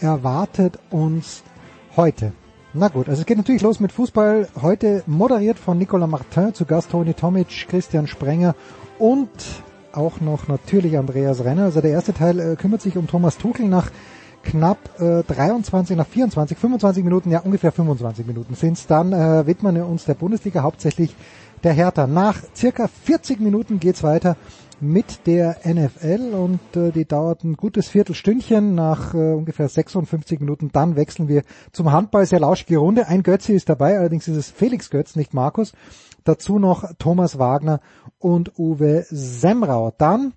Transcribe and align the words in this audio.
erwartet 0.00 0.78
uns 0.90 1.42
heute? 1.96 2.32
Na 2.74 2.88
gut, 2.88 3.08
also 3.08 3.20
es 3.20 3.26
geht 3.26 3.38
natürlich 3.38 3.62
los 3.62 3.80
mit 3.80 3.92
Fußball. 3.92 4.48
Heute 4.60 5.02
moderiert 5.06 5.58
von 5.58 5.78
Nicolas 5.78 6.10
Martin, 6.10 6.52
zu 6.52 6.66
Gast 6.66 6.90
Toni 6.90 7.14
Tomic, 7.14 7.48
Christian 7.68 8.06
Sprenger 8.06 8.54
und 8.98 9.30
auch 9.92 10.20
noch 10.20 10.48
natürlich 10.48 10.98
Andreas 10.98 11.42
Renner. 11.42 11.64
Also 11.64 11.80
der 11.80 11.92
erste 11.92 12.12
Teil 12.12 12.38
äh, 12.38 12.56
kümmert 12.56 12.82
sich 12.82 12.98
um 12.98 13.06
Thomas 13.06 13.38
Tuchel 13.38 13.66
nach 13.66 13.90
knapp 14.42 14.78
äh, 15.00 15.22
23, 15.22 15.96
nach 15.96 16.06
24, 16.06 16.58
25 16.58 17.02
Minuten, 17.02 17.30
ja 17.30 17.40
ungefähr 17.40 17.72
25 17.72 18.26
Minuten 18.26 18.54
sind's. 18.54 18.86
Dann 18.86 19.12
äh, 19.12 19.46
widmen 19.46 19.74
wir 19.74 19.86
uns 19.86 20.04
der 20.04 20.14
Bundesliga 20.14 20.62
hauptsächlich 20.62 21.14
der 21.64 21.72
Hertha. 21.72 22.06
Nach 22.06 22.36
circa 22.54 22.88
40 22.88 23.40
Minuten 23.40 23.80
geht's 23.80 24.02
weiter 24.02 24.36
mit 24.80 25.26
der 25.26 25.58
NFL 25.64 26.34
und 26.34 26.76
äh, 26.76 26.92
die 26.92 27.06
dauert 27.06 27.44
ein 27.44 27.54
gutes 27.54 27.88
Viertelstündchen 27.88 28.74
nach 28.74 29.14
äh, 29.14 29.32
ungefähr 29.32 29.68
56 29.68 30.40
Minuten. 30.40 30.70
Dann 30.72 30.96
wechseln 30.96 31.28
wir 31.28 31.42
zum 31.72 31.92
Handball. 31.92 32.26
Sehr 32.26 32.40
lauschige 32.40 32.78
Runde. 32.78 33.08
Ein 33.08 33.22
Götze 33.22 33.52
ist 33.52 33.68
dabei, 33.68 33.98
allerdings 33.98 34.28
ist 34.28 34.36
es 34.36 34.50
Felix 34.50 34.90
Götz, 34.90 35.16
nicht 35.16 35.34
Markus. 35.34 35.72
Dazu 36.24 36.58
noch 36.58 36.84
Thomas 36.98 37.38
Wagner 37.38 37.80
und 38.18 38.58
Uwe 38.58 39.06
Semrau. 39.08 39.92
Dann 39.96 40.32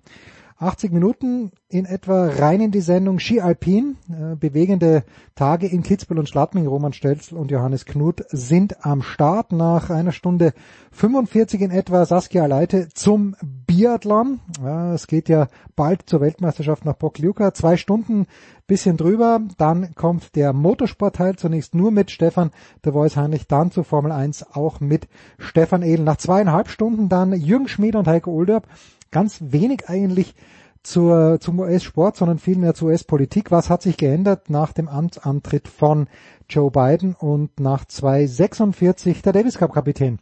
80 0.60 0.92
Minuten 0.92 1.52
in 1.68 1.86
etwa 1.86 2.26
rein 2.26 2.60
in 2.60 2.70
die 2.70 2.82
Sendung 2.82 3.18
Ski 3.18 3.40
Alpin. 3.40 3.96
Äh, 4.10 4.36
bewegende 4.36 5.04
Tage 5.34 5.66
in 5.66 5.82
Kitzbühel 5.82 6.18
und 6.18 6.28
Schladming. 6.28 6.66
Roman 6.66 6.92
Stelzl 6.92 7.36
und 7.36 7.50
Johannes 7.50 7.86
Knut 7.86 8.22
sind 8.28 8.84
am 8.84 9.00
Start. 9.00 9.52
Nach 9.52 9.88
einer 9.88 10.12
Stunde 10.12 10.52
45 10.92 11.62
in 11.62 11.70
etwa 11.70 12.04
Saskia 12.04 12.44
Leite 12.44 12.88
zum 12.92 13.36
Biathlon. 13.42 14.40
Ja, 14.62 14.92
es 14.92 15.06
geht 15.06 15.30
ja 15.30 15.48
bald 15.76 16.02
zur 16.04 16.20
Weltmeisterschaft 16.20 16.84
nach 16.84 16.98
Pokljuka. 16.98 17.54
Zwei 17.54 17.78
Stunden 17.78 18.26
bisschen 18.66 18.98
drüber. 18.98 19.40
Dann 19.56 19.94
kommt 19.94 20.36
der 20.36 20.52
Motorsportteil 20.52 21.36
zunächst 21.36 21.74
nur 21.74 21.90
mit 21.90 22.10
Stefan 22.10 22.50
de 22.84 22.92
Voice 22.92 23.16
Heinrich, 23.16 23.48
dann 23.48 23.70
zur 23.70 23.84
Formel 23.84 24.12
1 24.12 24.54
auch 24.54 24.80
mit 24.80 25.08
Stefan 25.38 25.82
Edel. 25.82 26.04
Nach 26.04 26.18
zweieinhalb 26.18 26.68
Stunden 26.68 27.08
dann 27.08 27.32
Jürgen 27.32 27.66
Schmied 27.66 27.96
und 27.96 28.06
Heiko 28.06 28.30
Olderb 28.30 28.68
ganz 29.10 29.38
wenig 29.40 29.88
eigentlich 29.88 30.34
zur, 30.82 31.38
zum 31.40 31.60
US-Sport, 31.60 32.16
sondern 32.16 32.38
vielmehr 32.38 32.74
zur 32.74 32.88
US-Politik. 32.88 33.50
Was 33.50 33.68
hat 33.68 33.82
sich 33.82 33.96
geändert 33.96 34.50
nach 34.50 34.72
dem 34.72 34.88
Amtsantritt 34.88 35.68
von 35.68 36.08
Joe 36.48 36.70
Biden 36.70 37.14
und 37.14 37.60
nach 37.60 37.84
246 37.84 39.22
der 39.22 39.32
Davis 39.32 39.58
Cup 39.58 39.74
Kapitän 39.74 40.18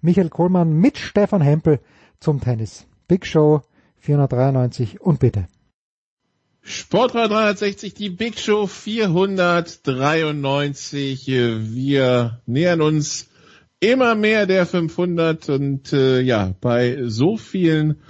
Michael 0.00 0.30
Kohlmann 0.30 0.72
mit 0.72 0.98
Stefan 0.98 1.40
Hempel 1.40 1.78
zum 2.18 2.40
Tennis. 2.40 2.86
Big 3.06 3.24
Show 3.24 3.62
493 3.98 5.00
und 5.00 5.20
bitte. 5.20 5.46
Sportrad 6.60 7.30
360, 7.30 7.94
die 7.94 8.10
Big 8.10 8.38
Show 8.38 8.66
493. 8.66 11.26
Wir 11.26 12.40
nähern 12.46 12.82
uns 12.82 13.28
immer 13.82 14.14
mehr 14.14 14.46
der 14.46 14.64
500 14.64 15.48
und 15.48 15.92
äh, 15.92 16.20
ja, 16.20 16.54
bei 16.60 17.02
so 17.06 17.36
vielen 17.36 18.00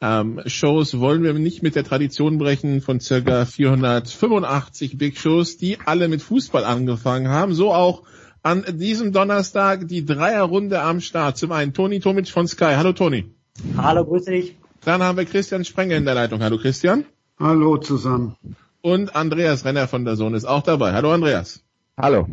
ähm, 0.00 0.40
Shows 0.46 0.98
wollen 0.98 1.22
wir 1.22 1.32
nicht 1.34 1.62
mit 1.62 1.76
der 1.76 1.84
Tradition 1.84 2.36
brechen 2.36 2.80
von 2.80 2.98
circa 2.98 3.44
485 3.44 4.98
Big 4.98 5.18
Shows, 5.18 5.56
die 5.56 5.78
alle 5.84 6.08
mit 6.08 6.20
Fußball 6.20 6.64
angefangen 6.64 7.28
haben. 7.28 7.54
So 7.54 7.72
auch 7.72 8.02
an 8.42 8.64
diesem 8.72 9.12
Donnerstag 9.12 9.86
die 9.86 10.04
Dreierrunde 10.04 10.82
am 10.82 11.00
Start. 11.00 11.36
Zum 11.36 11.52
einen 11.52 11.74
Toni 11.74 12.00
Tomic 12.00 12.28
von 12.28 12.48
Sky. 12.48 12.74
Hallo 12.76 12.92
Toni. 12.92 13.32
Hallo, 13.76 14.04
grüß 14.04 14.24
dich. 14.24 14.56
Dann 14.84 15.00
haben 15.02 15.16
wir 15.16 15.26
Christian 15.26 15.64
Sprenger 15.64 15.96
in 15.96 16.06
der 16.06 16.14
Leitung. 16.14 16.42
Hallo 16.42 16.58
Christian. 16.58 17.04
Hallo 17.38 17.76
zusammen. 17.76 18.34
Und 18.80 19.14
Andreas 19.14 19.64
Renner 19.64 19.86
von 19.86 20.04
der 20.04 20.16
Sohn 20.16 20.34
ist 20.34 20.46
auch 20.46 20.62
dabei. 20.62 20.92
Hallo 20.92 21.12
Andreas. 21.12 21.62
Hallo. 21.96 22.26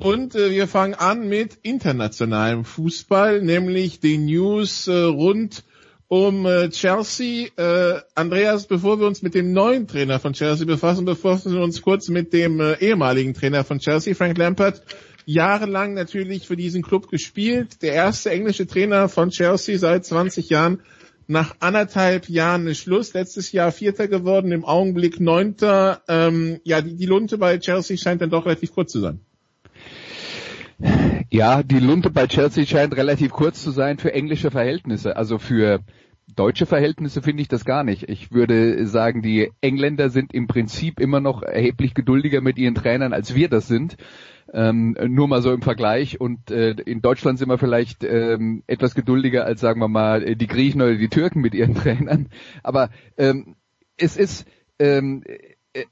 Und 0.00 0.36
äh, 0.36 0.52
wir 0.52 0.68
fangen 0.68 0.94
an 0.94 1.28
mit 1.28 1.58
internationalem 1.62 2.64
Fußball, 2.64 3.42
nämlich 3.42 3.98
die 3.98 4.18
News 4.18 4.86
äh, 4.86 4.92
rund 4.92 5.64
um 6.06 6.46
äh, 6.46 6.70
Chelsea. 6.70 7.48
Äh, 7.56 8.00
Andreas, 8.14 8.66
bevor 8.66 9.00
wir 9.00 9.08
uns 9.08 9.22
mit 9.22 9.34
dem 9.34 9.52
neuen 9.52 9.88
Trainer 9.88 10.20
von 10.20 10.34
Chelsea 10.34 10.66
befassen, 10.66 11.04
befassen 11.04 11.52
wir 11.52 11.62
uns 11.62 11.82
kurz 11.82 12.08
mit 12.08 12.32
dem 12.32 12.60
äh, 12.60 12.78
ehemaligen 12.78 13.34
Trainer 13.34 13.64
von 13.64 13.80
Chelsea, 13.80 14.14
Frank 14.14 14.38
Lampard. 14.38 14.82
Jahrelang 15.26 15.94
natürlich 15.94 16.46
für 16.46 16.56
diesen 16.56 16.82
Club 16.82 17.10
gespielt. 17.10 17.82
Der 17.82 17.92
erste 17.92 18.30
englische 18.30 18.68
Trainer 18.68 19.08
von 19.08 19.30
Chelsea 19.30 19.78
seit 19.78 20.06
20 20.06 20.48
Jahren. 20.48 20.80
Nach 21.26 21.56
anderthalb 21.58 22.28
Jahren 22.30 22.68
ist 22.68 22.78
Schluss. 22.78 23.14
Letztes 23.14 23.50
Jahr 23.52 23.72
Vierter 23.72 24.06
geworden, 24.06 24.52
im 24.52 24.64
Augenblick 24.64 25.20
Neunter. 25.20 26.02
Ähm, 26.08 26.60
ja, 26.62 26.80
die, 26.80 26.94
die 26.94 27.04
Lunte 27.04 27.36
bei 27.36 27.58
Chelsea 27.58 27.98
scheint 27.98 28.22
dann 28.22 28.30
doch 28.30 28.46
relativ 28.46 28.72
kurz 28.72 28.92
zu 28.92 29.00
sein. 29.00 29.20
Ja, 31.30 31.62
die 31.62 31.80
Lunte 31.80 32.10
bei 32.10 32.26
Chelsea 32.26 32.64
scheint 32.64 32.96
relativ 32.96 33.32
kurz 33.32 33.62
zu 33.62 33.70
sein 33.70 33.98
für 33.98 34.12
englische 34.12 34.50
Verhältnisse. 34.50 35.16
Also 35.16 35.38
für 35.38 35.80
deutsche 36.34 36.66
Verhältnisse 36.66 37.22
finde 37.22 37.42
ich 37.42 37.48
das 37.48 37.64
gar 37.64 37.84
nicht. 37.84 38.08
Ich 38.08 38.32
würde 38.32 38.86
sagen, 38.86 39.22
die 39.22 39.50
Engländer 39.60 40.10
sind 40.10 40.32
im 40.32 40.46
Prinzip 40.46 41.00
immer 41.00 41.20
noch 41.20 41.42
erheblich 41.42 41.94
geduldiger 41.94 42.40
mit 42.40 42.58
ihren 42.58 42.74
Trainern, 42.74 43.12
als 43.12 43.34
wir 43.34 43.48
das 43.48 43.66
sind. 43.66 43.96
Ähm, 44.52 44.96
nur 45.08 45.28
mal 45.28 45.42
so 45.42 45.52
im 45.52 45.62
Vergleich. 45.62 46.20
Und 46.20 46.50
äh, 46.50 46.70
in 46.70 47.02
Deutschland 47.02 47.38
sind 47.38 47.48
wir 47.48 47.58
vielleicht 47.58 48.04
ähm, 48.04 48.62
etwas 48.66 48.94
geduldiger 48.94 49.44
als, 49.44 49.60
sagen 49.60 49.80
wir 49.80 49.88
mal, 49.88 50.36
die 50.36 50.46
Griechen 50.46 50.80
oder 50.80 50.94
die 50.94 51.08
Türken 51.08 51.40
mit 51.40 51.54
ihren 51.54 51.74
Trainern. 51.76 52.28
Aber 52.62 52.90
ähm, 53.16 53.56
es 53.96 54.16
ist 54.16 54.46
ähm, 54.78 55.24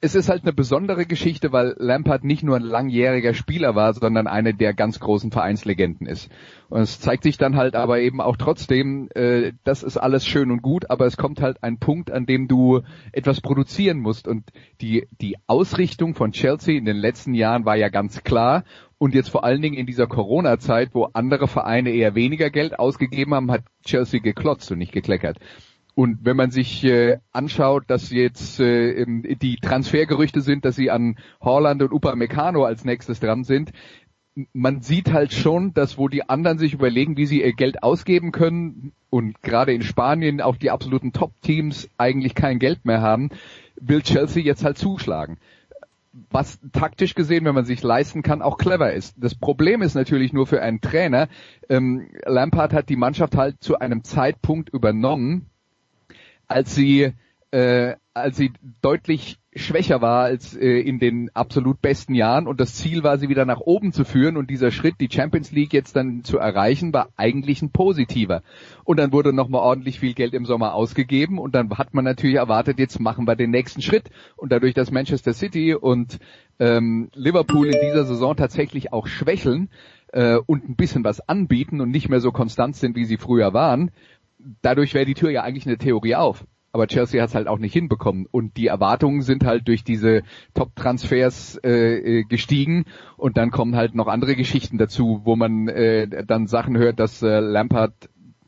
es 0.00 0.14
ist 0.14 0.28
halt 0.28 0.42
eine 0.42 0.52
besondere 0.52 1.06
Geschichte, 1.06 1.52
weil 1.52 1.74
Lampard 1.78 2.24
nicht 2.24 2.42
nur 2.42 2.56
ein 2.56 2.62
langjähriger 2.62 3.34
Spieler 3.34 3.74
war, 3.74 3.94
sondern 3.94 4.26
eine 4.26 4.54
der 4.54 4.74
ganz 4.74 5.00
großen 5.00 5.30
Vereinslegenden 5.30 6.06
ist. 6.06 6.30
Und 6.68 6.80
es 6.80 7.00
zeigt 7.00 7.22
sich 7.22 7.38
dann 7.38 7.56
halt 7.56 7.76
aber 7.76 8.00
eben 8.00 8.20
auch 8.20 8.36
trotzdem, 8.36 9.08
äh, 9.14 9.52
das 9.64 9.82
ist 9.82 9.96
alles 9.96 10.26
schön 10.26 10.50
und 10.50 10.62
gut, 10.62 10.90
aber 10.90 11.06
es 11.06 11.16
kommt 11.16 11.40
halt 11.40 11.62
ein 11.62 11.78
Punkt, 11.78 12.10
an 12.10 12.26
dem 12.26 12.48
du 12.48 12.82
etwas 13.12 13.40
produzieren 13.40 13.98
musst. 13.98 14.26
Und 14.26 14.44
die, 14.80 15.06
die 15.20 15.36
Ausrichtung 15.46 16.14
von 16.14 16.32
Chelsea 16.32 16.76
in 16.76 16.84
den 16.84 16.96
letzten 16.96 17.34
Jahren 17.34 17.64
war 17.64 17.76
ja 17.76 17.88
ganz 17.88 18.24
klar. 18.24 18.64
Und 18.98 19.14
jetzt 19.14 19.28
vor 19.28 19.44
allen 19.44 19.60
Dingen 19.60 19.76
in 19.76 19.86
dieser 19.86 20.06
Corona-Zeit, 20.06 20.90
wo 20.94 21.08
andere 21.12 21.48
Vereine 21.48 21.90
eher 21.90 22.14
weniger 22.14 22.50
Geld 22.50 22.78
ausgegeben 22.78 23.34
haben, 23.34 23.50
hat 23.50 23.62
Chelsea 23.84 24.20
geklotzt 24.20 24.70
und 24.72 24.78
nicht 24.78 24.92
gekleckert. 24.92 25.38
Und 25.96 26.26
wenn 26.26 26.36
man 26.36 26.50
sich 26.50 26.84
äh, 26.84 27.20
anschaut, 27.32 27.84
dass 27.86 28.10
jetzt 28.10 28.60
äh, 28.60 29.06
die 29.06 29.56
Transfergerüchte 29.56 30.42
sind, 30.42 30.66
dass 30.66 30.76
sie 30.76 30.90
an 30.90 31.16
Holland 31.40 31.82
und 31.82 31.90
Upamecano 31.90 32.66
als 32.66 32.84
nächstes 32.84 33.18
dran 33.18 33.44
sind, 33.44 33.72
man 34.52 34.82
sieht 34.82 35.10
halt 35.10 35.32
schon, 35.32 35.72
dass 35.72 35.96
wo 35.96 36.08
die 36.08 36.28
anderen 36.28 36.58
sich 36.58 36.74
überlegen, 36.74 37.16
wie 37.16 37.24
sie 37.24 37.40
ihr 37.40 37.54
Geld 37.54 37.82
ausgeben 37.82 38.30
können 38.30 38.92
und 39.08 39.40
gerade 39.40 39.72
in 39.72 39.80
Spanien 39.80 40.42
auch 40.42 40.56
die 40.56 40.70
absoluten 40.70 41.14
Top-Teams 41.14 41.88
eigentlich 41.96 42.34
kein 42.34 42.58
Geld 42.58 42.84
mehr 42.84 43.00
haben, 43.00 43.30
will 43.80 44.02
Chelsea 44.02 44.42
jetzt 44.42 44.66
halt 44.66 44.76
zuschlagen. 44.76 45.38
Was 46.30 46.60
taktisch 46.72 47.14
gesehen, 47.14 47.46
wenn 47.46 47.54
man 47.54 47.64
sich 47.64 47.82
leisten 47.82 48.22
kann, 48.22 48.42
auch 48.42 48.58
clever 48.58 48.92
ist. 48.92 49.14
Das 49.18 49.34
Problem 49.34 49.80
ist 49.80 49.94
natürlich 49.94 50.34
nur 50.34 50.46
für 50.46 50.60
einen 50.60 50.82
Trainer, 50.82 51.28
ähm, 51.70 52.10
Lampard 52.26 52.74
hat 52.74 52.90
die 52.90 52.96
Mannschaft 52.96 53.34
halt 53.34 53.62
zu 53.62 53.78
einem 53.78 54.04
Zeitpunkt 54.04 54.68
übernommen, 54.68 55.46
als 56.48 56.74
sie, 56.74 57.12
äh, 57.50 57.94
als 58.14 58.36
sie 58.36 58.52
deutlich 58.82 59.38
schwächer 59.56 60.02
war 60.02 60.24
als 60.24 60.54
äh, 60.54 60.80
in 60.80 60.98
den 60.98 61.30
absolut 61.34 61.80
besten 61.80 62.14
Jahren. 62.14 62.46
Und 62.46 62.60
das 62.60 62.74
Ziel 62.74 63.02
war, 63.02 63.18
sie 63.18 63.28
wieder 63.28 63.44
nach 63.44 63.60
oben 63.60 63.92
zu 63.92 64.04
führen 64.04 64.36
und 64.36 64.50
dieser 64.50 64.70
Schritt, 64.70 64.96
die 65.00 65.08
Champions 65.10 65.50
League 65.50 65.72
jetzt 65.72 65.96
dann 65.96 66.24
zu 66.24 66.38
erreichen, 66.38 66.92
war 66.92 67.08
eigentlich 67.16 67.62
ein 67.62 67.70
positiver. 67.70 68.42
Und 68.84 68.98
dann 68.98 69.12
wurde 69.12 69.32
nochmal 69.32 69.62
ordentlich 69.62 70.00
viel 70.00 70.14
Geld 70.14 70.34
im 70.34 70.44
Sommer 70.44 70.74
ausgegeben. 70.74 71.38
Und 71.38 71.54
dann 71.54 71.70
hat 71.70 71.94
man 71.94 72.04
natürlich 72.04 72.36
erwartet, 72.36 72.78
jetzt 72.78 73.00
machen 73.00 73.26
wir 73.26 73.36
den 73.36 73.50
nächsten 73.50 73.82
Schritt. 73.82 74.10
Und 74.36 74.52
dadurch, 74.52 74.74
dass 74.74 74.90
Manchester 74.90 75.32
City 75.32 75.74
und 75.74 76.18
ähm, 76.58 77.10
Liverpool 77.14 77.66
in 77.66 77.80
dieser 77.80 78.04
Saison 78.04 78.36
tatsächlich 78.36 78.92
auch 78.92 79.06
schwächeln 79.06 79.70
äh, 80.12 80.36
und 80.36 80.68
ein 80.68 80.76
bisschen 80.76 81.04
was 81.04 81.26
anbieten 81.28 81.80
und 81.80 81.90
nicht 81.90 82.08
mehr 82.08 82.20
so 82.20 82.32
konstant 82.32 82.76
sind, 82.76 82.96
wie 82.96 83.04
sie 83.04 83.18
früher 83.18 83.52
waren, 83.52 83.90
dadurch 84.62 84.94
wäre 84.94 85.06
die 85.06 85.14
Tür 85.14 85.30
ja 85.30 85.42
eigentlich 85.42 85.66
eine 85.66 85.78
Theorie 85.78 86.14
auf 86.14 86.44
aber 86.76 86.88
Chelsea 86.88 87.22
hat 87.22 87.30
es 87.30 87.34
halt 87.34 87.48
auch 87.48 87.56
nicht 87.56 87.72
hinbekommen. 87.72 88.26
Und 88.30 88.58
die 88.58 88.66
Erwartungen 88.66 89.22
sind 89.22 89.46
halt 89.46 89.66
durch 89.66 89.82
diese 89.82 90.24
Top-Transfers 90.52 91.58
äh, 91.64 92.18
äh, 92.18 92.24
gestiegen 92.24 92.84
und 93.16 93.38
dann 93.38 93.50
kommen 93.50 93.76
halt 93.76 93.94
noch 93.94 94.08
andere 94.08 94.36
Geschichten 94.36 94.76
dazu, 94.76 95.22
wo 95.24 95.36
man 95.36 95.68
äh, 95.68 96.06
dann 96.26 96.46
Sachen 96.46 96.76
hört, 96.76 97.00
dass 97.00 97.22
äh, 97.22 97.40
Lampard 97.40 97.94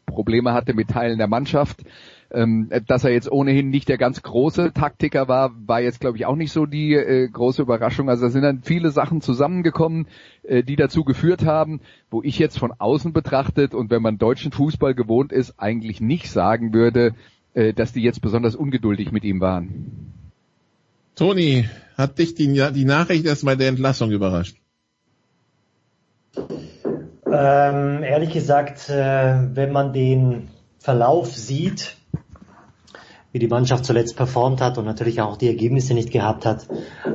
Probleme 0.05 0.53
hatte 0.53 0.75
mit 0.75 0.89
Teilen 0.89 1.17
der 1.17 1.27
Mannschaft. 1.27 1.85
Ähm, 2.31 2.71
dass 2.87 3.05
er 3.05 3.11
jetzt 3.11 3.33
ohnehin 3.33 3.71
nicht 3.71 3.89
der 3.89 3.97
ganz 3.97 4.23
große 4.23 4.73
Taktiker 4.75 5.29
war, 5.29 5.51
war 5.67 5.81
jetzt 5.81 5.99
glaube 5.99 6.19
ich 6.19 6.27
auch 6.27 6.37
nicht 6.37 6.53
so 6.53 6.67
die 6.67 6.93
äh, 6.93 7.27
große 7.27 7.63
Überraschung. 7.63 8.11
Also 8.11 8.27
da 8.27 8.31
sind 8.31 8.43
dann 8.43 8.63
viele 8.63 8.91
Sachen 8.91 9.23
zusammengekommen, 9.23 10.09
äh, 10.43 10.63
die 10.63 10.77
dazu 10.77 11.05
geführt 11.05 11.47
haben, 11.47 11.81
wo 12.11 12.23
ich 12.23 12.39
jetzt 12.39 12.59
von 12.59 12.73
außen 12.77 13.15
betrachtet 13.15 13.75
und 13.75 13.91
wenn 13.91 14.03
man 14.03 14.19
deutschen 14.19 14.53
Fußball 14.53 14.95
gewohnt 14.95 15.33
ist, 15.33 15.55
eigentlich 15.59 16.03
nicht 16.03 16.31
sagen 16.31 16.75
würde, 16.75 17.15
äh, 17.55 17.73
dass 17.73 17.93
die 17.93 18.03
jetzt 18.03 18.21
besonders 18.21 18.55
ungeduldig 18.55 19.11
mit 19.11 19.25
ihm 19.25 19.41
waren. 19.41 20.13
Toni, 21.17 21.69
hat 21.97 22.19
dich 22.19 22.35
die, 22.35 22.47
die 22.73 22.85
Nachricht 22.85 23.25
erst 23.27 23.45
bei 23.45 23.57
der 23.57 23.69
Entlassung 23.69 24.13
überrascht? 24.13 24.57
Ähm, 27.27 28.03
ehrlich 28.03 28.33
gesagt, 28.33 28.89
äh, 28.89 29.55
wenn 29.55 29.73
man 29.73 29.93
den 29.93 30.49
Verlauf 30.79 31.35
sieht, 31.35 31.98
wie 33.39 33.47
die 33.47 33.47
Mannschaft 33.47 33.85
zuletzt 33.85 34.17
performt 34.17 34.61
hat 34.61 34.79
und 34.79 34.85
natürlich 34.85 35.21
auch 35.21 35.37
die 35.37 35.47
Ergebnisse 35.47 35.95
nicht 35.95 36.11
gehabt 36.11 36.45
hat, 36.45 36.67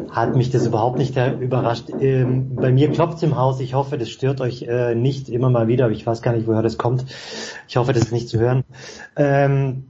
hat 0.09 0.37
mich 0.37 0.49
das 0.51 0.65
überhaupt 0.65 0.97
nicht 0.97 1.17
überrascht. 1.17 1.89
Ähm, 1.99 2.55
bei 2.55 2.71
mir 2.71 2.89
klopft 2.91 3.21
im 3.23 3.35
Haus. 3.35 3.59
Ich 3.59 3.73
hoffe, 3.73 3.97
das 3.97 4.09
stört 4.09 4.39
euch 4.39 4.61
äh, 4.61 4.95
nicht 4.95 5.27
immer 5.27 5.49
mal 5.49 5.67
wieder. 5.67 5.89
Ich 5.89 6.07
weiß 6.07 6.21
gar 6.21 6.33
nicht, 6.33 6.47
woher 6.47 6.61
das 6.61 6.77
kommt. 6.77 7.03
Ich 7.67 7.75
hoffe, 7.75 7.91
das 7.91 8.03
ist 8.03 8.13
nicht 8.13 8.29
zu 8.29 8.39
hören. 8.39 8.63
Ähm, 9.17 9.83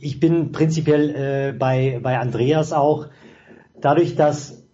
ich 0.00 0.18
bin 0.18 0.50
prinzipiell 0.50 1.10
äh, 1.10 1.52
bei, 1.56 2.00
bei 2.02 2.18
Andreas 2.18 2.72
auch. 2.72 3.06
Dadurch, 3.80 4.16
dass 4.16 4.64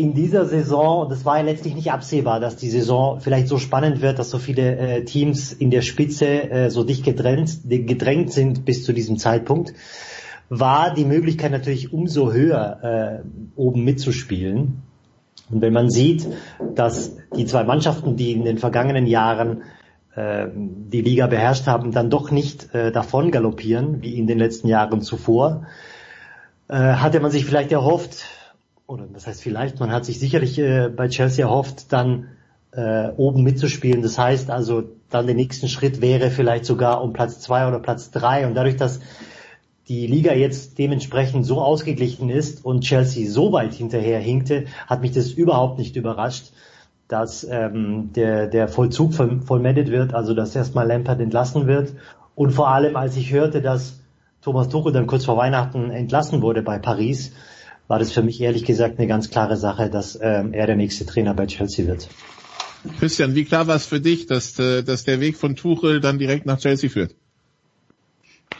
in 0.00 0.14
dieser 0.14 0.46
Saison, 0.46 1.10
das 1.10 1.26
war 1.26 1.36
ja 1.36 1.44
letztlich 1.44 1.74
nicht 1.74 1.92
absehbar, 1.92 2.40
dass 2.40 2.56
die 2.56 2.70
Saison 2.70 3.20
vielleicht 3.20 3.48
so 3.48 3.58
spannend 3.58 4.00
wird, 4.00 4.18
dass 4.18 4.30
so 4.30 4.38
viele 4.38 4.76
äh, 4.76 5.04
Teams 5.04 5.52
in 5.52 5.70
der 5.70 5.82
Spitze 5.82 6.50
äh, 6.50 6.70
so 6.70 6.84
dicht 6.84 7.04
gedrängt, 7.04 7.58
gedrängt 7.64 8.32
sind 8.32 8.64
bis 8.64 8.82
zu 8.82 8.94
diesem 8.94 9.18
Zeitpunkt, 9.18 9.74
war 10.48 10.94
die 10.94 11.04
Möglichkeit 11.04 11.52
natürlich 11.52 11.92
umso 11.92 12.32
höher, 12.32 13.22
äh, 13.22 13.60
oben 13.60 13.84
mitzuspielen. 13.84 14.82
Und 15.50 15.60
wenn 15.60 15.74
man 15.74 15.90
sieht, 15.90 16.26
dass 16.74 17.16
die 17.36 17.44
zwei 17.44 17.64
Mannschaften, 17.64 18.16
die 18.16 18.32
in 18.32 18.44
den 18.44 18.56
vergangenen 18.56 19.06
Jahren 19.06 19.64
äh, 20.14 20.46
die 20.54 21.02
Liga 21.02 21.26
beherrscht 21.26 21.66
haben, 21.66 21.92
dann 21.92 22.08
doch 22.08 22.30
nicht 22.30 22.74
äh, 22.74 22.90
davon 22.90 23.30
galoppieren, 23.30 24.00
wie 24.00 24.16
in 24.16 24.26
den 24.26 24.38
letzten 24.38 24.68
Jahren 24.68 25.02
zuvor, 25.02 25.66
äh, 26.68 26.74
hatte 26.74 27.20
man 27.20 27.30
sich 27.30 27.44
vielleicht 27.44 27.70
erhofft, 27.70 28.24
oder 28.90 29.06
das 29.06 29.26
heißt 29.26 29.40
vielleicht, 29.40 29.78
man 29.78 29.92
hat 29.92 30.04
sich 30.04 30.18
sicherlich 30.18 30.58
äh, 30.58 30.88
bei 30.88 31.08
Chelsea 31.08 31.46
erhofft, 31.46 31.92
dann 31.92 32.26
äh, 32.72 33.10
oben 33.16 33.44
mitzuspielen. 33.44 34.02
Das 34.02 34.18
heißt 34.18 34.50
also, 34.50 34.82
dann 35.10 35.26
der 35.26 35.36
nächsten 35.36 35.68
Schritt 35.68 36.00
wäre 36.00 36.30
vielleicht 36.30 36.64
sogar 36.64 37.02
um 37.02 37.12
Platz 37.12 37.38
zwei 37.38 37.68
oder 37.68 37.78
Platz 37.78 38.10
drei. 38.10 38.46
Und 38.46 38.54
dadurch, 38.54 38.76
dass 38.76 39.00
die 39.88 40.08
Liga 40.08 40.32
jetzt 40.32 40.78
dementsprechend 40.78 41.46
so 41.46 41.60
ausgeglichen 41.60 42.30
ist 42.30 42.64
und 42.64 42.82
Chelsea 42.82 43.30
so 43.30 43.52
weit 43.52 43.74
hinterher 43.74 44.18
hinkte, 44.18 44.66
hat 44.88 45.02
mich 45.02 45.12
das 45.12 45.30
überhaupt 45.30 45.78
nicht 45.78 45.96
überrascht 45.96 46.52
dass 47.06 47.42
ähm, 47.42 48.12
der, 48.12 48.46
der 48.46 48.68
Vollzug 48.68 49.14
vollmendet 49.14 49.90
wird, 49.90 50.14
also 50.14 50.32
dass 50.32 50.54
erstmal 50.54 50.86
Lampard 50.86 51.18
entlassen 51.18 51.66
wird. 51.66 51.92
Und 52.36 52.52
vor 52.52 52.68
allem, 52.68 52.94
als 52.94 53.16
ich 53.16 53.32
hörte, 53.32 53.60
dass 53.60 54.00
Thomas 54.42 54.68
Tuchel 54.68 54.92
dann 54.92 55.08
kurz 55.08 55.24
vor 55.24 55.36
Weihnachten 55.36 55.90
entlassen 55.90 56.40
wurde 56.40 56.62
bei 56.62 56.78
Paris, 56.78 57.32
war 57.90 57.98
das 57.98 58.12
für 58.12 58.22
mich 58.22 58.40
ehrlich 58.40 58.64
gesagt 58.64 58.98
eine 58.98 59.08
ganz 59.08 59.30
klare 59.30 59.56
Sache, 59.56 59.90
dass 59.90 60.16
ähm, 60.22 60.52
er 60.52 60.68
der 60.68 60.76
nächste 60.76 61.04
Trainer 61.04 61.34
bei 61.34 61.46
Chelsea 61.46 61.88
wird. 61.88 62.08
Christian, 63.00 63.34
wie 63.34 63.44
klar 63.44 63.66
war 63.66 63.74
es 63.74 63.84
für 63.84 64.00
dich, 64.00 64.26
dass, 64.26 64.56
äh, 64.60 64.84
dass 64.84 65.02
der 65.02 65.18
Weg 65.18 65.36
von 65.36 65.56
Tuchel 65.56 65.98
dann 66.00 66.16
direkt 66.16 66.46
nach 66.46 66.60
Chelsea 66.60 66.88
führt? 66.88 67.16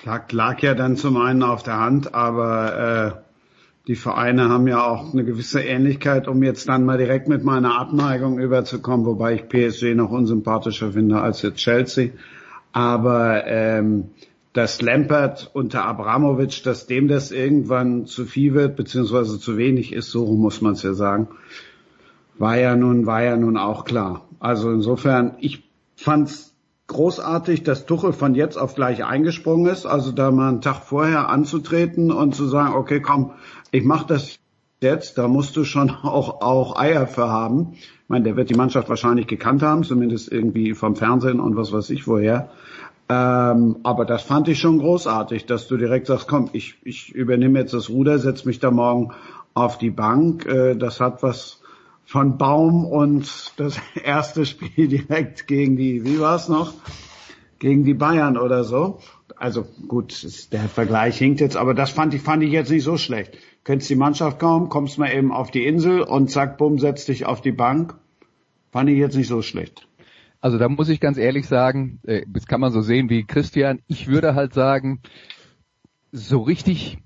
Lag, 0.04 0.32
lag 0.32 0.60
ja 0.62 0.74
dann 0.74 0.96
zum 0.96 1.16
einen 1.16 1.44
auf 1.44 1.62
der 1.62 1.78
Hand, 1.78 2.12
aber 2.12 3.22
äh, 3.22 3.86
die 3.86 3.94
Vereine 3.94 4.48
haben 4.48 4.66
ja 4.66 4.84
auch 4.84 5.12
eine 5.12 5.24
gewisse 5.24 5.62
Ähnlichkeit, 5.62 6.26
um 6.26 6.42
jetzt 6.42 6.68
dann 6.68 6.84
mal 6.84 6.98
direkt 6.98 7.28
mit 7.28 7.44
meiner 7.44 7.78
Abneigung 7.78 8.40
überzukommen, 8.40 9.06
wobei 9.06 9.34
ich 9.34 9.48
PSG 9.48 9.94
noch 9.94 10.10
unsympathischer 10.10 10.90
finde 10.90 11.20
als 11.20 11.42
jetzt 11.42 11.58
Chelsea. 11.58 12.10
Aber 12.72 13.46
ähm, 13.46 14.10
dass 14.52 14.82
Lampert 14.82 15.50
unter 15.52 15.84
Abramovic, 15.84 16.62
dass 16.64 16.86
dem 16.86 17.06
das 17.08 17.30
irgendwann 17.30 18.06
zu 18.06 18.24
viel 18.24 18.54
wird, 18.54 18.76
beziehungsweise 18.76 19.38
zu 19.38 19.56
wenig 19.56 19.92
ist, 19.92 20.10
so 20.10 20.26
muss 20.26 20.60
man 20.60 20.72
es 20.72 20.82
ja 20.82 20.92
sagen, 20.94 21.28
war 22.38 22.56
ja 22.58 22.74
nun, 22.74 23.06
war 23.06 23.22
ja 23.22 23.36
nun 23.36 23.56
auch 23.56 23.84
klar. 23.84 24.26
Also 24.40 24.70
insofern, 24.70 25.36
ich 25.40 25.62
fand's 25.94 26.54
großartig, 26.88 27.62
dass 27.62 27.86
Tuchel 27.86 28.12
von 28.12 28.34
jetzt 28.34 28.56
auf 28.56 28.74
gleich 28.74 29.04
eingesprungen 29.04 29.70
ist, 29.70 29.86
also 29.86 30.10
da 30.10 30.32
mal 30.32 30.48
einen 30.48 30.60
Tag 30.60 30.82
vorher 30.82 31.28
anzutreten 31.28 32.10
und 32.10 32.34
zu 32.34 32.46
sagen, 32.46 32.74
okay, 32.74 33.00
komm, 33.00 33.32
ich 33.70 33.84
mache 33.84 34.08
das 34.08 34.40
jetzt, 34.80 35.18
da 35.18 35.28
musst 35.28 35.56
du 35.56 35.64
schon 35.64 35.90
auch, 36.02 36.40
auch 36.40 36.76
Eier 36.78 37.06
für 37.06 37.28
haben. 37.28 37.74
Ich 37.74 38.08
meine, 38.08 38.24
der 38.24 38.36
wird 38.36 38.50
die 38.50 38.54
Mannschaft 38.54 38.88
wahrscheinlich 38.88 39.28
gekannt 39.28 39.62
haben, 39.62 39.84
zumindest 39.84 40.32
irgendwie 40.32 40.74
vom 40.74 40.96
Fernsehen 40.96 41.38
und 41.38 41.56
was 41.56 41.72
weiß 41.72 41.90
ich 41.90 42.08
woher. 42.08 42.50
Ähm, 43.10 43.78
aber 43.82 44.04
das 44.04 44.22
fand 44.22 44.46
ich 44.48 44.60
schon 44.60 44.78
großartig, 44.78 45.46
dass 45.46 45.66
du 45.66 45.76
direkt 45.76 46.06
sagst, 46.06 46.28
komm, 46.28 46.48
ich, 46.52 46.76
ich 46.84 47.12
übernehme 47.12 47.58
jetzt 47.58 47.74
das 47.74 47.88
Ruder, 47.88 48.18
setz 48.20 48.44
mich 48.44 48.60
da 48.60 48.70
morgen 48.70 49.12
auf 49.52 49.78
die 49.78 49.90
Bank. 49.90 50.46
Äh, 50.46 50.76
das 50.76 51.00
hat 51.00 51.22
was 51.24 51.60
von 52.04 52.38
Baum 52.38 52.84
und 52.84 53.52
das 53.56 53.78
erste 54.04 54.46
Spiel 54.46 54.86
direkt 54.86 55.48
gegen 55.48 55.76
die, 55.76 56.04
wie 56.04 56.20
war 56.20 56.36
es 56.36 56.48
noch? 56.48 56.72
Gegen 57.58 57.84
die 57.84 57.94
Bayern 57.94 58.38
oder 58.38 58.62
so. 58.62 59.00
Also 59.36 59.66
gut, 59.88 60.26
der 60.52 60.68
Vergleich 60.68 61.18
hinkt 61.18 61.40
jetzt, 61.40 61.56
aber 61.56 61.74
das 61.74 61.90
fand 61.90 62.14
ich, 62.14 62.22
fand 62.22 62.42
ich 62.42 62.52
jetzt 62.52 62.70
nicht 62.70 62.84
so 62.84 62.96
schlecht 62.96 63.36
kennst 63.64 63.90
die 63.90 63.96
Mannschaft 63.96 64.38
kaum, 64.38 64.68
kommst 64.68 64.98
mal 64.98 65.12
eben 65.12 65.32
auf 65.32 65.50
die 65.50 65.64
Insel 65.64 66.02
und 66.02 66.30
zack, 66.30 66.58
bumm, 66.58 66.78
setz 66.78 67.04
dich 67.04 67.26
auf 67.26 67.40
die 67.40 67.52
Bank. 67.52 67.94
Fand 68.72 68.88
ich 68.88 68.98
jetzt 68.98 69.16
nicht 69.16 69.28
so 69.28 69.42
schlecht. 69.42 69.86
Also 70.40 70.58
da 70.58 70.68
muss 70.68 70.88
ich 70.88 71.00
ganz 71.00 71.18
ehrlich 71.18 71.46
sagen, 71.46 72.00
äh, 72.04 72.22
das 72.28 72.46
kann 72.46 72.60
man 72.60 72.72
so 72.72 72.80
sehen 72.80 73.10
wie 73.10 73.24
Christian. 73.24 73.80
Ich 73.86 74.08
würde 74.08 74.34
halt 74.34 74.54
sagen, 74.54 75.00
so 76.12 76.40
richtig 76.40 76.98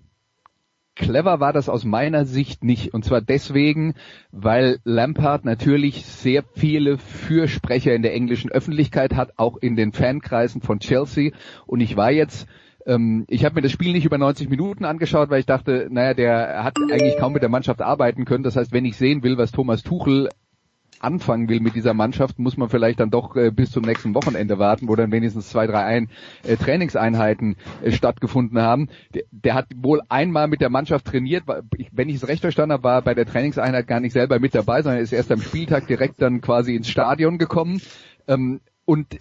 clever 0.95 1.41
war 1.41 1.53
das 1.53 1.69
aus 1.69 1.85
meiner 1.85 2.25
Sicht 2.25 2.63
nicht. 2.63 2.95
Und 2.95 3.05
zwar 3.05 3.21
deswegen, 3.21 3.95
weil 4.31 4.79
Lampard 4.85 5.45
natürlich 5.45 6.07
sehr 6.07 6.45
viele 6.55 6.99
Fürsprecher 6.99 7.95
in 7.95 8.03
der 8.03 8.15
englischen 8.15 8.51
Öffentlichkeit 8.51 9.15
hat, 9.15 9.33
auch 9.37 9.57
in 9.57 9.75
den 9.75 9.93
Fankreisen 9.93 10.63
von 10.63 10.79
Chelsea. 10.79 11.33
Und 11.67 11.81
ich 11.81 11.97
war 11.97 12.13
jetzt 12.13 12.47
ähm, 12.87 13.25
ich 13.29 13.45
habe 13.45 13.57
mir 13.57 13.63
das 13.63 13.73
Spiel 13.73 13.93
nicht 13.93 14.05
über 14.05 14.19
90 14.19 14.49
Minuten 14.49 14.85
angeschaut, 14.85 15.31
weil 15.31 15.41
ich 15.41 15.47
dachte, 15.47 15.89
naja, 15.91 16.15
der 16.15 16.65
hat 16.65 16.77
eigentlich 16.79 17.17
kaum 17.17 17.33
mit 17.33 17.43
der 17.43 17.49
Mannschaft 17.49 17.81
arbeiten 17.81 18.25
können. 18.25 18.45
Das 18.45 18.57
heißt, 18.57 18.73
wenn 18.73 18.85
ich 18.85 18.97
sehen 18.97 19.23
will, 19.23 19.39
was 19.39 19.53
Thomas 19.53 19.83
Tuchel 19.83 20.29
anfangen 21.01 21.49
will 21.49 21.61
mit 21.61 21.75
dieser 21.75 21.95
Mannschaft, 21.95 22.39
muss 22.39 22.57
man 22.57 22.69
vielleicht 22.69 23.01
dann 23.01 23.11
doch 23.11 23.37
äh, 23.37 23.51
bis 23.51 23.71
zum 23.71 23.85
nächsten 23.85 24.15
Wochenende 24.15 24.59
warten, 24.59 24.89
wo 24.89 24.97
dann 24.97 25.13
wenigstens 25.13 25.49
zwei, 25.49 25.67
drei 25.67 25.85
ein, 25.85 26.09
äh, 26.43 26.57
Trainingseinheiten 26.57 27.57
äh, 27.83 27.93
stattgefunden 27.93 28.61
haben. 28.61 28.89
Der, 29.15 29.25
der, 29.31 29.55
hat 29.55 29.67
wohl 29.77 30.01
einmal 30.09 30.49
mit 30.49 30.61
der 30.61 30.71
Mannschaft 30.71 31.07
trainiert, 31.07 31.45
wenn 31.93 32.09
ich 32.09 32.17
es 32.17 32.29
recht 32.29 32.41
verstanden 32.41 32.73
habe, 32.73 32.85
war 32.85 33.03
bei 33.03 33.15
der 33.15 33.27
Trainingseinheit 33.27 33.87
gar 33.87 34.01
nicht 34.01 34.13
selber 34.13 34.39
mit 34.39 34.55
dabei, 34.55 34.83
sondern 34.83 35.03
ist 35.03 35.13
erst 35.13 35.33
am 35.33 35.41
Spieltag 35.41 35.87
direkt 35.87 36.21
dann 36.21 36.41
quasi 36.41 36.75
ins 36.75 36.89
Stadion 36.89 37.39
gekommen. 37.39 37.81
Ähm, 38.27 38.61
und 38.85 39.19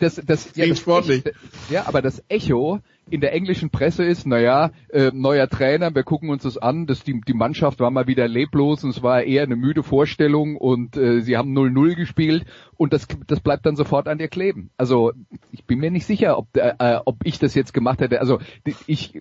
das, 0.00 0.20
das, 0.26 0.56
ja, 0.56 0.66
das 0.66 0.78
sportlich. 0.78 1.24
ja, 1.70 1.86
aber 1.86 2.02
das 2.02 2.22
Echo 2.28 2.80
in 3.12 3.20
der 3.20 3.34
englischen 3.34 3.68
Presse 3.68 4.04
ist, 4.04 4.26
naja, 4.26 4.70
äh, 4.88 5.10
neuer 5.12 5.46
Trainer, 5.46 5.94
wir 5.94 6.02
gucken 6.02 6.30
uns 6.30 6.44
das 6.44 6.56
an, 6.56 6.86
dass 6.86 7.04
die, 7.04 7.20
die 7.20 7.34
Mannschaft 7.34 7.78
war 7.78 7.90
mal 7.90 8.06
wieder 8.06 8.26
leblos 8.26 8.84
und 8.84 8.90
es 8.90 9.02
war 9.02 9.22
eher 9.22 9.42
eine 9.42 9.54
müde 9.54 9.82
Vorstellung 9.82 10.56
und 10.56 10.96
äh, 10.96 11.20
sie 11.20 11.36
haben 11.36 11.54
0-0 11.54 11.94
gespielt 11.94 12.46
und 12.78 12.94
das, 12.94 13.06
das 13.26 13.40
bleibt 13.40 13.66
dann 13.66 13.76
sofort 13.76 14.08
an 14.08 14.16
dir 14.16 14.28
kleben. 14.28 14.70
Also 14.78 15.12
ich 15.50 15.64
bin 15.66 15.80
mir 15.80 15.90
nicht 15.90 16.06
sicher, 16.06 16.38
ob, 16.38 16.56
äh, 16.56 17.00
ob 17.04 17.16
ich 17.24 17.38
das 17.38 17.54
jetzt 17.54 17.74
gemacht 17.74 18.00
hätte. 18.00 18.18
Also 18.18 18.38
ich, 18.86 19.20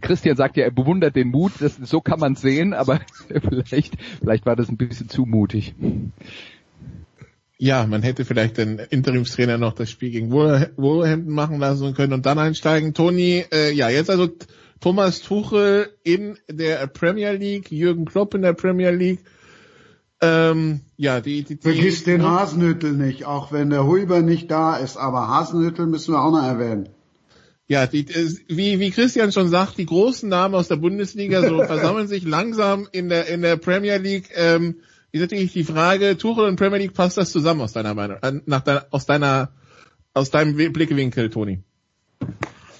Christian 0.00 0.34
sagt 0.36 0.56
ja, 0.56 0.64
er 0.64 0.72
bewundert 0.72 1.14
den 1.14 1.28
Mut, 1.28 1.52
das, 1.60 1.76
so 1.76 2.00
kann 2.00 2.18
man 2.18 2.34
sehen, 2.34 2.74
aber 2.74 3.00
vielleicht, 3.28 3.96
vielleicht 4.18 4.44
war 4.44 4.56
das 4.56 4.68
ein 4.68 4.76
bisschen 4.76 5.08
zu 5.08 5.24
mutig. 5.24 5.72
Ja, 7.62 7.86
man 7.86 8.02
hätte 8.02 8.24
vielleicht 8.24 8.56
den 8.56 8.78
Interimstrainer 8.78 9.58
noch 9.58 9.74
das 9.74 9.90
Spiel 9.90 10.10
gegen 10.10 10.32
Wolverhampton 10.32 11.34
machen 11.34 11.58
lassen 11.58 11.92
können 11.92 12.14
und 12.14 12.24
dann 12.24 12.38
einsteigen. 12.38 12.94
Toni, 12.94 13.44
äh, 13.52 13.70
ja, 13.70 13.90
jetzt 13.90 14.08
also 14.08 14.30
Thomas 14.80 15.20
Tuchel 15.20 15.90
in 16.02 16.38
der 16.48 16.86
Premier 16.86 17.32
League, 17.32 17.70
Jürgen 17.70 18.06
Klopp 18.06 18.34
in 18.34 18.40
der 18.40 18.54
Premier 18.54 18.92
League. 18.92 19.20
Ähm, 20.22 20.80
ja, 20.96 21.20
die, 21.20 21.42
die, 21.42 21.56
die 21.56 21.60
Vergiss 21.60 22.02
den 22.02 22.22
Hasenhüttel 22.22 22.92
nicht, 22.92 23.26
auch 23.26 23.52
wenn 23.52 23.68
der 23.68 23.86
Huber 23.86 24.22
nicht 24.22 24.50
da 24.50 24.78
ist, 24.78 24.96
aber 24.96 25.28
Hasenhüttel 25.28 25.86
müssen 25.86 26.14
wir 26.14 26.22
auch 26.22 26.32
noch 26.32 26.42
erwähnen. 26.42 26.88
Ja, 27.66 27.86
die, 27.86 28.08
äh, 28.08 28.36
wie, 28.48 28.80
wie 28.80 28.90
Christian 28.90 29.32
schon 29.32 29.50
sagt, 29.50 29.76
die 29.76 29.84
großen 29.84 30.30
Namen 30.30 30.54
aus 30.54 30.68
der 30.68 30.76
Bundesliga 30.76 31.46
so 31.46 31.58
versammeln 31.64 32.08
sich 32.08 32.24
langsam 32.24 32.88
in 32.90 33.10
der, 33.10 33.26
in 33.26 33.42
der 33.42 33.58
Premier 33.58 33.98
League. 33.98 34.30
Ähm, 34.34 34.76
ist 35.12 35.20
natürlich 35.20 35.52
die 35.52 35.64
Frage, 35.64 36.16
Tuchel 36.16 36.44
und 36.46 36.56
Premier 36.56 36.78
League, 36.78 36.94
passt 36.94 37.16
das 37.16 37.32
zusammen 37.32 37.60
aus 37.62 37.72
deiner 37.72 37.94
Meinung, 37.94 38.18
äh, 38.22 38.32
nach 38.46 38.60
deiner, 38.60 38.86
aus 38.90 39.06
deiner, 39.06 39.50
aus 40.14 40.30
deinem 40.30 40.54
Blickwinkel, 40.54 41.30
Toni? 41.30 41.62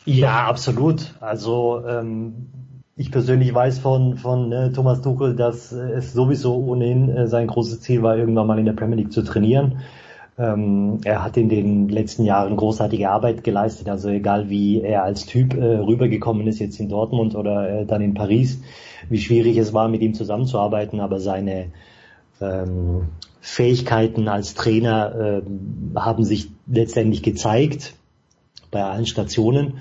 Ja, 0.04 0.46
absolut. 0.46 1.14
Also 1.20 1.82
ähm, 1.86 2.48
ich 2.96 3.10
persönlich 3.10 3.54
weiß 3.54 3.78
von 3.78 4.16
von 4.16 4.52
äh, 4.52 4.72
Thomas 4.72 5.02
Tuchel, 5.02 5.36
dass 5.36 5.72
es 5.72 6.12
sowieso 6.12 6.56
ohnehin 6.56 7.08
äh, 7.08 7.26
sein 7.26 7.46
großes 7.46 7.80
Ziel 7.80 8.02
war, 8.02 8.16
irgendwann 8.16 8.46
mal 8.46 8.58
in 8.58 8.66
der 8.66 8.72
Premier 8.72 8.96
League 8.96 9.12
zu 9.12 9.22
trainieren. 9.22 9.80
Ähm, 10.38 11.00
er 11.04 11.22
hat 11.22 11.36
in 11.36 11.48
den 11.48 11.88
letzten 11.88 12.24
Jahren 12.24 12.56
großartige 12.56 13.10
Arbeit 13.10 13.44
geleistet. 13.44 13.88
Also 13.88 14.08
egal 14.08 14.48
wie 14.48 14.80
er 14.80 15.04
als 15.04 15.26
Typ 15.26 15.54
äh, 15.54 15.76
rübergekommen 15.76 16.46
ist 16.46 16.60
jetzt 16.60 16.80
in 16.80 16.88
Dortmund 16.88 17.34
oder 17.34 17.80
äh, 17.80 17.86
dann 17.86 18.00
in 18.00 18.14
Paris, 18.14 18.62
wie 19.08 19.18
schwierig 19.18 19.58
es 19.58 19.72
war, 19.74 19.88
mit 19.88 20.00
ihm 20.00 20.14
zusammenzuarbeiten, 20.14 21.00
aber 21.00 21.20
seine 21.20 21.66
ähm, 22.40 23.08
Fähigkeiten 23.40 24.28
als 24.28 24.54
Trainer 24.54 25.42
äh, 25.42 25.98
haben 25.98 26.24
sich 26.24 26.48
letztendlich 26.66 27.22
gezeigt 27.22 27.94
bei 28.70 28.82
allen 28.82 29.06
Stationen. 29.06 29.78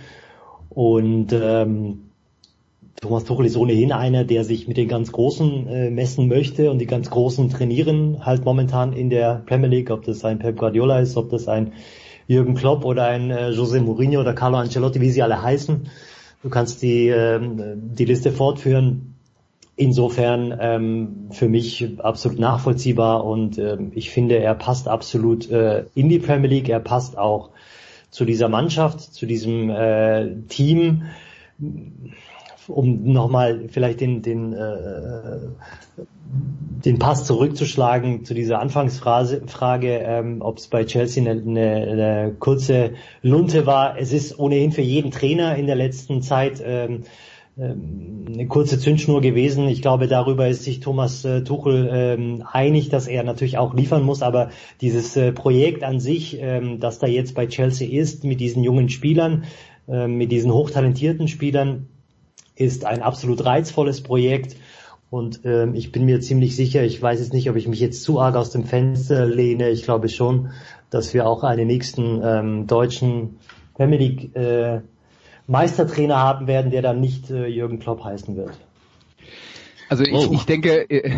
Und 0.70 1.34
ähm, 1.34 2.10
Thomas 3.02 3.24
Tuchel 3.24 3.46
ist 3.46 3.58
ohnehin 3.58 3.92
einer, 3.92 4.26
der 4.26 4.44
sich 4.44 4.68
mit 4.68 4.78
den 4.78 4.88
ganz 4.88 5.12
Großen 5.12 5.68
äh, 5.68 5.90
messen 5.90 6.28
möchte 6.28 6.70
und 6.70 6.80
die 6.80 6.86
ganz 6.86 7.10
Großen 7.10 7.50
trainieren 7.50 8.26
halt 8.26 8.44
momentan 8.44 8.94
in 8.94 9.10
der 9.10 9.44
Premier 9.46 9.70
League, 9.70 9.90
ob 9.90 10.04
das 10.04 10.26
ein 10.26 10.40
Pep 10.40 10.58
Guardiola 10.58 11.00
ist, 11.00 11.16
ob 11.16 11.30
das 11.30 11.48
ein 11.48 11.74
Jürgen 12.28 12.56
Klopp 12.56 12.86
oder 12.86 13.06
ein 13.06 13.32
äh, 13.32 13.50
Jose 13.52 13.80
Mourinho 13.80 14.20
oder 14.20 14.34
Carlo 14.34 14.58
Ancelotti, 14.58 15.02
wie 15.02 15.12
sie 15.12 15.24
alle 15.24 15.42
heißen. 15.42 15.90
Du 16.44 16.50
kannst 16.50 16.82
die, 16.82 17.08
äh, 17.08 17.40
die 17.76 18.06
Liste 18.06 18.32
fortführen. 18.32 19.16
Insofern 19.80 20.58
ähm, 20.60 21.30
für 21.32 21.48
mich 21.48 21.88
absolut 22.00 22.38
nachvollziehbar 22.38 23.24
und 23.24 23.58
ähm, 23.58 23.94
ich 23.96 24.10
finde, 24.10 24.38
er 24.38 24.54
passt 24.54 24.90
absolut 24.90 25.50
äh, 25.50 25.86
in 25.96 26.10
die 26.10 26.20
Premier 26.20 26.50
League. 26.50 26.68
Er 26.68 26.82
passt 26.82 27.18
auch 27.18 27.52
zu 28.10 28.26
dieser 28.26 28.50
Mannschaft, 28.50 29.00
zu 29.00 29.26
diesem 29.26 29.70
äh, 29.70 30.36
Team. 30.50 31.04
Um 32.68 33.14
nochmal 33.14 33.70
vielleicht 33.70 34.02
den, 34.02 34.22
den, 34.22 34.52
äh, 34.52 35.48
den 36.84 37.00
Pass 37.00 37.24
zurückzuschlagen 37.24 38.26
zu 38.26 38.34
dieser 38.34 38.60
Anfangsfrage, 38.60 39.44
Frage, 39.48 40.00
ähm, 40.00 40.42
ob 40.42 40.58
es 40.58 40.68
bei 40.68 40.84
Chelsea 40.84 41.24
eine, 41.24 41.42
eine, 41.42 41.72
eine 41.72 42.36
kurze 42.38 42.96
Lunte 43.22 43.66
war. 43.66 43.98
Es 43.98 44.12
ist 44.12 44.38
ohnehin 44.38 44.74
für 44.74 44.82
jeden 44.82 45.12
Trainer 45.12 45.56
in 45.56 45.68
der 45.68 45.78
letzten 45.78 46.22
Zeit 46.22 46.62
ähm, 46.62 47.06
eine 47.62 48.48
kurze 48.48 48.80
Zündschnur 48.80 49.22
gewesen. 49.22 49.68
Ich 49.68 49.82
glaube, 49.82 50.08
darüber 50.08 50.48
ist 50.48 50.64
sich 50.64 50.80
Thomas 50.80 51.26
äh, 51.26 51.44
Tuchel 51.44 51.90
ähm, 51.92 52.44
einig, 52.50 52.90
dass 52.90 53.08
er 53.08 53.24
natürlich 53.24 53.58
auch 53.58 53.74
liefern 53.74 54.04
muss. 54.04 54.22
Aber 54.22 54.50
dieses 54.82 55.16
äh, 55.18 55.32
Projekt 55.32 55.84
an 55.84 56.00
sich, 56.00 56.40
ähm, 56.40 56.80
das 56.80 57.00
da 57.00 57.08
jetzt 57.08 57.36
bei 57.36 57.48
Chelsea 57.48 57.90
ist, 57.90 58.24
mit 58.24 58.40
diesen 58.40 58.64
jungen 58.64 58.90
Spielern, 58.90 59.44
äh, 59.88 60.08
mit 60.08 60.32
diesen 60.32 60.54
hochtalentierten 60.54 61.28
Spielern, 61.28 61.88
ist 62.56 62.86
ein 62.86 63.02
absolut 63.02 63.44
reizvolles 63.44 64.02
Projekt. 64.02 64.56
Und 65.10 65.42
ähm, 65.44 65.74
ich 65.74 65.92
bin 65.92 66.06
mir 66.06 66.22
ziemlich 66.22 66.56
sicher, 66.56 66.84
ich 66.84 67.02
weiß 67.02 67.20
jetzt 67.20 67.34
nicht, 67.34 67.50
ob 67.50 67.56
ich 67.56 67.68
mich 67.68 67.80
jetzt 67.80 68.04
zu 68.04 68.20
arg 68.20 68.36
aus 68.36 68.52
dem 68.52 68.64
Fenster 68.64 69.26
lehne. 69.26 69.70
Ich 69.70 69.84
glaube 69.84 70.08
schon, 70.08 70.50
dass 70.92 71.14
wir 71.14 71.28
auch 71.28 71.44
einen 71.44 71.68
nächsten 71.68 72.22
ähm, 72.24 72.68
deutschen 72.68 73.38
League 73.78 74.36
äh, 74.36 74.82
Meistertrainer 75.50 76.18
haben 76.18 76.48
werden, 76.48 76.72
der 76.72 76.82
dann 76.82 77.02
nicht 77.02 77.30
äh, 77.32 77.48
Jürgen 77.48 77.80
Klopp 77.80 78.04
heißen 78.04 78.36
wird. 78.38 78.52
Also 79.90 80.04
ich, 80.04 80.14
oh. 80.14 80.30
ich 80.32 80.46
denke, 80.46 80.88
äh, 80.90 81.12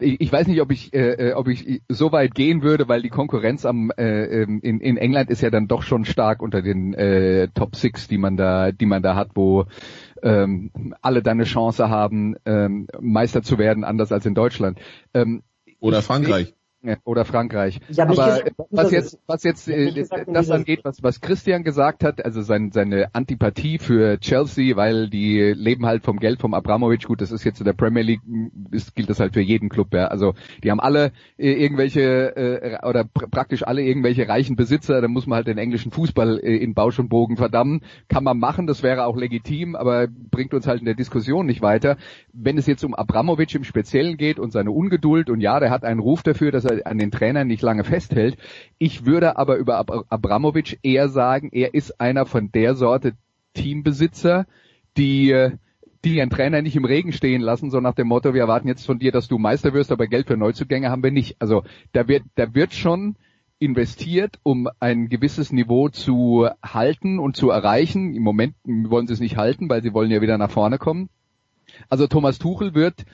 ich 0.00 0.32
weiß 0.32 0.46
nicht, 0.46 0.62
ob 0.62 0.72
ich, 0.72 0.94
äh, 0.94 1.34
ob 1.34 1.46
ich 1.46 1.82
so 1.88 2.10
weit 2.10 2.34
gehen 2.34 2.62
würde, 2.62 2.88
weil 2.88 3.02
die 3.02 3.10
Konkurrenz 3.10 3.66
am 3.66 3.92
äh, 3.98 4.42
ähm, 4.42 4.60
in, 4.62 4.80
in 4.80 4.96
England 4.96 5.28
ist 5.28 5.42
ja 5.42 5.50
dann 5.50 5.68
doch 5.68 5.82
schon 5.82 6.06
stark 6.06 6.40
unter 6.40 6.62
den 6.62 6.94
äh, 6.94 7.48
Top 7.54 7.76
Six, 7.76 8.08
die 8.08 8.16
man 8.16 8.38
da, 8.38 8.72
die 8.72 8.86
man 8.86 9.02
da 9.02 9.14
hat, 9.14 9.32
wo 9.34 9.66
ähm, 10.22 10.70
alle 11.02 11.22
dann 11.22 11.36
eine 11.36 11.44
Chance 11.44 11.90
haben, 11.90 12.36
ähm, 12.46 12.88
Meister 12.98 13.42
zu 13.42 13.58
werden, 13.58 13.84
anders 13.84 14.10
als 14.10 14.24
in 14.24 14.34
Deutschland. 14.34 14.78
Ähm, 15.12 15.42
Oder 15.78 16.00
Frankreich 16.00 16.55
oder 17.04 17.24
Frankreich. 17.24 17.80
Aber 17.96 18.14
gesagt, 18.14 18.52
was 18.70 18.90
jetzt, 18.90 19.18
was 19.26 19.42
jetzt 19.42 19.68
äh, 19.68 20.04
das 20.26 20.50
angeht, 20.50 20.80
was, 20.84 21.02
was 21.02 21.20
Christian 21.20 21.64
gesagt 21.64 22.04
hat, 22.04 22.24
also 22.24 22.42
sein, 22.42 22.70
seine 22.72 23.14
Antipathie 23.14 23.78
für 23.78 24.18
Chelsea, 24.20 24.76
weil 24.76 25.08
die 25.08 25.40
leben 25.56 25.86
halt 25.86 26.04
vom 26.04 26.18
Geld 26.18 26.40
vom 26.40 26.54
Abramovic. 26.54 27.06
Gut, 27.06 27.20
das 27.20 27.32
ist 27.32 27.44
jetzt 27.44 27.60
in 27.60 27.64
der 27.64 27.72
Premier 27.72 28.02
League, 28.02 28.20
ist, 28.70 28.94
gilt 28.94 29.10
das 29.10 29.20
halt 29.20 29.34
für 29.34 29.40
jeden 29.40 29.68
Club. 29.68 29.94
Ja. 29.94 30.08
Also 30.08 30.34
die 30.62 30.70
haben 30.70 30.80
alle 30.80 31.12
äh, 31.36 31.52
irgendwelche 31.52 32.36
äh, 32.36 32.86
oder 32.86 33.04
pr 33.04 33.26
praktisch 33.28 33.66
alle 33.66 33.82
irgendwelche 33.82 34.28
reichen 34.28 34.56
Besitzer. 34.56 35.00
Da 35.00 35.08
muss 35.08 35.26
man 35.26 35.36
halt 35.36 35.46
den 35.46 35.58
englischen 35.58 35.92
Fußball 35.92 36.38
äh, 36.38 36.56
in 36.56 36.74
Bausch 36.74 36.98
und 36.98 37.08
Bogen 37.08 37.36
verdammen. 37.36 37.82
Kann 38.08 38.24
man 38.24 38.38
machen, 38.38 38.66
das 38.66 38.82
wäre 38.82 39.04
auch 39.04 39.16
legitim, 39.16 39.76
aber 39.76 40.06
bringt 40.08 40.54
uns 40.54 40.66
halt 40.66 40.80
in 40.80 40.86
der 40.86 40.94
Diskussion 40.94 41.46
nicht 41.46 41.62
weiter. 41.62 41.96
Wenn 42.32 42.58
es 42.58 42.66
jetzt 42.66 42.84
um 42.84 42.94
Abramovic 42.94 43.54
im 43.54 43.64
Speziellen 43.64 44.16
geht 44.16 44.38
und 44.38 44.52
seine 44.52 44.70
Ungeduld 44.70 45.30
und 45.30 45.40
ja, 45.40 45.60
der 45.60 45.70
hat 45.70 45.84
einen 45.84 46.00
Ruf 46.00 46.22
dafür, 46.22 46.52
dass 46.52 46.64
er 46.64 46.75
an 46.84 46.98
den 46.98 47.10
Trainern 47.10 47.46
nicht 47.46 47.62
lange 47.62 47.84
festhält. 47.84 48.36
Ich 48.78 49.06
würde 49.06 49.36
aber 49.36 49.56
über 49.56 49.78
Ab 49.78 49.90
Abramovic 50.08 50.78
eher 50.82 51.08
sagen, 51.08 51.50
er 51.52 51.74
ist 51.74 52.00
einer 52.00 52.26
von 52.26 52.50
der 52.52 52.74
Sorte 52.74 53.12
Teambesitzer, 53.54 54.46
die 54.96 55.50
die 56.06 56.18
ihren 56.18 56.30
Trainer 56.30 56.62
nicht 56.62 56.76
im 56.76 56.84
Regen 56.84 57.12
stehen 57.12 57.42
lassen, 57.42 57.70
so 57.70 57.80
nach 57.80 57.94
dem 57.94 58.06
Motto, 58.06 58.32
wir 58.32 58.42
erwarten 58.42 58.68
jetzt 58.68 58.86
von 58.86 59.00
dir, 59.00 59.10
dass 59.10 59.26
du 59.26 59.38
Meister 59.38 59.74
wirst, 59.74 59.90
aber 59.90 60.06
Geld 60.06 60.28
für 60.28 60.36
Neuzugänge 60.36 60.88
haben 60.88 61.02
wir 61.02 61.10
nicht. 61.10 61.34
Also 61.40 61.64
da 61.92 62.06
wird, 62.06 62.22
da 62.36 62.54
wird 62.54 62.74
schon 62.74 63.16
investiert, 63.58 64.38
um 64.44 64.68
ein 64.78 65.08
gewisses 65.08 65.50
Niveau 65.50 65.88
zu 65.88 66.48
halten 66.62 67.18
und 67.18 67.36
zu 67.36 67.50
erreichen. 67.50 68.14
Im 68.14 68.22
Moment 68.22 68.54
wollen 68.64 69.08
sie 69.08 69.14
es 69.14 69.20
nicht 69.20 69.36
halten, 69.36 69.68
weil 69.68 69.82
sie 69.82 69.94
wollen 69.94 70.10
ja 70.10 70.20
wieder 70.20 70.38
nach 70.38 70.50
vorne 70.50 70.78
kommen. 70.78 71.08
Also 71.88 72.06
Thomas 72.06 72.38
Tuchel 72.38 72.74
wird 72.74 73.04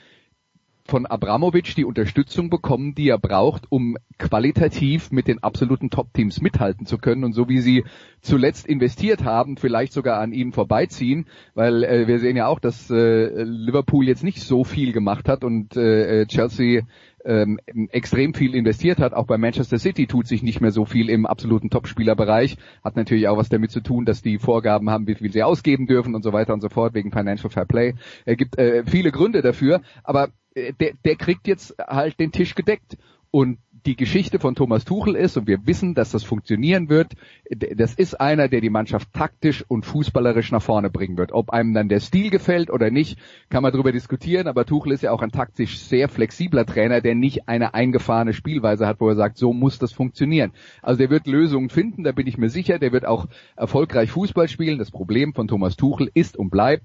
von 0.92 1.06
Abramovic 1.06 1.74
die 1.74 1.86
Unterstützung 1.86 2.50
bekommen, 2.50 2.94
die 2.94 3.08
er 3.08 3.18
braucht, 3.18 3.64
um 3.70 3.96
qualitativ 4.18 5.10
mit 5.10 5.26
den 5.26 5.42
absoluten 5.42 5.88
Top-Teams 5.88 6.42
mithalten 6.42 6.84
zu 6.84 6.98
können 6.98 7.24
und 7.24 7.32
so 7.32 7.48
wie 7.48 7.60
sie 7.60 7.84
zuletzt 8.20 8.66
investiert 8.66 9.24
haben, 9.24 9.56
vielleicht 9.56 9.94
sogar 9.94 10.20
an 10.20 10.32
ihnen 10.32 10.52
vorbeiziehen, 10.52 11.24
weil 11.54 11.82
äh, 11.82 12.06
wir 12.08 12.18
sehen 12.18 12.36
ja 12.36 12.46
auch, 12.46 12.60
dass 12.60 12.90
äh, 12.90 13.42
Liverpool 13.42 14.06
jetzt 14.06 14.22
nicht 14.22 14.42
so 14.42 14.64
viel 14.64 14.92
gemacht 14.92 15.30
hat 15.30 15.44
und 15.44 15.78
äh, 15.78 16.26
Chelsea 16.26 16.82
ähm, 17.24 17.58
extrem 17.90 18.34
viel 18.34 18.54
investiert 18.54 18.98
hat. 18.98 19.14
Auch 19.14 19.26
bei 19.26 19.38
Manchester 19.38 19.78
City 19.78 20.06
tut 20.06 20.26
sich 20.26 20.42
nicht 20.42 20.60
mehr 20.60 20.72
so 20.72 20.84
viel 20.84 21.08
im 21.08 21.24
absoluten 21.24 21.70
Topspielerbereich. 21.70 22.58
Hat 22.84 22.96
natürlich 22.96 23.28
auch 23.28 23.38
was 23.38 23.48
damit 23.48 23.70
zu 23.70 23.80
tun, 23.80 24.04
dass 24.04 24.20
die 24.20 24.38
Vorgaben 24.38 24.90
haben, 24.90 25.06
wie 25.06 25.14
viel 25.14 25.32
sie 25.32 25.42
ausgeben 25.42 25.86
dürfen 25.86 26.14
und 26.14 26.22
so 26.22 26.34
weiter 26.34 26.52
und 26.52 26.60
so 26.60 26.68
fort 26.68 26.92
wegen 26.92 27.12
Financial 27.12 27.48
Fair 27.48 27.64
Play. 27.64 27.94
Es 28.26 28.36
gibt 28.36 28.58
äh, 28.58 28.84
viele 28.84 29.10
Gründe 29.10 29.40
dafür, 29.40 29.80
aber 30.04 30.28
der, 30.54 30.92
der 31.04 31.16
kriegt 31.16 31.46
jetzt 31.46 31.74
halt 31.78 32.18
den 32.20 32.32
Tisch 32.32 32.54
gedeckt. 32.54 32.96
Und 33.30 33.58
die 33.86 33.96
Geschichte 33.96 34.38
von 34.38 34.54
Thomas 34.54 34.84
Tuchel 34.84 35.16
ist 35.16 35.36
und 35.36 35.46
wir 35.46 35.66
wissen, 35.66 35.94
dass 35.94 36.10
das 36.10 36.22
funktionieren 36.22 36.88
wird. 36.88 37.14
Das 37.50 37.94
ist 37.94 38.20
einer, 38.20 38.48
der 38.48 38.60
die 38.60 38.70
Mannschaft 38.70 39.12
taktisch 39.12 39.64
und 39.66 39.84
fußballerisch 39.84 40.52
nach 40.52 40.62
vorne 40.62 40.90
bringen 40.90 41.16
wird. 41.16 41.32
Ob 41.32 41.50
einem 41.50 41.74
dann 41.74 41.88
der 41.88 42.00
Stil 42.00 42.30
gefällt 42.30 42.70
oder 42.70 42.90
nicht, 42.90 43.18
kann 43.48 43.62
man 43.62 43.72
darüber 43.72 43.90
diskutieren. 43.90 44.46
Aber 44.46 44.66
Tuchel 44.66 44.92
ist 44.92 45.02
ja 45.02 45.10
auch 45.10 45.22
ein 45.22 45.32
taktisch 45.32 45.78
sehr 45.78 46.08
flexibler 46.08 46.64
Trainer, 46.64 47.00
der 47.00 47.14
nicht 47.14 47.48
eine 47.48 47.74
eingefahrene 47.74 48.34
Spielweise 48.34 48.86
hat, 48.86 49.00
wo 49.00 49.08
er 49.08 49.16
sagt, 49.16 49.38
so 49.38 49.52
muss 49.52 49.78
das 49.78 49.92
funktionieren. 49.92 50.52
Also 50.80 50.98
der 50.98 51.10
wird 51.10 51.26
Lösungen 51.26 51.70
finden, 51.70 52.04
da 52.04 52.12
bin 52.12 52.26
ich 52.26 52.38
mir 52.38 52.50
sicher. 52.50 52.78
Der 52.78 52.92
wird 52.92 53.06
auch 53.06 53.26
erfolgreich 53.56 54.10
Fußball 54.10 54.48
spielen. 54.48 54.78
Das 54.78 54.90
Problem 54.90 55.34
von 55.34 55.48
Thomas 55.48 55.76
Tuchel 55.76 56.10
ist 56.14 56.36
und 56.36 56.50
bleibt, 56.50 56.84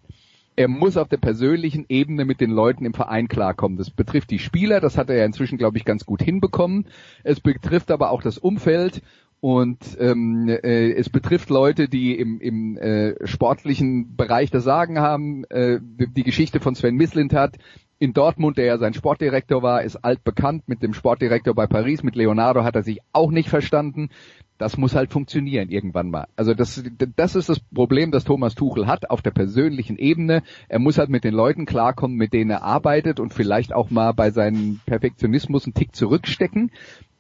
er 0.57 0.67
muss 0.67 0.97
auf 0.97 1.07
der 1.07 1.17
persönlichen 1.17 1.85
Ebene 1.87 2.25
mit 2.25 2.41
den 2.41 2.49
Leuten 2.49 2.83
im 2.83 2.93
Verein 2.93 3.27
klarkommen. 3.27 3.77
Das 3.77 3.91
betrifft 3.91 4.31
die 4.31 4.39
Spieler, 4.39 4.81
das 4.81 4.97
hat 4.97 5.09
er 5.09 5.15
ja 5.15 5.25
inzwischen, 5.25 5.59
glaube 5.59 5.77
ich, 5.77 5.85
ganz 5.85 6.05
gut 6.05 6.21
hinbekommen. 6.21 6.87
Es 7.23 7.39
betrifft 7.39 7.91
aber 7.91 8.09
auch 8.09 8.23
das 8.23 8.39
Umfeld 8.39 9.03
und 9.39 9.77
ähm, 9.99 10.49
äh, 10.49 10.93
es 10.93 11.09
betrifft 11.09 11.51
Leute, 11.51 11.87
die 11.87 12.17
im, 12.17 12.41
im 12.41 12.75
äh, 12.77 13.27
sportlichen 13.27 14.15
Bereich 14.15 14.49
das 14.49 14.63
Sagen 14.63 14.97
haben. 14.99 15.43
Äh, 15.45 15.79
die 15.81 16.23
Geschichte 16.23 16.59
von 16.59 16.73
Sven 16.73 16.95
Mislint 16.95 17.33
hat 17.33 17.57
in 17.99 18.13
Dortmund, 18.13 18.57
der 18.57 18.65
ja 18.65 18.77
sein 18.77 18.93
Sportdirektor 18.93 19.63
war, 19.63 19.83
ist 19.83 19.97
altbekannt. 19.97 20.67
Mit 20.67 20.83
dem 20.83 20.93
Sportdirektor 20.93 21.55
bei 21.55 21.67
Paris, 21.67 22.03
mit 22.03 22.15
Leonardo, 22.15 22.63
hat 22.63 22.75
er 22.75 22.83
sich 22.83 22.99
auch 23.11 23.31
nicht 23.31 23.49
verstanden 23.49 24.09
das 24.57 24.77
muss 24.77 24.95
halt 24.95 25.11
funktionieren 25.11 25.69
irgendwann 25.69 26.09
mal. 26.09 26.27
Also 26.35 26.53
das, 26.53 26.83
das 27.15 27.35
ist 27.35 27.49
das 27.49 27.59
Problem, 27.59 28.11
das 28.11 28.23
Thomas 28.23 28.55
Tuchel 28.55 28.87
hat 28.87 29.09
auf 29.09 29.21
der 29.21 29.31
persönlichen 29.31 29.97
Ebene. 29.97 30.43
Er 30.67 30.79
muss 30.79 30.97
halt 30.97 31.09
mit 31.09 31.23
den 31.23 31.33
Leuten 31.33 31.65
klarkommen, 31.65 32.17
mit 32.17 32.33
denen 32.33 32.51
er 32.51 32.63
arbeitet 32.63 33.19
und 33.19 33.33
vielleicht 33.33 33.73
auch 33.73 33.89
mal 33.89 34.13
bei 34.13 34.31
seinem 34.31 34.79
Perfektionismus 34.85 35.65
einen 35.65 35.73
Tick 35.73 35.95
zurückstecken, 35.95 36.71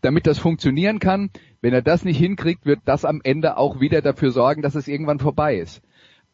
damit 0.01 0.27
das 0.27 0.39
funktionieren 0.39 0.99
kann. 0.99 1.29
Wenn 1.61 1.73
er 1.73 1.81
das 1.81 2.05
nicht 2.05 2.17
hinkriegt, 2.17 2.65
wird 2.65 2.79
das 2.85 3.05
am 3.05 3.21
Ende 3.23 3.57
auch 3.57 3.79
wieder 3.79 4.01
dafür 4.01 4.31
sorgen, 4.31 4.61
dass 4.61 4.75
es 4.75 4.87
irgendwann 4.87 5.19
vorbei 5.19 5.57
ist. 5.57 5.81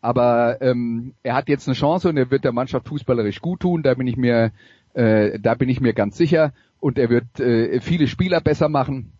Aber 0.03 0.61
ähm, 0.61 1.13
er 1.23 1.35
hat 1.35 1.47
jetzt 1.47 1.67
eine 1.67 1.75
Chance 1.75 2.09
und 2.09 2.17
er 2.17 2.29
wird 2.29 2.43
der 2.43 2.51
Mannschaft 2.51 2.87
fußballerisch 2.89 3.41
gut 3.41 3.61
tun. 3.61 3.83
Da 3.83 3.93
bin 3.93 4.05
ich 4.05 4.17
mir, 4.17 4.51
äh, 4.93 5.39
da 5.39 5.55
bin 5.55 5.69
ich 5.69 5.79
mir 5.79 5.93
ganz 5.93 6.17
sicher. 6.17 6.51
Und 6.79 6.97
er 6.97 7.09
wird 7.09 7.39
äh, 7.39 7.79
viele 7.79 8.07
Spieler 8.07 8.41
besser 8.41 8.67
machen 8.67 9.13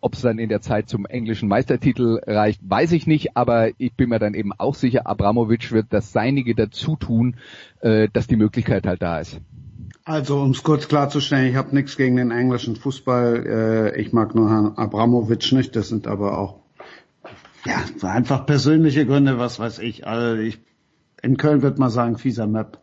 ob 0.00 0.14
es 0.14 0.20
dann 0.20 0.38
in 0.38 0.48
der 0.48 0.60
Zeit 0.60 0.88
zum 0.88 1.06
englischen 1.06 1.48
Meistertitel 1.48 2.20
reicht, 2.24 2.60
weiß 2.62 2.92
ich 2.92 3.06
nicht, 3.06 3.36
aber 3.36 3.70
ich 3.78 3.94
bin 3.94 4.10
mir 4.10 4.18
dann 4.18 4.34
eben 4.34 4.52
auch 4.56 4.74
sicher, 4.74 5.06
Abramovic 5.06 5.72
wird 5.72 5.86
das 5.90 6.12
Seinige 6.12 6.54
dazu 6.54 6.96
tun, 6.96 7.36
äh, 7.80 8.08
dass 8.12 8.26
die 8.26 8.36
Möglichkeit 8.36 8.86
halt 8.86 9.02
da 9.02 9.18
ist. 9.18 9.40
Also 10.04 10.40
um 10.40 10.52
es 10.52 10.62
kurz 10.62 10.88
klarzustellen, 10.88 11.50
ich 11.50 11.56
habe 11.56 11.74
nichts 11.74 11.96
gegen 11.96 12.16
den 12.16 12.30
englischen 12.30 12.76
Fußball. 12.76 13.92
Äh, 13.94 14.00
ich 14.00 14.12
mag 14.12 14.34
nur 14.34 14.48
Herrn 14.48 14.72
Abramovic 14.76 15.52
nicht. 15.52 15.76
Das 15.76 15.88
sind 15.88 16.06
aber 16.06 16.38
auch 16.38 16.57
ja 17.64 18.08
einfach 18.08 18.46
persönliche 18.46 19.06
Gründe, 19.06 19.38
was 19.38 19.58
weiß 19.58 19.78
ich. 19.80 20.06
Also 20.06 20.40
ich 20.40 20.60
in 21.22 21.36
Köln 21.36 21.62
wird 21.62 21.78
man 21.78 21.90
sagen, 21.90 22.16
fieser 22.16 22.46
Map. 22.46 22.78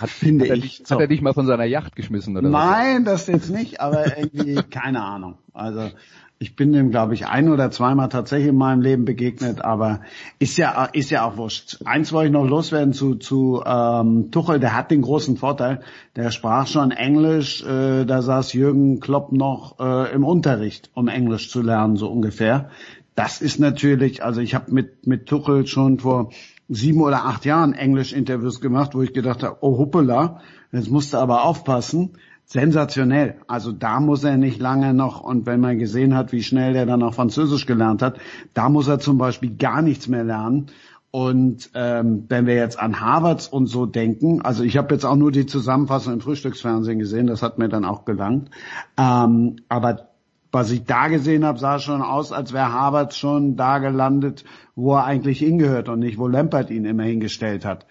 Hat, 0.00 0.10
finde 0.10 0.48
hat 0.48 0.56
ich. 0.58 0.78
Dich, 0.78 0.86
so. 0.86 0.94
Hat 0.94 1.02
er 1.02 1.08
dich 1.08 1.22
mal 1.22 1.34
von 1.34 1.46
seiner 1.46 1.64
Yacht 1.64 1.96
geschmissen 1.96 2.36
oder 2.36 2.48
Nein, 2.48 3.04
so? 3.04 3.10
das 3.10 3.26
jetzt 3.26 3.50
nicht, 3.50 3.80
aber 3.80 4.16
irgendwie, 4.16 4.54
keine 4.70 5.02
Ahnung. 5.02 5.38
Also 5.52 5.90
ich 6.38 6.56
bin 6.56 6.72
dem, 6.72 6.90
glaube 6.90 7.14
ich, 7.14 7.26
ein 7.26 7.48
oder 7.48 7.70
zweimal 7.70 8.08
tatsächlich 8.08 8.48
in 8.48 8.56
meinem 8.56 8.80
Leben 8.80 9.04
begegnet, 9.04 9.64
aber 9.64 10.00
ist 10.38 10.56
ja, 10.56 10.84
ist 10.92 11.10
ja 11.10 11.24
auch 11.24 11.36
wurscht. 11.36 11.78
Eins 11.84 12.12
wollte 12.12 12.26
ich 12.26 12.32
noch 12.32 12.46
loswerden 12.46 12.92
zu, 12.92 13.14
zu 13.14 13.62
ähm, 13.64 14.30
Tuchel, 14.30 14.60
der 14.60 14.76
hat 14.76 14.90
den 14.90 15.02
großen 15.02 15.36
Vorteil, 15.36 15.80
der 16.16 16.30
sprach 16.30 16.66
schon 16.66 16.90
Englisch, 16.90 17.62
äh, 17.64 18.04
da 18.04 18.20
saß 18.20 18.52
Jürgen 18.52 19.00
Klopp 19.00 19.32
noch 19.32 19.78
äh, 19.78 20.12
im 20.12 20.24
Unterricht, 20.24 20.90
um 20.94 21.08
Englisch 21.08 21.50
zu 21.50 21.62
lernen, 21.62 21.96
so 21.96 22.08
ungefähr. 22.10 22.68
Das 23.14 23.40
ist 23.40 23.60
natürlich, 23.60 24.24
also 24.24 24.40
ich 24.40 24.54
habe 24.54 24.72
mit, 24.72 25.06
mit 25.06 25.26
Tuchel 25.26 25.66
schon 25.66 26.00
vor 26.00 26.30
sieben 26.68 27.00
oder 27.00 27.26
acht 27.26 27.44
Jahren 27.44 27.74
Englisch-Interviews 27.74 28.60
gemacht, 28.60 28.94
wo 28.94 29.02
ich 29.02 29.12
gedacht 29.12 29.42
habe, 29.42 29.58
oh 29.60 29.78
hoppala, 29.78 30.40
jetzt 30.72 30.90
musst 30.90 31.12
du 31.12 31.18
aber 31.18 31.44
aufpassen 31.44 32.16
sensationell. 32.46 33.36
Also 33.46 33.72
da 33.72 34.00
muss 34.00 34.24
er 34.24 34.36
nicht 34.36 34.60
lange 34.60 34.94
noch, 34.94 35.22
und 35.22 35.46
wenn 35.46 35.60
man 35.60 35.78
gesehen 35.78 36.14
hat, 36.14 36.32
wie 36.32 36.42
schnell 36.42 36.74
der 36.74 36.86
dann 36.86 37.02
auch 37.02 37.14
Französisch 37.14 37.66
gelernt 37.66 38.02
hat, 38.02 38.18
da 38.52 38.68
muss 38.68 38.88
er 38.88 38.98
zum 38.98 39.18
Beispiel 39.18 39.56
gar 39.56 39.82
nichts 39.82 40.08
mehr 40.08 40.24
lernen. 40.24 40.66
Und 41.10 41.70
ähm, 41.74 42.24
wenn 42.28 42.46
wir 42.46 42.54
jetzt 42.54 42.78
an 42.78 43.00
Harvards 43.00 43.46
und 43.46 43.66
so 43.66 43.86
denken, 43.86 44.42
also 44.42 44.64
ich 44.64 44.76
habe 44.76 44.92
jetzt 44.92 45.04
auch 45.04 45.14
nur 45.14 45.30
die 45.30 45.46
Zusammenfassung 45.46 46.14
im 46.14 46.20
Frühstücksfernsehen 46.20 46.98
gesehen, 46.98 47.28
das 47.28 47.42
hat 47.42 47.56
mir 47.56 47.68
dann 47.68 47.84
auch 47.84 48.04
gelangt. 48.04 48.50
Ähm, 48.98 49.56
aber 49.68 50.08
was 50.54 50.70
ich 50.70 50.84
da 50.84 51.08
gesehen 51.08 51.44
habe, 51.44 51.58
sah 51.58 51.80
schon 51.80 52.00
aus, 52.00 52.30
als 52.30 52.52
wäre 52.52 52.72
Harvards 52.72 53.18
schon 53.18 53.56
da 53.56 53.78
gelandet, 53.78 54.44
wo 54.76 54.94
er 54.94 55.04
eigentlich 55.04 55.40
hingehört 55.40 55.88
und 55.88 55.98
nicht, 55.98 56.16
wo 56.16 56.28
Lampert 56.28 56.70
ihn 56.70 56.84
immer 56.84 57.02
hingestellt 57.02 57.64
hat. 57.64 57.86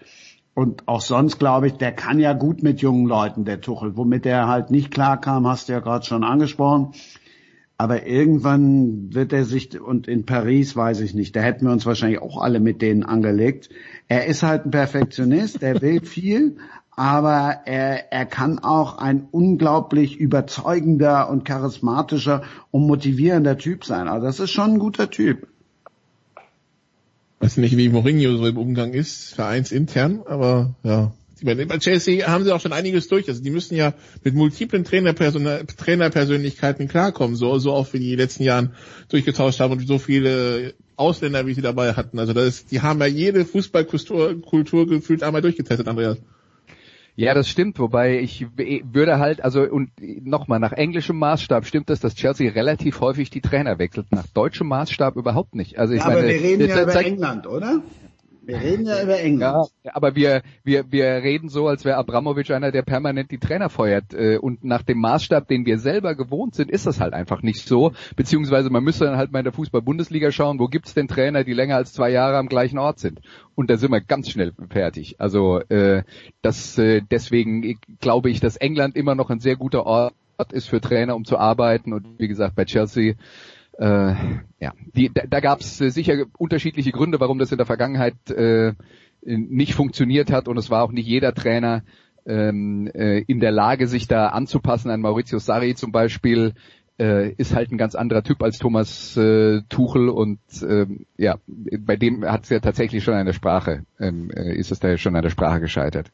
Und 0.54 0.88
auch 0.88 1.02
sonst 1.02 1.38
glaube 1.38 1.66
ich, 1.66 1.74
der 1.74 1.92
kann 1.92 2.18
ja 2.18 2.32
gut 2.32 2.62
mit 2.62 2.80
jungen 2.80 3.06
Leuten, 3.06 3.44
der 3.44 3.60
Tuchel. 3.60 3.96
Womit 3.96 4.24
er 4.24 4.48
halt 4.48 4.70
nicht 4.70 4.90
klar 4.90 5.20
kam, 5.20 5.46
hast 5.46 5.68
du 5.68 5.74
ja 5.74 5.80
gerade 5.80 6.06
schon 6.06 6.24
angesprochen. 6.24 6.92
Aber 7.76 8.06
irgendwann 8.06 9.12
wird 9.12 9.32
er 9.32 9.44
sich, 9.44 9.78
und 9.80 10.06
in 10.06 10.24
Paris 10.24 10.76
weiß 10.76 11.00
ich 11.00 11.12
nicht, 11.12 11.34
da 11.34 11.40
hätten 11.40 11.66
wir 11.66 11.72
uns 11.72 11.84
wahrscheinlich 11.84 12.22
auch 12.22 12.40
alle 12.40 12.60
mit 12.60 12.80
denen 12.80 13.02
angelegt. 13.02 13.68
Er 14.06 14.26
ist 14.26 14.44
halt 14.44 14.64
ein 14.64 14.70
Perfektionist, 14.70 15.62
er 15.62 15.82
will 15.82 16.04
viel, 16.04 16.56
aber 16.96 17.60
er, 17.66 18.12
er 18.12 18.26
kann 18.26 18.58
auch 18.58 18.98
ein 18.98 19.28
unglaublich 19.30 20.16
überzeugender 20.16 21.28
und 21.28 21.44
charismatischer 21.44 22.42
und 22.70 22.86
motivierender 22.86 23.58
Typ 23.58 23.84
sein. 23.84 24.08
Also 24.08 24.26
das 24.26 24.40
ist 24.40 24.50
schon 24.50 24.74
ein 24.74 24.78
guter 24.78 25.10
Typ 25.10 25.48
weiß 27.44 27.58
nicht, 27.58 27.76
wie 27.76 27.90
Mourinho 27.90 28.36
so 28.38 28.46
im 28.46 28.56
Umgang 28.56 28.94
ist, 28.94 29.34
vereinsintern, 29.34 30.22
aber 30.24 30.74
ja. 30.82 31.12
Bei 31.42 31.78
Chelsea 31.78 32.26
haben 32.26 32.42
sie 32.44 32.52
auch 32.52 32.60
schon 32.60 32.72
einiges 32.72 33.08
durch. 33.08 33.28
Also 33.28 33.42
die 33.42 33.50
müssen 33.50 33.74
ja 33.76 33.92
mit 34.22 34.34
multiplen 34.34 34.82
Trainerpersön 34.84 35.66
Trainerpersönlichkeiten 35.76 36.88
klarkommen, 36.88 37.36
so, 37.36 37.58
so 37.58 37.74
oft 37.74 37.92
wie 37.92 37.98
die, 37.98 38.10
die 38.10 38.16
letzten 38.16 38.44
Jahren 38.44 38.72
durchgetauscht 39.10 39.60
haben 39.60 39.72
und 39.72 39.86
so 39.86 39.98
viele 39.98 40.72
Ausländer, 40.96 41.46
wie 41.46 41.52
sie 41.52 41.60
dabei 41.60 41.92
hatten. 41.92 42.18
Also 42.18 42.32
das 42.32 42.46
ist, 42.46 42.70
die 42.70 42.80
haben 42.80 43.00
ja 43.00 43.06
jede 43.06 43.44
Fußballkultur 43.44 44.40
Kultur 44.40 44.86
gefühlt 44.86 45.22
einmal 45.22 45.42
durchgetestet, 45.42 45.86
Andreas. 45.86 46.16
Ja, 47.16 47.32
das 47.32 47.48
stimmt, 47.48 47.78
wobei 47.78 48.18
ich 48.18 48.46
würde 48.56 49.20
halt, 49.20 49.42
also 49.42 49.62
und 49.62 49.90
nochmal, 50.00 50.58
nach 50.58 50.72
englischem 50.72 51.16
Maßstab 51.18 51.64
stimmt 51.64 51.88
es, 51.90 52.00
dass 52.00 52.16
Chelsea 52.16 52.50
relativ 52.50 53.00
häufig 53.00 53.30
die 53.30 53.40
Trainer 53.40 53.78
wechselt, 53.78 54.06
nach 54.10 54.26
deutschem 54.26 54.66
Maßstab 54.66 55.14
überhaupt 55.16 55.54
nicht. 55.54 55.78
Also 55.78 55.94
ich 55.94 56.00
ja, 56.00 56.06
meine, 56.06 56.18
aber 56.18 56.28
wir 56.28 56.40
reden 56.40 56.68
ja 56.68 56.82
über 56.82 56.96
England, 56.96 57.46
oder? 57.46 57.82
Wir 58.46 58.60
reden 58.60 58.86
ja 58.86 59.02
über 59.02 59.18
England. 59.18 59.70
Ja, 59.82 59.92
aber 59.94 60.14
wir, 60.14 60.42
wir, 60.64 60.90
wir 60.92 61.06
reden 61.06 61.48
so, 61.48 61.66
als 61.68 61.84
wäre 61.84 61.96
Abramovic 61.96 62.50
einer, 62.50 62.72
der 62.72 62.82
permanent 62.82 63.30
die 63.30 63.38
Trainer 63.38 63.70
feuert. 63.70 64.12
Äh, 64.12 64.38
und 64.38 64.64
nach 64.64 64.82
dem 64.82 64.98
Maßstab, 64.98 65.48
den 65.48 65.64
wir 65.64 65.78
selber 65.78 66.14
gewohnt 66.14 66.54
sind, 66.54 66.70
ist 66.70 66.86
das 66.86 67.00
halt 67.00 67.14
einfach 67.14 67.42
nicht 67.42 67.66
so. 67.66 67.92
Beziehungsweise 68.16 68.70
man 68.70 68.84
müsste 68.84 69.06
dann 69.06 69.16
halt 69.16 69.32
mal 69.32 69.38
in 69.38 69.44
der 69.44 69.52
Fußball-Bundesliga 69.52 70.30
schauen, 70.30 70.58
wo 70.58 70.66
gibt's 70.66 70.94
denn 70.94 71.08
Trainer, 71.08 71.44
die 71.44 71.54
länger 71.54 71.76
als 71.76 71.92
zwei 71.92 72.10
Jahre 72.10 72.36
am 72.36 72.48
gleichen 72.48 72.78
Ort 72.78 72.98
sind. 72.98 73.20
Und 73.54 73.70
da 73.70 73.76
sind 73.76 73.92
wir 73.92 74.00
ganz 74.00 74.28
schnell 74.30 74.52
fertig. 74.68 75.16
Also 75.18 75.60
äh, 75.68 76.02
das 76.42 76.76
äh, 76.76 77.00
deswegen 77.10 77.78
glaube 78.00 78.30
ich, 78.30 78.40
dass 78.40 78.56
England 78.56 78.96
immer 78.96 79.14
noch 79.14 79.30
ein 79.30 79.40
sehr 79.40 79.56
guter 79.56 79.86
Ort 79.86 80.14
ist 80.52 80.68
für 80.68 80.80
Trainer, 80.80 81.16
um 81.16 81.24
zu 81.24 81.38
arbeiten. 81.38 81.92
Und 81.92 82.18
wie 82.18 82.28
gesagt, 82.28 82.56
bei 82.56 82.64
Chelsea 82.64 83.14
äh, 83.78 84.14
ja, 84.60 84.72
die, 84.94 85.10
da, 85.12 85.22
da 85.28 85.40
gab 85.40 85.60
es 85.60 85.80
äh, 85.80 85.90
sicher 85.90 86.24
unterschiedliche 86.38 86.92
Gründe, 86.92 87.20
warum 87.20 87.38
das 87.38 87.52
in 87.52 87.58
der 87.58 87.66
Vergangenheit 87.66 88.30
äh, 88.30 88.72
nicht 89.22 89.74
funktioniert 89.74 90.30
hat 90.30 90.48
und 90.48 90.58
es 90.58 90.70
war 90.70 90.82
auch 90.82 90.92
nicht 90.92 91.06
jeder 91.06 91.34
Trainer 91.34 91.82
ähm, 92.26 92.90
äh, 92.94 93.20
in 93.20 93.40
der 93.40 93.52
Lage, 93.52 93.86
sich 93.86 94.06
da 94.06 94.28
anzupassen. 94.28 94.90
Ein 94.90 95.00
Maurizio 95.00 95.38
Sarri 95.38 95.74
zum 95.74 95.92
Beispiel 95.92 96.54
äh, 96.98 97.30
ist 97.32 97.54
halt 97.54 97.72
ein 97.72 97.78
ganz 97.78 97.94
anderer 97.94 98.22
Typ 98.22 98.42
als 98.42 98.58
Thomas 98.58 99.16
äh, 99.16 99.62
Tuchel 99.68 100.08
und 100.08 100.38
äh, 100.62 100.86
ja, 101.16 101.38
bei 101.46 101.96
dem 101.96 102.24
hat 102.24 102.44
es 102.44 102.50
ja 102.50 102.60
tatsächlich 102.60 103.02
schon 103.02 103.24
der 103.24 103.32
Sprache, 103.32 103.84
ähm, 103.98 104.30
äh, 104.30 104.54
ist 104.54 104.70
es 104.70 104.80
da 104.80 104.88
ja 104.88 104.98
schon 104.98 105.14
der 105.14 105.30
Sprache 105.30 105.60
gescheitert. 105.60 106.10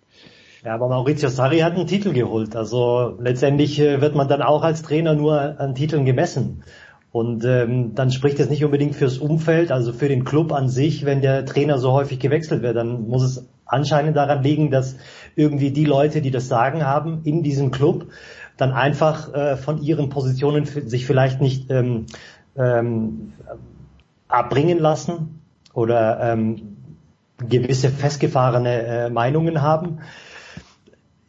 Ja, 0.65 0.75
aber 0.75 0.89
Maurizio 0.89 1.31
Sarri 1.31 1.61
hat 1.61 1.75
einen 1.75 1.87
Titel 1.87 2.13
geholt. 2.13 2.55
Also 2.55 3.17
letztendlich 3.19 3.81
äh, 3.81 4.01
wird 4.03 4.15
man 4.15 4.29
dann 4.29 4.43
auch 4.43 4.63
als 4.63 4.83
Trainer 4.83 5.15
nur 5.15 5.59
an 5.59 5.75
Titeln 5.75 6.05
gemessen. 6.05 6.63
Und 7.13 7.45
ähm, 7.45 7.95
dann 7.95 8.13
spricht 8.13 8.39
es 8.39 8.49
nicht 8.49 8.65
unbedingt 8.65 8.95
fürs 8.95 9.19
Umfeld, 9.19 9.73
also 9.73 9.93
für 9.93 10.09
den 10.09 10.25
Club 10.25 10.53
an 10.53 10.69
sich, 10.69 11.05
wenn 11.05 11.21
der 11.21 11.45
Trainer 11.45 11.79
so 11.79 11.93
häufig 11.93 12.21
gewechselt 12.21 12.63
wird. 12.63 12.77
Dann 12.77 13.09
muss 13.09 13.23
es 13.23 13.49
anscheinend 13.67 14.17
daran 14.17 14.43
liegen, 14.43 14.71
dass 14.71 14.97
irgendwie 15.35 15.73
die 15.73 15.85
Leute, 15.85 16.21
die 16.23 16.31
das 16.31 16.47
Sagen 16.47 16.87
haben 16.87 17.23
in 17.25 17.43
diesem 17.43 17.73
Club, 17.73 18.07
dann 18.57 18.73
einfach 18.73 19.35
äh, 19.35 19.57
von 19.57 19.83
ihren 19.83 20.09
Positionen 20.09 20.67
sich 20.67 21.05
vielleicht 21.05 21.41
nicht 21.41 21.71
ähm, 21.71 22.07
ähm, 22.57 23.33
abbringen 24.29 24.79
lassen 24.79 25.41
oder 25.75 26.21
ähm, 26.33 26.77
gewisse 27.49 27.89
festgefahrene 27.89 28.83
äh, 28.83 29.11
Meinungen 29.11 29.63
haben 29.63 29.99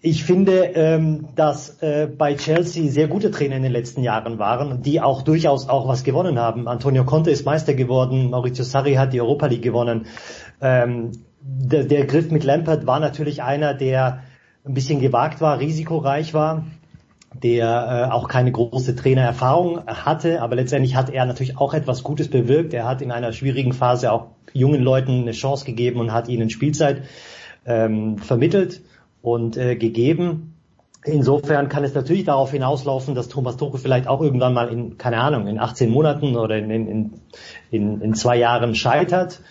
ich 0.04 0.24
finde, 0.24 0.64
ähm, 0.74 1.28
dass 1.36 1.82
äh, 1.82 2.08
bei 2.08 2.36
Chelsea 2.36 2.90
sehr 2.90 3.08
gute 3.08 3.30
Trainer 3.30 3.58
in 3.58 3.64
den 3.64 3.72
letzten 3.72 4.02
Jahren 4.02 4.40
waren, 4.40 4.82
die 4.82 5.00
auch 5.00 5.22
durchaus 5.22 5.70
auch 5.70 5.88
was 5.88 6.04
gewonnen 6.04 6.40
haben. 6.40 6.68
Antonio 6.68 7.04
Conte 7.04 7.30
ist 7.30 7.46
Meister 7.46 7.76
geworden, 7.76 8.32
Maurizio 8.32 8.64
Sarri 8.64 8.96
hat 8.96 9.14
die 9.14 9.22
Europa 9.22 9.46
League 9.46 9.62
gewonnen. 9.62 10.08
Ähm, 10.60 11.12
der, 11.42 11.84
der 11.84 12.06
Griff 12.06 12.32
mit 12.32 12.44
Lampard 12.44 12.88
war 12.88 13.00
natürlich 13.00 13.44
einer, 13.44 13.76
der 13.76 14.24
ein 14.66 14.74
bisschen 14.74 15.00
gewagt 15.00 15.40
war, 15.40 15.60
risikoreich 15.60 16.34
war, 16.34 16.66
der 17.36 18.08
äh, 18.10 18.12
auch 18.12 18.28
keine 18.28 18.52
große 18.52 18.96
Trainererfahrung 18.96 19.86
hatte, 19.86 20.42
aber 20.42 20.56
letztendlich 20.56 20.96
hat 20.96 21.12
er 21.12 21.26
natürlich 21.26 21.58
auch 21.60 21.76
etwas 21.76 22.02
Gutes 22.02 22.28
bewirkt. 22.28 22.74
Er 22.74 22.88
hat 22.88 23.04
in 23.04 23.12
einer 23.12 23.34
schwierigen 23.34 23.74
Phase 23.74 24.12
auch 24.12 24.30
jungen 24.52 24.82
Leuten 24.82 25.22
eine 25.22 25.32
Chance 25.32 25.64
gegeben 25.64 26.00
und 26.00 26.12
hat 26.12 26.28
ihnen 26.28 26.50
Spielzeit 26.50 27.04
ähm, 27.68 28.18
vermittelt 28.18 28.82
und 29.22 29.58
äh, 29.58 29.76
gegeben. 29.76 30.56
Insofern 31.04 31.68
kann 31.68 31.84
es 31.84 31.96
natürlich 31.96 32.26
darauf 32.26 32.52
hinauslaufen, 32.52 33.16
dass 33.16 33.28
Thomas 33.28 33.58
Tuchel 33.58 33.80
vielleicht 33.80 34.08
auch 34.08 34.22
irgendwann 34.22 34.54
mal 34.54 34.70
in, 34.70 34.98
keine 35.00 35.18
Ahnung, 35.18 35.48
in 35.48 35.60
18 35.60 35.90
Monaten 35.90 36.36
oder 36.36 36.58
in, 36.58 36.70
in, 36.70 37.14
in, 37.72 38.02
in 38.02 38.14
zwei 38.14 38.38
Jahren 38.38 38.76
scheitert, 38.76 39.42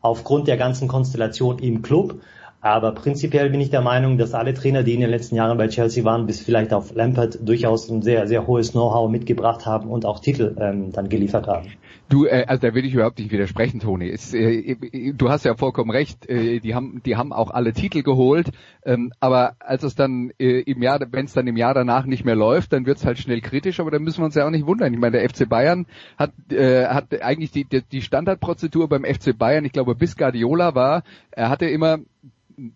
aufgrund 0.00 0.46
der 0.46 0.56
ganzen 0.56 0.86
Konstellation 0.86 1.58
im 1.58 1.82
Club. 1.82 2.20
Aber 2.62 2.92
prinzipiell 2.92 3.48
bin 3.48 3.60
ich 3.60 3.70
der 3.70 3.80
Meinung, 3.80 4.18
dass 4.18 4.34
alle 4.34 4.52
Trainer, 4.52 4.82
die 4.82 4.92
in 4.92 5.00
den 5.00 5.08
letzten 5.08 5.34
Jahren 5.34 5.56
bei 5.56 5.68
Chelsea 5.68 6.04
waren, 6.04 6.26
bis 6.26 6.40
vielleicht 6.40 6.74
auf 6.74 6.94
Lampard 6.94 7.38
durchaus 7.42 7.88
ein 7.88 8.02
sehr, 8.02 8.26
sehr 8.28 8.46
hohes 8.46 8.72
Know-how 8.72 9.10
mitgebracht 9.10 9.64
haben 9.64 9.88
und 9.88 10.04
auch 10.04 10.20
Titel 10.20 10.54
ähm, 10.60 10.92
dann 10.92 11.08
geliefert 11.08 11.46
haben. 11.46 11.68
Du, 12.10 12.26
äh, 12.26 12.44
also 12.46 12.68
da 12.68 12.74
will 12.74 12.84
ich 12.84 12.92
überhaupt 12.92 13.18
nicht 13.18 13.30
widersprechen, 13.30 13.80
Toni. 13.80 14.10
Es, 14.10 14.34
äh, 14.34 14.76
du 15.14 15.30
hast 15.30 15.46
ja 15.46 15.54
vollkommen 15.54 15.90
recht. 15.90 16.28
Äh, 16.28 16.60
die 16.60 16.74
haben, 16.74 17.00
die 17.06 17.16
haben 17.16 17.32
auch 17.32 17.50
alle 17.50 17.72
Titel 17.72 18.02
geholt. 18.02 18.50
Ähm, 18.84 19.12
aber 19.20 19.54
als 19.60 19.82
es 19.82 19.94
dann 19.94 20.30
äh, 20.38 20.60
im 20.60 20.82
Jahr, 20.82 21.00
wenn 21.12 21.24
es 21.24 21.32
dann 21.32 21.46
im 21.46 21.56
Jahr 21.56 21.72
danach 21.72 22.04
nicht 22.04 22.26
mehr 22.26 22.34
läuft, 22.34 22.74
dann 22.74 22.84
wird 22.84 22.98
es 22.98 23.06
halt 23.06 23.18
schnell 23.18 23.40
kritisch. 23.40 23.80
Aber 23.80 23.90
da 23.90 23.98
müssen 23.98 24.20
wir 24.20 24.26
uns 24.26 24.34
ja 24.34 24.44
auch 24.44 24.50
nicht 24.50 24.66
wundern. 24.66 24.92
Ich 24.92 24.98
meine, 24.98 25.18
der 25.18 25.30
FC 25.30 25.48
Bayern 25.48 25.86
hat, 26.18 26.32
äh, 26.50 26.86
hat 26.86 27.22
eigentlich 27.22 27.52
die, 27.52 27.64
die 27.64 28.02
Standardprozedur 28.02 28.88
beim 28.88 29.04
FC 29.04 29.38
Bayern. 29.38 29.64
Ich 29.64 29.72
glaube, 29.72 29.94
bis 29.94 30.16
Guardiola 30.16 30.74
war, 30.74 31.04
er 31.30 31.48
hatte 31.48 31.66
immer 31.66 32.00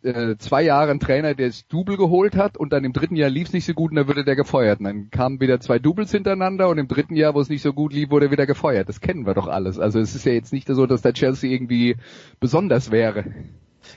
äh, 0.02 0.36
zwei 0.38 0.62
Jahre 0.62 0.90
ein 0.90 1.00
Trainer, 1.00 1.34
der 1.34 1.48
das 1.48 1.66
Double 1.66 1.96
geholt 1.96 2.36
hat 2.36 2.56
und 2.56 2.72
dann 2.72 2.84
im 2.84 2.92
dritten 2.92 3.16
Jahr 3.16 3.30
lief 3.30 3.48
es 3.48 3.52
nicht 3.52 3.64
so 3.64 3.74
gut 3.74 3.90
und 3.90 3.96
dann 3.96 4.08
wurde 4.08 4.24
der 4.24 4.36
gefeuert. 4.36 4.80
Und 4.80 4.86
dann 4.86 5.10
kamen 5.10 5.40
wieder 5.40 5.60
zwei 5.60 5.78
Doubles 5.78 6.10
hintereinander 6.10 6.68
und 6.68 6.78
im 6.78 6.88
dritten 6.88 7.16
Jahr, 7.16 7.34
wo 7.34 7.40
es 7.40 7.48
nicht 7.48 7.62
so 7.62 7.72
gut 7.72 7.92
lief, 7.92 8.10
wurde 8.10 8.26
er 8.26 8.32
wieder 8.32 8.46
gefeuert. 8.46 8.88
Das 8.88 9.00
kennen 9.00 9.26
wir 9.26 9.34
doch 9.34 9.46
alles. 9.46 9.78
Also 9.78 10.00
es 10.00 10.14
ist 10.14 10.24
ja 10.24 10.32
jetzt 10.32 10.52
nicht 10.52 10.68
so, 10.68 10.86
dass 10.86 11.02
der 11.02 11.12
Chelsea 11.12 11.50
irgendwie 11.50 11.96
besonders 12.40 12.90
wäre. 12.90 13.24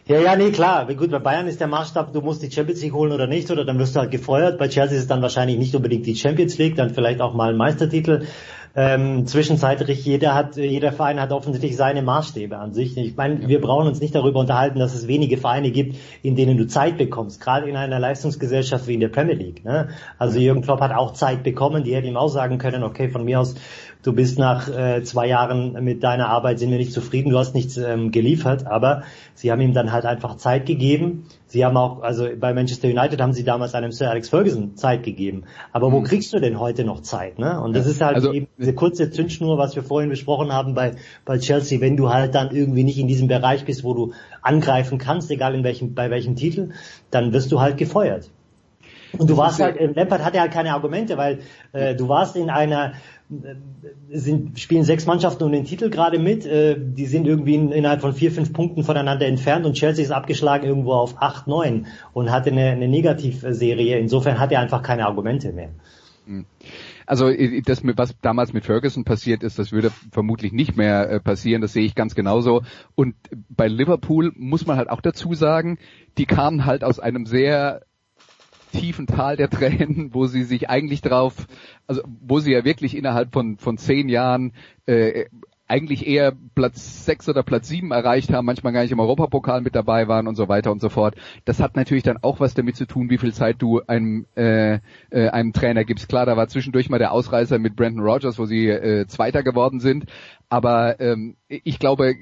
Ja, 0.05 0.19
ja, 0.19 0.35
nee, 0.35 0.51
klar. 0.51 0.85
Gut, 0.93 1.11
bei 1.11 1.19
Bayern 1.19 1.47
ist 1.47 1.59
der 1.59 1.67
Maßstab, 1.67 2.13
du 2.13 2.21
musst 2.21 2.41
die 2.41 2.51
Champions 2.51 2.81
League 2.81 2.93
holen 2.93 3.11
oder 3.11 3.27
nicht, 3.27 3.51
oder 3.51 3.65
dann 3.65 3.79
wirst 3.79 3.95
du 3.95 3.99
halt 3.99 4.11
gefeuert. 4.11 4.57
Bei 4.57 4.67
Chelsea 4.67 4.97
ist 4.97 5.03
es 5.03 5.07
dann 5.07 5.21
wahrscheinlich 5.21 5.57
nicht 5.57 5.75
unbedingt 5.75 6.05
die 6.05 6.15
Champions 6.15 6.57
League, 6.57 6.75
dann 6.75 6.89
vielleicht 6.89 7.21
auch 7.21 7.33
mal 7.33 7.51
ein 7.51 7.57
Meistertitel. 7.57 8.25
Ähm, 8.75 9.25
zwischenzeitlich, 9.25 10.05
jeder 10.05 10.35
hat, 10.35 10.55
jeder 10.55 10.91
Verein 10.91 11.19
hat 11.19 11.31
offensichtlich 11.31 11.75
seine 11.75 12.01
Maßstäbe 12.01 12.57
an 12.57 12.73
sich. 12.73 12.95
Ich 12.97 13.15
meine, 13.15 13.47
wir 13.47 13.59
brauchen 13.59 13.87
uns 13.87 13.99
nicht 13.99 14.13
darüber 14.13 14.39
unterhalten, 14.39 14.79
dass 14.79 14.93
es 14.93 15.07
wenige 15.07 15.37
Vereine 15.37 15.71
gibt, 15.71 15.97
in 16.21 16.35
denen 16.35 16.57
du 16.57 16.67
Zeit 16.67 16.97
bekommst, 16.97 17.41
gerade 17.41 17.67
in 17.67 17.75
einer 17.75 17.99
Leistungsgesellschaft 17.99 18.87
wie 18.87 18.93
in 18.93 18.99
der 18.99 19.09
Premier 19.09 19.35
League. 19.35 19.65
Ne? 19.65 19.89
Also 20.17 20.39
Jürgen 20.39 20.61
Klopp 20.61 20.81
hat 20.81 20.91
auch 20.91 21.13
Zeit 21.13 21.43
bekommen, 21.43 21.83
die 21.83 21.95
hätte 21.95 22.07
ihm 22.07 22.17
auch 22.17 22.29
sagen 22.29 22.57
können, 22.57 22.83
okay, 22.83 23.09
von 23.09 23.25
mir 23.25 23.39
aus 23.39 23.55
du 24.03 24.13
bist 24.13 24.39
nach 24.39 24.69
äh, 24.69 25.03
zwei 25.03 25.27
Jahren 25.27 25.83
mit 25.83 26.03
deiner 26.03 26.29
Arbeit, 26.29 26.59
sind 26.59 26.71
wir 26.71 26.77
nicht 26.77 26.93
zufrieden, 26.93 27.29
du 27.29 27.37
hast 27.37 27.55
nichts 27.55 27.77
ähm, 27.77 28.11
geliefert, 28.11 28.67
aber 28.67 29.03
sie 29.33 29.51
haben 29.51 29.61
ihm 29.61 29.73
dann 29.73 29.91
halt 29.91 30.05
einfach 30.05 30.37
Zeit 30.37 30.65
gegeben. 30.65 31.25
Sie 31.45 31.63
haben 31.63 31.77
auch, 31.77 32.01
also 32.01 32.27
bei 32.37 32.53
Manchester 32.53 32.87
United 32.87 33.21
haben 33.21 33.33
sie 33.33 33.43
damals 33.43 33.73
einem 33.73 33.91
Sir 33.91 34.09
Alex 34.09 34.29
Ferguson 34.29 34.75
Zeit 34.75 35.03
gegeben. 35.03 35.43
Aber 35.71 35.91
wo 35.91 35.99
mhm. 35.99 36.03
kriegst 36.03 36.33
du 36.33 36.39
denn 36.39 36.59
heute 36.59 36.83
noch 36.83 37.01
Zeit? 37.01 37.39
Ne? 37.39 37.59
Und 37.61 37.75
das 37.75 37.85
ist 37.85 38.01
halt 38.01 38.15
also, 38.15 38.33
eben 38.33 38.47
diese 38.57 38.73
kurze 38.73 39.11
Zündschnur, 39.11 39.57
was 39.57 39.75
wir 39.75 39.83
vorhin 39.83 40.09
besprochen 40.09 40.51
haben 40.51 40.73
bei, 40.73 40.95
bei 41.25 41.37
Chelsea, 41.37 41.79
wenn 41.79 41.95
du 41.97 42.09
halt 42.09 42.35
dann 42.35 42.55
irgendwie 42.55 42.83
nicht 42.83 42.99
in 42.99 43.07
diesem 43.07 43.27
Bereich 43.27 43.65
bist, 43.65 43.83
wo 43.83 43.93
du 43.93 44.13
angreifen 44.41 44.97
kannst, 44.97 45.31
egal 45.31 45.55
in 45.55 45.63
welchem, 45.63 45.93
bei 45.93 46.09
welchem 46.09 46.35
Titel, 46.35 46.71
dann 47.11 47.33
wirst 47.33 47.51
du 47.51 47.61
halt 47.61 47.77
gefeuert. 47.77 48.29
Und 49.17 49.29
du 49.29 49.37
warst 49.37 49.59
halt, 49.59 49.77
äh, 49.77 49.87
Lampard 49.87 50.23
hatte 50.23 50.39
halt 50.39 50.51
keine 50.51 50.73
Argumente, 50.73 51.17
weil 51.17 51.39
äh, 51.71 51.95
du 51.95 52.09
warst 52.09 52.35
in 52.35 52.49
einer 52.49 52.93
sind, 54.09 54.57
spielen 54.57 54.83
sechs 54.83 55.05
Mannschaften 55.05 55.43
um 55.43 55.51
den 55.51 55.65
Titel 55.65 55.89
gerade 55.89 56.17
mit. 56.17 56.45
Äh, 56.45 56.77
die 56.79 57.05
sind 57.05 57.27
irgendwie 57.27 57.55
in, 57.55 57.71
innerhalb 57.71 58.01
von 58.01 58.13
vier, 58.13 58.31
fünf 58.31 58.53
Punkten 58.53 58.83
voneinander 58.83 59.25
entfernt 59.25 59.65
und 59.65 59.73
Chelsea 59.73 60.05
ist 60.05 60.11
abgeschlagen 60.11 60.65
irgendwo 60.65 60.93
auf 60.93 61.21
acht, 61.21 61.47
neun 61.47 61.87
und 62.13 62.31
hatte 62.31 62.51
eine, 62.51 62.69
eine 62.69 62.87
Negativserie. 62.87 63.99
Insofern 63.99 64.39
hat 64.39 64.51
er 64.51 64.61
einfach 64.61 64.81
keine 64.81 65.05
Argumente 65.05 65.51
mehr. 65.51 65.69
Hm. 66.25 66.45
Also 67.05 67.29
äh, 67.29 67.61
das, 67.61 67.81
was 67.83 68.15
damals 68.21 68.53
mit 68.53 68.65
Ferguson 68.65 69.03
passiert 69.03 69.43
ist, 69.43 69.59
das 69.59 69.71
würde 69.73 69.91
vermutlich 70.11 70.53
nicht 70.53 70.77
mehr 70.77 71.19
passieren. 71.19 71.61
Das 71.61 71.73
sehe 71.73 71.85
ich 71.85 71.95
ganz 71.95 72.15
genauso. 72.15 72.63
Und 72.95 73.15
bei 73.49 73.67
Liverpool 73.67 74.31
muss 74.35 74.65
man 74.65 74.77
halt 74.77 74.89
auch 74.89 75.01
dazu 75.01 75.33
sagen, 75.33 75.79
die 76.17 76.25
kamen 76.25 76.65
halt 76.65 76.83
aus 76.83 76.99
einem 76.99 77.25
sehr 77.25 77.81
tiefen 78.71 79.07
Tal 79.07 79.37
der 79.37 79.49
Tränen, 79.49 80.13
wo 80.13 80.27
sie 80.27 80.43
sich 80.43 80.69
eigentlich 80.69 81.01
drauf, 81.01 81.47
also 81.87 82.01
wo 82.05 82.39
sie 82.39 82.51
ja 82.51 82.65
wirklich 82.65 82.95
innerhalb 82.95 83.33
von 83.33 83.57
von 83.57 83.77
zehn 83.77 84.09
Jahren 84.09 84.53
äh, 84.85 85.25
eigentlich 85.67 86.07
eher 86.07 86.33
Platz 86.55 87.05
sechs 87.05 87.27
oder 87.27 87.43
Platz 87.43 87.67
sieben 87.67 87.91
erreicht 87.91 88.31
haben, 88.31 88.45
manchmal 88.45 88.73
gar 88.73 88.83
nicht 88.83 88.91
im 88.91 88.99
Europapokal 88.99 89.61
mit 89.61 89.75
dabei 89.75 90.07
waren 90.07 90.27
und 90.27 90.35
so 90.35 90.47
weiter 90.47 90.71
und 90.71 90.79
so 90.79 90.89
fort. 90.89 91.15
Das 91.45 91.59
hat 91.59 91.75
natürlich 91.75 92.03
dann 92.03 92.17
auch 92.21 92.39
was 92.39 92.53
damit 92.53 92.77
zu 92.77 92.85
tun, 92.85 93.09
wie 93.09 93.17
viel 93.17 93.33
Zeit 93.33 93.57
du 93.59 93.81
einem, 93.85 94.25
äh, 94.35 94.79
äh, 95.09 95.29
einem 95.29 95.51
Trainer 95.51 95.83
gibst. 95.83 96.07
Klar, 96.07 96.25
da 96.25 96.37
war 96.37 96.47
zwischendurch 96.47 96.89
mal 96.89 96.99
der 96.99 97.11
Ausreißer 97.11 97.59
mit 97.59 97.75
Brandon 97.75 98.03
Rogers, 98.03 98.39
wo 98.39 98.45
sie 98.45 98.67
äh, 98.67 99.07
Zweiter 99.07 99.43
geworden 99.43 99.79
sind. 99.79 100.05
Aber 100.49 100.99
ähm, 101.01 101.35
ich 101.49 101.79
glaube, 101.79 102.15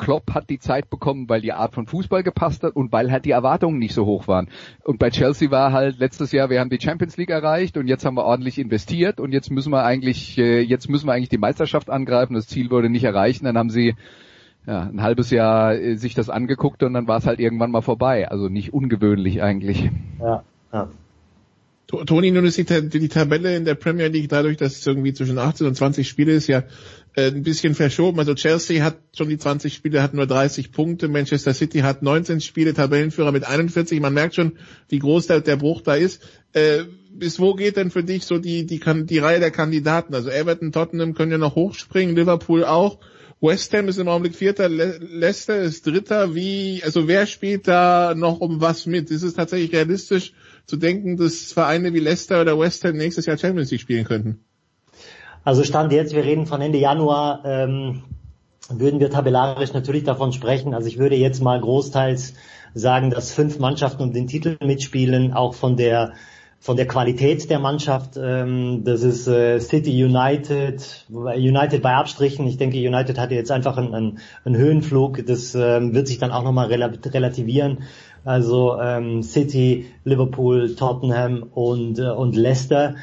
Klopp 0.00 0.32
hat 0.32 0.48
die 0.48 0.58
Zeit 0.58 0.88
bekommen, 0.88 1.28
weil 1.28 1.42
die 1.42 1.52
Art 1.52 1.74
von 1.74 1.86
Fußball 1.86 2.22
gepasst 2.22 2.62
hat 2.62 2.74
und 2.74 2.90
weil 2.90 3.12
halt 3.12 3.26
die 3.26 3.32
Erwartungen 3.32 3.78
nicht 3.78 3.92
so 3.92 4.06
hoch 4.06 4.26
waren. 4.28 4.48
Und 4.82 4.98
bei 4.98 5.10
Chelsea 5.10 5.50
war 5.50 5.72
halt 5.72 5.98
letztes 5.98 6.32
Jahr, 6.32 6.48
wir 6.48 6.58
haben 6.58 6.70
die 6.70 6.80
Champions 6.80 7.18
League 7.18 7.28
erreicht 7.28 7.76
und 7.76 7.86
jetzt 7.86 8.06
haben 8.06 8.14
wir 8.16 8.24
ordentlich 8.24 8.58
investiert 8.58 9.20
und 9.20 9.32
jetzt 9.32 9.50
müssen 9.50 9.70
wir 9.70 9.84
eigentlich, 9.84 10.38
äh, 10.38 10.62
jetzt 10.62 10.88
müssen 10.88 11.06
wir 11.06 11.12
eigentlich 11.12 11.28
die 11.28 11.36
Meisterschaft 11.36 11.90
angreifen. 11.90 12.32
Das 12.32 12.46
Ziel 12.46 12.70
wurde 12.70 12.88
nicht 12.88 13.04
erreichen. 13.04 13.44
Dann 13.44 13.58
haben 13.58 13.68
sie 13.68 13.94
ja, 14.66 14.84
ein 14.84 15.02
halbes 15.02 15.28
Jahr 15.28 15.74
äh, 15.74 15.96
sich 15.96 16.14
das 16.14 16.30
angeguckt 16.30 16.82
und 16.82 16.94
dann 16.94 17.06
war 17.06 17.18
es 17.18 17.26
halt 17.26 17.38
irgendwann 17.38 17.70
mal 17.70 17.82
vorbei. 17.82 18.26
Also 18.26 18.48
nicht 18.48 18.72
ungewöhnlich 18.72 19.42
eigentlich. 19.42 19.90
Ja, 20.18 20.44
ja. 20.72 20.88
Toni, 22.06 22.30
nun 22.30 22.44
ist 22.44 22.56
die, 22.56 22.88
die, 22.88 23.08
Tabelle 23.08 23.56
in 23.56 23.64
der 23.64 23.74
Premier 23.74 24.06
League 24.06 24.28
dadurch, 24.28 24.56
dass 24.56 24.78
es 24.78 24.86
irgendwie 24.86 25.12
zwischen 25.12 25.38
18 25.38 25.66
und 25.66 25.74
20 25.74 26.08
Spiele 26.08 26.32
ist, 26.32 26.46
ja 26.46 26.62
äh, 27.14 27.28
ein 27.28 27.42
bisschen 27.42 27.74
verschoben. 27.74 28.18
Also 28.18 28.34
Chelsea 28.34 28.82
hat 28.84 28.98
schon 29.16 29.28
die 29.28 29.38
20 29.38 29.74
Spiele, 29.74 30.02
hat 30.02 30.14
nur 30.14 30.26
30 30.26 30.72
Punkte. 30.72 31.08
Manchester 31.08 31.54
City 31.54 31.80
hat 31.80 32.02
19 32.02 32.40
Spiele, 32.40 32.74
Tabellenführer 32.74 33.32
mit 33.32 33.44
41. 33.44 34.00
Man 34.00 34.14
merkt 34.14 34.34
schon, 34.34 34.58
wie 34.88 34.98
groß 34.98 35.26
der, 35.26 35.40
der 35.40 35.56
Bruch 35.56 35.82
da 35.82 35.94
ist. 35.94 36.22
Äh, 36.52 36.84
bis 37.12 37.40
wo 37.40 37.54
geht 37.54 37.76
denn 37.76 37.90
für 37.90 38.04
dich 38.04 38.24
so 38.24 38.38
die, 38.38 38.66
die, 38.66 38.80
die 39.04 39.18
Reihe 39.18 39.40
der 39.40 39.50
Kandidaten? 39.50 40.14
Also 40.14 40.30
Everton, 40.30 40.72
Tottenham 40.72 41.14
können 41.14 41.32
ja 41.32 41.38
noch 41.38 41.56
hochspringen, 41.56 42.14
Liverpool 42.14 42.64
auch. 42.64 42.98
West 43.40 43.72
Ham 43.72 43.88
ist 43.88 43.98
im 43.98 44.08
Augenblick 44.08 44.36
Vierter, 44.36 44.68
Le 44.68 44.98
Leicester 44.98 45.58
ist 45.60 45.86
Dritter. 45.86 46.34
Wie, 46.34 46.82
also 46.84 47.08
wer 47.08 47.26
spielt 47.26 47.66
da 47.66 48.14
noch 48.14 48.40
um 48.40 48.60
was 48.60 48.84
mit? 48.84 49.10
Ist 49.10 49.22
es 49.22 49.34
tatsächlich 49.34 49.72
realistisch 49.72 50.34
zu 50.66 50.76
denken, 50.76 51.16
dass 51.16 51.52
Vereine 51.52 51.94
wie 51.94 52.00
Leicester 52.00 52.42
oder 52.42 52.58
West 52.58 52.84
Ham 52.84 52.96
nächstes 52.96 53.26
Jahr 53.26 53.38
Champions 53.38 53.70
League 53.70 53.80
spielen 53.80 54.04
könnten? 54.04 54.44
Also 55.44 55.64
Stand 55.64 55.92
jetzt, 55.92 56.14
wir 56.14 56.24
reden 56.24 56.46
von 56.46 56.60
Ende 56.60 56.78
Januar, 56.78 57.40
ähm, 57.44 58.02
würden 58.68 59.00
wir 59.00 59.10
tabellarisch 59.10 59.72
natürlich 59.72 60.04
davon 60.04 60.32
sprechen. 60.32 60.74
Also 60.74 60.86
ich 60.88 60.98
würde 60.98 61.16
jetzt 61.16 61.42
mal 61.42 61.60
großteils 61.60 62.34
sagen, 62.74 63.10
dass 63.10 63.32
fünf 63.32 63.58
Mannschaften 63.58 64.02
um 64.02 64.12
den 64.12 64.26
Titel 64.26 64.56
mitspielen, 64.64 65.32
auch 65.32 65.54
von 65.54 65.76
der 65.76 66.12
von 66.62 66.76
der 66.76 66.86
Qualität 66.86 67.48
der 67.48 67.58
Mannschaft. 67.58 68.18
Ähm, 68.22 68.82
das 68.84 69.02
ist 69.02 69.26
äh, 69.26 69.58
City 69.60 70.04
United, 70.04 71.06
United 71.08 71.80
bei 71.80 71.94
Abstrichen. 71.94 72.46
Ich 72.46 72.58
denke, 72.58 72.76
United 72.76 73.18
hatte 73.18 73.34
jetzt 73.34 73.50
einfach 73.50 73.78
einen, 73.78 73.94
einen, 73.94 74.18
einen 74.44 74.56
Höhenflug. 74.56 75.24
Das 75.26 75.54
ähm, 75.54 75.94
wird 75.94 76.06
sich 76.06 76.18
dann 76.18 76.30
auch 76.30 76.44
nochmal 76.44 76.66
relativieren. 76.66 77.78
Also 78.26 78.78
ähm, 78.78 79.22
City, 79.22 79.86
Liverpool, 80.04 80.74
Tottenham 80.74 81.44
und, 81.54 81.98
äh, 81.98 82.10
und 82.10 82.36
Leicester 82.36 82.96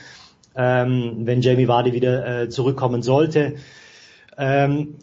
ähm, 0.57 1.21
wenn 1.25 1.41
Jamie 1.41 1.67
Vardy 1.67 1.93
wieder 1.93 2.41
äh, 2.41 2.49
zurückkommen 2.49 3.01
sollte. 3.01 3.55
Ähm, 4.37 4.95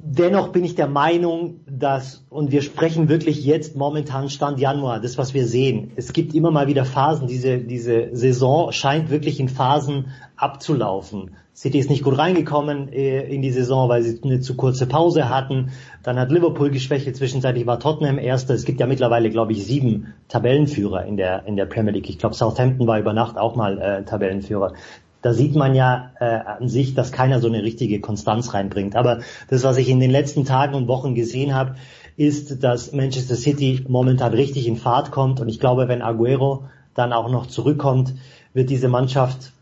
Dennoch 0.00 0.50
bin 0.50 0.64
ich 0.64 0.76
der 0.76 0.86
Meinung, 0.86 1.58
dass, 1.66 2.24
und 2.30 2.52
wir 2.52 2.62
sprechen 2.62 3.08
wirklich 3.08 3.44
jetzt 3.44 3.74
momentan 3.74 4.30
Stand 4.30 4.60
Januar, 4.60 5.00
das 5.00 5.18
was 5.18 5.34
wir 5.34 5.44
sehen. 5.44 5.90
Es 5.96 6.12
gibt 6.12 6.36
immer 6.36 6.52
mal 6.52 6.68
wieder 6.68 6.84
Phasen, 6.84 7.26
diese, 7.26 7.58
diese 7.58 8.14
Saison 8.14 8.70
scheint 8.70 9.10
wirklich 9.10 9.40
in 9.40 9.48
Phasen 9.48 10.12
abzulaufen. 10.36 11.32
City 11.58 11.80
ist 11.80 11.90
nicht 11.90 12.04
gut 12.04 12.16
reingekommen 12.16 12.92
äh, 12.92 13.22
in 13.22 13.42
die 13.42 13.50
Saison, 13.50 13.88
weil 13.88 14.04
sie 14.04 14.20
eine 14.22 14.38
zu 14.38 14.54
kurze 14.54 14.86
Pause 14.86 15.28
hatten. 15.28 15.72
Dann 16.04 16.16
hat 16.16 16.30
Liverpool 16.30 16.70
geschwächelt, 16.70 17.16
zwischenzeitlich 17.16 17.66
war 17.66 17.80
Tottenham 17.80 18.16
erster. 18.18 18.54
Es 18.54 18.64
gibt 18.64 18.78
ja 18.78 18.86
mittlerweile, 18.86 19.28
glaube 19.28 19.50
ich, 19.50 19.66
sieben 19.66 20.14
Tabellenführer 20.28 21.04
in 21.04 21.16
der, 21.16 21.46
in 21.46 21.56
der 21.56 21.66
Premier 21.66 21.92
League. 21.92 22.08
Ich 22.08 22.18
glaube, 22.18 22.36
Southampton 22.36 22.86
war 22.86 23.00
über 23.00 23.12
Nacht 23.12 23.36
auch 23.36 23.56
mal 23.56 23.80
äh, 23.80 24.04
Tabellenführer 24.04 24.74
da 25.20 25.32
sieht 25.32 25.56
man 25.56 25.74
ja 25.74 26.12
äh, 26.20 26.24
an 26.24 26.68
sich, 26.68 26.94
dass 26.94 27.10
keiner 27.10 27.40
so 27.40 27.48
eine 27.48 27.64
richtige 27.64 28.00
Konstanz 28.00 28.54
reinbringt. 28.54 28.94
Aber 28.94 29.18
das, 29.50 29.64
was 29.64 29.76
ich 29.76 29.88
in 29.88 29.98
den 29.98 30.12
letzten 30.12 30.44
Tagen 30.44 30.76
und 30.76 30.86
Wochen 30.86 31.16
gesehen 31.16 31.56
habe, 31.56 31.74
ist, 32.16 32.62
dass 32.62 32.92
Manchester 32.92 33.34
City 33.34 33.84
momentan 33.88 34.32
richtig 34.32 34.68
in 34.68 34.76
Fahrt 34.76 35.10
kommt. 35.10 35.40
Und 35.40 35.48
ich 35.48 35.58
glaube, 35.58 35.88
wenn 35.88 36.02
Aguero 36.02 36.68
dann 36.94 37.12
auch 37.12 37.28
noch 37.30 37.46
zurückkommt, 37.46 38.14
wird 38.54 38.70
diese 38.70 38.88
Mannschaft, 38.88 39.52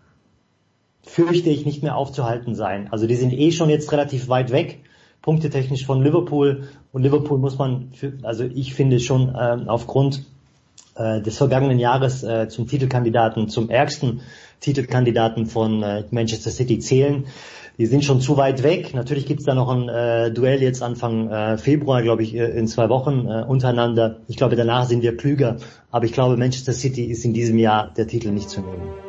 fürchte 1.07 1.49
ich, 1.49 1.65
nicht 1.65 1.83
mehr 1.83 1.97
aufzuhalten 1.97 2.55
sein. 2.55 2.89
Also 2.91 3.07
die 3.07 3.15
sind 3.15 3.33
eh 3.33 3.53
schon 3.53 3.71
jetzt 3.71 3.91
relativ 3.93 4.29
weit 4.29 4.53
weg, 4.53 4.81
punktetechnisch 5.23 5.87
von 5.87 6.03
Liverpool. 6.03 6.69
Und 6.93 7.03
Liverpool 7.03 7.39
muss 7.39 7.57
man, 7.57 7.93
für, 7.93 8.13
also 8.23 8.45
ich 8.45 8.75
finde 8.75 9.01
schon 9.01 9.35
äh, 9.35 9.59
aufgrund 9.67 10.25
äh, 10.97 11.23
des 11.23 11.39
vergangenen 11.39 11.79
Jahres 11.79 12.23
äh, 12.23 12.49
zum 12.49 12.67
Titelkandidaten, 12.67 13.49
zum 13.49 13.71
ärgsten 13.71 14.21
Titelkandidaten 14.61 15.47
von 15.47 15.83
äh, 15.83 16.05
Manchester 16.11 16.51
City 16.51 16.81
zählen. 16.81 17.27
Die 17.79 17.87
sind 17.87 18.05
schon 18.05 18.21
zu 18.21 18.37
weit 18.37 18.63
weg. 18.63 18.95
Natürlich 18.95 19.27
gibt's 19.27 19.45
da 19.45 19.55
noch 19.55 19.69
ein 19.69 19.89
äh, 19.89 20.31
Duell 20.33 20.63
jetzt 20.63 20.83
Anfang 20.83 21.31
äh, 21.31 21.59
Februar, 21.59 22.03
glaube 22.03 22.23
ich, 22.23 22.35
äh, 22.35 22.47
in 22.59 22.67
zwei 22.67 22.89
Wochen 22.89 23.27
äh, 23.27 23.45
untereinander. 23.47 24.21
Ich 24.29 24.37
glaube, 24.37 24.57
danach 24.57 24.87
sind 24.87 25.03
wir 25.03 25.17
klüger. 25.17 25.59
Aber 25.91 26.07
ich 26.07 26.13
glaube, 26.13 26.37
Manchester 26.37 26.73
City 26.73 27.05
ist 27.05 27.25
in 27.25 27.35
diesem 27.35 27.59
Jahr 27.59 27.93
der 27.95 28.07
Titel 28.07 28.31
nicht 28.31 28.49
zu 28.49 28.61
nehmen. 28.61 29.06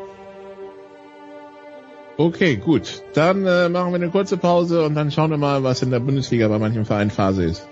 Okay, 2.19 2.55
gut. 2.55 3.03
Dann 3.13 3.45
äh, 3.45 3.69
machen 3.69 3.91
wir 3.91 3.97
eine 3.97 4.09
kurze 4.09 4.37
Pause 4.37 4.83
und 4.83 4.95
dann 4.95 5.11
schauen 5.11 5.29
wir 5.29 5.37
mal, 5.37 5.63
was 5.63 5.83
in 5.83 5.91
der 5.91 5.99
Bundesliga 5.99 6.47
bei 6.47 6.57
manchen 6.57 6.83
Vereinen 6.83 7.11
Phase 7.11 7.43
ist. 7.43 7.67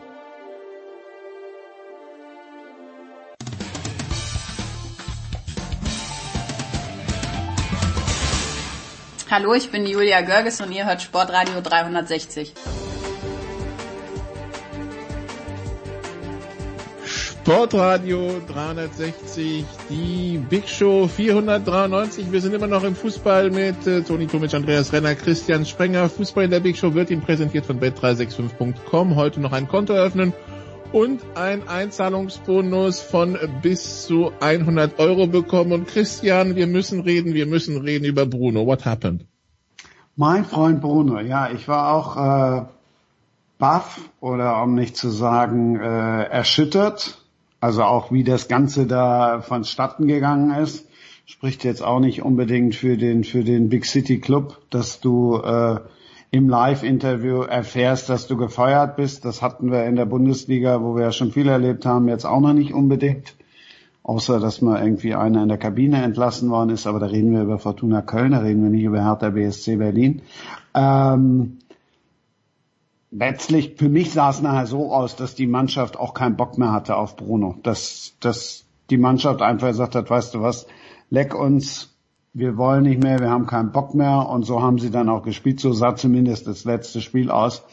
Hallo, 9.31 9.55
ich 9.55 9.71
bin 9.71 9.87
Julia 9.87 10.21
Görges 10.21 10.61
und 10.61 10.71
ihr 10.71 10.85
hört 10.85 11.01
Sportradio 11.01 11.59
360. 11.61 12.53
Sportradio 17.45 18.41
360, 18.47 19.65
die 19.91 20.43
Big 20.49 20.67
Show 20.67 21.07
493. 21.07 22.31
Wir 22.31 22.41
sind 22.41 22.55
immer 22.55 22.65
noch 22.65 22.83
im 22.83 22.95
Fußball 22.95 23.51
mit 23.51 23.85
äh, 23.85 24.01
Toni 24.01 24.25
Tomic, 24.25 24.55
Andreas 24.55 24.91
Renner, 24.91 25.13
Christian 25.13 25.63
Sprenger. 25.63 26.09
Fußball 26.09 26.45
in 26.45 26.49
der 26.49 26.61
Big 26.61 26.75
Show 26.75 26.95
wird 26.95 27.11
Ihnen 27.11 27.21
präsentiert 27.21 27.67
von 27.67 27.79
bet365.com. 27.79 29.15
Heute 29.15 29.41
noch 29.41 29.51
ein 29.51 29.67
Konto 29.67 29.93
öffnen 29.93 30.33
und 30.91 31.21
ein 31.35 31.67
Einzahlungsbonus 31.67 33.01
von 33.01 33.37
bis 33.61 34.07
zu 34.07 34.31
100 34.39 34.97
Euro 34.97 35.27
bekommen. 35.27 35.71
Und 35.71 35.87
Christian, 35.87 36.55
wir 36.55 36.65
müssen 36.65 37.01
reden, 37.01 37.35
wir 37.35 37.45
müssen 37.45 37.77
reden 37.77 38.05
über 38.05 38.25
Bruno. 38.25 38.65
What 38.65 38.85
happened? 38.85 39.27
Mein 40.15 40.45
Freund 40.45 40.81
Bruno, 40.81 41.19
ja, 41.19 41.51
ich 41.51 41.67
war 41.67 41.93
auch 41.93 42.17
äh, 42.17 42.65
baff 43.59 43.99
oder 44.19 44.63
um 44.63 44.73
nicht 44.73 44.97
zu 44.97 45.11
sagen 45.11 45.79
äh, 45.79 46.23
erschüttert. 46.23 47.19
Also 47.65 47.81
auch 47.81 48.11
wie 48.11 48.23
das 48.23 48.47
Ganze 48.47 48.85
da 48.85 49.41
vonstatten 49.41 50.05
gegangen 50.05 50.51
ist. 50.61 50.87
Spricht 51.25 51.63
jetzt 51.63 51.83
auch 51.83 51.99
nicht 51.99 52.21
unbedingt 52.21 52.75
für 52.75 52.95
den 52.95 53.23
für 53.23 53.43
den 53.43 53.69
Big 53.69 53.87
City 53.87 54.19
Club, 54.19 54.61
dass 54.69 54.99
du 54.99 55.37
äh, 55.37 55.79
im 56.29 56.47
Live-Interview 56.47 57.41
erfährst, 57.41 58.07
dass 58.07 58.27
du 58.27 58.37
gefeuert 58.37 58.97
bist. 58.97 59.25
Das 59.25 59.41
hatten 59.41 59.71
wir 59.71 59.83
in 59.85 59.95
der 59.95 60.05
Bundesliga, 60.05 60.83
wo 60.83 60.95
wir 60.95 61.05
ja 61.05 61.11
schon 61.11 61.31
viel 61.31 61.47
erlebt 61.47 61.87
haben, 61.87 62.07
jetzt 62.07 62.25
auch 62.25 62.39
noch 62.39 62.53
nicht 62.53 62.71
unbedingt. 62.71 63.33
Außer, 64.03 64.39
dass 64.39 64.61
mal 64.61 64.83
irgendwie 64.83 65.15
einer 65.15 65.41
in 65.41 65.49
der 65.49 65.57
Kabine 65.57 66.03
entlassen 66.03 66.51
worden 66.51 66.69
ist. 66.69 66.85
Aber 66.85 66.99
da 66.99 67.07
reden 67.07 67.33
wir 67.33 67.41
über 67.41 67.57
Fortuna 67.57 68.03
Köln, 68.03 68.33
da 68.33 68.41
reden 68.41 68.61
wir 68.61 68.69
nicht 68.69 68.83
über 68.83 69.03
Hertha 69.03 69.31
BSC 69.31 69.77
Berlin. 69.77 70.21
Ähm, 70.75 71.57
letztlich, 73.17 73.75
für 73.77 73.89
mich 73.89 74.11
sah 74.11 74.29
es 74.29 74.41
nachher 74.41 74.67
so 74.67 74.93
aus, 74.93 75.15
dass 75.15 75.35
die 75.35 75.47
Mannschaft 75.47 75.97
auch 75.97 76.13
keinen 76.13 76.35
Bock 76.35 76.57
mehr 76.57 76.71
hatte 76.71 76.97
auf 76.97 77.15
Bruno. 77.15 77.57
Dass, 77.63 78.13
dass 78.19 78.65
die 78.89 78.97
Mannschaft 78.97 79.41
einfach 79.41 79.69
gesagt 79.69 79.95
hat, 79.95 80.09
weißt 80.09 80.35
du 80.35 80.41
was, 80.41 80.67
leck 81.09 81.33
uns, 81.33 81.95
wir 82.33 82.57
wollen 82.57 82.83
nicht 82.83 83.01
mehr, 83.01 83.19
wir 83.19 83.29
haben 83.29 83.47
keinen 83.47 83.71
Bock 83.71 83.95
mehr 83.95 84.27
und 84.29 84.43
so 84.43 84.61
haben 84.61 84.79
sie 84.79 84.91
dann 84.91 85.09
auch 85.09 85.23
gespielt, 85.23 85.59
so 85.59 85.71
sah 85.71 85.95
zumindest 85.95 86.47
das 86.47 86.65
letzte 86.65 87.01
Spiel 87.01 87.31
aus. 87.31 87.63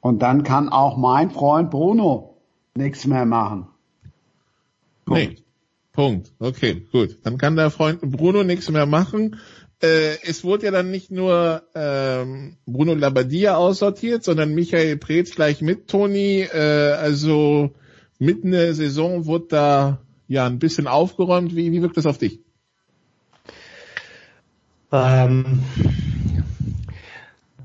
Und 0.00 0.22
dann 0.22 0.44
kann 0.44 0.68
auch 0.68 0.96
mein 0.96 1.30
Freund 1.30 1.70
Bruno 1.70 2.36
nichts 2.74 3.06
mehr 3.06 3.26
machen. 3.26 3.66
Punkt. 5.04 5.30
Nee. 5.30 5.44
Punkt. 5.92 6.32
Okay, 6.40 6.86
gut. 6.90 7.18
Dann 7.22 7.38
kann 7.38 7.56
der 7.56 7.70
Freund 7.70 8.00
Bruno 8.00 8.42
nichts 8.42 8.68
mehr 8.70 8.86
machen. 8.86 9.36
Äh, 9.84 10.18
es 10.22 10.44
wurde 10.44 10.64
ja 10.64 10.70
dann 10.70 10.90
nicht 10.90 11.10
nur 11.10 11.62
ähm, 11.74 12.56
Bruno 12.64 12.94
Labbadia 12.94 13.56
aussortiert, 13.56 14.24
sondern 14.24 14.54
Michael 14.54 14.96
Preetz 14.96 15.34
gleich 15.34 15.60
mit 15.60 15.88
Toni. 15.88 16.40
Äh, 16.40 16.92
also 16.92 17.74
mitten 18.18 18.46
in 18.46 18.52
der 18.52 18.74
Saison 18.74 19.26
wurde 19.26 19.46
da 19.50 19.98
ja 20.26 20.46
ein 20.46 20.58
bisschen 20.58 20.86
aufgeräumt. 20.86 21.54
Wie, 21.54 21.70
wie 21.70 21.82
wirkt 21.82 21.98
das 21.98 22.06
auf 22.06 22.16
dich? 22.16 22.40
Ähm, 24.90 25.62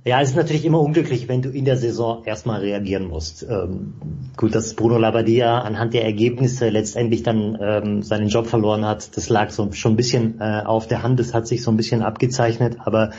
ja, 0.05 0.21
es 0.21 0.29
ist 0.29 0.35
natürlich 0.35 0.63
immer 0.63 0.79
unglücklich, 0.79 1.27
wenn 1.27 1.41
du 1.41 1.49
in 1.49 1.65
der 1.65 1.75
Saison 1.75 2.23
erstmal 2.25 2.61
reagieren 2.61 3.07
musst. 3.07 3.43
Ähm, 3.43 3.95
gut, 4.37 4.55
dass 4.55 4.73
Bruno 4.73 4.97
Labbadia 4.97 5.59
anhand 5.59 5.93
der 5.93 6.05
Ergebnisse 6.05 6.69
letztendlich 6.69 7.23
dann 7.23 7.57
ähm, 7.61 8.01
seinen 8.01 8.29
Job 8.29 8.47
verloren 8.47 8.85
hat, 8.85 9.17
das 9.17 9.29
lag 9.29 9.49
so 9.49 9.71
schon 9.73 9.93
ein 9.93 9.97
bisschen 9.97 10.39
äh, 10.39 10.61
auf 10.65 10.87
der 10.87 11.03
Hand, 11.03 11.19
das 11.19 11.33
hat 11.33 11.47
sich 11.47 11.63
so 11.63 11.71
ein 11.71 11.77
bisschen 11.77 12.01
abgezeichnet, 12.01 12.77
aber 12.79 13.11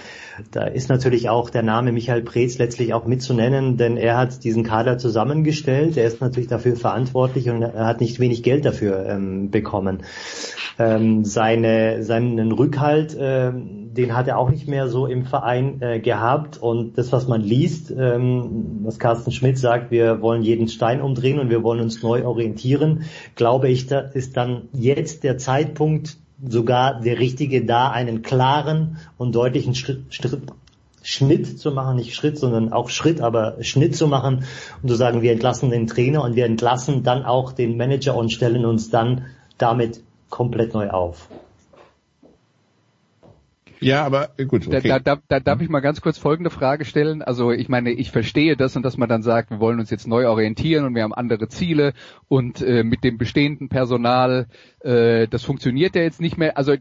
da 0.52 0.64
ist 0.64 0.88
natürlich 0.88 1.28
auch 1.28 1.50
der 1.50 1.62
Name 1.62 1.92
Michael 1.92 2.22
Preetz 2.22 2.56
letztlich 2.56 2.94
auch 2.94 3.04
mitzunennen, 3.04 3.76
denn 3.76 3.96
er 3.96 4.16
hat 4.16 4.42
diesen 4.42 4.64
Kader 4.64 4.96
zusammengestellt, 4.96 5.98
er 5.98 6.06
ist 6.06 6.20
natürlich 6.20 6.48
dafür 6.48 6.76
verantwortlich 6.76 7.50
und 7.50 7.62
er 7.62 7.86
hat 7.86 8.00
nicht 8.00 8.20
wenig 8.20 8.42
Geld 8.42 8.64
dafür 8.64 9.06
ähm, 9.06 9.50
bekommen. 9.50 10.02
Ähm, 10.78 11.24
seine, 11.24 12.02
seinen 12.02 12.52
Rückhalt, 12.52 13.16
ähm, 13.18 13.79
den 14.00 14.16
hat 14.16 14.28
er 14.28 14.38
auch 14.38 14.48
nicht 14.48 14.66
mehr 14.66 14.88
so 14.88 15.06
im 15.06 15.24
Verein 15.24 15.82
äh, 15.82 16.00
gehabt 16.00 16.56
und 16.56 16.96
das, 16.96 17.12
was 17.12 17.28
man 17.28 17.42
liest, 17.42 17.90
ähm, 17.90 18.80
was 18.82 18.98
Carsten 18.98 19.30
Schmidt 19.30 19.58
sagt, 19.58 19.90
wir 19.90 20.22
wollen 20.22 20.42
jeden 20.42 20.68
Stein 20.68 21.02
umdrehen 21.02 21.38
und 21.38 21.50
wir 21.50 21.62
wollen 21.62 21.80
uns 21.80 22.02
neu 22.02 22.24
orientieren, 22.24 23.04
glaube 23.34 23.68
ich, 23.68 23.86
da 23.86 24.00
ist 24.00 24.36
dann 24.36 24.68
jetzt 24.72 25.22
der 25.22 25.36
Zeitpunkt 25.36 26.16
sogar 26.42 27.00
der 27.00 27.18
richtige, 27.18 27.64
da 27.64 27.90
einen 27.90 28.22
klaren 28.22 28.96
und 29.18 29.34
deutlichen 29.34 29.74
Schritt, 29.74 30.02
Schnitt 31.02 31.58
zu 31.58 31.70
machen, 31.72 31.96
nicht 31.96 32.14
Schritt, 32.14 32.38
sondern 32.38 32.72
auch 32.72 32.88
Schritt, 32.88 33.20
aber 33.20 33.56
Schnitt 33.62 33.96
zu 33.96 34.06
machen 34.06 34.44
und 34.82 34.88
zu 34.88 34.94
sagen, 34.94 35.20
wir 35.20 35.32
entlassen 35.32 35.70
den 35.70 35.86
Trainer 35.86 36.24
und 36.24 36.36
wir 36.36 36.46
entlassen 36.46 37.02
dann 37.02 37.24
auch 37.24 37.52
den 37.52 37.76
Manager 37.76 38.16
und 38.16 38.32
stellen 38.32 38.64
uns 38.64 38.90
dann 38.90 39.26
damit 39.58 40.02
komplett 40.30 40.72
neu 40.72 40.88
auf. 40.88 41.28
Ja, 43.80 44.04
aber 44.04 44.28
gut. 44.48 44.66
Okay. 44.66 44.86
Da, 44.86 44.98
da, 44.98 45.18
da 45.28 45.40
darf 45.40 45.60
ich 45.60 45.68
mal 45.68 45.80
ganz 45.80 46.00
kurz 46.00 46.18
folgende 46.18 46.50
Frage 46.50 46.84
stellen. 46.84 47.22
Also 47.22 47.50
ich 47.50 47.68
meine, 47.68 47.90
ich 47.90 48.10
verstehe 48.10 48.56
das 48.56 48.76
und 48.76 48.82
dass 48.82 48.96
man 48.96 49.08
dann 49.08 49.22
sagt, 49.22 49.50
wir 49.50 49.60
wollen 49.60 49.80
uns 49.80 49.90
jetzt 49.90 50.06
neu 50.06 50.28
orientieren 50.28 50.84
und 50.84 50.94
wir 50.94 51.02
haben 51.02 51.14
andere 51.14 51.48
Ziele 51.48 51.94
und 52.28 52.60
äh, 52.60 52.84
mit 52.84 53.04
dem 53.04 53.18
bestehenden 53.18 53.68
Personal, 53.68 54.46
äh, 54.80 55.26
das 55.28 55.42
funktioniert 55.42 55.96
ja 55.96 56.02
jetzt 56.02 56.20
nicht 56.20 56.36
mehr. 56.36 56.56
Also 56.58 56.74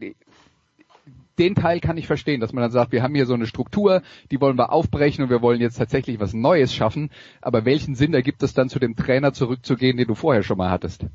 den 1.38 1.54
Teil 1.54 1.80
kann 1.80 1.96
ich 1.96 2.06
verstehen, 2.06 2.40
dass 2.40 2.52
man 2.52 2.62
dann 2.62 2.70
sagt, 2.70 2.92
wir 2.92 3.02
haben 3.02 3.14
hier 3.14 3.24
so 3.24 3.34
eine 3.34 3.46
Struktur, 3.46 4.02
die 4.30 4.40
wollen 4.40 4.58
wir 4.58 4.72
aufbrechen 4.72 5.24
und 5.24 5.30
wir 5.30 5.40
wollen 5.40 5.60
jetzt 5.60 5.78
tatsächlich 5.78 6.20
was 6.20 6.34
Neues 6.34 6.74
schaffen. 6.74 7.10
Aber 7.40 7.64
welchen 7.64 7.94
Sinn 7.94 8.12
ergibt 8.12 8.42
es 8.42 8.52
dann, 8.52 8.68
zu 8.68 8.78
dem 8.78 8.94
Trainer 8.94 9.32
zurückzugehen, 9.32 9.96
den 9.96 10.06
du 10.06 10.14
vorher 10.14 10.42
schon 10.42 10.58
mal 10.58 10.70
hattest? 10.70 11.06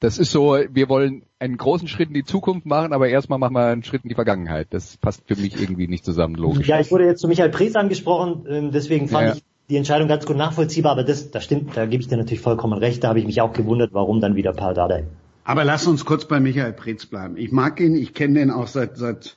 Das 0.00 0.18
ist 0.18 0.30
so, 0.30 0.58
wir 0.70 0.88
wollen 0.88 1.22
einen 1.38 1.56
großen 1.56 1.88
Schritt 1.88 2.08
in 2.08 2.14
die 2.14 2.24
Zukunft 2.24 2.66
machen, 2.66 2.92
aber 2.92 3.08
erstmal 3.08 3.38
machen 3.38 3.54
wir 3.54 3.66
einen 3.66 3.82
Schritt 3.82 4.04
in 4.04 4.08
die 4.08 4.14
Vergangenheit. 4.14 4.68
Das 4.70 4.96
passt 4.96 5.22
für 5.26 5.36
mich 5.36 5.60
irgendwie 5.60 5.88
nicht 5.88 6.04
zusammen, 6.04 6.34
logisch. 6.34 6.66
Ja, 6.68 6.80
ich 6.80 6.90
wurde 6.90 7.04
jetzt 7.04 7.20
zu 7.20 7.28
Michael 7.28 7.50
Preetz 7.50 7.76
angesprochen, 7.76 8.46
ähm, 8.48 8.70
deswegen 8.72 9.08
fand 9.08 9.28
ja. 9.28 9.34
ich 9.34 9.42
die 9.68 9.76
Entscheidung 9.76 10.08
ganz 10.08 10.26
gut 10.26 10.36
nachvollziehbar, 10.36 10.92
aber 10.92 11.04
das, 11.04 11.30
das 11.30 11.44
stimmt, 11.44 11.76
da 11.76 11.86
gebe 11.86 12.02
ich 12.02 12.08
dir 12.08 12.16
natürlich 12.16 12.40
vollkommen 12.40 12.78
recht, 12.78 13.02
da 13.02 13.08
habe 13.08 13.18
ich 13.18 13.26
mich 13.26 13.40
auch 13.40 13.52
gewundert, 13.52 13.92
warum 13.92 14.20
dann 14.20 14.36
wieder 14.36 14.52
Paul 14.52 14.74
Dardai. 14.74 15.04
Aber 15.44 15.64
lass 15.64 15.86
uns 15.86 16.04
kurz 16.04 16.24
bei 16.24 16.40
Michael 16.40 16.72
Preetz 16.72 17.06
bleiben. 17.06 17.36
Ich 17.36 17.52
mag 17.52 17.80
ihn, 17.80 17.94
ich 17.94 18.14
kenne 18.14 18.40
den 18.40 18.50
auch 18.50 18.66
seit, 18.66 18.96
seit 18.96 19.36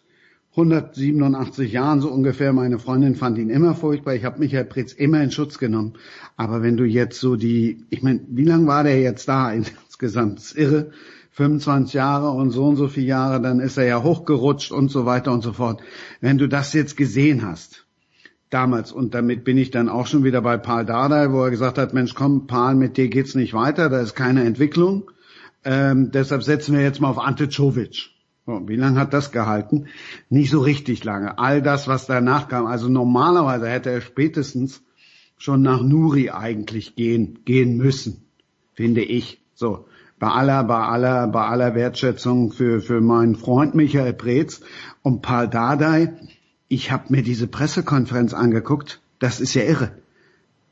187 0.52 1.72
Jahren 1.72 2.02
so 2.02 2.10
ungefähr. 2.10 2.52
Meine 2.52 2.80
Freundin 2.80 3.15
fand 3.15 3.38
ihn 3.38 3.52
immer 3.52 3.76
furchtbar. 3.76 4.15
Ich 4.15 4.26
habe 4.26 4.39
Michael 4.39 4.65
Preetz 4.65 4.91
immer 4.91 5.22
in 5.22 5.30
Schutz 5.30 5.60
genommen. 5.60 5.93
Aber 6.36 6.63
wenn 6.63 6.78
du 6.78 6.84
jetzt 6.84 7.19
so 7.19 7.36
die, 7.36 7.86
ich 7.91 8.02
meine, 8.02 8.22
wie 8.28 8.43
lange 8.43 8.65
war 8.65 8.84
der 8.84 9.00
jetzt 9.00 9.28
da 9.30 9.54
insgesamt? 9.99 10.55
Irre. 10.55 10.91
25 11.31 11.93
Jahre 11.93 12.31
und 12.31 12.51
so 12.51 12.65
und 12.65 12.75
so 12.75 12.88
viele 12.88 13.07
Jahre, 13.07 13.41
dann 13.41 13.59
ist 13.59 13.77
er 13.77 13.85
ja 13.85 14.03
hochgerutscht 14.03 14.71
und 14.71 14.89
so 14.89 15.05
weiter 15.05 15.31
und 15.31 15.41
so 15.41 15.53
fort. 15.53 15.81
Wenn 16.21 16.38
du 16.38 16.47
das 16.47 16.73
jetzt 16.73 16.97
gesehen 16.97 17.45
hast, 17.45 17.85
damals, 18.49 18.91
und 18.91 19.13
damit 19.13 19.43
bin 19.43 19.57
ich 19.57 19.71
dann 19.71 19.89
auch 19.89 20.07
schon 20.07 20.23
wieder 20.23 20.41
bei 20.41 20.57
Paul 20.57 20.85
Dardai, 20.85 21.31
wo 21.31 21.43
er 21.43 21.51
gesagt 21.51 21.77
hat, 21.77 21.93
Mensch, 21.93 22.15
komm, 22.15 22.47
Paul, 22.47 22.75
mit 22.75 22.97
dir 22.97 23.09
geht's 23.09 23.35
nicht 23.35 23.53
weiter, 23.53 23.89
da 23.89 24.01
ist 24.01 24.15
keine 24.15 24.43
Entwicklung. 24.43 25.12
Ähm, 25.63 26.12
deshalb 26.12 26.43
setzen 26.43 26.75
wir 26.75 26.81
jetzt 26.81 26.99
mal 26.99 27.09
auf 27.09 27.19
Ante 27.19 27.47
Czovic. 27.47 28.09
So, 28.45 28.67
wie 28.67 28.75
lange 28.75 28.99
hat 28.99 29.13
das 29.13 29.31
gehalten? 29.31 29.85
Nicht 30.29 30.49
so 30.49 30.62
richtig 30.62 31.03
lange. 31.03 31.38
All 31.38 31.62
das, 31.62 31.88
was 31.88 32.07
danach 32.07 32.47
kam, 32.47 32.65
also 32.65 32.89
normalerweise 32.89 33.69
hätte 33.69 33.91
er 33.91 34.01
spätestens 34.01 34.81
schon 35.38 35.62
nach 35.62 35.81
Nuri 35.81 36.31
eigentlich 36.31 36.95
gehen, 36.95 37.39
gehen 37.45 37.77
müssen, 37.77 38.25
finde 38.73 39.03
ich. 39.03 39.39
So, 39.53 39.85
bei 40.19 40.27
aller, 40.27 40.63
bei 40.65 40.79
aller, 40.79 41.27
bei 41.27 41.45
aller 41.45 41.75
Wertschätzung 41.75 42.51
für, 42.51 42.82
für 42.82 43.01
meinen 43.01 43.36
Freund 43.36 43.73
Michael 43.73 44.13
Preetz 44.13 44.62
und 45.01 45.21
Paul 45.21 45.47
Dardai. 45.47 46.13
Ich 46.67 46.91
habe 46.91 47.05
mir 47.10 47.23
diese 47.23 47.47
Pressekonferenz 47.47 48.34
angeguckt. 48.34 49.01
Das 49.19 49.39
ist 49.39 49.53
ja 49.53 49.63
irre. 49.63 49.91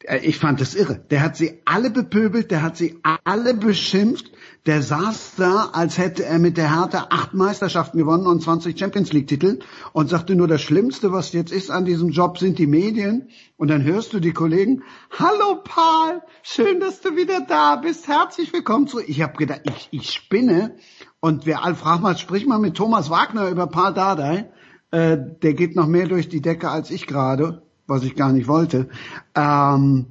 Äh, 0.03 0.19
ich 0.19 0.38
fand 0.38 0.62
das 0.62 0.75
irre. 0.75 0.99
Der 1.10 1.21
hat 1.21 1.38
sie 1.38 1.62
alle 1.65 1.89
bepöbelt, 1.89 2.51
der 2.51 2.62
hat 2.62 2.77
sie 2.77 2.99
alle 3.23 3.53
beschimpft. 3.53 4.31
Der 4.67 4.84
saß 4.84 5.34
da, 5.38 5.69
als 5.73 5.97
hätte 5.97 6.25
er 6.25 6.38
mit 6.38 6.58
der 6.58 6.75
Hertha 6.75 7.08
acht 7.10 7.34
Meisterschaften 7.34 7.97
gewonnen 7.97 8.27
und 8.27 8.43
20 8.43 8.77
Champions 8.77 9.12
League 9.13 9.27
Titel 9.27 9.60
und 9.93 10.10
sagte 10.10 10.36
nur, 10.36 10.47
das 10.47 10.62
Schlimmste, 10.62 11.12
was 11.12 11.34
jetzt 11.34 11.51
ist 11.51 11.71
an 11.71 11.86
diesem 11.86 12.10
Job, 12.10 12.38
sind 12.38 12.60
die 12.60 12.67
Medien. 12.67 13.30
Und 13.56 13.69
dann 13.69 13.84
hörst 13.84 14.13
du 14.13 14.19
die 14.19 14.34
Kollegen, 14.34 14.84
hallo 15.17 15.63
Paul, 15.63 16.21
schön, 16.43 16.80
dass 16.80 17.01
du 17.01 17.15
wieder 17.15 17.41
da 17.47 17.77
bist, 17.77 18.08
herzlich 18.08 18.53
willkommen 18.53 18.88
zurück. 18.88 19.06
Ich 19.08 19.21
habe 19.21 19.38
gedacht, 19.38 19.62
ich, 19.63 19.88
ich 19.91 20.12
spinne. 20.12 20.75
Und 21.21 21.47
wer 21.47 21.60
fragt 21.75 22.03
mal, 22.03 22.17
sprich 22.17 22.45
mal 22.45 22.60
mit 22.60 22.75
Thomas 22.75 23.10
Wagner 23.10 23.49
über 23.49 23.65
Paul 23.65 23.93
Dardai. 23.93 24.51
Äh, 24.91 25.17
der 25.41 25.53
geht 25.53 25.75
noch 25.75 25.88
mehr 25.88 26.08
durch 26.08 26.30
die 26.30 26.41
Decke 26.41 26.69
als 26.69 26.91
ich 26.91 27.08
gerade 27.08 27.63
was 27.88 28.03
ich 28.03 28.15
gar 28.15 28.32
nicht 28.32 28.47
wollte. 28.47 28.89
Ähm, 29.34 30.08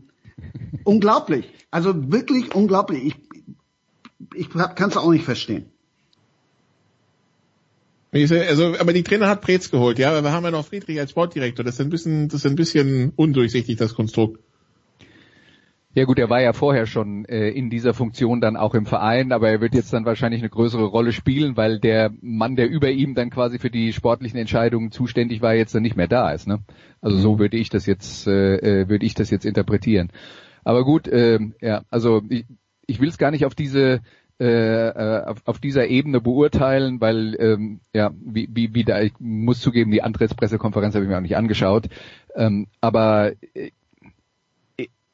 unglaublich. 0.84 1.52
Also 1.70 2.10
wirklich 2.10 2.54
unglaublich. 2.54 3.04
Ich, 3.04 3.25
ich 4.34 4.50
kann 4.50 4.90
es 4.90 4.96
auch 4.96 5.10
nicht 5.10 5.24
verstehen. 5.24 5.66
Also, 8.12 8.74
aber 8.78 8.92
die 8.92 9.02
Trainer 9.02 9.28
hat 9.28 9.42
Preetz 9.42 9.70
geholt, 9.70 9.98
ja. 9.98 10.22
Wir 10.22 10.32
haben 10.32 10.44
ja 10.44 10.50
noch 10.50 10.66
Friedrich 10.66 10.98
als 10.98 11.10
Sportdirektor. 11.10 11.64
Das 11.64 11.74
ist 11.74 11.80
ein 11.80 11.90
bisschen, 11.90 12.28
das 12.28 12.44
ist 12.44 12.46
ein 12.46 12.56
bisschen 12.56 13.12
undurchsichtig, 13.14 13.76
das 13.76 13.94
Konstrukt. 13.94 14.40
Ja 15.96 16.04
gut, 16.04 16.18
er 16.18 16.28
war 16.28 16.42
ja 16.42 16.52
vorher 16.52 16.84
schon 16.84 17.24
äh, 17.24 17.48
in 17.48 17.70
dieser 17.70 17.94
Funktion 17.94 18.42
dann 18.42 18.58
auch 18.58 18.74
im 18.74 18.84
Verein, 18.84 19.32
aber 19.32 19.48
er 19.48 19.62
wird 19.62 19.74
jetzt 19.74 19.94
dann 19.94 20.04
wahrscheinlich 20.04 20.42
eine 20.42 20.50
größere 20.50 20.84
Rolle 20.84 21.10
spielen, 21.12 21.56
weil 21.56 21.78
der 21.78 22.12
Mann, 22.20 22.54
der 22.54 22.68
über 22.68 22.90
ihm 22.90 23.14
dann 23.14 23.30
quasi 23.30 23.58
für 23.58 23.70
die 23.70 23.94
sportlichen 23.94 24.38
Entscheidungen 24.38 24.90
zuständig 24.90 25.40
war, 25.40 25.54
jetzt 25.54 25.74
dann 25.74 25.82
nicht 25.82 25.96
mehr 25.96 26.06
da 26.06 26.32
ist. 26.32 26.46
Ne? 26.46 26.58
Also 27.00 27.16
so 27.16 27.34
mhm. 27.34 27.38
würde 27.38 27.56
ich 27.56 27.70
das 27.70 27.86
jetzt, 27.86 28.26
äh, 28.26 28.56
äh, 28.56 28.88
würde 28.90 29.06
ich 29.06 29.14
das 29.14 29.30
jetzt 29.30 29.46
interpretieren. 29.46 30.12
Aber 30.64 30.84
gut, 30.84 31.08
äh, 31.08 31.38
ja, 31.62 31.82
also 31.88 32.20
ich, 32.28 32.44
ich 32.86 33.00
will 33.00 33.08
es 33.08 33.18
gar 33.18 33.30
nicht 33.30 33.44
auf 33.44 33.54
diese 33.54 34.00
äh, 34.38 34.88
äh, 34.88 35.24
auf, 35.24 35.38
auf 35.46 35.58
dieser 35.60 35.86
Ebene 35.86 36.20
beurteilen, 36.20 37.00
weil 37.00 37.34
ähm, 37.40 37.80
ja, 37.94 38.10
wie, 38.22 38.50
wie, 38.52 38.74
wie 38.74 38.84
da, 38.84 39.00
ich 39.00 39.14
muss 39.18 39.62
zugeben, 39.62 39.90
die 39.90 40.02
Antrittspressekonferenz 40.02 40.94
habe 40.94 41.06
ich 41.06 41.08
mir 41.08 41.16
auch 41.16 41.22
nicht 41.22 41.38
angeschaut. 41.38 41.86
Ähm, 42.34 42.66
aber 42.82 43.32
äh, 43.54 43.70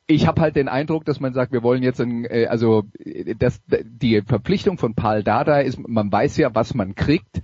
ich 0.09 0.27
habe 0.27 0.41
halt 0.41 0.57
den 0.57 0.67
Eindruck, 0.67 1.05
dass 1.05 1.21
man 1.21 1.35
sagt, 1.35 1.53
wir 1.53 1.63
wollen 1.63 1.85
jetzt, 1.85 2.01
ein, 2.01 2.25
äh, 2.25 2.47
also 2.47 2.83
das, 3.39 3.61
die 3.69 4.23
Verpflichtung 4.23 4.77
von 4.77 4.95
Paul 4.95 5.23
Dada 5.23 5.61
ist, 5.61 5.79
man 5.79 6.11
weiß 6.11 6.37
ja, 6.39 6.53
was 6.53 6.75
man 6.75 6.97
kriegt. 6.97 7.43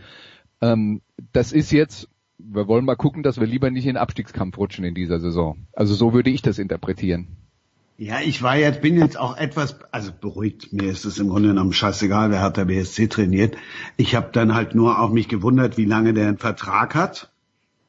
Ähm, 0.60 1.00
das 1.32 1.52
ist 1.52 1.70
jetzt, 1.70 2.08
wir 2.38 2.66
wollen 2.66 2.84
mal 2.84 2.96
gucken, 2.96 3.22
dass 3.22 3.38
wir 3.38 3.46
lieber 3.46 3.70
nicht 3.70 3.84
in 3.84 3.90
den 3.90 3.96
Abstiegskampf 3.98 4.58
rutschen 4.58 4.84
in 4.84 4.94
dieser 4.94 5.20
Saison. 5.20 5.68
Also 5.74 5.94
so 5.94 6.12
würde 6.12 6.30
ich 6.30 6.42
das 6.42 6.58
interpretieren. 6.58 7.37
Ja, 8.00 8.20
ich 8.20 8.44
war 8.44 8.56
jetzt, 8.56 8.80
bin 8.80 8.96
jetzt 8.96 9.18
auch 9.18 9.36
etwas, 9.36 9.76
also 9.90 10.12
beruhigt, 10.12 10.72
mir 10.72 10.88
ist 10.88 11.04
es 11.04 11.18
im 11.18 11.30
Grunde 11.30 11.48
genommen 11.48 11.72
scheißegal, 11.72 12.30
wer 12.30 12.40
hat 12.40 12.56
der 12.56 12.66
BSC 12.66 13.08
trainiert. 13.08 13.56
Ich 13.96 14.14
habe 14.14 14.28
dann 14.32 14.54
halt 14.54 14.76
nur 14.76 15.00
auch 15.00 15.10
mich 15.10 15.26
gewundert, 15.26 15.76
wie 15.78 15.84
lange 15.84 16.14
der 16.14 16.28
einen 16.28 16.38
Vertrag 16.38 16.94
hat. 16.94 17.32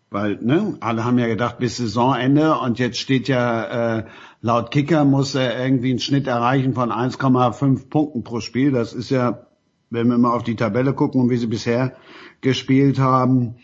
Weil, 0.10 0.40
ne, 0.42 0.78
alle 0.80 1.06
haben 1.06 1.20
ja 1.20 1.28
gedacht, 1.28 1.60
bis 1.60 1.78
Saisonende 1.78 2.58
und 2.58 2.80
jetzt 2.80 2.98
steht 2.98 3.28
ja 3.28 3.98
äh, 4.00 4.06
Laut 4.42 4.72
Kicker 4.72 5.06
muss 5.06 5.36
er 5.36 5.64
irgendwie 5.64 5.92
einen 5.92 6.00
Schnitt 6.00 6.26
erreichen 6.26 6.74
von 6.74 6.92
1,5 6.92 7.90
Punkten 7.90 8.24
pro 8.24 8.40
Spiel. 8.40 8.72
Das 8.72 8.94
ist 8.94 9.12
ja, 9.12 9.46
wenn 9.92 10.08
wir 10.08 10.18
mal 10.18 10.34
auf 10.34 10.44
die 10.44 10.56
Tabelle 10.56 10.94
gucken 10.94 11.22
und 11.22 11.30
wie 11.30 11.38
sie 11.38 11.46
bisher 11.46 11.94
gespielt 12.42 12.98
haben, 12.98 13.58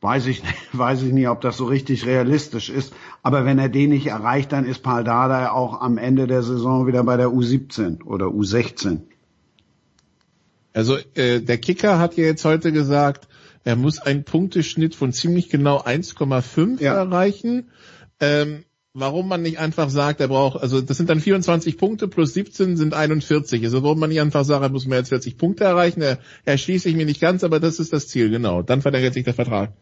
weiß 0.00 0.26
ich, 0.26 0.42
nicht, 0.42 0.54
weiß 0.72 1.02
ich 1.02 1.12
nicht, 1.12 1.28
ob 1.28 1.40
das 1.40 1.56
so 1.56 1.66
richtig 1.66 2.06
realistisch 2.06 2.70
ist. 2.70 2.92
Aber 3.22 3.44
wenn 3.44 3.58
er 3.58 3.68
den 3.68 3.90
nicht 3.90 4.06
erreicht, 4.06 4.52
dann 4.52 4.64
ist 4.64 4.82
Paul 4.82 5.04
Dardai 5.04 5.50
auch 5.50 5.80
am 5.80 5.98
Ende 5.98 6.26
der 6.26 6.42
Saison 6.42 6.86
wieder 6.86 7.04
bei 7.04 7.16
der 7.16 7.28
U17 7.28 8.04
oder 8.04 8.26
U16. 8.26 9.00
Also 10.72 10.96
äh, 11.14 11.40
der 11.40 11.58
Kicker 11.58 11.98
hat 11.98 12.16
ja 12.16 12.24
jetzt 12.24 12.44
heute 12.44 12.72
gesagt, 12.72 13.28
er 13.64 13.76
muss 13.76 13.98
einen 13.98 14.24
Punkteschnitt 14.24 14.94
von 14.94 15.12
ziemlich 15.12 15.50
genau 15.50 15.80
1,5 15.80 16.80
ja. 16.80 16.94
erreichen. 16.94 17.70
Ähm, 18.20 18.64
warum 18.94 19.28
man 19.28 19.42
nicht 19.42 19.58
einfach 19.58 19.90
sagt, 19.90 20.20
er 20.20 20.28
braucht, 20.28 20.62
also 20.62 20.80
das 20.80 20.96
sind 20.96 21.10
dann 21.10 21.20
24 21.20 21.76
Punkte 21.76 22.08
plus 22.08 22.34
17 22.34 22.76
sind 22.76 22.94
41. 22.94 23.62
Also 23.64 23.82
warum 23.82 23.98
man 23.98 24.10
nicht 24.10 24.20
einfach 24.20 24.44
sagt, 24.44 24.62
er 24.62 24.70
muss 24.70 24.86
mehr 24.86 24.98
als 24.98 25.10
40 25.10 25.36
Punkte 25.36 25.64
erreichen, 25.64 26.02
er, 26.02 26.18
erschließt 26.44 26.84
sich 26.84 26.96
mir 26.96 27.06
nicht 27.06 27.20
ganz, 27.20 27.44
aber 27.44 27.60
das 27.60 27.78
ist 27.78 27.92
das 27.92 28.08
Ziel, 28.08 28.30
genau. 28.30 28.62
Dann 28.62 28.82
verlängert 28.82 29.14
sich 29.14 29.24
der 29.24 29.34
Vertrag. 29.34 29.72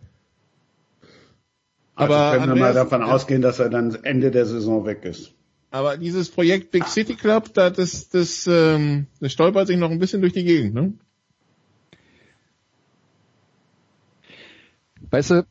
Also 1.98 2.14
aber 2.14 2.38
können 2.38 2.54
wir 2.54 2.60
mal 2.60 2.74
davon 2.74 3.02
ausgehen, 3.02 3.42
dass 3.42 3.58
er 3.58 3.70
dann 3.70 3.92
Ende 4.04 4.30
der 4.30 4.46
Saison 4.46 4.86
weg 4.86 5.04
ist. 5.04 5.34
Aber 5.72 5.96
dieses 5.96 6.30
Projekt 6.30 6.70
Big 6.70 6.86
City 6.86 7.16
Club, 7.16 7.52
da 7.54 7.70
das, 7.70 8.08
das, 8.08 8.46
ähm, 8.46 9.08
das 9.20 9.32
stolpert 9.32 9.66
sich 9.66 9.76
noch 9.76 9.90
ein 9.90 9.98
bisschen 9.98 10.20
durch 10.20 10.32
die 10.32 10.44
Gegend, 10.44 10.74
ne? 10.74 10.92
Weißt 15.10 15.30
du, 15.30 15.46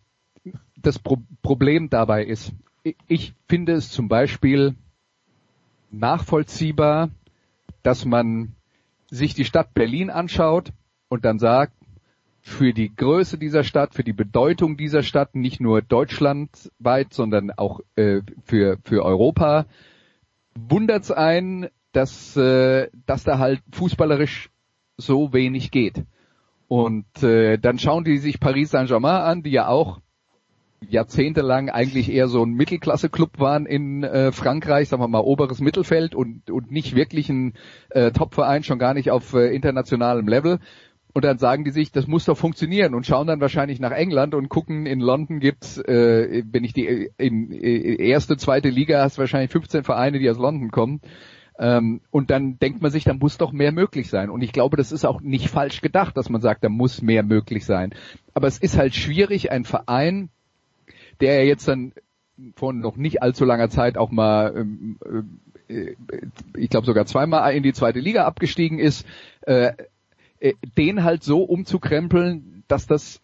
das 0.77 0.99
Pro 0.99 1.17
Problem 1.41 1.89
dabei 1.89 2.23
ist, 2.23 2.53
ich 3.07 3.33
finde 3.49 3.73
es 3.73 3.91
zum 3.91 4.07
Beispiel 4.07 4.75
nachvollziehbar, 5.91 7.09
dass 7.83 8.05
man 8.05 8.55
sich 9.09 9.33
die 9.33 9.45
Stadt 9.45 9.73
Berlin 9.73 10.09
anschaut 10.09 10.71
und 11.09 11.25
dann 11.25 11.39
sagt, 11.39 11.73
für 12.47 12.73
die 12.73 12.95
Größe 12.95 13.37
dieser 13.37 13.65
Stadt, 13.65 13.93
für 13.93 14.05
die 14.05 14.13
Bedeutung 14.13 14.77
dieser 14.77 15.03
Stadt, 15.03 15.35
nicht 15.35 15.59
nur 15.59 15.81
deutschlandweit, 15.81 17.13
sondern 17.13 17.51
auch 17.51 17.81
äh, 17.97 18.21
für, 18.45 18.77
für 18.85 19.03
Europa, 19.03 19.65
wundert 20.55 21.03
es 21.03 21.11
einen, 21.11 21.67
dass, 21.91 22.37
äh, 22.37 22.87
dass 23.05 23.25
da 23.25 23.37
halt 23.37 23.61
fußballerisch 23.73 24.49
so 24.95 25.33
wenig 25.33 25.71
geht. 25.71 26.05
Und 26.69 27.21
äh, 27.21 27.57
dann 27.57 27.79
schauen 27.79 28.05
die 28.05 28.17
sich 28.17 28.39
Paris 28.39 28.71
Saint-Germain 28.71 29.21
an, 29.21 29.43
die 29.43 29.51
ja 29.51 29.67
auch 29.67 29.99
jahrzehntelang 30.87 31.69
eigentlich 31.69 32.09
eher 32.09 32.27
so 32.27 32.43
ein 32.43 32.53
Mittelklasse-Club 32.53 33.39
waren 33.39 33.65
in 33.65 34.03
äh, 34.03 34.31
Frankreich, 34.31 34.87
sagen 34.89 35.01
wir 35.01 35.07
mal 35.07 35.19
oberes 35.19 35.59
Mittelfeld 35.59 36.15
und, 36.15 36.49
und 36.49 36.71
nicht 36.71 36.95
wirklich 36.95 37.29
ein 37.29 37.55
äh, 37.89 38.11
Top-Verein, 38.11 38.63
schon 38.63 38.79
gar 38.79 38.93
nicht 38.93 39.11
auf 39.11 39.33
äh, 39.33 39.53
internationalem 39.53 40.27
Level. 40.27 40.59
Und 41.17 41.23
dann 41.23 41.39
sagen 41.39 41.63
die 41.63 41.71
sich, 41.71 41.91
das 41.91 42.05
muss 42.05 42.25
doch 42.25 42.37
funktionieren 42.37 42.93
und 42.93 43.07
schauen 43.07 43.25
dann 43.25 43.41
wahrscheinlich 43.41 43.79
nach 43.79 43.89
England 43.89 44.35
und 44.35 44.49
gucken, 44.49 44.85
in 44.85 44.99
London 44.99 45.39
gibt's, 45.39 45.79
äh, 45.79 46.43
wenn 46.45 46.63
ich 46.63 46.73
die 46.73 47.09
in, 47.17 47.51
erste, 47.51 48.37
zweite 48.37 48.69
Liga 48.69 49.01
hast 49.01 49.17
wahrscheinlich 49.17 49.49
15 49.49 49.83
Vereine, 49.83 50.19
die 50.19 50.29
aus 50.29 50.37
London 50.37 50.69
kommen. 50.69 51.01
Ähm, 51.57 52.01
und 52.11 52.29
dann 52.29 52.59
denkt 52.59 52.83
man 52.83 52.91
sich, 52.91 53.03
da 53.03 53.15
muss 53.15 53.39
doch 53.39 53.51
mehr 53.51 53.71
möglich 53.71 54.11
sein. 54.11 54.29
Und 54.29 54.43
ich 54.43 54.51
glaube, 54.51 54.77
das 54.77 54.91
ist 54.91 55.05
auch 55.05 55.19
nicht 55.19 55.49
falsch 55.49 55.81
gedacht, 55.81 56.15
dass 56.15 56.29
man 56.29 56.39
sagt, 56.39 56.63
da 56.63 56.69
muss 56.69 57.01
mehr 57.01 57.23
möglich 57.23 57.65
sein. 57.65 57.95
Aber 58.35 58.45
es 58.45 58.59
ist 58.59 58.77
halt 58.77 58.93
schwierig, 58.93 59.51
ein 59.51 59.63
Verein, 59.63 60.29
der 61.19 61.41
ja 61.41 61.47
jetzt 61.47 61.67
dann 61.67 61.93
vor 62.55 62.73
noch 62.73 62.95
nicht 62.95 63.23
allzu 63.23 63.43
langer 63.43 63.69
Zeit 63.69 63.97
auch 63.97 64.11
mal, 64.11 64.55
ähm, 64.55 64.99
äh, 65.67 65.95
ich 66.55 66.69
glaube 66.69 66.85
sogar 66.85 67.07
zweimal 67.07 67.55
in 67.55 67.63
die 67.63 67.73
zweite 67.73 68.01
Liga 68.01 68.25
abgestiegen 68.25 68.77
ist, 68.77 69.03
äh, 69.41 69.71
äh, 70.39 70.53
den 70.77 71.03
halt 71.03 71.23
so 71.23 71.43
umzukrempeln, 71.43 72.63
dass 72.67 72.87
das 72.87 73.21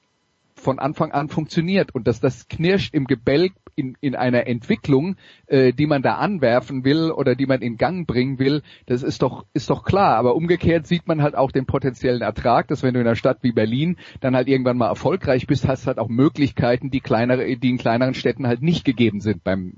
von 0.56 0.80
Anfang 0.80 1.12
an 1.12 1.30
funktioniert 1.30 1.94
und 1.94 2.08
dass 2.08 2.20
das 2.20 2.48
knirscht 2.48 2.94
im 2.94 3.06
Gebälk 3.06 3.54
in, 3.76 3.98
in 4.02 4.16
einer 4.16 4.48
Entwicklung, 4.48 5.16
äh, 5.48 5.74
die 5.74 5.88
man 5.88 6.02
da 6.02 6.16
anwerfen 6.16 6.86
will 6.86 7.12
oder 7.12 7.36
die 7.36 7.46
man 7.46 7.62
in 7.62 7.78
Gang 7.78 8.08
bringen 8.08 8.40
will, 8.40 8.62
das 8.86 9.04
ist 9.04 9.22
doch, 9.22 9.46
ist 9.54 9.70
doch 9.70 9.84
klar. 9.84 10.16
Aber 10.16 10.36
umgekehrt 10.36 10.88
sieht 10.88 11.08
man 11.08 11.22
halt 11.22 11.36
auch 11.36 11.52
den 11.52 11.66
potenziellen 11.66 12.22
Ertrag, 12.22 12.68
dass 12.68 12.84
wenn 12.84 12.94
du 12.94 13.00
in 13.00 13.08
einer 13.08 13.16
Stadt 13.16 13.40
wie 13.42 13.52
Berlin 13.52 13.98
dann 14.22 14.36
halt 14.36 14.48
irgendwann 14.48 14.78
mal 14.78 14.90
erfolgreich 14.90 15.48
bist, 15.48 15.68
hast 15.68 15.88
halt 15.88 15.98
auch 15.98 16.10
Möglichkeiten, 16.10 16.92
die 16.92 17.02
kleinere, 17.02 17.58
die 17.58 17.70
in 17.70 17.78
kleineren 17.78 18.14
Städten 18.14 18.48
halt 18.48 18.62
nicht 18.62 18.86
gegeben 18.86 19.22
sind 19.22 19.44
beim 19.44 19.74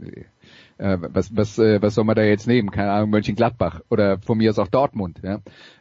äh, 0.78 0.98
was, 1.00 1.36
was, 1.36 1.58
äh, 1.58 1.82
was 1.82 1.96
soll 1.96 2.04
man 2.04 2.16
da 2.16 2.24
jetzt 2.24 2.48
nehmen? 2.48 2.70
Keine 2.70 2.92
Ahnung, 2.92 3.10
Mönchengladbach 3.10 3.82
oder 3.90 4.20
von 4.20 4.38
mir 4.38 4.50
aus 4.50 4.60
auch 4.60 4.68
Dortmund. 4.68 5.22
Ja? 5.24 5.40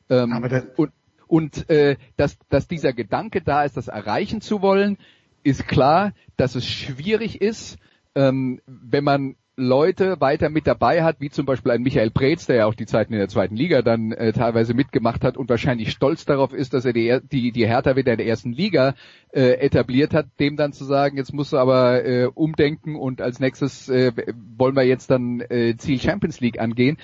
Ähm, 0.08 0.48
und 0.76 0.92
und 1.26 1.68
äh, 1.70 1.96
dass, 2.16 2.38
dass 2.48 2.68
dieser 2.68 2.92
Gedanke 2.92 3.42
da 3.42 3.64
ist, 3.64 3.76
das 3.76 3.88
erreichen 3.88 4.40
zu 4.40 4.62
wollen, 4.62 4.98
ist 5.42 5.68
klar, 5.68 6.12
dass 6.36 6.54
es 6.54 6.66
schwierig 6.66 7.40
ist, 7.40 7.78
ähm, 8.14 8.60
wenn 8.66 9.04
man 9.04 9.36
Leute 9.56 10.20
weiter 10.20 10.48
mit 10.48 10.66
dabei 10.66 11.04
hat, 11.04 11.20
wie 11.20 11.30
zum 11.30 11.46
Beispiel 11.46 11.70
ein 11.70 11.82
Michael 11.82 12.10
Preetz, 12.10 12.46
der 12.46 12.56
ja 12.56 12.66
auch 12.66 12.74
die 12.74 12.86
Zeiten 12.86 13.12
in 13.12 13.20
der 13.20 13.28
zweiten 13.28 13.54
Liga 13.54 13.82
dann 13.82 14.10
äh, 14.10 14.32
teilweise 14.32 14.74
mitgemacht 14.74 15.22
hat 15.22 15.36
und 15.36 15.48
wahrscheinlich 15.48 15.92
stolz 15.92 16.24
darauf 16.24 16.52
ist, 16.52 16.74
dass 16.74 16.84
er 16.84 16.92
die, 16.92 17.20
die, 17.30 17.52
die 17.52 17.66
Hertha 17.66 17.94
wieder 17.94 18.12
in 18.12 18.18
der 18.18 18.26
ersten 18.26 18.52
Liga 18.52 18.94
äh, 19.30 19.52
etabliert 19.60 20.12
hat, 20.12 20.26
dem 20.40 20.56
dann 20.56 20.72
zu 20.72 20.84
sagen, 20.84 21.16
jetzt 21.16 21.32
musst 21.32 21.52
du 21.52 21.58
aber 21.58 22.04
äh, 22.04 22.26
umdenken 22.34 22.96
und 22.96 23.20
als 23.20 23.38
nächstes 23.38 23.88
äh, 23.88 24.12
wollen 24.56 24.74
wir 24.74 24.82
jetzt 24.82 25.10
dann 25.10 25.40
äh, 25.40 25.76
Ziel 25.76 26.00
Champions 26.00 26.40
League 26.40 26.58
angehen 26.58 26.98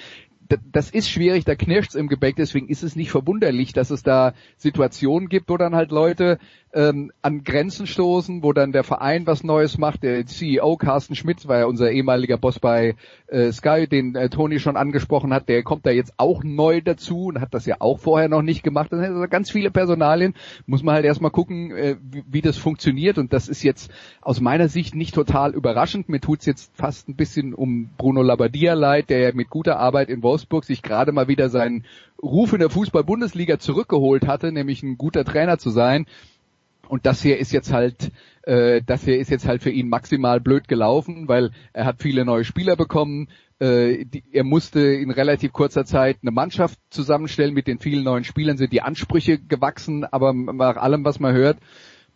das 0.72 0.90
ist 0.90 1.08
schwierig, 1.08 1.44
da 1.44 1.54
knirscht's 1.54 1.94
im 1.94 2.08
Gebäck, 2.08 2.36
deswegen 2.36 2.68
ist 2.68 2.82
es 2.82 2.96
nicht 2.96 3.10
verwunderlich, 3.10 3.72
dass 3.72 3.90
es 3.90 4.02
da 4.02 4.34
Situationen 4.56 5.28
gibt, 5.28 5.48
wo 5.48 5.56
dann 5.56 5.74
halt 5.74 5.90
Leute 5.90 6.38
ähm, 6.72 7.10
an 7.20 7.42
Grenzen 7.42 7.86
stoßen, 7.86 8.42
wo 8.42 8.52
dann 8.52 8.72
der 8.72 8.84
Verein 8.84 9.26
was 9.26 9.42
Neues 9.42 9.76
macht. 9.76 10.02
Der 10.04 10.24
CEO 10.24 10.76
Carsten 10.76 11.16
Schmitz 11.16 11.48
war 11.48 11.58
ja 11.58 11.64
unser 11.66 11.90
ehemaliger 11.90 12.38
Boss 12.38 12.60
bei 12.60 12.94
äh, 13.26 13.50
Sky, 13.50 13.88
den 13.88 14.14
äh, 14.14 14.28
Toni 14.28 14.60
schon 14.60 14.76
angesprochen 14.76 15.34
hat. 15.34 15.48
Der 15.48 15.64
kommt 15.64 15.84
da 15.84 15.90
jetzt 15.90 16.14
auch 16.16 16.44
neu 16.44 16.80
dazu 16.80 17.26
und 17.26 17.40
hat 17.40 17.54
das 17.54 17.66
ja 17.66 17.76
auch 17.80 17.98
vorher 17.98 18.28
noch 18.28 18.42
nicht 18.42 18.62
gemacht. 18.62 18.92
Das 18.92 19.00
sind 19.00 19.14
also 19.14 19.26
ganz 19.28 19.50
viele 19.50 19.70
Personalien. 19.70 20.34
Muss 20.66 20.84
man 20.84 20.94
halt 20.94 21.04
erstmal 21.04 21.32
gucken, 21.32 21.72
äh, 21.72 21.96
wie, 22.02 22.24
wie, 22.30 22.40
das 22.40 22.56
funktioniert. 22.56 23.18
Und 23.18 23.32
das 23.32 23.48
ist 23.48 23.64
jetzt 23.64 23.90
aus 24.20 24.40
meiner 24.40 24.68
Sicht 24.68 24.94
nicht 24.94 25.14
total 25.14 25.54
überraschend. 25.54 26.08
Mir 26.08 26.20
tut's 26.20 26.46
jetzt 26.46 26.70
fast 26.76 27.08
ein 27.08 27.16
bisschen 27.16 27.52
um 27.52 27.90
Bruno 27.98 28.22
Labbadia 28.22 28.74
leid, 28.74 29.10
der 29.10 29.18
ja 29.18 29.30
mit 29.34 29.50
guter 29.50 29.80
Arbeit 29.80 30.08
in 30.08 30.22
Wolfsburg 30.22 30.64
sich 30.64 30.82
gerade 30.82 31.10
mal 31.10 31.26
wieder 31.26 31.48
seinen 31.48 31.84
Ruf 32.22 32.52
in 32.52 32.60
der 32.60 32.70
Fußball-Bundesliga 32.70 33.58
zurückgeholt 33.58 34.26
hatte, 34.26 34.52
nämlich 34.52 34.82
ein 34.82 34.98
guter 34.98 35.24
Trainer 35.24 35.58
zu 35.58 35.70
sein. 35.70 36.06
Und 36.90 37.06
das 37.06 37.22
hier 37.22 37.38
ist 37.38 37.52
jetzt 37.52 37.72
halt, 37.72 38.10
äh, 38.42 38.82
das 38.84 39.04
hier 39.04 39.18
ist 39.18 39.30
jetzt 39.30 39.46
halt 39.46 39.62
für 39.62 39.70
ihn 39.70 39.88
maximal 39.88 40.40
blöd 40.40 40.66
gelaufen, 40.66 41.28
weil 41.28 41.52
er 41.72 41.84
hat 41.84 42.02
viele 42.02 42.24
neue 42.24 42.42
Spieler 42.42 42.74
bekommen. 42.74 43.28
Äh, 43.60 44.04
die, 44.04 44.24
er 44.32 44.42
musste 44.42 44.80
in 44.80 45.12
relativ 45.12 45.52
kurzer 45.52 45.84
Zeit 45.84 46.18
eine 46.22 46.32
Mannschaft 46.32 46.80
zusammenstellen. 46.90 47.54
Mit 47.54 47.68
den 47.68 47.78
vielen 47.78 48.02
neuen 48.02 48.24
Spielern 48.24 48.56
sind 48.56 48.72
die 48.72 48.82
Ansprüche 48.82 49.38
gewachsen, 49.38 50.04
aber 50.04 50.32
nach 50.32 50.76
allem, 50.76 51.04
was 51.04 51.20
man 51.20 51.32
hört, 51.32 51.58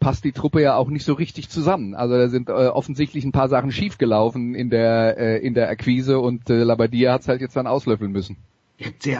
passt 0.00 0.24
die 0.24 0.32
Truppe 0.32 0.60
ja 0.60 0.74
auch 0.74 0.88
nicht 0.88 1.04
so 1.04 1.12
richtig 1.12 1.48
zusammen. 1.50 1.94
Also 1.94 2.16
da 2.16 2.28
sind 2.28 2.48
äh, 2.48 2.52
offensichtlich 2.52 3.24
ein 3.24 3.30
paar 3.30 3.48
Sachen 3.48 3.70
schiefgelaufen 3.70 4.56
in 4.56 4.70
der 4.70 5.16
äh, 5.18 5.38
in 5.38 5.54
der 5.54 5.68
Akquise 5.68 6.18
und 6.18 6.50
äh, 6.50 6.64
Labadia 6.64 7.12
hat 7.12 7.20
es 7.20 7.28
halt 7.28 7.40
jetzt 7.42 7.54
dann 7.54 7.68
auslöffeln 7.68 8.10
müssen. 8.10 8.38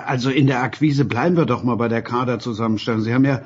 Also 0.04 0.30
in 0.30 0.48
der 0.48 0.64
Akquise 0.64 1.04
bleiben 1.04 1.36
wir 1.36 1.46
doch 1.46 1.62
mal 1.62 1.76
bei 1.76 1.86
der 1.86 2.02
Kaderzusammenstellung. 2.02 3.02
Sie 3.02 3.14
haben 3.14 3.24
ja 3.24 3.42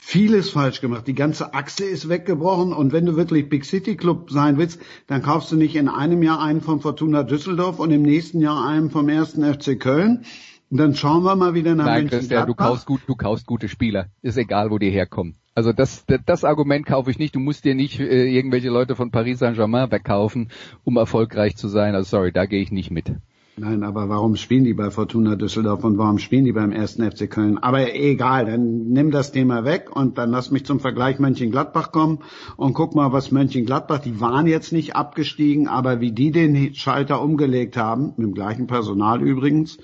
vieles 0.00 0.50
falsch 0.50 0.80
gemacht. 0.80 1.06
Die 1.06 1.14
ganze 1.14 1.54
Achse 1.54 1.84
ist 1.84 2.08
weggebrochen 2.08 2.72
und 2.72 2.92
wenn 2.92 3.06
du 3.06 3.16
wirklich 3.16 3.48
Big 3.48 3.64
City 3.64 3.96
Club 3.96 4.30
sein 4.30 4.56
willst, 4.56 4.80
dann 5.06 5.22
kaufst 5.22 5.52
du 5.52 5.56
nicht 5.56 5.76
in 5.76 5.88
einem 5.88 6.22
Jahr 6.22 6.42
einen 6.42 6.62
von 6.62 6.80
Fortuna 6.80 7.22
Düsseldorf 7.22 7.78
und 7.78 7.90
im 7.90 8.02
nächsten 8.02 8.40
Jahr 8.40 8.66
einen 8.66 8.90
vom 8.90 9.08
ersten 9.08 9.44
FC 9.44 9.78
Köln. 9.78 10.24
Und 10.70 10.78
dann 10.78 10.94
schauen 10.94 11.24
wir 11.24 11.36
mal 11.36 11.54
wieder 11.54 11.74
nach 11.74 11.84
Nein, 11.84 12.08
Christian, 12.08 12.46
du 12.46 12.54
kaufst 12.54 12.86
gut, 12.86 13.02
du 13.06 13.14
kaufst 13.14 13.46
gute 13.46 13.68
Spieler. 13.68 14.06
Ist 14.22 14.38
egal, 14.38 14.70
wo 14.70 14.78
die 14.78 14.90
herkommen. 14.90 15.36
Also 15.54 15.72
das, 15.72 16.04
das 16.26 16.44
Argument 16.44 16.86
kaufe 16.86 17.10
ich 17.10 17.18
nicht. 17.18 17.34
Du 17.34 17.40
musst 17.40 17.64
dir 17.64 17.74
nicht 17.74 17.98
äh, 17.98 18.26
irgendwelche 18.26 18.68
Leute 18.68 18.94
von 18.94 19.10
Paris 19.10 19.40
Saint-Germain 19.40 19.90
wegkaufen, 19.90 20.50
um 20.84 20.96
erfolgreich 20.96 21.56
zu 21.56 21.68
sein. 21.68 21.94
Also 21.94 22.16
sorry, 22.16 22.32
da 22.32 22.46
gehe 22.46 22.62
ich 22.62 22.70
nicht 22.70 22.90
mit. 22.90 23.12
Nein, 23.60 23.82
aber 23.82 24.08
warum 24.08 24.36
spielen 24.36 24.64
die 24.64 24.72
bei 24.72 24.90
Fortuna 24.90 25.36
Düsseldorf 25.36 25.84
und 25.84 25.98
warum 25.98 26.16
spielen 26.16 26.46
die 26.46 26.52
beim 26.52 26.72
ersten 26.72 27.02
FC 27.02 27.28
Köln? 27.30 27.58
Aber 27.58 27.94
egal, 27.94 28.46
dann 28.46 28.88
nimm 28.88 29.10
das 29.10 29.32
Thema 29.32 29.66
weg 29.66 29.94
und 29.94 30.16
dann 30.16 30.30
lass 30.30 30.50
mich 30.50 30.64
zum 30.64 30.80
Vergleich 30.80 31.18
Mönchengladbach 31.18 31.92
kommen 31.92 32.20
und 32.56 32.72
guck 32.72 32.94
mal, 32.94 33.12
was 33.12 33.32
Mönchengladbach, 33.32 33.98
die 33.98 34.18
waren 34.18 34.46
jetzt 34.46 34.72
nicht 34.72 34.96
abgestiegen, 34.96 35.68
aber 35.68 36.00
wie 36.00 36.12
die 36.12 36.30
den 36.30 36.74
Schalter 36.74 37.20
umgelegt 37.20 37.76
haben, 37.76 38.14
mit 38.16 38.28
dem 38.28 38.32
gleichen 38.32 38.66
Personal 38.66 39.20
übrigens, 39.20 39.76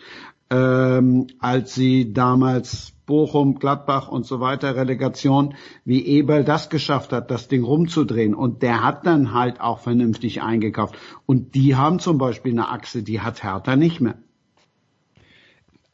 ähm, 0.48 1.26
als 1.38 1.74
sie 1.74 2.14
damals 2.14 2.95
Bochum, 3.06 3.58
Gladbach 3.58 4.08
und 4.08 4.26
so 4.26 4.40
weiter, 4.40 4.76
Relegation, 4.76 5.54
wie 5.84 6.04
Eberl 6.04 6.44
das 6.44 6.68
geschafft 6.68 7.12
hat, 7.12 7.30
das 7.30 7.48
Ding 7.48 7.64
rumzudrehen. 7.64 8.34
Und 8.34 8.62
der 8.62 8.84
hat 8.84 9.06
dann 9.06 9.32
halt 9.32 9.60
auch 9.60 9.78
vernünftig 9.78 10.42
eingekauft. 10.42 10.96
Und 11.24 11.54
die 11.54 11.76
haben 11.76 12.00
zum 12.00 12.18
Beispiel 12.18 12.52
eine 12.52 12.68
Achse, 12.68 13.02
die 13.02 13.20
hat 13.20 13.42
Hertha 13.42 13.76
nicht 13.76 14.00
mehr. 14.00 14.16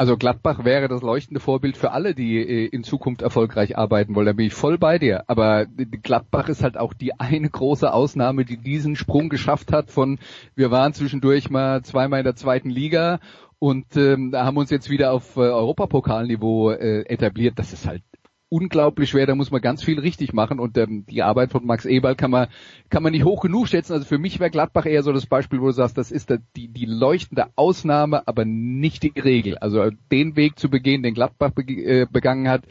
Also 0.03 0.17
Gladbach 0.17 0.65
wäre 0.65 0.89
das 0.89 1.01
leuchtende 1.01 1.39
Vorbild 1.39 1.77
für 1.77 1.93
alle, 1.93 2.13
die 2.13 2.39
äh, 2.39 2.67
in 2.67 2.83
Zukunft 2.83 3.23
erfolgreich 3.23 3.79
arbeiten 3.79 4.17
wollen. 4.17 4.27
Da 4.27 4.33
bin 4.33 4.47
ich 4.47 4.53
voll 4.53 4.77
bei 4.77 4.99
dir. 4.99 5.23
Aber 5.29 5.67
Gladbach 5.67 6.49
ist 6.49 6.65
halt 6.65 6.77
auch 6.77 6.93
die 6.93 7.21
eine 7.21 7.49
große 7.49 7.93
Ausnahme, 7.93 8.45
die 8.45 8.57
diesen 8.57 8.97
Sprung 8.97 9.29
geschafft 9.29 9.71
hat 9.73 9.93
von, 9.93 10.19
wir 10.57 10.73
waren 10.73 10.93
zwischendurch 10.93 11.51
mal 11.51 11.83
zweimal 11.83 12.19
in 12.19 12.25
der 12.25 12.35
zweiten 12.35 12.69
Liga 12.69 13.21
und 13.63 13.97
ähm, 13.97 14.33
da 14.33 14.45
haben 14.45 14.57
wir 14.57 14.63
uns 14.63 14.71
jetzt 14.71 14.91
wieder 14.91 15.13
auf 15.13 15.37
äh, 15.37 15.41
Europapokalniveau 15.43 16.73
äh, 16.73 17.03
etabliert. 17.03 17.61
Das 17.61 17.73
ist 17.73 17.87
halt 17.87 18.03
unglaublich 18.49 19.11
schwer, 19.11 19.25
da 19.25 19.37
muss 19.37 19.53
man 19.53 19.61
ganz 19.61 19.85
viel 19.85 20.01
richtig 20.01 20.33
machen 20.33 20.59
und 20.59 20.77
ähm, 20.79 21.07
die 21.09 21.23
Arbeit 21.23 21.53
von 21.53 21.65
Max 21.65 21.85
Eberl 21.85 22.17
kann 22.17 22.33
man 22.33 22.49
kann 22.91 23.05
man 23.05 23.13
nicht 23.13 23.25
hoch 23.25 23.41
genug 23.41 23.69
schätzen. 23.69 23.93
Also 23.93 24.05
für 24.05 24.19
mich 24.19 24.41
wäre 24.41 24.51
Gladbach 24.51 24.85
eher 24.85 25.05
so 25.05 25.13
das 25.13 25.27
Beispiel, 25.27 25.61
wo 25.61 25.67
du 25.67 25.75
sagst, 25.75 25.97
das 25.97 26.11
ist 26.11 26.35
die 26.57 26.73
die 26.73 26.87
leuchtende 26.87 27.51
Ausnahme, 27.55 28.27
aber 28.27 28.45
nicht 28.45 29.05
die 29.05 29.13
Regel. 29.17 29.59
Also 29.59 29.91
den 30.11 30.35
Weg 30.35 30.59
zu 30.59 30.69
begehen, 30.69 31.05
den 31.05 31.15
Gladbach 31.15 31.53
äh, 31.57 32.07
begangen 32.11 32.49
hat, 32.49 32.65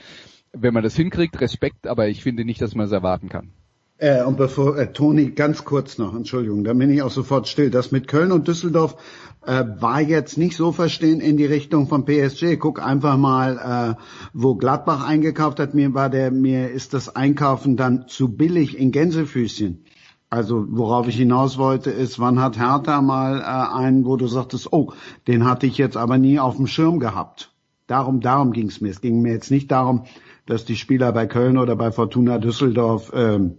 wenn 0.51 0.73
man 0.73 0.83
das 0.83 0.97
hinkriegt, 0.97 1.39
Respekt, 1.39 1.87
aber 1.87 2.09
ich 2.09 2.21
finde 2.21 2.43
nicht, 2.43 2.61
dass 2.61 2.75
man 2.75 2.87
es 2.87 2.91
erwarten 2.91 3.29
kann. 3.29 3.53
Äh, 4.01 4.23
und 4.23 4.35
bevor, 4.35 4.79
äh, 4.79 4.91
Toni, 4.91 5.29
ganz 5.29 5.63
kurz 5.63 5.99
noch, 5.99 6.15
Entschuldigung, 6.15 6.63
da 6.63 6.73
bin 6.73 6.89
ich 6.89 7.03
auch 7.03 7.11
sofort 7.11 7.47
still. 7.47 7.69
Das 7.69 7.91
mit 7.91 8.07
Köln 8.07 8.31
und 8.31 8.47
Düsseldorf 8.47 8.97
äh, 9.45 9.63
war 9.79 10.01
jetzt 10.01 10.37
nicht 10.37 10.55
so 10.55 10.71
verstehen 10.71 11.19
in 11.19 11.37
die 11.37 11.45
Richtung 11.45 11.87
von 11.87 12.05
PSG. 12.05 12.57
Guck 12.59 12.81
einfach 12.81 13.17
mal, 13.17 13.97
äh, 13.97 14.01
wo 14.33 14.55
Gladbach 14.55 15.03
eingekauft 15.03 15.59
hat. 15.59 15.73
Mir 15.73 15.93
war 15.93 16.09
der, 16.09 16.31
mir 16.31 16.69
ist 16.69 16.93
das 16.93 17.15
Einkaufen 17.15 17.77
dann 17.77 18.07
zu 18.07 18.29
billig 18.35 18.77
in 18.77 18.91
Gänsefüßchen. 18.91 19.83
Also 20.29 20.65
worauf 20.69 21.07
ich 21.07 21.17
hinaus 21.17 21.57
wollte, 21.57 21.91
ist, 21.91 22.19
wann 22.19 22.39
hat 22.39 22.57
Hertha 22.57 23.01
mal 23.01 23.41
äh, 23.41 23.75
einen, 23.75 24.05
wo 24.05 24.15
du 24.15 24.27
sagtest, 24.27 24.71
oh, 24.71 24.93
den 25.27 25.45
hatte 25.45 25.67
ich 25.67 25.77
jetzt 25.77 25.97
aber 25.97 26.17
nie 26.17 26.39
auf 26.39 26.55
dem 26.55 26.67
Schirm 26.67 26.99
gehabt. 26.99 27.51
Darum, 27.87 28.21
darum 28.21 28.53
ging 28.53 28.67
es 28.67 28.79
mir. 28.79 28.89
Es 28.89 29.01
ging 29.01 29.21
mir 29.21 29.33
jetzt 29.33 29.51
nicht 29.51 29.71
darum, 29.71 30.05
dass 30.45 30.63
die 30.63 30.77
Spieler 30.77 31.11
bei 31.11 31.25
Köln 31.25 31.57
oder 31.57 31.75
bei 31.75 31.91
Fortuna 31.91 32.37
Düsseldorf 32.37 33.11
ähm, 33.13 33.57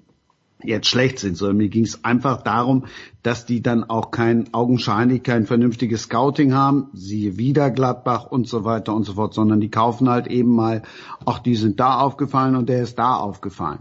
jetzt 0.64 0.88
schlecht 0.88 1.18
sind, 1.18 1.36
sondern 1.36 1.56
mir 1.58 1.68
ging 1.68 1.84
es 1.84 2.04
einfach 2.04 2.42
darum, 2.42 2.86
dass 3.22 3.46
die 3.46 3.62
dann 3.62 3.84
auch 3.84 4.10
kein 4.10 4.52
augenscheinlich 4.52 5.22
kein 5.22 5.46
vernünftiges 5.46 6.02
Scouting 6.02 6.54
haben, 6.54 6.88
siehe 6.92 7.36
wieder 7.36 7.70
Gladbach 7.70 8.26
und 8.26 8.48
so 8.48 8.64
weiter 8.64 8.94
und 8.94 9.04
so 9.04 9.14
fort, 9.14 9.34
sondern 9.34 9.60
die 9.60 9.70
kaufen 9.70 10.08
halt 10.08 10.26
eben 10.26 10.54
mal, 10.54 10.82
ach, 11.24 11.38
die 11.38 11.56
sind 11.56 11.80
da 11.80 11.98
aufgefallen 11.98 12.56
und 12.56 12.68
der 12.68 12.82
ist 12.82 12.98
da 12.98 13.16
aufgefallen. 13.16 13.80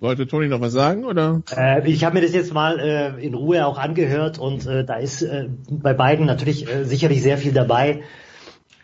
Wollte 0.00 0.26
Toni 0.26 0.48
noch 0.48 0.60
was 0.60 0.72
sagen 0.72 1.04
oder? 1.04 1.40
Äh, 1.56 1.90
ich 1.90 2.04
habe 2.04 2.16
mir 2.16 2.20
das 2.20 2.34
jetzt 2.34 2.52
mal 2.52 2.78
äh, 2.78 3.24
in 3.24 3.32
Ruhe 3.32 3.66
auch 3.66 3.78
angehört 3.78 4.38
und 4.38 4.66
äh, 4.66 4.84
da 4.84 4.96
ist 4.96 5.22
äh, 5.22 5.48
bei 5.70 5.94
beiden 5.94 6.26
natürlich 6.26 6.68
äh, 6.68 6.84
sicherlich 6.84 7.22
sehr 7.22 7.38
viel 7.38 7.52
dabei. 7.52 8.02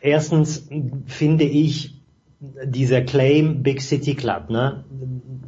Erstens 0.01 0.67
finde 1.07 1.45
ich, 1.45 2.00
dieser 2.41 3.03
Claim 3.03 3.63
Big 3.63 3.83
City 3.83 4.15
Club. 4.15 4.51
Ne? 4.51 4.85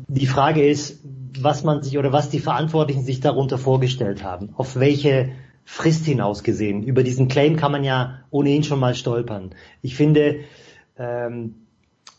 Die 0.09 0.27
Frage 0.27 0.67
ist, 0.67 1.01
was 1.41 1.65
man 1.65 1.83
sich 1.83 1.99
oder 1.99 2.13
was 2.13 2.29
die 2.29 2.39
Verantwortlichen 2.39 3.03
sich 3.03 3.21
darunter 3.21 3.59
vorgestellt 3.59 4.23
haben. 4.23 4.51
Auf 4.57 4.77
welche 4.77 5.31
Frist 5.65 6.05
hinaus 6.05 6.43
gesehen. 6.43 6.83
Über 6.83 7.03
diesen 7.03 7.29
Claim 7.29 7.57
kann 7.57 7.73
man 7.73 7.85
ja 7.85 8.21
ohnehin 8.31 8.65
schon 8.65 8.81
mal 8.81 8.95
stolpern. 8.95 9.55
Ich 9.81 9.95
finde, 9.95 10.41
ähm, 10.99 11.62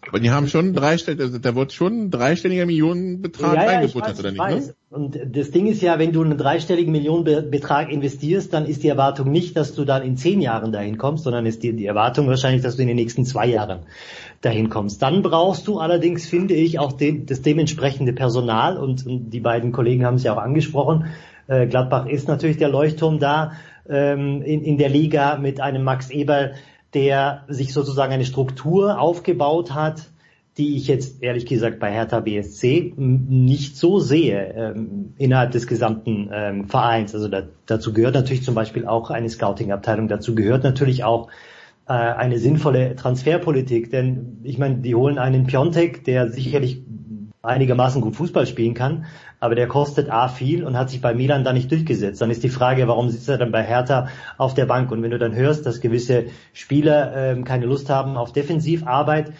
Aber 0.07 0.19
die 0.19 0.31
haben 0.31 0.47
schon 0.47 0.73
dreistellig, 0.73 1.21
also 1.21 1.37
da 1.39 1.55
wird 1.55 1.73
schon 1.73 2.03
ein 2.03 2.11
dreistelliger 2.11 2.65
Millionenbetrag 2.65 3.55
ja, 3.55 3.63
ja, 3.63 3.69
eingebuttert, 3.79 4.11
weiß, 4.11 4.19
oder 4.19 4.31
nicht? 4.31 4.39
weiß. 4.39 4.67
Ne? 4.67 4.75
Und 4.89 5.19
das 5.35 5.51
Ding 5.51 5.67
ist 5.67 5.81
ja, 5.81 5.97
wenn 5.97 6.11
du 6.11 6.21
einen 6.21 6.37
dreistelligen 6.37 6.91
Millionenbetrag 6.91 7.91
investierst, 7.91 8.53
dann 8.53 8.65
ist 8.65 8.83
die 8.83 8.89
Erwartung 8.89 9.31
nicht, 9.31 9.57
dass 9.57 9.73
du 9.73 9.85
dann 9.85 10.03
in 10.03 10.17
zehn 10.17 10.41
Jahren 10.41 10.71
dahin 10.71 10.97
kommst, 10.97 11.23
sondern 11.23 11.45
ist 11.45 11.63
die, 11.63 11.73
die 11.73 11.85
Erwartung 11.85 12.27
wahrscheinlich, 12.27 12.61
dass 12.61 12.75
du 12.75 12.83
in 12.83 12.89
den 12.89 12.97
nächsten 12.97 13.25
zwei 13.25 13.47
Jahren 13.47 13.79
dahin 14.41 14.69
kommst. 14.69 15.01
Dann 15.01 15.23
brauchst 15.23 15.67
du 15.67 15.79
allerdings, 15.79 16.27
finde 16.27 16.53
ich, 16.53 16.77
auch 16.77 16.91
de 16.91 17.25
das 17.25 17.41
dementsprechende 17.41 18.13
Personal 18.13 18.77
und, 18.77 19.05
und 19.07 19.31
die 19.31 19.39
beiden 19.39 19.71
Kollegen 19.71 20.05
haben 20.05 20.15
es 20.15 20.23
ja 20.23 20.33
auch 20.33 20.41
angesprochen. 20.41 21.07
Äh, 21.47 21.67
Gladbach 21.67 22.05
ist 22.05 22.27
natürlich 22.27 22.57
der 22.57 22.69
Leuchtturm 22.69 23.19
da 23.19 23.53
ähm, 23.89 24.41
in, 24.41 24.63
in 24.63 24.77
der 24.77 24.89
Liga 24.89 25.37
mit 25.37 25.59
einem 25.59 25.83
Max 25.83 26.09
Eberl, 26.09 26.53
der 26.93 27.43
sich 27.47 27.73
sozusagen 27.73 28.13
eine 28.13 28.25
Struktur 28.25 28.99
aufgebaut 28.99 29.73
hat, 29.73 30.03
die 30.57 30.75
ich 30.75 30.87
jetzt 30.87 31.23
ehrlich 31.23 31.47
gesagt 31.47 31.79
bei 31.79 31.91
Hertha 31.91 32.19
BSC 32.19 32.93
nicht 32.95 33.75
so 33.75 33.99
sehe 33.99 34.53
ähm, 34.55 35.13
innerhalb 35.17 35.51
des 35.51 35.65
gesamten 35.65 36.29
ähm, 36.31 36.69
Vereins. 36.69 37.15
Also 37.15 37.27
da, 37.27 37.43
dazu 37.65 37.91
gehört 37.91 38.13
natürlich 38.13 38.43
zum 38.43 38.53
Beispiel 38.53 38.85
auch 38.85 39.09
eine 39.09 39.29
Scouting-Abteilung, 39.29 40.07
dazu 40.07 40.35
gehört 40.35 40.63
natürlich 40.63 41.03
auch 41.03 41.29
äh, 41.87 41.93
eine 41.93 42.37
sinnvolle 42.37 42.95
Transferpolitik, 42.95 43.89
denn 43.89 44.37
ich 44.43 44.59
meine, 44.59 44.75
die 44.75 44.93
holen 44.93 45.17
einen 45.17 45.47
Piontek, 45.47 46.03
der 46.03 46.29
sicherlich 46.29 46.83
einigermaßen 47.41 48.01
gut 48.01 48.15
Fußball 48.15 48.45
spielen 48.45 48.73
kann, 48.75 49.05
aber 49.43 49.55
der 49.55 49.67
kostet 49.67 50.09
A 50.09 50.29
viel 50.29 50.63
und 50.63 50.77
hat 50.77 50.89
sich 50.89 51.01
bei 51.01 51.13
Milan 51.13 51.43
da 51.43 51.51
nicht 51.51 51.69
durchgesetzt. 51.69 52.21
Dann 52.21 52.31
ist 52.31 52.43
die 52.43 52.49
Frage, 52.49 52.87
warum 52.87 53.09
sitzt 53.09 53.27
er 53.27 53.37
dann 53.37 53.51
bei 53.51 53.61
Hertha 53.61 54.07
auf 54.37 54.53
der 54.53 54.65
Bank? 54.65 54.89
Und 54.89 55.03
wenn 55.03 55.11
du 55.11 55.19
dann 55.19 55.35
hörst, 55.35 55.65
dass 55.65 55.81
gewisse 55.81 56.27
Spieler 56.53 57.13
ähm, 57.13 57.43
keine 57.43 57.65
Lust 57.65 57.89
haben 57.89 58.15
auf 58.15 58.31
Defensivarbeit, 58.31 59.33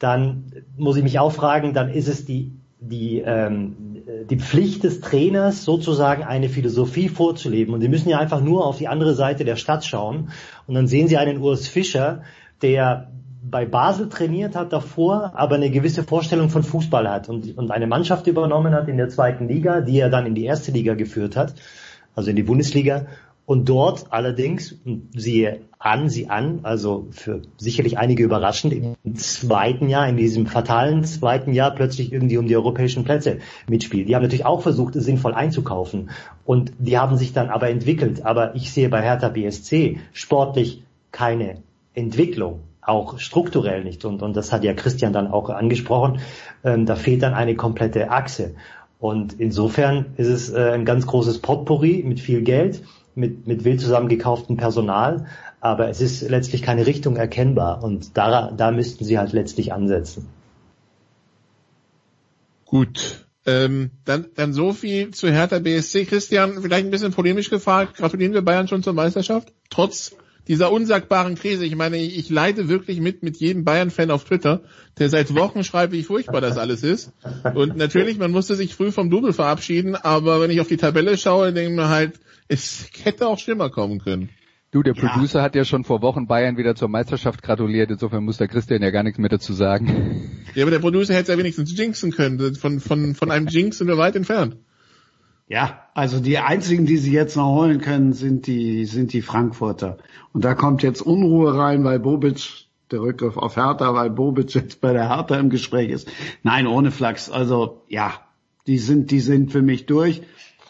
dann 0.00 0.64
muss 0.76 0.96
ich 0.96 1.04
mich 1.04 1.20
auch 1.20 1.30
fragen, 1.30 1.72
dann 1.72 1.88
ist 1.88 2.08
es 2.08 2.24
die, 2.24 2.50
die, 2.80 3.20
ähm, 3.24 3.76
die 4.28 4.40
Pflicht 4.40 4.82
des 4.82 5.00
Trainers, 5.00 5.64
sozusagen 5.64 6.24
eine 6.24 6.48
Philosophie 6.48 7.08
vorzuleben. 7.08 7.74
Und 7.74 7.80
sie 7.80 7.88
müssen 7.88 8.08
ja 8.08 8.18
einfach 8.18 8.40
nur 8.40 8.66
auf 8.66 8.78
die 8.78 8.88
andere 8.88 9.14
Seite 9.14 9.44
der 9.44 9.54
Stadt 9.54 9.84
schauen. 9.84 10.30
Und 10.66 10.74
dann 10.74 10.88
sehen 10.88 11.06
sie 11.06 11.16
einen 11.16 11.38
Urs 11.38 11.68
Fischer, 11.68 12.22
der 12.60 13.12
bei 13.50 13.66
Basel 13.66 14.08
trainiert 14.08 14.56
hat 14.56 14.72
davor, 14.72 15.32
aber 15.34 15.56
eine 15.56 15.70
gewisse 15.70 16.02
Vorstellung 16.02 16.48
von 16.48 16.62
Fußball 16.62 17.08
hat 17.10 17.28
und, 17.28 17.56
und 17.58 17.70
eine 17.70 17.86
Mannschaft 17.86 18.26
übernommen 18.26 18.74
hat 18.74 18.88
in 18.88 18.96
der 18.96 19.10
zweiten 19.10 19.48
Liga, 19.48 19.82
die 19.82 19.98
er 19.98 20.08
dann 20.08 20.26
in 20.26 20.34
die 20.34 20.44
erste 20.44 20.72
Liga 20.72 20.94
geführt 20.94 21.36
hat, 21.36 21.54
also 22.14 22.30
in 22.30 22.36
die 22.36 22.42
Bundesliga. 22.42 23.06
Und 23.46 23.68
dort 23.68 24.06
allerdings, 24.10 24.76
siehe 25.14 25.60
an, 25.78 26.08
sie 26.08 26.30
an, 26.30 26.60
also 26.62 27.08
für 27.10 27.42
sicherlich 27.58 27.98
einige 27.98 28.24
überraschend, 28.24 28.72
im 28.72 29.16
zweiten 29.16 29.90
Jahr, 29.90 30.08
in 30.08 30.16
diesem 30.16 30.46
fatalen 30.46 31.04
zweiten 31.04 31.52
Jahr 31.52 31.74
plötzlich 31.74 32.10
irgendwie 32.10 32.38
um 32.38 32.46
die 32.46 32.56
europäischen 32.56 33.04
Plätze 33.04 33.40
mitspielt. 33.68 34.08
Die 34.08 34.14
haben 34.14 34.22
natürlich 34.22 34.46
auch 34.46 34.62
versucht, 34.62 34.94
sinnvoll 34.94 35.34
einzukaufen. 35.34 36.08
Und 36.46 36.72
die 36.78 36.96
haben 36.96 37.18
sich 37.18 37.34
dann 37.34 37.50
aber 37.50 37.68
entwickelt. 37.68 38.24
Aber 38.24 38.54
ich 38.54 38.72
sehe 38.72 38.88
bei 38.88 39.02
Hertha 39.02 39.28
BSC 39.28 39.98
sportlich 40.14 40.82
keine 41.12 41.58
Entwicklung 41.92 42.60
auch 42.86 43.18
strukturell 43.18 43.84
nicht. 43.84 44.04
Und, 44.04 44.22
und 44.22 44.36
das 44.36 44.52
hat 44.52 44.64
ja 44.64 44.74
Christian 44.74 45.12
dann 45.12 45.28
auch 45.28 45.50
angesprochen. 45.50 46.20
Ähm, 46.62 46.86
da 46.86 46.96
fehlt 46.96 47.22
dann 47.22 47.34
eine 47.34 47.54
komplette 47.54 48.10
Achse. 48.10 48.54
Und 48.98 49.38
insofern 49.38 50.06
ist 50.16 50.28
es 50.28 50.50
äh, 50.50 50.70
ein 50.72 50.84
ganz 50.84 51.06
großes 51.06 51.40
Potpourri 51.40 52.02
mit 52.06 52.20
viel 52.20 52.42
Geld, 52.42 52.82
mit, 53.14 53.46
mit 53.46 53.64
wild 53.64 53.80
zusammengekauftem 53.80 54.56
Personal. 54.56 55.26
Aber 55.60 55.88
es 55.88 56.00
ist 56.00 56.28
letztlich 56.28 56.62
keine 56.62 56.86
Richtung 56.86 57.16
erkennbar. 57.16 57.82
Und 57.82 58.16
da, 58.16 58.50
da 58.50 58.70
müssten 58.70 59.04
sie 59.04 59.18
halt 59.18 59.32
letztlich 59.32 59.72
ansetzen. 59.72 60.28
Gut. 62.66 63.26
Ähm, 63.46 63.90
dann, 64.06 64.26
dann 64.36 64.54
so 64.54 64.72
viel 64.72 65.10
zu 65.10 65.30
Hertha 65.30 65.58
BSC. 65.58 66.06
Christian, 66.06 66.62
vielleicht 66.62 66.86
ein 66.86 66.90
bisschen 66.90 67.12
polemisch 67.12 67.50
gefragt. 67.50 67.96
Gratulieren 67.96 68.32
wir 68.32 68.42
Bayern 68.42 68.68
schon 68.68 68.82
zur 68.82 68.94
Meisterschaft? 68.94 69.52
Trotz 69.68 70.16
dieser 70.48 70.70
unsagbaren 70.72 71.34
Krise. 71.36 71.64
Ich 71.64 71.76
meine, 71.76 71.96
ich 71.98 72.30
leide 72.30 72.68
wirklich 72.68 73.00
mit 73.00 73.22
mit 73.22 73.36
jedem 73.36 73.64
Bayern-Fan 73.64 74.10
auf 74.10 74.24
Twitter, 74.24 74.62
der 74.98 75.08
seit 75.08 75.34
Wochen 75.34 75.64
schreibt, 75.64 75.92
wie 75.92 76.02
furchtbar 76.02 76.40
das 76.40 76.58
alles 76.58 76.82
ist. 76.82 77.12
Und 77.54 77.76
natürlich, 77.76 78.18
man 78.18 78.30
musste 78.30 78.54
sich 78.54 78.74
früh 78.74 78.90
vom 78.92 79.10
Double 79.10 79.32
verabschieden, 79.32 79.96
aber 79.96 80.40
wenn 80.40 80.50
ich 80.50 80.60
auf 80.60 80.68
die 80.68 80.76
Tabelle 80.76 81.16
schaue, 81.16 81.52
denke 81.52 81.70
ich 81.70 81.76
mir 81.76 81.88
halt, 81.88 82.20
es 82.48 82.88
hätte 83.02 83.26
auch 83.26 83.38
schlimmer 83.38 83.70
kommen 83.70 84.00
können. 84.00 84.28
Du, 84.70 84.82
der 84.82 84.94
Producer 84.94 85.38
ja. 85.38 85.44
hat 85.44 85.54
ja 85.54 85.64
schon 85.64 85.84
vor 85.84 86.02
Wochen 86.02 86.26
Bayern 86.26 86.56
wieder 86.56 86.74
zur 86.74 86.88
Meisterschaft 86.88 87.42
gratuliert, 87.42 87.92
insofern 87.92 88.24
muss 88.24 88.38
der 88.38 88.48
Christian 88.48 88.82
ja 88.82 88.90
gar 88.90 89.04
nichts 89.04 89.20
mehr 89.20 89.28
dazu 89.28 89.52
sagen. 89.52 90.32
Ja, 90.56 90.64
aber 90.64 90.72
der 90.72 90.80
Producer 90.80 91.14
hätte 91.14 91.30
ja 91.30 91.38
wenigstens 91.38 91.76
jinxen 91.78 92.10
können. 92.10 92.56
Von, 92.56 92.80
von, 92.80 93.14
von 93.14 93.30
einem 93.30 93.46
Jinx 93.46 93.78
sind 93.78 93.86
wir 93.86 93.98
weit 93.98 94.16
entfernt. 94.16 94.56
Ja, 95.46 95.88
also 95.92 96.20
die 96.20 96.38
einzigen, 96.38 96.86
die 96.86 96.96
sie 96.96 97.12
jetzt 97.12 97.36
noch 97.36 97.54
holen 97.54 97.80
können, 97.80 98.14
sind 98.14 98.46
die, 98.46 98.86
sind 98.86 99.12
die 99.12 99.20
Frankfurter. 99.20 99.98
Und 100.32 100.44
da 100.44 100.54
kommt 100.54 100.82
jetzt 100.82 101.02
Unruhe 101.02 101.56
rein, 101.56 101.84
weil 101.84 101.98
Bobic, 101.98 102.66
der 102.90 103.02
Rückgriff 103.02 103.36
auf 103.36 103.56
Hertha, 103.56 103.94
weil 103.94 104.10
Bobic 104.10 104.54
jetzt 104.54 104.80
bei 104.80 104.92
der 104.92 105.08
Hertha 105.08 105.36
im 105.36 105.50
Gespräch 105.50 105.90
ist. 105.90 106.08
Nein, 106.42 106.66
ohne 106.66 106.90
Flachs. 106.90 107.30
Also, 107.30 107.82
ja, 107.88 108.12
die 108.66 108.78
sind, 108.78 109.10
die 109.10 109.20
sind 109.20 109.52
für 109.52 109.60
mich 109.60 109.84
durch. 109.84 110.22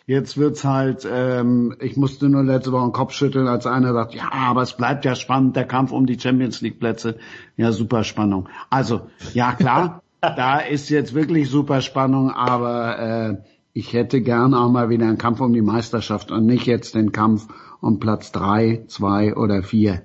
Jetzt 0.07 0.37
wird's 0.37 0.65
halt, 0.65 1.09
ähm, 1.11 1.77
ich 1.81 1.97
musste 1.97 2.29
nur 2.29 2.43
letzte 2.43 2.73
Woche 2.73 2.89
den 2.89 2.93
Kopf 2.93 3.15
schütteln, 3.15 3.47
als 3.47 3.67
einer 3.67 3.95
sagt, 3.95 4.15
ja, 4.15 4.31
aber 4.33 4.61
es 4.63 4.77
bleibt 4.77 5.05
ja 5.05 5.15
spannend, 5.15 5.57
der 5.57 5.65
Kampf 5.65 5.93
um 5.93 6.05
die 6.05 6.19
Champions 6.19 6.61
League 6.61 6.79
Plätze. 6.79 7.17
Ja, 7.57 7.73
super 7.73 8.05
Spannung. 8.05 8.49
Also, 8.69 9.09
ja 9.33 9.53
klar, 9.53 10.03
da 10.21 10.59
ist 10.59 10.91
jetzt 10.91 11.15
wirklich 11.15 11.49
super 11.49 11.81
Spannung, 11.81 12.31
aber 12.31 12.99
äh, 12.99 13.37
ich 13.75 13.93
hätte 13.93 14.23
gern 14.23 14.55
auch 14.55 14.71
mal 14.71 14.89
wieder 14.89 15.07
einen 15.07 15.19
Kampf 15.19 15.41
um 15.41 15.53
die 15.53 15.61
Meisterschaft 15.61 16.31
und 16.31 16.47
nicht 16.47 16.67
jetzt 16.67 16.95
den 16.95 17.11
Kampf 17.11 17.49
um 17.81 17.99
Platz 17.99 18.31
drei, 18.31 18.85
zwei 18.87 19.35
oder 19.35 19.65
vier. 19.65 20.03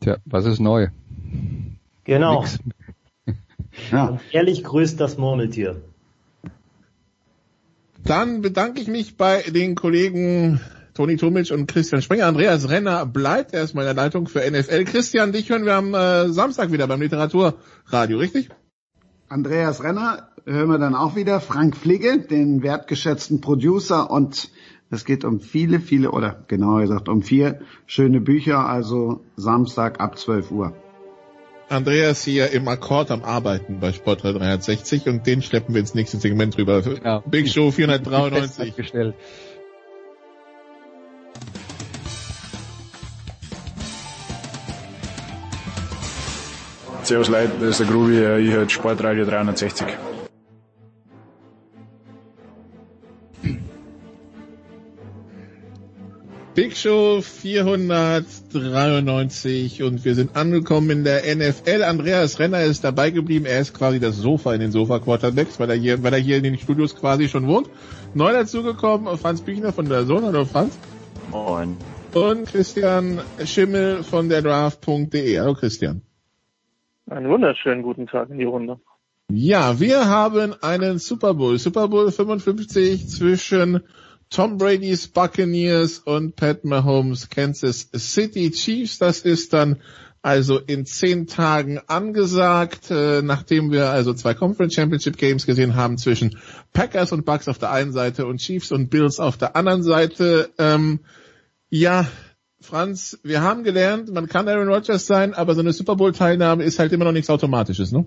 Tja, 0.00 0.18
was 0.26 0.44
ist 0.44 0.60
neu? 0.60 0.88
Genau. 2.04 2.44
ja. 3.90 4.08
Und 4.08 4.20
ehrlich 4.30 4.62
grüßt 4.62 5.00
das 5.00 5.16
Murmeltier. 5.16 5.82
Dann 8.04 8.42
bedanke 8.42 8.80
ich 8.80 8.88
mich 8.88 9.16
bei 9.16 9.42
den 9.42 9.74
Kollegen 9.74 10.60
Toni 10.94 11.16
Tomic 11.16 11.50
und 11.50 11.66
Christian 11.66 12.02
Sprenger. 12.02 12.26
Andreas 12.26 12.68
Renner 12.68 13.06
bleibt 13.06 13.54
erstmal 13.54 13.86
in 13.86 13.96
der 13.96 14.04
Leitung 14.04 14.26
für 14.26 14.40
NFL. 14.40 14.84
Christian, 14.84 15.32
dich 15.32 15.48
hören 15.48 15.64
wir 15.64 15.76
am 15.76 15.94
äh, 15.94 16.28
Samstag 16.28 16.72
wieder 16.72 16.86
beim 16.86 17.00
Literaturradio, 17.00 18.18
richtig? 18.18 18.50
Andreas 19.28 19.82
Renner 19.84 20.29
hören 20.46 20.68
wir 20.68 20.78
dann 20.78 20.94
auch 20.94 21.16
wieder. 21.16 21.40
Frank 21.40 21.76
Fligge, 21.76 22.18
den 22.18 22.62
wertgeschätzten 22.62 23.40
Producer 23.40 24.10
und 24.10 24.50
es 24.90 25.04
geht 25.04 25.24
um 25.24 25.40
viele, 25.40 25.80
viele, 25.80 26.10
oder 26.10 26.44
genauer 26.48 26.82
gesagt 26.82 27.08
um 27.08 27.22
vier 27.22 27.60
schöne 27.86 28.20
Bücher, 28.20 28.66
also 28.66 29.20
Samstag 29.36 30.00
ab 30.00 30.18
12 30.18 30.50
Uhr. 30.50 30.74
Andreas 31.68 32.24
hier 32.24 32.50
im 32.50 32.66
Akkord 32.66 33.12
am 33.12 33.22
Arbeiten 33.22 33.78
bei 33.78 33.92
Sportrad 33.92 34.34
360 34.34 35.06
und 35.06 35.26
den 35.26 35.40
schleppen 35.40 35.74
wir 35.74 35.80
ins 35.80 35.94
nächste 35.94 36.18
Segment 36.18 36.58
rüber. 36.58 36.82
Ja. 37.04 37.20
Big 37.20 37.48
Show 37.48 37.70
493. 37.70 38.74
Gestellt. 38.74 39.14
Servus 47.04 47.28
Leute, 47.28 47.52
das 47.60 47.70
ist 47.70 47.80
der 47.80 47.86
Grubi, 47.86 48.12
ich 48.14 48.52
höre 48.52 48.68
Sportradio 48.68 49.24
360. 49.24 49.86
Big 56.60 56.76
Show 56.76 57.22
493 57.22 59.82
und 59.82 60.04
wir 60.04 60.14
sind 60.14 60.36
angekommen 60.36 60.90
in 60.90 61.04
der 61.04 61.22
NFL. 61.34 61.82
Andreas 61.82 62.38
Renner 62.38 62.64
ist 62.64 62.84
dabei 62.84 63.08
geblieben. 63.08 63.46
Er 63.46 63.60
ist 63.60 63.72
quasi 63.72 63.98
das 63.98 64.18
Sofa 64.18 64.52
in 64.52 64.60
den 64.60 64.70
Sofa 64.70 64.98
Quarterbacks, 64.98 65.58
weil 65.58 65.70
er 65.70 65.76
hier, 65.76 66.02
weil 66.02 66.12
er 66.12 66.18
hier 66.18 66.36
in 66.36 66.42
den 66.42 66.58
Studios 66.58 66.94
quasi 66.94 67.28
schon 67.28 67.46
wohnt. 67.46 67.70
Neu 68.12 68.34
dazugekommen 68.34 69.16
Franz 69.16 69.40
Büchner 69.40 69.72
von 69.72 69.88
der 69.88 70.04
Sohn. 70.04 70.22
Hallo 70.22 70.44
Franz. 70.44 70.78
Moin. 71.30 71.78
Und 72.12 72.46
Christian 72.46 73.22
Schimmel 73.42 74.02
von 74.02 74.28
der 74.28 74.42
Draft.de. 74.42 75.38
Hallo 75.38 75.54
Christian. 75.54 76.02
Einen 77.08 77.30
wunderschönen 77.30 77.82
guten 77.82 78.06
Tag 78.06 78.28
in 78.28 78.36
die 78.36 78.44
Runde. 78.44 78.78
Ja, 79.32 79.80
wir 79.80 80.10
haben 80.10 80.54
einen 80.60 80.98
Super 80.98 81.32
Bowl. 81.32 81.58
Super 81.58 81.88
Bowl 81.88 82.12
55 82.12 83.08
zwischen 83.08 83.80
Tom 84.30 84.58
Brady's 84.58 85.08
Buccaneers 85.08 85.98
und 85.98 86.36
Pat 86.36 86.64
Mahomes 86.64 87.28
Kansas 87.30 87.88
City 87.94 88.52
Chiefs. 88.52 88.98
Das 88.98 89.20
ist 89.20 89.52
dann 89.52 89.80
also 90.22 90.58
in 90.58 90.86
zehn 90.86 91.26
Tagen 91.26 91.80
angesagt, 91.86 92.90
äh, 92.90 93.22
nachdem 93.22 93.72
wir 93.72 93.90
also 93.90 94.14
zwei 94.14 94.34
Conference 94.34 94.74
Championship 94.74 95.16
Games 95.16 95.46
gesehen 95.46 95.74
haben 95.74 95.98
zwischen 95.98 96.38
Packers 96.72 97.10
und 97.12 97.24
Bucks 97.24 97.48
auf 97.48 97.58
der 97.58 97.72
einen 97.72 97.92
Seite 97.92 98.26
und 98.26 98.38
Chiefs 98.38 98.70
und 98.70 98.88
Bills 98.88 99.18
auf 99.18 99.36
der 99.36 99.56
anderen 99.56 99.82
Seite. 99.82 100.50
Ähm, 100.58 101.00
ja, 101.68 102.06
Franz, 102.60 103.18
wir 103.22 103.40
haben 103.40 103.64
gelernt, 103.64 104.12
man 104.12 104.28
kann 104.28 104.46
Aaron 104.46 104.68
Rodgers 104.68 105.06
sein, 105.06 105.34
aber 105.34 105.54
so 105.54 105.60
eine 105.60 105.72
Super 105.72 105.96
Bowl-Teilnahme 105.96 106.62
ist 106.62 106.78
halt 106.78 106.92
immer 106.92 107.06
noch 107.06 107.12
nichts 107.12 107.30
Automatisches, 107.30 107.90
ne? 107.90 108.04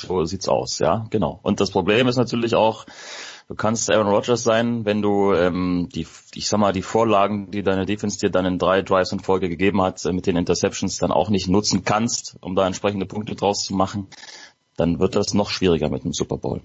So 0.00 0.24
sieht's 0.24 0.48
aus, 0.48 0.78
ja, 0.78 1.06
genau. 1.10 1.38
Und 1.42 1.60
das 1.60 1.70
Problem 1.70 2.08
ist 2.08 2.16
natürlich 2.16 2.54
auch, 2.54 2.86
du 3.52 3.56
kannst 3.56 3.90
Aaron 3.90 4.08
Rodgers 4.08 4.42
sein, 4.42 4.86
wenn 4.86 5.02
du 5.02 5.34
ähm, 5.34 5.90
die, 5.94 6.06
ich 6.34 6.48
sag 6.48 6.58
mal, 6.58 6.72
die 6.72 6.80
Vorlagen, 6.80 7.50
die 7.50 7.62
deine 7.62 7.84
Defense 7.84 8.18
dir 8.18 8.30
dann 8.30 8.46
in 8.46 8.58
drei 8.58 8.80
Drives 8.80 9.12
in 9.12 9.20
Folge 9.20 9.50
gegeben 9.50 9.82
hat, 9.82 10.02
äh, 10.06 10.12
mit 10.14 10.26
den 10.26 10.36
Interceptions 10.36 10.96
dann 10.96 11.12
auch 11.12 11.28
nicht 11.28 11.48
nutzen 11.48 11.84
kannst, 11.84 12.36
um 12.40 12.54
da 12.54 12.66
entsprechende 12.66 13.04
Punkte 13.04 13.34
draus 13.34 13.66
zu 13.66 13.74
machen, 13.74 14.06
dann 14.78 15.00
wird 15.00 15.16
das 15.16 15.34
noch 15.34 15.50
schwieriger 15.50 15.90
mit 15.90 16.02
dem 16.02 16.14
Super 16.14 16.38
Bowl. 16.38 16.62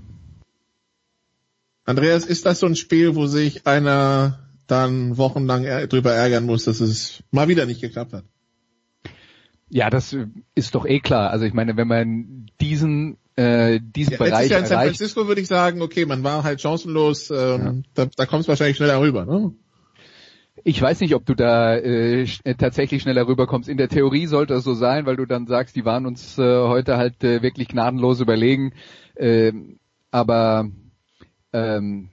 Andreas, 1.83 2.25
ist 2.25 2.45
das 2.45 2.61
so 2.61 2.67
ein 2.67 2.77
Spiel, 2.77 3.15
wo 3.15 3.27
sich 3.27 3.67
einer 3.67 4.47
dann 4.67 5.17
wochenlang 5.17 5.63
drüber 5.89 6.13
ärgern 6.13 6.45
muss, 6.45 6.63
dass 6.63 6.79
es 6.79 7.21
mal 7.31 7.49
wieder 7.49 7.65
nicht 7.65 7.81
geklappt 7.81 8.13
hat? 8.13 8.23
Ja, 9.69 9.89
das 9.89 10.15
ist 10.55 10.73
doch 10.73 10.85
eh 10.85 11.01
klar. 11.01 11.31
Also 11.31 11.43
ich 11.43 11.53
meine, 11.53 11.75
wenn 11.75 11.87
man 11.89 12.49
diesen 12.61 13.17
äh, 13.37 13.79
diesen 13.79 14.13
ja, 14.13 14.17
Bereich 14.17 14.49
Jahr 14.49 14.61
in 14.61 14.65
San 14.65 14.79
Francisco 14.79 15.27
würde 15.27 15.41
ich 15.41 15.47
sagen, 15.47 15.81
okay, 15.83 16.05
man 16.05 16.23
war 16.23 16.43
halt 16.43 16.59
chancenlos, 16.59 17.29
ähm, 17.29 17.37
ja. 17.37 17.73
da, 17.93 18.09
da 18.15 18.25
kommt 18.25 18.41
es 18.41 18.47
wahrscheinlich 18.47 18.77
schneller 18.77 18.99
rüber. 18.99 19.25
Ne? 19.25 19.53
Ich 20.63 20.81
weiß 20.81 20.99
nicht, 21.01 21.13
ob 21.13 21.23
du 21.23 21.35
da 21.35 21.75
äh, 21.75 22.25
tatsächlich 22.57 23.03
schneller 23.03 23.27
rüberkommst. 23.27 23.69
In 23.69 23.77
der 23.77 23.89
Theorie 23.89 24.25
sollte 24.25 24.55
es 24.55 24.63
so 24.63 24.73
sein, 24.73 25.05
weil 25.05 25.17
du 25.17 25.25
dann 25.25 25.45
sagst, 25.45 25.75
die 25.75 25.85
waren 25.85 26.07
uns 26.07 26.37
äh, 26.39 26.41
heute 26.41 26.97
halt 26.97 27.23
äh, 27.23 27.43
wirklich 27.43 27.67
gnadenlos 27.67 28.19
überlegen. 28.19 28.73
Äh, 29.13 29.53
aber 30.09 30.67
ähm, 31.53 32.09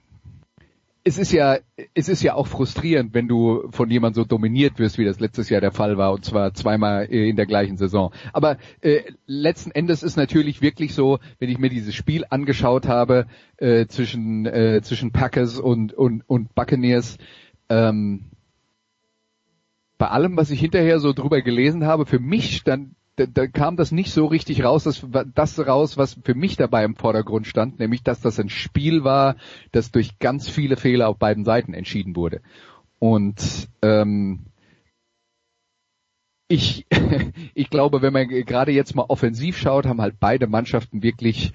es 1.07 1.19
ist 1.19 1.31
ja, 1.31 1.59
es 1.93 2.09
ist 2.09 2.23
ja 2.23 2.33
auch 2.33 2.47
frustrierend, 2.47 3.13
wenn 3.13 3.27
du 3.27 3.69
von 3.69 3.91
jemandem 3.91 4.23
so 4.23 4.27
dominiert 4.27 4.79
wirst, 4.79 4.97
wie 4.97 5.05
das 5.05 5.19
letztes 5.19 5.49
Jahr 5.49 5.61
der 5.61 5.71
Fall 5.71 5.97
war, 5.97 6.11
und 6.11 6.25
zwar 6.25 6.55
zweimal 6.55 7.05
äh, 7.05 7.29
in 7.29 7.35
der 7.35 7.45
gleichen 7.45 7.77
Saison. 7.77 8.11
Aber 8.33 8.57
äh, 8.81 9.03
letzten 9.27 9.69
Endes 9.69 10.01
ist 10.01 10.15
natürlich 10.15 10.63
wirklich 10.63 10.95
so, 10.95 11.19
wenn 11.37 11.49
ich 11.49 11.59
mir 11.59 11.69
dieses 11.69 11.93
Spiel 11.93 12.25
angeschaut 12.27 12.87
habe 12.87 13.27
äh, 13.57 13.85
zwischen 13.85 14.47
äh, 14.47 14.81
zwischen 14.81 15.11
Packers 15.11 15.59
und 15.59 15.93
und 15.93 16.23
und 16.27 16.55
Buccaneers. 16.55 17.19
Ähm, 17.69 18.31
bei 19.99 20.07
allem, 20.07 20.35
was 20.37 20.49
ich 20.49 20.59
hinterher 20.59 20.99
so 20.99 21.13
drüber 21.13 21.41
gelesen 21.41 21.85
habe, 21.85 22.07
für 22.07 22.19
mich 22.19 22.57
stand 22.57 22.95
da, 23.15 23.25
da 23.25 23.47
kam 23.47 23.77
das 23.77 23.91
nicht 23.91 24.11
so 24.11 24.25
richtig 24.25 24.63
raus, 24.63 24.83
das, 24.83 25.05
das 25.33 25.59
raus, 25.65 25.97
was 25.97 26.17
für 26.23 26.35
mich 26.35 26.57
dabei 26.57 26.83
im 26.83 26.95
Vordergrund 26.95 27.47
stand, 27.47 27.79
nämlich 27.79 28.03
dass 28.03 28.21
das 28.21 28.39
ein 28.39 28.49
Spiel 28.49 29.03
war, 29.03 29.35
das 29.71 29.91
durch 29.91 30.19
ganz 30.19 30.49
viele 30.49 30.75
Fehler 30.75 31.07
auf 31.07 31.17
beiden 31.17 31.45
Seiten 31.45 31.73
entschieden 31.73 32.15
wurde. 32.15 32.41
Und 32.99 33.69
ähm, 33.81 34.45
ich, 36.47 36.85
ich 37.53 37.69
glaube, 37.69 38.01
wenn 38.01 38.13
man 38.13 38.27
gerade 38.27 38.71
jetzt 38.71 38.95
mal 38.95 39.05
offensiv 39.07 39.57
schaut, 39.57 39.85
haben 39.85 40.01
halt 40.01 40.19
beide 40.19 40.47
Mannschaften 40.47 41.01
wirklich 41.01 41.53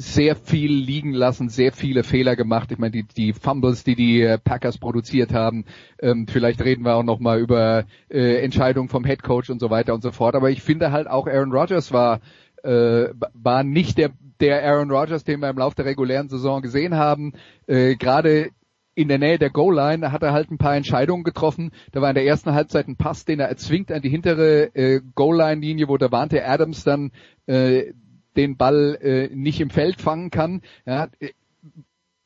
sehr 0.00 0.36
viel 0.36 0.72
liegen 0.72 1.12
lassen, 1.12 1.48
sehr 1.48 1.72
viele 1.72 2.04
Fehler 2.04 2.36
gemacht. 2.36 2.70
Ich 2.70 2.78
meine, 2.78 2.92
die, 2.92 3.02
die 3.02 3.32
Fumbles, 3.32 3.82
die 3.82 3.96
die 3.96 4.22
äh, 4.22 4.38
Packers 4.38 4.78
produziert 4.78 5.34
haben, 5.34 5.64
ähm, 6.00 6.26
vielleicht 6.28 6.62
reden 6.62 6.84
wir 6.84 6.94
auch 6.94 7.02
noch 7.02 7.18
mal 7.18 7.40
über 7.40 7.84
äh, 8.08 8.36
Entscheidungen 8.36 8.88
vom 8.88 9.04
Head 9.04 9.24
Coach 9.24 9.50
und 9.50 9.60
so 9.60 9.70
weiter 9.70 9.94
und 9.94 10.02
so 10.02 10.12
fort. 10.12 10.36
Aber 10.36 10.50
ich 10.50 10.62
finde 10.62 10.92
halt 10.92 11.08
auch 11.08 11.26
Aaron 11.26 11.52
Rodgers 11.52 11.92
war 11.92 12.20
äh, 12.62 13.08
war 13.34 13.64
nicht 13.64 13.98
der 13.98 14.12
der 14.40 14.64
Aaron 14.64 14.92
Rodgers, 14.92 15.24
den 15.24 15.40
wir 15.40 15.50
im 15.50 15.58
Laufe 15.58 15.74
der 15.74 15.84
regulären 15.84 16.28
Saison 16.28 16.62
gesehen 16.62 16.94
haben. 16.94 17.32
Äh, 17.66 17.96
Gerade 17.96 18.50
in 18.94 19.08
der 19.08 19.18
Nähe 19.18 19.38
der 19.38 19.50
Goal-Line 19.50 20.12
hat 20.12 20.22
er 20.22 20.32
halt 20.32 20.50
ein 20.50 20.58
paar 20.58 20.76
Entscheidungen 20.76 21.24
getroffen. 21.24 21.72
Da 21.92 22.00
war 22.00 22.08
in 22.08 22.14
der 22.14 22.24
ersten 22.24 22.52
Halbzeit 22.52 22.88
ein 22.88 22.96
Pass, 22.96 23.24
den 23.24 23.40
er 23.40 23.48
erzwingt 23.48 23.92
an 23.92 24.02
die 24.02 24.08
hintere 24.08 24.74
äh, 24.74 25.00
Goal-Line-Linie, 25.14 25.88
wo 25.88 25.96
der 25.96 26.08
Davante 26.08 26.44
Adams 26.44 26.84
dann 26.84 27.12
äh, 27.46 27.92
den 28.38 28.56
Ball 28.56 28.96
äh, 29.02 29.28
nicht 29.34 29.60
im 29.60 29.68
Feld 29.68 30.00
fangen 30.00 30.30
kann. 30.30 30.62
Ja, 30.86 31.08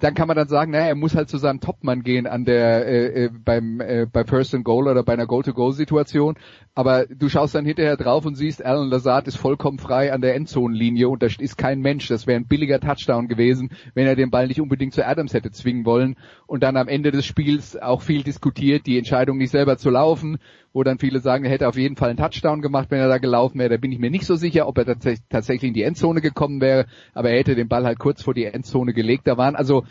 dann 0.02 0.14
kann 0.14 0.26
man 0.26 0.36
dann 0.36 0.48
sagen, 0.48 0.72
naja, 0.72 0.86
er 0.86 0.94
muss 0.96 1.14
halt 1.14 1.28
zu 1.28 1.38
seinem 1.38 1.60
Topmann 1.60 2.02
gehen 2.02 2.26
an 2.26 2.44
der 2.44 2.86
äh, 2.88 3.24
äh, 3.24 3.30
beim 3.32 3.80
äh, 3.80 4.04
bei 4.12 4.24
First 4.24 4.52
and 4.52 4.64
Goal 4.64 4.88
oder 4.88 5.04
bei 5.04 5.12
einer 5.12 5.28
Goal-to-Goal-Situation. 5.28 6.34
Aber 6.74 7.06
du 7.06 7.28
schaust 7.28 7.54
dann 7.54 7.64
hinterher 7.64 7.96
drauf 7.96 8.26
und 8.26 8.34
siehst, 8.34 8.64
Alan 8.64 8.88
Lazard 8.88 9.28
ist 9.28 9.36
vollkommen 9.36 9.78
frei 9.78 10.12
an 10.12 10.20
der 10.20 10.34
Endzonenlinie 10.34 11.08
und 11.08 11.22
da 11.22 11.28
ist 11.38 11.56
kein 11.56 11.80
Mensch. 11.80 12.08
Das 12.08 12.26
wäre 12.26 12.40
ein 12.40 12.48
billiger 12.48 12.80
Touchdown 12.80 13.28
gewesen, 13.28 13.70
wenn 13.94 14.08
er 14.08 14.16
den 14.16 14.30
Ball 14.30 14.48
nicht 14.48 14.60
unbedingt 14.60 14.92
zu 14.92 15.06
Adams 15.06 15.34
hätte 15.34 15.52
zwingen 15.52 15.84
wollen. 15.84 16.16
Und 16.52 16.62
dann 16.62 16.76
am 16.76 16.86
Ende 16.86 17.12
des 17.12 17.24
Spiels 17.24 17.80
auch 17.80 18.02
viel 18.02 18.24
diskutiert, 18.24 18.84
die 18.84 18.98
Entscheidung 18.98 19.38
nicht 19.38 19.52
selber 19.52 19.78
zu 19.78 19.88
laufen, 19.88 20.36
wo 20.74 20.82
dann 20.82 20.98
viele 20.98 21.20
sagen, 21.20 21.46
er 21.46 21.50
hätte 21.50 21.66
auf 21.66 21.78
jeden 21.78 21.96
Fall 21.96 22.10
einen 22.10 22.18
Touchdown 22.18 22.60
gemacht, 22.60 22.90
wenn 22.90 23.00
er 23.00 23.08
da 23.08 23.16
gelaufen 23.16 23.58
wäre. 23.58 23.70
Da 23.70 23.76
bin 23.78 23.90
ich 23.90 23.98
mir 23.98 24.10
nicht 24.10 24.26
so 24.26 24.34
sicher, 24.34 24.68
ob 24.68 24.76
er 24.76 24.84
tatsächlich 24.84 25.68
in 25.70 25.72
die 25.72 25.82
Endzone 25.82 26.20
gekommen 26.20 26.60
wäre, 26.60 26.84
aber 27.14 27.30
er 27.30 27.38
hätte 27.38 27.54
den 27.54 27.68
Ball 27.68 27.86
halt 27.86 27.98
kurz 27.98 28.20
vor 28.20 28.34
die 28.34 28.44
Endzone 28.44 28.92
gelegt. 28.92 29.26
Da 29.28 29.38
waren 29.38 29.56
also 29.56 29.84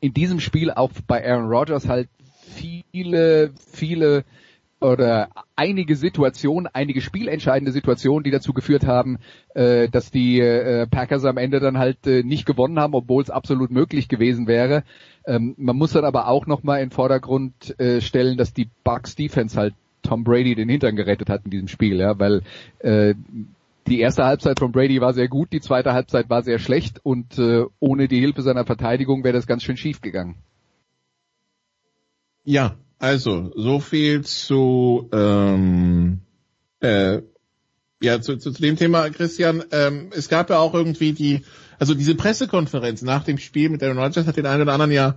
in 0.00 0.14
diesem 0.14 0.40
Spiel 0.40 0.70
auch 0.70 0.90
bei 1.06 1.22
Aaron 1.22 1.50
Rodgers 1.50 1.86
halt 1.86 2.08
viele, 2.56 3.52
viele 3.70 4.24
oder 4.80 5.28
einige 5.56 5.96
Situationen, 5.96 6.66
einige 6.72 7.02
spielentscheidende 7.02 7.72
Situationen, 7.72 8.24
die 8.24 8.30
dazu 8.30 8.54
geführt 8.54 8.86
haben, 8.86 9.18
äh, 9.54 9.88
dass 9.90 10.10
die 10.10 10.40
äh, 10.40 10.86
Packers 10.86 11.26
am 11.26 11.36
Ende 11.36 11.60
dann 11.60 11.76
halt 11.76 12.06
äh, 12.06 12.22
nicht 12.22 12.46
gewonnen 12.46 12.80
haben, 12.80 12.94
obwohl 12.94 13.22
es 13.22 13.28
absolut 13.28 13.70
möglich 13.70 14.08
gewesen 14.08 14.46
wäre. 14.46 14.84
Ähm, 15.26 15.54
man 15.58 15.76
muss 15.76 15.92
dann 15.92 16.04
aber 16.04 16.28
auch 16.28 16.46
nochmal 16.46 16.82
in 16.82 16.90
Vordergrund 16.90 17.78
äh, 17.78 18.00
stellen, 18.00 18.36
dass 18.36 18.52
die 18.52 18.68
Bucks 18.84 19.14
Defense 19.14 19.58
halt 19.58 19.74
Tom 20.02 20.24
Brady 20.24 20.54
den 20.54 20.68
Hintern 20.68 20.96
gerettet 20.96 21.28
hat 21.28 21.42
in 21.44 21.50
diesem 21.50 21.68
Spiel, 21.68 21.98
ja, 21.98 22.18
weil 22.18 22.42
äh, 22.78 23.14
die 23.86 24.00
erste 24.00 24.24
Halbzeit 24.24 24.58
von 24.58 24.72
Brady 24.72 25.00
war 25.00 25.12
sehr 25.12 25.28
gut, 25.28 25.52
die 25.52 25.60
zweite 25.60 25.92
Halbzeit 25.92 26.30
war 26.30 26.42
sehr 26.42 26.58
schlecht 26.58 27.00
und 27.02 27.38
äh, 27.38 27.64
ohne 27.80 28.08
die 28.08 28.20
Hilfe 28.20 28.42
seiner 28.42 28.64
Verteidigung 28.64 29.24
wäre 29.24 29.34
das 29.34 29.46
ganz 29.46 29.62
schön 29.62 29.76
schief 29.76 30.00
gegangen. 30.00 30.36
Ja, 32.44 32.76
also 32.98 33.52
so 33.56 33.80
viel 33.80 34.22
zu 34.22 35.08
ähm, 35.12 36.20
äh, 36.80 37.20
ja 38.00 38.20
zu, 38.20 38.36
zu, 38.36 38.52
zu 38.52 38.62
dem 38.62 38.76
Thema, 38.76 39.10
Christian. 39.10 39.64
Ähm, 39.72 40.10
es 40.14 40.28
gab 40.28 40.50
ja 40.50 40.58
auch 40.58 40.74
irgendwie 40.74 41.12
die, 41.12 41.42
also 41.80 41.94
diese 41.94 42.14
Pressekonferenz 42.14 43.02
nach 43.02 43.24
dem 43.24 43.38
Spiel 43.38 43.70
mit 43.70 43.82
Aaron 43.82 43.98
Rodgers 43.98 44.26
hat 44.26 44.36
den 44.36 44.46
einen 44.46 44.62
oder 44.62 44.74
anderen 44.74 44.92
ja 44.92 45.16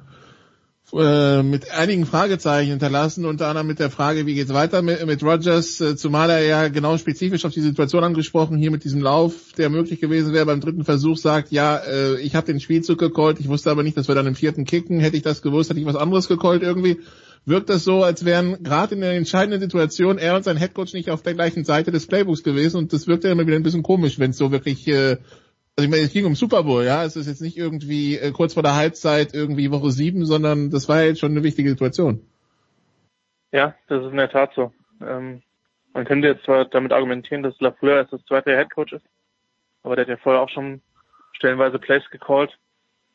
äh, 0.94 1.44
mit 1.44 1.72
einigen 1.72 2.06
Fragezeichen 2.06 2.70
hinterlassen, 2.70 3.26
unter 3.26 3.48
anderem 3.48 3.68
mit 3.68 3.80
der 3.80 3.90
Frage, 3.90 4.26
wie 4.26 4.36
geht's 4.36 4.54
weiter 4.54 4.82
mit, 4.82 5.06
mit 5.06 5.24
Rogers, 5.24 5.82
äh, 5.82 5.96
zumal 5.96 6.30
er 6.30 6.44
ja 6.44 6.68
genau 6.68 6.98
spezifisch 6.98 7.46
auf 7.46 7.52
die 7.52 7.62
Situation 7.62 8.04
angesprochen, 8.04 8.58
hier 8.58 8.72
mit 8.72 8.84
diesem 8.84 9.02
Lauf, 9.02 9.34
der 9.58 9.70
möglich 9.70 10.00
gewesen 10.00 10.34
wäre 10.34 10.46
beim 10.46 10.62
dritten 10.62 10.86
Versuch, 10.86 11.18
sagt, 11.18 11.52
ja, 11.52 11.78
äh, 11.78 12.20
ich 12.22 12.36
habe 12.36 12.46
den 12.46 12.60
Spielzug 12.60 13.00
gecallt, 13.00 13.40
ich 13.40 13.50
wusste 13.50 13.72
aber 13.72 13.84
nicht, 13.84 13.98
dass 13.98 14.08
wir 14.08 14.16
dann 14.16 14.28
im 14.28 14.36
vierten 14.36 14.66
kicken, 14.66 15.00
hätte 15.00 15.18
ich 15.18 15.24
das 15.24 15.42
gewusst, 15.42 15.70
hätte 15.70 15.80
ich 15.80 15.86
was 15.86 15.96
anderes 15.96 16.28
gecallt 16.28 16.62
irgendwie. 16.62 17.00
Wirkt 17.46 17.70
das 17.70 17.84
so, 17.84 18.04
als 18.04 18.24
wären 18.24 18.64
gerade 18.64 18.96
in 18.96 19.02
der 19.02 19.14
entscheidenden 19.14 19.60
Situation 19.60 20.18
er 20.18 20.36
und 20.36 20.46
sein 20.46 20.56
Headcoach 20.56 20.94
nicht 20.94 21.10
auf 21.10 21.24
der 21.24 21.34
gleichen 21.34 21.66
Seite 21.66 21.92
des 21.92 22.06
Playbooks 22.08 22.44
gewesen? 22.44 22.78
Und 22.78 22.94
das 22.94 23.06
wirkt 23.08 23.26
ja 23.26 23.32
immer 23.32 23.46
wieder 23.46 23.58
ein 23.58 23.64
bisschen 23.64 23.84
komisch, 23.84 24.18
wenn 24.18 24.32
es 24.32 24.38
so 24.38 24.52
wirklich 24.52 24.88
äh, 24.88 25.18
also 25.76 25.86
ich 25.86 25.90
meine, 25.90 26.04
es 26.04 26.14
ging 26.14 26.26
um 26.26 26.36
Super 26.36 26.64
Bowl, 26.64 26.84
ja. 26.84 27.04
Es 27.04 27.16
ist 27.16 27.28
jetzt 27.28 27.42
nicht 27.42 27.58
irgendwie 27.58 28.18
äh, 28.18 28.32
kurz 28.32 28.54
vor 28.54 28.64
der 28.64 28.76
Halbzeit 28.76 29.34
irgendwie 29.34 29.72
Woche 29.72 29.90
sieben, 29.92 30.26
sondern 30.26 30.70
das 30.70 30.88
war 30.88 31.02
jetzt 31.02 31.20
schon 31.20 31.32
eine 31.32 31.44
wichtige 31.44 31.70
Situation. 31.70 32.28
Ja, 33.52 33.76
das 33.88 34.04
ist 34.04 34.12
in 34.12 34.18
der 34.18 34.30
Tat 34.30 34.52
so. 34.56 34.72
Ähm, 35.02 35.42
man 35.94 36.06
könnte 36.06 36.28
jetzt 36.28 36.46
zwar 36.46 36.66
damit 36.66 36.92
argumentieren, 36.92 37.44
dass 37.44 37.60
Lafleur 37.60 37.98
erst 37.98 38.14
das 38.14 38.26
zweite 38.26 38.56
Head 38.56 38.72
Coach 38.72 38.94
ist, 38.94 39.06
aber 39.84 39.96
der 39.96 40.06
hat 40.06 40.10
ja 40.10 40.18
vorher 40.18 40.42
auch 40.42 40.50
schon 40.50 40.82
stellenweise 41.34 41.80
Plays 41.80 42.04
gecallt. 42.12 42.58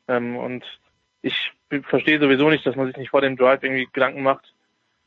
Ähm, 0.09 0.37
und 0.37 0.65
ich 1.23 1.53
verstehe 1.85 2.21
sowieso 2.21 2.51
nicht, 2.51 2.67
dass 2.67 2.77
man 2.77 2.87
sich 2.87 2.97
nicht 2.97 3.11
vor 3.11 3.21
dem 3.21 3.37
Drive 3.37 3.63
irgendwie 3.63 3.89
Gedanken 3.93 4.23
macht. 4.23 4.53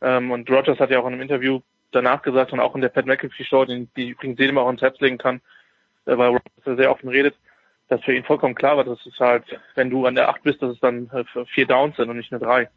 Ähm, 0.02 0.32
und 0.32 0.50
Rogers 0.50 0.80
hat 0.80 0.90
ja 0.90 1.00
auch 1.00 1.08
in 1.08 1.14
einem 1.14 1.22
Interview 1.22 1.60
danach 1.92 2.22
gesagt 2.22 2.54
und 2.54 2.60
auch 2.60 2.76
in 2.76 2.82
der 2.82 2.90
Pat 2.90 3.06
McAfee 3.06 3.44
Show, 3.44 3.66
die, 3.66 3.88
die 3.96 4.10
übrigens 4.10 4.40
jedem 4.40 4.58
auch 4.58 4.70
ins 4.70 4.82
Herz 4.82 5.00
legen 5.00 5.18
kann, 5.18 5.42
weil 6.06 6.30
Rogers 6.30 6.78
sehr 6.78 6.92
offen 6.92 7.10
redet, 7.10 7.36
dass 7.88 8.04
für 8.04 8.14
ihn 8.14 8.24
vollkommen 8.24 8.56
klar 8.56 8.78
war, 8.78 8.84
dass 8.84 9.06
es 9.06 9.20
halt, 9.20 9.44
wenn 9.76 9.90
du 9.90 10.06
an 10.06 10.16
der 10.16 10.30
8 10.30 10.44
bist, 10.44 10.62
dass 10.62 10.74
es 10.74 10.80
dann 10.80 11.10
äh, 11.10 11.26
vier 11.48 11.68
Downs 11.68 11.98
sind 11.98 12.10
und 12.10 12.18
nicht 12.18 12.32
nur 12.32 12.40
drei. 12.40 12.70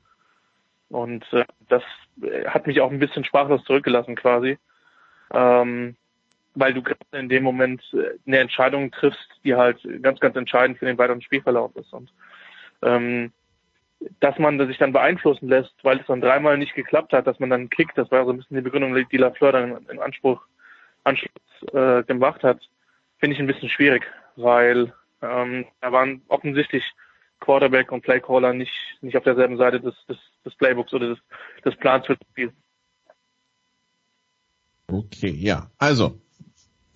Und 0.88 1.24
äh, 1.32 1.44
das 1.68 1.82
äh, 2.22 2.46
hat 2.46 2.66
mich 2.66 2.80
auch 2.80 2.90
ein 2.90 2.98
bisschen 2.98 3.24
sprachlos 3.24 3.64
zurückgelassen 3.64 4.16
quasi, 4.16 4.58
ähm, 5.32 5.96
weil 6.54 6.74
du 6.74 6.82
gerade 6.82 6.98
in 7.12 7.28
dem 7.28 7.42
Moment 7.44 7.82
eine 8.26 8.38
Entscheidung 8.38 8.90
triffst, 8.90 9.28
die 9.44 9.54
halt 9.54 9.78
ganz, 10.02 10.20
ganz 10.20 10.36
entscheidend 10.36 10.78
für 10.78 10.86
den 10.86 10.98
weiteren 10.98 11.22
Spielverlauf 11.22 11.74
ist. 11.76 11.92
Und 11.92 12.12
ähm, 12.82 13.32
dass 14.20 14.38
man 14.38 14.64
sich 14.66 14.78
dann 14.78 14.92
beeinflussen 14.92 15.48
lässt, 15.48 15.74
weil 15.82 16.00
es 16.00 16.06
dann 16.06 16.20
dreimal 16.20 16.58
nicht 16.58 16.74
geklappt 16.74 17.12
hat, 17.12 17.26
dass 17.26 17.38
man 17.38 17.50
dann 17.50 17.70
kickt, 17.70 17.96
das 17.96 18.10
war 18.10 18.24
so 18.24 18.32
ein 18.32 18.36
bisschen 18.36 18.56
die 18.56 18.62
Begründung, 18.62 18.94
die 18.94 19.16
Lafleur 19.16 19.52
dann 19.52 19.86
in 19.88 19.98
Anspruch 19.98 20.42
Anschluss 21.04 21.30
äh, 21.72 22.02
gemacht 22.04 22.42
hat, 22.42 22.60
finde 23.24 23.36
ich 23.36 23.40
ein 23.40 23.46
bisschen 23.46 23.70
schwierig, 23.70 24.02
weil 24.36 24.92
ähm, 25.22 25.64
da 25.80 25.92
waren 25.92 26.20
offensichtlich 26.28 26.84
Quarterback 27.40 27.90
und 27.90 28.02
Playcaller 28.02 28.52
nicht, 28.52 28.70
nicht 29.00 29.16
auf 29.16 29.24
derselben 29.24 29.56
Seite 29.56 29.80
des, 29.80 29.94
des, 30.06 30.18
des 30.44 30.54
Playbooks 30.56 30.92
oder 30.92 31.08
des, 31.08 31.18
des 31.64 31.74
Plans 31.76 32.04
für 32.04 32.16
das 32.16 32.28
Spiel. 32.32 32.52
Okay, 34.88 35.30
ja. 35.30 35.70
Also, 35.78 36.20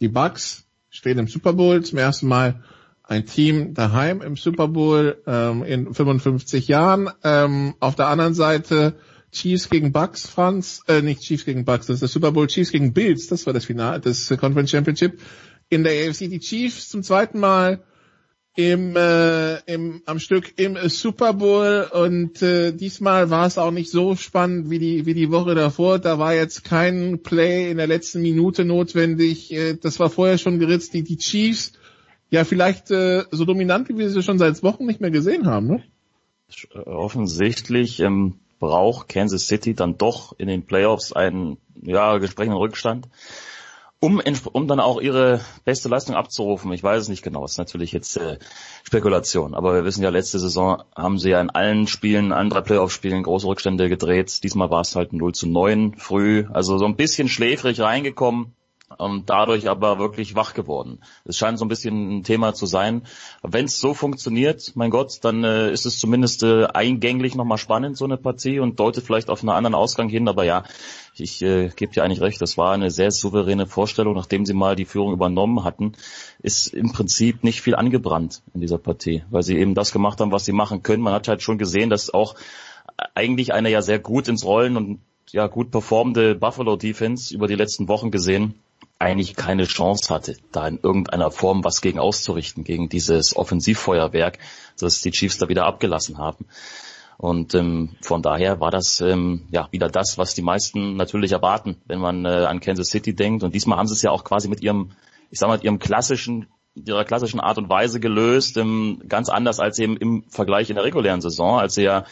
die 0.00 0.08
Bucks 0.08 0.68
stehen 0.90 1.18
im 1.18 1.28
Super 1.28 1.54
Bowl 1.54 1.82
zum 1.82 1.96
ersten 1.98 2.28
Mal 2.28 2.62
ein 3.04 3.24
Team 3.24 3.72
daheim 3.72 4.20
im 4.20 4.36
Super 4.36 4.68
Bowl 4.68 5.22
ähm, 5.26 5.62
in 5.62 5.94
55 5.94 6.68
Jahren. 6.68 7.08
Ähm, 7.24 7.74
auf 7.80 7.94
der 7.94 8.08
anderen 8.08 8.34
Seite 8.34 8.98
Chiefs 9.32 9.70
gegen 9.70 9.92
Bucks, 9.92 10.26
Franz, 10.28 10.82
äh, 10.88 11.00
nicht 11.00 11.22
Chiefs 11.22 11.46
gegen 11.46 11.64
Bucks, 11.64 11.86
das 11.86 11.94
ist 11.94 12.00
der 12.00 12.08
Super 12.08 12.32
Bowl, 12.32 12.46
Chiefs 12.48 12.70
gegen 12.70 12.92
Bills, 12.92 13.28
das 13.28 13.46
war 13.46 13.54
das 13.54 13.64
Finale, 13.64 14.00
das 14.00 14.28
Conference 14.28 14.70
Championship. 14.70 15.20
In 15.70 15.84
der 15.84 16.08
AFC 16.08 16.30
die 16.30 16.40
Chiefs 16.40 16.88
zum 16.88 17.02
zweiten 17.02 17.40
Mal 17.40 17.82
im, 18.58 18.96
äh, 18.96 19.58
im 19.72 20.02
am 20.04 20.18
Stück 20.18 20.58
im 20.58 20.76
Super 20.88 21.32
Bowl 21.32 21.88
und 21.92 22.42
äh, 22.42 22.72
diesmal 22.72 23.30
war 23.30 23.46
es 23.46 23.56
auch 23.56 23.70
nicht 23.70 23.88
so 23.88 24.16
spannend 24.16 24.68
wie 24.68 24.80
die 24.80 25.06
wie 25.06 25.14
die 25.14 25.30
Woche 25.30 25.54
davor. 25.54 26.00
Da 26.00 26.18
war 26.18 26.34
jetzt 26.34 26.64
kein 26.64 27.22
Play 27.22 27.70
in 27.70 27.76
der 27.76 27.86
letzten 27.86 28.20
Minute 28.20 28.64
notwendig. 28.64 29.52
Äh, 29.52 29.74
das 29.74 30.00
war 30.00 30.10
vorher 30.10 30.38
schon 30.38 30.58
geritzt. 30.58 30.92
Die 30.92 31.04
die 31.04 31.18
Chiefs 31.18 31.74
ja 32.30 32.42
vielleicht 32.42 32.90
äh, 32.90 33.22
so 33.30 33.44
dominant 33.44 33.88
wie 33.88 33.96
wir 33.96 34.10
sie 34.10 34.24
schon 34.24 34.40
seit 34.40 34.60
Wochen 34.64 34.86
nicht 34.86 35.00
mehr 35.00 35.12
gesehen 35.12 35.46
haben. 35.46 35.68
Ne? 35.68 35.84
Offensichtlich 36.84 38.00
ähm, 38.00 38.40
braucht 38.58 39.08
Kansas 39.08 39.46
City 39.46 39.74
dann 39.74 39.98
doch 39.98 40.36
in 40.36 40.48
den 40.48 40.66
Playoffs 40.66 41.12
einen 41.12 41.58
ja 41.80 42.16
entsprechenden 42.16 42.58
Rückstand 42.58 43.06
um, 44.00 44.20
um 44.52 44.68
dann 44.68 44.80
auch 44.80 45.00
ihre 45.00 45.40
beste 45.64 45.88
Leistung 45.88 46.14
abzurufen. 46.14 46.72
Ich 46.72 46.82
weiß 46.82 47.02
es 47.02 47.08
nicht 47.08 47.22
genau, 47.22 47.42
das 47.42 47.52
ist 47.52 47.58
natürlich 47.58 47.92
jetzt 47.92 48.16
äh, 48.16 48.38
Spekulation, 48.84 49.54
aber 49.54 49.74
wir 49.74 49.84
wissen 49.84 50.02
ja, 50.02 50.10
letzte 50.10 50.38
Saison 50.38 50.82
haben 50.94 51.18
sie 51.18 51.30
ja 51.30 51.40
in 51.40 51.50
allen 51.50 51.86
Spielen, 51.86 52.32
allen 52.32 52.50
drei 52.50 52.60
Playoff-Spielen 52.60 53.22
große 53.22 53.46
Rückstände 53.46 53.88
gedreht. 53.88 54.42
Diesmal 54.44 54.70
war 54.70 54.82
es 54.82 54.94
halt 54.94 55.12
0 55.12 55.34
zu 55.34 55.48
9 55.48 55.96
früh, 55.96 56.46
also 56.52 56.78
so 56.78 56.84
ein 56.84 56.96
bisschen 56.96 57.28
schläfrig 57.28 57.80
reingekommen 57.80 58.54
und 58.96 59.28
dadurch 59.28 59.68
aber 59.68 59.98
wirklich 59.98 60.34
wach 60.34 60.54
geworden. 60.54 61.00
Es 61.24 61.36
scheint 61.36 61.58
so 61.58 61.64
ein 61.64 61.68
bisschen 61.68 62.18
ein 62.18 62.22
Thema 62.22 62.54
zu 62.54 62.64
sein. 62.64 63.02
Wenn 63.42 63.66
es 63.66 63.78
so 63.78 63.92
funktioniert, 63.92 64.72
mein 64.74 64.90
Gott, 64.90 65.18
dann 65.22 65.44
äh, 65.44 65.70
ist 65.70 65.84
es 65.84 65.98
zumindest 65.98 66.42
äh, 66.42 66.64
eingänglich 66.66 67.34
nochmal 67.34 67.58
spannend, 67.58 67.98
so 67.98 68.06
eine 68.06 68.16
Partie 68.16 68.60
und 68.60 68.80
deutet 68.80 69.04
vielleicht 69.04 69.28
auf 69.28 69.42
einen 69.42 69.50
anderen 69.50 69.74
Ausgang 69.74 70.08
hin. 70.08 70.26
Aber 70.26 70.44
ja, 70.44 70.64
ich 71.14 71.42
äh, 71.42 71.68
gebe 71.76 71.92
dir 71.92 72.02
eigentlich 72.02 72.22
recht, 72.22 72.40
das 72.40 72.56
war 72.56 72.72
eine 72.72 72.90
sehr 72.90 73.10
souveräne 73.10 73.66
Vorstellung, 73.66 74.14
nachdem 74.14 74.46
sie 74.46 74.54
mal 74.54 74.74
die 74.74 74.86
Führung 74.86 75.12
übernommen 75.12 75.64
hatten, 75.64 75.92
ist 76.40 76.68
im 76.68 76.92
Prinzip 76.92 77.44
nicht 77.44 77.60
viel 77.60 77.74
angebrannt 77.74 78.42
in 78.54 78.62
dieser 78.62 78.78
Partie, 78.78 79.22
weil 79.30 79.42
sie 79.42 79.58
eben 79.58 79.74
das 79.74 79.92
gemacht 79.92 80.20
haben, 80.20 80.32
was 80.32 80.46
sie 80.46 80.52
machen 80.52 80.82
können. 80.82 81.02
Man 81.02 81.12
hat 81.12 81.28
halt 81.28 81.42
schon 81.42 81.58
gesehen, 81.58 81.90
dass 81.90 82.12
auch 82.12 82.36
eigentlich 83.14 83.52
eine 83.52 83.70
ja 83.70 83.82
sehr 83.82 83.98
gut 83.98 84.28
ins 84.28 84.44
Rollen 84.44 84.76
und 84.76 85.00
ja 85.30 85.46
gut 85.46 85.70
performende 85.70 86.34
Buffalo 86.34 86.76
Defense 86.76 87.34
über 87.34 87.46
die 87.46 87.54
letzten 87.54 87.86
Wochen 87.86 88.10
gesehen 88.10 88.54
eigentlich 88.98 89.36
keine 89.36 89.64
Chance 89.64 90.12
hatte, 90.12 90.36
da 90.50 90.66
in 90.66 90.80
irgendeiner 90.82 91.30
Form 91.30 91.62
was 91.64 91.80
gegen 91.80 91.98
auszurichten, 91.98 92.64
gegen 92.64 92.88
dieses 92.88 93.36
Offensivfeuerwerk, 93.36 94.38
das 94.78 95.00
die 95.00 95.12
Chiefs 95.12 95.38
da 95.38 95.48
wieder 95.48 95.66
abgelassen 95.66 96.18
haben. 96.18 96.46
Und 97.16 97.54
ähm, 97.54 97.96
von 98.00 98.22
daher 98.22 98.60
war 98.60 98.70
das 98.70 99.00
ähm, 99.00 99.46
ja 99.50 99.68
wieder 99.72 99.88
das, 99.88 100.18
was 100.18 100.34
die 100.34 100.42
meisten 100.42 100.96
natürlich 100.96 101.32
erwarten, 101.32 101.76
wenn 101.86 101.98
man 101.98 102.24
äh, 102.24 102.28
an 102.28 102.60
Kansas 102.60 102.90
City 102.90 103.14
denkt. 103.14 103.42
Und 103.42 103.54
diesmal 103.54 103.78
haben 103.78 103.88
sie 103.88 103.94
es 103.94 104.02
ja 104.02 104.12
auch 104.12 104.22
quasi 104.22 104.48
mit 104.48 104.62
ihrem, 104.62 104.92
ich 105.30 105.40
sag 105.40 105.48
mal, 105.48 105.60
ihrem 105.62 105.80
klassischen, 105.80 106.46
ihrer 106.74 107.04
klassischen 107.04 107.40
Art 107.40 107.58
und 107.58 107.68
Weise 107.68 107.98
gelöst, 107.98 108.56
ähm, 108.56 109.02
ganz 109.08 109.28
anders 109.28 109.58
als 109.58 109.80
eben 109.80 109.96
im 109.96 110.24
Vergleich 110.28 110.70
in 110.70 110.76
der 110.76 110.84
regulären 110.84 111.20
Saison, 111.20 111.58
als 111.58 111.74
sie 111.74 111.82
ja 111.82 112.04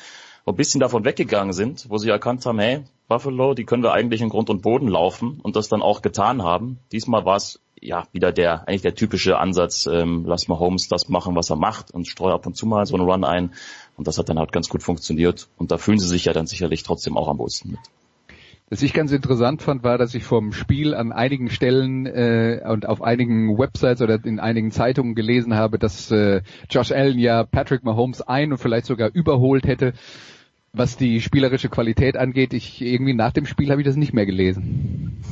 ein 0.45 0.57
bisschen 0.57 0.81
davon 0.81 1.05
weggegangen 1.05 1.53
sind, 1.53 1.87
wo 1.89 1.99
sie 1.99 2.09
erkannt 2.09 2.45
haben, 2.47 2.59
hey, 2.59 2.85
Buffalo, 3.09 3.55
die 3.55 3.65
können 3.65 3.83
wir 3.83 3.93
eigentlich 3.93 4.21
in 4.21 4.29
Grund 4.29 4.51
und 4.51 4.63
Boden 4.63 4.89
laufen 4.89 5.39
und 5.43 5.57
das 5.57 5.69
dann 5.69 5.83
auch 5.83 6.03
getan 6.03 6.43
haben. 6.43 6.79
Diesmal 6.93 7.25
war 7.25 7.37
es 7.37 7.61
ja 7.81 8.05
wieder 8.13 8.33
der 8.33 8.67
eigentlich 8.67 8.83
der 8.83 8.95
typische 8.95 9.39
Ansatz, 9.39 9.87
ähm, 9.87 10.25
lass 10.27 10.49
mal 10.49 10.59
Holmes 10.59 10.89
das 10.89 11.09
machen, 11.09 11.37
was 11.37 11.51
er 11.51 11.57
macht 11.57 11.93
und 11.93 12.07
streue 12.07 12.33
ab 12.33 12.47
und 12.47 12.57
zu 12.57 12.67
mal 12.67 12.87
so 12.87 12.97
einen 12.97 13.09
Run 13.09 13.25
ein. 13.25 13.53
Und 13.97 14.09
das 14.09 14.19
hat 14.19 14.29
dann 14.29 14.39
halt 14.39 14.53
ganz 14.53 14.69
gut 14.69 14.83
funktioniert. 14.83 15.49
Und 15.57 15.71
da 15.71 15.79
fühlen 15.79 15.99
sie 15.99 16.09
sich 16.09 16.25
ja 16.25 16.33
dann 16.33 16.47
sicherlich 16.47 16.83
trotzdem 16.83 17.17
auch 17.17 17.29
am 17.29 17.39
wohlsten 17.39 17.73
mit. 17.73 17.81
Was 18.69 18.83
ich 18.83 18.93
ganz 18.93 19.13
interessant 19.13 19.63
fand, 19.63 19.85
war, 19.85 19.97
dass 19.97 20.13
ich 20.17 20.25
vom 20.25 20.53
Spiel 20.53 20.93
an 20.93 21.13
einigen 21.13 21.51
Stellen 21.51 22.07
äh, 22.07 22.61
und 22.67 22.89
auf 22.89 23.01
einigen 23.01 23.57
Websites 23.57 24.03
oder 24.03 24.19
in 24.25 24.41
einigen 24.41 24.73
Zeitungen 24.73 25.15
gelesen 25.15 25.55
habe, 25.55 25.79
dass 25.79 26.11
äh, 26.11 26.43
Josh 26.69 26.91
Allen 26.91 27.21
ja 27.21 27.45
Patrick 27.45 27.85
Mahomes 27.85 28.23
ein 28.23 28.51
und 28.51 28.59
vielleicht 28.59 28.87
sogar 28.87 29.11
überholt 29.15 29.69
hätte 29.69 29.93
was 30.77 30.97
die 30.97 31.21
spielerische 31.21 31.69
Qualität 31.69 32.17
angeht, 32.17 32.53
ich 32.53 32.83
irgendwie 32.83 33.15
nach 33.15 33.33
dem 33.33 33.47
Spiel 33.47 33.71
habe 33.71 33.81
ich 33.81 33.87
das 33.87 33.97
nicht 33.97 34.13
mehr 34.13 34.27
gelesen. 34.27 35.23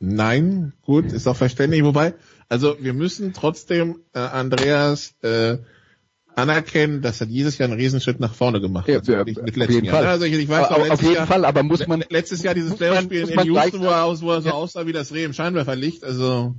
Nein, 0.00 0.72
gut, 0.82 1.12
ist 1.12 1.26
auch 1.26 1.36
verständlich. 1.36 1.82
Wobei, 1.84 2.14
also 2.48 2.76
wir 2.80 2.94
müssen 2.94 3.32
trotzdem 3.32 4.00
äh, 4.12 4.20
Andreas 4.20 5.14
äh, 5.22 5.58
anerkennen, 6.34 7.02
dass 7.02 7.20
er 7.20 7.26
dieses 7.26 7.58
Jahr 7.58 7.68
einen 7.68 7.78
Riesenschritt 7.78 8.20
nach 8.20 8.32
vorne 8.32 8.60
gemacht 8.60 8.88
hat. 8.88 9.06
Ja, 9.08 9.24
mit 9.24 9.38
auf 9.38 9.70
jeden 9.70 9.86
Jahr. 9.86 9.96
Fall. 9.96 10.06
Also 10.06 10.24
ich, 10.24 10.34
ich 10.34 10.48
weiß 10.48 10.68
auf, 10.68 10.90
auf 10.90 11.02
jeden 11.02 11.14
Jahr, 11.14 11.26
Fall, 11.26 11.44
aber 11.44 11.62
muss 11.64 11.86
man 11.86 12.04
letztes 12.10 12.42
Jahr 12.42 12.54
dieses 12.54 12.76
Playoff-Spiel 12.76 13.28
in 13.28 13.40
Houston, 13.44 13.80
wo 13.80 13.86
er, 13.86 14.04
aus, 14.04 14.22
wo 14.22 14.30
er 14.30 14.40
so 14.40 14.50
ja. 14.50 14.54
aussah 14.54 14.86
wie 14.86 14.92
das 14.92 15.12
Reh 15.12 15.24
im 15.24 15.32
Scheinwerferlicht. 15.32 16.04
Also 16.04 16.54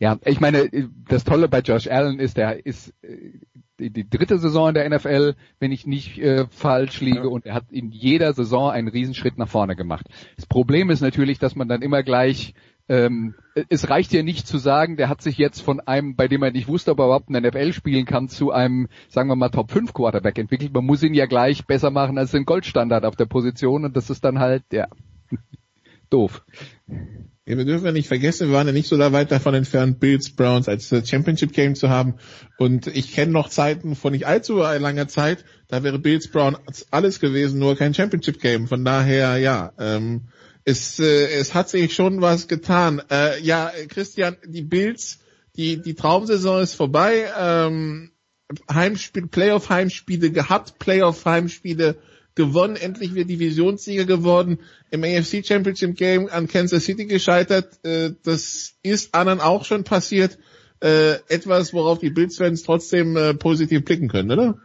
ja, 0.00 0.18
ich 0.24 0.40
meine, 0.40 0.70
das 1.08 1.24
Tolle 1.24 1.48
bei 1.48 1.60
Josh 1.60 1.86
Allen 1.86 2.18
ist, 2.18 2.38
er 2.38 2.64
ist 2.64 2.94
äh, 3.02 3.38
die, 3.78 3.90
die 3.90 4.08
dritte 4.08 4.38
Saison 4.38 4.68
in 4.68 4.74
der 4.74 4.88
NFL, 4.88 5.34
wenn 5.58 5.72
ich 5.72 5.86
nicht 5.86 6.18
äh, 6.18 6.46
falsch 6.48 7.00
liege, 7.00 7.18
ja. 7.18 7.24
und 7.26 7.44
er 7.44 7.54
hat 7.54 7.70
in 7.70 7.90
jeder 7.90 8.32
Saison 8.32 8.70
einen 8.70 8.88
Riesenschritt 8.88 9.36
nach 9.36 9.48
vorne 9.48 9.76
gemacht. 9.76 10.06
Das 10.36 10.46
Problem 10.46 10.88
ist 10.90 11.02
natürlich, 11.02 11.38
dass 11.38 11.54
man 11.54 11.68
dann 11.68 11.82
immer 11.82 12.02
gleich 12.02 12.54
ähm, 12.88 13.34
es 13.68 13.88
reicht 13.88 14.12
ja 14.12 14.24
nicht 14.24 14.48
zu 14.48 14.58
sagen, 14.58 14.96
der 14.96 15.08
hat 15.08 15.22
sich 15.22 15.38
jetzt 15.38 15.60
von 15.60 15.78
einem, 15.78 16.16
bei 16.16 16.26
dem 16.26 16.42
er 16.42 16.50
nicht 16.50 16.66
wusste, 16.66 16.90
ob 16.90 16.98
er 16.98 17.04
überhaupt 17.04 17.28
einen 17.28 17.46
NFL 17.46 17.72
spielen 17.72 18.04
kann, 18.04 18.28
zu 18.28 18.50
einem, 18.50 18.88
sagen 19.08 19.28
wir 19.28 19.36
mal, 19.36 19.50
Top 19.50 19.70
5 19.70 19.92
Quarterback 19.92 20.38
entwickelt. 20.38 20.74
Man 20.74 20.86
muss 20.86 21.04
ihn 21.04 21.14
ja 21.14 21.26
gleich 21.26 21.66
besser 21.66 21.90
machen 21.90 22.18
als 22.18 22.32
den 22.32 22.46
Goldstandard 22.46 23.04
auf 23.04 23.14
der 23.14 23.26
Position 23.26 23.84
und 23.84 23.96
das 23.96 24.10
ist 24.10 24.24
dann 24.24 24.40
halt, 24.40 24.64
ja, 24.72 24.88
doof. 26.10 26.44
Wir 27.56 27.64
dürfen 27.64 27.86
ja 27.86 27.92
nicht 27.92 28.08
vergessen, 28.08 28.48
wir 28.48 28.54
waren 28.54 28.66
ja 28.66 28.72
nicht 28.72 28.88
so 28.88 28.98
weit 28.98 29.30
davon 29.30 29.54
entfernt, 29.54 30.00
Bills 30.00 30.30
Browns 30.30 30.68
als 30.68 30.88
Championship 30.88 31.52
Game 31.52 31.74
zu 31.74 31.88
haben. 31.88 32.14
Und 32.58 32.86
ich 32.86 33.12
kenne 33.12 33.32
noch 33.32 33.48
Zeiten 33.48 33.94
von 33.96 34.12
nicht 34.12 34.26
allzu 34.26 34.58
langer 34.58 35.08
Zeit, 35.08 35.44
da 35.68 35.82
wäre 35.82 35.98
Bills 35.98 36.28
Browns 36.28 36.58
alles 36.90 37.20
gewesen, 37.20 37.58
nur 37.58 37.76
kein 37.76 37.94
Championship 37.94 38.40
Game. 38.40 38.68
Von 38.68 38.84
daher, 38.84 39.36
ja, 39.38 39.72
ähm, 39.78 40.28
es, 40.64 40.98
äh, 40.98 41.26
es 41.38 41.54
hat 41.54 41.68
sich 41.68 41.94
schon 41.94 42.20
was 42.20 42.48
getan. 42.48 43.02
Äh, 43.10 43.40
ja, 43.42 43.72
Christian, 43.88 44.36
die 44.46 44.62
Bills, 44.62 45.18
die, 45.56 45.80
die 45.80 45.94
Traumsaison 45.94 46.62
ist 46.62 46.74
vorbei. 46.74 47.26
Ähm, 47.38 48.10
Heimspiel, 48.72 49.28
Playoff-Heimspiele 49.28 50.30
gehabt, 50.30 50.78
Playoff-Heimspiele 50.78 51.96
gewonnen, 52.40 52.76
endlich 52.76 53.14
wieder 53.14 53.26
Divisionssieger 53.26 54.06
geworden, 54.06 54.60
im 54.90 55.04
AFC 55.04 55.44
Championship 55.44 55.96
Game 55.96 56.28
an 56.28 56.48
Kansas 56.48 56.84
City 56.84 57.06
gescheitert. 57.06 57.78
Äh, 57.84 58.10
das 58.24 58.78
ist 58.82 59.14
anderen 59.14 59.40
auch 59.40 59.64
schon 59.64 59.84
passiert. 59.84 60.38
Äh, 60.82 61.16
etwas, 61.28 61.74
worauf 61.74 61.98
die 61.98 62.10
Bills-Fans 62.10 62.62
trotzdem 62.62 63.16
äh, 63.16 63.34
positiv 63.34 63.84
blicken 63.84 64.08
können, 64.08 64.30
oder? 64.30 64.58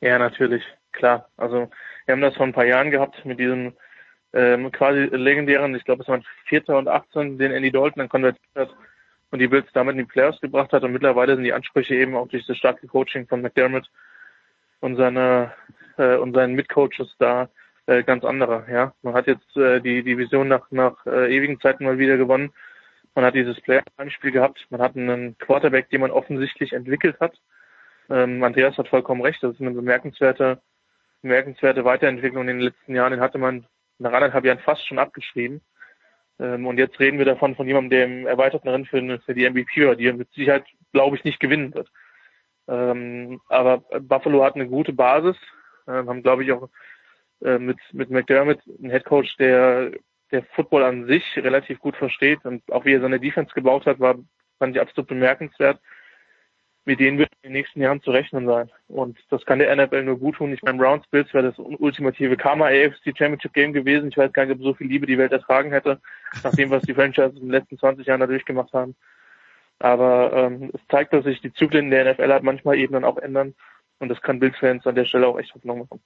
Ja, 0.00 0.18
natürlich, 0.18 0.62
klar. 0.92 1.30
Also 1.38 1.70
wir 2.04 2.12
haben 2.12 2.20
das 2.20 2.36
vor 2.36 2.46
ein 2.46 2.52
paar 2.52 2.66
Jahren 2.66 2.90
gehabt 2.90 3.24
mit 3.24 3.40
diesem 3.40 3.72
ähm, 4.34 4.70
quasi 4.70 5.08
legendären, 5.10 5.74
ich 5.74 5.84
glaube 5.84 6.02
es 6.02 6.08
waren 6.08 6.24
Vierter 6.44 6.76
und 6.76 6.88
18, 6.88 7.38
den 7.38 7.52
Andy 7.52 7.70
Dalton 7.70 8.00
dann 8.00 8.08
konvertiert 8.10 8.44
hat 8.54 8.74
und 9.30 9.38
die 9.38 9.48
Bills 9.48 9.66
damit 9.72 9.92
in 9.92 10.00
die 10.00 10.04
Playoffs 10.04 10.40
gebracht 10.40 10.72
hat 10.72 10.82
und 10.82 10.92
mittlerweile 10.92 11.34
sind 11.34 11.44
die 11.44 11.54
Ansprüche 11.54 11.94
eben 11.94 12.14
auch 12.14 12.28
durch 12.28 12.46
das 12.46 12.58
starke 12.58 12.86
Coaching 12.86 13.26
von 13.26 13.40
McDermott 13.40 13.90
und 14.80 14.96
seine 14.96 15.52
äh, 15.98 16.16
und 16.16 16.34
seinen 16.34 16.54
Mitcoaches 16.54 17.14
da 17.18 17.48
äh, 17.86 18.02
ganz 18.02 18.24
andere. 18.24 18.66
Ja, 18.70 18.94
man 19.02 19.14
hat 19.14 19.26
jetzt 19.26 19.56
äh, 19.56 19.80
die 19.80 20.02
Division 20.02 20.48
nach 20.48 20.70
nach 20.70 21.04
äh, 21.06 21.34
ewigen 21.34 21.60
Zeiten 21.60 21.84
mal 21.84 21.98
wieder 21.98 22.16
gewonnen. 22.16 22.52
Man 23.14 23.24
hat 23.24 23.34
dieses 23.34 23.60
Player-Spiel 23.62 24.30
gehabt. 24.30 24.66
Man 24.70 24.82
hat 24.82 24.94
einen 24.94 25.38
Quarterback, 25.38 25.88
den 25.88 26.02
man 26.02 26.10
offensichtlich 26.10 26.72
entwickelt 26.72 27.18
hat. 27.18 27.32
Ähm, 28.10 28.42
Andreas 28.44 28.76
hat 28.76 28.88
vollkommen 28.88 29.22
recht. 29.22 29.42
Das 29.42 29.54
ist 29.54 29.60
eine 29.60 29.70
bemerkenswerte, 29.70 30.60
bemerkenswerte 31.22 31.84
Weiterentwicklung 31.84 32.42
in 32.42 32.58
den 32.58 32.60
letzten 32.60 32.94
Jahren. 32.94 33.12
Den 33.12 33.20
hatte 33.20 33.38
man 33.38 33.66
nach 33.98 34.12
anderthalb 34.12 34.44
Jahren 34.44 34.58
fast 34.58 34.86
schon 34.86 34.98
abgeschrieben. 34.98 35.62
Ähm, 36.38 36.66
und 36.66 36.78
jetzt 36.78 37.00
reden 37.00 37.18
wir 37.18 37.24
davon 37.24 37.56
von 37.56 37.66
jemandem, 37.66 37.90
der 37.90 38.04
im 38.04 38.26
erweiterten 38.26 38.68
Rennen 38.68 38.84
für, 38.84 39.20
für 39.20 39.34
die 39.34 39.48
MVP 39.48 39.94
die 39.96 40.12
mit 40.12 40.30
Sicherheit, 40.32 40.64
glaube 40.92 41.16
ich, 41.16 41.24
nicht 41.24 41.40
gewinnen 41.40 41.74
wird. 41.74 41.88
Ähm, 42.68 43.40
aber 43.48 43.78
Buffalo 44.00 44.44
hat 44.44 44.56
eine 44.56 44.66
gute 44.66 44.92
Basis 44.92 45.36
äh, 45.86 45.92
haben, 45.92 46.22
glaube 46.22 46.44
ich, 46.44 46.52
auch 46.52 46.68
äh, 47.42 47.58
mit, 47.58 47.78
mit 47.92 48.10
McDermott 48.10 48.60
einen 48.78 48.90
Headcoach, 48.90 49.36
der, 49.38 49.92
der 50.30 50.42
Football 50.54 50.84
an 50.84 51.06
sich 51.06 51.24
relativ 51.36 51.78
gut 51.80 51.96
versteht 51.96 52.44
und 52.44 52.62
auch 52.72 52.84
wie 52.84 52.94
er 52.94 53.00
seine 53.00 53.20
Defense 53.20 53.52
gebaut 53.54 53.86
hat, 53.86 54.00
war, 54.00 54.16
fand 54.58 54.74
ich 54.74 54.80
absolut 54.82 55.08
bemerkenswert. 55.08 55.80
mit 56.86 57.00
denen 57.00 57.18
wird 57.18 57.30
in 57.42 57.50
den 57.50 57.52
nächsten 57.52 57.80
Jahren 57.80 58.00
zu 58.00 58.12
rechnen 58.12 58.46
sein. 58.46 58.70
Und 58.86 59.18
das 59.30 59.44
kann 59.44 59.58
der 59.58 59.74
NFL 59.74 60.04
nur 60.04 60.18
gut 60.18 60.36
tun. 60.36 60.52
Ich 60.52 60.62
meine, 60.62 60.78
Browns 60.78 61.06
Bills 61.08 61.32
wäre 61.34 61.52
das 61.52 61.58
ultimative 61.58 62.36
Karma 62.36 62.66
AFC 62.66 63.16
Championship 63.16 63.52
Game 63.52 63.72
gewesen. 63.72 64.08
Ich 64.08 64.16
weiß 64.16 64.32
gar 64.32 64.46
nicht, 64.46 64.56
ob 64.56 64.62
so 64.62 64.74
viel 64.74 64.86
Liebe 64.86 65.06
die 65.06 65.18
Welt 65.18 65.32
ertragen 65.32 65.72
hätte, 65.72 66.00
nach 66.44 66.54
dem, 66.54 66.70
was 66.70 66.84
die 66.84 66.94
Franchises 66.94 67.34
in 67.34 67.42
den 67.42 67.50
letzten 67.50 67.76
20 67.78 68.06
Jahren 68.06 68.20
da 68.20 68.26
durchgemacht 68.26 68.72
haben. 68.72 68.94
Aber 69.80 70.32
ähm, 70.32 70.70
es 70.72 70.80
zeigt, 70.88 71.12
dass 71.12 71.24
sich 71.24 71.40
die 71.40 71.52
Zyklen 71.52 71.90
der 71.90 72.12
NFL 72.12 72.32
halt 72.32 72.44
manchmal 72.44 72.78
eben 72.78 72.94
dann 72.94 73.04
auch 73.04 73.18
ändern. 73.18 73.54
Und 73.98 74.08
das 74.08 74.20
kann 74.20 74.38
Bills-Fans 74.38 74.86
an 74.86 74.94
der 74.94 75.04
Stelle 75.04 75.26
auch 75.26 75.38
echt 75.38 75.54
Hoffnung 75.54 75.80
machen. 75.80 76.00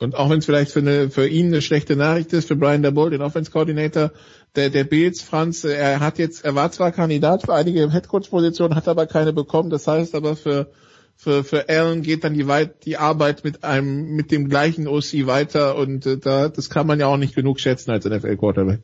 Und 0.00 0.16
auch 0.16 0.28
wenn 0.28 0.38
es 0.38 0.46
vielleicht 0.46 0.72
für, 0.72 0.80
eine, 0.80 1.08
für 1.08 1.26
ihn 1.26 1.46
eine 1.46 1.62
schlechte 1.62 1.96
Nachricht 1.96 2.32
ist, 2.32 2.48
für 2.48 2.56
Brian 2.56 2.82
Daboll, 2.82 3.10
den 3.10 3.22
Offense 3.22 3.50
Coordinator 3.50 4.10
der, 4.56 4.70
der 4.70 4.84
Bills, 4.84 5.22
Franz, 5.22 5.64
er 5.64 6.00
hat 6.00 6.18
jetzt, 6.18 6.44
er 6.44 6.54
war 6.54 6.70
zwar 6.72 6.90
Kandidat 6.90 7.42
für 7.42 7.54
einige 7.54 7.90
Headcoach-Positionen, 7.90 8.74
hat 8.74 8.88
aber 8.88 9.06
keine 9.06 9.32
bekommen. 9.32 9.70
Das 9.70 9.86
heißt 9.86 10.14
aber 10.14 10.34
für, 10.34 10.70
für, 11.16 11.44
für 11.44 11.68
Allen 11.68 12.02
geht 12.02 12.24
dann 12.24 12.34
die, 12.34 12.48
weit, 12.48 12.84
die 12.84 12.96
Arbeit 12.96 13.44
mit 13.44 13.62
einem, 13.62 14.16
mit 14.16 14.32
dem 14.32 14.48
gleichen 14.48 14.88
OC 14.88 15.26
weiter 15.26 15.76
und 15.76 16.06
äh, 16.06 16.18
da, 16.18 16.48
das 16.48 16.70
kann 16.70 16.88
man 16.88 16.98
ja 16.98 17.06
auch 17.06 17.16
nicht 17.16 17.36
genug 17.36 17.60
schätzen 17.60 17.92
als 17.92 18.04
NFL-Quarterback. 18.04 18.82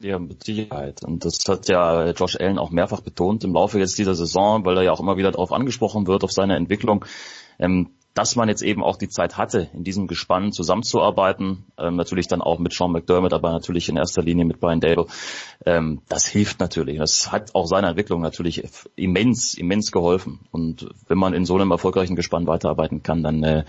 Ja, 0.00 0.18
mit 0.18 0.42
Sicherheit. 0.42 1.04
Und 1.04 1.24
das 1.24 1.38
hat 1.46 1.68
ja 1.68 2.10
Josh 2.10 2.36
Allen 2.36 2.58
auch 2.58 2.70
mehrfach 2.70 3.02
betont 3.02 3.44
im 3.44 3.52
Laufe 3.52 3.78
jetzt 3.78 3.98
dieser 3.98 4.16
Saison, 4.16 4.64
weil 4.64 4.76
er 4.76 4.82
ja 4.82 4.92
auch 4.92 5.00
immer 5.00 5.16
wieder 5.16 5.30
darauf 5.30 5.52
angesprochen 5.52 6.08
wird, 6.08 6.24
auf 6.24 6.32
seine 6.32 6.56
Entwicklung. 6.56 7.04
Ähm, 7.58 7.90
dass 8.14 8.36
man 8.36 8.48
jetzt 8.48 8.62
eben 8.62 8.82
auch 8.82 8.96
die 8.96 9.08
Zeit 9.08 9.38
hatte, 9.38 9.70
in 9.72 9.84
diesem 9.84 10.06
Gespann 10.06 10.52
zusammenzuarbeiten, 10.52 11.64
ähm, 11.78 11.96
natürlich 11.96 12.28
dann 12.28 12.42
auch 12.42 12.58
mit 12.58 12.72
Sean 12.72 12.92
McDermott, 12.92 13.32
aber 13.32 13.52
natürlich 13.52 13.88
in 13.88 13.96
erster 13.96 14.22
Linie 14.22 14.44
mit 14.44 14.60
Brian 14.60 14.80
Dable, 14.80 15.06
ähm, 15.64 16.02
das 16.08 16.26
hilft 16.26 16.60
natürlich. 16.60 16.98
Das 16.98 17.32
hat 17.32 17.54
auch 17.54 17.66
seiner 17.66 17.88
Entwicklung 17.88 18.20
natürlich 18.20 18.64
immens, 18.96 19.54
immens 19.54 19.92
geholfen. 19.92 20.40
Und 20.50 20.90
wenn 21.08 21.18
man 21.18 21.32
in 21.32 21.46
so 21.46 21.54
einem 21.54 21.70
erfolgreichen 21.70 22.16
Gespann 22.16 22.46
weiterarbeiten 22.46 23.02
kann, 23.02 23.22
dann 23.22 23.42
äh, 23.44 23.64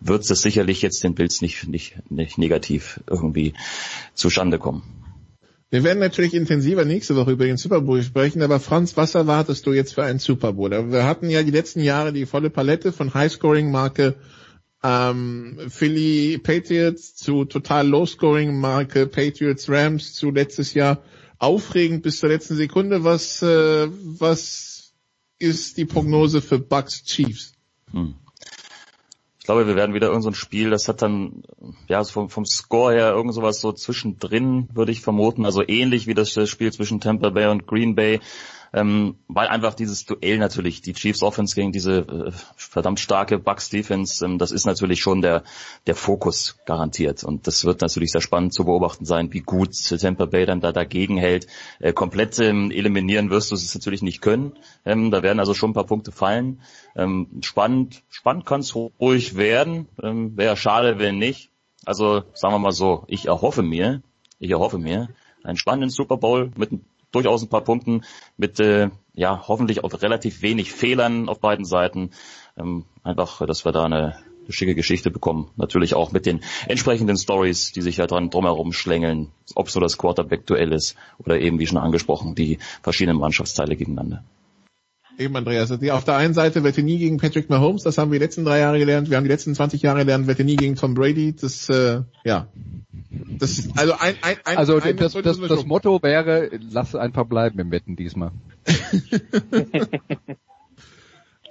wird 0.00 0.30
es 0.30 0.42
sicherlich 0.42 0.80
jetzt 0.80 1.02
den 1.02 1.16
Bills 1.16 1.40
nicht, 1.40 1.66
nicht, 1.66 1.96
nicht 2.08 2.38
negativ 2.38 3.00
irgendwie 3.08 3.54
zustande 4.14 4.60
kommen. 4.60 4.97
Wir 5.70 5.84
werden 5.84 5.98
natürlich 5.98 6.32
intensiver 6.32 6.86
nächste 6.86 7.14
Woche 7.14 7.32
über 7.32 7.44
den 7.44 7.58
Super 7.58 7.82
Bowl 7.82 8.02
sprechen, 8.02 8.40
aber 8.42 8.58
Franz, 8.58 8.96
was 8.96 9.14
erwartest 9.14 9.66
du 9.66 9.72
jetzt 9.72 9.92
für 9.94 10.02
einen 10.02 10.18
Super 10.18 10.54
Bowl? 10.54 10.70
Wir 10.70 11.04
hatten 11.04 11.28
ja 11.28 11.42
die 11.42 11.50
letzten 11.50 11.80
Jahre 11.80 12.14
die 12.14 12.24
volle 12.24 12.48
Palette 12.48 12.90
von 12.90 13.12
High-Scoring-Marke 13.12 14.14
ähm, 14.82 15.58
Philly 15.68 16.38
Patriots 16.38 17.16
zu 17.16 17.44
total 17.44 17.86
Low-Scoring-Marke 17.86 19.06
Patriots 19.08 19.68
Rams 19.68 20.14
zu 20.14 20.30
letztes 20.30 20.72
Jahr 20.72 21.02
aufregend 21.38 22.02
bis 22.02 22.20
zur 22.20 22.30
letzten 22.30 22.56
Sekunde. 22.56 23.04
Was, 23.04 23.42
äh, 23.42 23.88
was 23.88 24.94
ist 25.38 25.76
die 25.76 25.84
Prognose 25.84 26.40
für 26.40 26.58
Bucks 26.58 27.04
Chiefs? 27.04 27.52
Hm 27.92 28.14
glaube, 29.48 29.66
wir 29.66 29.76
werden 29.76 29.94
wieder 29.94 30.08
irgendein 30.08 30.34
so 30.34 30.38
Spiel, 30.38 30.68
das 30.68 30.88
hat 30.88 31.00
dann, 31.00 31.42
ja, 31.88 32.04
vom, 32.04 32.28
vom 32.28 32.44
Score 32.44 32.92
her 32.92 33.12
irgend 33.12 33.32
sowas 33.32 33.60
so 33.62 33.72
zwischendrin, 33.72 34.68
würde 34.74 34.92
ich 34.92 35.00
vermuten. 35.00 35.46
Also 35.46 35.66
ähnlich 35.66 36.06
wie 36.06 36.12
das 36.12 36.34
Spiel 36.50 36.70
zwischen 36.70 37.00
Tampa 37.00 37.30
Bay 37.30 37.46
und 37.46 37.66
Green 37.66 37.94
Bay 37.94 38.20
ähm, 38.72 39.16
weil 39.28 39.48
einfach 39.48 39.74
dieses 39.74 40.04
Duell 40.04 40.38
natürlich, 40.38 40.82
die 40.82 40.92
Chiefs 40.92 41.22
Offense 41.22 41.54
gegen 41.54 41.72
diese 41.72 41.98
äh, 41.98 42.32
verdammt 42.56 43.00
starke 43.00 43.38
Bucks 43.38 43.70
Defense, 43.70 44.24
ähm, 44.24 44.38
das 44.38 44.52
ist 44.52 44.66
natürlich 44.66 45.00
schon 45.00 45.22
der, 45.22 45.42
der 45.86 45.94
Fokus 45.94 46.58
garantiert. 46.66 47.24
Und 47.24 47.46
das 47.46 47.64
wird 47.64 47.80
natürlich 47.80 48.12
sehr 48.12 48.20
spannend 48.20 48.52
zu 48.52 48.64
beobachten 48.64 49.04
sein, 49.04 49.32
wie 49.32 49.40
gut 49.40 49.74
Tampa 50.00 50.26
Bay 50.26 50.46
dann 50.46 50.60
da 50.60 50.72
dagegen 50.72 51.16
hält. 51.16 51.46
Äh, 51.80 51.92
komplett 51.92 52.38
ähm, 52.38 52.70
eliminieren 52.70 53.30
wirst 53.30 53.50
du 53.50 53.54
es 53.54 53.74
natürlich 53.74 54.02
nicht 54.02 54.20
können. 54.20 54.52
Ähm, 54.84 55.10
da 55.10 55.22
werden 55.22 55.40
also 55.40 55.54
schon 55.54 55.70
ein 55.70 55.74
paar 55.74 55.86
Punkte 55.86 56.12
fallen. 56.12 56.60
Ähm, 56.96 57.28
spannend, 57.42 58.02
spannend 58.08 58.46
kann 58.46 58.60
es 58.60 58.74
ruhig 58.74 59.36
werden. 59.36 59.88
Ähm, 60.02 60.36
Wäre 60.36 60.56
schade, 60.56 60.98
wenn 60.98 61.18
nicht. 61.18 61.50
Also 61.84 62.24
sagen 62.34 62.54
wir 62.54 62.58
mal 62.58 62.72
so, 62.72 63.04
ich 63.06 63.26
erhoffe 63.26 63.62
mir, 63.62 64.02
ich 64.38 64.50
erhoffe 64.50 64.78
mir 64.78 65.08
einen 65.42 65.56
spannenden 65.56 65.90
Super 65.90 66.16
Bowl 66.16 66.50
mit 66.56 66.70
durchaus 67.12 67.42
ein 67.42 67.48
paar 67.48 67.64
Punkten 67.64 68.02
mit 68.36 68.60
äh, 68.60 68.90
ja 69.14 69.44
hoffentlich 69.48 69.84
auch 69.84 70.02
relativ 70.02 70.42
wenig 70.42 70.72
Fehlern 70.72 71.28
auf 71.28 71.40
beiden 71.40 71.64
Seiten. 71.64 72.10
Ähm, 72.56 72.84
einfach, 73.02 73.44
dass 73.46 73.64
wir 73.64 73.72
da 73.72 73.84
eine, 73.84 74.16
schicke 74.50 74.74
Geschichte 74.74 75.10
bekommen. 75.10 75.50
Natürlich 75.56 75.94
auch 75.94 76.12
mit 76.12 76.26
den 76.26 76.40
entsprechenden 76.66 77.16
Stories, 77.16 77.72
die 77.72 77.82
sich 77.82 77.98
ja 77.98 78.06
dran 78.06 78.30
drumherum 78.30 78.72
schlängeln, 78.72 79.30
ob 79.54 79.70
so 79.70 79.80
das 79.80 79.98
Quarterback-Duell 79.98 80.72
ist 80.72 80.96
oder 81.18 81.38
eben, 81.40 81.58
wie 81.58 81.66
schon 81.66 81.78
angesprochen, 81.78 82.34
die 82.34 82.58
verschiedenen 82.82 83.18
Mannschaftsteile 83.18 83.76
gegeneinander. 83.76 84.24
Eben, 85.18 85.34
Andreas. 85.34 85.70
Also 85.72 85.90
auf 85.90 86.04
der 86.04 86.14
einen 86.14 86.32
Seite 86.32 86.62
wette 86.62 86.80
nie 86.82 86.98
gegen 86.98 87.16
Patrick 87.18 87.50
Mahomes, 87.50 87.82
das 87.82 87.98
haben 87.98 88.12
wir 88.12 88.20
die 88.20 88.24
letzten 88.24 88.44
drei 88.44 88.60
Jahre 88.60 88.78
gelernt. 88.78 89.10
Wir 89.10 89.16
haben 89.16 89.24
die 89.24 89.30
letzten 89.30 89.52
20 89.52 89.82
Jahre 89.82 89.98
gelernt, 90.00 90.28
wette 90.28 90.44
nie 90.44 90.54
gegen 90.54 90.76
Tom 90.76 90.94
Brady. 90.94 91.34
Das, 91.34 91.68
äh, 91.68 92.02
ja. 92.24 92.46
Das, 93.10 93.68
also 93.76 93.94
ein, 93.98 94.14
ein, 94.22 94.36
ein, 94.44 94.56
also 94.56 94.78
ein, 94.80 94.96
das, 94.96 95.14
das, 95.14 95.40
das, 95.40 95.66
Motto 95.66 96.00
wäre, 96.02 96.50
lass 96.70 96.94
einfach 96.94 97.26
bleiben 97.26 97.58
im 97.58 97.72
Wetten 97.72 97.96
diesmal. 97.96 98.30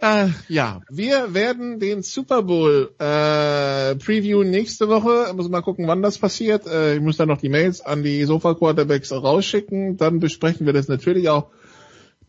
äh, 0.01 0.27
ja, 0.47 0.79
wir 0.89 1.33
werden 1.33 1.81
den 1.81 2.03
Super 2.03 2.43
Bowl 2.43 2.91
äh, 2.99 3.95
Preview 3.95 4.43
nächste 4.43 4.87
Woche. 4.87 5.33
Muss 5.33 5.49
mal 5.49 5.61
gucken, 5.61 5.87
wann 5.87 6.01
das 6.01 6.17
passiert. 6.19 6.67
Äh, 6.67 6.95
ich 6.95 7.01
muss 7.01 7.17
dann 7.17 7.27
noch 7.27 7.41
die 7.41 7.49
Mails 7.49 7.81
an 7.81 8.01
die 8.01 8.23
Sofa 8.23 8.53
Quarterbacks 8.53 9.11
rausschicken. 9.11 9.97
Dann 9.97 10.21
besprechen 10.21 10.65
wir 10.65 10.71
das 10.71 10.87
natürlich 10.87 11.27
auch 11.27 11.49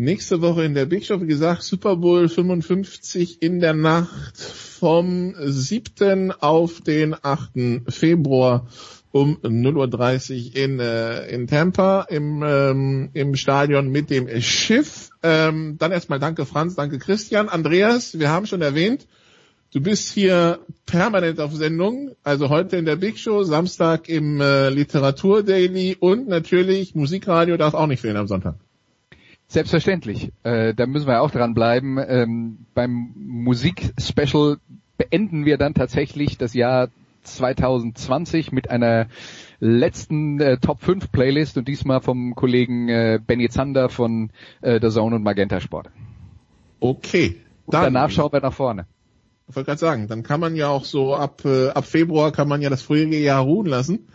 Nächste 0.01 0.41
Woche 0.43 0.63
in 0.63 0.75
der 0.75 0.87
Big 0.87 1.05
Show, 1.05 1.21
wie 1.21 1.27
gesagt, 1.27 1.65
Super 1.65 1.97
Bowl 1.97 2.29
55 2.29 3.43
in 3.43 3.59
der 3.59 3.75
Nacht 3.75 4.39
vom 4.39 5.35
7. 5.37 6.31
auf 6.39 6.81
den 6.83 7.17
8. 7.21 7.83
Februar 7.89 8.69
um 9.11 9.39
0.30 9.39 10.51
Uhr 10.51 10.57
in, 10.57 10.79
äh, 10.79 11.27
in 11.27 11.49
Tampa 11.49 12.03
im, 12.03 12.45
ähm, 12.47 13.11
im 13.13 13.35
Stadion 13.35 13.89
mit 13.89 14.09
dem 14.11 14.41
Schiff. 14.41 15.11
Ähm, 15.25 15.79
dann 15.81 15.91
erstmal 15.91 16.21
danke 16.21 16.47
Franz, 16.47 16.77
danke 16.77 17.01
Christian. 17.01 17.49
Andreas, 17.49 18.21
wir 18.21 18.31
haben 18.31 18.47
schon 18.47 18.63
erwähnt, 18.63 19.09
du 19.73 19.81
bist 19.81 20.13
hier 20.13 20.61
permanent 20.87 21.41
auf 21.41 21.53
Sendung, 21.57 22.13
also 22.23 22.51
heute 22.51 22.77
in 22.77 22.85
der 22.85 22.95
Big 22.95 23.19
Show, 23.19 23.43
Samstag 23.43 24.09
im 24.09 24.41
äh, 24.41 24.69
Literatur 24.69 25.43
Daily 25.43 25.97
und 25.99 26.29
natürlich 26.29 26.95
Musikradio 26.95 27.57
darf 27.57 27.75
auch 27.75 27.89
nicht 27.89 28.01
fehlen 28.01 28.17
am 28.17 28.29
Sonntag. 28.29 28.55
Selbstverständlich. 29.49 30.31
Äh, 30.43 30.75
da 30.75 30.87
müssen 30.87 31.07
wir 31.07 31.23
auch 31.23 31.31
dran 31.31 31.55
bleiben. 31.55 31.99
Ähm, 31.99 32.67
beim 32.75 33.13
Musik-Special 33.17 34.59
beenden 34.99 35.47
wir 35.47 35.57
dann 35.57 35.73
tatsächlich 35.73 36.37
das 36.37 36.53
Jahr 36.53 36.89
2020 37.23 38.53
mit 38.53 38.71
einer 38.71 39.07
letzten 39.59 40.41
äh, 40.41 40.59
Top 40.59 40.83
5 40.83 41.11
Playlist 41.11 41.57
und 41.57 41.67
diesmal 41.67 42.01
vom 42.01 42.35
Kollegen 42.35 42.89
äh, 42.89 43.19
Benny 43.25 43.49
Zander 43.49 43.89
von 43.89 44.31
äh, 44.61 44.79
The 44.83 44.91
Zone 44.91 45.17
und 45.17 45.23
Magenta 45.23 45.61
Sport. 45.61 45.89
Okay. 46.81 47.37
Dann, 47.67 47.81
und 47.81 47.95
danach 47.95 48.11
schauen 48.11 48.33
wir 48.33 48.41
nach 48.41 48.53
vorne. 48.53 48.87
Ich 49.49 49.57
wollte 49.57 49.67
gerade 49.67 49.81
sagen, 49.81 50.09
dann 50.09 50.23
kann 50.23 50.41
man 50.41 50.57
ja 50.57 50.69
auch 50.69 50.85
so 50.85 51.15
ab, 51.15 51.43
äh, 51.47 51.69
ab 51.71 51.87
Februar 51.87 52.33
kann 52.33 52.49
man 52.49 52.61
ja 52.61 52.69
das 52.69 52.83
frühere 52.83 53.17
Jahr 53.17 53.43
ruhen 53.43 53.67
lassen. 53.67 54.09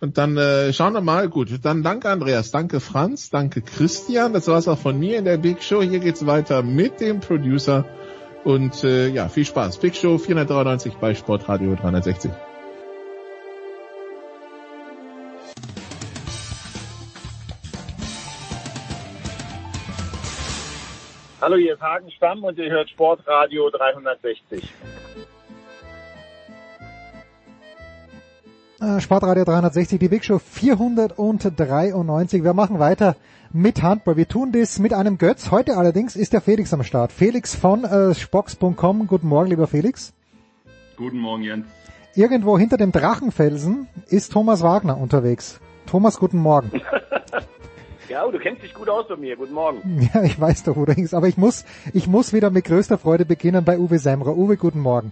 Und 0.00 0.16
dann 0.16 0.36
äh, 0.36 0.72
schauen 0.72 0.92
wir 0.92 1.00
mal. 1.00 1.28
Gut, 1.28 1.48
dann 1.64 1.82
danke 1.82 2.08
Andreas, 2.08 2.52
danke 2.52 2.78
Franz, 2.78 3.30
danke 3.30 3.62
Christian. 3.62 4.32
Das 4.32 4.46
war's 4.46 4.68
auch 4.68 4.78
von 4.78 4.96
mir 4.98 5.18
in 5.18 5.24
der 5.24 5.38
Big 5.38 5.62
Show. 5.62 5.82
Hier 5.82 5.98
geht's 5.98 6.24
weiter 6.24 6.62
mit 6.62 7.00
dem 7.00 7.18
Producer. 7.18 7.84
Und 8.44 8.84
äh, 8.84 9.08
ja, 9.08 9.28
viel 9.28 9.44
Spaß. 9.44 9.78
Big 9.78 9.96
Show 9.96 10.18
493 10.18 10.94
bei 10.94 11.14
Sportradio 11.14 11.74
360. 11.74 12.30
Hallo, 21.40 21.56
hier 21.56 21.74
ist 21.74 21.82
Hagen 21.82 22.10
Stamm 22.12 22.44
und 22.44 22.56
ihr 22.58 22.70
hört 22.70 22.88
Sportradio 22.90 23.70
360. 23.70 24.62
Sportradio 28.80 29.44
360, 29.44 29.98
die 29.98 30.08
Big 30.08 30.24
Show 30.24 30.38
493. 30.38 32.44
Wir 32.44 32.54
machen 32.54 32.78
weiter 32.78 33.16
mit 33.52 33.82
Handball. 33.82 34.16
Wir 34.16 34.28
tun 34.28 34.52
das 34.52 34.78
mit 34.78 34.94
einem 34.94 35.18
Götz. 35.18 35.50
Heute 35.50 35.76
allerdings 35.76 36.14
ist 36.14 36.32
der 36.32 36.40
Felix 36.40 36.72
am 36.72 36.84
Start. 36.84 37.10
Felix 37.10 37.56
von 37.56 37.82
äh, 37.82 38.14
Spox.com. 38.14 39.08
Guten 39.08 39.26
Morgen, 39.26 39.50
lieber 39.50 39.66
Felix. 39.66 40.12
Guten 40.96 41.18
Morgen, 41.18 41.42
Jens. 41.42 41.66
Irgendwo 42.14 42.56
hinter 42.56 42.76
dem 42.76 42.92
Drachenfelsen 42.92 43.88
ist 44.06 44.32
Thomas 44.32 44.62
Wagner 44.62 44.96
unterwegs. 44.96 45.58
Thomas, 45.86 46.20
guten 46.20 46.38
Morgen. 46.38 46.80
ja, 48.08 48.30
du 48.30 48.38
kennst 48.38 48.62
dich 48.62 48.74
gut 48.74 48.88
aus 48.88 49.08
bei 49.08 49.16
mir. 49.16 49.34
Guten 49.34 49.54
Morgen. 49.54 50.08
Ja, 50.14 50.22
ich 50.22 50.40
weiß 50.40 50.62
doch, 50.62 50.76
wo 50.76 50.84
du 50.84 50.92
hängst. 50.92 51.14
Aber 51.14 51.26
ich 51.26 51.36
muss, 51.36 51.64
ich 51.92 52.06
muss 52.06 52.32
wieder 52.32 52.50
mit 52.50 52.66
größter 52.66 52.96
Freude 52.96 53.24
beginnen 53.24 53.64
bei 53.64 53.76
Uwe 53.76 53.98
Semrer. 53.98 54.36
Uwe, 54.36 54.56
guten 54.56 54.80
Morgen. 54.80 55.10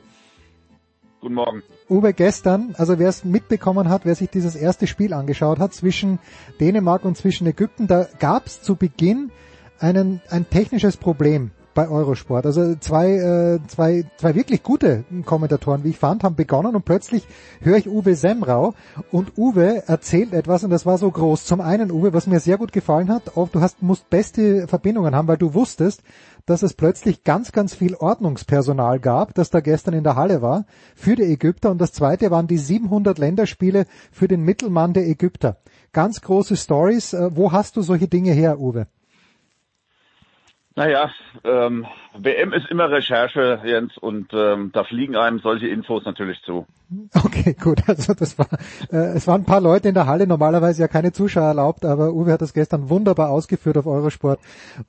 Guten 1.27 1.35
Morgen. 1.35 1.65
Uwe, 1.91 2.13
gestern, 2.13 2.77
also 2.79 3.01
wer 3.01 3.09
es 3.09 3.25
mitbekommen 3.25 3.89
hat, 3.89 4.05
wer 4.05 4.15
sich 4.15 4.31
dieses 4.31 4.55
erste 4.55 4.87
Spiel 4.87 5.13
angeschaut 5.13 5.59
hat 5.59 5.75
zwischen 5.75 6.21
Dänemark 6.61 7.05
und 7.05 7.17
zwischen 7.17 7.49
Ägypten, 7.49 7.89
da 7.89 8.07
gab 8.21 8.47
es 8.47 8.63
zu 8.63 8.77
Beginn 8.77 9.33
einen, 9.81 10.21
ein 10.31 10.49
technisches 10.49 10.97
Problem. 10.97 11.51
Bei 11.77 11.89
Eurosport. 11.89 12.47
Also 12.47 12.75
zwei, 12.77 13.13
äh, 13.13 13.61
zwei, 13.69 14.05
zwei 14.17 14.35
wirklich 14.35 14.65
gute 14.65 15.05
Kommentatoren, 15.25 15.85
wie 15.85 15.91
ich 15.91 15.99
fand, 15.99 16.25
haben 16.25 16.35
begonnen 16.35 16.75
und 16.75 16.85
plötzlich 16.85 17.29
höre 17.61 17.77
ich 17.77 17.89
Uwe 17.89 18.17
Semrau 18.17 18.75
und 19.13 19.39
Uwe 19.39 19.85
erzählt 19.87 20.33
etwas 20.33 20.65
und 20.65 20.71
das 20.71 20.87
war 20.87 20.99
so 20.99 21.09
groß. 21.09 21.45
Zum 21.45 21.61
einen, 21.61 21.93
Uwe, 21.93 22.13
was 22.13 22.27
mir 22.27 22.41
sehr 22.41 22.57
gut 22.57 22.73
gefallen 22.73 23.11
hat, 23.11 23.37
auch 23.37 23.51
du 23.51 23.61
hast, 23.61 23.83
musst 23.83 24.11
beste 24.11 24.67
Verbindungen 24.67 25.15
haben, 25.15 25.29
weil 25.29 25.37
du 25.37 25.55
wusstest, 25.55 26.03
dass 26.47 26.63
es 26.63 26.75
plötzlich 26.75 27.25
ganz, 27.25 27.53
ganz 27.53 27.75
viel 27.75 27.95
Ordnungspersonal 27.95 28.99
gab, 28.99 29.35
das 29.35 29.51
da 29.51 29.61
gestern 29.61 29.95
in 29.95 30.05
der 30.05 30.17
Halle 30.17 30.41
war, 30.41 30.65
für 30.95 31.15
die 31.15 31.25
Ägypter. 31.25 31.71
Und 31.71 31.79
das 31.79 31.93
zweite 31.93 32.31
waren 32.31 32.47
die 32.47 32.59
700 32.59 33.19
Länderspiele 33.19 33.85
für 34.11 34.29
den 34.29 34.43
Mittelmann 34.43 34.95
der 34.95 35.07
Ägypter. 35.07 35.59
Ganz 35.93 36.23
große 36.23 36.57
Stories. 36.57 37.13
Äh, 37.13 37.37
wo 37.37 37.53
hast 37.53 37.77
du 37.77 37.83
solche 37.83 38.09
Dinge 38.09 38.33
her, 38.33 38.59
Uwe? 38.61 38.87
Naja, 40.79 41.11
ähm, 41.43 41.87
WM 42.19 42.53
ist 42.53 42.69
immer 42.69 42.91
Recherche, 42.91 43.61
Jens, 43.65 43.97
und 43.97 44.29
ähm, 44.35 44.73
da 44.75 44.85
fliegen 44.85 45.17
einem 45.17 45.39
solche 45.39 45.69
Infos 45.69 46.05
natürlich 46.05 46.43
zu. 46.43 46.67
Okay, 47.15 47.57
gut. 47.59 47.81
Also 47.89 48.13
das 48.13 48.39
war, 48.39 48.47
äh, 48.93 49.17
es 49.17 49.27
waren 49.27 49.41
ein 49.41 49.47
paar 49.47 49.63
Leute 49.63 49.89
in 49.89 49.95
der 49.95 50.07
Halle, 50.07 50.27
normalerweise 50.27 50.83
ja 50.83 50.89
keine 50.89 51.13
Zuschauer 51.13 51.47
erlaubt, 51.47 51.87
aber 51.87 52.13
Uwe 52.13 52.31
hat 52.31 52.43
das 52.43 52.53
gestern 52.53 52.91
wunderbar 52.91 53.31
ausgeführt 53.31 53.79
auf 53.79 53.87
Eurosport 53.87 54.39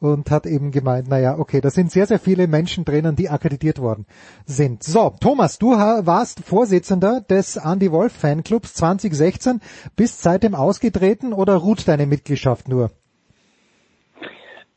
und 0.02 0.30
hat 0.30 0.46
eben 0.46 0.72
gemeint, 0.72 1.08
naja, 1.08 1.38
okay, 1.40 1.62
da 1.62 1.70
sind 1.70 1.90
sehr, 1.90 2.06
sehr 2.06 2.20
viele 2.20 2.48
Menschen 2.48 2.84
drinnen, 2.84 3.16
die 3.16 3.30
akkreditiert 3.30 3.80
worden 3.80 4.06
sind. 4.46 4.84
So, 4.84 5.16
Thomas, 5.22 5.58
du 5.58 5.72
warst 5.72 6.42
Vorsitzender 6.44 7.22
des 7.22 7.56
Andy 7.56 7.94
Wolf 7.94 8.12
Fanclubs 8.12 8.74
2016, 8.74 9.62
bist 9.96 10.22
seitdem 10.22 10.54
ausgetreten 10.54 11.32
oder 11.32 11.56
ruht 11.56 11.88
deine 11.88 12.08
Mitgliedschaft 12.08 12.68
nur? 12.68 12.92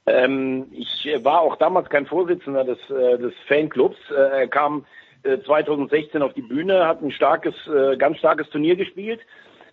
Ähm, 0.06 0.66
ich 0.72 1.08
war 1.22 1.40
auch 1.40 1.56
damals 1.56 1.88
kein 1.90 2.06
Vorsitzender 2.06 2.64
des, 2.64 2.78
äh, 2.90 3.18
des 3.18 3.34
Fanclubs. 3.46 3.98
Äh, 4.10 4.40
er 4.40 4.48
kam 4.48 4.86
äh, 5.22 5.38
2016 5.38 6.22
auf 6.22 6.32
die 6.32 6.42
Bühne, 6.42 6.86
hat 6.86 7.02
ein 7.02 7.10
starkes, 7.10 7.54
äh, 7.68 7.96
ganz 7.96 8.18
starkes 8.18 8.48
Turnier 8.50 8.76
gespielt. 8.76 9.20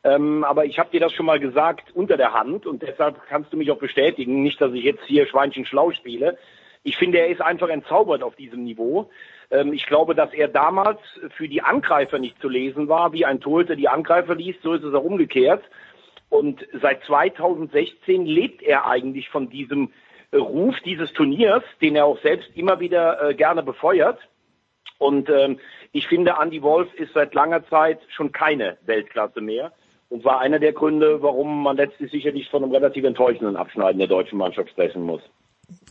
Ähm, 0.03 0.43
aber 0.43 0.65
ich 0.65 0.79
habe 0.79 0.89
dir 0.91 0.99
das 0.99 1.13
schon 1.13 1.25
mal 1.25 1.39
gesagt 1.39 1.91
unter 1.93 2.17
der 2.17 2.33
Hand 2.33 2.65
und 2.65 2.81
deshalb 2.81 3.19
kannst 3.27 3.51
du 3.51 3.57
mich 3.57 3.71
auch 3.71 3.79
bestätigen. 3.79 4.43
Nicht, 4.43 4.61
dass 4.61 4.73
ich 4.73 4.83
jetzt 4.83 5.03
hier 5.05 5.25
Schweinchen 5.25 5.65
schlau 5.65 5.91
spiele. 5.91 6.37
Ich 6.83 6.97
finde, 6.97 7.19
er 7.19 7.27
ist 7.27 7.41
einfach 7.41 7.69
entzaubert 7.69 8.23
auf 8.23 8.35
diesem 8.35 8.63
Niveau. 8.63 9.09
Ähm, 9.49 9.73
ich 9.73 9.85
glaube, 9.85 10.13
dass 10.15 10.33
er 10.33 10.47
damals 10.47 10.99
für 11.35 11.47
die 11.47 11.61
Angreifer 11.61 12.19
nicht 12.19 12.39
zu 12.41 12.49
lesen 12.49 12.87
war, 12.87 13.13
wie 13.13 13.25
ein 13.25 13.39
Torhüter 13.39 13.75
die 13.75 13.89
Angreifer 13.89 14.35
liest, 14.35 14.61
so 14.61 14.73
ist 14.73 14.83
es 14.83 14.93
auch 14.93 15.03
umgekehrt. 15.03 15.63
Und 16.29 16.65
seit 16.81 17.03
2016 17.05 18.25
lebt 18.25 18.61
er 18.61 18.85
eigentlich 18.85 19.29
von 19.29 19.49
diesem 19.49 19.91
Ruf 20.33 20.75
dieses 20.85 21.13
Turniers, 21.13 21.63
den 21.81 21.95
er 21.95 22.05
auch 22.05 22.21
selbst 22.21 22.49
immer 22.55 22.79
wieder 22.79 23.29
äh, 23.29 23.33
gerne 23.33 23.63
befeuert. 23.63 24.19
Und 24.97 25.29
ähm, 25.29 25.59
ich 25.91 26.07
finde, 26.07 26.35
Andy 26.41 26.61
Wolf 26.61 26.93
ist 26.95 27.13
seit 27.13 27.33
langer 27.33 27.67
Zeit 27.69 27.99
schon 28.09 28.31
keine 28.31 28.77
Weltklasse 28.85 29.41
mehr 29.41 29.71
und 30.09 30.25
war 30.25 30.39
einer 30.39 30.59
der 30.59 30.73
Gründe, 30.73 31.21
warum 31.21 31.63
man 31.63 31.77
letztlich 31.77 32.11
sicherlich 32.11 32.49
von 32.49 32.63
einem 32.63 32.71
relativ 32.71 33.03
enttäuschenden 33.03 33.55
Abschneiden 33.55 33.99
der 33.99 34.07
deutschen 34.07 34.37
Mannschaft 34.37 34.69
sprechen 34.69 35.03
muss. 35.03 35.21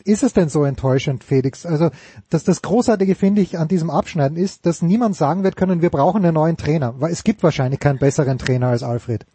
Ist 0.04 0.22
es 0.22 0.32
denn 0.32 0.48
so 0.48 0.64
enttäuschend, 0.64 1.22
Felix? 1.22 1.66
Also, 1.66 1.90
dass 2.30 2.44
das 2.44 2.62
Großartige 2.62 3.14
finde 3.14 3.42
ich 3.42 3.58
an 3.58 3.68
diesem 3.68 3.90
Abschneiden 3.90 4.38
ist, 4.38 4.64
dass 4.64 4.80
niemand 4.80 5.16
sagen 5.16 5.44
wird 5.44 5.56
können, 5.56 5.82
wir 5.82 5.90
brauchen 5.90 6.24
einen 6.24 6.34
neuen 6.34 6.56
Trainer, 6.56 6.94
weil 6.98 7.12
es 7.12 7.24
gibt 7.24 7.42
wahrscheinlich 7.42 7.80
keinen 7.80 7.98
besseren 7.98 8.38
Trainer 8.38 8.68
als 8.68 8.82
Alfred. 8.82 9.26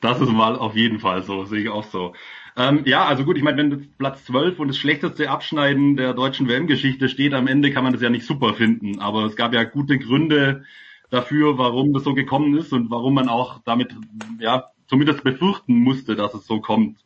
Das 0.00 0.20
ist 0.20 0.30
mal 0.30 0.56
auf 0.56 0.74
jeden 0.74 0.98
Fall 0.98 1.22
so, 1.22 1.44
sehe 1.44 1.60
ich 1.60 1.68
auch 1.68 1.84
so. 1.84 2.12
Ähm, 2.56 2.82
ja, 2.84 3.04
also 3.04 3.24
gut, 3.24 3.36
ich 3.36 3.42
meine, 3.42 3.56
wenn 3.56 3.70
das 3.70 3.80
Platz 3.98 4.24
12 4.24 4.58
und 4.58 4.68
das 4.68 4.76
schlechteste 4.76 5.30
Abschneiden 5.30 5.96
der 5.96 6.14
deutschen 6.14 6.48
WM-Geschichte 6.48 7.08
steht, 7.08 7.34
am 7.34 7.46
Ende 7.46 7.70
kann 7.70 7.84
man 7.84 7.92
das 7.92 8.02
ja 8.02 8.10
nicht 8.10 8.26
super 8.26 8.54
finden. 8.54 9.00
Aber 9.00 9.24
es 9.24 9.36
gab 9.36 9.54
ja 9.54 9.64
gute 9.64 9.98
Gründe 9.98 10.64
dafür, 11.10 11.58
warum 11.58 11.92
das 11.92 12.04
so 12.04 12.14
gekommen 12.14 12.56
ist 12.56 12.72
und 12.72 12.90
warum 12.90 13.14
man 13.14 13.28
auch 13.28 13.60
damit, 13.64 13.94
ja, 14.38 14.70
zumindest 14.86 15.22
befürchten 15.22 15.74
musste, 15.74 16.16
dass 16.16 16.34
es 16.34 16.46
so 16.46 16.60
kommt. 16.60 16.98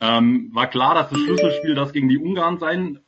Ähm, 0.00 0.50
war 0.52 0.66
klar, 0.68 0.94
dass 0.94 1.10
das 1.10 1.20
Schlüsselspiel 1.20 1.74
das 1.74 1.92
gegen 1.92 2.08
die 2.08 2.18
Ungarn 2.18 2.58
sein, 2.58 3.00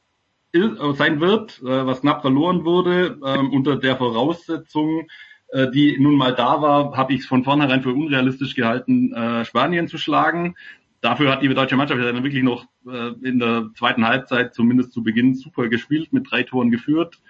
äh, 0.52 0.68
sein 0.94 1.20
wird, 1.20 1.62
äh, 1.62 1.86
was 1.86 2.02
knapp 2.02 2.20
verloren 2.20 2.64
wurde, 2.64 3.18
äh, 3.22 3.38
unter 3.38 3.76
der 3.76 3.96
Voraussetzung, 3.96 5.06
äh, 5.48 5.70
die 5.70 5.98
nun 5.98 6.16
mal 6.16 6.34
da 6.34 6.60
war, 6.60 6.94
habe 6.94 7.14
ich 7.14 7.20
es 7.20 7.26
von 7.26 7.44
vornherein 7.44 7.82
für 7.82 7.94
unrealistisch 7.94 8.54
gehalten, 8.54 9.14
äh, 9.14 9.46
Spanien 9.46 9.88
zu 9.88 9.96
schlagen 9.96 10.54
dafür 11.02 11.30
hat 11.30 11.42
die 11.42 11.48
deutsche 11.48 11.76
Mannschaft 11.76 12.00
ja 12.00 12.10
dann 12.10 12.24
wirklich 12.24 12.42
noch 12.42 12.64
äh, 12.86 13.12
in 13.22 13.38
der 13.38 13.70
zweiten 13.76 14.06
Halbzeit 14.06 14.54
zumindest 14.54 14.92
zu 14.92 15.02
Beginn 15.02 15.34
super 15.34 15.68
gespielt, 15.68 16.12
mit 16.12 16.30
drei 16.30 16.44
Toren 16.44 16.70
geführt. 16.70 17.20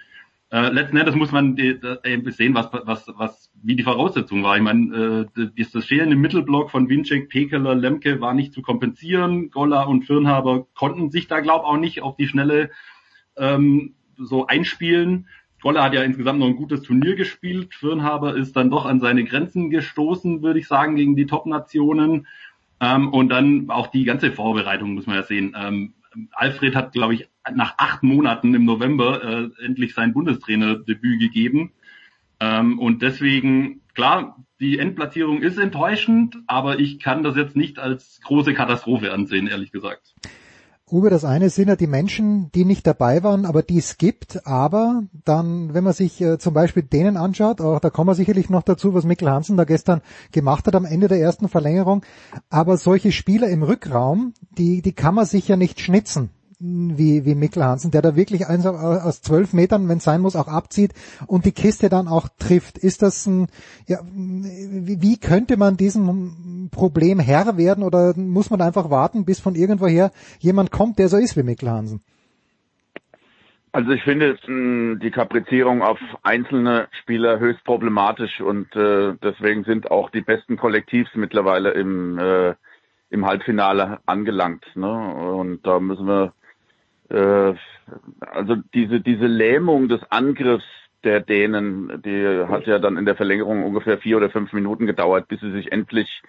Äh, 0.51 0.69
letzten 0.69 0.97
Endes 0.97 1.15
muss 1.15 1.31
man 1.31 1.55
die, 1.55 1.79
sehen, 2.27 2.53
was, 2.53 2.69
was, 2.71 3.07
was, 3.17 3.51
wie 3.63 3.75
die 3.75 3.83
Voraussetzung 3.83 4.43
war. 4.43 4.55
Ich 4.55 4.61
meine, 4.61 5.27
äh, 5.35 5.49
das, 5.57 5.71
das 5.71 5.85
fehlende 5.85 6.15
Mittelblock 6.15 6.69
von 6.69 6.87
Winczek, 6.87 7.27
Pekeler, 7.27 7.73
Lemke 7.73 8.21
war 8.21 8.35
nicht 8.35 8.53
zu 8.53 8.61
kompensieren. 8.61 9.49
Golla 9.49 9.83
und 9.83 10.05
Firnhaber 10.05 10.67
konnten 10.75 11.09
sich 11.09 11.27
da, 11.27 11.39
glaub 11.39 11.63
auch 11.63 11.77
nicht 11.77 12.03
auf 12.03 12.15
die 12.15 12.27
Schnelle 12.27 12.69
ähm, 13.35 13.95
so 14.15 14.45
einspielen. 14.45 15.27
Golla 15.63 15.81
hat 15.81 15.95
ja 15.95 16.03
insgesamt 16.03 16.39
noch 16.39 16.47
ein 16.47 16.55
gutes 16.55 16.83
Turnier 16.83 17.15
gespielt. 17.15 17.73
Firnhaber 17.73 18.35
ist 18.35 18.55
dann 18.55 18.69
doch 18.69 18.85
an 18.85 18.99
seine 18.99 19.23
Grenzen 19.23 19.71
gestoßen, 19.71 20.43
würde 20.43 20.59
ich 20.59 20.67
sagen, 20.67 20.97
gegen 20.97 21.15
die 21.15 21.25
Top-Nationen. 21.25 22.27
Ähm, 22.83 23.13
und 23.13 23.29
dann 23.29 23.69
auch 23.69 23.87
die 23.87 24.03
ganze 24.03 24.33
Vorbereitung 24.33 24.93
muss 24.93 25.07
man 25.07 25.15
ja 25.15 25.23
sehen. 25.23 25.55
Ähm, 25.57 25.93
Alfred 26.33 26.75
hat, 26.75 26.91
glaube 26.91 27.13
ich, 27.13 27.29
nach 27.53 27.75
acht 27.77 28.03
Monaten 28.03 28.53
im 28.53 28.65
November 28.65 29.23
äh, 29.23 29.65
endlich 29.65 29.93
sein 29.93 30.13
Bundestrainerdebüt 30.13 31.19
gegeben. 31.19 31.71
Ähm, 32.41 32.79
und 32.79 33.01
deswegen, 33.01 33.81
klar, 33.93 34.43
die 34.59 34.79
Endplatzierung 34.79 35.41
ist 35.41 35.57
enttäuschend, 35.57 36.37
aber 36.47 36.79
ich 36.79 36.99
kann 36.99 37.23
das 37.23 37.37
jetzt 37.37 37.55
nicht 37.55 37.79
als 37.79 38.19
große 38.21 38.53
Katastrophe 38.53 39.13
ansehen, 39.13 39.47
ehrlich 39.47 39.71
gesagt. 39.71 40.13
Uwe, 40.93 41.09
das 41.09 41.25
eine 41.25 41.49
sind 41.49 41.69
ja 41.69 41.75
die 41.75 41.87
Menschen, 41.87 42.51
die 42.53 42.65
nicht 42.65 42.85
dabei 42.85 43.23
waren, 43.23 43.47
aber 43.47 43.63
die 43.63 43.79
es 43.79 43.97
gibt. 43.97 44.45
Aber 44.45 45.01
dann, 45.25 45.73
wenn 45.73 45.83
man 45.83 45.93
sich 45.93 46.21
äh, 46.21 46.37
zum 46.37 46.53
Beispiel 46.53 46.83
denen 46.83 47.17
anschaut, 47.17 47.61
auch 47.61 47.79
da 47.79 47.89
kommen 47.89 48.11
wir 48.11 48.13
sicherlich 48.13 48.51
noch 48.51 48.61
dazu, 48.61 48.93
was 48.93 49.03
Mikkel 49.03 49.27
Hansen 49.27 49.57
da 49.57 49.63
gestern 49.63 50.01
gemacht 50.31 50.67
hat 50.67 50.75
am 50.75 50.85
Ende 50.85 51.07
der 51.07 51.19
ersten 51.19 51.49
Verlängerung. 51.49 52.05
Aber 52.51 52.77
solche 52.77 53.11
Spieler 53.11 53.47
im 53.47 53.63
Rückraum, 53.63 54.35
die, 54.55 54.83
die 54.83 54.93
kann 54.93 55.15
man 55.15 55.25
sich 55.25 55.47
ja 55.47 55.57
nicht 55.57 55.79
schnitzen 55.79 56.29
wie, 56.63 57.25
wie 57.25 57.35
Mikkel 57.35 57.63
Hansen, 57.63 57.91
der 57.91 58.01
da 58.01 58.15
wirklich 58.15 58.47
eins 58.47 58.65
aus 58.65 59.21
zwölf 59.21 59.51
Metern, 59.53 59.89
wenn 59.89 59.97
es 59.97 60.05
sein 60.05 60.21
muss, 60.21 60.35
auch 60.35 60.47
abzieht 60.47 60.93
und 61.27 61.45
die 61.45 61.51
Kiste 61.51 61.89
dann 61.89 62.07
auch 62.07 62.29
trifft. 62.39 62.77
Ist 62.77 63.01
das 63.01 63.25
ein, 63.25 63.47
ja, 63.85 63.99
wie, 64.05 65.17
könnte 65.17 65.57
man 65.57 65.75
diesem 65.75 66.69
Problem 66.71 67.19
Herr 67.19 67.57
werden 67.57 67.83
oder 67.83 68.13
muss 68.15 68.49
man 68.49 68.61
einfach 68.61 68.89
warten, 68.89 69.25
bis 69.25 69.41
von 69.41 69.55
irgendwoher 69.55 70.11
jemand 70.39 70.71
kommt, 70.71 70.99
der 70.99 71.09
so 71.09 71.17
ist 71.17 71.35
wie 71.35 71.43
Mikkel 71.43 71.69
Hansen? 71.69 72.01
Also 73.73 73.91
ich 73.91 74.03
finde 74.03 74.37
die 75.01 75.11
Kaprizierung 75.11 75.81
auf 75.81 75.99
einzelne 76.21 76.87
Spieler 77.01 77.39
höchst 77.39 77.63
problematisch 77.63 78.39
und 78.39 78.73
äh, 78.75 79.15
deswegen 79.21 79.63
sind 79.63 79.89
auch 79.89 80.11
die 80.11 80.21
besten 80.21 80.57
Kollektivs 80.57 81.09
mittlerweile 81.15 81.71
im, 81.71 82.19
äh, 82.19 82.53
im 83.09 83.25
Halbfinale 83.25 83.99
angelangt. 84.05 84.63
Ne? 84.75 84.87
Und 84.87 85.65
da 85.65 85.79
müssen 85.79 86.05
wir 86.05 86.33
äh, 87.13 87.53
also 88.19 88.55
diese, 88.73 89.01
diese 89.01 89.27
Lähmung 89.27 89.87
des 89.87 90.01
Angriffs 90.09 90.65
der 91.03 91.19
Dänen, 91.19 92.01
die 92.03 92.45
hat 92.47 92.65
ja 92.65 92.79
dann 92.79 92.97
in 92.97 93.05
der 93.05 93.15
Verlängerung 93.15 93.63
ungefähr 93.63 93.97
vier 93.97 94.17
oder 94.17 94.29
fünf 94.29 94.53
Minuten 94.53 94.85
gedauert, 94.85 95.27
bis 95.27 95.41
sie 95.41 95.51
sich 95.51 95.71
endlich 95.71 96.21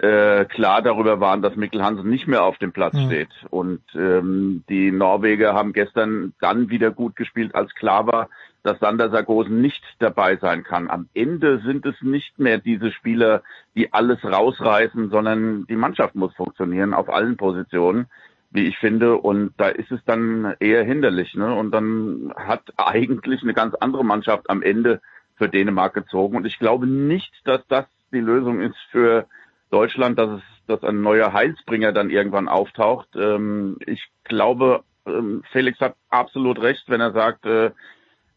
äh, 0.00 0.46
klar 0.46 0.82
darüber 0.82 1.20
waren, 1.20 1.42
dass 1.42 1.56
Mikkel 1.56 1.82
Hansen 1.82 2.08
nicht 2.08 2.26
mehr 2.26 2.44
auf 2.44 2.58
dem 2.58 2.72
Platz 2.72 2.94
mhm. 2.94 3.06
steht. 3.06 3.28
Und 3.50 3.82
ähm, 3.94 4.64
die 4.68 4.90
Norweger 4.90 5.54
haben 5.54 5.72
gestern 5.72 6.32
dann 6.40 6.70
wieder 6.70 6.90
gut 6.90 7.16
gespielt, 7.16 7.54
als 7.54 7.74
klar 7.74 8.06
war, 8.06 8.28
dass 8.62 8.78
Sander 8.78 9.10
Sargosen 9.10 9.60
nicht 9.60 9.82
dabei 9.98 10.36
sein 10.36 10.64
kann. 10.64 10.90
Am 10.90 11.08
Ende 11.14 11.60
sind 11.60 11.84
es 11.86 11.94
nicht 12.02 12.38
mehr 12.38 12.58
diese 12.58 12.92
Spieler, 12.92 13.42
die 13.74 13.92
alles 13.92 14.24
rausreißen, 14.24 15.10
sondern 15.10 15.66
die 15.66 15.76
Mannschaft 15.76 16.14
muss 16.14 16.34
funktionieren 16.34 16.94
auf 16.94 17.08
allen 17.08 17.36
Positionen 17.36 18.06
wie 18.50 18.66
ich 18.66 18.78
finde. 18.78 19.16
Und 19.16 19.52
da 19.56 19.68
ist 19.68 19.90
es 19.90 20.00
dann 20.04 20.54
eher 20.60 20.84
hinderlich. 20.84 21.34
Ne? 21.34 21.54
Und 21.54 21.70
dann 21.72 22.32
hat 22.36 22.62
eigentlich 22.76 23.42
eine 23.42 23.54
ganz 23.54 23.74
andere 23.74 24.04
Mannschaft 24.04 24.50
am 24.50 24.62
Ende 24.62 25.00
für 25.36 25.48
Dänemark 25.48 25.94
gezogen. 25.94 26.36
Und 26.36 26.46
ich 26.46 26.58
glaube 26.58 26.86
nicht, 26.86 27.32
dass 27.44 27.66
das 27.68 27.86
die 28.12 28.20
Lösung 28.20 28.60
ist 28.60 28.76
für 28.90 29.26
Deutschland, 29.70 30.18
dass 30.18 30.30
es 30.30 30.42
dass 30.70 30.84
ein 30.84 31.02
neuer 31.02 31.32
Heilsbringer 31.32 31.92
dann 31.92 32.10
irgendwann 32.10 32.48
auftaucht. 32.48 33.08
Ähm, 33.16 33.76
ich 33.86 34.06
glaube, 34.24 34.84
ähm, 35.04 35.42
Felix 35.50 35.80
hat 35.80 35.96
absolut 36.08 36.60
recht, 36.62 36.84
wenn 36.86 37.00
er 37.00 37.12
sagt, 37.12 37.44
äh, 37.44 37.72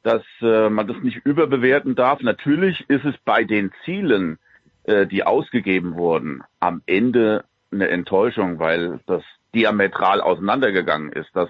dass 0.01 0.23
äh, 0.41 0.69
man 0.69 0.87
das 0.87 0.97
nicht 1.01 1.25
überbewerten 1.25 1.95
darf. 1.95 2.21
Natürlich 2.21 2.83
ist 2.89 3.05
es 3.05 3.15
bei 3.23 3.43
den 3.43 3.71
Zielen, 3.85 4.39
äh, 4.83 5.05
die 5.05 5.23
ausgegeben 5.23 5.95
wurden, 5.95 6.43
am 6.59 6.81
Ende 6.87 7.45
eine 7.71 7.87
Enttäuschung, 7.89 8.59
weil 8.59 8.99
das 9.05 9.23
diametral 9.53 10.21
auseinandergegangen 10.21 11.11
ist. 11.11 11.29
Das 11.33 11.49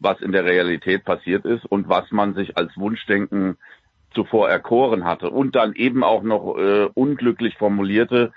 was 0.00 0.20
in 0.20 0.32
der 0.32 0.44
Realität 0.44 1.04
passiert 1.04 1.44
ist 1.44 1.64
und 1.66 1.88
was 1.88 2.10
man 2.10 2.34
sich 2.34 2.56
als 2.56 2.76
Wunschdenken 2.76 3.58
zuvor 4.14 4.48
erkoren 4.48 5.04
hatte 5.04 5.30
und 5.30 5.54
dann 5.54 5.74
eben 5.74 6.02
auch 6.02 6.22
noch 6.22 6.56
äh, 6.56 6.88
unglücklich 6.94 7.56
formulierte 7.56 8.32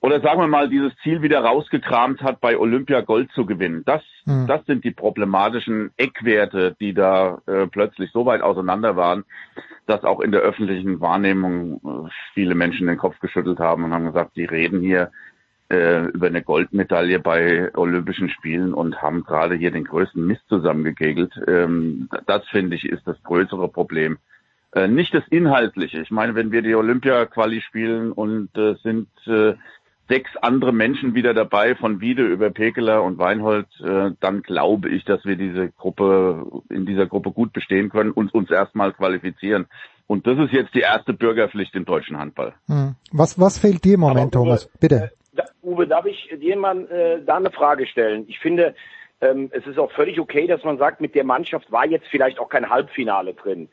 oder 0.00 0.20
sagen 0.20 0.40
wir 0.40 0.46
mal 0.46 0.68
dieses 0.68 0.92
Ziel 1.02 1.22
wieder 1.22 1.40
rausgekramt 1.40 2.22
hat, 2.22 2.40
bei 2.40 2.56
Olympia 2.56 3.00
Gold 3.00 3.32
zu 3.32 3.46
gewinnen. 3.46 3.82
Das, 3.84 4.02
mhm. 4.26 4.46
das 4.46 4.64
sind 4.66 4.84
die 4.84 4.92
problematischen 4.92 5.90
Eckwerte, 5.96 6.76
die 6.78 6.94
da 6.94 7.40
äh, 7.46 7.66
plötzlich 7.66 8.12
so 8.12 8.24
weit 8.24 8.42
auseinander 8.42 8.94
waren, 8.94 9.24
dass 9.86 10.04
auch 10.04 10.20
in 10.20 10.30
der 10.30 10.42
öffentlichen 10.42 11.00
Wahrnehmung 11.00 11.80
äh, 11.84 12.10
viele 12.34 12.54
Menschen 12.54 12.86
den 12.86 12.98
Kopf 12.98 13.18
geschüttelt 13.18 13.58
haben 13.58 13.84
und 13.84 13.92
haben 13.92 14.06
gesagt, 14.06 14.36
die 14.36 14.44
reden 14.44 14.80
hier 14.80 15.10
äh, 15.70 16.06
über 16.06 16.28
eine 16.28 16.42
Goldmedaille 16.42 17.18
bei 17.18 17.74
Olympischen 17.76 18.30
Spielen 18.30 18.72
und 18.72 19.02
haben 19.02 19.24
gerade 19.24 19.54
hier 19.54 19.70
den 19.70 19.84
größten 19.84 20.26
Mist 20.26 20.42
zusammengekegelt. 20.48 21.32
Ähm, 21.46 22.08
das 22.26 22.46
finde 22.48 22.76
ich 22.76 22.88
ist 22.88 23.06
das 23.06 23.22
größere 23.22 23.68
Problem. 23.68 24.18
Äh, 24.72 24.88
nicht 24.88 25.14
das 25.14 25.26
Inhaltliche. 25.28 26.00
Ich 26.00 26.10
meine, 26.10 26.34
wenn 26.34 26.52
wir 26.52 26.62
die 26.62 26.74
Olympia-Quali 26.74 27.60
spielen 27.60 28.12
und 28.12 28.56
äh, 28.56 28.74
sind 28.82 29.08
äh, 29.26 29.54
sechs 30.08 30.30
andere 30.40 30.72
Menschen 30.72 31.14
wieder 31.14 31.34
dabei, 31.34 31.74
von 31.74 32.00
Wiede 32.00 32.26
über 32.26 32.50
Pekeler 32.50 33.02
und 33.02 33.18
Weinhold, 33.18 33.66
äh, 33.80 34.12
dann 34.20 34.42
glaube 34.42 34.88
ich, 34.88 35.04
dass 35.04 35.24
wir 35.24 35.36
diese 35.36 35.68
Gruppe, 35.70 36.62
in 36.70 36.86
dieser 36.86 37.06
Gruppe 37.06 37.30
gut 37.30 37.52
bestehen 37.52 37.90
können 37.90 38.10
und 38.10 38.32
uns 38.34 38.50
erstmal 38.50 38.92
qualifizieren. 38.92 39.66
Und 40.06 40.26
das 40.26 40.38
ist 40.38 40.52
jetzt 40.52 40.74
die 40.74 40.80
erste 40.80 41.12
Bürgerpflicht 41.12 41.74
im 41.74 41.84
deutschen 41.84 42.18
Handball. 42.18 42.54
Hm. 42.66 42.94
Was, 43.12 43.38
was 43.38 43.58
fehlt 43.58 43.84
dir 43.84 43.94
im 43.94 44.00
Moment, 44.00 44.32
Thomas? 44.32 44.70
Bitte. 44.80 45.12
Äh, 45.38 45.42
Uwe, 45.62 45.86
darf 45.86 46.06
ich 46.06 46.28
dir 46.40 46.56
mal 46.56 46.86
äh, 46.90 47.24
da 47.24 47.36
eine 47.36 47.50
Frage 47.50 47.86
stellen? 47.86 48.24
Ich 48.28 48.38
finde, 48.38 48.74
ähm, 49.20 49.50
es 49.52 49.66
ist 49.66 49.78
auch 49.78 49.90
völlig 49.92 50.20
okay, 50.20 50.46
dass 50.46 50.64
man 50.64 50.78
sagt, 50.78 51.00
mit 51.00 51.14
der 51.14 51.24
Mannschaft 51.24 51.70
war 51.72 51.86
jetzt 51.86 52.06
vielleicht 52.08 52.38
auch 52.38 52.48
kein 52.48 52.68
Halbfinale 52.68 53.34
drin. 53.34 53.68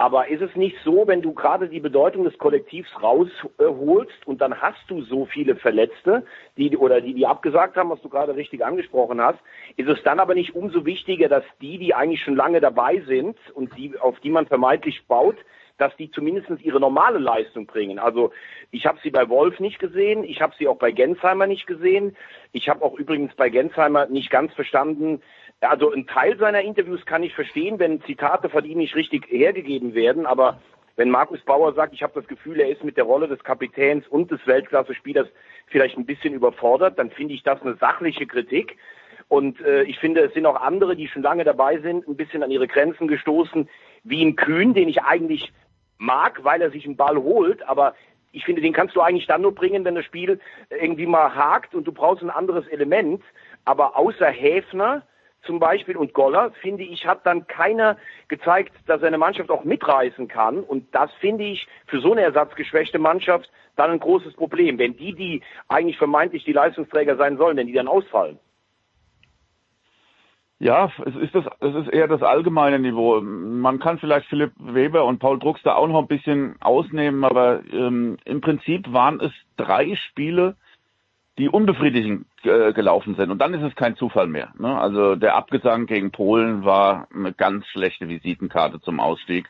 Aber 0.00 0.28
ist 0.28 0.42
es 0.42 0.54
nicht 0.54 0.76
so, 0.84 1.08
wenn 1.08 1.22
du 1.22 1.32
gerade 1.34 1.68
die 1.68 1.80
Bedeutung 1.80 2.22
des 2.22 2.38
Kollektivs 2.38 2.88
rausholst 3.02 4.26
und 4.26 4.40
dann 4.40 4.60
hast 4.62 4.78
du 4.86 5.02
so 5.02 5.26
viele 5.26 5.56
Verletzte, 5.56 6.24
die 6.56 6.76
oder 6.76 7.00
die 7.00 7.14
die 7.14 7.26
abgesagt 7.26 7.76
haben, 7.76 7.90
was 7.90 8.00
du 8.00 8.08
gerade 8.08 8.36
richtig 8.36 8.64
angesprochen 8.64 9.20
hast, 9.20 9.40
ist 9.76 9.88
es 9.88 10.00
dann 10.04 10.20
aber 10.20 10.36
nicht 10.36 10.54
umso 10.54 10.86
wichtiger, 10.86 11.28
dass 11.28 11.42
die, 11.60 11.78
die 11.78 11.94
eigentlich 11.94 12.22
schon 12.22 12.36
lange 12.36 12.60
dabei 12.60 13.02
sind 13.08 13.36
und 13.54 13.76
die 13.76 13.98
auf 13.98 14.20
die 14.20 14.30
man 14.30 14.46
vermeintlich 14.46 15.04
baut, 15.08 15.36
dass 15.78 15.96
die 15.96 16.10
zumindest 16.10 16.50
ihre 16.60 16.80
normale 16.80 17.18
Leistung 17.18 17.66
bringen. 17.66 17.98
Also 17.98 18.32
ich 18.70 18.86
habe 18.86 18.98
sie 19.02 19.10
bei 19.10 19.28
Wolf 19.28 19.58
nicht 19.60 19.78
gesehen, 19.78 20.24
ich 20.24 20.42
habe 20.42 20.54
sie 20.58 20.68
auch 20.68 20.76
bei 20.76 20.90
Gensheimer 20.90 21.46
nicht 21.46 21.66
gesehen. 21.66 22.16
Ich 22.52 22.68
habe 22.68 22.84
auch 22.84 22.94
übrigens 22.98 23.34
bei 23.34 23.48
Gensheimer 23.48 24.06
nicht 24.06 24.30
ganz 24.30 24.52
verstanden, 24.54 25.22
also 25.60 25.92
ein 25.92 26.06
Teil 26.06 26.38
seiner 26.38 26.62
Interviews 26.62 27.04
kann 27.04 27.22
ich 27.22 27.34
verstehen, 27.34 27.78
wenn 27.78 28.00
Zitate 28.02 28.48
von 28.48 28.64
ihm 28.64 28.78
nicht 28.78 28.94
richtig 28.94 29.26
hergegeben 29.28 29.94
werden, 29.94 30.26
aber 30.26 30.60
wenn 30.96 31.10
Markus 31.10 31.40
Bauer 31.40 31.74
sagt, 31.74 31.94
ich 31.94 32.02
habe 32.02 32.12
das 32.14 32.26
Gefühl, 32.26 32.60
er 32.60 32.68
ist 32.68 32.82
mit 32.82 32.96
der 32.96 33.04
Rolle 33.04 33.28
des 33.28 33.42
Kapitäns 33.44 34.06
und 34.08 34.30
des 34.30 34.44
Weltklasse-Spielers 34.46 35.28
vielleicht 35.66 35.96
ein 35.96 36.06
bisschen 36.06 36.34
überfordert, 36.34 36.98
dann 36.98 37.10
finde 37.10 37.34
ich 37.34 37.42
das 37.44 37.62
eine 37.62 37.76
sachliche 37.76 38.26
Kritik. 38.26 38.76
Und 39.28 39.60
äh, 39.60 39.82
ich 39.84 39.98
finde, 39.98 40.22
es 40.22 40.34
sind 40.34 40.46
auch 40.46 40.60
andere, 40.60 40.96
die 40.96 41.06
schon 41.06 41.22
lange 41.22 41.44
dabei 41.44 41.78
sind, 41.78 42.08
ein 42.08 42.16
bisschen 42.16 42.42
an 42.42 42.50
ihre 42.50 42.66
Grenzen 42.66 43.06
gestoßen, 43.06 43.68
wie 44.02 44.24
ein 44.24 44.34
Kühn, 44.34 44.74
den 44.74 44.88
ich 44.88 45.02
eigentlich 45.02 45.52
mag, 45.98 46.44
weil 46.44 46.62
er 46.62 46.70
sich 46.70 46.84
einen 46.84 46.96
Ball 46.96 47.16
holt, 47.16 47.62
aber 47.68 47.94
ich 48.32 48.44
finde, 48.44 48.60
den 48.60 48.72
kannst 48.72 48.94
du 48.94 49.00
eigentlich 49.00 49.26
dann 49.26 49.42
nur 49.42 49.54
bringen, 49.54 49.84
wenn 49.84 49.94
das 49.94 50.04
Spiel 50.04 50.38
irgendwie 50.70 51.06
mal 51.06 51.34
hakt 51.34 51.74
und 51.74 51.86
du 51.86 51.92
brauchst 51.92 52.22
ein 52.22 52.30
anderes 52.30 52.66
Element. 52.68 53.22
Aber 53.64 53.96
außer 53.96 54.26
Häfner 54.26 55.02
zum 55.42 55.58
Beispiel 55.58 55.96
und 55.96 56.12
Goller, 56.12 56.52
finde 56.60 56.82
ich, 56.82 57.06
hat 57.06 57.24
dann 57.24 57.46
keiner 57.46 57.96
gezeigt, 58.28 58.72
dass 58.86 59.00
er 59.00 59.08
eine 59.08 59.18
Mannschaft 59.18 59.50
auch 59.50 59.64
mitreißen 59.64 60.28
kann. 60.28 60.60
Und 60.60 60.94
das 60.94 61.10
finde 61.20 61.44
ich 61.44 61.66
für 61.86 62.00
so 62.00 62.12
eine 62.12 62.22
ersatzgeschwächte 62.22 62.98
Mannschaft 62.98 63.50
dann 63.76 63.90
ein 63.90 64.00
großes 64.00 64.34
Problem. 64.34 64.78
Wenn 64.78 64.96
die, 64.96 65.14
die 65.14 65.42
eigentlich 65.68 65.96
vermeintlich 65.96 66.44
die 66.44 66.52
Leistungsträger 66.52 67.16
sein 67.16 67.38
sollen, 67.38 67.56
wenn 67.56 67.66
die 67.66 67.72
dann 67.72 67.88
ausfallen. 67.88 68.38
Ja, 70.60 70.90
es 71.06 71.14
ist 71.14 71.34
das, 71.34 71.44
es 71.60 71.74
ist 71.74 71.88
eher 71.88 72.08
das 72.08 72.22
allgemeine 72.22 72.80
Niveau. 72.80 73.20
Man 73.20 73.78
kann 73.78 73.98
vielleicht 73.98 74.26
Philipp 74.26 74.52
Weber 74.58 75.04
und 75.04 75.20
Paul 75.20 75.38
Drucks 75.38 75.62
da 75.62 75.74
auch 75.76 75.86
noch 75.86 76.00
ein 76.00 76.08
bisschen 76.08 76.56
ausnehmen, 76.60 77.22
aber 77.24 77.62
ähm, 77.72 78.16
im 78.24 78.40
Prinzip 78.40 78.92
waren 78.92 79.20
es 79.20 79.30
drei 79.56 79.94
Spiele, 79.94 80.56
die 81.38 81.48
unbefriedigend 81.48 82.26
äh, 82.42 82.72
gelaufen 82.72 83.14
sind. 83.14 83.30
Und 83.30 83.38
dann 83.38 83.54
ist 83.54 83.62
es 83.62 83.76
kein 83.76 83.94
Zufall 83.94 84.26
mehr. 84.26 84.52
Ne? 84.58 84.76
Also 84.76 85.14
der 85.14 85.36
Abgesang 85.36 85.86
gegen 85.86 86.10
Polen 86.10 86.64
war 86.64 87.06
eine 87.14 87.32
ganz 87.32 87.64
schlechte 87.68 88.08
Visitenkarte 88.08 88.80
zum 88.80 88.98
Ausstieg. 88.98 89.48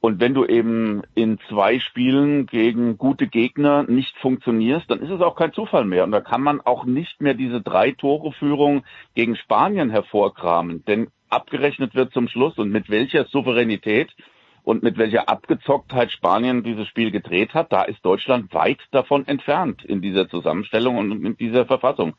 Und 0.00 0.20
wenn 0.20 0.32
du 0.32 0.44
eben 0.44 1.02
in 1.14 1.38
zwei 1.48 1.80
Spielen 1.80 2.46
gegen 2.46 2.98
gute 2.98 3.26
Gegner 3.26 3.82
nicht 3.82 4.16
funktionierst, 4.18 4.88
dann 4.88 5.00
ist 5.00 5.10
es 5.10 5.20
auch 5.20 5.34
kein 5.34 5.52
Zufall 5.52 5.84
mehr. 5.84 6.04
Und 6.04 6.12
da 6.12 6.20
kann 6.20 6.40
man 6.40 6.60
auch 6.60 6.84
nicht 6.84 7.20
mehr 7.20 7.34
diese 7.34 7.60
drei 7.60 7.90
Tore 7.92 8.32
Führung 8.32 8.84
gegen 9.16 9.34
Spanien 9.34 9.90
hervorkramen. 9.90 10.84
Denn 10.84 11.08
abgerechnet 11.28 11.96
wird 11.96 12.12
zum 12.12 12.28
Schluss 12.28 12.58
und 12.58 12.70
mit 12.70 12.90
welcher 12.90 13.24
Souveränität 13.24 14.14
und 14.62 14.82
mit 14.82 14.98
welcher 14.98 15.28
Abgezocktheit 15.28 16.12
Spanien 16.12 16.62
dieses 16.62 16.86
Spiel 16.86 17.10
gedreht 17.10 17.54
hat, 17.54 17.72
da 17.72 17.82
ist 17.82 18.04
Deutschland 18.04 18.52
weit 18.54 18.78
davon 18.92 19.26
entfernt 19.26 19.84
in 19.84 20.00
dieser 20.00 20.28
Zusammenstellung 20.28 20.98
und 20.98 21.24
in 21.24 21.36
dieser 21.36 21.66
Verfassung. 21.66 22.14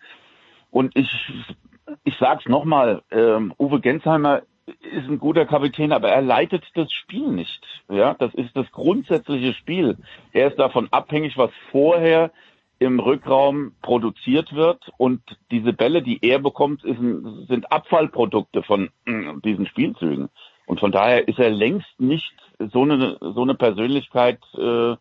Und 0.72 0.96
ich, 0.98 1.10
ich 2.04 2.16
sag's 2.20 2.46
nochmal, 2.48 3.04
ähm, 3.12 3.54
Uwe 3.58 3.80
Gensheimer 3.80 4.42
ist 4.82 5.08
ein 5.08 5.20
guter 5.20 5.46
Kapitän, 5.46 5.92
aber 5.92 6.10
er 6.10 6.22
leitet 6.22 6.64
das 6.76 6.92
Spiel 6.92 7.28
nicht. 7.28 7.62
Ja, 7.90 8.14
das 8.14 8.34
ist 8.34 8.56
das 8.56 8.72
grundsätzliche 8.72 9.54
Spiel. 9.54 9.98
Er 10.34 10.50
ist 10.50 10.60
davon 10.60 10.88
abhängig, 10.92 11.38
was 11.38 11.52
vorher 11.72 12.32
im 12.80 13.00
Rückraum 13.00 13.74
produziert 13.82 14.54
wird 14.54 14.90
und 14.98 15.22
diese 15.52 15.74
Bälle, 15.74 16.02
die 16.02 16.20
er 16.22 16.40
bekommt, 16.40 16.84
ist, 16.86 17.00
sind 17.48 17.72
Abfallprodukte 17.72 18.64
von 18.64 18.90
äh, 19.06 19.34
diesen 19.44 19.68
Spielzügen. 19.68 20.30
Und 20.66 20.80
von 20.80 20.92
daher 20.92 21.28
ist 21.28 21.40
er 21.40 21.50
längst 21.50 22.00
nicht 22.00 22.34
so 22.60 22.84
eine, 22.84 23.18
so 23.20 23.42
eine 23.42 23.56
Persönlichkeit 23.56 24.40
äh, 24.58 24.96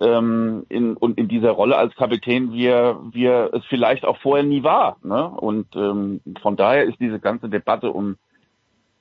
ähm, 0.00 0.66
in, 0.68 0.96
und 0.96 1.18
in 1.18 1.28
dieser 1.28 1.50
Rolle 1.50 1.76
als 1.76 1.94
Kapitän, 1.94 2.52
wie 2.52 2.66
er, 2.66 2.98
wie 3.12 3.26
er 3.26 3.52
es 3.54 3.64
vielleicht 3.66 4.04
auch 4.04 4.18
vorher 4.18 4.44
nie 4.44 4.62
war. 4.62 4.96
Ne? 5.02 5.28
Und 5.28 5.74
ähm, 5.76 6.20
von 6.42 6.56
daher 6.56 6.84
ist 6.84 7.00
diese 7.00 7.20
ganze 7.20 7.48
Debatte 7.48 7.90
um, 7.90 8.16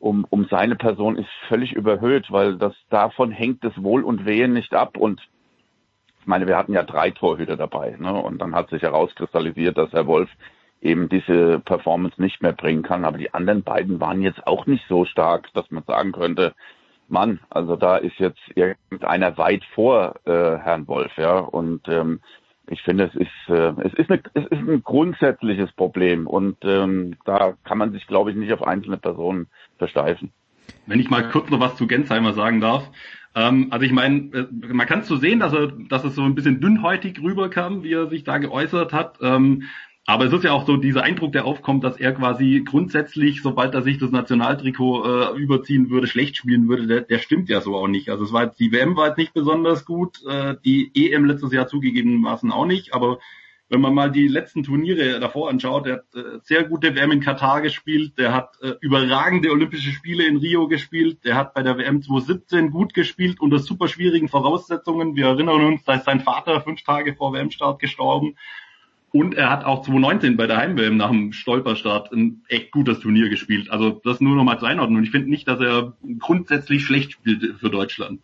um, 0.06 0.24
um 0.30 0.46
seine 0.52 0.76
Person 0.76 1.18
ist 1.18 1.30
völlig 1.48 1.74
überhöht, 1.74 2.32
weil 2.32 2.58
das 2.58 2.76
davon 2.92 3.32
hängt 3.32 3.64
das 3.64 3.74
Wohl 3.82 4.04
und 4.04 4.24
Wehe 4.24 4.48
nicht 4.48 4.76
ab. 4.76 4.98
Und 4.98 5.20
ich 6.20 6.28
meine, 6.28 6.46
wir 6.46 6.58
hatten 6.58 6.74
ja 6.74 6.84
drei 6.84 7.10
Torhüter 7.10 7.58
dabei. 7.58 7.96
Ne? 7.98 8.14
Und 8.14 8.40
dann 8.40 8.54
hat 8.54 8.70
sich 8.70 8.84
herauskristallisiert, 8.84 9.80
dass 9.80 9.92
Herr 9.94 10.06
Wolf 10.06 10.30
eben 10.80 11.10
diese 11.10 11.60
Performance 11.60 12.22
nicht 12.22 12.40
mehr 12.44 12.52
bringen 12.54 12.84
kann. 12.84 13.04
Aber 13.04 13.18
die 13.18 13.34
anderen 13.34 13.64
beiden 13.64 14.00
waren 14.00 14.22
jetzt 14.22 14.46
auch 14.46 14.68
nicht 14.68 14.86
so 14.88 15.06
stark, 15.06 15.52
dass 15.56 15.72
man 15.72 15.84
sagen 15.88 16.12
könnte, 16.12 16.54
Mann, 17.08 17.40
also 17.50 17.76
da 17.76 17.98
ist 17.98 18.20
jetzt 18.20 18.42
irgendeiner 18.54 19.40
weit 19.40 19.64
vor 19.74 20.18
äh, 20.26 20.58
Herrn 20.60 20.88
Wolf, 20.88 21.18
ja. 21.18 21.40
Und 21.40 21.88
ähm, 21.88 22.20
ich 22.70 22.82
finde, 22.82 23.06
es 23.06 23.16
ist, 23.16 23.50
äh, 23.50 23.74
es, 23.84 23.94
ist 23.94 24.10
eine, 24.10 24.22
es 24.34 24.46
ist 24.46 24.60
ein 24.60 24.84
grundsätzliches 24.84 25.72
Problem 25.74 26.28
und 26.28 26.58
ähm, 26.64 27.16
da 27.26 27.54
kann 27.64 27.78
man 27.78 27.92
sich, 27.92 28.08
glaube 28.08 28.32
ich, 28.32 28.38
nicht 28.38 28.54
auf 28.54 28.66
einzelne 28.66 28.98
Personen 28.98 29.48
versteifen. 29.78 30.32
Wenn 30.88 31.00
ich 31.00 31.10
mal 31.10 31.30
kurz 31.30 31.50
noch 31.50 31.60
was 31.60 31.76
zu 31.76 31.88
Gensheimer 31.88 32.34
sagen 32.34 32.60
darf. 32.62 32.90
Ähm, 33.36 33.68
also 33.72 33.86
ich 33.86 33.92
meine, 33.92 34.18
äh, 34.34 34.48
man 34.52 34.88
kann 34.88 35.02
es 35.02 35.08
so 35.08 35.18
sehen, 35.18 35.40
dass 35.40 35.54
er, 35.54 35.68
dass 35.90 36.04
es 36.04 36.16
so 36.16 36.24
ein 36.24 36.36
bisschen 36.36 36.62
dünnhäutig 36.62 37.22
rüberkam, 37.22 37.84
wie 37.84 37.94
er 37.94 38.08
sich 38.08 38.24
da 38.24 38.38
geäußert 38.38 38.94
hat. 38.94 39.18
Ähm, 39.22 39.64
aber 40.08 40.26
es 40.26 40.34
ist 40.34 40.44
ja 40.44 40.52
auch 40.52 40.68
so 40.68 40.78
dieser 40.78 41.02
Eindruck, 41.02 41.32
der 41.32 41.46
aufkommt, 41.46 41.84
dass 41.84 41.98
er 41.98 42.14
quasi 42.14 42.64
grundsätzlich, 42.64 43.42
sobald 43.42 43.74
er 43.74 43.82
sich 43.82 43.98
das 43.98 44.12
Nationaltrikot 44.12 45.04
äh, 45.04 45.38
überziehen 45.38 45.90
würde, 45.90 46.06
schlecht 46.06 46.38
spielen 46.38 46.70
würde, 46.70 46.86
der, 46.86 47.02
der 47.02 47.18
stimmt 47.18 47.50
ja 47.50 47.60
so 47.60 47.76
auch 47.76 47.88
nicht. 47.88 48.10
Also 48.10 48.24
es 48.24 48.32
war 48.32 48.44
jetzt, 48.44 48.60
die 48.60 48.72
WM 48.72 48.96
war 48.96 49.08
jetzt 49.08 49.18
nicht 49.18 49.34
besonders 49.34 49.84
gut, 49.84 50.24
äh, 50.28 50.56
die 50.64 50.92
EM 50.94 51.26
letztes 51.26 51.52
Jahr 51.52 51.68
zugegebenermaßen 51.68 52.52
auch 52.52 52.68
nicht, 52.68 52.94
aber 52.94 53.18
wenn 53.68 53.82
man 53.82 53.96
mal 53.96 54.12
die 54.12 54.28
letzten 54.28 54.62
Turniere 54.62 55.20
davor 55.20 55.50
anschaut, 55.50 55.88
der 55.88 55.94
hat 55.96 56.16
äh, 56.16 56.40
sehr 56.44 56.66
gute 56.66 56.96
WM 56.96 57.12
in 57.12 57.20
Katar 57.20 57.62
gespielt, 57.62 58.20
der 58.20 58.32
hat 58.32 58.62
äh, 58.62 58.74
überragende 58.82 59.50
Olympische 59.50 59.90
Spiele 59.90 60.28
in 60.28 60.38
Rio 60.38 60.68
gespielt, 60.68 61.26
der 61.26 61.36
hat 61.36 61.56
bei 61.56 61.64
der 61.64 61.80
WM 61.80 62.04
2017 62.04 62.70
gut 62.70 62.94
gespielt 62.94 63.40
unter 63.40 63.58
super 63.58 63.88
schwierigen 63.88 64.30
Voraussetzungen. 64.30 65.16
Wir 65.16 65.26
erinnern 65.26 65.66
uns, 65.66 65.84
da 65.84 65.96
ist 65.96 66.06
sein 66.06 66.22
Vater 66.22 66.62
fünf 66.62 66.84
Tage 66.84 67.16
vor 67.16 67.34
WM-Start 67.34 67.80
gestorben 67.80 68.36
und 69.16 69.34
er 69.34 69.50
hat 69.50 69.64
auch 69.64 69.82
2019 69.84 70.36
bei 70.36 70.46
der 70.46 70.58
Heimwm 70.58 70.98
nach 70.98 71.10
dem 71.10 71.32
Stolperstart 71.32 72.12
ein 72.12 72.44
echt 72.50 72.72
gutes 72.72 73.00
Turnier 73.00 73.30
gespielt. 73.30 73.72
Also 73.72 74.02
das 74.04 74.20
nur 74.20 74.36
noch 74.36 74.44
mal 74.44 74.60
zur 74.60 74.68
Einordnung. 74.68 74.98
Und 74.98 75.04
ich 75.06 75.12
finde 75.12 75.30
nicht, 75.30 75.48
dass 75.48 75.62
er 75.62 75.94
grundsätzlich 76.20 76.84
schlecht 76.84 77.14
spielt 77.14 77.58
für 77.58 77.70
Deutschland. 77.70 78.20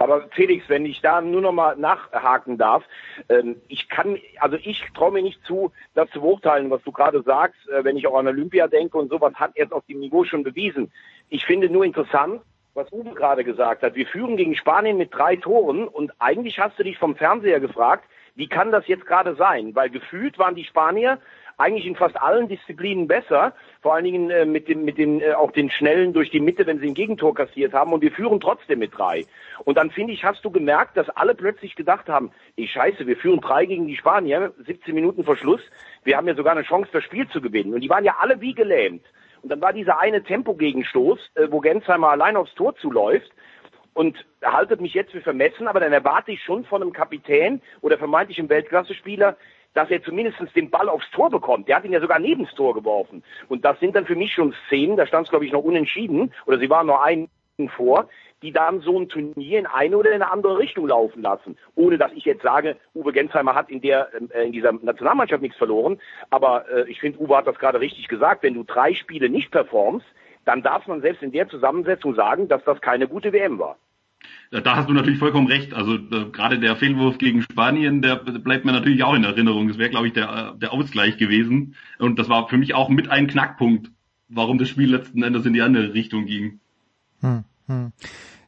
Aber 0.00 0.28
Felix, 0.32 0.68
wenn 0.68 0.86
ich 0.86 1.00
da 1.02 1.20
nur 1.20 1.40
noch 1.40 1.52
mal 1.52 1.76
nachhaken 1.76 2.58
darf, 2.58 2.82
ähm, 3.28 3.58
ich 3.68 3.88
kann, 3.88 4.18
also 4.40 4.56
ich 4.60 4.84
traue 4.92 5.12
mir 5.12 5.22
nicht 5.22 5.40
zu, 5.44 5.70
das 5.94 6.10
zu 6.10 6.20
beurteilen, 6.20 6.68
was 6.68 6.82
du 6.82 6.90
gerade 6.90 7.22
sagst, 7.22 7.68
äh, 7.68 7.84
wenn 7.84 7.96
ich 7.96 8.08
auch 8.08 8.18
an 8.18 8.26
Olympia 8.26 8.66
denke 8.66 8.98
und 8.98 9.08
sowas 9.08 9.34
hat 9.36 9.52
er 9.54 9.72
auf 9.72 9.86
dem 9.86 10.00
Niveau 10.00 10.24
schon 10.24 10.42
bewiesen. 10.42 10.90
Ich 11.28 11.44
finde 11.44 11.70
nur 11.70 11.84
interessant, 11.84 12.40
was 12.74 12.90
Uwe 12.90 13.14
gerade 13.14 13.44
gesagt 13.44 13.84
hat. 13.84 13.94
Wir 13.94 14.06
führen 14.08 14.36
gegen 14.36 14.56
Spanien 14.56 14.96
mit 14.96 15.14
drei 15.14 15.36
Toren 15.36 15.86
und 15.86 16.10
eigentlich 16.18 16.58
hast 16.58 16.76
du 16.76 16.82
dich 16.82 16.98
vom 16.98 17.14
Fernseher 17.14 17.60
gefragt, 17.60 18.04
wie 18.34 18.48
kann 18.48 18.72
das 18.72 18.86
jetzt 18.86 19.06
gerade 19.06 19.34
sein? 19.34 19.74
Weil 19.74 19.90
gefühlt 19.90 20.38
waren 20.38 20.54
die 20.54 20.64
Spanier 20.64 21.18
eigentlich 21.60 21.86
in 21.86 21.94
fast 21.94 22.20
allen 22.20 22.48
Disziplinen 22.48 23.06
besser, 23.06 23.52
vor 23.82 23.94
allen 23.94 24.04
Dingen 24.04 24.30
äh, 24.30 24.46
mit 24.46 24.68
dem, 24.68 24.84
mit 24.84 24.96
den, 24.98 25.20
äh, 25.20 25.32
auch 25.32 25.52
den 25.52 25.70
Schnellen 25.70 26.12
durch 26.12 26.30
die 26.30 26.40
Mitte, 26.40 26.66
wenn 26.66 26.80
sie 26.80 26.86
ein 26.86 26.94
Gegentor 26.94 27.34
kassiert 27.34 27.74
haben 27.74 27.92
und 27.92 28.00
wir 28.00 28.12
führen 28.12 28.40
trotzdem 28.40 28.78
mit 28.78 28.96
drei. 28.96 29.26
Und 29.64 29.76
dann 29.76 29.90
finde 29.90 30.14
ich, 30.14 30.24
hast 30.24 30.44
du 30.44 30.50
gemerkt, 30.50 30.96
dass 30.96 31.10
alle 31.10 31.34
plötzlich 31.34 31.76
gedacht 31.76 32.08
haben, 32.08 32.32
ich 32.56 32.72
scheiße, 32.72 33.06
wir 33.06 33.16
führen 33.16 33.40
drei 33.40 33.66
gegen 33.66 33.86
die 33.86 33.96
Spanier, 33.96 34.54
17 34.66 34.94
Minuten 34.94 35.24
vor 35.24 35.36
Schluss, 35.36 35.60
wir 36.02 36.16
haben 36.16 36.26
ja 36.26 36.34
sogar 36.34 36.52
eine 36.52 36.64
Chance, 36.64 36.88
das 36.92 37.04
Spiel 37.04 37.28
zu 37.28 37.42
gewinnen. 37.42 37.74
Und 37.74 37.82
die 37.82 37.90
waren 37.90 38.04
ja 38.04 38.16
alle 38.18 38.40
wie 38.40 38.54
gelähmt. 38.54 39.04
Und 39.42 39.50
dann 39.50 39.60
war 39.60 39.72
dieser 39.72 39.98
eine 39.98 40.22
Tempogegenstoß, 40.22 41.30
äh, 41.34 41.48
wo 41.50 41.60
Gensheimer 41.60 42.08
allein 42.10 42.36
aufs 42.36 42.54
Tor 42.54 42.74
zuläuft. 42.76 43.30
Und 43.92 44.24
haltet 44.42 44.80
mich 44.80 44.94
jetzt 44.94 45.12
für 45.12 45.20
vermessen, 45.20 45.66
aber 45.66 45.80
dann 45.80 45.92
erwarte 45.92 46.32
ich 46.32 46.42
schon 46.42 46.64
von 46.64 46.82
einem 46.82 46.92
Kapitän 46.92 47.60
oder 47.80 47.98
vermeintlichem 47.98 48.48
Weltklasse-Spieler, 48.48 49.36
dass 49.74 49.90
er 49.90 50.02
zumindest 50.02 50.38
den 50.54 50.70
Ball 50.70 50.88
aufs 50.88 51.10
Tor 51.10 51.30
bekommt. 51.30 51.68
Der 51.68 51.76
hat 51.76 51.84
ihn 51.84 51.92
ja 51.92 52.00
sogar 52.00 52.18
neben 52.18 52.44
das 52.44 52.54
Tor 52.54 52.74
geworfen. 52.74 53.22
Und 53.48 53.64
das 53.64 53.78
sind 53.80 53.94
dann 53.94 54.06
für 54.06 54.16
mich 54.16 54.32
schon 54.32 54.54
Szenen, 54.66 54.96
da 54.96 55.06
stand 55.06 55.26
es 55.26 55.30
glaube 55.30 55.46
ich 55.46 55.52
noch 55.52 55.62
unentschieden, 55.62 56.32
oder 56.46 56.58
sie 56.58 56.70
waren 56.70 56.86
nur 56.86 57.04
einen 57.04 57.28
vor, 57.76 58.08
die 58.42 58.52
dann 58.52 58.80
so 58.80 58.98
ein 58.98 59.08
Turnier 59.08 59.58
in 59.58 59.66
eine 59.66 59.96
oder 59.96 60.10
in 60.10 60.22
eine 60.22 60.32
andere 60.32 60.58
Richtung 60.58 60.88
laufen 60.88 61.22
lassen. 61.22 61.58
Ohne 61.74 61.98
dass 61.98 62.12
ich 62.12 62.24
jetzt 62.24 62.42
sage, 62.42 62.76
Uwe 62.94 63.12
Gensheimer 63.12 63.54
hat 63.54 63.70
in 63.70 63.80
der 63.80 64.08
äh, 64.34 64.46
in 64.46 64.52
dieser 64.52 64.72
Nationalmannschaft 64.72 65.42
nichts 65.42 65.58
verloren. 65.58 66.00
Aber 66.30 66.64
äh, 66.70 66.90
ich 66.90 67.00
finde, 67.00 67.18
Uwe 67.20 67.36
hat 67.36 67.46
das 67.46 67.58
gerade 67.58 67.80
richtig 67.80 68.08
gesagt. 68.08 68.42
Wenn 68.42 68.54
du 68.54 68.64
drei 68.64 68.94
Spiele 68.94 69.28
nicht 69.28 69.50
performst, 69.50 70.06
dann 70.44 70.62
darf 70.62 70.86
man 70.86 71.00
selbst 71.00 71.22
in 71.22 71.32
der 71.32 71.48
Zusammensetzung 71.48 72.14
sagen, 72.14 72.48
dass 72.48 72.64
das 72.64 72.80
keine 72.80 73.08
gute 73.08 73.32
WM 73.32 73.58
war. 73.58 73.76
Da 74.50 74.76
hast 74.76 74.88
du 74.88 74.92
natürlich 74.92 75.18
vollkommen 75.18 75.46
recht. 75.46 75.74
Also 75.74 75.94
äh, 75.94 76.30
gerade 76.32 76.58
der 76.58 76.76
Fehlwurf 76.76 77.18
gegen 77.18 77.42
Spanien, 77.42 78.02
der 78.02 78.16
bleibt 78.16 78.64
mir 78.64 78.72
natürlich 78.72 79.04
auch 79.04 79.14
in 79.14 79.24
Erinnerung. 79.24 79.68
Das 79.68 79.78
wäre, 79.78 79.90
glaube 79.90 80.08
ich, 80.08 80.12
der, 80.12 80.54
der 80.60 80.72
Ausgleich 80.72 81.16
gewesen. 81.18 81.76
Und 81.98 82.18
das 82.18 82.28
war 82.28 82.48
für 82.48 82.58
mich 82.58 82.74
auch 82.74 82.88
mit 82.88 83.08
ein 83.08 83.28
Knackpunkt, 83.28 83.90
warum 84.28 84.58
das 84.58 84.68
Spiel 84.68 84.90
letzten 84.90 85.22
Endes 85.22 85.46
in 85.46 85.52
die 85.52 85.62
andere 85.62 85.94
Richtung 85.94 86.26
ging. 86.26 86.60
Hm, 87.20 87.44
hm. 87.66 87.92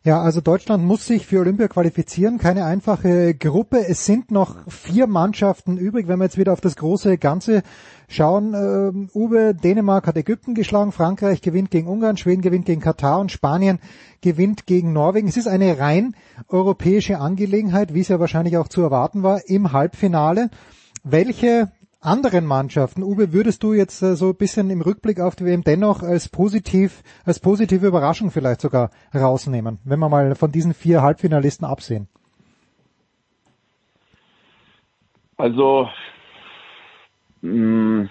Ja, 0.04 0.20
also 0.20 0.40
Deutschland 0.40 0.84
muss 0.84 1.06
sich 1.06 1.28
für 1.28 1.38
Olympia 1.38 1.68
qualifizieren. 1.68 2.38
Keine 2.38 2.64
einfache 2.64 3.34
Gruppe. 3.34 3.86
Es 3.86 4.04
sind 4.04 4.32
noch 4.32 4.56
vier 4.68 5.06
Mannschaften 5.06 5.76
übrig. 5.76 6.08
Wenn 6.08 6.18
wir 6.18 6.24
jetzt 6.24 6.38
wieder 6.38 6.52
auf 6.52 6.60
das 6.60 6.74
große 6.74 7.18
Ganze 7.18 7.62
schauen, 8.08 8.52
äh, 8.52 9.16
Uwe, 9.16 9.54
Dänemark 9.54 10.08
hat 10.08 10.16
Ägypten 10.16 10.54
geschlagen, 10.54 10.90
Frankreich 10.90 11.40
gewinnt 11.40 11.70
gegen 11.70 11.86
Ungarn, 11.86 12.16
Schweden 12.16 12.42
gewinnt 12.42 12.66
gegen 12.66 12.80
Katar 12.80 13.20
und 13.20 13.30
Spanien 13.30 13.78
gewinnt 14.22 14.66
gegen 14.66 14.92
Norwegen. 14.92 15.28
Es 15.28 15.36
ist 15.36 15.46
eine 15.46 15.78
rein 15.78 16.16
europäische 16.48 17.20
Angelegenheit, 17.20 17.94
wie 17.94 18.00
es 18.00 18.08
ja 18.08 18.18
wahrscheinlich 18.18 18.56
auch 18.56 18.66
zu 18.66 18.82
erwarten 18.82 19.22
war, 19.22 19.48
im 19.48 19.70
Halbfinale. 19.70 20.50
Welche 21.04 21.70
anderen 22.02 22.46
Mannschaften, 22.46 23.02
Uwe, 23.02 23.32
würdest 23.32 23.62
du 23.62 23.72
jetzt 23.72 24.02
äh, 24.02 24.16
so 24.16 24.30
ein 24.30 24.36
bisschen 24.36 24.70
im 24.70 24.82
Rückblick 24.82 25.20
auf 25.20 25.36
die 25.36 25.44
WM 25.44 25.62
dennoch 25.62 26.02
als 26.02 26.28
positiv, 26.28 27.02
als 27.24 27.40
positive 27.40 27.86
Überraschung 27.86 28.30
vielleicht 28.30 28.60
sogar 28.60 28.90
rausnehmen, 29.14 29.78
wenn 29.84 30.00
wir 30.00 30.08
mal 30.08 30.34
von 30.34 30.52
diesen 30.52 30.74
vier 30.74 31.02
Halbfinalisten 31.02 31.66
absehen? 31.66 32.08
Also 35.36 35.88
mh, 37.40 38.08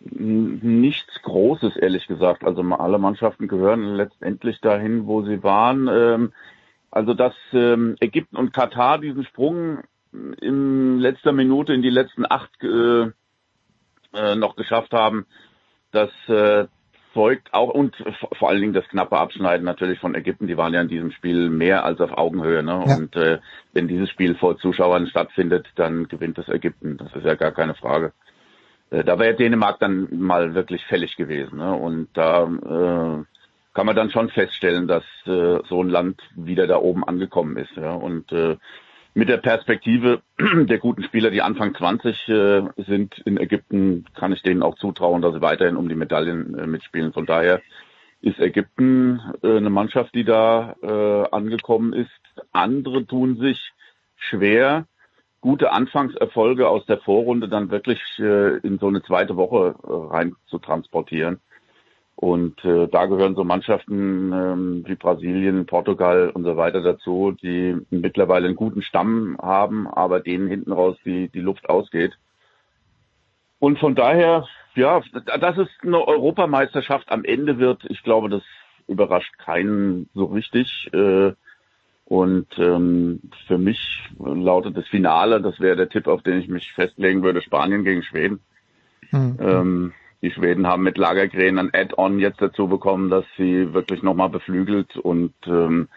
nichts 0.00 1.22
Großes, 1.22 1.76
ehrlich 1.76 2.06
gesagt. 2.06 2.44
Also 2.44 2.62
alle 2.62 2.98
Mannschaften 2.98 3.48
gehören 3.48 3.94
letztendlich 3.94 4.60
dahin, 4.60 5.06
wo 5.06 5.22
sie 5.22 5.42
waren. 5.42 5.88
Ähm, 5.88 6.32
also 6.90 7.14
dass 7.14 7.34
ähm, 7.52 7.96
Ägypten 8.00 8.36
und 8.36 8.52
Katar 8.52 8.98
diesen 8.98 9.24
Sprung 9.24 9.78
in 10.12 10.98
letzter 10.98 11.32
Minute 11.32 11.72
in 11.72 11.82
die 11.82 11.90
letzten 11.90 12.24
acht 12.28 12.50
äh, 12.62 13.10
äh, 14.12 14.34
noch 14.36 14.56
geschafft 14.56 14.92
haben. 14.92 15.26
Das 15.92 16.10
äh, 16.28 16.66
zeugt 17.14 17.52
auch 17.52 17.70
und 17.70 17.96
vor 18.38 18.48
allen 18.48 18.60
Dingen 18.60 18.72
das 18.72 18.88
knappe 18.88 19.16
Abschneiden 19.16 19.64
natürlich 19.64 19.98
von 19.98 20.14
Ägypten. 20.14 20.46
Die 20.46 20.56
waren 20.56 20.74
ja 20.74 20.80
in 20.80 20.88
diesem 20.88 21.10
Spiel 21.12 21.50
mehr 21.50 21.84
als 21.84 22.00
auf 22.00 22.16
Augenhöhe. 22.16 22.62
Ne? 22.62 22.84
Ja. 22.86 22.96
Und 22.96 23.16
äh, 23.16 23.38
wenn 23.72 23.88
dieses 23.88 24.10
Spiel 24.10 24.34
vor 24.36 24.58
Zuschauern 24.58 25.06
stattfindet, 25.06 25.66
dann 25.76 26.08
gewinnt 26.08 26.38
das 26.38 26.48
Ägypten. 26.48 26.96
Das 26.96 27.14
ist 27.14 27.24
ja 27.24 27.34
gar 27.34 27.52
keine 27.52 27.74
Frage. 27.74 28.12
Äh, 28.90 29.04
da 29.04 29.18
wäre 29.18 29.34
Dänemark 29.34 29.78
dann 29.80 30.08
mal 30.10 30.54
wirklich 30.54 30.84
fällig 30.86 31.16
gewesen. 31.16 31.58
Ne? 31.58 31.72
Und 31.72 32.08
da 32.14 32.44
äh, 32.44 33.24
kann 33.74 33.86
man 33.86 33.96
dann 33.96 34.10
schon 34.10 34.28
feststellen, 34.30 34.86
dass 34.86 35.04
äh, 35.26 35.58
so 35.68 35.82
ein 35.82 35.88
Land 35.88 36.20
wieder 36.34 36.66
da 36.66 36.76
oben 36.76 37.04
angekommen 37.04 37.56
ist. 37.56 37.74
Ja? 37.76 37.92
Und 37.92 38.30
äh, 38.32 38.56
mit 39.14 39.28
der 39.28 39.38
Perspektive 39.38 40.22
der 40.38 40.78
guten 40.78 41.02
Spieler, 41.02 41.30
die 41.30 41.42
Anfang 41.42 41.74
20 41.74 42.28
äh, 42.28 42.62
sind 42.76 43.18
in 43.24 43.38
Ägypten, 43.38 44.04
kann 44.14 44.32
ich 44.32 44.42
denen 44.42 44.62
auch 44.62 44.76
zutrauen, 44.76 45.22
dass 45.22 45.34
sie 45.34 45.42
weiterhin 45.42 45.76
um 45.76 45.88
die 45.88 45.94
Medaillen 45.94 46.58
äh, 46.58 46.66
mitspielen. 46.66 47.12
Von 47.12 47.26
daher 47.26 47.60
ist 48.20 48.38
Ägypten 48.38 49.20
äh, 49.42 49.56
eine 49.56 49.70
Mannschaft, 49.70 50.14
die 50.14 50.24
da 50.24 50.76
äh, 50.82 51.34
angekommen 51.34 51.92
ist. 51.92 52.10
Andere 52.52 53.06
tun 53.06 53.38
sich 53.38 53.72
schwer, 54.16 54.86
gute 55.40 55.72
Anfangserfolge 55.72 56.68
aus 56.68 56.84
der 56.86 56.98
Vorrunde 56.98 57.48
dann 57.48 57.70
wirklich 57.70 58.00
äh, 58.18 58.58
in 58.58 58.78
so 58.78 58.88
eine 58.88 59.02
zweite 59.02 59.36
Woche 59.36 59.74
äh, 59.82 60.14
rein 60.14 60.36
zu 60.46 60.58
transportieren. 60.58 61.40
Und 62.20 62.62
äh, 62.66 62.86
da 62.86 63.06
gehören 63.06 63.34
so 63.34 63.44
Mannschaften 63.44 64.30
ähm, 64.30 64.84
wie 64.86 64.94
Brasilien, 64.94 65.64
Portugal 65.64 66.28
und 66.28 66.44
so 66.44 66.54
weiter 66.58 66.82
dazu, 66.82 67.32
die 67.32 67.74
mittlerweile 67.88 68.46
einen 68.46 68.56
guten 68.56 68.82
Stamm 68.82 69.38
haben, 69.40 69.88
aber 69.88 70.20
denen 70.20 70.46
hinten 70.46 70.70
raus 70.70 70.98
die, 71.06 71.28
die 71.28 71.40
Luft 71.40 71.70
ausgeht. 71.70 72.12
Und 73.58 73.78
von 73.78 73.94
daher, 73.94 74.46
ja, 74.74 75.00
dass 75.40 75.56
es 75.56 75.68
eine 75.82 76.06
Europameisterschaft 76.06 77.10
am 77.10 77.24
Ende 77.24 77.58
wird, 77.58 77.86
ich 77.88 78.02
glaube, 78.02 78.28
das 78.28 78.42
überrascht 78.86 79.38
keinen 79.38 80.10
so 80.12 80.26
richtig. 80.26 80.90
Äh, 80.92 81.32
und 82.04 82.48
ähm, 82.58 83.22
für 83.46 83.56
mich 83.56 83.80
lautet 84.18 84.76
das 84.76 84.86
Finale, 84.88 85.40
das 85.40 85.58
wäre 85.58 85.76
der 85.76 85.88
Tipp, 85.88 86.06
auf 86.06 86.22
den 86.22 86.38
ich 86.38 86.48
mich 86.48 86.70
festlegen 86.74 87.22
würde, 87.22 87.40
Spanien 87.40 87.82
gegen 87.82 88.02
Schweden. 88.02 88.40
Mhm. 89.10 89.38
Ähm, 89.40 89.92
die 90.22 90.30
Schweden 90.30 90.66
haben 90.66 90.82
mit 90.82 90.98
Lagergren 90.98 91.58
ein 91.58 91.70
Add-on 91.72 92.18
jetzt 92.18 92.42
dazu 92.42 92.68
bekommen, 92.68 93.10
dass 93.10 93.24
sie 93.36 93.72
wirklich 93.72 94.02
nochmal 94.02 94.28
beflügelt 94.28 94.96
und 94.96 95.34
ähm, 95.46 95.88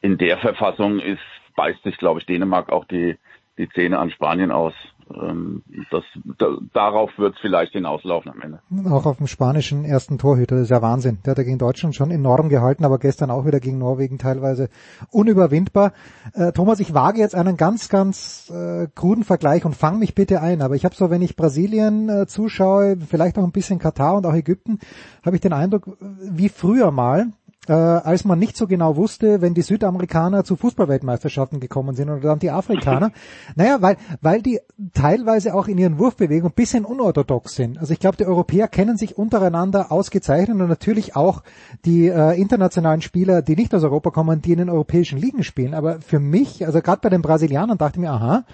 in 0.00 0.18
der 0.18 0.38
Verfassung 0.38 0.98
ist, 0.98 1.20
beißt 1.56 1.82
sich, 1.82 1.96
glaube 1.96 2.20
ich, 2.20 2.26
Dänemark 2.26 2.70
auch 2.70 2.84
die, 2.84 3.16
die 3.58 3.68
Zähne 3.68 3.98
an 3.98 4.10
Spanien 4.10 4.50
aus. 4.50 4.74
Ähm, 5.10 5.62
das, 5.90 6.04
da, 6.38 6.56
darauf 6.72 7.10
wird 7.18 7.34
es 7.34 7.40
vielleicht 7.40 7.72
hinauslaufen 7.72 8.32
am 8.32 8.40
Ende. 8.40 8.90
Auch 8.90 9.06
auf 9.06 9.18
dem 9.18 9.26
spanischen 9.26 9.84
ersten 9.84 10.18
Torhüter, 10.18 10.56
das 10.56 10.64
ist 10.64 10.70
ja 10.70 10.82
Wahnsinn. 10.82 11.18
Der 11.24 11.32
hat 11.32 11.38
ja 11.38 11.44
gegen 11.44 11.58
Deutschland 11.58 11.94
schon 11.94 12.10
enorm 12.10 12.48
gehalten, 12.48 12.84
aber 12.84 12.98
gestern 12.98 13.30
auch 13.30 13.44
wieder 13.46 13.60
gegen 13.60 13.78
Norwegen 13.78 14.18
teilweise 14.18 14.68
unüberwindbar. 15.10 15.92
Äh, 16.34 16.52
Thomas, 16.52 16.80
ich 16.80 16.94
wage 16.94 17.18
jetzt 17.18 17.34
einen 17.34 17.56
ganz, 17.56 17.88
ganz 17.88 18.50
äh, 18.50 18.88
kruden 18.94 19.24
Vergleich 19.24 19.64
und 19.64 19.76
fang 19.76 19.98
mich 19.98 20.14
bitte 20.14 20.40
ein. 20.40 20.62
Aber 20.62 20.74
ich 20.74 20.84
habe 20.84 20.94
so, 20.94 21.10
wenn 21.10 21.22
ich 21.22 21.36
Brasilien 21.36 22.08
äh, 22.08 22.26
zuschaue, 22.26 22.96
vielleicht 22.96 23.38
auch 23.38 23.44
ein 23.44 23.52
bisschen 23.52 23.78
Katar 23.78 24.16
und 24.16 24.26
auch 24.26 24.34
Ägypten, 24.34 24.78
habe 25.24 25.36
ich 25.36 25.42
den 25.42 25.52
Eindruck, 25.52 25.96
wie 26.00 26.48
früher 26.48 26.90
mal, 26.90 27.26
äh, 27.68 27.72
als 27.72 28.24
man 28.24 28.38
nicht 28.38 28.56
so 28.56 28.66
genau 28.66 28.96
wusste, 28.96 29.40
wenn 29.40 29.54
die 29.54 29.62
Südamerikaner 29.62 30.42
zu 30.42 30.56
Fußballweltmeisterschaften 30.56 31.60
gekommen 31.60 31.94
sind 31.94 32.10
oder 32.10 32.20
dann 32.20 32.38
die 32.40 32.50
Afrikaner. 32.50 33.12
naja, 33.54 33.80
weil, 33.80 33.96
weil 34.20 34.42
die 34.42 34.60
teilweise 34.94 35.54
auch 35.54 35.68
in 35.68 35.78
ihren 35.78 35.98
Wurfbewegungen 35.98 36.52
ein 36.52 36.56
bisschen 36.56 36.84
unorthodox 36.84 37.54
sind. 37.54 37.78
Also 37.78 37.92
ich 37.92 38.00
glaube, 38.00 38.16
die 38.16 38.26
Europäer 38.26 38.66
kennen 38.66 38.96
sich 38.96 39.16
untereinander 39.16 39.92
ausgezeichnet 39.92 40.60
und 40.60 40.68
natürlich 40.68 41.14
auch 41.14 41.42
die 41.84 42.08
äh, 42.08 42.40
internationalen 42.40 43.00
Spieler, 43.00 43.42
die 43.42 43.54
nicht 43.54 43.72
aus 43.74 43.84
Europa 43.84 44.10
kommen, 44.10 44.42
die 44.42 44.52
in 44.52 44.58
den 44.58 44.70
europäischen 44.70 45.18
Ligen 45.18 45.44
spielen. 45.44 45.74
Aber 45.74 46.00
für 46.00 46.18
mich, 46.18 46.66
also 46.66 46.80
gerade 46.80 47.00
bei 47.00 47.10
den 47.10 47.22
Brasilianern 47.22 47.78
dachte 47.78 47.96
ich 47.96 48.00
mir, 48.00 48.10
aha, 48.10 48.44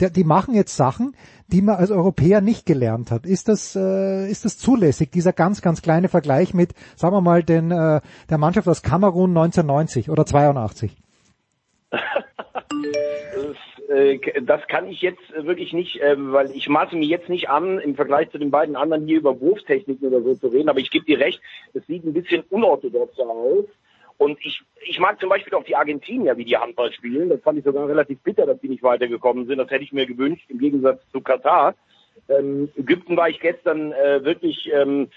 die 0.00 0.24
machen 0.24 0.54
jetzt 0.54 0.76
Sachen, 0.76 1.16
die 1.48 1.62
man 1.62 1.76
als 1.76 1.90
Europäer 1.90 2.40
nicht 2.40 2.66
gelernt 2.66 3.10
hat. 3.10 3.24
Ist 3.24 3.48
das, 3.48 3.76
äh, 3.76 4.28
ist 4.30 4.44
das 4.44 4.58
zulässig, 4.58 5.10
dieser 5.10 5.32
ganz, 5.32 5.62
ganz 5.62 5.82
kleine 5.82 6.08
Vergleich 6.08 6.54
mit, 6.54 6.74
sagen 6.96 7.14
wir 7.14 7.20
mal, 7.20 7.42
den, 7.42 7.70
äh, 7.70 8.00
der 8.28 8.38
Mannschaft 8.38 8.68
aus 8.68 8.82
Kamerun 8.82 9.30
1990 9.30 10.10
oder 10.10 10.26
82? 10.26 10.96
Äh, 13.88 14.18
das 14.42 14.66
kann 14.66 14.88
ich 14.88 15.00
jetzt 15.00 15.32
wirklich 15.32 15.72
nicht, 15.72 16.00
ähm, 16.02 16.32
weil 16.32 16.50
ich 16.50 16.68
maße 16.68 16.96
mir 16.96 17.06
jetzt 17.06 17.28
nicht 17.28 17.48
an, 17.48 17.78
im 17.78 17.94
Vergleich 17.94 18.30
zu 18.30 18.38
den 18.38 18.50
beiden 18.50 18.76
anderen 18.76 19.06
hier 19.06 19.18
über 19.18 19.40
Wurftechniken 19.40 20.08
oder 20.08 20.22
so 20.22 20.34
zu 20.34 20.48
reden, 20.48 20.68
aber 20.68 20.80
ich 20.80 20.90
gebe 20.90 21.04
dir 21.04 21.20
recht, 21.20 21.40
es 21.72 21.86
sieht 21.86 22.04
ein 22.04 22.12
bisschen 22.12 22.42
unorthodoxer 22.50 23.28
aus. 23.28 23.64
Und 24.18 24.38
ich, 24.44 24.62
ich 24.82 24.98
mag 24.98 25.20
zum 25.20 25.28
Beispiel 25.28 25.54
auch 25.54 25.64
die 25.64 25.76
Argentinier, 25.76 26.36
wie 26.36 26.44
die 26.44 26.56
Handball 26.56 26.92
spielen. 26.92 27.28
Das 27.28 27.42
fand 27.42 27.58
ich 27.58 27.64
sogar 27.64 27.88
relativ 27.88 28.18
bitter, 28.20 28.46
dass 28.46 28.60
die 28.60 28.68
nicht 28.68 28.82
weitergekommen 28.82 29.46
sind. 29.46 29.58
Das 29.58 29.70
hätte 29.70 29.84
ich 29.84 29.92
mir 29.92 30.06
gewünscht, 30.06 30.46
im 30.48 30.58
Gegensatz 30.58 31.02
zu 31.12 31.20
Katar. 31.20 31.74
Ähm, 32.28 32.70
Ägypten 32.76 33.16
war 33.16 33.28
ich 33.28 33.40
gestern 33.40 33.92
äh, 33.92 34.24
wirklich 34.24 34.70
ähm, 34.72 35.08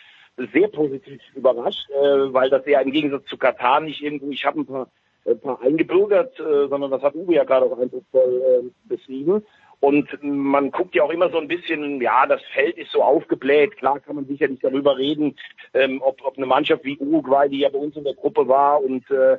sehr 0.53 0.67
positiv 0.67 1.21
überrascht, 1.35 1.89
äh, 1.91 2.33
weil 2.33 2.49
das 2.49 2.65
ja 2.65 2.81
im 2.81 2.91
Gegensatz 2.91 3.25
zu 3.25 3.37
Katar 3.37 3.79
nicht 3.79 4.01
irgendwo, 4.01 4.29
ich 4.31 4.45
habe 4.45 4.59
ein 4.61 4.65
paar, 4.65 4.89
ein 5.25 5.39
paar 5.39 5.61
eingebürgert, 5.61 6.39
äh, 6.39 6.67
sondern 6.67 6.91
das 6.91 7.01
hat 7.01 7.15
Uwe 7.15 7.35
ja 7.35 7.43
gerade 7.43 7.65
auch 7.65 7.79
eindrucksvoll 7.79 8.41
äh, 8.41 8.69
beschrieben. 8.87 9.45
Und 9.81 10.09
man 10.21 10.71
guckt 10.71 10.93
ja 10.93 11.03
auch 11.03 11.09
immer 11.09 11.29
so 11.29 11.37
ein 11.37 11.47
bisschen, 11.47 12.01
ja, 12.01 12.25
das 12.25 12.41
Feld 12.53 12.77
ist 12.77 12.91
so 12.91 13.01
aufgebläht. 13.01 13.77
Klar 13.77 13.99
kann 14.01 14.17
man 14.17 14.25
sicherlich 14.25 14.59
darüber 14.59 14.97
reden, 14.97 15.37
ähm, 15.73 16.01
ob, 16.01 16.23
ob 16.25 16.37
eine 16.37 16.45
Mannschaft 16.45 16.83
wie 16.83 16.97
Uruguay, 16.97 17.47
die 17.47 17.59
ja 17.59 17.69
bei 17.69 17.79
uns 17.79 17.95
in 17.95 18.03
der 18.03 18.15
Gruppe 18.15 18.47
war, 18.47 18.83
und 18.83 19.09
äh, 19.09 19.37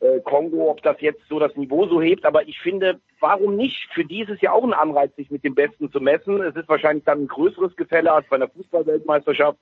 äh, 0.00 0.20
Kongo, 0.20 0.70
ob 0.70 0.82
das 0.82 1.00
jetzt 1.00 1.22
so 1.28 1.38
das 1.38 1.54
Niveau 1.56 1.86
so 1.86 2.00
hebt. 2.00 2.24
Aber 2.24 2.48
ich 2.48 2.58
finde, 2.58 3.00
warum 3.20 3.56
nicht 3.56 3.88
für 3.92 4.04
dieses 4.04 4.40
Jahr 4.40 4.54
auch 4.54 4.64
ein 4.64 4.72
Anreiz, 4.72 5.14
sich 5.14 5.30
mit 5.30 5.44
dem 5.44 5.54
Besten 5.54 5.92
zu 5.92 6.00
messen? 6.00 6.42
Es 6.42 6.56
ist 6.56 6.68
wahrscheinlich 6.68 7.04
dann 7.04 7.22
ein 7.22 7.28
größeres 7.28 7.76
Gefälle 7.76 8.12
als 8.12 8.26
bei 8.28 8.36
einer 8.36 8.48
Fußballweltmeisterschaft. 8.48 9.58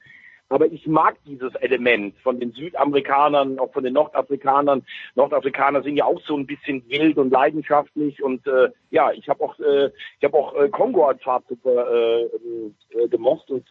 Aber 0.51 0.67
ich 0.67 0.89
mag 0.89 1.17
dieses 1.25 1.55
Element 1.55 2.19
von 2.19 2.41
den 2.41 2.51
Südamerikanern, 2.51 3.61
auch 3.61 3.73
von 3.73 3.85
den 3.85 3.93
Nordafrikanern. 3.93 4.85
Nordafrikaner 5.15 5.83
sind 5.83 5.97
ja 5.97 6.05
auch 6.05 6.21
so 6.23 6.37
ein 6.37 6.45
bisschen 6.45 6.83
wild 6.89 7.19
und 7.19 7.31
leidenschaftlich. 7.31 8.21
Und 8.21 8.45
äh, 8.49 8.69
ja, 8.91 9.13
ich 9.13 9.29
habe 9.29 9.45
auch, 9.45 9.59
äh, 9.61 9.91
ich 10.19 10.25
habe 10.25 10.37
auch 10.37 10.55
äh, 10.57 10.69
Kongo 10.69 11.07
als 11.07 11.23
Farbtupfer 11.23 11.93
äh, 11.93 12.23
äh, 12.25 13.09
gemocht 13.09 13.49
und 13.49 13.65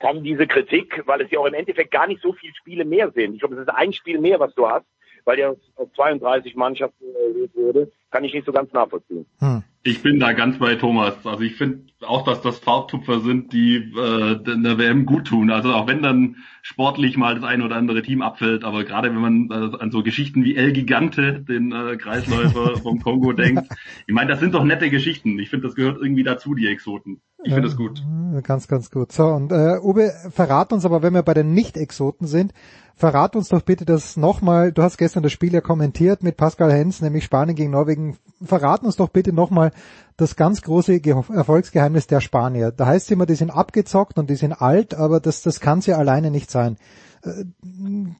kann 0.00 0.22
diese 0.22 0.46
Kritik, 0.46 1.02
weil 1.06 1.22
es 1.22 1.30
ja 1.30 1.38
auch 1.40 1.46
im 1.46 1.54
Endeffekt 1.54 1.90
gar 1.90 2.06
nicht 2.06 2.20
so 2.20 2.34
viele 2.34 2.54
Spiele 2.54 2.84
mehr 2.84 3.10
sind. 3.10 3.32
Ich 3.32 3.40
glaube, 3.40 3.54
es 3.54 3.62
ist 3.62 3.70
ein 3.70 3.94
Spiel 3.94 4.20
mehr, 4.20 4.38
was 4.38 4.54
du 4.54 4.68
hast, 4.68 4.86
weil 5.28 5.38
ja 5.38 5.50
auf 5.50 5.92
32 5.94 6.56
Mannschaften 6.56 7.04
erhöht 7.14 7.54
wurde, 7.54 7.92
kann 8.10 8.24
ich 8.24 8.32
nicht 8.32 8.46
so 8.46 8.52
ganz 8.52 8.72
nachvollziehen. 8.72 9.26
Hm. 9.40 9.62
Ich 9.82 10.02
bin 10.02 10.18
da 10.18 10.32
ganz 10.32 10.58
bei 10.58 10.74
Thomas. 10.74 11.14
Also 11.24 11.42
ich 11.42 11.54
finde 11.54 11.84
auch, 12.00 12.24
dass 12.24 12.40
das 12.40 12.58
Farbtupfer 12.58 13.20
sind, 13.20 13.52
die 13.52 13.76
äh, 13.76 14.42
der 14.42 14.78
WM 14.78 15.04
gut 15.04 15.26
tun. 15.26 15.50
Also 15.50 15.72
auch 15.74 15.86
wenn 15.86 16.02
dann 16.02 16.36
sportlich 16.62 17.18
mal 17.18 17.34
das 17.34 17.44
ein 17.44 17.60
oder 17.60 17.76
andere 17.76 18.00
Team 18.00 18.22
abfällt, 18.22 18.64
aber 18.64 18.84
gerade 18.84 19.10
wenn 19.10 19.20
man 19.20 19.50
äh, 19.50 19.76
an 19.78 19.90
so 19.90 20.02
Geschichten 20.02 20.44
wie 20.44 20.56
El 20.56 20.72
Gigante, 20.72 21.40
den 21.40 21.72
äh, 21.72 21.98
Kreisläufer 21.98 22.76
vom 22.82 23.00
Kongo 23.00 23.34
denkt, 23.34 23.68
ich 24.06 24.14
meine, 24.14 24.30
das 24.30 24.40
sind 24.40 24.54
doch 24.54 24.64
nette 24.64 24.88
Geschichten. 24.88 25.38
Ich 25.38 25.50
finde, 25.50 25.66
das 25.66 25.76
gehört 25.76 25.98
irgendwie 26.00 26.24
dazu, 26.24 26.54
die 26.54 26.68
Exoten. 26.68 27.20
Ich 27.44 27.52
finde 27.52 27.68
das 27.68 27.76
gut. 27.76 28.02
Ganz, 28.44 28.66
ganz 28.66 28.90
gut. 28.90 29.12
So, 29.12 29.24
und 29.24 29.52
äh, 29.52 29.78
Uwe, 29.80 30.10
verrat 30.30 30.72
uns 30.72 30.86
aber, 30.86 31.02
wenn 31.02 31.12
wir 31.12 31.22
bei 31.22 31.34
den 31.34 31.52
Nicht-Exoten 31.52 32.26
sind, 32.26 32.52
verrat 32.98 33.36
uns 33.36 33.48
doch 33.48 33.62
bitte 33.62 33.84
das 33.84 34.16
nochmal, 34.16 34.72
du 34.72 34.82
hast 34.82 34.98
gestern 34.98 35.22
das 35.22 35.32
Spiel 35.32 35.52
ja 35.54 35.60
kommentiert 35.60 36.22
mit 36.22 36.36
Pascal 36.36 36.72
Hens, 36.72 37.00
nämlich 37.00 37.24
Spanien 37.24 37.56
gegen 37.56 37.70
Norwegen. 37.70 38.18
Verrat 38.42 38.82
uns 38.82 38.96
doch 38.96 39.08
bitte 39.08 39.32
nochmal 39.32 39.70
das 40.16 40.36
ganz 40.36 40.62
große 40.62 41.00
Ge 41.00 41.14
Erfolgsgeheimnis 41.32 42.08
der 42.08 42.20
Spanier. 42.20 42.72
Da 42.72 42.86
heißt 42.86 43.06
es 43.06 43.10
immer, 43.12 43.26
die 43.26 43.36
sind 43.36 43.50
abgezockt 43.50 44.18
und 44.18 44.28
die 44.28 44.34
sind 44.34 44.52
alt, 44.52 44.94
aber 44.94 45.20
das, 45.20 45.42
das 45.42 45.60
kann 45.60 45.80
ja 45.80 45.96
alleine 45.96 46.30
nicht 46.30 46.50
sein. 46.50 46.76
Äh, 47.22 47.44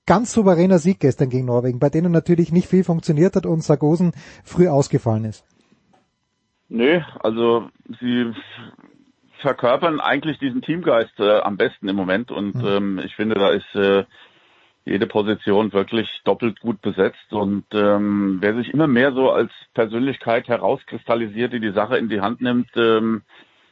ganz 0.06 0.32
souveräner 0.32 0.78
Sieg 0.78 1.00
gestern 1.00 1.28
gegen 1.28 1.46
Norwegen, 1.46 1.80
bei 1.80 1.90
denen 1.90 2.12
natürlich 2.12 2.52
nicht 2.52 2.68
viel 2.68 2.84
funktioniert 2.84 3.34
hat 3.36 3.46
und 3.46 3.62
Sargosen 3.62 4.12
früh 4.44 4.68
ausgefallen 4.68 5.24
ist. 5.24 5.44
Nö, 6.68 7.00
also 7.20 7.68
sie 8.00 8.32
verkörpern 9.40 10.00
eigentlich 10.00 10.38
diesen 10.38 10.62
Teamgeist 10.62 11.18
äh, 11.18 11.40
am 11.40 11.56
besten 11.56 11.88
im 11.88 11.96
Moment 11.96 12.30
und 12.30 12.56
mhm. 12.56 12.66
ähm, 12.66 13.00
ich 13.05 13.14
finde, 13.14 13.36
da 13.36 13.50
ist 13.50 13.74
äh, 13.74 14.05
jede 14.89 15.06
Position 15.06 15.73
wirklich 15.73 16.20
doppelt 16.24 16.60
gut 16.60 16.81
besetzt 16.82 17.32
und 17.32 17.65
ähm, 17.73 18.39
wer 18.40 18.55
sich 18.55 18.73
immer 18.73 18.86
mehr 18.86 19.12
so 19.12 19.31
als 19.31 19.51
Persönlichkeit 19.74 20.48
herauskristallisiert, 20.48 21.52
die 21.52 21.60
die 21.60 21.73
Sache 21.73 21.97
in 21.97 22.09
die 22.09 22.20
Hand 22.20 22.40
nimmt, 22.40 22.70
ähm, 22.77 23.23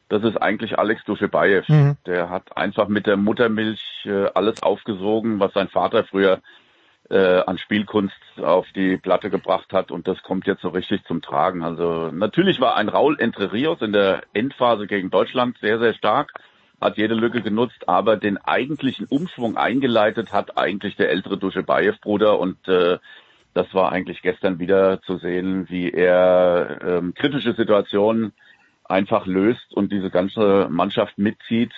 das 0.09 0.23
ist 0.23 0.37
eigentlich 0.37 0.79
Alex 0.79 1.05
Duschebaev. 1.05 1.69
Mhm. 1.69 1.97
Der 2.07 2.31
hat 2.31 2.57
einfach 2.57 2.89
mit 2.89 3.07
der 3.07 3.17
Muttermilch 3.17 3.83
äh, 4.05 4.27
alles 4.35 4.63
aufgesogen, 4.63 5.41
was 5.41 5.53
sein 5.53 5.69
Vater 5.69 6.05
früher 6.05 6.41
äh, 7.11 7.41
an 7.41 7.59
Spielkunst 7.59 8.17
auf 8.43 8.67
die 8.75 8.97
Platte 8.97 9.31
gebracht 9.31 9.73
hat 9.73 9.91
und 9.91 10.09
das 10.09 10.23
kommt 10.23 10.47
jetzt 10.47 10.63
so 10.63 10.69
richtig 10.69 11.05
zum 11.05 11.23
Tragen. 11.23 11.63
Also 11.63 12.11
natürlich 12.13 12.61
war 12.61 12.77
ein 12.77 12.89
Raul 12.89 13.19
Entre 13.19 13.53
Rios 13.53 13.81
in 13.81 13.93
der 13.93 14.23
Endphase 14.33 14.87
gegen 14.87 15.11
Deutschland 15.11 15.57
sehr, 15.59 15.79
sehr 15.79 15.95
stark, 15.95 16.33
hat 16.81 16.99
jede 16.99 17.15
Lücke 17.15 17.41
genutzt, 17.41 17.89
aber 17.89 18.17
den 18.17 18.37
eigentlichen 18.39 19.07
Umschwung 19.07 19.57
eingeleitet 19.57 20.33
hat 20.33 20.59
eigentlich 20.59 20.97
der 20.97 21.11
ältere 21.11 21.39
Duschebaev-Bruder 21.39 22.39
und 22.39 22.69
äh, 22.69 22.99
das 23.55 23.73
war 23.73 23.91
eigentlich 23.91 24.21
gestern 24.21 24.59
wieder 24.59 25.01
zu 25.03 25.17
sehen, 25.17 25.71
wie 25.71 25.91
er 25.91 26.79
ähm, 26.83 27.15
kritische 27.15 27.55
Situationen 27.55 28.33
einfach 28.85 29.25
löst 29.27 29.73
und 29.73 29.91
diese 29.91 30.11
ganze 30.11 30.69
Mannschaft 30.71 31.17
mitzieht. 31.17 31.73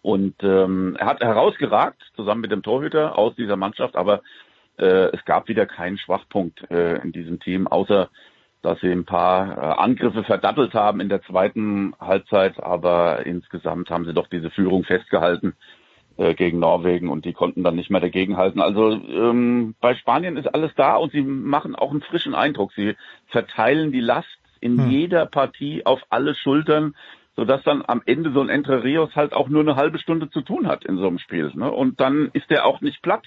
Und 0.00 0.42
ähm, 0.42 0.96
er 0.98 1.06
hat 1.06 1.20
herausgeragt, 1.20 2.02
zusammen 2.16 2.40
mit 2.40 2.50
dem 2.50 2.62
Torhüter 2.62 3.18
aus 3.18 3.34
dieser 3.36 3.56
Mannschaft, 3.56 3.94
aber 3.94 4.22
äh, 4.78 5.14
es 5.14 5.22
gab 5.26 5.48
wieder 5.48 5.66
keinen 5.66 5.98
Schwachpunkt 5.98 6.70
äh, 6.70 6.96
in 7.02 7.12
diesem 7.12 7.40
Team, 7.40 7.66
außer 7.66 8.08
dass 8.62 8.80
sie 8.80 8.90
ein 8.90 9.04
paar 9.04 9.56
äh, 9.56 9.80
Angriffe 9.80 10.24
verdattelt 10.24 10.74
haben 10.74 11.00
in 11.00 11.08
der 11.08 11.22
zweiten 11.22 11.94
Halbzeit, 11.98 12.62
aber 12.62 13.24
insgesamt 13.26 13.90
haben 13.90 14.04
sie 14.04 14.14
doch 14.14 14.28
diese 14.28 14.50
Führung 14.50 14.84
festgehalten 14.84 15.54
äh, 16.16 16.34
gegen 16.34 16.58
Norwegen 16.58 17.08
und 17.08 17.24
die 17.24 17.32
konnten 17.32 17.64
dann 17.64 17.76
nicht 17.76 17.90
mehr 17.90 18.00
dagegenhalten. 18.00 18.60
Also 18.60 18.92
ähm, 18.92 19.74
bei 19.80 19.94
Spanien 19.94 20.36
ist 20.36 20.52
alles 20.54 20.72
da 20.76 20.96
und 20.96 21.12
sie 21.12 21.22
machen 21.22 21.74
auch 21.74 21.90
einen 21.90 22.02
frischen 22.02 22.34
Eindruck. 22.34 22.72
Sie 22.74 22.94
verteilen 23.28 23.92
die 23.92 24.00
Last 24.00 24.28
in 24.60 24.78
hm. 24.78 24.90
jeder 24.90 25.26
Partie 25.26 25.86
auf 25.86 26.00
alle 26.10 26.34
Schultern 26.34 26.94
sodass 27.36 27.62
dann 27.62 27.82
am 27.86 28.02
Ende 28.04 28.32
so 28.32 28.42
ein 28.42 28.50
Entre 28.50 28.84
Rios 28.84 29.16
halt 29.16 29.32
auch 29.32 29.48
nur 29.48 29.62
eine 29.62 29.76
halbe 29.76 29.98
Stunde 29.98 30.28
zu 30.28 30.42
tun 30.42 30.66
hat 30.66 30.84
in 30.84 30.98
so 30.98 31.06
einem 31.06 31.18
Spiel. 31.18 31.50
Ne? 31.54 31.72
Und 31.72 31.98
dann 31.98 32.28
ist 32.34 32.50
der 32.50 32.66
auch 32.66 32.82
nicht 32.82 33.00
platt, 33.00 33.26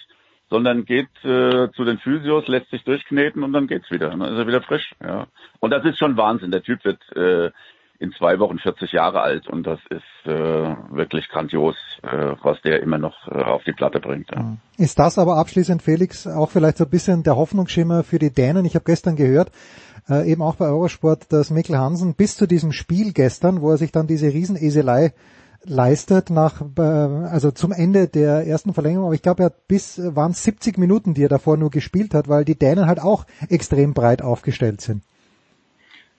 sondern 0.53 0.85
geht 0.85 1.09
äh, 1.23 1.71
zu 1.71 1.83
den 1.83 1.97
Physios, 1.97 2.47
lässt 2.47 2.69
sich 2.69 2.83
durchkneten 2.83 3.41
und 3.43 3.53
dann 3.53 3.65
geht's 3.65 3.89
wieder. 3.89 4.09
Dann 4.09 4.21
ist 4.21 4.37
er 4.37 4.45
wieder 4.45 4.61
frisch. 4.61 4.93
Ja. 5.03 5.25
Und 5.59 5.71
das 5.71 5.83
ist 5.83 5.97
schon 5.97 6.15
Wahnsinn. 6.15 6.51
Der 6.51 6.61
Typ 6.61 6.85
wird 6.85 7.01
äh, 7.15 7.49
in 7.97 8.11
zwei 8.19 8.37
Wochen 8.37 8.59
40 8.59 8.91
Jahre 8.91 9.21
alt 9.21 9.47
und 9.47 9.65
das 9.65 9.79
ist 9.89 10.31
äh, 10.31 10.31
wirklich 10.31 11.27
grandios, 11.29 11.75
äh, 12.03 12.35
was 12.43 12.61
der 12.61 12.83
immer 12.83 12.99
noch 12.99 13.27
äh, 13.29 13.41
auf 13.41 13.63
die 13.63 13.71
Platte 13.71 13.99
bringt. 13.99 14.29
Ja. 14.29 14.57
Ist 14.77 14.99
das 14.99 15.17
aber 15.17 15.37
abschließend, 15.37 15.81
Felix, 15.81 16.27
auch 16.27 16.51
vielleicht 16.51 16.77
so 16.77 16.83
ein 16.83 16.89
bisschen 16.91 17.23
der 17.23 17.35
Hoffnungsschimmer 17.35 18.03
für 18.03 18.19
die 18.19 18.31
Dänen? 18.31 18.65
Ich 18.65 18.75
habe 18.75 18.85
gestern 18.85 19.15
gehört, 19.15 19.49
äh, 20.07 20.29
eben 20.31 20.43
auch 20.43 20.57
bei 20.57 20.65
Eurosport, 20.65 21.33
dass 21.33 21.49
Mikkel 21.49 21.79
Hansen 21.79 22.13
bis 22.13 22.35
zu 22.35 22.45
diesem 22.45 22.73
Spiel 22.73 23.11
gestern, 23.11 23.61
wo 23.61 23.71
er 23.71 23.77
sich 23.77 23.91
dann 23.91 24.05
diese 24.05 24.27
Rieseneselei 24.27 25.13
leistet 25.65 26.29
nach 26.29 26.61
äh, 26.77 26.81
also 26.81 27.51
zum 27.51 27.71
Ende 27.71 28.07
der 28.07 28.47
ersten 28.47 28.73
Verlängerung, 28.73 29.07
aber 29.07 29.15
ich 29.15 29.21
glaube, 29.21 29.43
er 29.43 29.45
hat 29.47 29.67
bis 29.67 29.99
waren 30.15 30.33
70 30.33 30.77
Minuten, 30.77 31.13
die 31.13 31.23
er 31.23 31.29
davor 31.29 31.57
nur 31.57 31.69
gespielt 31.69 32.13
hat, 32.13 32.27
weil 32.27 32.45
die 32.45 32.57
Dänen 32.57 32.87
halt 32.87 33.01
auch 33.01 33.25
extrem 33.49 33.93
breit 33.93 34.21
aufgestellt 34.21 34.81
sind. 34.81 35.03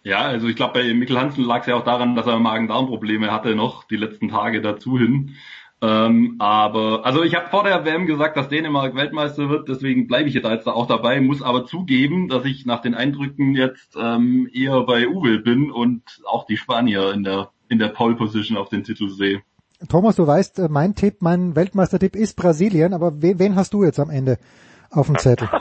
Ja, 0.03 0.21
also 0.21 0.49
ich 0.49 0.57
glaube, 0.57 0.75
bei 0.75 0.95
Mikkel 0.95 1.19
Hansen 1.19 1.45
lag 1.45 1.61
es 1.61 1.67
ja 1.67 1.77
auch 1.77 1.85
daran, 1.85 2.15
dass 2.15 2.27
er 2.27 2.39
Magen-Darm-Probleme 2.39 3.33
hatte 3.33 3.55
noch 3.55 3.85
die 3.85 3.97
letzten 3.97 4.29
Tage 4.29 4.61
dazu 4.61 4.99
hin. 4.99 5.35
Ähm, 5.81 6.37
aber 6.39 7.05
also 7.05 7.23
ich 7.23 7.35
habe 7.35 7.49
vor 7.49 7.65
der 7.65 7.85
WM 7.85 8.07
gesagt, 8.07 8.37
dass 8.37 8.49
Dänemark 8.49 8.95
Weltmeister 8.95 9.49
wird, 9.49 9.69
deswegen 9.69 10.07
bleibe 10.07 10.29
ich 10.29 10.35
jetzt 10.35 10.45
da 10.45 10.73
auch 10.73 10.87
dabei, 10.87 11.21
muss 11.21 11.43
aber 11.43 11.67
zugeben, 11.67 12.29
dass 12.29 12.45
ich 12.45 12.65
nach 12.65 12.81
den 12.81 12.95
Eindrücken 12.95 13.55
jetzt 13.55 13.97
ähm, 14.01 14.49
eher 14.53 14.83
bei 14.83 15.09
Uwe 15.09 15.39
bin 15.39 15.71
und 15.71 16.03
auch 16.25 16.47
die 16.47 16.57
Spanier 16.57 17.13
in 17.13 17.25
der 17.25 17.51
in 17.69 17.79
der 17.79 17.89
Pole 17.89 18.17
Position 18.17 18.57
auf 18.57 18.69
den 18.69 18.85
Titel 18.85 19.09
sehe. 19.09 19.43
Thomas, 19.89 20.17
du 20.17 20.27
weißt, 20.27 20.59
äh, 20.61 20.69
mein 20.69 20.95
Tipp, 20.95 21.17
mein 21.21 21.57
Weltmeistertipp 21.57 22.17
ist 22.17 22.37
Brasilien, 22.37 22.95
aber 22.95 23.21
wen, 23.23 23.39
wen 23.39 23.57
hast 23.57 23.75
du 23.75 23.85
jetzt 23.85 24.01
am 24.01 24.11
Ende 24.11 24.39
auf 24.91 25.07
dem 25.07 25.19
Zettel? 25.19 25.49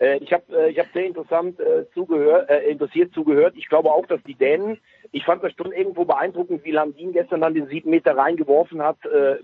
Äh, 0.00 0.18
ich 0.18 0.32
habe 0.32 0.44
äh, 0.56 0.70
ich 0.70 0.78
hab 0.78 0.86
sehr 0.92 1.06
interessant 1.06 1.60
äh, 1.60 1.88
zugehört, 1.92 2.48
äh, 2.50 2.70
interessiert 2.70 3.12
zugehört. 3.12 3.54
Ich 3.56 3.68
glaube 3.68 3.92
auch, 3.92 4.06
dass 4.06 4.22
die 4.24 4.34
Dänen, 4.34 4.78
ich 5.12 5.24
fand 5.24 5.44
das 5.44 5.52
schon 5.52 5.72
irgendwo 5.72 6.04
beeindruckend, 6.04 6.64
wie 6.64 6.72
Landin 6.72 7.12
gestern 7.12 7.42
dann 7.42 7.54
den 7.54 7.66
sieben 7.66 7.90
Meter 7.90 8.16
reingeworfen 8.16 8.82
hat, 8.82 8.98
äh, 9.04 9.36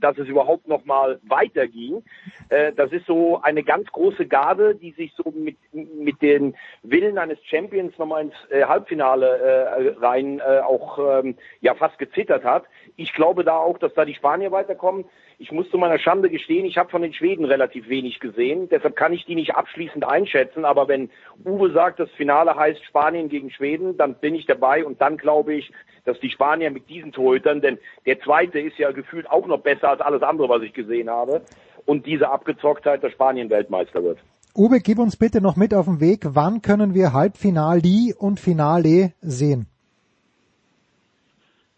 dass 0.00 0.18
es 0.18 0.26
überhaupt 0.26 0.66
noch 0.66 0.84
mal 0.84 1.20
weiterging. 1.28 2.02
Äh, 2.48 2.72
das 2.72 2.90
ist 2.92 3.06
so 3.06 3.40
eine 3.42 3.62
ganz 3.62 3.88
große 3.92 4.26
Garde, 4.26 4.74
die 4.74 4.92
sich 4.92 5.12
so 5.14 5.30
mit 5.30 5.56
mit 5.72 6.22
den 6.22 6.56
Willen 6.82 7.18
eines 7.18 7.38
Champions 7.44 7.96
nochmal 7.98 8.22
ins 8.22 8.34
äh, 8.50 8.64
Halbfinale 8.64 9.38
äh, 9.38 9.88
rein 9.98 10.40
äh, 10.40 10.60
auch 10.60 10.98
ähm, 10.98 11.36
ja 11.60 11.74
fast 11.74 11.98
gezittert 11.98 12.44
hat. 12.44 12.64
Ich 12.96 13.12
glaube 13.12 13.44
da 13.44 13.58
auch, 13.58 13.78
dass 13.78 13.92
da 13.94 14.04
die 14.04 14.14
Spanier 14.14 14.50
weiterkommen. 14.52 15.04
Ich 15.40 15.52
muss 15.52 15.70
zu 15.70 15.78
meiner 15.78 16.00
Schande 16.00 16.30
gestehen, 16.30 16.66
ich 16.66 16.78
habe 16.78 16.90
von 16.90 17.00
den 17.00 17.12
Schweden 17.12 17.44
relativ 17.44 17.88
wenig 17.88 18.18
gesehen. 18.18 18.68
Deshalb 18.68 18.96
kann 18.96 19.12
ich 19.12 19.24
die 19.24 19.36
nicht 19.36 19.54
abschließend 19.54 20.04
einschätzen. 20.04 20.64
Aber 20.64 20.88
wenn 20.88 21.10
Uwe 21.44 21.70
sagt, 21.72 22.00
das 22.00 22.10
Finale 22.16 22.56
heißt 22.56 22.84
Spanien 22.84 23.28
gegen 23.28 23.52
Schweden, 23.52 23.96
dann 23.96 24.16
bin 24.16 24.34
ich 24.34 24.46
dabei. 24.46 24.84
Und 24.84 25.00
dann 25.00 25.16
glaube 25.16 25.54
ich, 25.54 25.70
dass 26.04 26.18
die 26.18 26.30
Spanier 26.30 26.72
mit 26.72 26.88
diesen 26.88 27.12
Torhütern, 27.12 27.60
denn 27.60 27.78
der 28.04 28.18
zweite 28.20 28.58
ist 28.58 28.78
ja 28.78 28.90
gefühlt 28.90 29.30
auch 29.30 29.46
noch 29.46 29.60
besser 29.60 29.90
als 29.90 30.00
alles 30.00 30.22
andere, 30.22 30.48
was 30.48 30.62
ich 30.62 30.72
gesehen 30.72 31.08
habe. 31.08 31.42
Und 31.86 32.06
diese 32.06 32.30
Abgezocktheit, 32.30 33.04
dass 33.04 33.12
Spanien 33.12 33.48
Weltmeister 33.48 34.02
wird. 34.02 34.18
Uwe, 34.56 34.80
gib 34.80 34.98
uns 34.98 35.16
bitte 35.16 35.40
noch 35.40 35.54
mit 35.54 35.72
auf 35.72 35.86
den 35.86 36.00
Weg, 36.00 36.22
wann 36.24 36.62
können 36.62 36.94
wir 36.94 37.12
Halbfinale 37.12 38.12
und 38.18 38.40
Finale 38.40 39.12
sehen? 39.20 39.68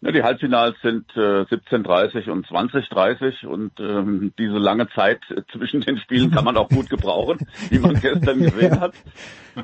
Ja, 0.03 0.11
die 0.11 0.23
Halbfinals 0.23 0.75
sind 0.81 1.05
äh, 1.15 1.43
17.30 1.43 2.31
und 2.31 2.47
20.30 2.47 3.45
und 3.45 3.79
ähm, 3.79 4.33
diese 4.39 4.57
lange 4.57 4.89
Zeit 4.89 5.19
zwischen 5.51 5.81
den 5.81 5.97
Spielen 5.97 6.31
kann 6.31 6.43
man 6.43 6.57
auch 6.57 6.69
gut 6.69 6.89
gebrauchen, 6.89 7.37
wie 7.69 7.77
man 7.77 7.93
gestern 7.99 8.39
gesehen 8.39 8.79
hat. 8.79 8.93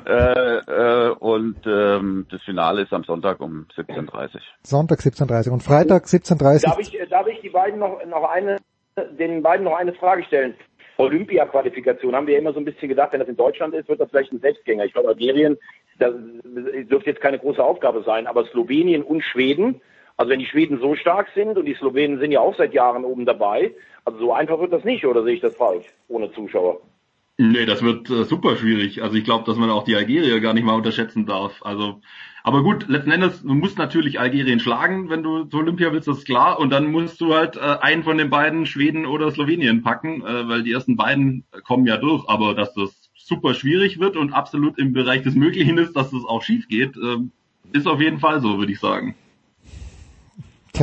Äh, 0.06 0.58
äh, 0.66 1.10
und 1.12 1.66
ähm, 1.66 2.26
das 2.30 2.42
Finale 2.42 2.82
ist 2.82 2.92
am 2.92 3.04
Sonntag 3.04 3.40
um 3.40 3.64
17.30 3.74 4.38
Sonntag 4.62 4.98
17.30 4.98 5.48
und 5.48 5.62
Freitag 5.62 6.04
17.30 6.04 6.62
Darf 6.62 6.78
ich, 6.78 7.08
darf 7.08 7.26
ich 7.26 7.40
die 7.40 7.48
beiden 7.48 7.78
noch, 7.78 8.04
noch 8.04 8.28
eine, 8.28 8.58
den 9.18 9.42
beiden 9.42 9.64
noch 9.64 9.78
eine 9.78 9.94
Frage 9.94 10.24
stellen? 10.24 10.52
Olympia-Qualifikation 10.98 12.14
haben 12.14 12.26
wir 12.26 12.36
immer 12.38 12.52
so 12.52 12.58
ein 12.58 12.66
bisschen 12.66 12.90
gedacht, 12.90 13.12
wenn 13.12 13.20
das 13.20 13.30
in 13.30 13.36
Deutschland 13.36 13.72
ist, 13.72 13.88
wird 13.88 13.98
das 13.98 14.10
vielleicht 14.10 14.30
ein 14.30 14.40
Selbstgänger. 14.40 14.84
Ich 14.84 14.92
glaube, 14.92 15.08
Algerien, 15.08 15.56
das 15.98 16.12
dürfte 16.44 17.08
jetzt 17.08 17.22
keine 17.22 17.38
große 17.38 17.64
Aufgabe 17.64 18.02
sein, 18.02 18.26
aber 18.26 18.44
Slowenien 18.44 19.02
und 19.02 19.22
Schweden, 19.22 19.80
also 20.18 20.30
wenn 20.30 20.40
die 20.40 20.46
Schweden 20.46 20.80
so 20.80 20.94
stark 20.96 21.28
sind 21.34 21.56
und 21.56 21.64
die 21.64 21.74
Slowenen 21.74 22.18
sind 22.18 22.32
ja 22.32 22.40
auch 22.40 22.56
seit 22.56 22.74
Jahren 22.74 23.04
oben 23.04 23.24
dabei, 23.24 23.72
also 24.04 24.18
so 24.18 24.32
einfach 24.32 24.58
wird 24.60 24.72
das 24.72 24.84
nicht, 24.84 25.06
oder 25.06 25.22
sehe 25.22 25.34
ich 25.34 25.40
das 25.40 25.56
falsch, 25.56 25.86
ohne 26.08 26.30
Zuschauer? 26.32 26.80
Nee, 27.40 27.66
das 27.66 27.84
wird 27.84 28.10
äh, 28.10 28.24
super 28.24 28.56
schwierig. 28.56 29.00
Also 29.00 29.16
ich 29.16 29.22
glaube, 29.22 29.44
dass 29.44 29.56
man 29.56 29.70
auch 29.70 29.84
die 29.84 29.94
Algerier 29.94 30.40
gar 30.40 30.54
nicht 30.54 30.64
mal 30.64 30.74
unterschätzen 30.74 31.24
darf. 31.24 31.62
Also, 31.62 32.00
aber 32.42 32.64
gut, 32.64 32.88
letzten 32.88 33.12
Endes, 33.12 33.42
du 33.42 33.54
musst 33.54 33.78
natürlich 33.78 34.18
Algerien 34.18 34.58
schlagen, 34.58 35.08
wenn 35.08 35.22
du 35.22 35.44
zur 35.44 35.60
Olympia 35.60 35.92
willst, 35.92 36.08
das 36.08 36.18
ist 36.18 36.24
klar. 36.24 36.58
Und 36.58 36.70
dann 36.70 36.90
musst 36.90 37.20
du 37.20 37.34
halt 37.34 37.56
äh, 37.56 37.60
einen 37.80 38.02
von 38.02 38.18
den 38.18 38.28
beiden, 38.28 38.66
Schweden 38.66 39.06
oder 39.06 39.30
Slowenien, 39.30 39.84
packen, 39.84 40.22
äh, 40.22 40.48
weil 40.48 40.64
die 40.64 40.72
ersten 40.72 40.96
beiden 40.96 41.44
kommen 41.64 41.86
ja 41.86 41.96
durch. 41.96 42.28
Aber 42.28 42.54
dass 42.54 42.74
das 42.74 43.08
super 43.14 43.54
schwierig 43.54 44.00
wird 44.00 44.16
und 44.16 44.32
absolut 44.32 44.76
im 44.76 44.92
Bereich 44.92 45.22
des 45.22 45.36
Möglichen 45.36 45.78
ist, 45.78 45.94
dass 45.94 46.10
das 46.10 46.24
auch 46.24 46.42
schief 46.42 46.66
geht, 46.66 46.96
äh, 46.96 47.18
ist 47.70 47.86
auf 47.86 48.00
jeden 48.00 48.18
Fall 48.18 48.40
so, 48.40 48.58
würde 48.58 48.72
ich 48.72 48.80
sagen. 48.80 49.14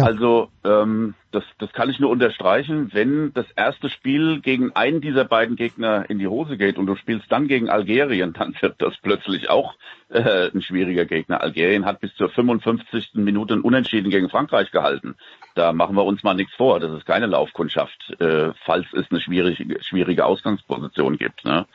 Also 0.04 0.50
ähm, 0.64 1.16
das, 1.32 1.44
das 1.60 1.72
kann 1.74 1.90
ich 1.90 2.00
nur 2.00 2.10
unterstreichen. 2.10 2.90
Wenn 2.94 3.34
das 3.34 3.46
erste 3.56 3.90
Spiel 3.90 4.42
gegen 4.42 4.76
einen 4.76 5.02
dieser 5.02 5.26
beiden 5.26 5.56
Gegner 5.56 6.10
in 6.10 6.20
die 6.20 6.28
Hose 6.28 6.58
geht 6.58 6.78
und 6.78 6.86
du 6.86 6.96
spielst 6.96 7.32
dann 7.32 7.48
gegen 7.48 7.70
Algerien, 7.70 8.34
dann 8.34 8.56
wird 8.60 8.82
das 8.82 8.96
plötzlich 9.02 9.50
auch 9.50 9.76
äh, 10.10 10.50
ein 10.54 10.62
schwieriger 10.62 11.06
Gegner. 11.06 11.42
Algerien 11.42 11.86
hat 11.86 12.00
bis 12.00 12.16
zur 12.16 12.30
55. 12.30 13.12
Minute 13.16 13.62
Unentschieden 13.62 14.10
gegen 14.10 14.30
Frankreich 14.30 14.72
gehalten. 14.72 15.16
Da 15.56 15.74
machen 15.74 15.96
wir 15.96 16.06
uns 16.06 16.24
mal 16.24 16.36
nichts 16.36 16.54
vor. 16.56 16.80
Das 16.80 16.92
ist 16.92 17.06
keine 17.06 17.28
Laufkundschaft, 17.28 18.20
äh, 18.20 18.52
falls 18.66 18.86
es 18.94 19.10
eine 19.12 19.22
schwierige, 19.22 19.82
schwierige 19.84 20.26
Ausgangsposition 20.26 21.18
gibt. 21.18 21.46
Ne? 21.46 21.66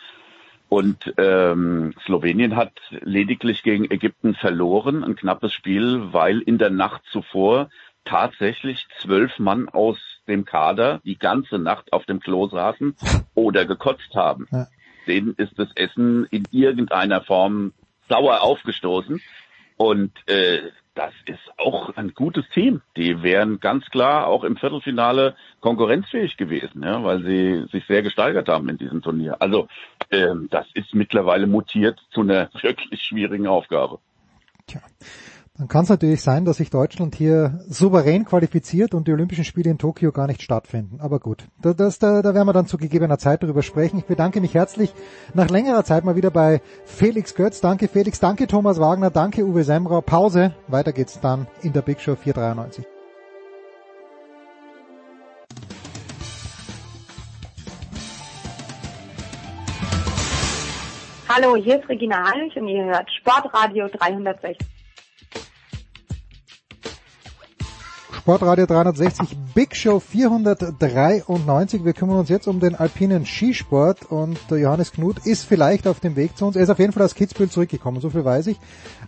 Und 0.71 1.13
ähm, 1.19 1.95
Slowenien 2.07 2.55
hat 2.55 2.73
lediglich 2.91 3.65
gegen 3.65 3.91
Ägypten 3.91 4.37
verloren, 4.37 5.03
ein 5.03 5.17
knappes 5.17 5.53
Spiel, 5.53 6.13
weil 6.13 6.39
in 6.41 6.59
der 6.59 6.71
Nacht 6.71 7.03
zuvor 7.11 7.71
tatsächlich 8.05 8.87
zwölf 9.01 9.39
Mann 9.39 9.69
aus 9.69 9.99
dem 10.27 10.45
Kader 10.45 11.01
die 11.05 11.19
ganze 11.19 11.59
Nacht 11.59 11.93
auf 11.93 12.05
dem 12.07 12.21
Klo 12.21 12.49
saßen 12.49 12.97
oder 13.35 13.65
gekotzt 13.65 14.15
haben. 14.15 14.47
Ja. 14.51 14.67
Denen 15.07 15.35
ist 15.35 15.59
das 15.59 15.69
Essen 15.75 16.27
in 16.31 16.45
irgendeiner 16.51 17.23
Form 17.23 17.73
sauer 18.09 18.43
aufgestoßen. 18.43 19.21
Und 19.77 20.13
äh, 20.29 20.61
das 20.95 21.15
ist 21.25 21.41
auch 21.57 21.97
ein 21.97 22.13
gutes 22.13 22.45
Team. 22.53 22.83
Die 22.97 23.23
wären 23.23 23.61
ganz 23.61 23.87
klar 23.87 24.27
auch 24.27 24.45
im 24.45 24.57
Viertelfinale 24.57 25.37
konkurrenzfähig 25.61 26.37
gewesen, 26.37 26.83
ja, 26.83 27.03
weil 27.03 27.23
sie 27.25 27.67
sich 27.73 27.87
sehr 27.87 28.03
gesteigert 28.03 28.49
haben 28.49 28.69
in 28.69 28.77
diesem 28.77 29.01
Turnier. 29.01 29.41
Also 29.41 29.69
ähm, 30.11 30.49
das 30.51 30.67
ist 30.75 30.95
mittlerweile 30.95 31.47
mutiert 31.47 31.99
zu 32.11 32.21
einer 32.21 32.51
wirklich 32.61 33.03
schwierigen 33.03 33.47
Aufgabe. 33.47 34.01
Tja 34.67 34.81
dann 35.61 35.69
kann 35.69 35.83
es 35.83 35.91
natürlich 35.91 36.23
sein, 36.23 36.47
dass 36.47 36.57
sich 36.57 36.71
Deutschland 36.71 37.15
hier 37.15 37.61
souverän 37.69 38.25
qualifiziert 38.25 38.95
und 38.95 39.07
die 39.07 39.13
Olympischen 39.13 39.45
Spiele 39.45 39.71
in 39.71 39.77
Tokio 39.77 40.11
gar 40.11 40.27
nicht 40.27 40.41
stattfinden. 40.41 41.01
Aber 41.03 41.19
gut, 41.21 41.45
da, 41.61 41.75
das, 41.75 41.99
da, 41.99 42.23
da 42.23 42.33
werden 42.33 42.49
wir 42.49 42.55
dann 42.55 42.65
zu 42.65 42.79
gegebener 42.79 43.19
Zeit 43.19 43.43
darüber 43.43 43.61
sprechen. 43.61 43.99
Ich 43.99 44.07
bedanke 44.07 44.41
mich 44.41 44.55
herzlich 44.55 44.95
nach 45.35 45.51
längerer 45.51 45.85
Zeit 45.85 46.03
mal 46.03 46.17
wieder 46.17 46.31
bei 46.31 46.63
Felix 46.87 47.35
Götz. 47.35 47.61
Danke 47.61 47.89
Felix, 47.89 48.21
danke 48.21 48.47
Thomas 48.47 48.81
Wagner, 48.81 49.11
danke 49.11 49.45
Uwe 49.45 49.63
Semrau. 49.63 50.01
Pause, 50.01 50.55
weiter 50.67 50.95
geht's 50.95 51.21
dann 51.21 51.47
in 51.61 51.75
der 51.75 51.83
Big 51.83 52.01
Show 52.01 52.17
493. 52.17 52.87
Hallo, 61.29 61.55
hier 61.55 61.79
ist 61.79 61.89
Regina 61.91 62.31
Heinrich 62.33 62.57
und 62.57 62.67
ihr 62.67 62.87
hört 62.87 63.11
Sportradio 63.13 63.89
360. 63.89 64.80
Sportradio 68.21 68.67
360 68.67 69.35
Big 69.55 69.75
Show 69.75 69.99
493. 69.99 71.87
Wir 71.87 71.95
kümmern 71.95 72.19
uns 72.19 72.29
jetzt 72.29 72.49
um 72.49 72.61
den 72.61 72.75
alpinen 72.75 73.25
Skisport 73.25 74.05
und 74.11 74.39
Johannes 74.51 74.93
Knut 74.93 75.25
ist 75.25 75.45
vielleicht 75.45 75.87
auf 75.87 76.01
dem 76.01 76.17
Weg 76.17 76.37
zu 76.37 76.45
uns. 76.45 76.55
Er 76.55 76.65
ist 76.65 76.69
auf 76.69 76.79
jeden 76.79 76.93
Fall 76.93 77.03
aus 77.03 77.15
Kitzbühel 77.15 77.49
zurückgekommen, 77.49 78.03
so 78.03 78.11
viel 78.11 78.23
weiß 78.23 78.49
ich. 78.49 78.59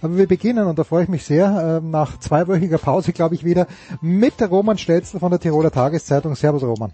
Aber 0.01 0.16
wir 0.16 0.26
beginnen, 0.26 0.66
und 0.66 0.78
da 0.78 0.84
freue 0.84 1.02
ich 1.02 1.10
mich 1.10 1.24
sehr, 1.24 1.80
ähm, 1.82 1.90
nach 1.90 2.18
zweiwöchiger 2.20 2.78
Pause, 2.78 3.12
glaube 3.12 3.34
ich, 3.34 3.44
wieder 3.44 3.66
mit 4.01 4.40
Roman 4.51 4.78
Stelzl 4.78 5.18
von 5.18 5.30
der 5.30 5.40
Tiroler 5.40 5.70
Tageszeitung. 5.70 6.34
Servus, 6.34 6.62
Roman. 6.62 6.93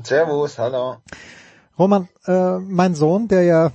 Servus, 0.00 0.60
hallo. 0.60 0.98
Roman, 1.76 2.08
äh, 2.24 2.58
mein 2.58 2.94
Sohn, 2.94 3.26
der 3.26 3.42
ja 3.42 3.72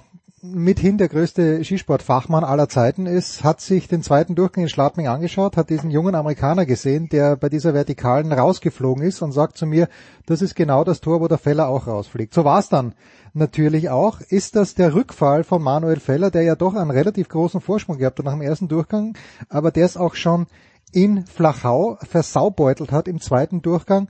mithin 0.53 0.97
der 0.97 1.09
größte 1.09 1.63
Skisportfachmann 1.63 2.43
aller 2.43 2.69
Zeiten 2.69 3.05
ist, 3.05 3.43
hat 3.43 3.61
sich 3.61 3.87
den 3.87 4.03
zweiten 4.03 4.35
Durchgang 4.35 4.63
in 4.63 4.69
Schladming 4.69 5.07
angeschaut, 5.07 5.57
hat 5.57 5.69
diesen 5.69 5.91
jungen 5.91 6.15
Amerikaner 6.15 6.65
gesehen, 6.65 7.09
der 7.09 7.35
bei 7.35 7.49
dieser 7.49 7.73
Vertikalen 7.73 8.31
rausgeflogen 8.31 9.03
ist 9.03 9.21
und 9.21 9.31
sagt 9.31 9.57
zu 9.57 9.65
mir, 9.65 9.87
das 10.25 10.41
ist 10.41 10.55
genau 10.55 10.83
das 10.83 11.01
Tor, 11.01 11.21
wo 11.21 11.27
der 11.27 11.37
Feller 11.37 11.67
auch 11.67 11.87
rausfliegt. 11.87 12.33
So 12.33 12.45
war 12.45 12.59
es 12.59 12.69
dann 12.69 12.93
natürlich 13.33 13.89
auch. 13.89 14.21
Ist 14.21 14.55
das 14.55 14.75
der 14.75 14.93
Rückfall 14.93 15.43
von 15.43 15.61
Manuel 15.61 15.99
Feller, 15.99 16.31
der 16.31 16.43
ja 16.43 16.55
doch 16.55 16.75
einen 16.75 16.91
relativ 16.91 17.29
großen 17.29 17.61
Vorsprung 17.61 17.97
gehabt 17.97 18.19
hat 18.19 18.25
nach 18.25 18.33
dem 18.33 18.41
ersten 18.41 18.67
Durchgang, 18.67 19.17
aber 19.49 19.71
der 19.71 19.85
es 19.85 19.97
auch 19.97 20.15
schon 20.15 20.47
in 20.91 21.25
Flachau 21.25 21.97
versaubeutelt 22.01 22.91
hat 22.91 23.07
im 23.07 23.19
zweiten 23.19 23.61
Durchgang. 23.61 24.09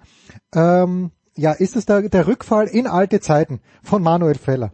Ähm, 0.53 1.11
ja, 1.35 1.51
ist 1.51 1.75
es 1.75 1.85
der, 1.85 2.09
der 2.09 2.27
Rückfall 2.27 2.67
in 2.67 2.87
alte 2.87 3.19
Zeiten 3.19 3.59
von 3.83 4.01
Manuel 4.01 4.35
Feller? 4.35 4.71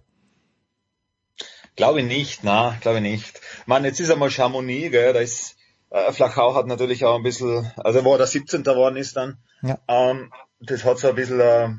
Glaube 1.75 2.01
ich 2.01 2.05
nicht, 2.05 2.43
na, 2.43 2.77
glaube 2.81 2.97
ich 2.97 3.03
nicht. 3.03 3.41
Man, 3.65 3.83
jetzt 3.83 3.99
ist 3.99 4.11
einmal 4.11 4.29
Chamonix, 4.29 4.91
gell, 4.91 5.13
da 5.13 5.19
ist, 5.19 5.55
äh, 5.89 6.11
Flachau 6.11 6.53
hat 6.55 6.67
natürlich 6.67 7.03
auch 7.05 7.15
ein 7.15 7.23
bisschen, 7.23 7.71
also 7.77 8.03
wo 8.03 8.13
er 8.13 8.19
der 8.19 8.27
17. 8.27 8.63
geworden 8.63 8.95
ist 8.95 9.15
dann, 9.15 9.37
ja. 9.61 9.79
ähm, 9.87 10.31
das 10.59 10.83
hat 10.83 10.99
so 10.99 11.09
ein 11.09 11.15
bisschen, 11.15 11.39
äh, 11.39 11.69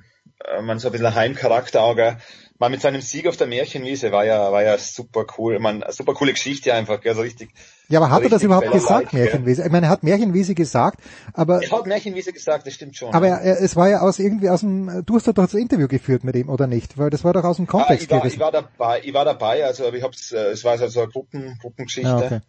man 0.62 0.78
so 0.78 0.88
ein 0.88 0.92
bisschen 0.92 1.14
Heimcharakter 1.14 1.82
auch, 1.82 1.96
gell. 1.96 2.16
Man 2.58 2.70
mit 2.70 2.80
seinem 2.80 3.00
Sieg 3.00 3.26
auf 3.26 3.36
der 3.36 3.48
Märchenwiese 3.48 4.12
war 4.12 4.24
ja, 4.24 4.52
war 4.52 4.62
ja 4.62 4.78
super 4.78 5.26
cool, 5.36 5.58
man, 5.58 5.84
super 5.88 6.14
coole 6.14 6.32
Geschichte 6.32 6.72
einfach, 6.72 7.00
gell, 7.00 7.14
so 7.14 7.22
richtig. 7.22 7.50
Ja, 7.88 7.98
aber 7.98 8.10
hat 8.10 8.22
er 8.22 8.28
das 8.28 8.42
überhaupt 8.44 8.70
gesagt, 8.70 9.12
Märchenwiese? 9.12 9.64
Ich 9.64 9.72
meine, 9.72 9.86
er 9.86 9.90
hat 9.90 10.04
Märchenwiese 10.04 10.54
gesagt, 10.54 11.00
aber. 11.32 11.62
Er 11.62 11.70
hat 11.70 11.86
Märchenwiese 11.86 12.32
gesagt, 12.32 12.66
das 12.66 12.74
stimmt 12.74 12.96
schon. 12.96 13.12
Aber 13.12 13.26
ja. 13.26 13.36
er, 13.38 13.60
es 13.60 13.74
war 13.74 13.88
ja 13.88 14.00
aus 14.00 14.20
irgendwie 14.20 14.48
aus 14.50 14.60
dem, 14.60 15.02
du 15.04 15.16
hast 15.16 15.26
doch 15.26 15.32
das 15.32 15.54
Interview 15.54 15.88
geführt 15.88 16.22
mit 16.22 16.36
ihm, 16.36 16.48
oder 16.48 16.66
nicht? 16.68 16.96
Weil 16.96 17.10
das 17.10 17.24
war 17.24 17.32
doch 17.32 17.44
aus 17.44 17.56
dem 17.56 17.66
Kontext. 17.66 18.12
Ah, 18.12 18.16
ich, 18.16 18.22
war, 18.22 18.26
ich 18.26 18.38
war 18.38 18.52
dabei, 18.52 19.00
ich 19.02 19.14
war 19.14 19.24
dabei, 19.24 19.64
also 19.64 19.92
ich 19.92 20.02
hab's, 20.02 20.30
äh, 20.32 20.50
es 20.50 20.62
war 20.62 20.78
so 20.78 21.00
eine 21.00 21.10
Gruppen, 21.10 21.58
Gruppengeschichte. 21.60 22.08
Ja, 22.08 22.18
okay. 22.18 22.40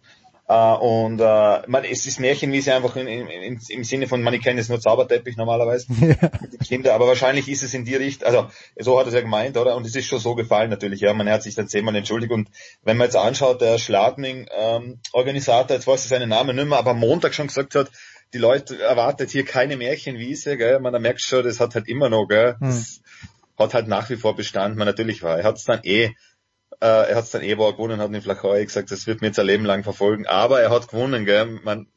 Uh, 0.48 0.78
und 0.80 1.22
uh, 1.22 1.64
man, 1.66 1.84
es 1.90 2.06
ist 2.06 2.20
Märchenwiese 2.20 2.76
einfach 2.76 2.96
in, 2.98 3.08
in, 3.08 3.28
in, 3.28 3.60
im 3.68 3.84
Sinne 3.84 4.08
von, 4.08 4.22
man, 4.22 4.32
ich 4.36 4.44
kenne 4.44 4.62
es 4.62 4.70
nur 4.70 4.80
Zauberteppich 4.80 5.38
normalerweise, 5.38 5.88
ja. 6.00 6.30
die 6.52 6.58
Kinder, 6.60 6.94
aber 6.94 7.08
wahrscheinlich 7.08 7.50
ist 7.50 7.64
es 7.64 7.74
in 7.74 7.84
die 7.84 7.96
Richtung, 7.96 8.28
also 8.28 8.50
so 8.78 9.00
hat 9.00 9.08
es 9.08 9.16
ja 9.16 9.22
gemeint, 9.22 9.58
oder? 9.58 9.76
Und 9.76 9.88
es 9.88 9.96
ist 9.96 10.06
schon 10.06 10.20
so 10.20 10.36
gefallen 10.36 10.70
natürlich, 10.70 11.02
ja, 11.02 11.16
man 11.16 11.28
hat 11.30 11.42
sich 11.42 11.56
dann 11.56 11.68
zehnmal 11.68 11.96
entschuldigt 11.96 12.32
und 12.32 12.50
wenn 12.84 12.96
man 12.96 13.06
jetzt 13.06 13.16
anschaut, 13.16 13.60
der 13.60 13.80
Schladming-Organisator, 13.80 15.72
ähm, 15.72 15.78
jetzt 15.78 15.88
weiß 15.88 16.04
ich 16.04 16.10
seinen 16.10 16.30
Namen 16.30 16.56
nicht 16.56 16.68
mehr, 16.68 16.78
aber 16.78 16.92
am 16.92 17.00
Montag 17.00 17.34
schon 17.34 17.48
gesagt 17.48 17.74
hat, 17.74 17.90
die 18.36 18.38
Leute 18.38 18.80
erwartet 18.80 19.32
hier 19.32 19.46
keine 19.46 19.78
Märchenwiese, 19.78 20.58
gell? 20.58 20.80
Man 20.80 20.94
da 20.94 21.00
merkt 21.00 21.22
schon, 21.22 21.44
das 21.44 21.60
hat 21.60 21.74
halt 21.74 21.88
immer 21.88 22.10
noch, 22.10 22.28
gell? 22.28 22.56
Hm. 22.60 22.70
Das 22.70 23.02
hat 23.58 23.74
halt 23.74 23.88
nach 23.88 24.12
wie 24.12 24.18
vor 24.18 24.36
Bestand, 24.36 24.78
man 24.78 24.86
natürlich 24.86 25.24
war. 25.24 25.40
Er 25.40 25.44
hat 25.44 25.56
es 25.56 25.64
dann 25.64 25.80
eh 25.84 26.12
äh, 26.82 27.10
er 27.10 27.16
hat 27.16 27.24
es 27.24 27.32
dann 27.32 27.44
eh, 27.44 27.58
wo 27.58 27.72
gewonnen 27.72 28.00
hat 28.00 28.14
in 28.14 28.22
Flachau, 28.22 28.54
gesagt, 28.54 28.92
das 28.92 29.08
wird 29.08 29.22
mir 29.22 29.28
jetzt 29.28 29.40
ein 29.40 29.46
Leben 29.46 29.66
lang 29.66 29.84
verfolgen. 29.84 30.28
Aber 30.28 30.62
er 30.62 30.72
hat 30.72 30.88
gewonnen, 30.88 31.26
gell. 31.26 31.46
Man 31.64 31.88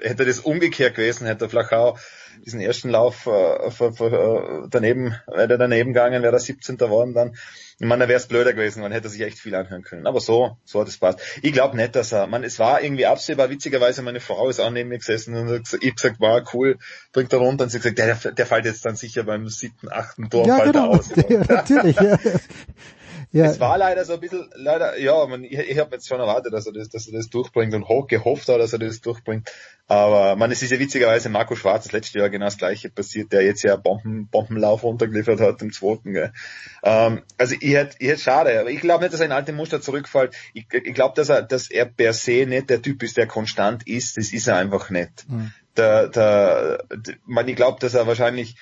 hätte 0.00 0.24
das 0.24 0.40
umgekehrt 0.40 0.94
gewesen, 0.94 1.26
hätte 1.26 1.48
Flachau 1.48 1.96
diesen 2.44 2.60
ersten 2.60 2.90
Lauf 2.90 3.26
äh, 3.26 3.70
für, 3.70 3.92
für, 3.92 4.64
äh, 4.64 4.68
daneben, 4.70 5.14
wäre 5.26 5.48
der 5.48 5.58
daneben 5.58 5.92
gegangen, 5.92 6.22
wäre 6.22 6.34
er 6.34 6.38
17. 6.38 6.76
geworden 6.76 7.14
dann. 7.14 7.36
Ich 7.78 7.86
meine, 7.86 8.04
da 8.04 8.08
wäre 8.08 8.18
es 8.18 8.26
blöder 8.26 8.54
gewesen, 8.54 8.80
man 8.80 8.92
hätte 8.92 9.08
sich 9.08 9.20
echt 9.20 9.38
viel 9.38 9.54
anhören 9.54 9.82
können. 9.82 10.06
Aber 10.06 10.20
so, 10.20 10.56
so 10.64 10.80
hat 10.80 10.88
es 10.88 10.96
passt. 10.96 11.20
Ich 11.42 11.52
glaube 11.52 11.76
nicht, 11.76 11.94
dass 11.94 12.12
er, 12.12 12.26
man, 12.26 12.42
es 12.42 12.58
war 12.58 12.82
irgendwie 12.82 13.06
absehbar, 13.06 13.50
witzigerweise, 13.50 14.02
meine 14.02 14.20
Frau 14.20 14.48
ist 14.48 14.60
auch 14.60 14.70
neben 14.70 14.88
mir 14.88 14.98
gesessen 14.98 15.34
und 15.34 15.74
ich 15.80 15.94
gesagt, 15.94 16.20
war 16.20 16.42
cool, 16.54 16.78
bringt 17.12 17.32
er 17.32 17.38
runter 17.40 17.64
und 17.64 17.70
sie 17.70 17.78
gesagt, 17.78 17.98
der, 17.98 18.32
der 18.32 18.46
fällt 18.46 18.64
jetzt 18.64 18.84
dann 18.86 18.96
sicher 18.96 19.24
beim 19.24 19.48
siebten, 19.48 19.90
achten 19.90 20.30
Tor 20.30 20.46
ja, 20.46 20.56
fällt 20.56 20.72
genau. 20.72 20.92
er 20.92 20.98
aus. 20.98 21.10
Ja, 21.28 21.42
natürlich, 21.48 21.96
ja. 21.96 22.18
Ja. 23.36 23.50
Es 23.50 23.60
war 23.60 23.76
leider 23.76 24.02
so 24.06 24.14
ein 24.14 24.20
bisschen, 24.20 24.48
leider, 24.54 24.98
ja, 24.98 25.26
man, 25.26 25.44
ich, 25.44 25.58
ich 25.58 25.78
habe 25.78 25.94
jetzt 25.94 26.08
schon 26.08 26.20
erwartet, 26.20 26.54
dass 26.54 26.66
er 26.66 26.72
das, 26.72 26.88
dass 26.88 27.06
er 27.06 27.12
das 27.12 27.28
durchbringt 27.28 27.74
und 27.74 27.86
hoch 27.86 28.06
gehofft 28.06 28.48
hat, 28.48 28.58
dass 28.58 28.72
er 28.72 28.78
das 28.78 29.02
durchbringt. 29.02 29.52
Aber 29.86 30.36
man, 30.36 30.50
es 30.50 30.62
ist 30.62 30.72
ja 30.72 30.78
witzigerweise 30.78 31.28
Marco 31.28 31.54
Schwarz 31.54 31.84
das 31.84 31.92
letzte 31.92 32.18
Jahr 32.18 32.30
genau 32.30 32.46
das 32.46 32.56
gleiche 32.56 32.88
passiert, 32.88 33.32
der 33.32 33.42
jetzt 33.42 33.62
ja 33.62 33.76
Bomben, 33.76 34.28
Bombenlauf 34.28 34.84
runtergeliefert 34.84 35.40
hat 35.40 35.60
im 35.60 35.70
zweiten. 35.70 36.14
Gell. 36.14 36.32
Ähm, 36.82 37.22
also 37.36 37.54
ich 37.60 37.74
hätte, 37.74 37.96
ich 37.98 38.08
hätte 38.08 38.22
schade, 38.22 38.58
aber 38.58 38.70
ich 38.70 38.80
glaube 38.80 39.04
nicht, 39.04 39.12
dass 39.12 39.20
er 39.20 39.26
in 39.26 39.32
alte 39.32 39.52
Muster 39.52 39.82
zurückfällt. 39.82 40.34
Ich, 40.54 40.66
ich 40.72 40.94
glaube, 40.94 41.14
dass 41.14 41.28
er, 41.28 41.42
dass 41.42 41.70
er 41.70 41.84
per 41.84 42.14
se 42.14 42.46
nicht 42.46 42.70
der 42.70 42.80
Typ 42.80 43.02
ist, 43.02 43.18
der 43.18 43.26
konstant 43.26 43.86
ist. 43.86 44.16
Das 44.16 44.32
ist 44.32 44.48
er 44.48 44.56
einfach 44.56 44.88
nicht. 44.88 45.28
Mhm. 45.28 45.52
Der, 45.76 46.08
der, 46.08 46.84
man, 47.26 47.46
ich 47.46 47.56
glaube, 47.56 47.78
dass 47.80 47.92
er 47.92 48.06
wahrscheinlich 48.06 48.56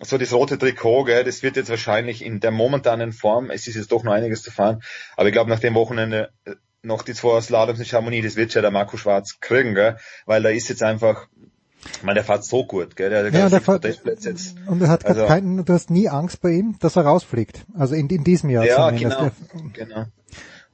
so 0.00 0.18
das 0.18 0.32
rote 0.32 0.58
Trikot, 0.58 1.04
gell, 1.04 1.24
das 1.24 1.42
wird 1.42 1.56
jetzt 1.56 1.70
wahrscheinlich 1.70 2.24
in 2.24 2.40
der 2.40 2.50
momentanen 2.50 3.12
Form, 3.12 3.50
es 3.50 3.66
ist 3.66 3.74
jetzt 3.74 3.92
doch 3.92 4.04
noch 4.04 4.12
einiges 4.12 4.42
zu 4.42 4.50
fahren, 4.50 4.82
aber 5.16 5.28
ich 5.28 5.32
glaube 5.32 5.50
nach 5.50 5.60
dem 5.60 5.74
Wochenende 5.74 6.30
äh, 6.44 6.54
noch 6.82 7.02
die 7.02 7.14
zwei 7.14 7.40
Slaloms 7.40 7.80
in 7.80 7.84
Chamonix, 7.84 8.24
das 8.24 8.36
wird 8.36 8.54
ja 8.54 8.62
der 8.62 8.70
Marco 8.70 8.96
Schwarz 8.96 9.38
kriegen, 9.40 9.74
gell, 9.74 9.96
weil 10.26 10.42
da 10.42 10.50
ist 10.50 10.68
jetzt 10.68 10.82
einfach, 10.82 11.26
ich 11.96 12.02
meine, 12.02 12.14
der 12.14 12.24
fährt 12.24 12.44
so 12.44 12.64
gut, 12.64 12.94
gell, 12.94 13.10
der, 13.10 13.30
der, 13.30 13.40
ja, 13.40 13.48
der 13.48 13.60
fährt, 13.60 13.84
jetzt. 13.84 14.54
Und 14.66 14.80
er 14.82 14.88
hat 14.88 15.04
also, 15.04 15.26
keinen, 15.26 15.64
du 15.64 15.72
hast 15.72 15.90
nie 15.90 16.08
Angst 16.08 16.40
bei 16.40 16.50
ihm, 16.50 16.76
dass 16.78 16.96
er 16.96 17.02
rausfliegt, 17.02 17.66
also 17.74 17.94
in, 17.94 18.08
in 18.08 18.22
diesem 18.22 18.50
Jahr 18.50 18.64
ja, 18.64 18.90
Genau, 18.90 19.30
genau. 19.72 20.06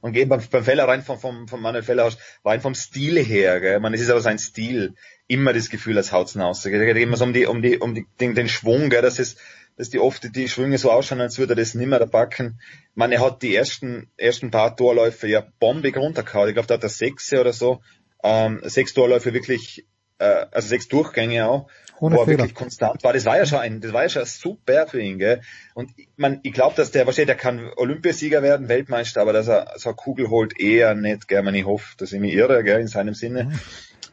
Und 0.05 0.15
eben 0.15 0.29
beim, 0.29 0.39
beim 0.51 0.63
Feller 0.63 0.87
rein 0.87 1.01
vom, 1.01 1.17
vom, 1.17 1.47
vom 1.47 1.63
Manuel 1.63 1.81
Feller 1.81 2.11
rein 2.43 2.61
vom 2.61 2.75
Stil 2.75 3.17
her, 3.25 3.59
gell, 3.59 3.79
man, 3.79 3.91
es 3.91 4.01
ist 4.01 4.11
aber 4.11 4.21
sein 4.21 4.37
Stil, 4.37 4.93
immer 5.25 5.51
das 5.51 5.71
Gefühl, 5.71 5.97
als 5.97 6.11
haut's 6.11 6.33
hinaus. 6.33 6.61
Da 6.61 6.69
geht 6.69 6.95
immer 6.97 7.17
so 7.17 7.23
um 7.23 7.33
die, 7.33 7.47
um 7.47 7.63
die, 7.63 7.79
um 7.79 7.95
die, 7.95 8.05
den, 8.19 8.35
den 8.35 8.47
Schwung, 8.47 8.91
gell, 8.91 9.01
dass 9.01 9.17
es, 9.17 9.35
dass 9.77 9.89
die 9.89 9.97
oft 9.97 10.35
die 10.35 10.47
Schwünge 10.47 10.77
so 10.77 10.91
ausschauen, 10.91 11.21
als 11.21 11.39
würde 11.39 11.53
er 11.53 11.55
das 11.55 11.73
nimmer 11.73 11.97
da 11.97 12.05
packen. 12.05 12.59
Meine, 12.93 13.15
er 13.15 13.21
hat 13.21 13.41
die 13.41 13.55
ersten, 13.55 14.11
ersten 14.15 14.51
paar 14.51 14.77
Torläufe 14.77 15.27
ja 15.27 15.43
bombig 15.57 15.97
runtergehauen. 15.97 16.49
Ich 16.49 16.53
glaube, 16.53 16.67
da 16.67 16.75
hat 16.75 16.83
er 16.83 16.89
sechs 16.89 17.33
oder 17.33 17.51
so, 17.51 17.81
ähm, 18.23 18.61
sechs 18.61 18.93
Torläufe 18.93 19.33
wirklich, 19.33 19.87
äh, 20.19 20.45
also 20.51 20.67
sechs 20.67 20.87
Durchgänge 20.87 21.47
auch, 21.47 21.67
Ohne 21.99 22.15
wo 22.15 22.21
er 22.21 22.25
Fehler. 22.25 22.37
wirklich 22.39 22.55
konstant 22.55 23.03
war. 23.03 23.13
Das 23.13 23.25
war 23.25 23.37
ja 23.37 23.45
schon 23.45 23.59
ein, 23.59 23.81
das 23.81 23.93
war 23.93 24.03
ja 24.03 24.09
schon 24.09 24.25
super 24.25 24.87
für 24.87 25.01
ihn, 25.01 25.19
gell. 25.19 25.41
Und 25.73 25.91
ich, 25.97 26.09
man, 26.17 26.39
ich 26.43 26.53
glaube, 26.53 26.75
dass 26.75 26.91
der, 26.91 27.05
wahrscheinlich, 27.05 27.27
der 27.27 27.35
kann 27.37 27.71
Olympiasieger 27.75 28.41
werden, 28.41 28.67
Weltmeister, 28.69 29.21
aber 29.21 29.33
dass 29.33 29.47
er 29.47 29.73
so 29.77 29.89
eine 29.89 29.95
Kugel 29.95 30.29
holt, 30.29 30.59
eher 30.59 30.95
nicht, 30.95 31.27
gell. 31.27 31.43
Man, 31.43 31.55
ich 31.55 31.65
hoffe, 31.65 31.95
dass 31.97 32.11
ich 32.11 32.19
mich 32.19 32.33
irre, 32.33 32.63
gell, 32.63 32.81
in 32.81 32.87
seinem 32.87 33.13
Sinne. 33.13 33.45
Mhm. 33.45 33.59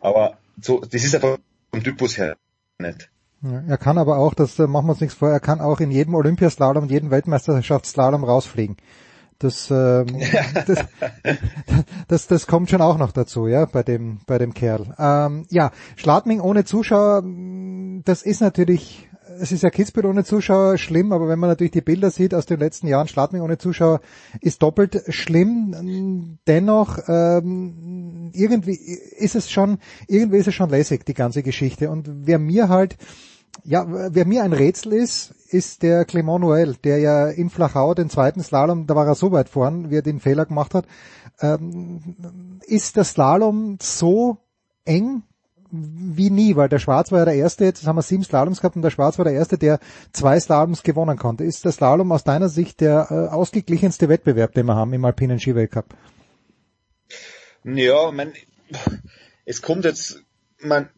Aber 0.00 0.38
so, 0.60 0.80
das 0.80 1.04
ist 1.04 1.14
einfach 1.14 1.38
vom 1.70 1.82
Typus 1.82 2.18
her 2.18 2.36
nicht. 2.78 3.08
Er 3.66 3.78
kann 3.78 3.98
aber 3.98 4.18
auch, 4.18 4.34
das 4.34 4.56
machen 4.58 4.86
wir 4.86 4.92
uns 4.92 5.00
nichts 5.00 5.16
vor, 5.16 5.30
er 5.30 5.40
kann 5.40 5.60
auch 5.60 5.80
in 5.80 5.90
jedem 5.90 6.14
Olympiaslalom 6.14 6.86
jedem 6.88 7.10
Weltmeisterschaftsslalom 7.10 8.22
rausfliegen. 8.22 8.76
Das, 9.42 9.70
ähm, 9.70 10.06
das, 10.66 10.84
das, 12.08 12.26
das 12.28 12.46
kommt 12.46 12.70
schon 12.70 12.80
auch 12.80 12.98
noch 12.98 13.12
dazu, 13.12 13.46
ja, 13.46 13.64
bei 13.64 13.82
dem, 13.82 14.20
bei 14.26 14.38
dem 14.38 14.54
Kerl. 14.54 14.94
Ähm, 14.98 15.46
ja, 15.50 15.72
Schladming 15.96 16.40
ohne 16.40 16.64
Zuschauer, 16.64 17.24
das 18.04 18.22
ist 18.22 18.40
natürlich 18.40 19.08
es 19.40 19.50
ist 19.50 19.62
ja 19.62 19.70
Kitzbühel 19.70 20.06
ohne 20.06 20.24
Zuschauer 20.24 20.78
schlimm, 20.78 21.12
aber 21.12 21.26
wenn 21.26 21.38
man 21.38 21.50
natürlich 21.50 21.72
die 21.72 21.80
Bilder 21.80 22.10
sieht 22.10 22.34
aus 22.34 22.46
den 22.46 22.60
letzten 22.60 22.86
Jahren, 22.86 23.08
Schladming 23.08 23.42
ohne 23.42 23.58
Zuschauer 23.58 24.00
ist 24.40 24.62
doppelt 24.62 25.02
schlimm. 25.08 26.38
Dennoch 26.46 26.98
ähm, 27.08 28.30
irgendwie 28.34 28.74
ist 28.74 29.34
es 29.34 29.50
schon, 29.50 29.78
irgendwie 30.06 30.38
ist 30.38 30.48
es 30.48 30.54
schon 30.54 30.70
lässig 30.70 31.04
die 31.04 31.14
ganze 31.14 31.42
Geschichte. 31.42 31.90
Und 31.90 32.08
wer 32.26 32.38
mir 32.38 32.68
halt, 32.68 32.96
ja, 33.64 33.86
wer 33.88 34.26
mir 34.26 34.42
ein 34.42 34.52
Rätsel 34.52 34.94
ist, 34.94 35.34
ist 35.50 35.82
der 35.82 36.04
Clement 36.04 36.42
Noël, 36.42 36.76
der 36.82 36.98
ja 36.98 37.28
in 37.28 37.50
Flachau 37.50 37.94
den 37.94 38.10
zweiten 38.10 38.42
Slalom, 38.42 38.86
da 38.86 38.96
war 38.96 39.06
er 39.06 39.14
so 39.14 39.32
weit 39.32 39.48
vorn, 39.48 39.90
wie 39.90 39.96
er 39.96 40.02
den 40.02 40.20
Fehler 40.20 40.46
gemacht 40.46 40.74
hat. 40.74 40.86
Ähm, 41.40 42.60
ist 42.66 42.96
der 42.96 43.04
Slalom 43.04 43.78
so 43.80 44.38
eng 44.84 45.22
wie 45.74 46.28
nie, 46.28 46.54
weil 46.54 46.68
der 46.68 46.78
Schwarz 46.78 47.10
war 47.12 47.20
ja 47.20 47.24
der 47.24 47.34
Erste, 47.34 47.64
jetzt 47.64 47.86
haben 47.86 47.96
wir 47.96 48.02
sieben 48.02 48.24
Slaloms 48.24 48.60
gehabt 48.60 48.76
und 48.76 48.82
der 48.82 48.90
Schwarz 48.90 49.16
war 49.16 49.24
der 49.24 49.32
Erste, 49.32 49.56
der 49.56 49.80
zwei 50.12 50.38
Slaloms 50.38 50.82
gewonnen 50.82 51.16
konnte. 51.16 51.44
Ist 51.44 51.64
der 51.64 51.72
Slalom 51.72 52.12
aus 52.12 52.24
deiner 52.24 52.50
Sicht 52.50 52.82
der 52.82 53.06
äh, 53.10 53.34
ausgeglichenste 53.34 54.10
Wettbewerb, 54.10 54.52
den 54.52 54.66
wir 54.66 54.76
haben 54.76 54.92
im 54.92 55.04
alpinen 55.06 55.40
Skiweltcup? 55.40 55.86
Ja, 57.64 58.10
man, 58.10 58.32
es 59.46 59.62
kommt 59.62 59.86
jetzt, 59.86 60.22
man, 60.60 60.90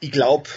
ich 0.00 0.12
glaube 0.12 0.48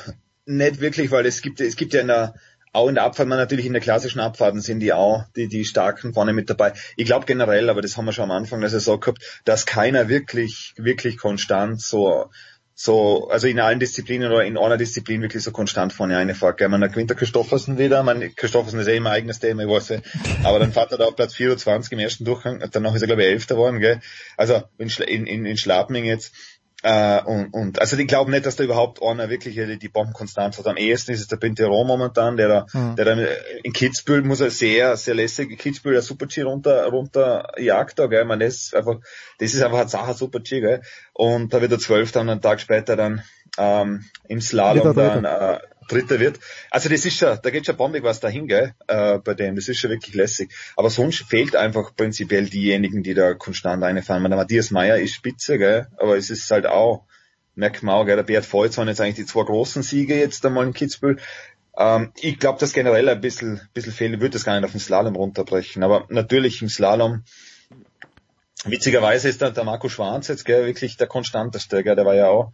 nicht 0.46 0.82
wirklich, 0.82 1.12
weil 1.12 1.26
es 1.26 1.42
gibt, 1.42 1.62
es 1.62 1.76
gibt 1.76 1.94
ja 1.94 2.02
in 2.02 2.08
der, 2.08 2.34
auch 2.72 2.88
in 2.88 2.96
der 2.96 3.04
Abfahrt, 3.04 3.30
man 3.30 3.38
natürlich 3.38 3.66
in 3.66 3.74
der 3.74 3.82
klassischen 3.82 4.20
Abfahrten 4.20 4.62
sind 4.62 4.80
die 4.80 4.94
auch, 4.94 5.26
die, 5.36 5.48
die 5.48 5.64
starken 5.64 6.14
vorne 6.14 6.34
mit 6.34 6.50
dabei. 6.50 6.74
Ich 6.98 7.06
glaube 7.06 7.26
generell, 7.26 7.70
aber 7.70 7.82
das 7.82 7.98
haben 7.98 8.06
wir 8.06 8.14
schon 8.14 8.26
am 8.26 8.32
Anfang 8.32 8.62
der 8.62 8.70
Saison 8.70 9.00
gehabt, 9.00 9.42
dass 9.46 9.66
keiner 9.66 10.10
wirklich, 10.10 10.74
wirklich 10.78 11.18
konstant 11.18 11.82
so 11.82 12.30
so, 12.76 13.28
also 13.30 13.48
in 13.48 13.60
allen 13.60 13.80
Disziplinen 13.80 14.32
oder 14.32 14.44
in 14.44 14.58
einer 14.58 14.78
Disziplin 14.78 15.22
wirklich 15.22 15.44
so 15.44 15.52
konstant 15.52 15.94
vorne 15.94 16.18
eine 16.18 16.34
fährt. 16.34 16.58
Gell? 16.58 16.70
Man 16.70 16.82
gewinnt 16.82 17.10
der 17.10 17.18
Christoffersen 17.18 17.78
wieder, 17.78 18.02
man, 18.02 18.36
Christoffersen 18.36 18.80
ist 18.80 18.88
eh 18.88 18.98
immer 18.98 19.12
eigenes 19.12 19.40
Thema, 19.40 19.64
ich 19.64 19.70
weiß 19.70 19.92
nicht. 19.92 20.04
aber 20.44 20.58
dann 20.60 20.74
fährt 20.74 20.92
er 20.92 20.98
da 20.98 21.06
auf 21.06 21.16
Platz 21.16 21.36
24 21.36 21.92
im 21.92 22.00
ersten 22.00 22.26
Durchgang, 22.26 22.64
danach 22.72 22.96
ist 22.96 23.02
er 23.02 23.08
glaube 23.08 23.24
ich 23.24 23.30
Elfter 23.30 23.56
geworden, 23.56 23.80
gell? 23.80 24.00
also 24.38 24.64
in, 24.80 25.28
in, 25.28 25.46
in 25.46 25.58
Schlapming 25.58 26.06
jetzt, 26.06 26.34
äh, 26.84 27.24
und, 27.24 27.54
und 27.54 27.80
also 27.80 27.96
ich 27.96 28.08
glaube 28.08 28.30
nicht, 28.30 28.46
dass 28.46 28.58
da 28.58 28.64
überhaupt 28.66 29.02
einer 29.02 29.30
wirklich 29.30 29.56
die, 29.56 29.80
die 29.80 29.88
Bombenkonstanz 29.88 30.58
hat. 30.58 30.68
Am 30.68 30.76
ehesten 30.76 31.14
ist 31.14 31.22
es 31.22 31.28
der 31.30 31.38
Pintero 31.38 31.86
momentan, 31.86 32.36
der 32.36 32.48
da, 32.50 32.66
mhm. 32.74 32.96
der 32.98 33.06
da 33.06 33.14
in 33.64 33.72
Kitzbühel 33.72 34.22
muss 34.24 34.42
er 34.42 34.50
sehr, 34.50 34.98
sehr 34.98 35.16
lässig, 35.16 35.58
Kitzbühel 35.58 35.94
der 35.94 36.02
Super-G 36.02 36.42
runter, 36.42 36.86
runter 36.88 37.54
jagt 37.58 38.00
da, 38.00 38.08
gell, 38.08 38.26
man, 38.26 38.42
das 38.42 38.56
ist 38.56 38.76
einfach, 38.76 39.00
das 39.40 39.54
ist 39.54 39.64
einfach 39.64 39.80
ein 39.80 39.88
Sacher 39.88 40.14
Super-G, 40.14 40.60
gell, 40.60 40.82
und 41.14 41.54
da 41.54 41.62
wird 41.62 41.72
er 41.72 41.80
zwölf 41.80 42.12
dann 42.12 42.30
einen 42.30 42.42
Tag 42.42 42.60
später 42.60 42.98
dann, 42.98 43.24
ähm, 43.58 44.04
im 44.28 44.42
Slalom 44.42 44.94
dann, 44.94 45.24
äh, 45.24 45.60
Dritter 45.88 46.20
wird. 46.20 46.40
Also 46.70 46.90
das 46.90 47.06
ist 47.06 47.18
schon, 47.18 47.38
da 47.42 47.50
geht 47.50 47.66
schon 47.66 47.78
bombig 47.78 48.04
was 48.04 48.20
dahin, 48.20 48.48
gell, 48.48 48.74
äh, 48.88 49.20
bei 49.20 49.34
dem. 49.34 49.56
Das 49.56 49.68
ist 49.68 49.80
schon 49.80 49.92
wirklich 49.92 50.16
lässig. 50.16 50.54
Aber 50.76 50.90
sonst 50.90 51.24
fehlt 51.24 51.56
einfach 51.56 51.96
prinzipiell 51.96 52.46
diejenigen, 52.48 53.04
die 53.04 53.14
da 53.14 53.34
konstant 53.34 53.84
reinfahren. 53.84 54.24
Der 54.24 54.38
Matthias 54.38 54.72
Meyer 54.72 54.98
ist 54.98 55.14
spitze, 55.14 55.58
gell, 55.58 55.88
aber 55.98 56.18
es 56.18 56.30
ist 56.30 56.50
halt 56.52 56.66
auch, 56.66 57.06
merkt 57.56 57.84
man 57.84 57.96
auch, 57.96 58.06
gell, 58.06 58.16
der 58.16 58.24
Bert 58.24 58.52
Voits 58.52 58.78
waren 58.78 58.88
jetzt 58.88 59.02
eigentlich 59.02 59.16
die 59.16 59.26
zwei 59.26 59.44
großen 59.44 59.84
Siege 59.84 60.16
jetzt 60.16 60.46
einmal 60.46 60.66
in 60.66 60.74
Kitzbühel. 60.74 61.18
Ähm, 61.78 62.12
ich 62.20 62.40
glaube, 62.40 62.60
dass 62.60 62.74
generell 62.74 63.10
ein 63.10 63.22
bisschen, 63.22 63.62
bisschen 63.74 63.94
fehlen, 63.94 64.22
würde 64.22 64.32
das 64.32 64.46
gar 64.46 64.56
nicht 64.56 64.66
auf 64.66 64.72
den 64.72 64.80
Slalom 64.80 65.16
runterbrechen. 65.16 65.84
Aber 65.84 66.06
natürlich 66.10 66.62
im 66.62 66.70
Slalom, 66.70 67.24
witzigerweise 68.66 69.30
ist 69.30 69.42
da 69.42 69.50
der 69.50 69.64
Marco 69.64 69.90
Schwanz 69.90 70.28
jetzt, 70.28 70.46
gell, 70.46 70.66
wirklich 70.66 70.98
der 70.98 71.08
konstanteste, 71.08 71.84
gell, 71.84 71.96
der 71.96 72.06
war 72.06 72.16
ja 72.16 72.28
auch 72.28 72.54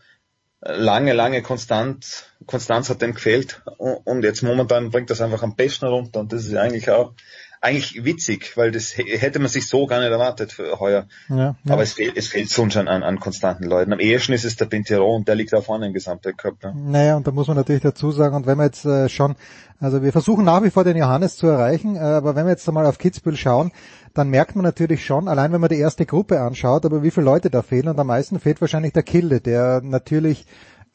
lange, 0.62 1.14
lange 1.14 1.42
konstant, 1.42 2.26
Konstanz 2.46 2.90
hat 2.90 3.02
dem 3.02 3.14
gefehlt 3.14 3.62
und 3.78 4.24
jetzt 4.24 4.42
momentan 4.42 4.92
bringt 4.92 5.10
das 5.10 5.22
einfach 5.22 5.44
am 5.44 5.56
besten 5.56 5.86
runter 5.86 6.20
und 6.20 6.34
das 6.34 6.46
ist 6.46 6.56
eigentlich 6.56 6.90
auch 6.90 7.14
eigentlich 7.62 8.06
witzig, 8.06 8.56
weil 8.56 8.72
das 8.72 8.98
hätte 8.98 9.40
man 9.40 9.50
sich 9.50 9.68
so 9.68 9.86
gar 9.86 10.00
nicht 10.00 10.12
erwartet 10.12 10.54
für 10.54 10.80
heuer. 10.80 11.08
Ja, 11.28 11.36
ja. 11.38 11.56
Aber 11.74 11.84
es 11.84 11.94
fehlt, 11.94 12.16
es 12.16 12.28
fehlt 12.30 12.50
sonst 12.50 12.78
an, 12.78 12.88
an, 12.88 13.04
an 13.04 13.20
konstanten 13.20 13.66
Leuten. 13.66 13.92
Am 13.92 14.00
ehesten 14.00 14.32
ist 14.32 14.46
es 14.46 14.56
der 14.56 14.66
Pintero 14.66 15.14
und 15.14 15.28
der 15.28 15.36
liegt 15.36 15.52
da 15.52 15.62
vorne 15.62 15.88
im 15.88 15.94
Gesamtweltcup. 15.94 16.64
Ne? 16.64 16.74
Naja, 16.76 17.18
und 17.18 17.28
da 17.28 17.32
muss 17.32 17.48
man 17.48 17.58
natürlich 17.58 17.82
dazu 17.82 18.12
sagen, 18.12 18.36
und 18.36 18.48
wenn 18.48 18.58
wir 18.58 18.66
jetzt 18.66 18.86
äh, 18.86 19.10
schon, 19.10 19.36
also 19.82 20.02
wir 20.02 20.14
versuchen 20.14 20.46
nach 20.46 20.64
wie 20.64 20.70
vor 20.70 20.86
den 20.86 20.96
Johannes 20.96 21.36
zu 21.36 21.48
erreichen, 21.48 21.98
äh, 21.98 22.00
aber 22.00 22.36
wenn 22.36 22.46
wir 22.46 22.52
jetzt 22.52 22.68
einmal 22.68 22.86
auf 22.86 22.98
Kitzbühel 22.98 23.36
schauen, 23.36 23.72
dann 24.14 24.30
merkt 24.30 24.56
man 24.56 24.64
natürlich 24.64 25.06
schon, 25.06 25.28
allein 25.28 25.52
wenn 25.52 25.62
man 25.62 25.70
die 25.70 25.80
erste 25.80 26.06
Gruppe 26.06 26.42
anschaut, 26.42 26.86
aber 26.86 27.04
wie 27.04 27.12
viele 27.12 27.26
Leute 27.26 27.50
da 27.50 27.62
fehlen 27.62 27.88
und 27.88 28.00
am 28.00 28.08
meisten 28.08 28.40
fehlt 28.40 28.62
wahrscheinlich 28.62 28.94
der 28.94 29.04
Kilde, 29.04 29.42
der 29.42 29.82
natürlich 29.84 30.46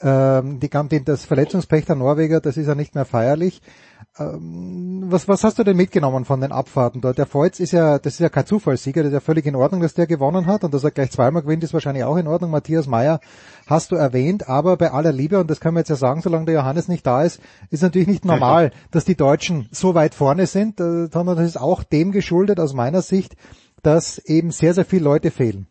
ähm, 0.01 0.61
die, 0.61 0.71
die, 0.91 1.05
das 1.05 1.25
Verletzungspech 1.25 1.85
der 1.87 1.97
Norweger, 1.97 2.41
das 2.41 2.57
ist 2.57 2.67
ja 2.67 2.75
nicht 2.75 2.95
mehr 2.95 3.05
feierlich. 3.05 3.63
Ähm, 4.19 5.05
was, 5.07 5.27
was 5.27 5.43
hast 5.43 5.59
du 5.59 5.65
denn 5.65 5.77
mitgenommen 5.77 6.25
von 6.25 6.41
den 6.41 6.53
Abfahrten 6.53 7.01
dort? 7.01 7.19
Der 7.19 7.27
Voits 7.33 7.59
ist 7.59 7.73
ja, 7.73 7.99
das 7.99 8.15
ist 8.15 8.21
ja 8.21 8.29
kein 8.29 8.47
Zufallssieger, 8.47 9.03
das 9.03 9.09
ist 9.09 9.15
ja 9.15 9.21
völlig 9.21 9.47
in 9.47 9.57
Ordnung, 9.57 9.81
dass 9.81 9.95
der 9.95 10.07
gewonnen 10.07 10.47
hat 10.47 10.63
und 10.63 10.73
dass 10.73 10.85
er 10.85 10.93
gleich 10.93 11.11
zweimal 11.11 11.43
gewinnt, 11.43 11.65
ist 11.65 11.75
wahrscheinlich 11.75 12.05
auch 12.05 12.17
in 12.17 12.29
Ordnung. 12.29 12.51
Matthias 12.51 12.87
Meyer 12.87 13.21
hast 13.67 13.91
du 13.91 13.97
erwähnt, 13.97 14.49
aber 14.49 14.77
bei 14.77 14.93
aller 14.93 15.13
Liebe, 15.13 15.41
und 15.41 15.51
das 15.51 15.61
können 15.61 15.75
wir 15.75 15.81
jetzt 15.81 15.89
ja 15.89 15.97
sagen, 15.97 16.23
solange 16.23 16.47
der 16.47 16.55
Johannes 16.55 16.87
nicht 16.87 17.05
da 17.07 17.23
ist, 17.25 17.41
ist 17.71 17.83
natürlich 17.83 18.09
nicht 18.09 18.25
normal, 18.25 18.71
dass 18.93 19.05
die 19.05 19.17
Deutschen 19.17 19.69
so 19.73 19.95
weit 19.95 20.15
vorne 20.15 20.47
sind, 20.47 20.81
äh, 20.81 21.09
sondern 21.13 21.37
das 21.37 21.47
ist 21.47 21.61
auch 21.61 21.83
dem 21.83 22.13
geschuldet 22.13 22.61
aus 22.61 22.73
meiner 22.73 23.03
Sicht, 23.03 23.35
dass 23.83 24.19
eben 24.19 24.53
sehr, 24.53 24.75
sehr 24.75 24.85
viele 24.85 25.05
Leute 25.05 25.31
fehlen. 25.31 25.67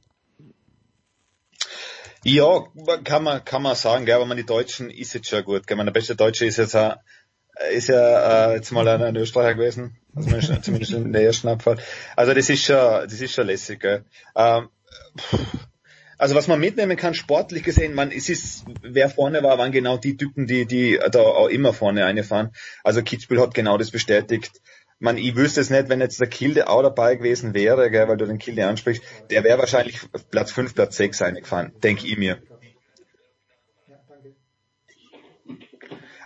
Ja, 2.23 2.65
kann 3.03 3.23
man, 3.23 3.43
kann 3.43 3.61
man 3.61 3.75
sagen, 3.75 4.05
gell, 4.05 4.15
aber 4.15 4.25
man 4.25 4.37
die 4.37 4.45
Deutschen 4.45 4.89
ist 4.89 5.13
jetzt 5.13 5.29
schon 5.29 5.43
gut. 5.43 5.67
Gell. 5.67 5.77
Der 5.77 5.91
beste 5.91 6.15
Deutsche 6.15 6.45
ist 6.45 6.57
jetzt 6.57 6.75
auch, 6.75 6.95
ist 7.71 7.89
ja 7.89 8.51
äh, 8.51 8.55
jetzt 8.55 8.71
mal 8.71 8.87
ein, 8.87 9.01
ein 9.01 9.15
Österreicher 9.15 9.55
gewesen, 9.55 9.97
also 10.15 10.55
zumindest 10.61 10.93
in 10.93 11.13
der 11.13 11.23
ersten 11.23 11.49
Abfahrt. 11.49 11.81
Also 12.15 12.33
das 12.33 12.49
ist 12.49 12.63
schon, 12.63 12.75
das 12.75 13.19
ist 13.19 13.33
schon 13.33 13.47
lässig. 13.47 13.81
Gell. 13.81 14.05
Ähm, 14.35 14.69
also 16.17 16.35
was 16.35 16.47
man 16.47 16.59
mitnehmen 16.59 16.95
kann, 16.95 17.13
sportlich 17.13 17.63
gesehen, 17.63 17.93
man, 17.93 18.11
es 18.11 18.29
ist, 18.29 18.63
wer 18.81 19.09
vorne 19.09 19.43
war, 19.43 19.57
waren 19.57 19.73
genau 19.73 19.97
die 19.97 20.15
Typen, 20.15 20.47
die, 20.47 20.65
die 20.65 20.97
da 21.11 21.19
auch 21.19 21.49
immer 21.49 21.73
vorne 21.73 22.05
einfahren. 22.05 22.51
Also 22.83 23.01
Kitzbühel 23.01 23.41
hat 23.41 23.53
genau 23.53 23.77
das 23.77 23.91
bestätigt. 23.91 24.61
Man, 25.03 25.17
ich 25.17 25.35
wüsste 25.35 25.59
es 25.59 25.69
nicht, 25.69 25.89
wenn 25.89 25.99
jetzt 25.99 26.21
der 26.21 26.29
Kilde 26.29 26.69
auch 26.69 26.81
dabei 26.81 27.17
gewesen 27.17 27.53
wäre, 27.53 27.91
gell, 27.91 28.07
weil 28.07 28.15
du 28.15 28.25
den 28.25 28.37
Kilde 28.37 28.65
ansprichst, 28.65 29.03
der 29.31 29.43
wäre 29.43 29.59
wahrscheinlich 29.59 29.99
Platz 30.31 30.53
5, 30.53 30.73
Platz 30.73 30.95
6 30.95 31.21
eingefahren, 31.23 31.73
denke 31.83 32.07
ich 32.07 32.17
mir. 32.17 32.41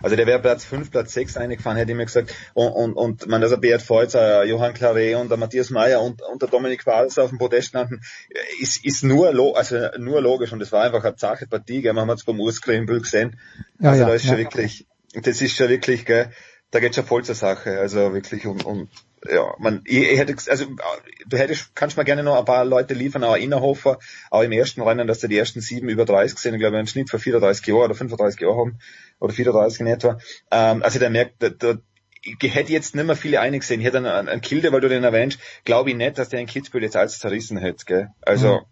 Also 0.00 0.14
der 0.14 0.28
wäre 0.28 0.40
Platz 0.40 0.64
5, 0.64 0.92
Platz 0.92 1.12
6 1.12 1.38
eingefahren, 1.38 1.76
hätte 1.76 1.90
ich 1.90 1.96
mir 1.96 2.04
gesagt. 2.04 2.32
Und, 2.54 2.70
und, 2.70 2.94
und 2.94 3.26
man, 3.26 3.42
also 3.42 3.58
Beat 3.58 3.82
Feutzer, 3.82 4.44
Johann 4.44 4.74
Claret 4.74 5.16
und 5.16 5.28
der 5.28 5.38
Matthias 5.38 5.70
Meyer 5.70 6.00
und, 6.00 6.22
und 6.22 6.40
der 6.40 6.48
Dominik 6.48 6.86
Walser 6.86 7.24
auf 7.24 7.30
dem 7.30 7.38
Podest 7.38 7.70
standen, 7.70 8.00
ist, 8.60 8.84
ist 8.84 9.02
nur, 9.02 9.32
lo, 9.32 9.54
also 9.54 9.88
nur 9.98 10.22
logisch 10.22 10.52
und 10.52 10.62
es 10.62 10.70
war 10.70 10.84
einfach 10.84 11.02
eine 11.02 11.16
zache 11.16 11.48
Partie, 11.48 11.82
gell. 11.82 11.94
man 11.94 12.08
hat 12.08 12.18
es 12.18 12.24
beim 12.24 12.38
Urskrimbel 12.38 13.00
gesehen. 13.00 13.40
Ja, 13.80 13.90
also 13.90 14.02
ja, 14.02 14.08
da 14.08 14.14
ist 14.14 14.22
ja. 14.22 14.28
schon 14.28 14.38
wirklich, 14.38 14.86
das 15.14 15.42
ist 15.42 15.56
schon 15.56 15.68
wirklich, 15.68 16.04
gell, 16.04 16.30
da 16.70 16.80
geht 16.80 16.94
schon 16.94 17.04
voll 17.04 17.24
zur 17.24 17.34
Sache, 17.34 17.78
also 17.78 18.12
wirklich 18.12 18.46
um, 18.46 18.60
um 18.60 18.88
ja, 19.28 19.54
man, 19.58 19.82
ich, 19.84 20.10
ich 20.10 20.18
hätte, 20.18 20.34
also 20.48 20.66
du 21.26 21.36
hättest, 21.36 21.74
kannst 21.74 21.96
mir 21.96 22.04
gerne 22.04 22.22
noch 22.22 22.38
ein 22.38 22.44
paar 22.44 22.64
Leute 22.64 22.94
liefern, 22.94 23.24
auch 23.24 23.36
Innerhofer, 23.36 23.98
auch 24.30 24.42
im 24.42 24.52
ersten 24.52 24.82
Rennen, 24.82 25.08
dass 25.08 25.20
da 25.20 25.28
die 25.28 25.36
ersten 25.36 25.60
sieben 25.60 25.88
über 25.88 26.04
30 26.04 26.38
sind, 26.38 26.54
ich 26.54 26.60
glaube, 26.60 26.78
einen 26.78 26.86
Schnitt 26.86 27.10
von 27.10 27.18
34 27.18 27.66
Jahren 27.66 27.84
oder 27.84 27.94
35 27.94 28.40
Jahren 28.40 28.58
haben, 28.58 28.78
oder 29.18 29.32
34 29.32 29.80
in 29.80 29.86
etwa. 29.88 30.18
Ähm, 30.50 30.82
also 30.82 30.98
der 30.98 31.10
merkt, 31.10 31.42
da, 31.42 31.48
da, 31.48 31.74
ich 32.22 32.54
hätte 32.54 32.72
jetzt 32.72 32.94
nicht 32.94 33.06
mehr 33.06 33.16
viele 33.16 33.40
einig 33.40 33.60
gesehen. 33.60 33.80
Ich 33.80 33.86
hätte 33.86 33.98
einen, 33.98 34.28
einen 34.28 34.40
Kilde, 34.40 34.72
weil 34.72 34.80
du 34.80 34.88
den 34.88 35.04
erwähnst, 35.04 35.38
glaube 35.64 35.90
ich 35.90 35.96
nicht, 35.96 36.18
dass 36.18 36.28
der 36.28 36.40
in 36.40 36.46
Kitzbühel 36.46 36.82
jetzt 36.82 36.96
alles 36.96 37.18
zerrissen 37.18 37.58
hätte, 37.58 37.84
gell? 37.86 38.08
Also, 38.20 38.62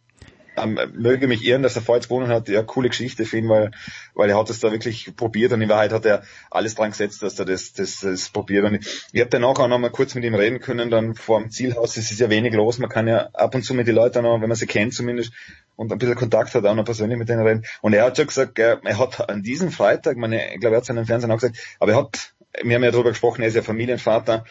ähm, 0.56 0.78
möge 0.94 1.28
mich 1.28 1.44
irren, 1.44 1.62
dass 1.62 1.76
er 1.76 1.82
vorher 1.82 2.02
gewonnen 2.02 2.28
hat. 2.28 2.48
Ja, 2.48 2.62
coole 2.62 2.88
Geschichte 2.88 3.24
für 3.24 3.38
ihn, 3.38 3.48
weil, 3.48 3.70
weil 4.14 4.30
er 4.30 4.38
hat 4.38 4.50
es 4.50 4.60
da 4.60 4.72
wirklich 4.72 5.14
probiert 5.16 5.52
und 5.52 5.62
in 5.62 5.68
Wahrheit 5.68 5.92
hat 5.92 6.06
er 6.06 6.22
alles 6.50 6.74
dran 6.74 6.90
gesetzt, 6.90 7.22
dass 7.22 7.38
er 7.38 7.44
das, 7.44 7.72
das, 7.72 8.00
das 8.00 8.28
probiert. 8.30 8.64
Und 8.64 8.74
ich, 8.74 9.06
ich 9.12 9.20
habe 9.20 9.30
danach 9.30 9.58
auch 9.58 9.68
noch 9.68 9.78
mal 9.78 9.90
kurz 9.90 10.14
mit 10.14 10.24
ihm 10.24 10.34
reden 10.34 10.60
können, 10.60 10.90
dann 10.90 11.14
vor 11.14 11.40
dem 11.40 11.50
Zielhaus. 11.50 11.96
Es 11.96 12.10
ist 12.10 12.20
ja 12.20 12.30
wenig 12.30 12.54
los. 12.54 12.78
Man 12.78 12.90
kann 12.90 13.06
ja 13.06 13.28
ab 13.32 13.54
und 13.54 13.62
zu 13.62 13.74
mit 13.74 13.86
den 13.86 13.94
Leuten 13.94 14.22
noch, 14.22 14.40
wenn 14.40 14.48
man 14.48 14.56
sie 14.56 14.66
kennt 14.66 14.94
zumindest, 14.94 15.32
und 15.76 15.92
ein 15.92 15.98
bisschen 15.98 16.16
Kontakt 16.16 16.54
hat, 16.54 16.64
auch 16.64 16.74
noch 16.74 16.84
persönlich 16.84 17.18
mit 17.18 17.28
denen 17.28 17.46
reden. 17.46 17.64
Und 17.82 17.92
er 17.92 18.04
hat 18.04 18.16
schon 18.16 18.26
gesagt, 18.26 18.58
er 18.58 18.80
hat 18.82 19.28
an 19.28 19.42
diesem 19.42 19.70
Freitag, 19.70 20.16
meine, 20.16 20.54
ich 20.54 20.60
glaube, 20.60 20.74
er 20.74 20.78
hat 20.78 20.84
es 20.84 20.88
in 20.88 20.96
den 20.96 21.06
Fernsehen 21.06 21.30
auch 21.30 21.36
gesagt, 21.36 21.58
aber 21.78 21.92
er 21.92 21.98
hat, 21.98 22.34
wir 22.62 22.74
haben 22.74 22.82
ja 22.84 22.90
darüber 22.90 23.10
gesprochen, 23.10 23.42
er 23.42 23.48
ist 23.48 23.54
ja 23.54 23.62
Familienvater, 23.62 24.44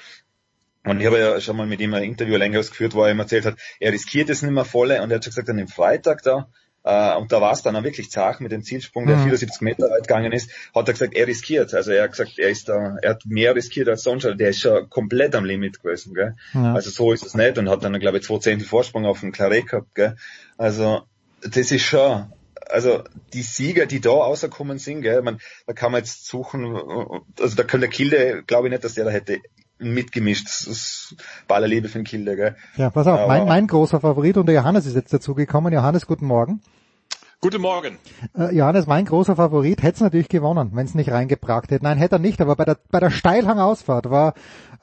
und 0.85 0.99
ich 0.99 1.05
habe 1.05 1.19
ja 1.19 1.39
schon 1.41 1.57
mal 1.57 1.67
mit 1.67 1.81
ihm 1.81 1.93
ein 1.93 2.03
Interview 2.03 2.37
längeres 2.37 2.69
geführt, 2.69 2.93
wo 2.93 3.03
er 3.03 3.11
ihm 3.11 3.19
erzählt 3.19 3.45
hat, 3.45 3.57
er 3.79 3.91
riskiert 3.91 4.29
es 4.29 4.41
nicht 4.41 4.51
mehr 4.51 4.65
volle 4.65 5.01
und 5.01 5.11
er 5.11 5.17
hat 5.17 5.23
schon 5.23 5.31
gesagt, 5.31 5.49
an 5.49 5.57
dem 5.57 5.67
Freitag 5.67 6.21
da, 6.23 6.47
äh, 6.85 7.15
und 7.17 7.31
da 7.31 7.41
war 7.41 7.51
es 7.51 7.63
dann 7.63 7.75
auch 7.75 7.83
wirklich 7.83 8.11
zart 8.11 8.41
mit 8.41 8.51
dem 8.51 8.61
Zielsprung, 8.61 9.07
der 9.07 9.17
Mhm. 9.17 9.23
74 9.23 9.61
Meter 9.61 9.89
weit 9.89 10.07
gegangen 10.07 10.31
ist, 10.31 10.51
hat 10.73 10.87
er 10.87 10.93
gesagt, 10.93 11.15
er 11.15 11.25
riskiert. 11.25 11.73
Also 11.73 11.91
er 11.91 12.03
hat 12.03 12.11
gesagt, 12.11 12.37
er 12.37 12.49
ist 12.49 12.69
da, 12.69 12.97
er 13.01 13.09
hat 13.09 13.23
mehr 13.25 13.55
riskiert 13.55 13.89
als 13.89 14.03
sonst, 14.03 14.25
der 14.25 14.49
ist 14.49 14.59
schon 14.59 14.87
komplett 14.89 15.33
am 15.33 15.45
Limit 15.45 15.81
gewesen, 15.81 16.13
gell. 16.13 16.35
Ja. 16.53 16.75
Also 16.75 16.91
so 16.91 17.11
ist 17.11 17.25
es 17.25 17.33
nicht 17.33 17.57
und 17.57 17.69
hat 17.69 17.83
dann, 17.83 17.99
glaube 17.99 18.19
ich, 18.19 18.23
zwei 18.23 18.37
Zehntel 18.37 18.67
Vorsprung 18.67 19.05
auf 19.07 19.21
den 19.21 19.31
Claret 19.31 19.67
gehabt, 19.67 19.95
gell. 19.95 20.15
Also, 20.57 21.01
das 21.41 21.71
ist 21.71 21.81
schon, 21.81 22.31
also 22.69 23.03
die 23.33 23.41
Sieger, 23.41 23.87
die 23.87 23.99
da 23.99 24.11
rausgekommen 24.11 24.77
sind, 24.77 25.01
gell, 25.01 25.23
man, 25.23 25.39
da 25.65 25.73
kann 25.73 25.91
man 25.91 26.01
jetzt 26.01 26.27
suchen, 26.27 26.75
also 27.39 27.55
da 27.55 27.63
kann 27.63 27.81
der 27.81 27.89
Kilde, 27.89 28.43
glaube 28.45 28.67
ich 28.67 28.71
nicht, 28.71 28.83
dass 28.83 28.93
der 28.93 29.05
da 29.05 29.11
hätte 29.11 29.39
mitgemischt. 29.79 30.47
Das 30.47 30.63
ist 30.67 31.15
bei 31.47 31.55
aller 31.55 31.67
Liebe 31.67 31.87
für 31.87 31.99
den 31.99 32.05
Kilde, 32.05 32.35
gell. 32.35 32.55
Ja, 32.77 32.89
pass 32.89 33.07
auf, 33.07 33.27
mein, 33.27 33.45
mein 33.45 33.67
großer 33.67 33.99
Favorit 33.99 34.37
und 34.37 34.45
der 34.45 34.55
Johannes 34.55 34.85
ist 34.85 34.95
jetzt 34.95 35.13
dazugekommen. 35.13 35.73
Johannes, 35.73 36.05
guten 36.05 36.25
Morgen. 36.25 36.61
Guten 37.45 37.61
Morgen. 37.61 37.99
Äh, 38.35 38.55
Johannes, 38.55 38.87
mein 38.87 39.05
großer 39.05 39.35
Favorit, 39.35 39.83
hätte 39.83 39.93
es 39.93 40.01
natürlich 40.01 40.29
gewonnen, 40.29 40.71
wenn 40.73 40.87
es 40.87 40.95
nicht 40.95 41.11
reingebracht 41.11 41.69
hätte. 41.69 41.83
Nein, 41.83 41.99
hätte 41.99 42.15
er 42.15 42.19
nicht, 42.19 42.41
aber 42.41 42.55
bei 42.55 42.65
der, 42.65 42.79
bei 42.89 42.99
der 42.99 43.11
Steilhangausfahrt 43.11 44.09
war 44.09 44.33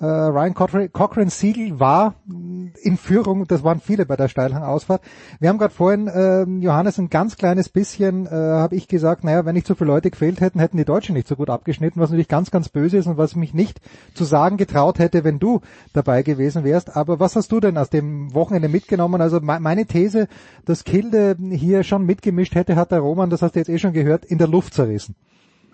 äh, 0.02 0.06
Ryan 0.06 0.55
Cochrane 0.55 1.30
Siegel 1.30 1.78
war 1.78 2.14
mh, 2.26 2.72
in 2.82 2.97
Führung, 2.97 3.47
das 3.47 3.62
waren 3.62 3.80
viele 3.80 4.05
bei 4.05 4.16
der 4.16 4.26
Steilhangausfahrt. 4.26 5.01
Wir 5.39 5.48
haben 5.48 5.59
gerade 5.59 5.72
vorhin, 5.72 6.10
ähm, 6.12 6.60
Johannes, 6.60 6.98
ein 6.98 7.09
ganz 7.09 7.36
kleines 7.36 7.68
bisschen, 7.68 8.26
äh, 8.26 8.30
habe 8.30 8.74
ich 8.74 8.89
gesagt, 8.89 9.22
naja, 9.22 9.47
wenn 9.47 9.55
nicht 9.55 9.66
so 9.66 9.76
viele 9.76 9.89
Leute 9.89 10.10
gefehlt 10.10 10.40
hätten, 10.40 10.59
hätten 10.59 10.76
die 10.76 10.84
Deutschen 10.84 11.14
nicht 11.14 11.28
so 11.28 11.36
gut 11.36 11.51
abgeschnitten, 11.51 12.01
was 12.01 12.10
natürlich 12.10 12.26
ganz, 12.26 12.51
ganz 12.51 12.68
böse 12.68 12.97
ist 12.97 13.06
und 13.06 13.16
was 13.16 13.30
ich 13.30 13.36
mich 13.36 13.55
nicht 13.55 13.80
zu 14.14 14.24
sagen 14.24 14.56
getraut 14.56 14.98
hätte, 14.98 15.22
wenn 15.22 15.39
du 15.39 15.60
dabei 15.93 16.22
gewesen 16.22 16.64
wärst. 16.64 16.97
Aber 16.97 17.20
was 17.20 17.36
hast 17.36 17.52
du 17.52 17.60
denn 17.60 17.78
aus 17.78 17.90
dem 17.90 18.34
Wochenende 18.34 18.68
mitgenommen? 18.68 19.20
Also 19.20 19.40
me 19.40 19.60
meine 19.60 19.86
These, 19.86 20.26
dass 20.64 20.82
Kilde 20.82 21.36
hier 21.52 21.84
schon 21.84 22.05
mitgemischt 22.05 22.51
hätte, 22.54 22.76
hat 22.76 22.92
der 22.92 23.00
Roman, 23.00 23.30
das 23.30 23.42
hast 23.42 23.54
du 23.54 23.60
jetzt 23.60 23.68
eh 23.68 23.78
schon 23.78 23.92
gehört, 23.92 24.24
in 24.24 24.38
der 24.38 24.48
Luft 24.48 24.74
zerrissen. 24.74 25.14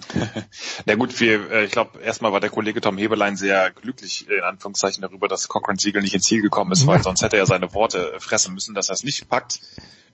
Na 0.86 0.94
gut, 0.94 1.18
wir, 1.20 1.50
äh, 1.50 1.64
ich 1.64 1.72
glaube, 1.72 2.00
erstmal 2.00 2.32
war 2.32 2.40
der 2.40 2.50
Kollege 2.50 2.80
Tom 2.80 2.98
Heberlein 2.98 3.36
sehr 3.36 3.70
glücklich, 3.70 4.28
äh, 4.28 4.38
in 4.38 4.44
Anführungszeichen, 4.44 5.02
darüber, 5.02 5.28
dass 5.28 5.48
Cochrane 5.48 5.78
Siegel 5.78 6.02
nicht 6.02 6.14
ins 6.14 6.24
Ziel 6.24 6.42
gekommen 6.42 6.72
ist, 6.72 6.86
weil 6.86 7.02
sonst 7.02 7.22
hätte 7.22 7.36
er 7.36 7.46
seine 7.46 7.74
Worte 7.74 8.12
äh, 8.12 8.20
fressen 8.20 8.54
müssen, 8.54 8.74
dass 8.74 8.88
er 8.88 8.94
es 8.94 9.02
nicht 9.02 9.28
packt. 9.28 9.60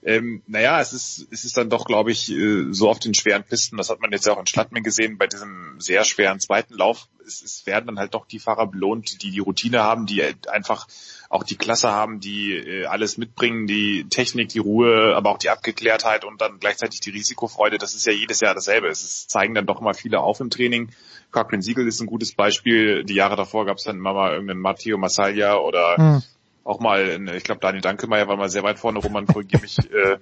Ähm, 0.03 0.43
naja, 0.45 0.79
es 0.81 0.93
ist, 0.93 1.27
es 1.31 1.45
ist 1.45 1.57
dann 1.57 1.69
doch, 1.69 1.85
glaube 1.85 2.11
ich, 2.11 2.31
äh, 2.31 2.71
so 2.71 2.89
auf 2.89 2.99
den 2.99 3.13
schweren 3.13 3.43
Pisten, 3.43 3.77
das 3.77 3.89
hat 3.89 4.01
man 4.01 4.11
jetzt 4.11 4.25
ja 4.25 4.33
auch 4.33 4.39
in 4.39 4.47
Schladming 4.47 4.83
gesehen, 4.83 5.17
bei 5.17 5.27
diesem 5.27 5.79
sehr 5.79 6.03
schweren 6.03 6.39
zweiten 6.39 6.75
Lauf, 6.75 7.07
es, 7.25 7.41
es 7.41 7.65
werden 7.65 7.87
dann 7.87 7.99
halt 7.99 8.13
doch 8.13 8.27
die 8.27 8.39
Fahrer 8.39 8.67
belohnt, 8.67 9.23
die 9.23 9.31
die 9.31 9.39
Routine 9.39 9.81
haben, 9.81 10.05
die 10.05 10.23
einfach 10.47 10.87
auch 11.29 11.43
die 11.43 11.55
Klasse 11.55 11.89
haben, 11.89 12.19
die 12.19 12.53
äh, 12.53 12.85
alles 12.85 13.17
mitbringen, 13.17 13.67
die 13.67 14.07
Technik, 14.09 14.49
die 14.49 14.59
Ruhe, 14.59 15.13
aber 15.15 15.31
auch 15.31 15.37
die 15.37 15.49
Abgeklärtheit 15.49 16.23
und 16.25 16.41
dann 16.41 16.59
gleichzeitig 16.59 16.99
die 16.99 17.09
Risikofreude. 17.09 17.77
Das 17.77 17.95
ist 17.95 18.05
ja 18.05 18.13
jedes 18.13 18.39
Jahr 18.41 18.53
dasselbe. 18.53 18.87
Es 18.87 19.03
ist, 19.03 19.29
zeigen 19.29 19.55
dann 19.55 19.65
doch 19.65 19.81
immer 19.81 19.93
viele 19.93 20.19
auf 20.19 20.39
im 20.39 20.49
Training. 20.49 20.89
Cochrane 21.31 21.61
Siegel 21.61 21.87
ist 21.87 21.99
ein 21.99 22.07
gutes 22.07 22.33
Beispiel. 22.33 23.03
Die 23.03 23.15
Jahre 23.15 23.35
davor 23.35 23.65
gab 23.65 23.77
es 23.77 23.83
dann 23.83 23.97
immer 23.97 24.13
mal 24.13 24.33
irgendeinen 24.33 24.61
Matteo 24.61 24.97
Massaglia 24.97 25.57
oder 25.57 25.97
Hm. 25.97 26.23
auch 26.63 26.79
mal, 26.79 27.27
ich 27.35 27.43
glaube 27.43 27.59
Daniel 27.61 27.81
Dankemeyer 27.81 28.27
war 28.27 28.37
mal 28.37 28.49
sehr 28.49 28.63
weit 28.63 28.79
vorne, 28.79 28.99
Roman 28.99 29.25
korrigier 29.27 29.59
mich. 29.59 29.77
Äh, 29.79 30.17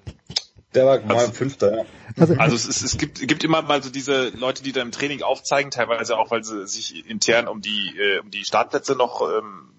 Der 0.73 0.85
war 0.85 0.99
mal 1.01 1.31
Fünfter, 1.31 1.77
ja. 1.77 1.85
Also, 2.17 2.35
also 2.35 2.55
es, 2.55 2.65
ist, 2.65 2.81
es 2.83 2.97
gibt, 2.97 3.27
gibt 3.27 3.43
immer 3.43 3.61
mal 3.61 3.83
so 3.83 3.89
diese 3.89 4.29
Leute, 4.29 4.63
die 4.63 4.71
da 4.71 4.81
im 4.81 4.91
Training 4.91 5.21
aufzeigen, 5.21 5.69
teilweise 5.71 6.17
auch, 6.17 6.31
weil 6.31 6.43
sie 6.43 6.65
sich 6.67 7.07
intern 7.09 7.47
um 7.47 7.61
die, 7.61 7.95
äh, 7.97 8.19
um 8.19 8.31
die 8.31 8.43
Startplätze 8.43 8.95
noch 8.95 9.21
ähm, 9.21 9.69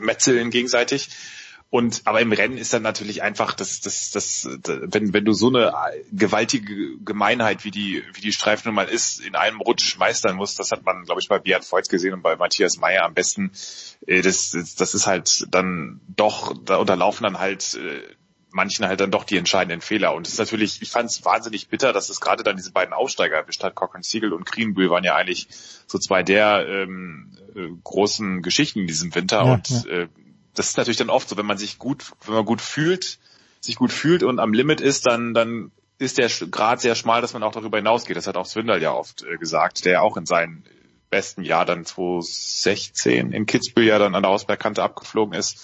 metzeln 0.00 0.50
gegenseitig. 0.50 1.08
Und 1.68 2.02
aber 2.04 2.20
im 2.20 2.30
Rennen 2.30 2.58
ist 2.58 2.72
dann 2.72 2.82
natürlich 2.82 3.22
einfach, 3.22 3.52
das, 3.52 3.80
das, 3.80 4.10
das, 4.12 4.48
wenn, 4.64 5.12
wenn 5.12 5.24
du 5.24 5.32
so 5.32 5.48
eine 5.48 5.74
gewaltige 6.12 6.96
Gemeinheit 7.04 7.64
wie 7.64 7.72
die, 7.72 8.04
wie 8.14 8.20
die 8.20 8.32
Streifen 8.32 8.68
nun 8.68 8.76
mal 8.76 8.88
ist, 8.88 9.20
in 9.20 9.34
einem 9.34 9.60
Rutsch 9.60 9.98
meistern 9.98 10.36
musst, 10.36 10.60
das 10.60 10.70
hat 10.70 10.84
man, 10.84 11.04
glaube 11.04 11.20
ich, 11.20 11.28
bei 11.28 11.40
Beat 11.40 11.70
Voigt 11.70 11.88
gesehen 11.88 12.14
und 12.14 12.22
bei 12.22 12.36
Matthias 12.36 12.76
Meyer 12.76 13.02
am 13.02 13.14
besten. 13.14 13.50
Äh, 14.06 14.22
Das, 14.22 14.52
das, 14.52 14.76
das 14.76 14.94
ist 14.94 15.06
halt 15.08 15.46
dann 15.50 16.00
doch, 16.06 16.54
da 16.64 16.76
unterlaufen 16.76 17.24
dann 17.24 17.40
halt 17.40 17.74
äh, 17.74 18.00
manchen 18.50 18.86
halt 18.86 19.00
dann 19.00 19.10
doch 19.10 19.24
die 19.24 19.36
entscheidenden 19.36 19.80
Fehler. 19.80 20.14
Und 20.14 20.26
es 20.26 20.34
ist 20.34 20.38
natürlich, 20.38 20.80
ich 20.80 20.90
fand 20.90 21.10
es 21.10 21.24
wahnsinnig 21.24 21.68
bitter, 21.68 21.92
dass 21.92 22.08
es 22.08 22.20
gerade 22.20 22.42
dann 22.42 22.56
diese 22.56 22.72
beiden 22.72 22.94
Aufsteiger 22.94 23.36
erwischt 23.36 23.62
hat. 23.62 23.74
Cochrane 23.74 24.04
Siegel 24.04 24.32
und 24.32 24.46
Greenbull 24.46 24.90
waren 24.90 25.04
ja 25.04 25.14
eigentlich 25.14 25.48
so 25.86 25.98
zwei 25.98 26.22
der 26.22 26.66
ähm, 26.68 27.32
äh, 27.54 27.68
großen 27.84 28.42
Geschichten 28.42 28.80
in 28.80 28.86
diesem 28.86 29.14
Winter. 29.14 29.44
Ja, 29.44 29.52
und 29.52 29.86
Äh, 29.86 30.08
das 30.54 30.70
ist 30.70 30.78
natürlich 30.78 30.96
dann 30.96 31.10
oft 31.10 31.28
so, 31.28 31.36
wenn 31.36 31.46
man 31.46 31.58
sich 31.58 31.78
gut, 31.78 32.12
wenn 32.24 32.34
man 32.34 32.44
gut 32.46 32.62
fühlt, 32.62 33.18
sich 33.60 33.76
gut 33.76 33.92
fühlt 33.92 34.22
und 34.22 34.40
am 34.40 34.54
Limit 34.54 34.80
ist, 34.80 35.06
dann, 35.06 35.34
dann 35.34 35.70
ist 35.98 36.18
der 36.18 36.28
Grad 36.50 36.80
sehr 36.80 36.94
schmal, 36.94 37.20
dass 37.20 37.34
man 37.34 37.42
auch 37.42 37.52
darüber 37.52 37.78
hinausgeht. 37.78 38.16
Das 38.16 38.26
hat 38.26 38.36
auch 38.36 38.46
Swindle 38.46 38.80
ja 38.80 38.92
oft 38.92 39.22
äh, 39.22 39.36
gesagt, 39.36 39.84
der 39.84 40.02
auch 40.02 40.16
in 40.16 40.26
seinem 40.26 40.62
besten 41.10 41.42
Jahr 41.42 41.64
dann 41.64 41.84
2016 41.84 43.32
in 43.32 43.46
Kitzbühel 43.46 43.86
ja 43.86 43.98
dann 43.98 44.14
an 44.14 44.22
der 44.22 44.32
Hausbergkante 44.32 44.82
abgeflogen 44.82 45.38
ist. 45.38 45.58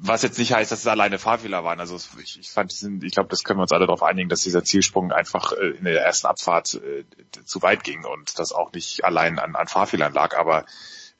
Was 0.00 0.22
jetzt 0.22 0.38
nicht 0.38 0.52
heißt, 0.52 0.70
dass 0.70 0.80
es 0.80 0.86
alleine 0.86 1.18
Fahrfehler 1.18 1.64
waren. 1.64 1.80
Also 1.80 1.96
ich, 2.22 2.38
ich 2.38 2.50
fand 2.50 2.72
ich 3.02 3.12
glaube, 3.12 3.28
das 3.30 3.42
können 3.42 3.58
wir 3.58 3.62
uns 3.62 3.72
alle 3.72 3.86
darauf 3.86 4.02
einigen, 4.02 4.28
dass 4.28 4.42
dieser 4.42 4.62
Zielsprung 4.62 5.12
einfach 5.12 5.52
äh, 5.52 5.70
in 5.70 5.84
der 5.84 6.02
ersten 6.02 6.26
Abfahrt 6.26 6.74
äh, 6.74 7.04
zu 7.44 7.62
weit 7.62 7.84
ging 7.84 8.04
und 8.04 8.38
das 8.38 8.52
auch 8.52 8.72
nicht 8.72 9.04
allein 9.04 9.38
an, 9.38 9.56
an 9.56 9.66
Fahrfehlern 9.66 10.12
lag. 10.12 10.36
Aber 10.36 10.66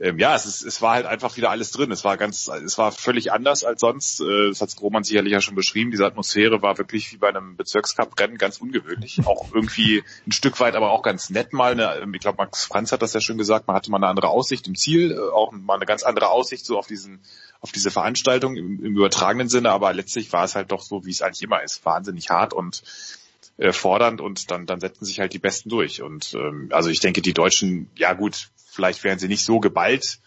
ähm, 0.01 0.19
ja, 0.19 0.37
es, 0.37 0.47
ist, 0.47 0.63
es 0.63 0.81
war 0.81 0.95
halt 0.95 1.07
einfach 1.07 1.37
wieder 1.37 1.51
alles 1.51 1.73
drin. 1.73 1.91
Es 1.91 2.05
war 2.05 2.17
ganz, 2.17 2.47
es 2.47 2.79
war 2.79 2.93
völlig 2.93 3.33
anders 3.33 3.65
als 3.65 3.81
sonst. 3.81 4.21
Äh, 4.21 4.49
das 4.49 4.61
hat 4.61 4.81
Roman 4.81 5.03
sicherlich 5.03 5.33
ja 5.33 5.41
schon 5.41 5.57
beschrieben. 5.57 5.91
Diese 5.91 6.07
Atmosphäre 6.07 6.63
war 6.63 6.79
wirklich 6.79 7.13
wie 7.13 7.17
bei 7.17 7.29
einem 7.29 7.57
Bezirkscup-Rennen 7.57 8.39
ganz 8.39 8.59
ungewöhnlich. 8.59 9.27
Auch 9.27 9.53
irgendwie 9.53 10.05
ein 10.25 10.31
Stück 10.31 10.61
weit, 10.61 10.77
aber 10.77 10.93
auch 10.93 11.03
ganz 11.03 11.31
nett 11.31 11.53
mal. 11.53 11.73
Eine, 11.73 12.07
ich 12.15 12.21
glaube, 12.21 12.39
Max 12.39 12.65
Franz 12.65 12.93
hat 12.93 13.03
das 13.03 13.13
ja 13.13 13.21
schon 13.21 13.39
gesagt. 13.39 13.67
Man 13.67 13.75
hatte 13.75 13.91
mal 13.91 13.97
eine 13.97 14.07
andere 14.07 14.29
Aussicht 14.29 14.69
im 14.69 14.77
Ziel, 14.77 15.11
äh, 15.11 15.19
auch 15.19 15.51
mal 15.51 15.75
eine 15.75 15.87
ganz 15.87 16.05
andere 16.05 16.29
Aussicht 16.29 16.65
so 16.65 16.79
auf 16.79 16.87
diesen, 16.87 17.21
auf 17.61 17.73
diese 17.73 17.91
Veranstaltung 17.91 18.57
im, 18.57 18.85
im 18.85 18.97
übertragenen 18.97 19.49
Sinne. 19.49 19.73
Aber 19.73 19.93
letztlich 19.93 20.33
war 20.33 20.45
es 20.45 20.55
halt 20.55 20.71
doch 20.71 20.83
so, 20.83 21.07
wie 21.07 21.11
es 21.11 21.23
eigentlich 21.23 21.43
immer 21.43 21.61
ist, 21.65 21.85
wahnsinnig 21.85 22.31
hart 22.31 22.55
und 22.55 22.85
äh, 23.57 23.73
fordernd 23.73 24.21
und 24.21 24.53
dann, 24.53 24.67
dann 24.67 24.79
setzen 24.79 25.05
sich 25.05 25.19
halt 25.19 25.33
die 25.33 25.41
Besten 25.41 25.71
durch. 25.71 26.03
Und 26.03 26.35
ähm, 26.35 26.69
also 26.71 26.89
ich 26.89 27.01
denke, 27.01 27.21
die 27.21 27.35
Deutschen, 27.35 27.91
ja 27.97 28.13
gut, 28.13 28.49
vielleicht 28.79 29.03
wären 29.03 29.19
sie 29.19 29.27
nicht 29.27 29.45
so 29.45 29.59
geballt 29.59 30.21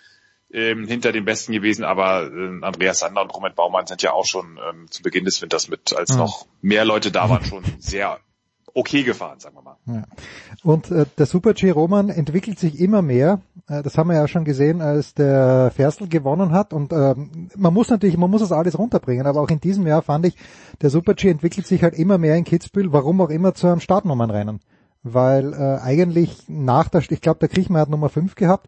ähm, 0.51 0.85
hinter 0.85 1.13
den 1.13 1.23
Besten 1.23 1.53
gewesen, 1.53 1.85
aber 1.85 2.27
äh, 2.27 2.65
Andreas 2.65 2.99
Sander 2.99 3.21
und 3.21 3.33
Roman 3.33 3.55
Baumann 3.55 3.87
sind 3.87 4.01
ja 4.01 4.11
auch 4.11 4.25
schon 4.25 4.59
ähm, 4.69 4.91
zu 4.91 5.01
Beginn 5.01 5.23
des 5.23 5.41
Winters 5.41 5.69
mit, 5.69 5.95
als 5.95 6.11
mhm. 6.11 6.17
noch 6.17 6.45
mehr 6.61 6.83
Leute 6.83 7.11
da 7.11 7.29
waren, 7.29 7.45
schon 7.45 7.63
sehr 7.79 8.19
okay 8.73 9.03
gefahren, 9.03 9.39
sagen 9.39 9.55
wir 9.55 9.61
mal. 9.61 9.77
Ja. 9.85 10.03
Und 10.63 10.91
äh, 10.91 11.05
der 11.17 11.25
Super 11.25 11.53
G 11.53 11.71
Roman 11.71 12.09
entwickelt 12.09 12.59
sich 12.59 12.79
immer 12.79 13.01
mehr. 13.01 13.41
Äh, 13.67 13.83
das 13.83 13.97
haben 13.97 14.09
wir 14.09 14.15
ja 14.15 14.27
schon 14.27 14.45
gesehen, 14.45 14.81
als 14.81 15.13
der 15.13 15.71
Ferstl 15.75 16.07
gewonnen 16.07 16.51
hat. 16.51 16.73
Und 16.73 16.91
äh, 16.91 17.15
man 17.55 17.73
muss 17.73 17.89
natürlich, 17.89 18.17
man 18.17 18.29
muss 18.29 18.41
das 18.41 18.51
alles 18.51 18.77
runterbringen. 18.77 19.25
Aber 19.25 19.41
auch 19.41 19.49
in 19.49 19.59
diesem 19.59 19.87
Jahr 19.87 20.01
fand 20.01 20.25
ich, 20.25 20.35
der 20.81 20.89
Super 20.89 21.13
G 21.13 21.29
entwickelt 21.29 21.67
sich 21.67 21.83
halt 21.83 21.93
immer 21.95 22.17
mehr 22.17 22.35
in 22.35 22.43
Kitzbühel. 22.43 22.91
Warum 22.91 23.21
auch 23.21 23.29
immer 23.29 23.53
zu 23.53 23.67
einem 23.67 23.79
Startnummernrennen. 23.79 24.59
Weil 25.03 25.53
äh, 25.53 25.81
eigentlich 25.81 26.43
nach 26.47 26.89
der, 26.89 27.01
ich 27.09 27.21
glaube, 27.21 27.39
der 27.39 27.49
Kriechmann 27.49 27.81
hat 27.81 27.89
Nummer 27.89 28.09
5 28.09 28.35
gehabt. 28.35 28.67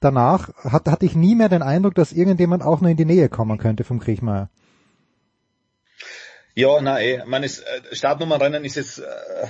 Danach 0.00 0.52
hat, 0.56 0.88
hatte 0.88 1.06
ich 1.06 1.14
nie 1.14 1.34
mehr 1.34 1.48
den 1.48 1.62
Eindruck, 1.62 1.94
dass 1.94 2.12
irgendjemand 2.12 2.62
auch 2.62 2.80
nur 2.80 2.90
in 2.90 2.96
die 2.96 3.04
Nähe 3.04 3.28
kommen 3.28 3.58
könnte 3.58 3.84
vom 3.84 4.00
Kriechmeier. 4.00 4.50
Ja, 6.54 6.80
nein. 6.80 7.22
Man 7.26 7.42
ist, 7.42 7.64
Startnummernrennen 7.92 8.64
ist 8.64 8.76
jetzt, 8.76 8.98
äh, 8.98 9.46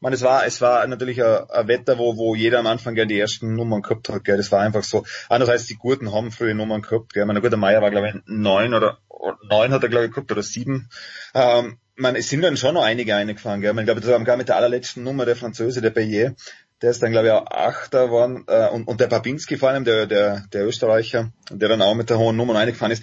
man, 0.00 0.12
es 0.12 0.22
war, 0.22 0.46
es 0.46 0.60
war 0.60 0.86
natürlich 0.86 1.22
ein, 1.22 1.50
ein 1.50 1.68
Wetter, 1.68 1.98
wo, 1.98 2.16
wo 2.16 2.34
jeder 2.34 2.58
am 2.58 2.66
Anfang 2.66 2.94
gerne 2.94 3.08
die 3.08 3.18
ersten 3.18 3.54
Nummern 3.54 3.82
gehabt 3.82 4.08
hat, 4.08 4.24
gell. 4.24 4.36
Das 4.36 4.52
war 4.52 4.60
einfach 4.60 4.84
so. 4.84 5.04
Andererseits, 5.28 5.66
die 5.66 5.76
Gurten 5.76 6.12
haben 6.12 6.30
frühe 6.30 6.54
Nummern 6.54 6.82
gehabt, 6.82 7.14
gell. 7.14 7.26
Meine, 7.26 7.40
gut, 7.40 7.50
der 7.50 7.58
Meier 7.58 7.82
war, 7.82 7.90
glaube 7.90 8.08
ich, 8.08 8.14
neun 8.26 8.74
oder, 8.74 8.98
neun 9.48 9.72
hat 9.72 9.82
er, 9.82 9.88
glaube 9.88 10.06
ich, 10.06 10.12
gehabt, 10.12 10.30
oder 10.30 10.42
sieben. 10.42 10.90
Ähm, 11.34 11.78
man, 11.96 12.16
es 12.16 12.28
sind 12.28 12.42
dann 12.42 12.56
schon 12.56 12.74
noch 12.74 12.84
einige 12.84 13.14
eingefahren, 13.14 13.60
gell. 13.60 13.72
Man, 13.72 13.82
ich 13.82 13.86
glaube, 13.86 14.00
das 14.00 14.10
war 14.10 14.22
gar 14.22 14.36
mit 14.36 14.48
der 14.48 14.56
allerletzten 14.56 15.02
Nummer 15.02 15.24
der 15.24 15.36
Franzose, 15.36 15.80
der 15.80 15.90
Bayer. 15.90 16.34
Der 16.82 16.90
ist 16.90 17.02
dann, 17.02 17.10
glaube 17.10 17.28
ich, 17.28 17.32
auch 17.32 17.46
Achter 17.46 18.06
geworden. 18.06 18.44
Äh, 18.48 18.68
und, 18.68 18.86
und 18.86 19.00
der 19.00 19.06
Babinski 19.06 19.56
vor 19.56 19.70
allem, 19.70 19.84
der, 19.84 20.06
der, 20.06 20.44
der 20.52 20.66
Österreicher, 20.66 21.32
der 21.50 21.70
dann 21.70 21.80
auch 21.80 21.94
mit 21.94 22.10
der 22.10 22.18
hohen 22.18 22.36
Nummer 22.36 22.58
eingefahren 22.58 22.92
ist. 22.92 23.02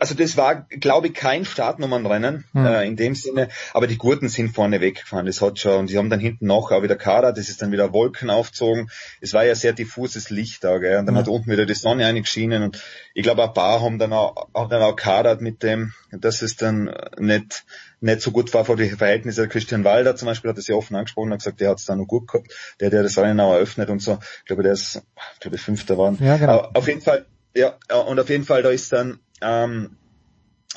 Also 0.00 0.14
das 0.14 0.36
war, 0.36 0.66
glaube 0.68 1.06
ich, 1.06 1.14
kein 1.14 1.44
Startnummernrennen 1.44 2.44
hm. 2.52 2.66
äh, 2.66 2.84
in 2.86 2.96
dem 2.96 3.14
Sinne, 3.14 3.48
aber 3.72 3.86
die 3.86 3.98
Gurten 3.98 4.28
sind 4.28 4.52
vorne 4.52 4.80
weggefahren, 4.80 5.26
das 5.26 5.40
hat 5.40 5.60
schon, 5.60 5.78
und 5.78 5.86
sie 5.86 5.96
haben 5.96 6.10
dann 6.10 6.18
hinten 6.18 6.46
noch 6.46 6.72
auch 6.72 6.82
wieder 6.82 6.96
Kader, 6.96 7.32
das 7.32 7.48
ist 7.48 7.62
dann 7.62 7.70
wieder 7.70 7.92
Wolken 7.92 8.30
aufgezogen. 8.30 8.90
Es 9.20 9.32
war 9.32 9.44
ja 9.44 9.54
sehr 9.54 9.72
diffuses 9.72 10.28
Licht 10.28 10.64
da, 10.64 10.78
gell? 10.78 10.98
und 10.98 11.06
dann 11.06 11.14
hm. 11.14 11.20
hat 11.20 11.28
unten 11.28 11.50
wieder 11.52 11.66
die 11.66 11.74
Sonne 11.74 12.04
eingeschienen 12.04 12.64
und 12.64 12.82
ich 13.14 13.22
glaube, 13.22 13.44
ein 13.44 13.54
paar 13.54 13.80
haben 13.80 14.00
dann 14.00 14.12
auch, 14.12 14.48
haben 14.54 14.70
dann 14.70 14.82
auch 14.82 14.96
kadert 14.96 15.40
mit 15.40 15.62
dem, 15.62 15.94
dass 16.10 16.42
es 16.42 16.56
dann 16.56 16.92
nicht, 17.18 17.64
nicht 18.00 18.22
so 18.22 18.30
gut 18.30 18.52
war 18.54 18.64
vor 18.64 18.76
die 18.76 18.88
Verhältnisse. 18.88 19.48
Christian 19.48 19.84
Walder 19.84 20.16
zum 20.16 20.26
Beispiel 20.26 20.50
hat 20.50 20.58
das 20.58 20.66
ja 20.66 20.74
offen 20.74 20.96
angesprochen, 20.96 21.32
hat 21.32 21.40
gesagt, 21.40 21.60
der 21.60 21.70
hat 21.70 21.78
es 21.78 21.84
da 21.84 21.94
noch 21.94 22.06
gut 22.06 22.28
gehabt, 22.28 22.52
der, 22.80 22.90
der 22.90 23.02
das 23.02 23.18
Rennen 23.18 23.40
auch 23.40 23.52
eröffnet 23.52 23.90
und 23.90 24.00
so. 24.00 24.18
Ich 24.38 24.44
glaube, 24.46 24.62
der 24.62 24.72
ist, 24.72 25.02
ich 25.34 25.40
glaube, 25.40 25.58
Fünfter 25.58 25.98
waren. 25.98 26.18
Ja, 26.20 26.36
genau. 26.36 26.70
auf 26.74 26.88
jeden 26.88 27.02
Fall, 27.02 27.26
ja, 27.54 27.76
und 28.06 28.18
auf 28.18 28.28
jeden 28.28 28.44
Fall, 28.44 28.62
da 28.62 28.70
ist 28.70 28.92
dann, 28.92 29.20
ähm, 29.42 29.96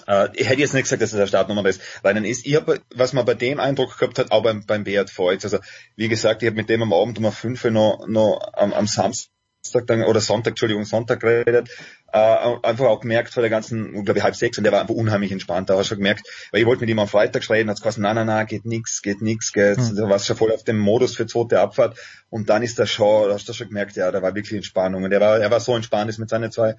äh, 0.08 0.30
ich 0.34 0.50
hätte 0.50 0.62
jetzt 0.62 0.74
nicht 0.74 0.84
gesagt, 0.84 1.02
dass 1.02 1.10
es 1.10 1.12
das 1.12 1.20
eine 1.20 1.28
Startnummer 1.28 1.66
ist, 1.68 1.82
weil 2.02 2.14
dann 2.14 2.26
ist, 2.26 2.46
ich 2.46 2.56
habe, 2.56 2.82
was 2.94 3.14
man 3.14 3.26
bei 3.26 3.36
dem 3.36 3.60
Eindruck 3.60 3.98
gehabt 3.98 4.20
hat, 4.20 4.32
auch 4.32 4.44
beim, 4.44 4.66
beim 4.66 4.84
Beat 4.84 5.18
Voigt, 5.18 5.44
also 5.44 5.60
wie 5.96 6.10
gesagt, 6.10 6.44
ich 6.44 6.48
habe 6.48 6.58
mit 6.58 6.70
dem 6.70 6.82
am 6.82 6.94
Abend 6.94 7.18
um 7.20 7.32
5 7.32 7.66
Uhr 7.66 7.72
noch, 7.72 8.08
noch 8.08 8.54
am, 8.54 8.74
am 8.74 8.88
Samstag 8.88 9.33
dann, 9.72 10.04
oder 10.04 10.20
Sonntag, 10.20 10.52
Entschuldigung, 10.52 10.86
Sonntag 10.86 11.22
geredet, 11.22 11.70
äh, 12.12 12.18
einfach 12.18 12.86
auch 12.86 13.00
gemerkt 13.00 13.34
vor 13.34 13.42
der 13.42 13.50
ganzen, 13.50 14.04
glaube 14.06 14.20
ich, 14.20 14.24
halb 14.24 14.36
sechs 14.36 14.58
und 14.58 14.64
der 14.64 14.74
war 14.74 14.82
einfach 14.82 14.94
unheimlich 14.94 15.32
entspannt, 15.32 15.70
da 15.70 15.78
hast 15.78 15.86
du 15.86 15.90
schon 15.90 16.00
gemerkt, 16.00 16.28
weil 16.52 16.62
ich 16.62 16.68
wollte 16.68 16.82
mit 16.82 16.90
ihm 16.90 17.00
am 17.00 17.08
Freitag 17.08 17.50
reden, 17.50 17.70
hat 17.70 17.78
gesagt, 17.78 17.98
nein, 17.98 18.16
nein, 18.16 18.28
nein, 18.28 18.46
geht 18.46 18.66
nix, 18.66 19.02
geht 19.02 19.22
nix, 19.22 19.52
geht, 19.54 19.78
mhm. 19.78 19.96
da 19.96 20.10
warst 20.10 20.28
schon 20.28 20.38
voll 20.38 20.52
auf 20.52 20.64
dem 20.64 20.78
Modus 20.78 21.16
für 21.16 21.26
zweite 21.26 21.60
Abfahrt 21.60 21.98
und 22.30 22.50
dann 22.50 22.62
ist 22.62 22.78
der 22.78 22.86
schon, 22.86 23.30
da 23.30 23.36
hast 23.36 23.48
du 23.48 23.54
schon 23.54 23.70
gemerkt, 23.70 23.96
ja, 23.96 24.12
da 24.12 24.22
war 24.22 24.36
wirklich 24.36 24.58
Entspannung 24.58 25.04
und 25.04 25.12
er 25.12 25.22
war, 25.22 25.40
er 25.40 25.52
war 25.52 25.60
so 25.60 25.76
entspannt, 25.76 26.10
ist 26.10 26.20
mit 26.20 26.30
seinen 26.30 26.52
zwei 26.52 26.76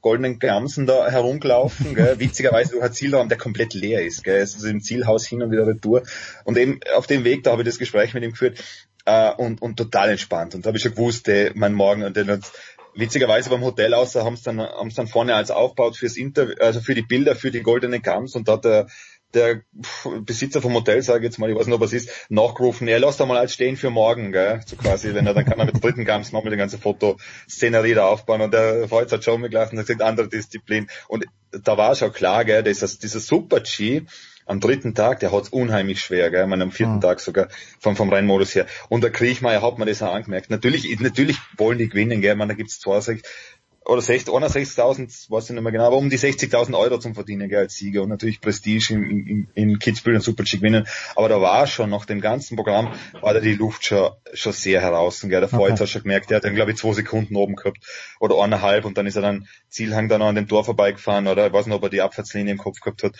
goldenen 0.00 0.38
Gramsen 0.38 0.86
da 0.86 1.10
herumgelaufen, 1.10 1.96
gell? 1.96 2.14
witzigerweise 2.18 2.72
durch 2.72 2.84
ein 2.84 2.92
Zielraum, 2.92 3.28
der 3.28 3.36
komplett 3.36 3.74
leer 3.74 4.04
ist, 4.04 4.22
gell? 4.22 4.40
Es 4.40 4.54
ist 4.54 4.64
im 4.64 4.80
Zielhaus 4.80 5.26
hin 5.26 5.42
und 5.42 5.50
wieder 5.50 5.66
retour. 5.66 6.02
Und 6.44 6.56
eben 6.56 6.78
auf 6.94 7.08
dem 7.08 7.24
Weg, 7.24 7.42
da 7.42 7.50
habe 7.50 7.62
ich 7.62 7.68
das 7.68 7.78
Gespräch 7.78 8.14
mit 8.14 8.22
ihm 8.22 8.30
geführt 8.30 8.62
äh, 9.08 9.32
und, 9.36 9.62
und 9.62 9.76
total 9.76 10.10
entspannt. 10.10 10.54
Und 10.54 10.64
da 10.64 10.68
habe 10.68 10.76
ich 10.76 10.82
schon 10.82 10.92
gewusst, 10.92 11.28
ey, 11.28 11.50
mein 11.54 11.72
Morgen, 11.72 12.04
und 12.04 12.16
dann 12.16 12.42
witzigerweise 12.94 13.48
beim 13.48 13.62
Hotel 13.62 13.94
aus, 13.94 14.14
haben 14.14 14.34
es 14.34 14.42
dann, 14.42 14.60
haben's 14.60 14.94
dann 14.94 15.06
vorne 15.06 15.34
als 15.34 15.50
aufgebaut 15.50 15.96
fürs 15.96 16.16
Interview, 16.16 16.54
also 16.60 16.80
für 16.80 16.94
die 16.94 17.02
Bilder, 17.02 17.34
für 17.34 17.50
die 17.50 17.62
goldene 17.62 18.00
Gams 18.00 18.34
und 18.34 18.48
da 18.48 18.54
hat 18.54 18.64
der 18.64 18.86
der 19.34 19.60
Besitzer 20.22 20.62
vom 20.62 20.72
Hotel, 20.72 21.02
sage 21.02 21.18
ich 21.18 21.24
jetzt 21.24 21.38
mal, 21.38 21.50
ich 21.50 21.56
weiß 21.56 21.66
nicht, 21.66 21.74
ob 21.74 21.82
es 21.82 21.92
ist, 21.92 22.10
nachgerufen, 22.30 22.88
er 22.88 22.98
lässt 22.98 23.20
da 23.20 23.26
mal 23.26 23.36
als 23.36 23.52
stehen 23.52 23.76
für 23.76 23.90
morgen, 23.90 24.32
gell, 24.32 24.62
so 24.64 24.76
quasi, 24.76 25.12
wenn 25.12 25.26
er, 25.26 25.34
dann 25.34 25.44
kann 25.44 25.58
er 25.58 25.66
mit 25.66 25.74
der 25.74 25.82
dritten 25.82 26.06
Gams 26.06 26.32
nochmal 26.32 26.50
die 26.50 26.56
ganze 26.56 26.78
Fotoszenerie 26.78 27.92
da 27.92 28.06
aufbauen. 28.06 28.40
Und 28.40 28.54
der 28.54 28.88
Freund 28.88 29.12
hat 29.12 29.24
schon 29.24 29.42
mitgelassen 29.42 29.76
und 29.76 29.80
hat 29.80 29.86
gesagt, 29.86 30.02
andere 30.02 30.28
Disziplin. 30.28 30.88
Und 31.08 31.26
da 31.50 31.76
war 31.76 31.94
schon 31.94 32.12
klar, 32.12 32.46
gell, 32.46 32.62
dieser, 32.62 32.88
dieser 32.88 33.20
Super-G, 33.20 34.06
am 34.48 34.60
dritten 34.60 34.94
Tag, 34.94 35.20
der 35.20 35.30
hat's 35.30 35.50
unheimlich 35.50 36.00
schwer, 36.00 36.30
gell? 36.30 36.42
Ich 36.42 36.48
meine, 36.48 36.64
am 36.64 36.72
vierten 36.72 36.96
mhm. 36.96 37.00
Tag 37.00 37.20
sogar 37.20 37.48
vom, 37.78 37.96
vom 37.96 38.10
Rennmodus 38.12 38.54
her. 38.54 38.66
Und 38.88 39.04
der 39.04 39.10
Kriechmeier 39.10 39.62
hat 39.62 39.78
man 39.78 39.86
das 39.86 40.02
auch 40.02 40.14
angemerkt. 40.14 40.50
Natürlich, 40.50 40.98
natürlich 41.00 41.38
wollen 41.56 41.78
die 41.78 41.88
gewinnen, 41.88 42.20
gell? 42.20 42.32
Ich 42.32 42.38
meine, 42.38 42.52
da 42.52 42.56
gibt's 42.56 42.80
zwei, 42.80 43.00
oder 43.88 44.02
61.000, 44.02 45.30
weiß 45.30 45.44
ich 45.44 45.50
nicht 45.50 45.62
mehr 45.62 45.72
genau, 45.72 45.86
aber 45.86 45.96
um 45.96 46.10
die 46.10 46.18
60.000 46.18 46.78
Euro 46.78 46.98
zum 46.98 47.14
Verdienen 47.14 47.48
gell, 47.48 47.60
als 47.60 47.74
Sieger 47.74 48.02
und 48.02 48.10
natürlich 48.10 48.42
Prestige 48.42 48.92
in, 48.92 49.26
in, 49.26 49.48
in 49.54 49.78
Kitzbühel 49.78 50.16
und 50.16 50.20
Super-G 50.20 50.58
gewinnen. 50.58 50.86
Aber 51.16 51.30
da 51.30 51.40
war 51.40 51.66
schon, 51.66 51.88
nach 51.88 52.04
dem 52.04 52.20
ganzen 52.20 52.56
Programm, 52.56 52.92
war 53.22 53.32
da 53.32 53.40
die 53.40 53.54
Luft 53.54 53.86
schon, 53.86 54.10
schon 54.34 54.52
sehr 54.52 54.82
heraus. 54.82 55.22
Gell. 55.22 55.40
Der 55.40 55.48
Freud 55.48 55.72
okay. 55.72 55.82
hat 55.82 55.88
schon 55.88 56.02
gemerkt, 56.02 56.28
der 56.28 56.36
hat 56.36 56.44
dann 56.44 56.54
glaube 56.54 56.72
ich 56.72 56.76
zwei 56.76 56.92
Sekunden 56.92 57.34
oben 57.34 57.56
gehabt 57.56 57.78
oder 58.20 58.38
eineinhalb 58.42 58.84
und 58.84 58.98
dann 58.98 59.06
ist 59.06 59.16
er 59.16 59.22
dann 59.22 59.48
Zielhang 59.70 60.10
dann 60.10 60.20
an 60.20 60.34
dem 60.34 60.48
Tor 60.48 60.64
vorbeigefahren 60.64 61.26
oder 61.26 61.46
ich 61.46 61.52
weiß 61.54 61.64
nicht, 61.64 61.74
ob 61.74 61.82
er 61.82 61.88
die 61.88 62.02
Abfahrtslinie 62.02 62.52
im 62.52 62.58
Kopf 62.58 62.80
gehabt 62.80 63.02
hat. 63.02 63.14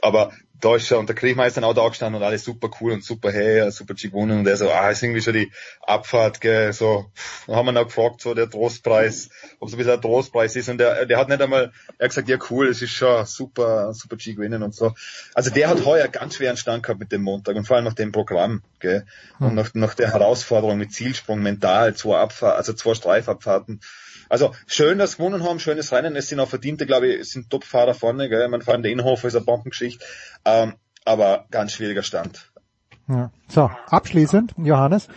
Aber 0.00 0.32
da 0.64 0.76
ist 0.76 0.86
schon, 0.86 0.98
und 0.98 1.08
der 1.08 1.16
Kriegmeister 1.16 1.62
auch 1.64 1.74
da 1.74 1.86
gestanden 1.88 2.20
und 2.20 2.26
alles 2.26 2.44
super 2.44 2.70
cool 2.80 2.92
und 2.92 3.04
super 3.04 3.30
hey, 3.30 3.70
super 3.70 3.94
gewonnen 3.94 4.38
und 4.38 4.46
er 4.46 4.56
so, 4.56 4.70
ah, 4.70 4.88
ist 4.88 5.02
irgendwie 5.02 5.20
schon 5.20 5.34
die 5.34 5.52
Abfahrt, 5.82 6.40
gell, 6.40 6.72
so, 6.72 7.10
dann 7.46 7.56
haben 7.56 7.66
wir 7.66 7.72
noch 7.72 7.84
gefragt, 7.84 8.20
so 8.20 8.32
der 8.34 8.48
Trostpreis, 8.48 9.28
ob 9.60 9.68
es 9.68 9.74
ein 9.74 9.78
bisschen 9.78 9.92
ein 9.92 10.00
Trostpreis 10.00 10.56
ist 10.56 10.68
und 10.68 10.78
der, 10.78 11.06
der 11.06 11.18
hat 11.18 11.28
nicht 11.28 11.42
einmal, 11.42 11.72
er 11.98 12.04
hat 12.04 12.10
gesagt, 12.10 12.28
ja 12.28 12.38
cool, 12.50 12.68
es 12.68 12.80
ist 12.80 12.92
schon 12.92 13.26
super, 13.26 13.92
super 13.92 14.16
G 14.16 14.34
gewinnen 14.34 14.62
und 14.62 14.74
so. 14.74 14.94
Also 15.34 15.50
der 15.50 15.68
hat 15.68 15.84
heuer 15.84 16.08
ganz 16.08 16.36
schweren 16.36 16.56
Stand 16.56 16.82
gehabt 16.82 17.00
mit 17.00 17.12
dem 17.12 17.22
Montag 17.22 17.56
und 17.56 17.66
vor 17.66 17.76
allem 17.76 17.84
nach 17.84 17.94
dem 17.94 18.12
Programm, 18.12 18.62
gell, 18.80 19.04
und 19.40 19.48
hm. 19.48 19.54
nach, 19.54 19.74
nach 19.74 19.94
der 19.94 20.12
Herausforderung 20.12 20.78
mit 20.78 20.92
Zielsprung 20.92 21.42
mental, 21.42 21.94
zwei 21.94 22.18
Abfahrt, 22.18 22.56
also 22.56 22.72
zwei 22.72 22.94
Streifabfahrten, 22.94 23.80
also 24.28 24.52
schön, 24.66 24.98
dass 24.98 25.18
wir 25.18 25.26
gewonnen 25.26 25.44
haben, 25.44 25.60
schönes 25.60 25.92
Rennen. 25.92 26.16
Es 26.16 26.28
sind 26.28 26.40
auch 26.40 26.48
verdiente, 26.48 26.86
glaube 26.86 27.08
ich, 27.08 27.30
sind 27.30 27.50
Top-Fahrer 27.50 27.94
vorne. 27.94 28.28
Gell? 28.28 28.48
Man 28.48 28.62
vor 28.62 28.74
allem 28.74 28.82
der 28.82 28.92
Inhofer 28.92 29.28
ist 29.28 29.36
eine 29.36 29.44
Bombengeschichte. 29.44 30.04
Ähm, 30.44 30.74
aber 31.04 31.46
ganz 31.50 31.72
schwieriger 31.72 32.02
Stand. 32.02 32.50
Ja. 33.08 33.30
So, 33.48 33.70
abschließend, 33.88 34.54
Johannes. 34.56 35.08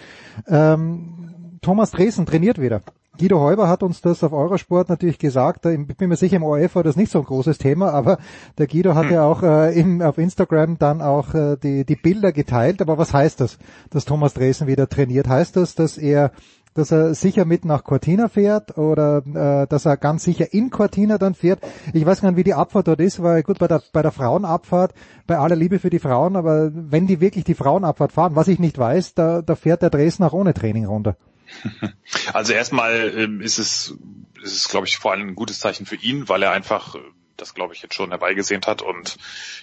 Ähm, 0.47 1.57
Thomas 1.61 1.91
Dresen 1.91 2.25
trainiert 2.25 2.59
wieder. 2.59 2.81
Guido 3.17 3.39
Heuber 3.39 3.67
hat 3.67 3.81
uns 3.81 4.01
das 4.01 4.23
auf 4.23 4.31
Eurosport 4.31 4.89
natürlich 4.89 5.17
gesagt. 5.17 5.65
Ich 5.65 5.97
bin 5.97 6.09
mir 6.09 6.15
sicher, 6.15 6.35
im 6.35 6.43
ORF 6.43 6.75
war 6.75 6.83
das 6.83 6.95
nicht 6.95 7.11
so 7.11 7.19
ein 7.19 7.25
großes 7.25 7.57
Thema, 7.57 7.91
aber 7.91 8.19
der 8.59 8.67
Guido 8.67 8.93
hat 8.93 9.09
ja 9.09 9.23
auch 9.23 9.41
äh, 9.41 9.77
im, 9.79 10.01
auf 10.03 10.19
Instagram 10.19 10.77
dann 10.77 11.01
auch 11.01 11.33
äh, 11.33 11.57
die, 11.57 11.83
die 11.83 11.95
Bilder 11.95 12.31
geteilt. 12.31 12.79
Aber 12.81 12.97
was 12.99 13.13
heißt 13.13 13.41
das, 13.41 13.57
dass 13.89 14.05
Thomas 14.05 14.35
Dresen 14.35 14.67
wieder 14.67 14.87
trainiert? 14.87 15.27
Heißt 15.27 15.55
das, 15.55 15.73
dass 15.73 15.97
er 15.97 16.31
dass 16.77 16.91
er 16.91 17.15
sicher 17.15 17.45
mit 17.45 17.65
nach 17.65 17.83
Cortina 17.83 18.27
fährt 18.27 18.77
oder 18.77 19.23
äh, 19.25 19.67
dass 19.67 19.85
er 19.85 19.97
ganz 19.97 20.23
sicher 20.23 20.53
in 20.53 20.69
Cortina 20.69 21.17
dann 21.17 21.33
fährt. 21.33 21.59
Ich 21.91 22.05
weiß 22.05 22.21
gar 22.21 22.29
nicht, 22.29 22.37
wie 22.37 22.43
die 22.43 22.53
Abfahrt 22.53 22.87
dort 22.87 22.99
ist, 22.99 23.23
weil 23.23 23.41
gut, 23.41 23.57
bei 23.57 23.67
der, 23.67 23.81
bei 23.91 24.03
der 24.03 24.11
Frauenabfahrt, 24.11 24.93
bei 25.25 25.39
aller 25.39 25.55
Liebe 25.55 25.79
für 25.79 25.89
die 25.89 25.97
Frauen, 25.97 26.35
aber 26.35 26.69
wenn 26.71 27.07
die 27.07 27.19
wirklich 27.19 27.45
die 27.45 27.55
Frauenabfahrt 27.55 28.11
fahren, 28.11 28.35
was 28.35 28.47
ich 28.47 28.59
nicht 28.59 28.77
weiß, 28.77 29.15
da, 29.15 29.41
da 29.41 29.55
fährt 29.55 29.81
der 29.81 29.89
Dresden 29.89 30.23
auch 30.23 30.33
ohne 30.33 30.53
Training 30.53 30.85
runter. 30.85 31.17
Also 32.33 32.53
erstmal 32.53 33.13
ähm, 33.17 33.41
ist 33.41 33.57
es, 33.57 33.95
ist 34.43 34.55
es 34.55 34.67
glaube 34.67 34.85
ich, 34.85 34.97
vor 34.97 35.13
allem 35.13 35.29
ein 35.29 35.35
gutes 35.35 35.59
Zeichen 35.59 35.85
für 35.85 35.95
ihn, 35.95 36.29
weil 36.29 36.43
er 36.43 36.51
einfach 36.51 36.95
äh, 36.95 36.99
das 37.37 37.53
glaube 37.53 37.73
ich 37.73 37.81
jetzt 37.81 37.95
schon 37.95 38.09
herbeigesehnt 38.09 38.67
hat 38.67 38.81
und 38.81 39.17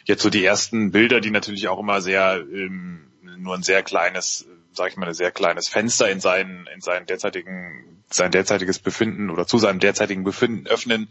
jetzt 0.04 0.22
so 0.22 0.30
die 0.30 0.44
ersten 0.44 0.92
Bilder, 0.92 1.20
die 1.20 1.30
natürlich 1.30 1.68
auch 1.68 1.78
immer 1.78 2.00
sehr 2.00 2.42
ähm, 2.52 3.06
nur 3.38 3.54
ein 3.54 3.62
sehr 3.62 3.82
kleines 3.82 4.46
sage 4.74 4.90
ich 4.90 4.96
mal, 4.96 5.09
ein 5.09 5.14
sehr 5.14 5.30
kleines 5.30 5.68
Fenster 5.68 6.10
in 6.10 6.20
seinen, 6.20 6.66
in 6.74 6.80
seinen 6.80 7.06
derzeitigen, 7.06 8.02
sein 8.10 8.30
derzeitiges 8.30 8.78
Befinden 8.78 9.30
oder 9.30 9.46
zu 9.46 9.59
seinem 9.59 9.80
derzeitigen 9.80 10.24
Befinden 10.24 10.66
öffnen, 10.66 11.09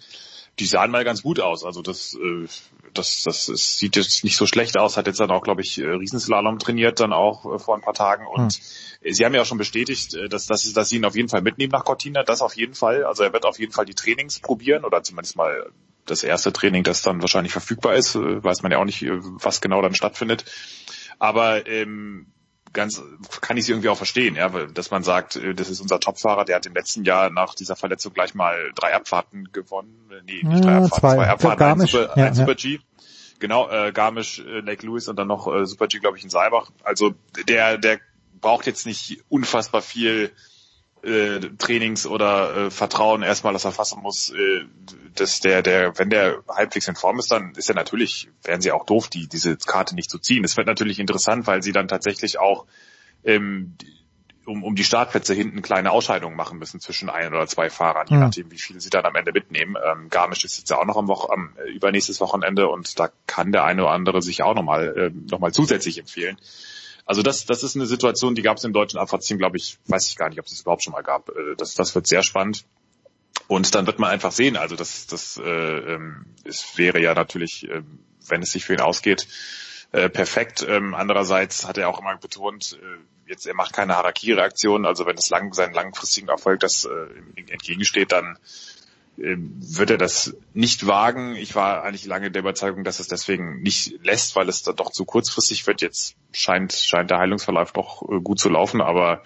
die 0.59 0.65
sahen 0.65 0.91
mal 0.91 1.03
ganz 1.03 1.23
gut 1.23 1.39
aus. 1.39 1.63
Also 1.63 1.81
das, 1.81 2.15
äh, 2.15 2.47
das, 2.93 3.23
das, 3.23 3.47
das 3.47 3.77
sieht 3.77 3.95
jetzt 3.95 4.23
nicht 4.23 4.37
so 4.37 4.45
schlecht 4.45 4.77
aus. 4.77 4.97
Hat 4.97 5.07
jetzt 5.07 5.19
dann 5.19 5.31
auch, 5.31 5.41
glaube 5.41 5.61
ich, 5.61 5.79
äh, 5.79 5.85
Riesenslalom 5.85 6.59
trainiert, 6.59 6.99
dann 6.99 7.13
auch 7.13 7.45
äh, 7.45 7.59
vor 7.59 7.75
ein 7.75 7.81
paar 7.81 7.95
Tagen. 7.95 8.27
Und 8.27 8.53
hm. 8.53 9.13
Sie 9.13 9.25
haben 9.25 9.33
ja 9.33 9.41
auch 9.41 9.45
schon 9.45 9.57
bestätigt, 9.57 10.15
dass, 10.29 10.45
dass, 10.45 10.71
dass 10.73 10.89
Sie 10.89 10.97
ihn 10.97 11.05
auf 11.05 11.15
jeden 11.15 11.29
Fall 11.29 11.41
mitnehmen 11.41 11.71
nach 11.71 11.85
Cortina. 11.85 12.23
Das 12.23 12.41
auf 12.41 12.55
jeden 12.55 12.75
Fall. 12.75 13.03
Also 13.03 13.23
er 13.23 13.33
wird 13.33 13.45
auf 13.45 13.59
jeden 13.59 13.71
Fall 13.71 13.85
die 13.85 13.95
Trainings 13.95 14.39
probieren 14.39 14.85
oder 14.85 15.01
zumindest 15.03 15.35
mal 15.35 15.71
das 16.05 16.23
erste 16.23 16.53
Training, 16.53 16.83
das 16.83 17.01
dann 17.01 17.21
wahrscheinlich 17.21 17.53
verfügbar 17.53 17.95
ist. 17.95 18.15
Weiß 18.15 18.61
man 18.61 18.71
ja 18.71 18.77
auch 18.77 18.85
nicht, 18.85 19.03
was 19.05 19.61
genau 19.61 19.81
dann 19.81 19.95
stattfindet. 19.95 20.45
Aber 21.17 21.65
ähm, 21.67 22.27
ganz, 22.73 23.01
kann 23.41 23.57
ich 23.57 23.65
sie 23.65 23.71
irgendwie 23.71 23.89
auch 23.89 23.97
verstehen, 23.97 24.35
ja, 24.35 24.49
dass 24.49 24.91
man 24.91 25.03
sagt, 25.03 25.35
äh, 25.35 25.53
das 25.53 25.69
ist 25.69 25.79
unser 25.79 25.99
Topfahrer, 25.99 26.45
der 26.45 26.57
hat 26.57 26.65
im 26.65 26.73
letzten 26.73 27.03
Jahr 27.03 27.29
nach 27.29 27.55
dieser 27.55 27.75
Verletzung 27.75 28.13
gleich 28.13 28.33
mal 28.33 28.71
drei 28.75 28.93
Abfahrten 28.93 29.49
gewonnen, 29.51 30.11
äh, 30.11 30.21
nee, 30.25 30.43
nicht 30.43 30.65
drei 30.65 30.77
Abfahrten, 30.77 30.99
zwei, 30.99 31.15
zwei 31.15 31.29
Abfahrten, 31.29 31.59
Garmisch, 31.59 31.95
ein 31.95 32.01
Super, 32.01 32.19
ja, 32.19 32.25
ein 32.25 32.33
Super 32.33 32.55
G. 32.55 32.79
Genau, 33.39 33.69
äh, 33.69 33.91
Garmisch, 33.91 34.39
äh, 34.39 34.59
Lake 34.61 34.85
Lewis 34.85 35.07
und 35.07 35.17
dann 35.17 35.27
noch 35.27 35.47
äh, 35.47 35.65
Super 35.65 35.87
G, 35.87 35.99
glaube 35.99 36.17
ich, 36.17 36.23
in 36.23 36.29
Seibach. 36.29 36.71
Also 36.83 37.13
der, 37.47 37.77
der 37.77 37.99
braucht 38.41 38.65
jetzt 38.65 38.85
nicht 38.85 39.23
unfassbar 39.29 39.81
viel 39.81 40.31
äh, 41.03 41.39
Trainings 41.57 42.07
oder 42.07 42.55
äh, 42.55 42.71
Vertrauen 42.71 43.23
erstmal, 43.23 43.53
dass 43.53 43.65
er 43.65 43.71
fassen 43.71 44.01
muss, 44.01 44.31
äh, 44.31 44.65
dass 45.15 45.39
der, 45.41 45.61
der, 45.61 45.97
wenn 45.99 46.09
der 46.09 46.43
halbwegs 46.47 46.87
in 46.87 46.95
Form 46.95 47.19
ist, 47.19 47.31
dann 47.31 47.53
ist 47.55 47.69
er 47.69 47.75
natürlich, 47.75 48.29
wären 48.43 48.61
sie 48.61 48.71
auch 48.71 48.85
doof, 48.85 49.09
die 49.09 49.27
diese 49.27 49.57
Karte 49.57 49.95
nicht 49.95 50.09
zu 50.09 50.19
ziehen. 50.19 50.43
Es 50.43 50.57
wird 50.57 50.67
natürlich 50.67 50.99
interessant, 50.99 51.45
weil 51.45 51.61
sie 51.61 51.71
dann 51.71 51.87
tatsächlich 51.87 52.39
auch 52.39 52.65
ähm, 53.23 53.75
um, 54.45 54.63
um 54.63 54.75
die 54.75 54.83
Startplätze 54.83 55.33
hinten 55.33 55.61
kleine 55.61 55.91
Ausscheidungen 55.91 56.35
machen 56.35 56.59
müssen 56.59 56.79
zwischen 56.79 57.09
ein 57.09 57.33
oder 57.33 57.47
zwei 57.47 57.69
Fahrern, 57.69 58.07
je 58.09 58.15
mhm. 58.15 58.21
nachdem, 58.23 58.51
wie 58.51 58.57
viele 58.57 58.79
sie 58.81 58.89
dann 58.89 59.05
am 59.05 59.15
Ende 59.15 59.31
mitnehmen. 59.31 59.75
Ähm, 59.83 60.09
Garmisch 60.09 60.43
ist 60.43 60.57
jetzt 60.57 60.69
ja 60.69 60.77
auch 60.77 60.85
noch 60.85 60.97
am, 60.97 61.07
Woche, 61.07 61.31
am 61.31 61.53
äh, 61.57 61.69
übernächstes 61.69 62.19
Wochenende 62.19 62.67
und 62.67 62.99
da 62.99 63.09
kann 63.27 63.51
der 63.51 63.63
eine 63.63 63.83
oder 63.83 63.91
andere 63.91 64.21
sich 64.21 64.43
auch 64.43 64.55
nochmal 64.55 64.97
äh, 64.97 65.11
noch 65.31 65.39
mal 65.39 65.53
zusätzlich 65.53 65.97
empfehlen. 65.97 66.37
Also 67.05 67.21
das, 67.21 67.45
das 67.45 67.63
ist 67.63 67.75
eine 67.75 67.85
Situation, 67.85 68.35
die 68.35 68.41
gab 68.41 68.57
es 68.57 68.63
im 68.63 68.73
deutschen 68.73 68.99
Abfahrtsteam, 68.99 69.37
glaube 69.37 69.57
ich, 69.57 69.77
weiß 69.87 70.07
ich 70.07 70.15
gar 70.15 70.29
nicht, 70.29 70.39
ob 70.39 70.45
es 70.45 70.61
überhaupt 70.61 70.83
schon 70.83 70.93
mal 70.93 71.01
gab. 71.01 71.29
Äh, 71.29 71.55
das, 71.57 71.75
das 71.75 71.93
wird 71.95 72.07
sehr 72.07 72.23
spannend. 72.23 72.65
Und 73.47 73.75
dann 73.75 73.85
wird 73.87 73.99
man 73.99 74.09
einfach 74.09 74.31
sehen. 74.31 74.55
Also 74.55 74.75
das, 74.75 75.07
das 75.07 75.37
äh, 75.37 75.49
ähm, 75.49 76.25
es 76.45 76.77
wäre 76.77 77.01
ja 77.01 77.13
natürlich, 77.13 77.67
äh, 77.67 77.81
wenn 78.27 78.41
es 78.41 78.51
sich 78.51 78.63
für 78.63 78.73
ihn 78.73 78.81
ausgeht, 78.81 79.27
äh, 79.91 80.09
perfekt. 80.09 80.65
Ähm, 80.67 80.93
andererseits 80.93 81.67
hat 81.67 81.77
er 81.77 81.89
auch 81.89 81.99
immer 81.99 82.15
betont, 82.17 82.79
äh, 82.81 83.29
jetzt 83.29 83.45
er 83.45 83.53
macht 83.53 83.73
keine 83.73 83.95
Harakiri-Reaktion. 83.95 84.85
Also 84.85 85.05
wenn 85.05 85.17
es 85.17 85.29
lang, 85.29 85.53
seinen 85.53 85.73
langfristigen 85.73 86.29
Erfolg 86.29 86.61
das 86.61 86.85
äh, 86.85 87.41
entgegensteht, 87.51 88.11
dann 88.11 88.37
wird 89.15 89.91
er 89.91 89.97
das 89.97 90.35
nicht 90.53 90.87
wagen. 90.87 91.35
Ich 91.35 91.55
war 91.55 91.83
eigentlich 91.83 92.05
lange 92.05 92.31
der 92.31 92.41
Überzeugung, 92.41 92.83
dass 92.83 92.99
es 92.99 93.07
deswegen 93.07 93.61
nicht 93.61 94.03
lässt, 94.03 94.35
weil 94.35 94.49
es 94.49 94.63
dann 94.63 94.75
doch 94.75 94.91
zu 94.91 95.05
kurzfristig 95.05 95.67
wird. 95.67 95.81
Jetzt 95.81 96.15
scheint, 96.31 96.73
scheint 96.73 97.11
der 97.11 97.19
Heilungsverlauf 97.19 97.71
doch 97.73 98.01
äh, 98.09 98.19
gut 98.21 98.39
zu 98.39 98.49
laufen, 98.49 98.81
aber 98.81 99.21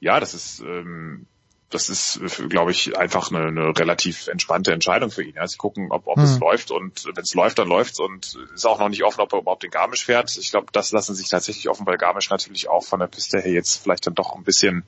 ja, 0.00 0.20
das 0.20 0.34
ist, 0.34 0.60
ähm, 0.60 1.26
das 1.70 1.88
ist, 1.88 2.20
glaube 2.48 2.72
ich, 2.72 2.98
einfach 2.98 3.30
eine, 3.30 3.46
eine 3.46 3.78
relativ 3.78 4.26
entspannte 4.26 4.72
Entscheidung 4.72 5.10
für 5.10 5.22
ihn. 5.22 5.34
Sie 5.46 5.56
gucken, 5.56 5.92
ob, 5.92 6.06
ob 6.06 6.16
hm. 6.16 6.24
es 6.24 6.38
läuft 6.38 6.70
und 6.70 7.06
wenn 7.06 7.22
es 7.22 7.34
läuft, 7.34 7.58
dann 7.58 7.68
läuft's 7.68 8.00
und 8.00 8.38
ist 8.54 8.66
auch 8.66 8.80
noch 8.80 8.88
nicht 8.88 9.04
offen, 9.04 9.20
ob 9.20 9.32
er 9.32 9.38
überhaupt 9.38 9.62
den 9.62 9.70
Garmisch 9.70 10.04
fährt. 10.04 10.36
Ich 10.36 10.50
glaube, 10.50 10.66
das 10.72 10.90
lassen 10.90 11.14
sich 11.14 11.28
tatsächlich 11.28 11.68
offen, 11.68 11.86
weil 11.86 11.96
Garmisch 11.96 12.28
natürlich 12.28 12.68
auch 12.68 12.84
von 12.84 13.00
der 13.00 13.06
Piste 13.06 13.40
her 13.40 13.52
jetzt 13.52 13.82
vielleicht 13.82 14.06
dann 14.06 14.14
doch 14.14 14.34
ein 14.34 14.42
bisschen 14.42 14.84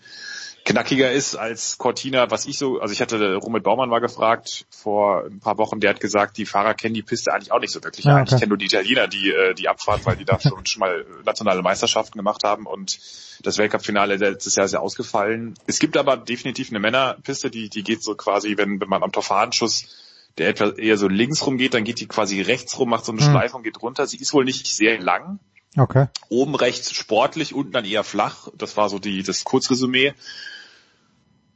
knackiger 0.64 1.10
ist 1.10 1.34
als 1.34 1.78
Cortina, 1.78 2.30
was 2.30 2.46
ich 2.46 2.58
so, 2.58 2.80
also 2.80 2.92
ich 2.92 3.00
hatte 3.00 3.34
Romit 3.36 3.62
Baumann 3.62 3.88
mal 3.88 4.00
gefragt 4.00 4.66
vor 4.70 5.24
ein 5.24 5.40
paar 5.40 5.58
Wochen, 5.58 5.80
der 5.80 5.90
hat 5.90 6.00
gesagt, 6.00 6.36
die 6.36 6.46
Fahrer 6.46 6.74
kennen 6.74 6.94
die 6.94 7.02
Piste 7.02 7.32
eigentlich 7.32 7.52
auch 7.52 7.60
nicht 7.60 7.72
so 7.72 7.82
wirklich. 7.82 8.04
Ja, 8.04 8.20
okay. 8.20 8.34
Ich 8.34 8.40
kenne 8.40 8.48
nur 8.48 8.58
die 8.58 8.66
Italiener, 8.66 9.08
die 9.08 9.30
äh, 9.30 9.54
die 9.54 9.68
Abfahrt, 9.68 10.06
weil 10.06 10.16
die 10.16 10.24
da 10.24 10.38
schon, 10.40 10.64
schon 10.66 10.80
mal 10.80 11.04
nationale 11.24 11.62
Meisterschaften 11.62 12.16
gemacht 12.16 12.44
haben 12.44 12.66
und 12.66 12.98
das 13.42 13.58
Weltcup-Finale 13.58 14.16
letztes 14.16 14.54
Jahr 14.54 14.66
ist 14.66 14.72
ja 14.72 14.80
ausgefallen. 14.80 15.54
Es 15.66 15.78
gibt 15.78 15.96
aber 15.96 16.16
definitiv 16.16 16.70
eine 16.70 16.78
Männerpiste, 16.78 17.50
die 17.50 17.68
die 17.68 17.82
geht 17.82 18.02
so 18.02 18.14
quasi, 18.14 18.56
wenn 18.56 18.80
wenn 18.80 18.88
man 18.88 19.02
am 19.02 19.12
Torfahnschuss 19.12 19.86
der 20.38 20.48
etwas 20.48 20.78
eher 20.78 20.96
so 20.96 21.08
links 21.08 21.44
rum 21.46 21.58
geht, 21.58 21.74
dann 21.74 21.84
geht 21.84 22.00
die 22.00 22.06
quasi 22.06 22.40
rechts 22.40 22.78
rum, 22.78 22.88
macht 22.88 23.04
so 23.04 23.12
eine 23.12 23.20
hm. 23.20 23.30
Schleife 23.30 23.56
und 23.56 23.64
geht 23.64 23.82
runter. 23.82 24.06
Sie 24.06 24.16
ist 24.16 24.32
wohl 24.32 24.44
nicht 24.44 24.66
sehr 24.66 24.98
lang. 24.98 25.38
Okay. 25.76 26.06
Oben 26.28 26.54
rechts 26.54 26.92
sportlich, 26.92 27.54
unten 27.54 27.72
dann 27.72 27.84
eher 27.84 28.04
flach. 28.04 28.48
Das 28.56 28.76
war 28.76 28.88
so 28.88 28.98
die 28.98 29.22
das 29.22 29.44
Kurzresümee 29.44 30.14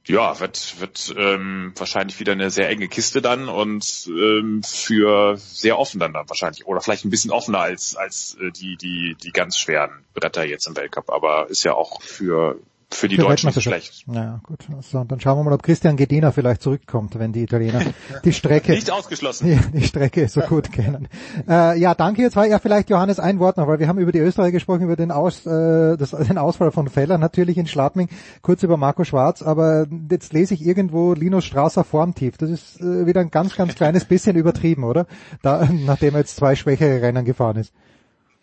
ja, 0.08 0.38
wird, 0.38 0.80
wird 0.80 1.14
ähm, 1.16 1.72
wahrscheinlich 1.76 2.20
wieder 2.20 2.32
eine 2.32 2.50
sehr 2.50 2.68
enge 2.68 2.88
Kiste 2.88 3.20
dann 3.20 3.48
und 3.48 3.84
ähm, 4.06 4.62
für 4.62 5.36
sehr 5.36 5.78
offen 5.78 5.98
dann, 5.98 6.12
dann 6.12 6.28
wahrscheinlich. 6.28 6.66
Oder 6.66 6.80
vielleicht 6.80 7.04
ein 7.04 7.10
bisschen 7.10 7.32
offener 7.32 7.60
als, 7.60 7.96
als 7.96 8.36
äh, 8.40 8.52
die, 8.52 8.76
die, 8.76 9.16
die 9.20 9.32
ganz 9.32 9.58
schweren 9.58 10.04
Bretter 10.14 10.44
jetzt 10.44 10.66
im 10.66 10.76
Weltcup. 10.76 11.10
Aber 11.10 11.48
ist 11.50 11.64
ja 11.64 11.74
auch 11.74 12.00
für 12.02 12.58
für 12.92 13.08
die 13.08 13.16
für 13.16 13.22
Deutschen 13.22 13.48
nicht 13.48 13.62
schlecht. 13.62 14.04
Ja, 14.06 14.40
gut. 14.44 14.60
So, 14.80 15.02
dann 15.02 15.18
schauen 15.20 15.38
wir 15.38 15.44
mal, 15.44 15.52
ob 15.52 15.62
Christian 15.62 15.96
Gedina 15.96 16.30
vielleicht 16.30 16.62
zurückkommt, 16.62 17.18
wenn 17.18 17.32
die 17.32 17.42
Italiener 17.42 17.82
die 18.24 18.32
Strecke 18.32 18.72
nicht 18.72 18.90
ausgeschlossen 18.90 19.46
die, 19.72 19.78
die 19.80 19.86
Strecke 19.86 20.28
so 20.28 20.40
gut 20.40 20.70
kennen. 20.70 21.08
Äh, 21.48 21.78
ja, 21.78 21.94
danke. 21.94 22.22
Jetzt 22.22 22.36
war 22.36 22.46
ja 22.46 22.58
vielleicht 22.60 22.88
Johannes 22.88 23.18
ein 23.18 23.40
Wort 23.40 23.56
noch, 23.56 23.66
weil 23.66 23.80
wir 23.80 23.88
haben 23.88 23.98
über 23.98 24.12
die 24.12 24.20
Österreicher 24.20 24.52
gesprochen, 24.52 24.82
über 24.82 24.96
den, 24.96 25.10
Aus, 25.10 25.44
äh, 25.46 25.96
das, 25.96 26.10
den 26.28 26.38
Ausfall 26.38 26.70
von 26.70 26.88
Feller 26.88 27.18
natürlich 27.18 27.58
in 27.58 27.66
Schladming, 27.66 28.08
kurz 28.42 28.62
über 28.62 28.76
Marco 28.76 29.04
Schwarz, 29.04 29.42
aber 29.42 29.86
jetzt 30.10 30.32
lese 30.32 30.54
ich 30.54 30.64
irgendwo 30.64 31.12
Linus 31.12 31.44
Strasser 31.44 31.82
Formtief. 31.82 32.38
Das 32.38 32.50
ist 32.50 32.80
äh, 32.80 33.06
wieder 33.06 33.20
ein 33.20 33.30
ganz, 33.30 33.56
ganz 33.56 33.74
kleines 33.74 34.04
bisschen 34.04 34.36
übertrieben, 34.36 34.84
oder? 34.84 35.06
Da, 35.42 35.68
nachdem 35.70 36.14
er 36.14 36.20
jetzt 36.20 36.36
zwei 36.36 36.54
schwächere 36.54 37.02
Rennen 37.02 37.24
gefahren 37.24 37.56
ist. 37.56 37.72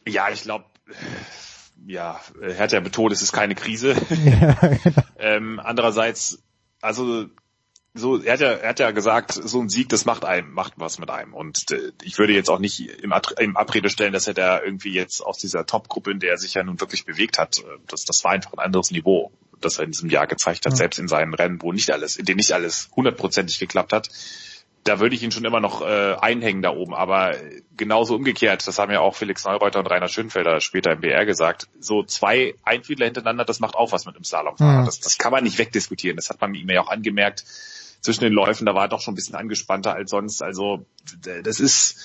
Ja, 0.06 0.28
ich 0.32 0.44
glaube 0.44 0.65
ja, 1.85 2.19
er 2.41 2.57
hat 2.57 2.72
ja 2.72 2.80
betont, 2.80 3.11
es 3.11 3.22
ist 3.22 3.31
keine 3.31 3.55
Krise. 3.55 3.95
Ja, 4.10 4.53
genau. 4.84 5.01
ähm, 5.18 5.60
andererseits, 5.64 6.41
also 6.81 7.27
so, 7.95 8.18
er 8.22 8.34
hat 8.34 8.39
ja, 8.39 8.51
er 8.53 8.69
hat 8.69 8.80
ja 8.80 8.91
gesagt, 8.91 9.34
so 9.34 9.61
ein 9.61 9.69
Sieg, 9.69 9.89
das 9.89 10.05
macht 10.05 10.26
einem, 10.26 10.51
macht 10.51 10.73
was 10.77 10.97
mit 10.97 11.11
einem. 11.11 11.34
Und 11.34 11.72
äh, 11.72 11.91
ich 12.01 12.18
würde 12.18 12.34
jetzt 12.34 12.49
auch 12.49 12.60
nicht 12.60 12.80
im, 13.03 13.14
im 13.38 13.57
Abrede 13.57 13.89
stellen, 13.89 14.14
dass 14.14 14.27
er 14.27 14.34
da 14.34 14.61
irgendwie 14.61 14.93
jetzt 14.93 15.22
aus 15.22 15.38
dieser 15.38 15.65
Top-Gruppe, 15.65 16.11
in 16.11 16.19
der 16.19 16.31
er 16.31 16.38
sich 16.38 16.55
ja 16.55 16.64
nun 16.64 16.80
wirklich 16.81 17.05
bewegt 17.05 17.38
hat, 17.38 17.60
äh, 17.60 17.64
das, 17.88 18.05
das 18.05 18.23
war 18.23 18.31
einfach 18.31 18.53
ein 18.53 18.60
anderes 18.60 18.89
Niveau, 18.89 19.31
das 19.61 19.77
er 19.77 19.85
in 19.85 19.91
diesem 19.91 20.10
Jahr 20.10 20.26
gezeigt 20.26 20.65
hat, 20.65 20.73
ja. 20.73 20.77
selbst 20.77 20.97
in 20.97 21.07
seinen 21.07 21.35
Rennen, 21.35 21.61
wo 21.61 21.72
nicht 21.72 21.91
alles, 21.91 22.15
in 22.15 22.26
denen 22.26 22.38
nicht 22.38 22.53
alles 22.53 22.89
hundertprozentig 22.95 23.60
geklappt 23.60 23.93
hat 23.93 24.10
da 24.84 24.99
würde 24.99 25.15
ich 25.15 25.23
ihn 25.23 25.31
schon 25.31 25.45
immer 25.45 25.60
noch 25.60 25.81
äh, 25.81 26.15
einhängen 26.19 26.61
da 26.61 26.72
oben. 26.72 26.93
Aber 26.93 27.35
genauso 27.77 28.15
umgekehrt, 28.15 28.68
das 28.68 28.80
haben 28.80 28.91
ja 28.91 28.99
auch 28.99 29.15
Felix 29.15 29.45
Neureuter 29.45 29.80
und 29.80 29.88
Rainer 29.88 30.07
Schönfelder 30.07 30.60
später 30.60 30.91
im 30.91 31.01
BR 31.01 31.26
gesagt, 31.26 31.68
so 31.80 32.03
zwei 32.03 32.55
Einfiedler 32.64 33.05
hintereinander, 33.05 33.45
das 33.45 33.60
macht 33.60 33.76
auch 33.76 33.91
was 33.91 34.05
mit 34.05 34.15
einem 34.15 34.26
Slalomfahrer. 34.26 34.81
Mhm. 34.81 34.85
Das, 34.85 34.99
das 34.99 35.18
kann 35.18 35.31
man 35.31 35.43
nicht 35.43 35.57
wegdiskutieren. 35.57 36.18
Das 36.18 36.30
hat 36.30 36.41
man 36.41 36.53
ihm 36.53 36.69
ja 36.69 36.81
auch 36.81 36.89
angemerkt 36.89 37.45
zwischen 38.01 38.23
den 38.23 38.34
Läufen. 38.34 38.65
Da 38.65 38.76
war 38.76 38.85
er 38.85 38.89
doch 38.89 39.01
schon 39.01 39.14
ein 39.14 39.15
bisschen 39.15 39.35
angespannter 39.35 39.93
als 39.93 40.11
sonst. 40.11 40.41
Also 40.41 40.85
das 41.43 41.60
ist 41.60 41.97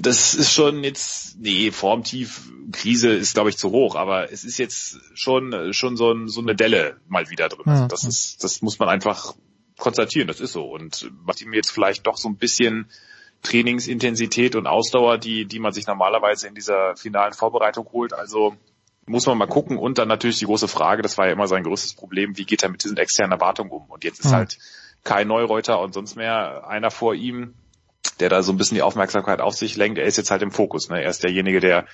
das 0.00 0.34
ist 0.34 0.52
schon 0.52 0.84
jetzt, 0.84 1.40
nee, 1.40 1.72
Formtief, 1.72 2.52
Krise 2.72 3.10
ist 3.10 3.34
glaube 3.34 3.50
ich 3.50 3.58
zu 3.58 3.70
hoch, 3.70 3.96
aber 3.96 4.32
es 4.32 4.44
ist 4.44 4.56
jetzt 4.58 5.00
schon, 5.14 5.72
schon 5.72 5.96
so, 5.96 6.12
ein, 6.12 6.28
so 6.28 6.40
eine 6.40 6.54
Delle 6.54 6.98
mal 7.08 7.28
wieder 7.30 7.48
drin. 7.48 7.64
Also 7.66 7.86
das 7.88 8.04
ist, 8.04 8.44
das 8.44 8.62
muss 8.62 8.78
man 8.78 8.88
einfach 8.88 9.34
konstatieren, 9.78 10.28
das 10.28 10.40
ist 10.40 10.52
so. 10.52 10.64
Und 10.64 11.10
macht 11.24 11.40
ihm 11.40 11.52
jetzt 11.52 11.70
vielleicht 11.70 12.06
doch 12.06 12.16
so 12.16 12.28
ein 12.28 12.36
bisschen 12.36 12.90
Trainingsintensität 13.42 14.56
und 14.56 14.66
Ausdauer, 14.66 15.18
die, 15.18 15.46
die 15.46 15.60
man 15.60 15.72
sich 15.72 15.86
normalerweise 15.86 16.48
in 16.48 16.54
dieser 16.54 16.96
finalen 16.96 17.32
Vorbereitung 17.32 17.88
holt. 17.92 18.12
Also 18.12 18.56
muss 19.06 19.26
man 19.26 19.38
mal 19.38 19.46
gucken. 19.46 19.78
Und 19.78 19.98
dann 19.98 20.08
natürlich 20.08 20.38
die 20.38 20.44
große 20.44 20.68
Frage, 20.68 21.02
das 21.02 21.16
war 21.18 21.26
ja 21.26 21.32
immer 21.32 21.46
sein 21.46 21.62
größtes 21.62 21.94
Problem, 21.94 22.36
wie 22.36 22.44
geht 22.44 22.62
er 22.62 22.68
mit 22.68 22.84
diesen 22.84 22.96
externen 22.96 23.32
Erwartungen 23.32 23.70
um? 23.70 23.86
Und 23.88 24.04
jetzt 24.04 24.20
ist 24.20 24.32
mhm. 24.32 24.36
halt 24.36 24.58
Kai 25.04 25.24
Neureuter 25.24 25.80
und 25.80 25.94
sonst 25.94 26.16
mehr 26.16 26.66
einer 26.66 26.90
vor 26.90 27.14
ihm, 27.14 27.54
der 28.20 28.28
da 28.28 28.42
so 28.42 28.52
ein 28.52 28.58
bisschen 28.58 28.74
die 28.74 28.82
Aufmerksamkeit 28.82 29.40
auf 29.40 29.54
sich 29.54 29.76
lenkt. 29.76 29.98
Er 29.98 30.04
ist 30.04 30.18
jetzt 30.18 30.30
halt 30.30 30.42
im 30.42 30.50
Fokus. 30.50 30.88
Ne? 30.88 31.02
Er 31.02 31.10
ist 31.10 31.22
derjenige, 31.22 31.60
der 31.60 31.86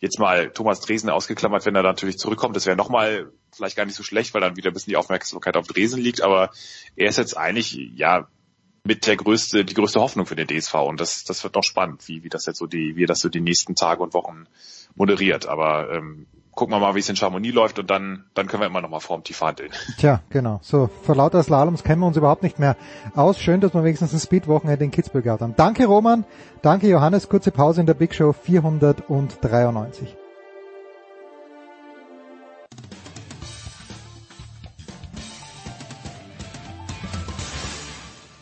jetzt 0.00 0.18
mal 0.18 0.50
Thomas 0.50 0.80
Dresen 0.80 1.10
ausgeklammert, 1.10 1.66
wenn 1.66 1.76
er 1.76 1.82
natürlich 1.82 2.18
zurückkommt, 2.18 2.56
das 2.56 2.66
wäre 2.66 2.76
nochmal 2.76 3.30
vielleicht 3.52 3.76
gar 3.76 3.84
nicht 3.84 3.96
so 3.96 4.02
schlecht, 4.02 4.34
weil 4.34 4.40
dann 4.40 4.56
wieder 4.56 4.70
ein 4.70 4.74
bisschen 4.74 4.90
die 4.90 4.96
Aufmerksamkeit 4.96 5.56
auf 5.56 5.66
Dresen 5.66 6.00
liegt, 6.00 6.22
aber 6.22 6.50
er 6.96 7.08
ist 7.08 7.18
jetzt 7.18 7.36
eigentlich, 7.36 7.74
ja, 7.94 8.28
mit 8.82 9.06
der 9.06 9.16
größte, 9.16 9.64
die 9.64 9.74
größte 9.74 10.00
Hoffnung 10.00 10.24
für 10.24 10.36
den 10.36 10.48
DSV 10.48 10.74
und 10.74 11.00
das, 11.00 11.24
das 11.24 11.44
wird 11.44 11.54
noch 11.54 11.62
spannend, 11.62 12.08
wie, 12.08 12.24
wie 12.24 12.30
das 12.30 12.46
jetzt 12.46 12.58
so 12.58 12.66
die, 12.66 12.96
wie 12.96 13.04
das 13.04 13.20
so 13.20 13.28
die 13.28 13.42
nächsten 13.42 13.74
Tage 13.74 14.02
und 14.02 14.14
Wochen 14.14 14.46
moderiert. 14.94 15.46
Aber 15.46 15.92
ähm, 15.92 16.26
gucken 16.60 16.74
wir 16.74 16.78
mal, 16.78 16.94
wie 16.94 16.98
es 16.98 17.08
in 17.08 17.16
Chamonix 17.16 17.54
läuft 17.54 17.78
und 17.78 17.88
dann, 17.88 18.24
dann 18.34 18.46
können 18.46 18.62
wir 18.62 18.66
immer 18.66 18.82
noch 18.82 18.90
mal 18.90 19.00
vorm 19.00 19.24
Tief 19.24 19.40
handeln. 19.40 19.70
Tja, 19.98 20.20
genau. 20.28 20.60
So, 20.62 20.90
vor 21.04 21.16
lauter 21.16 21.42
Slaloms 21.42 21.82
kennen 21.82 22.02
wir 22.02 22.06
uns 22.06 22.18
überhaupt 22.18 22.42
nicht 22.42 22.58
mehr 22.58 22.76
aus. 23.14 23.40
Schön, 23.40 23.62
dass 23.62 23.72
wir 23.72 23.82
wenigstens 23.82 24.12
ein 24.12 24.20
Speedwochenende 24.20 24.84
in 24.84 24.90
Kitzbühel 24.90 25.22
gehabt 25.22 25.40
haben. 25.40 25.54
Danke 25.56 25.86
Roman, 25.86 26.26
danke 26.60 26.86
Johannes. 26.86 27.30
Kurze 27.30 27.50
Pause 27.50 27.80
in 27.80 27.86
der 27.86 27.94
Big 27.94 28.14
Show 28.14 28.34
493. 28.34 30.14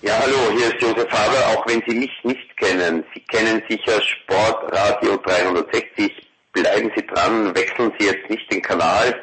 Ja, 0.03 0.15
hallo, 0.19 0.37
hier 0.57 0.75
ist 0.75 0.83
Josef 0.83 1.09
Haber, 1.09 1.57
auch 1.57 1.65
wenn 1.69 1.81
Sie 1.87 1.95
mich 1.95 2.11
nicht 2.25 2.57
kennen. 2.57 3.05
Sie 3.15 3.21
kennen 3.21 3.63
sicher 3.69 4.03
Sportradio 4.03 5.19
360 5.19 6.28
bleiben 6.63 6.91
Sie 6.97 7.07
dran, 7.07 7.55
wechseln 7.55 7.93
Sie 7.99 8.07
jetzt 8.07 8.31
nicht 8.31 8.51
den 8.53 8.63
Kanal, 8.63 9.15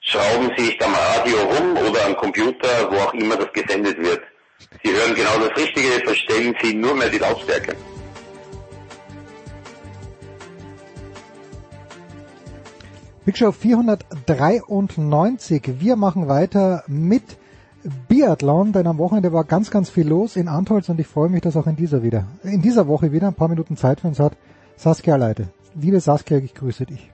schrauben 0.00 0.50
Sie 0.56 0.64
nicht 0.64 0.84
am 0.84 0.94
Radio 0.94 1.38
rum 1.38 1.76
oder 1.88 2.04
am 2.06 2.16
Computer, 2.16 2.90
wo 2.90 2.96
auch 2.96 3.14
immer 3.14 3.36
das 3.36 3.52
gesendet 3.52 3.96
wird. 3.98 4.20
Sie 4.82 4.92
hören 4.92 5.14
genau 5.14 5.38
das 5.46 5.56
Richtige, 5.56 6.04
verstellen 6.04 6.54
Sie 6.60 6.74
nur 6.74 6.94
mehr 6.94 7.08
die 7.08 7.18
Lautstärke. 7.18 7.76
Big 13.24 13.38
Show 13.38 13.52
493. 13.52 15.74
Wir 15.78 15.94
machen 15.94 16.26
weiter 16.28 16.82
mit 16.88 17.22
Biathlon, 18.08 18.72
denn 18.72 18.88
am 18.88 18.98
Wochenende 18.98 19.32
war 19.32 19.44
ganz, 19.44 19.70
ganz 19.70 19.90
viel 19.90 20.08
los 20.08 20.34
in 20.36 20.48
Antholz 20.48 20.88
und 20.88 20.98
ich 20.98 21.06
freue 21.06 21.28
mich, 21.28 21.42
dass 21.42 21.56
auch 21.56 21.68
in 21.68 21.76
dieser 21.76 22.02
wieder, 22.02 22.26
in 22.42 22.62
dieser 22.62 22.88
Woche 22.88 23.12
wieder 23.12 23.28
ein 23.28 23.34
paar 23.34 23.46
Minuten 23.48 23.76
Zeit 23.76 24.00
für 24.00 24.08
uns 24.08 24.18
hat. 24.18 24.32
Saskia 24.76 25.14
Leite. 25.16 25.50
Liebe 25.74 26.00
Saskia, 26.00 26.38
ich 26.38 26.54
grüße 26.54 26.84
dich. 26.84 27.10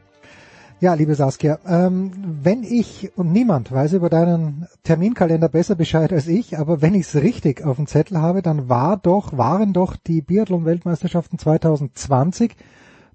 Ja, 0.81 0.95
liebe 0.95 1.15
Saskia, 1.15 1.59
ähm, 1.67 2.13
wenn 2.43 2.63
ich, 2.63 3.11
und 3.17 3.33
niemand 3.33 3.71
weiß 3.73 3.95
über 3.95 4.11
deinen 4.11 4.67
Terminkalender 4.85 5.49
besser 5.49 5.75
Bescheid 5.75 6.13
als 6.13 6.29
ich, 6.29 6.59
aber 6.59 6.83
wenn 6.83 6.95
ich 6.95 7.03
es 7.03 7.17
richtig 7.17 7.65
auf 7.65 7.77
dem 7.77 7.87
Zettel 7.87 8.21
habe, 8.21 8.43
dann 8.43 8.69
war 8.69 8.97
doch, 8.97 9.37
waren 9.37 9.73
doch 9.73 9.97
die 9.97 10.23
Biathlon-Weltmeisterschaften 10.23 11.39
2020 11.39 12.57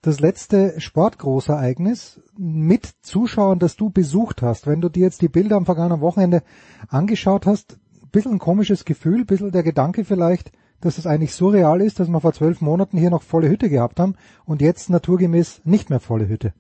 das 0.02 0.20
letzte 0.20 0.80
Sportgroßereignis 0.80 2.22
mit 2.38 2.86
Zuschauern, 3.02 3.60
das 3.60 3.78
du 3.78 3.90
besucht 3.90 4.42
hast. 4.42 4.68
Wenn 4.68 4.82
du 4.82 4.90
dir 4.90 5.04
jetzt 5.04 5.22
die 5.22 5.30
Bilder 5.30 5.56
am 5.56 5.66
vergangenen 5.66 6.02
Wochenende 6.02 6.44
angeschaut 6.90 7.46
hast, 7.46 7.78
ein 8.02 8.10
bisschen 8.12 8.34
ein 8.34 8.40
komisches 8.40 8.84
Gefühl, 8.84 9.22
ein 9.22 9.26
bisschen 9.26 9.52
der 9.52 9.64
Gedanke 9.64 10.04
vielleicht, 10.04 10.52
dass 10.86 10.98
es 10.98 11.08
eigentlich 11.08 11.34
surreal 11.34 11.82
ist, 11.82 12.00
dass 12.00 12.08
wir 12.08 12.22
vor 12.22 12.34
zwölf 12.34 12.62
Monaten 12.62 12.98
hier 12.98 13.10
noch 13.10 13.24
volle 13.24 13.50
Hütte 13.50 13.70
gehabt 13.70 14.00
haben 14.00 14.16
und 14.46 14.62
jetzt 14.62 14.90
naturgemäß 14.90 15.62
nicht 15.64 15.90
mehr 15.90 16.00
volle 16.00 16.28
Hütte. 16.28 16.54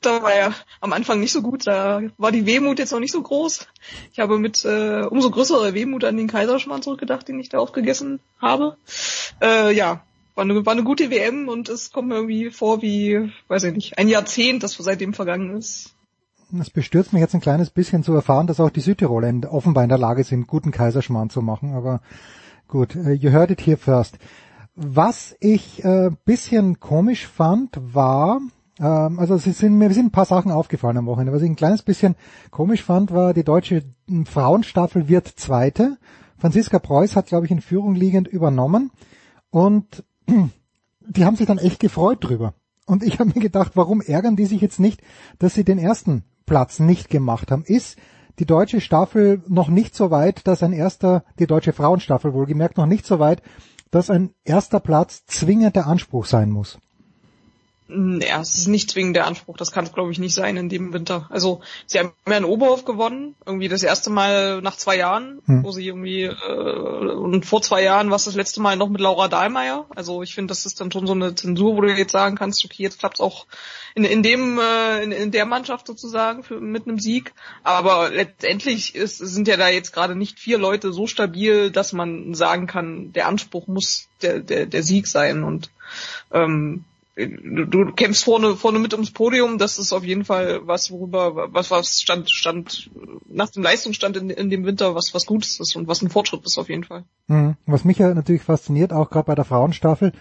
Da 0.00 0.22
war 0.22 0.34
ja 0.34 0.54
am 0.80 0.94
Anfang 0.94 1.20
nicht 1.20 1.32
so 1.32 1.42
gut, 1.42 1.66
da 1.66 2.00
war 2.16 2.32
die 2.32 2.46
Wehmut 2.46 2.78
jetzt 2.78 2.92
noch 2.92 3.00
nicht 3.00 3.12
so 3.12 3.20
groß. 3.20 3.66
Ich 4.12 4.18
habe 4.18 4.38
mit 4.38 4.64
äh, 4.64 5.02
umso 5.02 5.30
größerer 5.30 5.74
Wehmut 5.74 6.04
an 6.04 6.16
den 6.16 6.26
Kaiserschmarrn 6.26 6.80
zurückgedacht, 6.80 7.28
den 7.28 7.38
ich 7.38 7.50
da 7.50 7.58
aufgegessen 7.58 8.20
habe. 8.40 8.76
Äh, 9.42 9.74
ja, 9.74 10.02
war 10.34 10.44
eine, 10.44 10.64
war 10.64 10.72
eine 10.72 10.84
gute 10.84 11.10
WM 11.10 11.48
und 11.48 11.68
es 11.68 11.92
kommt 11.92 12.08
mir 12.08 12.14
irgendwie 12.14 12.50
vor 12.50 12.80
wie, 12.80 13.30
weiß 13.48 13.64
ich 13.64 13.74
nicht, 13.74 13.98
ein 13.98 14.08
Jahrzehnt, 14.08 14.62
das 14.62 14.72
seitdem 14.72 15.12
vergangen 15.12 15.54
ist. 15.56 15.94
Es 16.58 16.70
bestürzt 16.70 17.12
mich 17.12 17.20
jetzt 17.20 17.34
ein 17.34 17.42
kleines 17.42 17.70
bisschen 17.70 18.02
zu 18.02 18.14
erfahren, 18.14 18.46
dass 18.46 18.58
auch 18.58 18.70
die 18.70 18.80
Südtiroler 18.80 19.32
offenbar 19.52 19.84
in 19.84 19.90
der 19.90 19.98
Lage 19.98 20.24
sind, 20.24 20.46
guten 20.46 20.72
Kaiserschmarrn 20.72 21.30
zu 21.30 21.42
machen, 21.42 21.74
aber 21.74 22.00
gut, 22.70 22.96
uh, 22.96 23.10
you 23.10 23.30
heard 23.30 23.50
it 23.50 23.60
here 23.60 23.76
first. 23.76 24.18
Was 24.74 25.36
ich 25.40 25.84
äh, 25.84 26.10
bisschen 26.24 26.80
komisch 26.80 27.26
fand, 27.26 27.76
war, 27.92 28.40
ähm, 28.78 29.18
also 29.18 29.34
es 29.34 29.44
sind, 29.44 29.76
mir 29.76 29.92
sind 29.92 30.06
ein 30.06 30.10
paar 30.12 30.24
Sachen 30.24 30.52
aufgefallen 30.52 30.96
am 30.96 31.06
Wochenende. 31.06 31.32
Was 31.32 31.42
ich 31.42 31.50
ein 31.50 31.56
kleines 31.56 31.82
bisschen 31.82 32.14
komisch 32.50 32.82
fand, 32.82 33.12
war, 33.12 33.34
die 33.34 33.44
deutsche 33.44 33.82
Frauenstaffel 34.24 35.08
wird 35.08 35.28
Zweite. 35.28 35.98
Franziska 36.38 36.78
Preuß 36.78 37.16
hat, 37.16 37.26
glaube 37.26 37.44
ich, 37.44 37.52
in 37.52 37.60
Führung 37.60 37.94
liegend 37.94 38.28
übernommen. 38.28 38.90
Und 39.50 40.04
die 41.08 41.24
haben 41.24 41.36
sich 41.36 41.46
dann 41.46 41.58
echt 41.58 41.80
gefreut 41.80 42.18
drüber. 42.22 42.54
Und 42.86 43.02
ich 43.02 43.18
habe 43.18 43.32
mir 43.34 43.42
gedacht, 43.42 43.72
warum 43.74 44.00
ärgern 44.00 44.36
die 44.36 44.46
sich 44.46 44.60
jetzt 44.60 44.80
nicht, 44.80 45.02
dass 45.38 45.54
sie 45.54 45.64
den 45.64 45.78
ersten 45.78 46.24
Platz 46.46 46.78
nicht 46.78 47.10
gemacht 47.10 47.50
haben? 47.50 47.64
Ist 47.64 47.98
die 48.38 48.46
deutsche 48.46 48.80
Staffel 48.80 49.42
noch 49.48 49.68
nicht 49.68 49.94
so 49.94 50.10
weit, 50.10 50.46
dass 50.46 50.62
ein 50.62 50.72
erster, 50.72 51.24
die 51.38 51.46
deutsche 51.46 51.72
Frauenstaffel 51.72 52.32
wohlgemerkt, 52.32 52.76
noch 52.76 52.86
nicht 52.86 53.06
so 53.06 53.18
weit, 53.18 53.42
dass 53.90 54.10
ein 54.10 54.34
erster 54.44 54.80
Platz 54.80 55.24
zwingend 55.26 55.76
der 55.76 55.86
Anspruch 55.86 56.26
sein 56.26 56.50
muss? 56.50 56.78
Ja, 57.92 58.40
es 58.40 58.56
ist 58.56 58.68
nicht 58.68 58.90
zwingend 58.90 59.16
der 59.16 59.26
Anspruch. 59.26 59.56
Das 59.56 59.72
kann 59.72 59.84
es, 59.84 59.92
glaube 59.92 60.12
ich, 60.12 60.18
nicht 60.18 60.34
sein 60.34 60.56
in 60.56 60.68
dem 60.68 60.92
Winter. 60.92 61.26
Also 61.30 61.60
sie 61.86 61.98
haben 61.98 62.12
ja 62.28 62.36
in 62.36 62.44
Oberhof 62.44 62.84
gewonnen, 62.84 63.34
irgendwie 63.44 63.68
das 63.68 63.82
erste 63.82 64.10
Mal 64.10 64.60
nach 64.62 64.76
zwei 64.76 64.96
Jahren, 64.96 65.40
hm. 65.46 65.64
wo 65.64 65.72
sie 65.72 65.86
irgendwie 65.86 66.24
äh, 66.24 67.12
und 67.12 67.46
vor 67.46 67.62
zwei 67.62 67.82
Jahren 67.82 68.10
war 68.10 68.16
es 68.16 68.24
das 68.24 68.36
letzte 68.36 68.60
Mal 68.60 68.76
noch 68.76 68.88
mit 68.88 69.00
Laura 69.00 69.28
Dahlmeier. 69.28 69.86
Also 69.94 70.22
ich 70.22 70.34
finde, 70.34 70.52
das 70.52 70.66
ist 70.66 70.80
dann 70.80 70.92
schon 70.92 71.06
so 71.06 71.14
eine 71.14 71.34
Zensur, 71.34 71.76
wo 71.76 71.80
du 71.80 71.92
jetzt 71.92 72.12
sagen 72.12 72.36
kannst, 72.36 72.64
okay, 72.64 72.82
jetzt 72.82 73.00
klappt 73.00 73.16
es 73.16 73.20
auch 73.20 73.46
in, 73.94 74.04
in 74.04 74.22
dem 74.22 74.58
äh, 74.58 75.02
in, 75.02 75.12
in 75.12 75.30
der 75.30 75.46
Mannschaft 75.46 75.86
sozusagen 75.86 76.42
für, 76.42 76.60
mit 76.60 76.86
einem 76.86 76.98
Sieg. 76.98 77.32
Aber 77.62 78.10
letztendlich 78.10 78.94
ist, 78.94 79.18
sind 79.18 79.48
ja 79.48 79.56
da 79.56 79.68
jetzt 79.68 79.92
gerade 79.92 80.14
nicht 80.14 80.38
vier 80.38 80.58
Leute 80.58 80.92
so 80.92 81.06
stabil, 81.06 81.70
dass 81.70 81.92
man 81.92 82.34
sagen 82.34 82.66
kann, 82.66 83.12
der 83.12 83.28
Anspruch 83.28 83.66
muss 83.66 84.08
der 84.22 84.40
der, 84.40 84.66
der 84.66 84.82
Sieg 84.82 85.06
sein 85.06 85.44
und 85.44 85.70
ähm, 86.32 86.84
du, 87.26 87.64
du 87.64 87.92
kämpfst 87.92 88.24
vorne, 88.24 88.56
vorne 88.56 88.78
mit 88.78 88.92
ums 88.92 89.10
Podium, 89.10 89.58
das 89.58 89.78
ist 89.78 89.92
auf 89.92 90.04
jeden 90.04 90.24
Fall 90.24 90.60
was, 90.64 90.90
worüber, 90.90 91.52
was, 91.52 91.70
was 91.70 92.00
stand, 92.00 92.30
stand, 92.30 92.90
nach 93.28 93.50
dem 93.50 93.62
Leistungsstand 93.62 94.16
in, 94.16 94.30
in 94.30 94.50
dem 94.50 94.64
Winter, 94.64 94.94
was, 94.94 95.14
was 95.14 95.26
Gutes 95.26 95.60
ist 95.60 95.76
und 95.76 95.88
was 95.88 96.02
ein 96.02 96.10
Fortschritt 96.10 96.44
ist 96.44 96.58
auf 96.58 96.68
jeden 96.68 96.84
Fall. 96.84 97.04
Mhm. 97.26 97.56
Was 97.66 97.84
mich 97.84 97.98
ja 97.98 98.14
natürlich 98.14 98.42
fasziniert, 98.42 98.92
auch 98.92 99.10
gerade 99.10 99.26
bei 99.26 99.34
der 99.34 99.44
Frauenstaffel, 99.44 100.12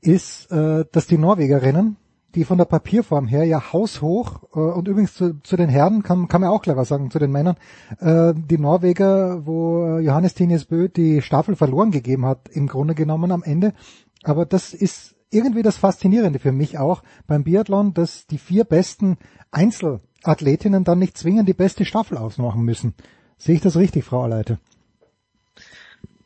ist, 0.00 0.50
äh, 0.50 0.84
dass 0.92 1.06
die 1.06 1.18
Norwegerinnen, 1.18 1.96
die 2.34 2.44
von 2.44 2.58
der 2.58 2.64
Papierform 2.64 3.26
her 3.26 3.44
ja 3.44 3.72
haushoch, 3.72 4.42
äh, 4.54 4.58
und 4.58 4.88
übrigens 4.88 5.14
zu, 5.14 5.40
zu 5.42 5.56
den 5.56 5.68
Herren 5.68 6.02
kann, 6.02 6.28
kann 6.28 6.40
man 6.40 6.50
auch 6.50 6.62
clever 6.62 6.84
sagen, 6.84 7.10
zu 7.10 7.18
den 7.18 7.32
Männern, 7.32 7.56
äh, 7.98 8.32
die 8.34 8.58
Norweger, 8.58 9.46
wo 9.46 9.98
äh, 9.98 10.00
Johannes 10.00 10.34
Tinius 10.34 10.64
Bö 10.64 10.88
die 10.88 11.22
Staffel 11.22 11.56
verloren 11.56 11.90
gegeben 11.90 12.26
hat, 12.26 12.48
im 12.48 12.66
Grunde 12.66 12.94
genommen 12.94 13.32
am 13.32 13.42
Ende. 13.42 13.72
Aber 14.22 14.46
das 14.46 14.74
ist 14.74 15.14
irgendwie 15.30 15.62
das 15.62 15.76
Faszinierende 15.76 16.38
für 16.38 16.52
mich 16.52 16.78
auch 16.78 17.02
beim 17.26 17.44
Biathlon, 17.44 17.94
dass 17.94 18.26
die 18.26 18.38
vier 18.38 18.64
besten 18.64 19.16
Einzelathletinnen 19.50 20.84
dann 20.84 20.98
nicht 20.98 21.16
zwingend 21.16 21.48
die 21.48 21.54
beste 21.54 21.84
Staffel 21.84 22.18
ausmachen 22.18 22.62
müssen. 22.62 22.94
Sehe 23.38 23.54
ich 23.54 23.60
das 23.60 23.76
richtig, 23.76 24.04
Frau 24.04 24.22
Aleite? 24.22 24.58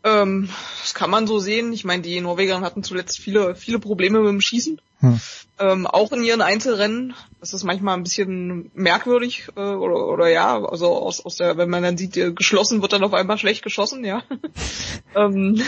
Ähm, 0.04 0.48
das 0.82 0.94
kann 0.94 1.10
man 1.10 1.26
so 1.26 1.38
sehen. 1.38 1.72
Ich 1.72 1.84
meine, 1.84 2.02
die 2.02 2.20
Norweger 2.20 2.60
hatten 2.60 2.82
zuletzt 2.82 3.18
viele, 3.18 3.54
viele 3.54 3.78
Probleme 3.78 4.20
mit 4.20 4.28
dem 4.28 4.40
Schießen. 4.40 4.80
Hm. 5.00 5.20
Ähm, 5.58 5.86
auch 5.86 6.10
in 6.12 6.24
ihren 6.24 6.40
Einzelrennen. 6.40 7.14
Das 7.40 7.52
ist 7.52 7.62
manchmal 7.62 7.96
ein 7.96 8.02
bisschen 8.02 8.70
merkwürdig 8.74 9.48
äh, 9.56 9.60
oder, 9.60 10.08
oder 10.08 10.28
ja, 10.28 10.64
also 10.64 10.96
aus, 10.96 11.24
aus 11.24 11.36
der, 11.36 11.56
wenn 11.56 11.70
man 11.70 11.82
dann 11.82 11.96
sieht, 11.96 12.14
geschlossen 12.36 12.82
wird 12.82 12.92
dann 12.92 13.04
auf 13.04 13.14
einmal 13.14 13.38
schlecht 13.38 13.62
geschossen, 13.62 14.04
ja. 14.04 14.22
ähm, 15.14 15.62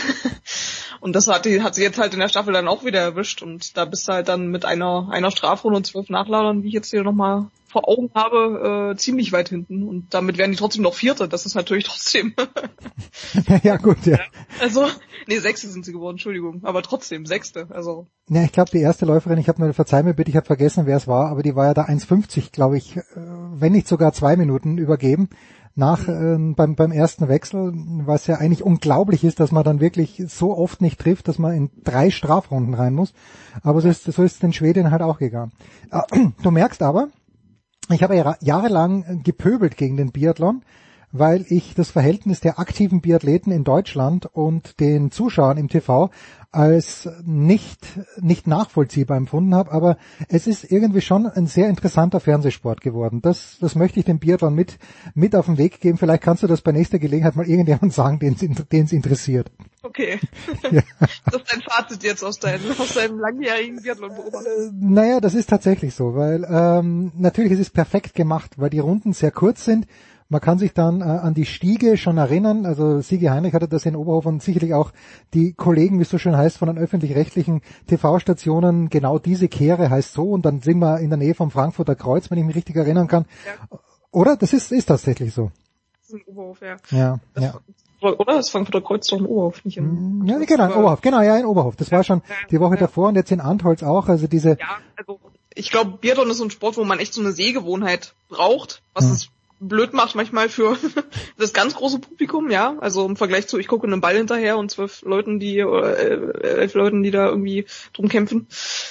und 0.99 1.15
das 1.15 1.27
hat, 1.27 1.45
die, 1.45 1.61
hat 1.61 1.75
sie 1.75 1.83
jetzt 1.83 1.99
halt 1.99 2.13
in 2.13 2.19
der 2.19 2.29
Staffel 2.29 2.53
dann 2.53 2.67
auch 2.67 2.83
wieder 2.83 2.99
erwischt 2.99 3.41
und 3.41 3.77
da 3.77 3.85
bist 3.85 4.07
du 4.07 4.13
halt 4.13 4.27
dann 4.27 4.47
mit 4.47 4.65
einer, 4.65 5.07
einer 5.11 5.31
Strafrunde 5.31 5.77
und 5.77 5.85
zwölf 5.85 6.09
Nachladern, 6.09 6.63
wie 6.63 6.67
ich 6.67 6.73
jetzt 6.73 6.89
hier 6.89 7.03
nochmal 7.03 7.47
vor 7.67 7.87
Augen 7.87 8.09
habe, 8.15 8.93
äh, 8.93 8.97
ziemlich 8.97 9.31
weit 9.31 9.49
hinten 9.49 9.83
und 9.83 10.13
damit 10.13 10.37
werden 10.37 10.51
die 10.51 10.57
trotzdem 10.57 10.83
noch 10.83 10.95
Vierte. 10.95 11.27
Das 11.27 11.45
ist 11.45 11.55
natürlich 11.55 11.83
trotzdem. 11.83 12.33
ja 13.63 13.77
gut, 13.77 14.05
ja. 14.05 14.19
Also, 14.59 14.87
nee, 15.27 15.39
Sechste 15.39 15.67
sind 15.67 15.85
sie 15.85 15.91
geworden, 15.91 16.15
Entschuldigung, 16.15 16.61
aber 16.63 16.81
trotzdem 16.81 17.25
Sechste. 17.25 17.67
Also. 17.69 18.07
Ja, 18.29 18.43
ich 18.43 18.51
glaube 18.51 18.71
die 18.71 18.81
erste 18.81 19.05
Läuferin, 19.05 19.37
ich 19.37 19.47
habe 19.47 19.63
mir 19.63 19.73
verzeih 19.73 20.03
mir 20.03 20.13
bitte, 20.13 20.29
ich 20.29 20.35
habe 20.35 20.45
vergessen, 20.45 20.85
wer 20.85 20.97
es 20.97 21.07
war, 21.07 21.29
aber 21.29 21.43
die 21.43 21.55
war 21.55 21.67
ja 21.67 21.73
da 21.73 21.85
1,50, 21.85 22.51
glaube 22.51 22.77
ich, 22.77 22.97
äh, 22.97 23.01
wenn 23.15 23.71
nicht 23.71 23.87
sogar 23.87 24.11
zwei 24.11 24.35
Minuten 24.35 24.77
übergeben 24.77 25.29
nach 25.75 26.09
äh, 26.09 26.35
beim, 26.37 26.75
beim 26.75 26.91
ersten 26.91 27.29
Wechsel, 27.29 27.71
was 28.05 28.27
ja 28.27 28.35
eigentlich 28.35 28.63
unglaublich 28.63 29.23
ist, 29.23 29.39
dass 29.39 29.53
man 29.53 29.63
dann 29.63 29.79
wirklich 29.79 30.21
so 30.27 30.57
oft 30.57 30.81
nicht 30.81 30.99
trifft, 30.99 31.29
dass 31.29 31.39
man 31.39 31.53
in 31.53 31.69
drei 31.85 32.09
Strafrunden 32.09 32.73
rein 32.73 32.95
muss. 32.95 33.13
Aber 33.63 33.79
so 33.79 33.87
ist, 33.87 34.03
so 34.03 34.23
ist 34.23 34.43
den 34.43 34.51
Schweden 34.51 34.91
halt 34.91 35.03
auch 35.03 35.19
gegangen. 35.19 35.53
Äh, 35.89 36.01
du 36.43 36.51
merkst 36.51 36.81
aber, 36.81 37.07
ich 37.89 38.03
habe 38.03 38.17
ja 38.17 38.35
jahrelang 38.41 39.21
gepöbelt 39.23 39.77
gegen 39.77 39.95
den 39.95 40.11
Biathlon, 40.11 40.63
weil 41.19 41.45
ich 41.49 41.73
das 41.75 41.91
Verhältnis 41.91 42.39
der 42.39 42.59
aktiven 42.59 43.01
Biathleten 43.01 43.51
in 43.51 43.63
Deutschland 43.63 44.25
und 44.25 44.79
den 44.79 45.11
Zuschauern 45.11 45.57
im 45.57 45.69
TV 45.69 46.09
als 46.51 47.09
nicht, 47.23 47.85
nicht 48.19 48.47
nachvollziehbar 48.47 49.17
empfunden 49.17 49.53
habe, 49.53 49.71
aber 49.71 49.97
es 50.29 50.47
ist 50.47 50.71
irgendwie 50.71 51.01
schon 51.01 51.27
ein 51.27 51.45
sehr 51.45 51.69
interessanter 51.69 52.19
Fernsehsport 52.19 52.81
geworden. 52.81 53.21
Das, 53.21 53.57
das 53.59 53.75
möchte 53.75 53.99
ich 53.99 54.05
dem 54.05 54.19
Biathlon 54.19 54.55
mit, 54.55 54.79
mit 55.13 55.35
auf 55.35 55.45
den 55.45 55.57
Weg 55.57 55.81
geben. 55.81 55.97
Vielleicht 55.97 56.23
kannst 56.23 56.43
du 56.43 56.47
das 56.47 56.61
bei 56.61 56.71
nächster 56.71 56.99
Gelegenheit 56.99 57.35
mal 57.35 57.47
irgendjemand 57.47 57.93
sagen, 57.93 58.19
den 58.19 58.33
es 58.83 58.91
interessiert. 58.91 59.51
Okay. 59.83 60.19
Ja. 60.71 60.81
Das 61.25 61.41
ist 61.41 61.53
dein 61.53 61.61
Fazit 61.61 62.03
jetzt 62.03 62.23
aus 62.23 62.39
deinem, 62.39 62.71
aus 62.77 62.93
deinem 62.93 63.19
langjährigen 63.19 63.81
Biathlon-Beobachter. 63.81 64.71
Naja, 64.73 65.21
das 65.21 65.33
ist 65.33 65.49
tatsächlich 65.49 65.95
so, 65.95 66.15
weil 66.15 66.45
ähm, 66.49 67.11
natürlich 67.15 67.53
ist 67.53 67.59
es 67.59 67.69
perfekt 67.69 68.13
gemacht, 68.13 68.55
weil 68.57 68.69
die 68.69 68.79
Runden 68.79 69.13
sehr 69.13 69.31
kurz 69.31 69.63
sind 69.63 69.87
man 70.29 70.41
kann 70.41 70.59
sich 70.59 70.73
dann 70.73 71.01
äh, 71.01 71.03
an 71.03 71.33
die 71.33 71.45
Stiege 71.45 71.97
schon 71.97 72.17
erinnern. 72.17 72.65
Also 72.65 73.01
Sigi 73.01 73.25
Heinrich 73.25 73.53
hatte 73.53 73.67
das 73.67 73.85
in 73.85 73.95
Oberhof 73.95 74.25
und 74.25 74.43
sicherlich 74.43 74.73
auch 74.73 74.91
die 75.33 75.53
Kollegen, 75.53 75.99
wie 75.99 76.03
es 76.03 76.09
so 76.09 76.17
schön 76.17 76.35
heißt, 76.35 76.57
von 76.57 76.67
den 76.67 76.77
öffentlich-rechtlichen 76.77 77.61
TV-Stationen. 77.87 78.89
Genau 78.89 79.19
diese 79.19 79.47
Kehre 79.47 79.89
heißt 79.89 80.13
so. 80.13 80.31
Und 80.31 80.45
dann 80.45 80.61
sind 80.61 80.79
wir 80.79 80.99
in 80.99 81.09
der 81.09 81.17
Nähe 81.17 81.33
vom 81.33 81.51
Frankfurter 81.51 81.95
Kreuz, 81.95 82.29
wenn 82.29 82.37
ich 82.37 82.45
mich 82.45 82.55
richtig 82.55 82.75
erinnern 82.75 83.07
kann. 83.07 83.25
Ja. 83.45 83.79
Oder? 84.11 84.35
Das 84.35 84.53
ist, 84.53 84.71
ist 84.71 84.87
tatsächlich 84.87 85.33
so. 85.33 85.51
Das 85.99 86.09
ist 86.09 86.15
in 86.15 86.33
Oberhof, 86.33 86.61
ja. 86.61 86.77
Ja, 86.91 87.19
das 87.33 87.43
ja. 87.43 87.59
Oder? 87.99 88.35
Das 88.35 88.49
Frankfurter 88.49 88.85
Kreuz 88.85 89.07
doch 89.07 89.19
in 89.19 89.25
Oberhof, 89.25 89.65
nicht 89.65 89.77
in 89.77 90.23
Ja, 90.25 90.37
genau, 90.39 90.65
in 90.65 90.73
Oberhof. 90.73 91.01
Genau, 91.01 91.21
ja, 91.21 91.37
in 91.37 91.45
Oberhof. 91.45 91.75
Das 91.75 91.89
ja, 91.89 91.97
war 91.97 92.03
schon 92.03 92.21
die 92.51 92.59
Woche 92.59 92.75
ja. 92.75 92.81
davor 92.81 93.07
und 93.07 93.15
jetzt 93.15 93.31
in 93.31 93.39
Antholz 93.39 93.81
auch. 93.81 94.07
Also 94.07 94.27
diese. 94.27 94.57
Ja, 94.59 94.77
also 94.95 95.19
ich 95.55 95.71
glaube, 95.71 95.97
Biathlon 95.97 96.29
ist 96.29 96.37
so 96.37 96.43
ein 96.43 96.51
Sport, 96.51 96.77
wo 96.77 96.83
man 96.83 96.99
echt 96.99 97.13
so 97.13 97.21
eine 97.21 97.31
Sehgewohnheit 97.31 98.13
braucht, 98.29 98.83
was 98.93 99.05
hm. 99.05 99.11
es 99.13 99.29
blöd 99.59 99.93
macht 99.93 100.15
manchmal 100.15 100.49
für 100.49 100.77
das 101.37 101.53
ganz 101.53 101.75
große 101.75 101.99
Publikum, 101.99 102.49
ja. 102.51 102.77
Also 102.79 103.05
im 103.05 103.15
Vergleich 103.15 103.47
zu, 103.47 103.57
ich 103.57 103.67
gucke 103.67 103.87
einen 103.87 104.01
Ball 104.01 104.15
hinterher 104.15 104.57
und 104.57 104.71
zwölf 104.71 105.01
Leuten, 105.03 105.39
die, 105.39 105.63
oder 105.63 105.97
äh, 105.97 106.59
elf 106.59 106.73
Leuten, 106.73 107.03
die 107.03 107.11
da 107.11 107.27
irgendwie 107.27 107.65
drum 107.93 108.09
kämpfen. 108.09 108.47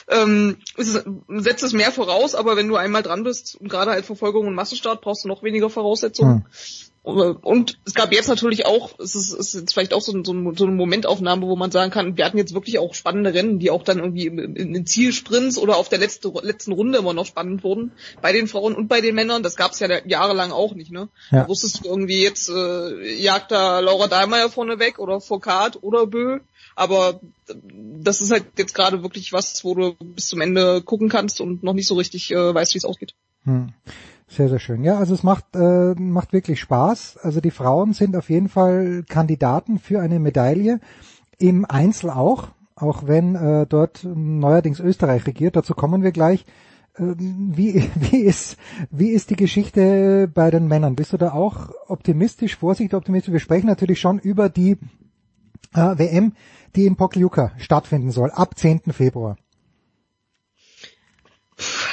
Ähm, 0.08 0.56
es 0.76 1.04
setzt 1.28 1.62
es 1.62 1.72
mehr 1.72 1.92
voraus, 1.92 2.34
aber 2.34 2.56
wenn 2.56 2.68
du 2.68 2.76
einmal 2.76 3.02
dran 3.02 3.24
bist 3.24 3.56
und 3.60 3.68
gerade 3.68 3.90
halt 3.92 4.04
Verfolgung 4.04 4.46
und 4.46 4.54
Massenstart, 4.54 5.00
brauchst 5.00 5.24
du 5.24 5.28
noch 5.28 5.42
weniger 5.42 5.70
Voraussetzungen. 5.70 6.44
Hm. 6.44 6.86
Und 7.06 7.78
es 7.84 7.94
gab 7.94 8.12
jetzt 8.12 8.26
natürlich 8.26 8.66
auch, 8.66 8.98
es 8.98 9.14
ist, 9.14 9.32
es 9.32 9.54
ist 9.54 9.60
jetzt 9.60 9.74
vielleicht 9.74 9.94
auch 9.94 10.00
so, 10.00 10.10
so, 10.24 10.52
so 10.56 10.64
eine 10.64 10.74
Momentaufnahme, 10.74 11.46
wo 11.46 11.54
man 11.54 11.70
sagen 11.70 11.92
kann, 11.92 12.16
wir 12.16 12.24
hatten 12.24 12.36
jetzt 12.36 12.52
wirklich 12.52 12.80
auch 12.80 12.94
spannende 12.94 13.32
Rennen, 13.32 13.60
die 13.60 13.70
auch 13.70 13.84
dann 13.84 14.00
irgendwie 14.00 14.26
in, 14.26 14.56
in 14.56 14.86
Zielsprints 14.86 15.56
oder 15.56 15.76
auf 15.76 15.88
der 15.88 16.00
letzte, 16.00 16.32
letzten 16.42 16.72
Runde 16.72 16.98
immer 16.98 17.12
noch 17.12 17.24
spannend 17.24 17.62
wurden. 17.62 17.92
Bei 18.22 18.32
den 18.32 18.48
Frauen 18.48 18.74
und 18.74 18.88
bei 18.88 19.00
den 19.00 19.14
Männern, 19.14 19.44
das 19.44 19.54
gab 19.54 19.70
es 19.70 19.78
ja 19.78 19.88
jahrelang 20.04 20.50
auch 20.50 20.74
nicht, 20.74 20.90
ne? 20.90 21.08
Ja. 21.30 21.42
Da 21.42 21.48
wusstest 21.48 21.84
du 21.84 21.88
irgendwie 21.88 22.24
jetzt, 22.24 22.48
äh, 22.48 23.14
jagt 23.14 23.52
da 23.52 23.78
Laura 23.78 24.08
Dahlmeier 24.08 24.50
vorne 24.50 24.80
weg 24.80 24.98
oder 24.98 25.20
Foucault 25.20 25.80
oder 25.84 26.08
Bö. 26.08 26.40
Aber 26.74 27.20
das 27.46 28.20
ist 28.20 28.32
halt 28.32 28.46
jetzt 28.58 28.74
gerade 28.74 29.04
wirklich 29.04 29.32
was, 29.32 29.62
wo 29.62 29.76
du 29.76 29.94
bis 29.94 30.26
zum 30.26 30.40
Ende 30.40 30.82
gucken 30.82 31.08
kannst 31.08 31.40
und 31.40 31.62
noch 31.62 31.74
nicht 31.74 31.86
so 31.86 31.94
richtig 31.94 32.32
äh, 32.32 32.52
weißt, 32.52 32.74
wie 32.74 32.78
es 32.78 32.84
ausgeht. 32.84 33.14
Hm. 33.44 33.72
Sehr, 34.28 34.48
sehr 34.48 34.58
schön. 34.58 34.82
Ja, 34.82 34.98
also 34.98 35.14
es 35.14 35.22
macht, 35.22 35.44
äh, 35.54 35.94
macht 35.94 36.32
wirklich 36.32 36.60
Spaß. 36.60 37.18
Also 37.22 37.40
die 37.40 37.52
Frauen 37.52 37.92
sind 37.92 38.16
auf 38.16 38.28
jeden 38.28 38.48
Fall 38.48 39.04
Kandidaten 39.08 39.78
für 39.78 40.00
eine 40.00 40.18
Medaille. 40.18 40.80
Im 41.38 41.64
Einzel 41.64 42.10
auch, 42.10 42.48
auch 42.74 43.06
wenn 43.06 43.36
äh, 43.36 43.66
dort 43.66 44.04
neuerdings 44.04 44.80
Österreich 44.80 45.26
regiert. 45.26 45.54
Dazu 45.54 45.74
kommen 45.74 46.02
wir 46.02 46.10
gleich. 46.10 46.44
Äh, 46.94 47.14
wie, 47.16 47.88
wie, 47.94 48.20
ist, 48.20 48.56
wie 48.90 49.10
ist 49.10 49.30
die 49.30 49.36
Geschichte 49.36 50.28
bei 50.32 50.50
den 50.50 50.66
Männern? 50.66 50.96
Bist 50.96 51.12
du 51.12 51.18
da 51.18 51.32
auch 51.32 51.70
optimistisch, 51.86 52.56
vorsichtig 52.56 52.94
optimistisch? 52.94 53.32
Wir 53.32 53.40
sprechen 53.40 53.68
natürlich 53.68 54.00
schon 54.00 54.18
über 54.18 54.48
die 54.48 54.72
äh, 55.72 55.98
WM, 55.98 56.32
die 56.74 56.86
in 56.86 56.96
Pokljuka 56.96 57.52
stattfinden 57.58 58.10
soll, 58.10 58.32
ab 58.32 58.58
10. 58.58 58.80
Februar. 58.90 59.36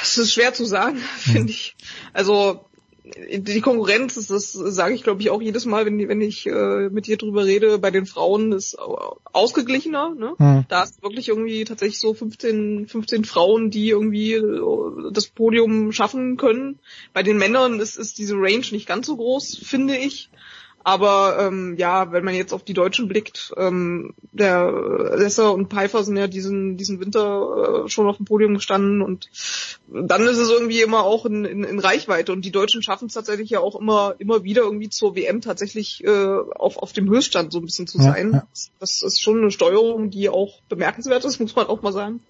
Es 0.04 0.18
ist 0.18 0.32
schwer 0.32 0.52
zu 0.52 0.64
sagen, 0.64 0.96
finde 1.18 1.50
ich. 1.50 1.76
Also 2.12 2.60
die 3.04 3.60
Konkurrenz, 3.60 4.14
das, 4.14 4.28
das 4.28 4.52
sage 4.52 4.94
ich 4.94 5.02
glaube 5.02 5.20
ich 5.20 5.28
auch 5.28 5.42
jedes 5.42 5.66
Mal, 5.66 5.84
wenn, 5.84 6.08
wenn 6.08 6.22
ich 6.22 6.46
äh, 6.46 6.88
mit 6.88 7.06
dir 7.06 7.18
drüber 7.18 7.44
rede, 7.44 7.78
bei 7.78 7.90
den 7.90 8.06
Frauen 8.06 8.52
ist 8.52 8.78
ausgeglichener. 8.78 10.14
Ne? 10.14 10.34
Mhm. 10.38 10.64
Da 10.68 10.84
ist 10.84 11.02
wirklich 11.02 11.28
irgendwie 11.28 11.64
tatsächlich 11.64 11.98
so 11.98 12.14
15, 12.14 12.86
15 12.88 13.24
Frauen, 13.24 13.70
die 13.70 13.90
irgendwie 13.90 14.32
äh, 14.34 15.12
das 15.12 15.26
Podium 15.26 15.92
schaffen 15.92 16.38
können. 16.38 16.78
Bei 17.12 17.22
den 17.22 17.36
Männern 17.36 17.78
ist, 17.78 17.96
ist 17.96 18.18
diese 18.18 18.36
Range 18.36 18.66
nicht 18.70 18.86
ganz 18.86 19.06
so 19.06 19.16
groß, 19.16 19.58
finde 19.62 19.96
ich. 19.96 20.30
Aber 20.84 21.38
ähm, 21.40 21.76
ja, 21.78 22.12
wenn 22.12 22.24
man 22.24 22.34
jetzt 22.34 22.52
auf 22.52 22.62
die 22.62 22.74
Deutschen 22.74 23.08
blickt, 23.08 23.54
ähm, 23.56 24.12
der 24.32 25.14
Lesser 25.16 25.54
und 25.54 25.72
Pfeiffer 25.72 26.04
sind 26.04 26.18
ja 26.18 26.26
diesen, 26.26 26.76
diesen 26.76 27.00
Winter 27.00 27.84
äh, 27.86 27.88
schon 27.88 28.06
auf 28.06 28.18
dem 28.18 28.26
Podium 28.26 28.52
gestanden 28.52 29.00
und 29.00 29.30
dann 29.88 30.22
ist 30.22 30.36
es 30.36 30.50
irgendwie 30.50 30.82
immer 30.82 31.04
auch 31.04 31.24
in, 31.24 31.46
in, 31.46 31.64
in 31.64 31.78
Reichweite 31.78 32.32
und 32.32 32.44
die 32.44 32.50
Deutschen 32.50 32.82
schaffen 32.82 33.06
es 33.06 33.14
tatsächlich 33.14 33.48
ja 33.48 33.60
auch 33.60 33.80
immer 33.80 34.14
immer 34.18 34.44
wieder 34.44 34.62
irgendwie 34.62 34.90
zur 34.90 35.16
WM 35.16 35.40
tatsächlich 35.40 36.04
äh, 36.04 36.36
auf, 36.54 36.76
auf 36.76 36.92
dem 36.92 37.08
Höchststand 37.08 37.50
so 37.50 37.60
ein 37.60 37.64
bisschen 37.64 37.86
zu 37.86 37.96
sein. 37.96 38.32
Ja, 38.32 38.38
ja. 38.38 38.46
Das 38.78 39.02
ist 39.02 39.22
schon 39.22 39.38
eine 39.38 39.50
Steuerung, 39.50 40.10
die 40.10 40.28
auch 40.28 40.60
bemerkenswert 40.68 41.24
ist, 41.24 41.40
muss 41.40 41.56
man 41.56 41.66
auch 41.66 41.80
mal 41.80 41.94
sagen. 41.94 42.20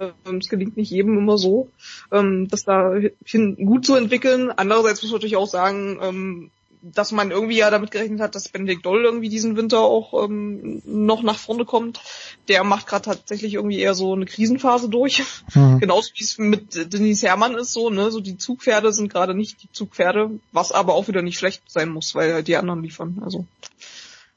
Ähm, 0.00 0.38
es 0.38 0.48
gelingt 0.48 0.78
nicht 0.78 0.90
jedem 0.90 1.18
immer 1.18 1.36
so, 1.36 1.68
ähm, 2.10 2.48
das 2.48 2.64
da 2.64 2.94
hin 3.26 3.56
gut 3.56 3.84
zu 3.84 3.94
entwickeln. 3.94 4.50
Andererseits 4.50 5.02
muss 5.02 5.10
man 5.10 5.18
natürlich 5.18 5.36
auch 5.36 5.48
sagen, 5.48 5.98
ähm, 6.00 6.50
dass 6.82 7.12
man 7.12 7.30
irgendwie 7.30 7.58
ja 7.58 7.70
damit 7.70 7.90
gerechnet 7.90 8.20
hat, 8.20 8.34
dass 8.34 8.48
Benedikt 8.48 8.86
Doll 8.86 9.04
irgendwie 9.04 9.28
diesen 9.28 9.56
Winter 9.56 9.80
auch 9.80 10.24
ähm, 10.24 10.82
noch 10.84 11.22
nach 11.22 11.38
vorne 11.38 11.64
kommt. 11.64 12.00
Der 12.48 12.64
macht 12.64 12.86
gerade 12.86 13.04
tatsächlich 13.04 13.54
irgendwie 13.54 13.78
eher 13.78 13.94
so 13.94 14.14
eine 14.14 14.26
Krisenphase 14.26 14.88
durch. 14.88 15.22
Mhm. 15.54 15.78
Genauso 15.80 16.10
wie 16.14 16.24
es 16.24 16.38
mit 16.38 16.92
Denise 16.92 17.26
Herrmann 17.26 17.54
ist 17.54 17.72
so, 17.72 17.90
ne? 17.90 18.10
So 18.10 18.20
die 18.20 18.38
Zugpferde 18.38 18.92
sind 18.92 19.12
gerade 19.12 19.34
nicht 19.34 19.62
die 19.62 19.72
Zugpferde, 19.72 20.30
was 20.52 20.72
aber 20.72 20.94
auch 20.94 21.08
wieder 21.08 21.22
nicht 21.22 21.38
schlecht 21.38 21.62
sein 21.68 21.90
muss, 21.90 22.14
weil 22.14 22.32
halt 22.32 22.48
die 22.48 22.56
anderen 22.56 22.82
liefern. 22.82 23.20
Also 23.24 23.46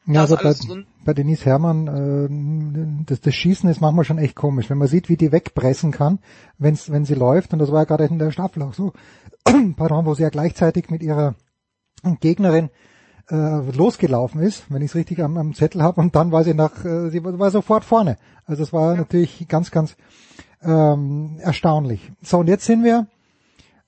ja, 0.06 0.22
also 0.22 0.36
bei, 0.36 0.54
bei 1.06 1.14
Denise 1.14 1.46
Herrmann, 1.46 1.88
äh, 1.88 3.06
das, 3.06 3.22
das 3.22 3.34
Schießen 3.34 3.70
ist 3.70 3.80
manchmal 3.80 4.04
schon 4.04 4.18
echt 4.18 4.36
komisch, 4.36 4.70
wenn 4.70 4.78
man 4.78 4.90
sieht, 4.90 5.08
wie 5.08 5.16
die 5.16 5.32
wegpressen 5.32 5.92
kann, 5.92 6.20
wenn's, 6.58 6.92
wenn 6.92 7.06
sie 7.06 7.16
läuft. 7.16 7.54
Und 7.54 7.60
das 7.60 7.72
war 7.72 7.82
ja 7.82 7.86
gerade 7.86 8.06
in 8.06 8.20
der 8.20 8.32
Staffel 8.32 8.64
auch 8.64 8.74
so, 8.74 8.92
pardon, 9.78 10.06
wo 10.06 10.14
sie 10.14 10.24
ja 10.24 10.30
gleichzeitig 10.30 10.90
mit 10.90 11.04
ihrer 11.04 11.36
Gegnerin 12.20 12.70
äh, 13.30 13.72
losgelaufen 13.72 14.42
ist, 14.42 14.66
wenn 14.70 14.82
ich 14.82 14.92
es 14.92 14.96
richtig 14.96 15.22
am, 15.22 15.38
am 15.38 15.54
Zettel 15.54 15.82
habe, 15.82 16.02
und 16.02 16.16
dann 16.16 16.32
war 16.32 16.44
sie 16.44 16.54
nach, 16.54 16.84
äh, 16.86 17.10
sie 17.10 17.24
war 17.24 17.52
sofort 17.52 17.86
vorne. 17.86 18.18
Also 18.46 18.64
es 18.64 18.74
war 18.74 18.92
ja. 18.92 18.98
natürlich 18.98 19.48
ganz, 19.48 19.72
ganz 19.72 19.96
ähm, 20.62 21.38
erstaunlich. 21.40 22.12
So, 22.22 22.40
und 22.40 22.48
jetzt 22.48 22.66
sind 22.66 22.84
wir, 22.84 23.08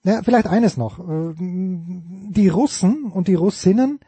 ja, 0.03 0.21
vielleicht 0.23 0.47
eines 0.47 0.77
noch. 0.77 0.99
Äh, 0.99 1.33
die 1.37 2.47
Russen 2.47 3.11
und 3.11 3.27
die 3.27 3.35
Russinnen 3.35 3.99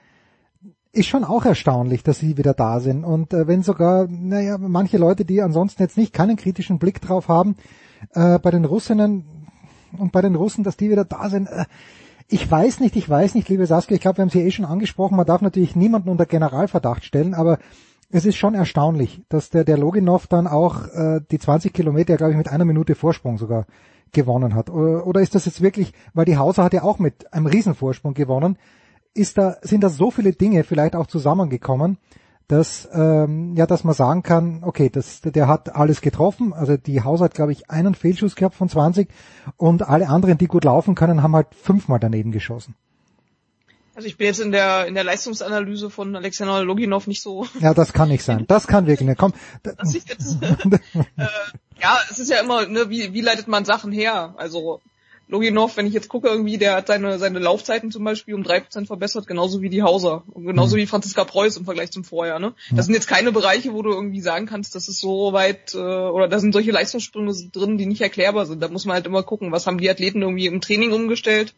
ist 0.94 1.08
schon 1.08 1.24
auch 1.24 1.46
erstaunlich, 1.46 2.04
dass 2.04 2.20
sie 2.20 2.38
wieder 2.38 2.54
da 2.54 2.80
sind. 2.80 3.04
Und 3.04 3.34
äh, 3.34 3.48
wenn 3.48 3.64
sogar, 3.64 4.08
naja, 4.08 4.58
manche 4.58 4.98
Leute, 4.98 5.26
die 5.26 5.42
ansonsten 5.42 5.84
jetzt 5.84 5.98
nicht 5.98 6.14
keinen 6.14 6.38
kritischen 6.38 6.80
Blick 6.80 7.02
drauf 7.02 7.28
haben, 7.28 7.56
äh, 8.14 8.40
bei 8.40 8.52
den 8.52 8.66
Russinnen 8.66 9.26
und 9.98 10.12
bei 10.12 10.22
den 10.22 10.36
Russen, 10.36 10.64
dass 10.64 10.78
die 10.78 10.90
wieder 10.90 11.06
da 11.06 11.30
sind, 11.30 11.48
äh, 11.48 11.66
ich 12.30 12.50
weiß 12.50 12.80
nicht, 12.82 12.96
ich 12.96 13.10
weiß 13.10 13.36
nicht, 13.36 13.48
liebe 13.50 13.66
Saskia, 13.66 13.96
ich 13.96 14.02
glaube, 14.02 14.18
wir 14.18 14.22
haben 14.24 14.30
sie 14.30 14.42
eh 14.42 14.52
schon 14.52 14.66
angesprochen, 14.66 15.16
man 15.16 15.26
darf 15.26 15.42
natürlich 15.42 15.76
niemanden 15.76 16.10
unter 16.10 16.26
Generalverdacht 16.26 17.06
stellen, 17.06 17.34
aber 17.34 17.58
es 18.10 18.26
ist 18.26 18.36
schon 18.36 18.54
erstaunlich, 18.54 19.22
dass 19.30 19.50
der, 19.50 19.64
der 19.64 19.78
Loginov 19.78 20.28
dann 20.28 20.48
auch 20.48 20.88
äh, 20.88 21.22
die 21.32 21.40
20 21.40 21.74
Kilometer, 21.74 22.18
glaube 22.18 22.32
ich, 22.32 22.38
mit 22.38 22.50
einer 22.50 22.66
Minute 22.66 22.96
Vorsprung 22.96 23.38
sogar 23.38 23.66
gewonnen 24.14 24.56
hat. 24.56 24.70
Oder, 24.70 25.06
oder 25.06 25.22
ist 25.22 25.36
das 25.36 25.46
jetzt 25.46 25.62
wirklich, 25.62 25.94
weil 26.14 26.26
die 26.26 26.38
Hauser 26.38 26.64
hat 26.64 26.74
ja 26.74 26.84
auch 26.84 27.00
mit 27.00 27.34
einem 27.34 27.48
Riesenvorsprung 27.48 28.14
gewonnen, 28.14 28.58
ist 29.14 29.38
da, 29.38 29.58
sind 29.62 29.84
da 29.84 29.90
so 29.90 30.12
viele 30.12 30.34
Dinge 30.34 30.64
vielleicht 30.64 30.96
auch 30.96 31.08
zusammengekommen, 31.08 31.98
dass 32.48 32.88
ähm, 32.94 33.56
ja, 33.56 33.66
dass 33.66 33.84
man 33.84 33.94
sagen 33.94 34.24
kann, 34.24 34.64
okay, 34.64 34.90
das, 34.90 35.22
der 35.22 35.48
hat 35.48 35.76
alles 35.76 36.02
getroffen. 36.02 36.54
Also 36.54 36.78
die 36.78 37.04
Haus 37.04 37.20
hat, 37.20 37.34
glaube 37.34 37.52
ich, 37.52 37.70
einen 37.70 37.94
Fehlschuss 37.94 38.36
gehabt 38.36 38.56
von 38.56 38.70
20 38.70 39.10
und 39.58 39.88
alle 39.88 40.08
anderen, 40.08 40.38
die 40.38 40.48
gut 40.48 40.64
laufen 40.64 40.96
können, 40.96 41.24
haben 41.24 41.36
halt 41.36 41.48
fünfmal 41.54 42.00
daneben 42.00 42.32
geschossen. 42.32 42.76
Also 43.96 44.08
ich 44.08 44.18
bin 44.18 44.28
jetzt 44.28 44.40
in 44.40 44.52
der 44.52 44.86
in 44.86 44.94
der 44.94 45.04
Leistungsanalyse 45.04 45.90
von 45.90 46.16
Alexander 46.16 46.64
Loginov 46.64 47.08
nicht 47.08 47.22
so. 47.22 47.48
Ja, 47.60 47.74
das 47.74 47.94
kann 47.94 48.10
nicht 48.10 48.24
sein. 48.24 48.46
Das 48.48 48.68
kann 48.68 48.86
wirklich 48.86 49.08
nicht. 49.08 49.18
Komm. 49.18 49.34
Das 49.64 49.94
jetzt, 49.94 50.38
äh, 50.44 51.28
ja, 51.82 51.98
es 52.10 52.20
ist 52.20 52.30
ja 52.30 52.40
immer, 52.40 52.68
ne, 52.68 52.90
wie, 52.90 53.14
wie 53.14 53.22
leitet 53.22 53.48
man 53.48 53.66
Sachen 53.66 53.92
her? 53.92 54.36
Also 54.38 54.82
Loginov, 55.30 55.76
wenn 55.76 55.86
ich 55.86 55.94
jetzt 55.94 56.08
gucke, 56.08 56.30
irgendwie, 56.30 56.58
der 56.58 56.76
hat 56.76 56.88
seine, 56.88 57.20
seine 57.20 57.40
Laufzeiten 57.40 57.92
zum 57.92 58.04
Beispiel 58.04 58.34
um 58.34 58.44
drei 58.44 58.62
Prozent 58.62 58.88
verbessert, 58.88 59.28
genauso 59.28 59.62
wie 59.62 59.70
die 59.70 59.84
Hauser. 59.84 60.24
Und 60.32 60.46
genauso 60.46 60.76
mhm. 60.76 60.82
wie 60.82 60.88
Franziska 60.88 61.26
Preuß 61.26 61.58
im 61.58 61.66
Vergleich 61.66 61.92
zum 61.92 62.06
Vorjahr. 62.06 62.40
Ne? 62.40 62.54
Das 62.72 62.86
sind 62.86 62.96
jetzt 62.96 63.08
keine 63.08 63.34
Bereiche, 63.34 63.74
wo 63.74 63.82
du 63.82 63.92
irgendwie 63.92 64.22
sagen 64.22 64.46
kannst, 64.46 64.74
das 64.76 64.88
ist 64.88 65.00
so 65.00 65.34
weit, 65.34 65.74
äh, 65.74 65.78
oder 65.78 66.30
da 66.30 66.40
sind 66.40 66.54
solche 66.54 66.72
Leistungssprünge 66.72 67.34
drin, 67.52 67.78
die 67.78 67.86
nicht 67.86 68.02
erklärbar 68.02 68.46
sind. 68.46 68.64
Da 68.64 68.70
muss 68.70 68.86
man 68.86 68.96
halt 68.96 69.06
immer 69.06 69.24
gucken, 69.24 69.52
was 69.52 69.68
haben 69.68 69.80
die 69.80 69.90
Athleten 69.90 70.22
irgendwie 70.22 70.48
im 70.48 70.62
Training 70.62 70.94
umgestellt. 70.94 71.54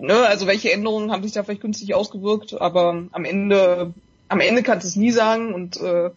Ne? 0.00 0.14
Also 0.14 0.46
welche 0.46 0.72
Änderungen 0.72 1.10
haben 1.10 1.24
sich 1.24 1.32
da 1.32 1.42
vielleicht 1.42 1.62
günstig 1.62 1.94
ausgewirkt, 1.94 2.60
aber 2.60 3.04
am 3.10 3.24
Ende, 3.24 3.92
am 4.28 4.40
Ende 4.40 4.62
kannst 4.62 4.84
du 4.84 4.88
es 4.88 4.96
nie 4.96 5.10
sagen 5.10 5.52
und 5.52 5.80
äh, 5.80 6.10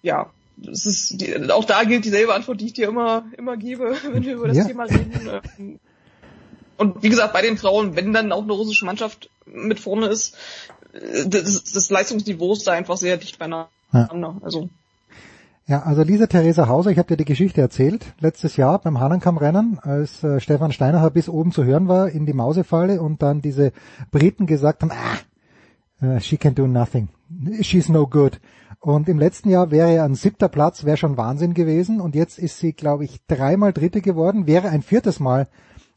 ja, 0.00 0.30
es 0.66 0.86
ist, 0.86 1.20
die, 1.20 1.50
auch 1.50 1.64
da 1.64 1.84
gilt 1.84 2.04
dieselbe 2.04 2.34
Antwort, 2.34 2.60
die 2.60 2.66
ich 2.66 2.72
dir 2.72 2.88
immer, 2.88 3.24
immer 3.36 3.56
gebe, 3.56 3.96
wenn 4.12 4.24
wir 4.24 4.34
über 4.34 4.48
das 4.48 4.56
ja. 4.56 4.64
Thema 4.64 4.84
reden. 4.84 5.78
Und 6.76 7.02
wie 7.02 7.08
gesagt, 7.08 7.32
bei 7.32 7.42
den 7.42 7.56
Frauen, 7.56 7.96
wenn 7.96 8.12
dann 8.12 8.32
auch 8.32 8.42
eine 8.42 8.52
russische 8.52 8.84
Mannschaft 8.84 9.30
mit 9.46 9.80
vorne 9.80 10.06
ist, 10.06 10.36
das, 11.26 11.64
das 11.64 11.90
Leistungsniveau 11.90 12.52
ist 12.52 12.66
da 12.66 12.72
einfach 12.72 12.96
sehr 12.96 13.16
dicht 13.16 13.38
beieinander. 13.38 13.68
Ja. 13.92 14.08
Also. 14.42 14.68
Ja, 15.66 15.82
also 15.82 16.02
Lisa 16.02 16.26
Theresa 16.26 16.66
Hauser, 16.66 16.90
ich 16.90 16.98
habe 16.98 17.08
dir 17.08 17.18
die 17.18 17.26
Geschichte 17.26 17.60
erzählt, 17.60 18.06
letztes 18.20 18.56
Jahr 18.56 18.78
beim 18.78 19.00
Hahnenkamm-Rennen, 19.00 19.78
als 19.80 20.24
äh, 20.24 20.40
Stefan 20.40 20.72
Steiner 20.72 21.10
bis 21.10 21.28
oben 21.28 21.52
zu 21.52 21.62
hören 21.64 21.88
war 21.88 22.08
in 22.08 22.24
die 22.24 22.32
Mausefalle 22.32 23.02
und 23.02 23.22
dann 23.22 23.42
diese 23.42 23.72
Briten 24.10 24.46
gesagt 24.46 24.82
haben, 24.82 24.92
ah, 24.92 26.06
uh, 26.06 26.20
she 26.20 26.38
can 26.38 26.54
do 26.54 26.66
nothing, 26.66 27.08
she's 27.60 27.90
no 27.90 28.06
good. 28.06 28.40
Und 28.80 29.08
im 29.08 29.18
letzten 29.18 29.50
Jahr 29.50 29.70
wäre 29.70 29.94
ja 29.94 30.04
ein 30.04 30.14
siebter 30.14 30.48
Platz, 30.48 30.84
wäre 30.84 30.96
schon 30.96 31.16
Wahnsinn 31.16 31.54
gewesen. 31.54 32.00
Und 32.00 32.14
jetzt 32.14 32.38
ist 32.38 32.58
sie, 32.58 32.72
glaube 32.72 33.04
ich, 33.04 33.24
dreimal 33.26 33.72
Dritte 33.72 34.00
geworden, 34.00 34.46
wäre 34.46 34.68
ein 34.68 34.82
viertes 34.82 35.20
Mal 35.20 35.48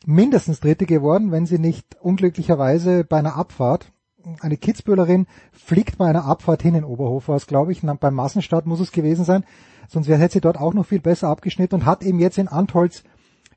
mindestens 0.06 0.60
Dritte 0.60 0.86
geworden, 0.86 1.32
wenn 1.32 1.45
sie 1.45 1.60
nicht 1.60 1.95
unglücklicherweise 2.02 3.03
bei 3.03 3.20
einer 3.20 3.36
Abfahrt, 3.36 3.91
eine 4.40 4.58
Kitzbühlerin 4.58 5.28
fliegt 5.52 5.98
bei 5.98 6.08
einer 6.08 6.26
Abfahrt 6.26 6.62
hin 6.62 6.76
in 6.76 6.84
Oberhofhaus, 6.84 7.48
glaube 7.48 7.72
ich, 7.72 7.82
beim 7.82 8.14
Massenstart 8.14 8.66
muss 8.66 8.80
es 8.80 8.91
gewesen 8.91 9.26
sein, 9.26 9.44
sonst 9.88 10.08
hätte 10.08 10.34
sie 10.34 10.41
dort 10.41 10.60
auch 10.60 10.74
noch 10.74 10.86
viel 10.86 10.99
besser 11.02 11.28
abgeschnitten 11.28 11.76
und 11.76 11.86
hat 11.86 12.03
eben 12.03 12.20
jetzt 12.20 12.38
in 12.38 12.48
Antholz 12.48 13.03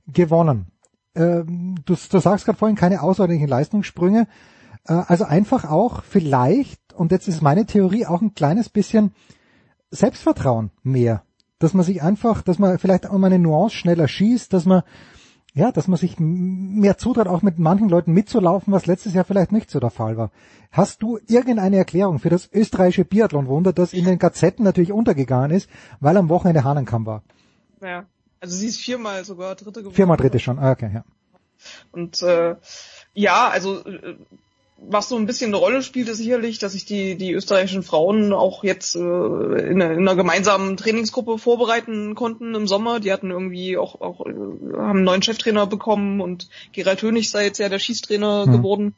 gewonnen. 0.07 0.69
ähm, 1.15 1.77
du, 1.85 1.95
du 1.95 2.19
sagst 2.19 2.45
gerade 2.45 2.59
vorhin 2.59 2.77
keine 2.77 3.03
außerordentlichen 3.03 3.49
Leistungssprünge. 3.49 4.27
Äh, 4.87 5.03
also 5.07 5.25
einfach 5.25 5.71
auch 5.71 6.03
vielleicht, 6.03 6.81
und 6.97 7.13
jetzt 7.13 7.29
ist 7.29 7.43
meine 7.43 7.67
Theorie 7.67 8.07
auch 8.07 8.23
ein 8.23 8.35
kleines 8.35 8.69
bisschen 8.69 9.13
Selbstvertrauen 9.91 10.71
mehr. 10.83 11.23
Dass 11.59 11.75
man 11.75 11.85
sich 11.85 12.03
einfach, 12.03 12.43
dass 12.43 12.59
man 12.59 12.79
vielleicht 12.79 13.09
um 13.09 13.23
eine 13.25 13.39
Nuance 13.39 13.77
schneller 13.77 14.09
schießt, 14.09 14.53
dass 14.53 14.67
man 14.67 14.83
ja, 15.57 15.71
dass 15.71 15.87
man 15.87 15.97
sich 15.97 16.17
mehr 16.19 16.99
zutraut, 16.99 17.29
auch 17.29 17.43
mit 17.43 17.61
manchen 17.61 17.89
Leuten 17.89 18.13
mitzulaufen, 18.13 18.73
was 18.73 18.87
letztes 18.87 19.15
Jahr 19.15 19.25
vielleicht 19.25 19.53
nicht 19.53 19.71
so 19.71 19.79
der 19.79 19.91
Fall 19.91 20.17
war. 20.17 20.33
Hast 20.73 21.01
du 21.01 21.19
irgendeine 21.29 21.77
Erklärung 21.77 22.19
für 22.19 22.29
das 22.29 22.51
österreichische 22.53 23.05
Biathlon-Wunder, 23.05 23.73
das 23.73 23.93
in 23.93 24.05
den 24.05 24.19
Gazetten 24.19 24.65
natürlich 24.65 24.91
untergegangen 24.91 25.53
ist, 25.53 25.71
weil 26.01 26.17
am 26.17 26.29
Wochenende 26.29 26.65
Hahnenkamm 26.65 27.07
war? 27.07 27.23
Ja, 27.81 28.05
also 28.41 28.57
sie 28.57 28.67
ist 28.67 28.81
viermal 28.81 29.25
sogar 29.25 29.55
Dritte 29.55 29.81
geworden. 29.81 29.95
Viermal 29.95 30.17
Dritte 30.17 30.41
schon, 30.41 30.59
ah, 30.59 30.73
okay, 30.73 30.91
ja. 30.93 31.05
Und 31.93 32.21
äh, 32.23 32.57
ja, 33.13 33.49
also 33.49 33.85
äh, 33.87 34.17
was 34.89 35.09
so 35.09 35.17
ein 35.17 35.27
bisschen 35.27 35.49
eine 35.49 35.57
Rolle 35.57 35.83
spielt, 35.83 36.09
ist 36.09 36.19
sicherlich, 36.19 36.59
dass 36.59 36.73
sich 36.73 36.85
die, 36.85 37.17
die 37.17 37.33
österreichischen 37.33 37.83
Frauen 37.83 38.33
auch 38.33 38.65
jetzt 38.65 38.97
äh, 38.97 38.99
in, 38.99 39.81
einer, 39.81 39.93
in 39.93 39.99
einer 40.01 40.17
gemeinsamen 40.17 40.77
Trainingsgruppe 40.77 41.39
vorbereiten 41.39 42.15
konnten 42.15 42.55
im 42.55 42.67
Sommer. 42.67 43.01
Die 43.01 43.13
hatten 43.13 43.31
irgendwie 43.31 43.77
auch, 43.77 44.01
auch 44.01 44.27
äh, 44.27 44.33
haben 44.33 44.99
einen 44.99 45.05
neuen 45.05 45.23
Cheftrainer 45.23 45.67
bekommen 45.67 46.21
und 46.21 46.49
Gerald 46.73 47.03
Hönig 47.03 47.31
sei 47.31 47.45
jetzt 47.45 47.59
ja 47.59 47.69
der 47.69 47.79
Schießtrainer 47.79 48.47
mhm. 48.47 48.53
geworden. 48.53 48.95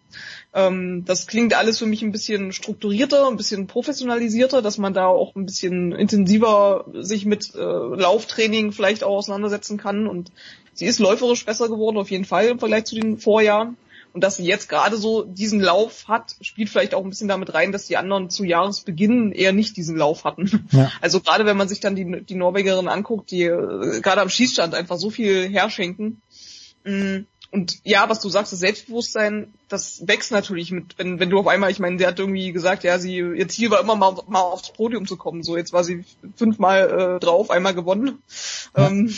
Ähm, 0.54 1.04
das 1.04 1.26
klingt 1.26 1.54
alles 1.54 1.78
für 1.78 1.86
mich 1.86 2.02
ein 2.02 2.12
bisschen 2.12 2.52
strukturierter, 2.52 3.28
ein 3.28 3.36
bisschen 3.36 3.66
professionalisierter, 3.66 4.62
dass 4.62 4.78
man 4.78 4.94
da 4.94 5.06
auch 5.06 5.36
ein 5.36 5.46
bisschen 5.46 5.92
intensiver 5.92 6.86
sich 6.94 7.26
mit 7.26 7.54
äh, 7.54 7.58
Lauftraining 7.60 8.72
vielleicht 8.72 9.04
auch 9.04 9.16
auseinandersetzen 9.16 9.76
kann. 9.76 10.06
Und 10.06 10.32
sie 10.72 10.86
ist 10.86 10.98
läuferisch 10.98 11.44
besser 11.44 11.68
geworden, 11.68 11.98
auf 11.98 12.10
jeden 12.10 12.24
Fall 12.24 12.46
im 12.46 12.58
Vergleich 12.58 12.84
zu 12.84 12.94
den 12.94 13.18
Vorjahren. 13.18 13.76
Und 14.16 14.24
dass 14.24 14.36
sie 14.36 14.46
jetzt 14.46 14.70
gerade 14.70 14.96
so 14.96 15.24
diesen 15.24 15.60
Lauf 15.60 16.08
hat, 16.08 16.36
spielt 16.40 16.70
vielleicht 16.70 16.94
auch 16.94 17.04
ein 17.04 17.10
bisschen 17.10 17.28
damit 17.28 17.52
rein, 17.52 17.70
dass 17.70 17.84
die 17.84 17.98
anderen 17.98 18.30
zu 18.30 18.44
Jahresbeginn 18.44 19.30
eher 19.30 19.52
nicht 19.52 19.76
diesen 19.76 19.94
Lauf 19.94 20.24
hatten. 20.24 20.66
Ja. 20.72 20.90
Also 21.02 21.20
gerade 21.20 21.44
wenn 21.44 21.58
man 21.58 21.68
sich 21.68 21.80
dann 21.80 21.96
die, 21.96 22.24
die 22.24 22.34
Norwegerin 22.34 22.88
anguckt, 22.88 23.30
die 23.30 23.42
äh, 23.42 24.00
gerade 24.00 24.22
am 24.22 24.30
Schießstand 24.30 24.74
einfach 24.74 24.96
so 24.96 25.10
viel 25.10 25.46
herschenken. 25.50 26.22
Mm, 26.84 27.26
und 27.50 27.78
ja, 27.84 28.08
was 28.08 28.20
du 28.20 28.30
sagst, 28.30 28.54
das 28.54 28.60
Selbstbewusstsein, 28.60 29.52
das 29.68 30.06
wächst 30.06 30.32
natürlich 30.32 30.70
mit, 30.70 30.96
wenn, 30.96 31.20
wenn 31.20 31.28
du 31.28 31.38
auf 31.38 31.46
einmal, 31.46 31.70
ich 31.70 31.78
meine, 31.78 31.98
sie 31.98 32.06
hat 32.06 32.18
irgendwie 32.18 32.52
gesagt, 32.52 32.84
ja, 32.84 32.98
sie, 32.98 33.18
ihr 33.18 33.48
Ziel 33.48 33.70
war 33.70 33.80
immer 33.80 33.96
mal, 33.96 34.16
mal 34.28 34.40
aufs 34.40 34.72
Podium 34.72 35.06
zu 35.06 35.18
kommen. 35.18 35.42
So, 35.42 35.58
jetzt 35.58 35.74
war 35.74 35.84
sie 35.84 36.06
fünfmal 36.36 37.16
äh, 37.16 37.20
drauf, 37.20 37.50
einmal 37.50 37.74
gewonnen. 37.74 38.22
Ja. 38.74 38.88
Ähm, 38.88 39.14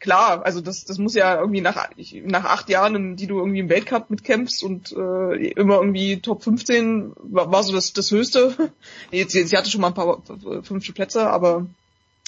klar, 0.00 0.44
also 0.44 0.60
das, 0.60 0.84
das 0.84 0.98
muss 0.98 1.14
ja 1.14 1.38
irgendwie 1.38 1.60
nach, 1.60 1.88
nach 2.24 2.44
acht 2.44 2.68
Jahren, 2.68 3.16
die 3.16 3.26
du 3.26 3.38
irgendwie 3.38 3.60
im 3.60 3.68
Weltcup 3.68 4.10
mitkämpfst 4.10 4.64
und 4.64 4.92
äh, 4.92 5.50
immer 5.50 5.76
irgendwie 5.76 6.20
Top 6.20 6.42
15 6.42 7.12
war, 7.16 7.52
war 7.52 7.62
so 7.62 7.72
das, 7.72 7.92
das 7.92 8.10
Höchste. 8.10 8.54
Jetzt, 9.10 9.34
jetzt, 9.34 9.50
sie 9.50 9.56
hatte 9.56 9.70
schon 9.70 9.80
mal 9.80 9.88
ein 9.88 9.94
paar 9.94 10.22
fünfte 10.62 10.92
Plätze, 10.92 11.28
aber 11.28 11.66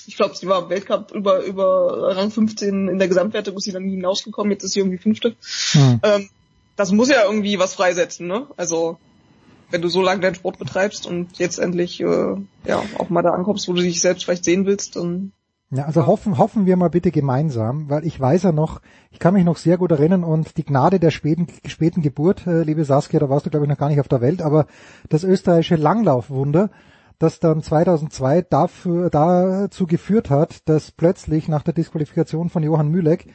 ich 0.06 0.16
glaube, 0.16 0.36
sie 0.36 0.46
war 0.46 0.64
im 0.64 0.68
Weltcup 0.68 1.12
über, 1.12 1.44
über 1.44 2.16
Rang 2.16 2.30
15 2.30 2.88
in 2.88 2.98
der 2.98 3.08
Gesamtwertung 3.08 3.56
ist 3.56 3.64
sie 3.64 3.72
dann 3.72 3.84
nie 3.84 3.96
hinausgekommen, 3.96 4.52
jetzt 4.52 4.64
ist 4.64 4.72
sie 4.72 4.80
irgendwie 4.80 4.98
fünfte. 4.98 5.36
Hm. 5.72 6.00
Ähm, 6.02 6.28
das 6.76 6.92
muss 6.92 7.08
ja 7.08 7.24
irgendwie 7.24 7.58
was 7.58 7.74
freisetzen, 7.74 8.26
ne? 8.26 8.46
Also 8.56 8.98
wenn 9.70 9.82
du 9.82 9.88
so 9.88 10.02
lange 10.02 10.20
deinen 10.20 10.34
Sport 10.34 10.58
betreibst 10.58 11.06
und 11.06 11.38
jetzt 11.38 11.58
endlich 11.58 12.00
äh, 12.00 12.36
ja 12.66 12.82
auch 12.98 13.08
mal 13.08 13.22
da 13.22 13.30
ankommst, 13.30 13.68
wo 13.68 13.72
du 13.72 13.82
dich 13.82 14.00
selbst 14.00 14.24
vielleicht 14.24 14.44
sehen 14.44 14.66
willst, 14.66 14.96
dann 14.96 15.32
ja, 15.74 15.84
also 15.86 16.06
hoffen, 16.06 16.36
hoffen 16.36 16.66
wir 16.66 16.76
mal 16.76 16.90
bitte 16.90 17.10
gemeinsam, 17.10 17.88
weil 17.88 18.04
ich 18.04 18.20
weiß 18.20 18.42
ja 18.42 18.52
noch, 18.52 18.82
ich 19.10 19.18
kann 19.18 19.32
mich 19.32 19.44
noch 19.44 19.56
sehr 19.56 19.78
gut 19.78 19.90
erinnern 19.90 20.22
und 20.22 20.58
die 20.58 20.64
Gnade 20.64 21.00
der 21.00 21.10
späten, 21.10 21.46
späten 21.66 22.02
Geburt, 22.02 22.46
äh, 22.46 22.62
liebe 22.62 22.84
Saskia, 22.84 23.18
da 23.18 23.30
warst 23.30 23.46
du 23.46 23.50
glaube 23.50 23.64
ich 23.64 23.70
noch 23.70 23.78
gar 23.78 23.88
nicht 23.88 24.00
auf 24.00 24.08
der 24.08 24.20
Welt, 24.20 24.42
aber 24.42 24.66
das 25.08 25.24
österreichische 25.24 25.76
Langlaufwunder, 25.76 26.70
das 27.18 27.40
dann 27.40 27.62
2002 27.62 28.42
dafür, 28.42 29.08
dazu 29.08 29.86
geführt 29.86 30.28
hat, 30.28 30.68
dass 30.68 30.90
plötzlich 30.90 31.48
nach 31.48 31.62
der 31.62 31.72
Disqualifikation 31.72 32.50
von 32.50 32.62
Johann 32.62 32.88
Mühleck 32.88 33.32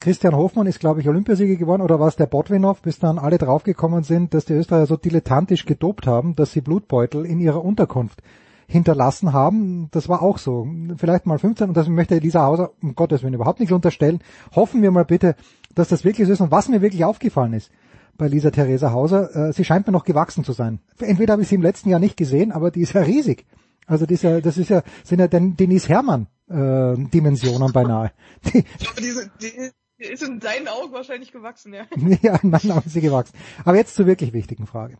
Christian 0.00 0.36
Hofmann 0.36 0.66
ist, 0.66 0.80
glaube 0.80 1.00
ich, 1.00 1.08
Olympiasieger 1.08 1.56
geworden 1.56 1.82
oder 1.82 2.00
war 2.00 2.08
es 2.08 2.16
der 2.16 2.26
Botwinow, 2.26 2.80
bis 2.80 2.98
dann 2.98 3.18
alle 3.18 3.38
draufgekommen 3.38 4.04
sind, 4.04 4.34
dass 4.34 4.44
die 4.44 4.54
Österreicher 4.54 4.86
so 4.86 4.96
dilettantisch 4.96 5.66
gedopt 5.66 6.06
haben, 6.06 6.34
dass 6.34 6.52
sie 6.52 6.60
Blutbeutel 6.60 7.26
in 7.26 7.40
ihrer 7.40 7.64
Unterkunft 7.64 8.22
hinterlassen 8.66 9.32
haben. 9.32 9.88
Das 9.90 10.08
war 10.08 10.22
auch 10.22 10.38
so. 10.38 10.66
Vielleicht 10.96 11.26
mal 11.26 11.38
15 11.38 11.68
und 11.68 11.76
das 11.76 11.88
möchte 11.88 12.16
Elisa 12.16 12.42
Hauser 12.42 12.72
um 12.82 12.94
Gottes 12.94 13.22
Willen 13.22 13.34
überhaupt 13.34 13.60
nichts 13.60 13.72
unterstellen. 13.72 14.20
Hoffen 14.54 14.82
wir 14.82 14.90
mal 14.90 15.04
bitte, 15.04 15.36
dass 15.74 15.88
das 15.88 16.04
wirklich 16.04 16.26
so 16.26 16.32
ist. 16.32 16.40
Und 16.40 16.50
was 16.50 16.68
mir 16.68 16.82
wirklich 16.82 17.04
aufgefallen 17.04 17.52
ist 17.52 17.70
bei 18.16 18.28
Lisa 18.28 18.50
Theresa 18.50 18.92
Hauser, 18.92 19.48
äh, 19.48 19.52
sie 19.52 19.64
scheint 19.64 19.86
mir 19.86 19.92
noch 19.92 20.04
gewachsen 20.04 20.44
zu 20.44 20.52
sein. 20.52 20.80
Entweder 20.98 21.32
habe 21.32 21.42
ich 21.42 21.48
sie 21.48 21.56
im 21.56 21.62
letzten 21.62 21.88
Jahr 21.90 22.00
nicht 22.00 22.16
gesehen, 22.16 22.52
aber 22.52 22.70
die 22.70 22.82
ist 22.82 22.92
ja 22.92 23.02
riesig. 23.02 23.44
Also 23.86 24.06
das 24.06 24.12
ist 24.14 24.22
ja, 24.22 24.40
das 24.40 24.56
ist 24.56 24.70
ja, 24.70 24.82
sind 25.02 25.18
ja 25.18 25.26
Denise 25.28 25.88
Hermann 25.88 26.28
äh, 26.48 26.94
Dimensionen 26.96 27.72
beinahe. 27.72 28.12
Die, 28.52 28.64
diese, 28.98 29.30
die, 29.40 29.70
die 29.98 30.04
ist 30.04 30.22
in 30.22 30.38
deinen 30.40 30.68
Augen 30.68 30.92
wahrscheinlich 30.92 31.32
gewachsen, 31.32 31.72
ja. 31.72 31.84
ja, 32.22 32.36
in 32.36 32.50
meinen 32.50 32.72
Augen 32.72 32.86
ist 32.86 32.92
sie 32.92 33.00
gewachsen. 33.00 33.36
Aber 33.64 33.76
jetzt 33.76 33.94
zur 33.94 34.06
wirklich 34.06 34.32
wichtigen 34.32 34.66
Frage 34.66 34.96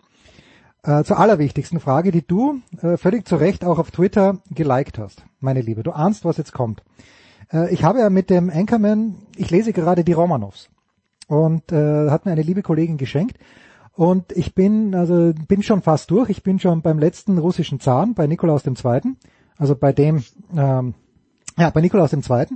äh, 0.84 1.02
zur 1.04 1.18
allerwichtigsten 1.18 1.80
Frage, 1.80 2.12
die 2.12 2.26
du 2.26 2.60
äh, 2.82 2.96
völlig 2.96 3.26
zu 3.26 3.36
Recht 3.36 3.64
auch 3.64 3.78
auf 3.78 3.90
Twitter 3.90 4.38
geliked 4.50 4.98
hast, 4.98 5.24
meine 5.40 5.60
Liebe. 5.60 5.82
Du 5.82 5.92
ahnst, 5.92 6.24
was 6.24 6.36
jetzt 6.36 6.52
kommt. 6.52 6.82
Äh, 7.52 7.72
ich 7.72 7.84
habe 7.84 8.00
ja 8.00 8.10
mit 8.10 8.30
dem 8.30 8.50
Anchorman, 8.50 9.16
ich 9.36 9.50
lese 9.50 9.72
gerade 9.72 10.04
die 10.04 10.12
Romanovs 10.12 10.68
und 11.26 11.72
äh, 11.72 12.10
hat 12.10 12.26
mir 12.26 12.32
eine 12.32 12.42
liebe 12.42 12.62
Kollegin 12.62 12.98
geschenkt. 12.98 13.38
Und 13.96 14.32
ich 14.32 14.54
bin, 14.54 14.94
also 14.94 15.32
bin 15.48 15.62
schon 15.62 15.80
fast 15.80 16.10
durch. 16.10 16.28
Ich 16.28 16.42
bin 16.42 16.58
schon 16.58 16.82
beim 16.82 16.98
letzten 16.98 17.38
russischen 17.38 17.80
Zahn, 17.80 18.14
bei 18.14 18.26
Nikolaus 18.26 18.66
II., 18.66 19.14
also 19.56 19.76
bei 19.76 19.92
dem, 19.92 20.24
ähm, 20.56 20.94
ja, 21.56 21.70
bei 21.70 21.80
Nikolaus 21.80 22.12
II. 22.12 22.46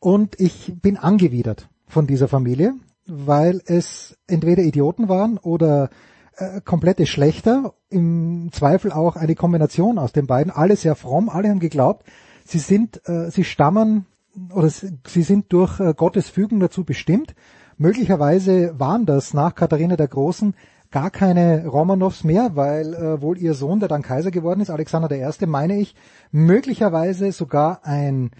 Und 0.00 0.40
ich 0.40 0.72
bin 0.80 0.96
angewidert 0.96 1.68
von 1.86 2.06
dieser 2.06 2.26
Familie, 2.26 2.74
weil 3.06 3.60
es 3.66 4.16
entweder 4.26 4.62
Idioten 4.62 5.08
waren 5.08 5.36
oder 5.36 5.90
äh, 6.38 6.60
komplette 6.60 7.06
Schlechter, 7.06 7.74
im 7.90 8.50
Zweifel 8.52 8.92
auch 8.92 9.16
eine 9.16 9.34
Kombination 9.34 9.98
aus 9.98 10.12
den 10.12 10.26
beiden, 10.26 10.52
alle 10.52 10.76
sehr 10.76 10.94
fromm, 10.94 11.28
alle 11.28 11.48
haben 11.48 11.60
geglaubt, 11.60 12.06
sie 12.44 12.58
sind, 12.58 13.02
äh, 13.08 13.30
sie 13.30 13.44
stammen 13.44 14.06
oder 14.54 14.68
sie 14.70 15.22
sind 15.22 15.52
durch 15.52 15.80
äh, 15.80 15.94
Gottes 15.94 16.28
Fügung 16.28 16.60
dazu 16.60 16.84
bestimmt. 16.84 17.34
Möglicherweise 17.76 18.78
waren 18.78 19.06
das 19.06 19.34
nach 19.34 19.54
Katharina 19.54 19.96
der 19.96 20.08
Großen 20.08 20.54
gar 20.90 21.10
keine 21.10 21.66
Romanows 21.66 22.24
mehr, 22.24 22.52
weil 22.54 22.94
äh, 22.94 23.20
wohl 23.20 23.38
ihr 23.38 23.54
Sohn, 23.54 23.80
der 23.80 23.88
dann 23.88 24.02
Kaiser 24.02 24.30
geworden 24.30 24.60
ist, 24.60 24.70
Alexander 24.70 25.10
I., 25.10 25.46
meine 25.46 25.78
ich, 25.78 25.94
möglicherweise 26.30 27.32
sogar 27.32 27.84
ein 27.84 28.30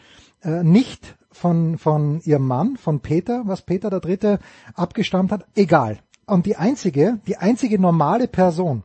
äh, 0.42 0.62
nicht 0.62 1.16
von, 1.30 1.78
von 1.78 2.20
ihrem 2.20 2.46
Mann, 2.46 2.76
von 2.76 3.00
Peter, 3.00 3.42
was 3.46 3.62
Peter 3.62 3.90
der 3.90 4.00
Dritte 4.00 4.38
abgestammt 4.74 5.30
hat, 5.30 5.46
egal. 5.54 5.98
Und 6.28 6.44
die 6.44 6.56
einzige, 6.56 7.20
die 7.26 7.38
einzige 7.38 7.78
normale 7.78 8.28
Person, 8.28 8.82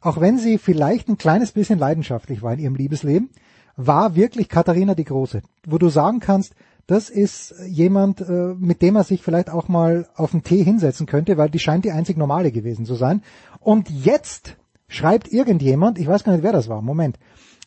auch 0.00 0.18
wenn 0.18 0.38
sie 0.38 0.56
vielleicht 0.56 1.08
ein 1.08 1.18
kleines 1.18 1.52
bisschen 1.52 1.78
leidenschaftlich 1.78 2.42
war 2.42 2.54
in 2.54 2.58
ihrem 2.58 2.74
Liebesleben, 2.74 3.28
war 3.76 4.14
wirklich 4.14 4.48
Katharina 4.48 4.94
die 4.94 5.04
Große, 5.04 5.42
wo 5.66 5.76
du 5.76 5.90
sagen 5.90 6.20
kannst, 6.20 6.54
das 6.86 7.10
ist 7.10 7.54
jemand, 7.68 8.22
äh, 8.22 8.54
mit 8.58 8.80
dem 8.80 8.96
er 8.96 9.04
sich 9.04 9.22
vielleicht 9.22 9.50
auch 9.50 9.68
mal 9.68 10.08
auf 10.16 10.30
den 10.30 10.42
Tee 10.42 10.64
hinsetzen 10.64 11.06
könnte, 11.06 11.36
weil 11.36 11.50
die 11.50 11.58
scheint 11.58 11.84
die 11.84 11.92
einzig 11.92 12.16
normale 12.16 12.50
gewesen 12.50 12.86
zu 12.86 12.94
sein. 12.94 13.22
Und 13.60 13.90
jetzt 13.90 14.56
schreibt 14.88 15.30
irgendjemand, 15.30 15.98
ich 15.98 16.08
weiß 16.08 16.24
gar 16.24 16.32
nicht, 16.32 16.42
wer 16.42 16.52
das 16.52 16.68
war, 16.68 16.80
Moment, 16.80 17.18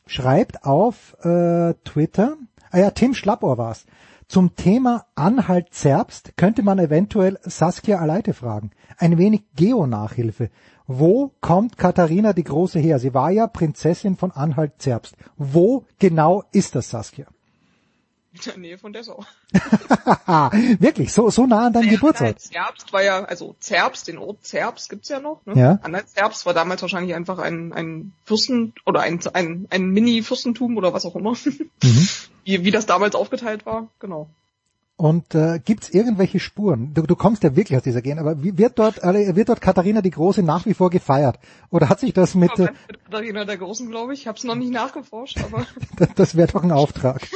schreibt 0.07 0.65
auf 0.65 1.15
äh, 1.23 1.76
Twitter, 1.85 2.35
ah 2.72 2.80
ja, 2.80 2.91
Tim 2.91 3.14
Schlappohr 3.14 3.57
war's, 3.60 3.85
zum 4.34 4.56
Thema 4.56 5.06
Anhalt 5.14 5.76
Zerbst 5.76 6.36
könnte 6.38 6.64
man 6.64 6.80
eventuell 6.80 7.38
Saskia 7.44 8.00
Aleite 8.00 8.34
fragen. 8.34 8.72
Ein 8.98 9.20
wenig 9.20 9.44
Geo-Nachhilfe. 9.56 10.50
Wo 10.88 11.34
kommt 11.40 11.78
Katharina 11.78 12.34
die 12.34 12.44
Große 12.44 12.80
her? 12.80 12.98
Sie 12.98 13.14
war 13.14 13.30
ja 13.30 13.46
Prinzessin 13.46 14.18
von 14.18 14.32
Anhalt 14.32 14.82
Zerbst. 14.82 15.18
Wo 15.38 15.86
genau 16.00 16.46
ist 16.52 16.74
das, 16.74 16.90
Saskia? 16.90 17.28
In 18.34 18.40
der 18.46 18.58
Nähe 18.58 18.78
von 18.80 18.94
Dessau. 18.94 19.24
Wirklich, 20.80 21.14
so, 21.14 21.30
so 21.30 21.46
nah 21.46 21.68
an 21.68 21.74
deinem 21.74 21.86
ja, 21.86 21.92
Geburtsort. 21.92 22.40
Zerbst 22.40 22.92
war 22.92 23.04
ja, 23.04 23.24
also 23.26 23.56
Zerbst, 23.60 24.08
den 24.08 24.18
Ort 24.18 24.44
Zerbst 24.44 24.90
gibt's 24.90 25.10
ja 25.10 25.20
noch. 25.20 25.46
Ne? 25.46 25.54
Ja. 25.56 25.80
Anhalt 25.84 26.10
Zerbst 26.10 26.48
war 26.48 26.56
damals 26.56 26.82
wahrscheinlich 26.82 27.14
einfach 27.14 27.38
ein, 27.38 27.74
ein 27.74 28.14
Fürsten 28.26 28.74
oder 28.88 29.02
ein, 29.02 29.20
ein, 29.34 29.68
ein 29.70 29.90
Mini-Fürstentum 29.90 30.78
oder 30.78 30.94
was 30.94 31.06
auch 31.06 31.16
immer. 31.16 31.34
Mhm. 31.84 32.08
Wie, 32.46 32.64
wie 32.64 32.72
das 32.72 32.86
damals 32.86 33.16
aufgeteilt 33.16 33.66
war, 33.66 33.88
genau. 34.00 34.30
Und 34.96 35.34
äh, 35.34 35.60
gibt 35.60 35.84
es 35.84 35.90
irgendwelche 35.90 36.40
Spuren? 36.40 36.94
Du, 36.94 37.02
du 37.02 37.16
kommst 37.16 37.44
ja 37.44 37.56
wirklich 37.56 37.76
aus 37.78 37.84
dieser 37.84 38.02
Gegend, 38.02 38.20
aber 38.20 38.44
wie, 38.44 38.58
wird 38.58 38.78
dort 38.78 39.04
äh, 39.04 39.36
wird 39.36 39.50
dort 39.50 39.60
Katharina 39.60 40.02
die 40.02 40.12
Große 40.12 40.44
nach 40.44 40.66
wie 40.68 40.76
vor 40.76 40.92
gefeiert? 40.92 41.40
Oder 41.72 41.90
hat 41.90 42.00
sich 42.00 42.14
das 42.14 42.36
mit, 42.36 42.58
äh, 42.60 42.70
mit 42.88 43.04
Katharina 43.06 43.44
der 43.44 43.58
Großen, 43.58 43.90
glaube 43.90 44.14
ich. 44.14 44.22
Ich 44.22 44.28
habe 44.28 44.38
es 44.38 44.44
noch 44.44 44.56
nicht 44.56 44.72
nachgeforscht, 44.72 45.40
aber 45.44 45.66
das 46.16 46.36
wäre 46.36 46.52
doch 46.52 46.64
ein 46.64 46.72
Auftrag. 46.72 47.28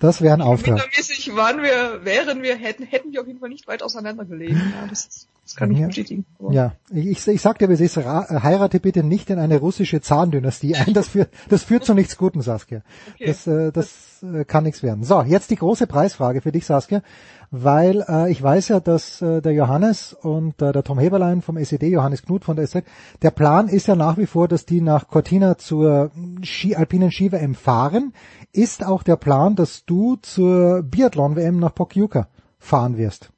Das 0.00 0.22
wäre 0.22 0.34
ein 0.34 0.42
Auftrag. 0.42 0.88
Mäßig 0.96 1.34
waren 1.34 1.62
wir, 1.62 2.04
wären 2.04 2.42
wir, 2.42 2.56
hätten, 2.56 2.84
hätten 2.84 3.12
wir 3.12 3.20
auf 3.20 3.26
jeden 3.26 3.40
Fall 3.40 3.48
nicht 3.48 3.66
weit 3.66 3.82
auseinander 3.82 4.24
gelegen. 4.24 4.56
Ja, 4.56 4.86
das, 4.88 5.28
das 5.42 5.56
kann 5.56 5.70
ich 5.70 5.78
ja. 5.78 5.86
bestätigen. 5.86 6.24
Ja, 6.50 6.74
ich, 6.90 7.26
ich 7.26 7.40
sag 7.40 7.58
dir, 7.58 7.70
es 7.70 7.80
ist, 7.80 7.96
heirate 7.96 8.80
bitte 8.80 9.02
nicht 9.02 9.30
in 9.30 9.38
eine 9.38 9.58
russische 9.58 10.00
Zahndynastie 10.00 10.74
ein. 10.76 10.92
Das 10.92 11.08
führt, 11.08 11.30
das 11.48 11.62
führt 11.62 11.84
zu 11.84 11.94
nichts 11.94 12.16
Guten, 12.16 12.42
Saskia. 12.42 12.82
Okay. 13.14 13.26
Das, 13.26 13.46
äh, 13.46 13.72
das 13.72 14.22
äh, 14.22 14.44
kann 14.44 14.64
nichts 14.64 14.82
werden. 14.82 15.04
So, 15.04 15.22
jetzt 15.22 15.50
die 15.50 15.56
große 15.56 15.86
Preisfrage 15.86 16.40
für 16.40 16.52
dich, 16.52 16.66
Saskia 16.66 17.02
weil 17.50 18.04
äh, 18.08 18.30
ich 18.30 18.42
weiß 18.42 18.68
ja, 18.68 18.80
dass 18.80 19.22
äh, 19.22 19.40
der 19.40 19.52
Johannes 19.52 20.12
und 20.12 20.60
äh, 20.62 20.72
der 20.72 20.82
Tom 20.82 20.98
Heberlein 20.98 21.42
vom 21.42 21.56
SED, 21.56 21.88
Johannes 21.90 22.22
Knut 22.22 22.44
von 22.44 22.56
der 22.56 22.66
SZ, 22.66 22.82
der 23.22 23.30
Plan 23.30 23.68
ist 23.68 23.86
ja 23.86 23.96
nach 23.96 24.18
wie 24.18 24.26
vor, 24.26 24.48
dass 24.48 24.66
die 24.66 24.80
nach 24.80 25.08
Cortina 25.08 25.58
zur 25.58 26.10
Ski, 26.42 26.76
alpinen 26.76 27.10
Ski-WM 27.10 27.54
fahren. 27.54 28.12
Ist 28.56 28.86
auch 28.86 29.02
der 29.02 29.16
Plan, 29.16 29.54
dass 29.54 29.84
du 29.84 30.16
zur 30.16 30.82
Biathlon-WM 30.82 31.58
nach 31.58 31.74
Pokljuka 31.74 32.26
fahren 32.58 32.96
wirst? 32.96 33.28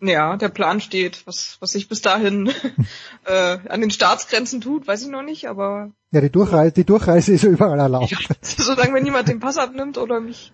Ja, 0.00 0.38
der 0.38 0.48
Plan 0.48 0.80
steht. 0.80 1.26
Was, 1.26 1.58
was 1.60 1.72
sich 1.72 1.86
bis 1.86 2.00
dahin 2.00 2.50
äh, 3.26 3.58
an 3.68 3.82
den 3.82 3.90
Staatsgrenzen 3.90 4.62
tut, 4.62 4.86
weiß 4.86 5.02
ich 5.02 5.08
noch 5.08 5.22
nicht, 5.22 5.50
aber. 5.50 5.90
Ja, 6.12 6.22
die 6.22 6.30
Durchreise, 6.30 6.72
die 6.72 6.84
Durchreise 6.84 7.34
ist 7.34 7.44
ja 7.44 7.50
überall 7.50 7.78
erlaubt. 7.78 8.10
Ja, 8.10 8.18
solange 8.40 8.92
mir 8.92 9.02
niemand 9.02 9.28
den 9.28 9.38
Pass 9.38 9.58
abnimmt 9.58 9.98
oder 9.98 10.20
mich 10.20 10.52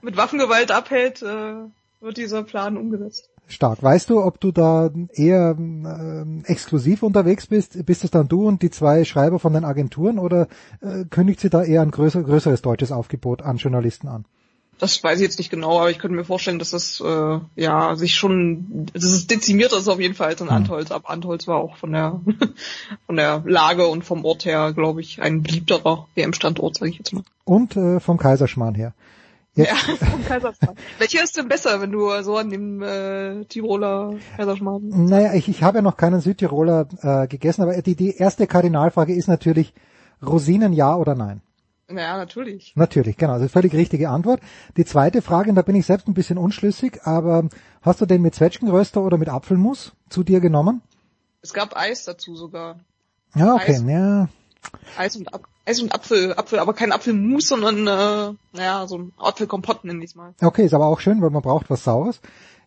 mit 0.00 0.16
Waffengewalt 0.16 0.72
abhält, 0.72 1.22
äh, 1.22 1.54
wird 2.00 2.16
dieser 2.16 2.42
Plan 2.42 2.76
umgesetzt. 2.76 3.30
Stark. 3.52 3.82
Weißt 3.82 4.10
du, 4.10 4.22
ob 4.22 4.40
du 4.40 4.50
da 4.52 4.90
eher 5.12 5.56
äh, 5.58 6.50
exklusiv 6.50 7.02
unterwegs 7.02 7.46
bist? 7.46 7.84
Bist 7.86 8.04
es 8.04 8.10
dann 8.10 8.28
du 8.28 8.46
und 8.46 8.62
die 8.62 8.70
zwei 8.70 9.04
Schreiber 9.04 9.38
von 9.38 9.52
den 9.52 9.64
Agenturen 9.64 10.18
oder 10.18 10.48
äh, 10.80 11.04
kündigt 11.08 11.40
sie 11.40 11.50
da 11.50 11.62
eher 11.62 11.82
ein 11.82 11.90
größer, 11.90 12.22
größeres 12.22 12.62
deutsches 12.62 12.92
Aufgebot 12.92 13.42
an 13.42 13.58
Journalisten 13.58 14.08
an? 14.08 14.24
Das 14.78 15.04
weiß 15.04 15.20
ich 15.20 15.24
jetzt 15.24 15.38
nicht 15.38 15.50
genau, 15.50 15.78
aber 15.78 15.92
ich 15.92 16.00
könnte 16.00 16.16
mir 16.16 16.24
vorstellen, 16.24 16.58
dass 16.58 16.70
das 16.70 17.00
äh, 17.00 17.38
ja 17.54 17.94
sich 17.94 18.16
schon, 18.16 18.86
dass 18.92 19.04
es 19.04 19.28
dezimierter 19.28 19.78
ist 19.78 19.86
auf 19.86 20.00
jeden 20.00 20.14
Fall 20.14 20.30
als 20.30 20.40
in 20.40 20.48
hm. 20.48 20.56
Antholz. 20.56 20.90
Aber 20.90 21.08
Antholz 21.08 21.46
war 21.46 21.58
auch 21.58 21.76
von 21.76 21.92
der 21.92 22.20
von 23.06 23.14
der 23.14 23.44
Lage 23.46 23.86
und 23.86 24.04
vom 24.04 24.24
Ort 24.24 24.44
her, 24.44 24.72
glaube 24.72 25.00
ich, 25.00 25.22
ein 25.22 25.42
beliebterer 25.42 26.08
WM-Standort, 26.16 26.78
sage 26.78 26.90
ich 26.90 26.98
jetzt 26.98 27.12
mal. 27.12 27.22
Und 27.44 27.76
äh, 27.76 28.00
vom 28.00 28.18
Kaiserschmarrn 28.18 28.74
her. 28.74 28.92
Jetzt. 29.54 29.70
Ja, 29.70 29.96
vom 30.10 30.24
Kaiserschmarrn. 30.24 30.76
Welcher 30.98 31.22
ist 31.22 31.36
denn 31.36 31.48
besser, 31.48 31.80
wenn 31.80 31.92
du 31.92 32.10
so 32.22 32.36
an 32.36 32.50
dem 32.50 32.82
äh, 32.82 33.44
Tiroler 33.44 34.14
Kaiserschmarrn? 34.36 35.06
Naja, 35.06 35.34
ich, 35.34 35.48
ich 35.48 35.62
habe 35.62 35.78
ja 35.78 35.82
noch 35.82 35.96
keinen 35.96 36.20
Südtiroler 36.20 36.88
äh, 37.02 37.26
gegessen, 37.26 37.62
aber 37.62 37.80
die, 37.82 37.94
die 37.94 38.16
erste 38.16 38.46
Kardinalfrage 38.46 39.14
ist 39.14 39.28
natürlich 39.28 39.74
Rosinen 40.24 40.72
ja 40.72 40.96
oder 40.96 41.14
nein? 41.14 41.42
Naja, 41.88 42.16
natürlich. 42.16 42.72
Natürlich, 42.76 43.16
genau. 43.18 43.34
Das 43.34 43.42
ist 43.42 43.52
völlig 43.52 43.74
richtige 43.74 44.08
Antwort. 44.08 44.40
Die 44.78 44.84
zweite 44.84 45.20
Frage, 45.20 45.50
und 45.50 45.56
da 45.56 45.62
bin 45.62 45.76
ich 45.76 45.84
selbst 45.84 46.08
ein 46.08 46.14
bisschen 46.14 46.38
unschlüssig, 46.38 47.00
aber 47.04 47.48
hast 47.82 48.00
du 48.00 48.06
den 48.06 48.22
mit 48.22 48.34
Zwetschgenröster 48.34 49.02
oder 49.02 49.18
mit 49.18 49.28
Apfelmus 49.28 49.92
zu 50.08 50.22
dir 50.22 50.40
genommen? 50.40 50.80
Es 51.42 51.52
gab 51.52 51.76
Eis 51.76 52.04
dazu 52.04 52.36
sogar. 52.36 52.80
Ja, 53.34 53.54
okay, 53.54 53.74
Eis. 53.74 53.84
ja. 53.86 54.28
Eis 54.96 55.16
und, 55.16 55.32
Ab 55.32 55.48
Eis 55.64 55.80
und 55.80 55.94
Apfel, 55.94 56.34
Apfel, 56.34 56.58
aber 56.58 56.74
kein 56.74 56.92
Apfelmus, 56.92 57.48
sondern 57.48 57.86
äh, 57.86 58.34
naja, 58.56 58.86
so 58.86 58.98
ein 58.98 59.12
Apfelkompott 59.16 59.84
nenne 59.84 60.04
ich 60.04 60.14
mal. 60.14 60.34
Okay, 60.40 60.64
ist 60.64 60.74
aber 60.74 60.86
auch 60.86 61.00
schön, 61.00 61.22
weil 61.22 61.30
man 61.30 61.42
braucht 61.42 61.70
was 61.70 61.84
Saures. 61.84 62.20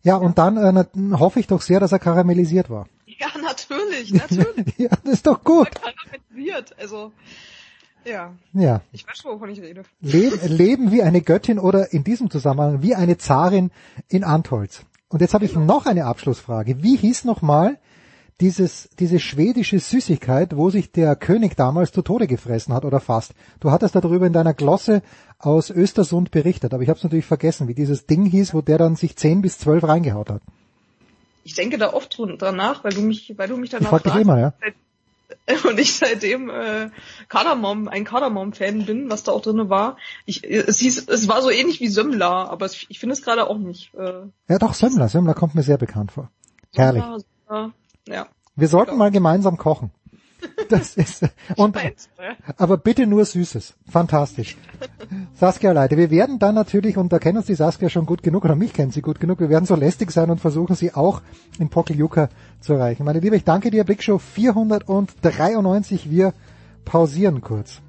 Ja, 0.03 0.17
und 0.17 0.37
dann 0.37 0.57
äh, 0.57 0.85
hoffe 1.17 1.39
ich 1.39 1.47
doch 1.47 1.61
sehr, 1.61 1.79
dass 1.79 1.91
er 1.91 1.99
karamellisiert 1.99 2.69
war. 2.69 2.87
Ja, 3.05 3.27
natürlich, 3.41 4.13
natürlich. 4.13 4.73
ja, 4.77 4.89
das 5.03 5.13
ist 5.15 5.27
doch 5.27 5.43
gut. 5.43 5.69
Karamellisiert, 5.71 6.75
also 6.79 7.11
ja. 8.05 8.33
Ja. 8.53 8.81
Ich 8.91 9.07
weiß 9.07 9.17
schon, 9.17 9.31
wovon 9.31 9.49
ich 9.49 9.61
rede. 9.61 9.83
Leben, 9.99 10.39
leben 10.47 10.91
wie 10.91 11.01
eine 11.01 11.21
Göttin 11.21 11.57
oder 11.59 11.91
in 11.91 12.03
diesem 12.03 12.29
Zusammenhang 12.29 12.81
wie 12.81 12.95
eine 12.95 13.17
Zarin 13.17 13.71
in 14.07 14.23
Antholz. 14.23 14.81
Und 15.09 15.21
jetzt 15.21 15.33
habe 15.33 15.45
ich 15.45 15.55
noch 15.55 15.85
eine 15.85 16.05
Abschlussfrage. 16.05 16.83
Wie 16.83 16.97
hieß 16.97 17.23
nochmal 17.23 17.79
dieses, 18.41 18.89
diese 18.99 19.19
schwedische 19.19 19.79
Süßigkeit, 19.79 20.57
wo 20.57 20.69
sich 20.69 20.91
der 20.91 21.15
König 21.15 21.55
damals 21.55 21.91
zu 21.91 22.01
Tode 22.01 22.27
gefressen 22.27 22.73
hat 22.73 22.83
oder 22.83 22.99
fast. 22.99 23.33
Du 23.59 23.71
hattest 23.71 23.95
darüber 23.95 24.27
in 24.27 24.33
deiner 24.33 24.53
Glosse 24.53 25.01
aus 25.39 25.69
Östersund 25.69 26.31
berichtet, 26.31 26.73
aber 26.73 26.83
ich 26.83 26.89
habe 26.89 26.97
es 26.97 27.03
natürlich 27.03 27.25
vergessen, 27.25 27.67
wie 27.67 27.73
dieses 27.73 28.05
Ding 28.05 28.25
hieß, 28.25 28.53
wo 28.53 28.61
der 28.61 28.77
dann 28.77 28.95
sich 28.95 29.15
zehn 29.15 29.41
bis 29.41 29.57
zwölf 29.57 29.83
reingehaut 29.83 30.29
hat. 30.29 30.41
Ich 31.43 31.53
denke 31.53 31.77
da 31.77 31.93
oft 31.93 32.17
dran 32.17 32.55
nach, 32.55 32.83
weil 32.83 32.93
du 32.93 33.01
mich, 33.01 33.33
weil 33.37 33.47
du 33.47 33.57
mich 33.57 33.69
danach 33.69 33.93
ich 33.93 34.01
fragst. 34.01 34.19
Immer, 34.19 34.39
ja. 34.39 34.53
Und 35.69 35.79
ich 35.79 35.93
seitdem 35.95 36.49
äh, 36.49 36.89
Kardamom, 37.29 37.87
ein 37.87 38.03
Kardamom-Fan 38.03 38.85
bin, 38.85 39.09
was 39.09 39.23
da 39.23 39.31
auch 39.31 39.41
drinne 39.41 39.69
war. 39.69 39.97
Ich, 40.25 40.43
es 40.43 40.79
hieß, 40.79 41.07
es 41.07 41.27
war 41.27 41.41
so 41.41 41.49
ähnlich 41.49 41.79
wie 41.81 41.87
Sömmler, 41.87 42.49
aber 42.49 42.65
es, 42.65 42.85
ich 42.89 42.99
finde 42.99 43.13
es 43.13 43.21
gerade 43.21 43.47
auch 43.47 43.57
nicht. 43.57 43.93
Äh, 43.93 44.23
ja, 44.47 44.57
doch 44.57 44.73
Sömmler. 44.73 45.07
Sömmler 45.07 45.35
kommt 45.35 45.55
mir 45.55 45.63
sehr 45.63 45.77
bekannt 45.77 46.11
vor. 46.11 46.31
Herrlich. 46.73 47.03
Sömmler, 47.47 47.73
ja. 48.07 48.27
Wir 48.55 48.67
sollten 48.67 48.91
genau. 48.91 49.03
mal 49.03 49.11
gemeinsam 49.11 49.57
kochen. 49.57 49.91
Das 50.69 50.95
ist 50.95 51.23
und 51.57 51.77
aber 52.57 52.77
bitte 52.77 53.07
nur 53.07 53.25
Süßes. 53.25 53.73
Fantastisch. 53.89 54.57
Saskia 55.33 55.71
Leite, 55.71 55.97
wir 55.97 56.11
werden 56.11 56.39
dann 56.39 56.55
natürlich, 56.55 56.97
und 56.97 57.11
da 57.11 57.19
kennen 57.19 57.37
uns 57.37 57.47
die 57.47 57.55
Saskia 57.55 57.89
schon 57.89 58.05
gut 58.05 58.23
genug, 58.23 58.45
oder 58.45 58.55
mich 58.55 58.73
kennen 58.73 58.91
sie 58.91 59.01
gut 59.01 59.19
genug, 59.19 59.39
wir 59.39 59.49
werden 59.49 59.65
so 59.65 59.75
lästig 59.75 60.11
sein 60.11 60.29
und 60.29 60.39
versuchen 60.39 60.75
sie 60.75 60.93
auch 60.93 61.21
in 61.59 61.69
Pokeljuka 61.69 62.29
zu 62.59 62.73
erreichen. 62.73 63.05
Meine 63.05 63.19
Liebe, 63.19 63.35
ich 63.35 63.43
danke 63.43 63.71
dir, 63.71 63.83
Big 63.83 64.03
Show 64.03 64.17
493, 64.17 66.09
wir 66.09 66.33
pausieren 66.83 67.41
kurz. 67.41 67.81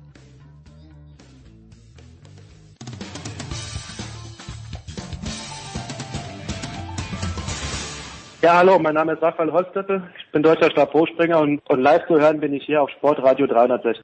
Ja, 8.42 8.58
hallo, 8.58 8.78
mein 8.78 8.94
Name 8.94 9.14
ist 9.14 9.22
Raphael 9.22 9.50
Holzdeppe. 9.50 10.02
Ich 10.18 10.30
bin 10.30 10.42
deutscher 10.42 10.70
Stabhochspringer 10.70 11.40
und, 11.40 11.60
und 11.70 11.80
live 11.80 12.06
zu 12.06 12.20
hören 12.20 12.38
bin 12.38 12.52
ich 12.52 12.64
hier 12.66 12.82
auf 12.82 12.90
Sportradio 12.90 13.46
360. 13.46 14.02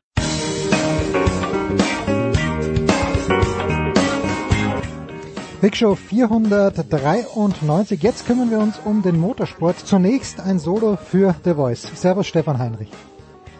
Big 5.60 5.76
Show 5.76 5.94
493. 5.94 8.02
Jetzt 8.02 8.26
kümmern 8.26 8.50
wir 8.50 8.58
uns 8.58 8.80
um 8.84 9.02
den 9.02 9.20
Motorsport. 9.20 9.78
Zunächst 9.78 10.40
ein 10.40 10.58
Solo 10.58 10.96
für 10.96 11.34
The 11.44 11.52
Voice. 11.52 11.82
Servus 11.94 12.26
Stefan 12.26 12.58
Heinrich. 12.58 12.88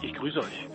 Ich 0.01 0.13
grüße 0.15 0.39
euch. 0.39 0.72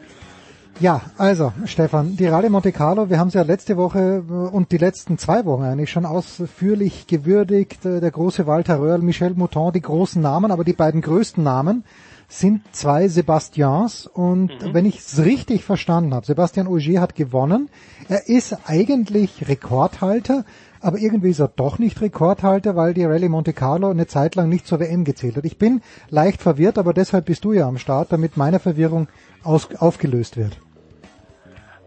Ja, 0.81 1.01
also 1.17 1.53
Stefan, 1.65 2.17
die 2.17 2.27
Rallye 2.27 2.51
Monte 2.51 2.71
Carlo, 2.71 3.11
wir 3.11 3.19
haben 3.19 3.31
sie 3.31 3.39
ja 3.39 3.43
letzte 3.43 3.77
Woche 3.77 4.23
äh, 4.29 4.33
und 4.33 4.71
die 4.71 4.79
letzten 4.79 5.19
zwei 5.19 5.45
Wochen 5.45 5.65
eigentlich 5.65 5.91
schon 5.91 6.07
ausführlich 6.07 7.09
gewürdigt. 7.09 7.85
Äh, 7.85 8.01
der 8.01 8.13
große 8.13 8.47
Walter 8.47 8.79
Röhrl, 8.79 9.01
Michel 9.01 9.35
Mouton, 9.35 9.73
die 9.73 9.81
großen 9.81 10.23
Namen, 10.23 10.53
aber 10.53 10.63
die 10.63 10.75
beiden 10.75 11.01
größten 11.01 11.43
Namen 11.43 11.83
sind 12.29 12.63
zwei 12.71 13.09
Sebastians 13.09 14.07
und 14.07 14.51
mhm. 14.63 14.75
wenn 14.75 14.87
ich 14.87 15.01
es 15.01 15.25
richtig 15.25 15.65
verstanden 15.65 16.15
habe, 16.15 16.27
Sebastian 16.27 16.69
Ogier 16.69 17.01
hat 17.01 17.17
gewonnen. 17.17 17.71
Er 18.09 18.29
ist 18.29 18.57
eigentlich 18.67 19.49
Rekordhalter, 19.49 20.45
aber 20.81 20.99
irgendwie 20.99 21.31
ist 21.31 21.41
er 21.41 21.49
doch 21.49 21.81
nicht 21.81 22.01
Rekordhalter, 22.01 22.77
weil 22.77 22.95
die 22.95 23.05
Rallye 23.05 23.29
Monte 23.29 23.53
Carlo 23.53 23.91
eine 23.91 24.07
Zeit 24.07 24.37
lang 24.37 24.49
nicht 24.49 24.67
zur 24.67 24.79
WM 24.79 25.05
gezählt 25.05 25.37
hat. 25.37 25.45
Ich 25.45 25.59
bin 25.59 25.81
leicht 26.09 26.41
verwirrt, 26.41 26.79
aber 26.79 26.93
deshalb 26.93 27.25
bist 27.25 27.45
du 27.45 27.53
ja 27.53 27.67
am 27.67 27.79
Start, 27.79 28.13
damit 28.13 28.37
meine 28.37 28.61
Verwirrung 28.61 29.09
aus, 29.43 29.75
aufgelöst 29.75 30.37
wird. 30.37 30.61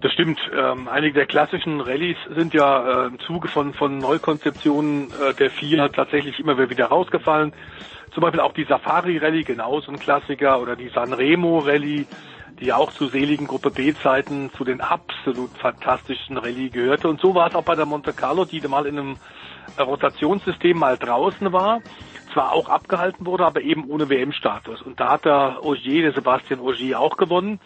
Das 0.02 0.12
stimmt. 0.14 0.40
Ähm, 0.52 0.88
einige 0.88 1.14
der 1.14 1.26
klassischen 1.28 1.80
Rallyes 1.80 2.18
sind 2.36 2.56
ja 2.56 3.04
äh, 3.04 3.08
im 3.08 3.20
Zuge 3.20 3.48
von, 3.48 3.74
von 3.74 4.00
Neukonzeptionen 4.00 5.12
äh, 5.12 5.36
der 5.36 5.52
vier 5.52 5.92
tatsächlich 5.92 6.40
immer 6.40 6.58
wieder 6.58 6.88
rausgefallen. 6.88 7.54
Zum 8.12 8.22
Beispiel 8.22 8.40
auch 8.40 8.54
die 8.54 8.66
Safari 8.66 9.20
Rallye, 9.20 9.44
genauso 9.44 9.92
ein 9.92 10.00
Klassiker, 10.00 10.60
oder 10.60 10.76
die 10.76 10.90
Sanremo 10.90 11.60
Rallye, 11.60 12.08
die 12.60 12.74
auch 12.74 12.92
zu 12.92 13.08
seligen 13.08 13.46
Gruppe 13.46 13.70
B-Zeiten 13.70 14.50
zu 14.58 14.64
den 14.64 14.82
absolut 14.82 15.52
fantastischen 15.58 16.38
Rallye 16.38 16.70
gehörte. 16.70 17.08
Und 17.08 17.22
so 17.22 17.36
war 17.36 17.48
es 17.48 17.56
auch 17.56 17.64
bei 17.64 17.76
der 17.76 17.86
Monte 17.86 18.12
Carlo, 18.12 18.46
die 18.46 18.60
mal 18.68 18.88
in 18.88 18.98
einem 18.98 19.18
Rotationssystem 19.80 20.78
mal 20.78 20.98
draußen 20.98 21.54
war, 21.54 21.80
zwar 22.34 22.54
auch 22.54 22.70
abgehalten 22.70 23.26
wurde, 23.26 23.46
aber 23.46 23.62
eben 23.62 23.88
ohne 23.88 24.10
WM-Status. 24.10 24.82
Und 24.82 25.00
da 25.00 25.12
hat 25.12 25.26
der 25.26 25.60
Ogier, 25.64 26.02
der 26.02 26.14
Sebastian 26.14 26.60
Ogier, 26.60 27.00
auch 27.00 27.18
gewonnen. 27.18 27.60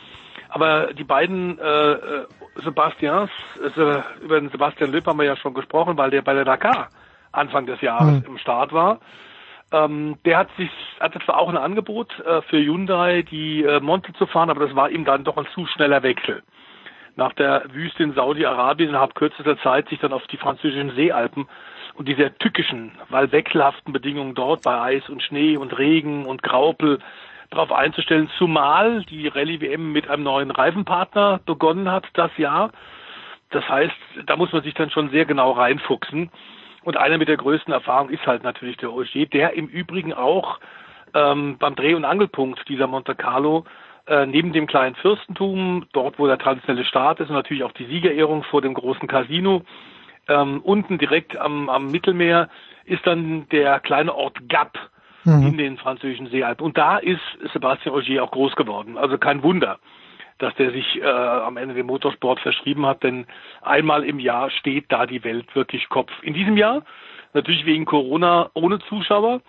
Aber 0.56 0.94
die 0.94 1.04
beiden 1.04 1.60
äh, 1.60 1.92
äh 1.92 2.26
Sebastians, 2.64 3.30
äh, 3.60 4.24
über 4.24 4.40
den 4.40 4.50
Sebastian 4.52 4.94
Löb 4.94 5.06
haben 5.06 5.20
wir 5.20 5.26
ja 5.26 5.36
schon 5.36 5.54
gesprochen, 5.54 5.98
weil 5.98 6.12
der 6.12 6.22
bei 6.22 6.34
der 6.34 6.46
Dakar 6.46 6.88
Anfang 7.34 7.66
des 7.66 7.82
Jahres 7.82 8.22
mhm. 8.22 8.26
im 8.26 8.38
Start 8.38 8.72
war. 8.72 9.02
Ähm, 9.74 10.16
der 10.24 10.38
hat 10.38 10.48
sich, 10.56 10.70
hatte 11.02 11.20
zwar 11.26 11.40
auch 11.40 11.50
ein 11.50 11.58
Angebot 11.58 12.18
äh, 12.22 12.42
für 12.44 12.58
Hyundai, 12.58 13.24
die 13.24 13.64
äh, 13.64 13.82
Monte 13.82 14.14
zu 14.14 14.28
fahren, 14.28 14.50
aber 14.50 14.66
das 14.66 14.74
war 14.78 14.90
ihm 14.90 15.04
dann 15.04 15.26
doch 15.26 15.36
ein 15.36 15.48
zu 15.54 15.66
schneller 15.66 16.04
Wechsel. 16.04 16.42
Nach 17.18 17.34
der 17.34 17.64
Wüste 17.74 18.04
in 18.04 18.14
Saudi-Arabien 18.14 18.92
innerhalb 18.92 19.14
kürzester 19.14 19.60
Zeit 19.60 19.90
sich 19.90 20.00
dann 20.00 20.14
auf 20.14 20.26
die 20.28 20.38
französischen 20.38 20.96
Seealpen 20.96 21.50
und 21.96 22.08
die 22.08 22.16
sehr 22.16 22.34
tückischen, 22.38 22.94
weil 23.10 23.34
wechselhaften 23.34 23.92
Bedingungen 23.92 24.36
dort 24.36 24.64
bei 24.64 24.80
Eis 24.80 25.10
und 25.10 25.22
Schnee 25.22 25.58
und 25.58 25.78
Regen 25.78 26.26
und 26.26 26.44
Graupel 26.44 27.00
darauf 27.56 27.72
einzustellen, 27.72 28.30
zumal 28.38 29.04
die 29.06 29.28
Rallye 29.28 29.62
WM 29.62 29.92
mit 29.92 30.10
einem 30.10 30.24
neuen 30.24 30.52
Reifenpartner 30.52 31.40
begonnen 31.46 31.92
hat 31.92 32.06
das 32.14 32.32
Jahr. 32.38 32.72
Das 33.50 33.68
heißt, 33.68 33.96
da 34.26 34.36
muss 34.36 34.52
man 34.52 34.64
sich 34.64 34.74
dann 34.74 34.90
schon 34.90 35.10
sehr 35.10 35.26
genau 35.26 35.52
reinfuchsen. 35.52 36.30
Und 36.84 36.98
einer 36.98 37.18
mit 37.18 37.28
der 37.28 37.38
größten 37.38 37.74
Erfahrung 37.74 38.10
ist 38.10 38.26
halt 38.28 38.44
natürlich 38.44 38.78
der 38.78 38.94
Ogier, 38.94 39.26
der 39.28 39.54
im 39.54 39.68
Übrigen 39.68 40.14
auch 40.14 40.60
ähm, 41.14 41.58
beim 41.58 41.76
Dreh- 41.76 41.96
und 41.96 42.06
Angelpunkt 42.06 42.68
dieser 42.70 42.88
Monte 42.88 43.16
Carlo 43.16 43.66
äh, 44.08 44.26
neben 44.26 44.54
dem 44.54 44.68
kleinen 44.68 44.96
Fürstentum, 44.96 45.88
dort 45.94 46.20
wo 46.20 46.28
der 46.28 46.38
traditionelle 46.38 46.86
Staat 46.86 47.20
ist 47.20 47.30
und 47.30 47.36
natürlich 47.36 47.64
auch 47.64 47.72
die 47.72 47.86
Siegerehrung 47.86 48.44
vor 48.44 48.62
dem 48.62 48.76
großen 48.76 49.08
Casino, 49.08 49.64
ähm, 50.28 50.62
unten 50.62 50.98
direkt 50.98 51.38
am, 51.38 51.70
am 51.70 51.88
Mittelmeer 51.88 52.50
ist 52.86 53.06
dann 53.08 53.50
der 53.50 53.80
kleine 53.80 54.14
Ort 54.14 54.38
Gap 54.48 54.78
mhm. 55.26 55.48
in 55.48 55.58
den 55.58 55.78
französischen 55.78 56.28
Seealpen. 56.28 56.66
Und 56.66 56.78
da 56.78 56.98
ist 56.98 57.22
Sebastian 57.54 57.96
Ogier 57.96 58.24
auch 58.24 58.32
groß 58.32 58.56
geworden. 58.56 58.98
Also 58.98 59.18
kein 59.18 59.44
Wunder, 59.44 59.80
dass 60.38 60.54
der 60.56 60.72
sich 60.72 61.02
äh, 61.02 61.06
am 61.06 61.58
Ende 61.58 61.76
dem 61.76 61.88
Motorsport 61.88 62.40
verschrieben 62.40 62.86
hat, 62.86 63.04
denn 63.04 63.26
einmal 63.62 64.04
im 64.04 64.20
Jahr 64.20 64.50
steht 64.50 64.86
da 64.90 65.06
die 65.06 65.24
Welt 65.24 65.54
wirklich 65.56 65.90
Kopf. 65.90 66.12
In 66.22 66.34
diesem 66.34 66.58
Jahr, 66.58 66.84
natürlich 67.34 67.66
wegen 67.66 67.86
Corona 67.86 68.50
ohne 68.54 68.80
Zuschauer, 68.80 69.42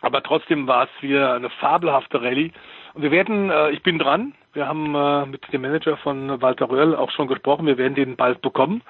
aber 0.00 0.22
trotzdem 0.22 0.66
war 0.66 0.84
es 0.84 1.02
wieder 1.02 1.34
eine 1.34 1.50
fabelhafte 1.50 2.22
Rallye. 2.22 2.52
Und 2.94 3.02
wir 3.02 3.10
werden, 3.10 3.50
äh, 3.50 3.70
ich 3.70 3.82
bin 3.82 3.98
dran, 3.98 4.34
wir 4.52 4.66
haben 4.66 4.94
äh, 4.94 5.26
mit 5.26 5.52
dem 5.52 5.62
Manager 5.62 5.96
von 5.96 6.40
Walter 6.40 6.70
Röhrl 6.70 6.94
auch 6.94 7.10
schon 7.10 7.28
gesprochen, 7.28 7.66
wir 7.66 7.78
werden 7.78 7.94
den 7.94 8.16
bald 8.16 8.40
bekommen. 8.42 8.82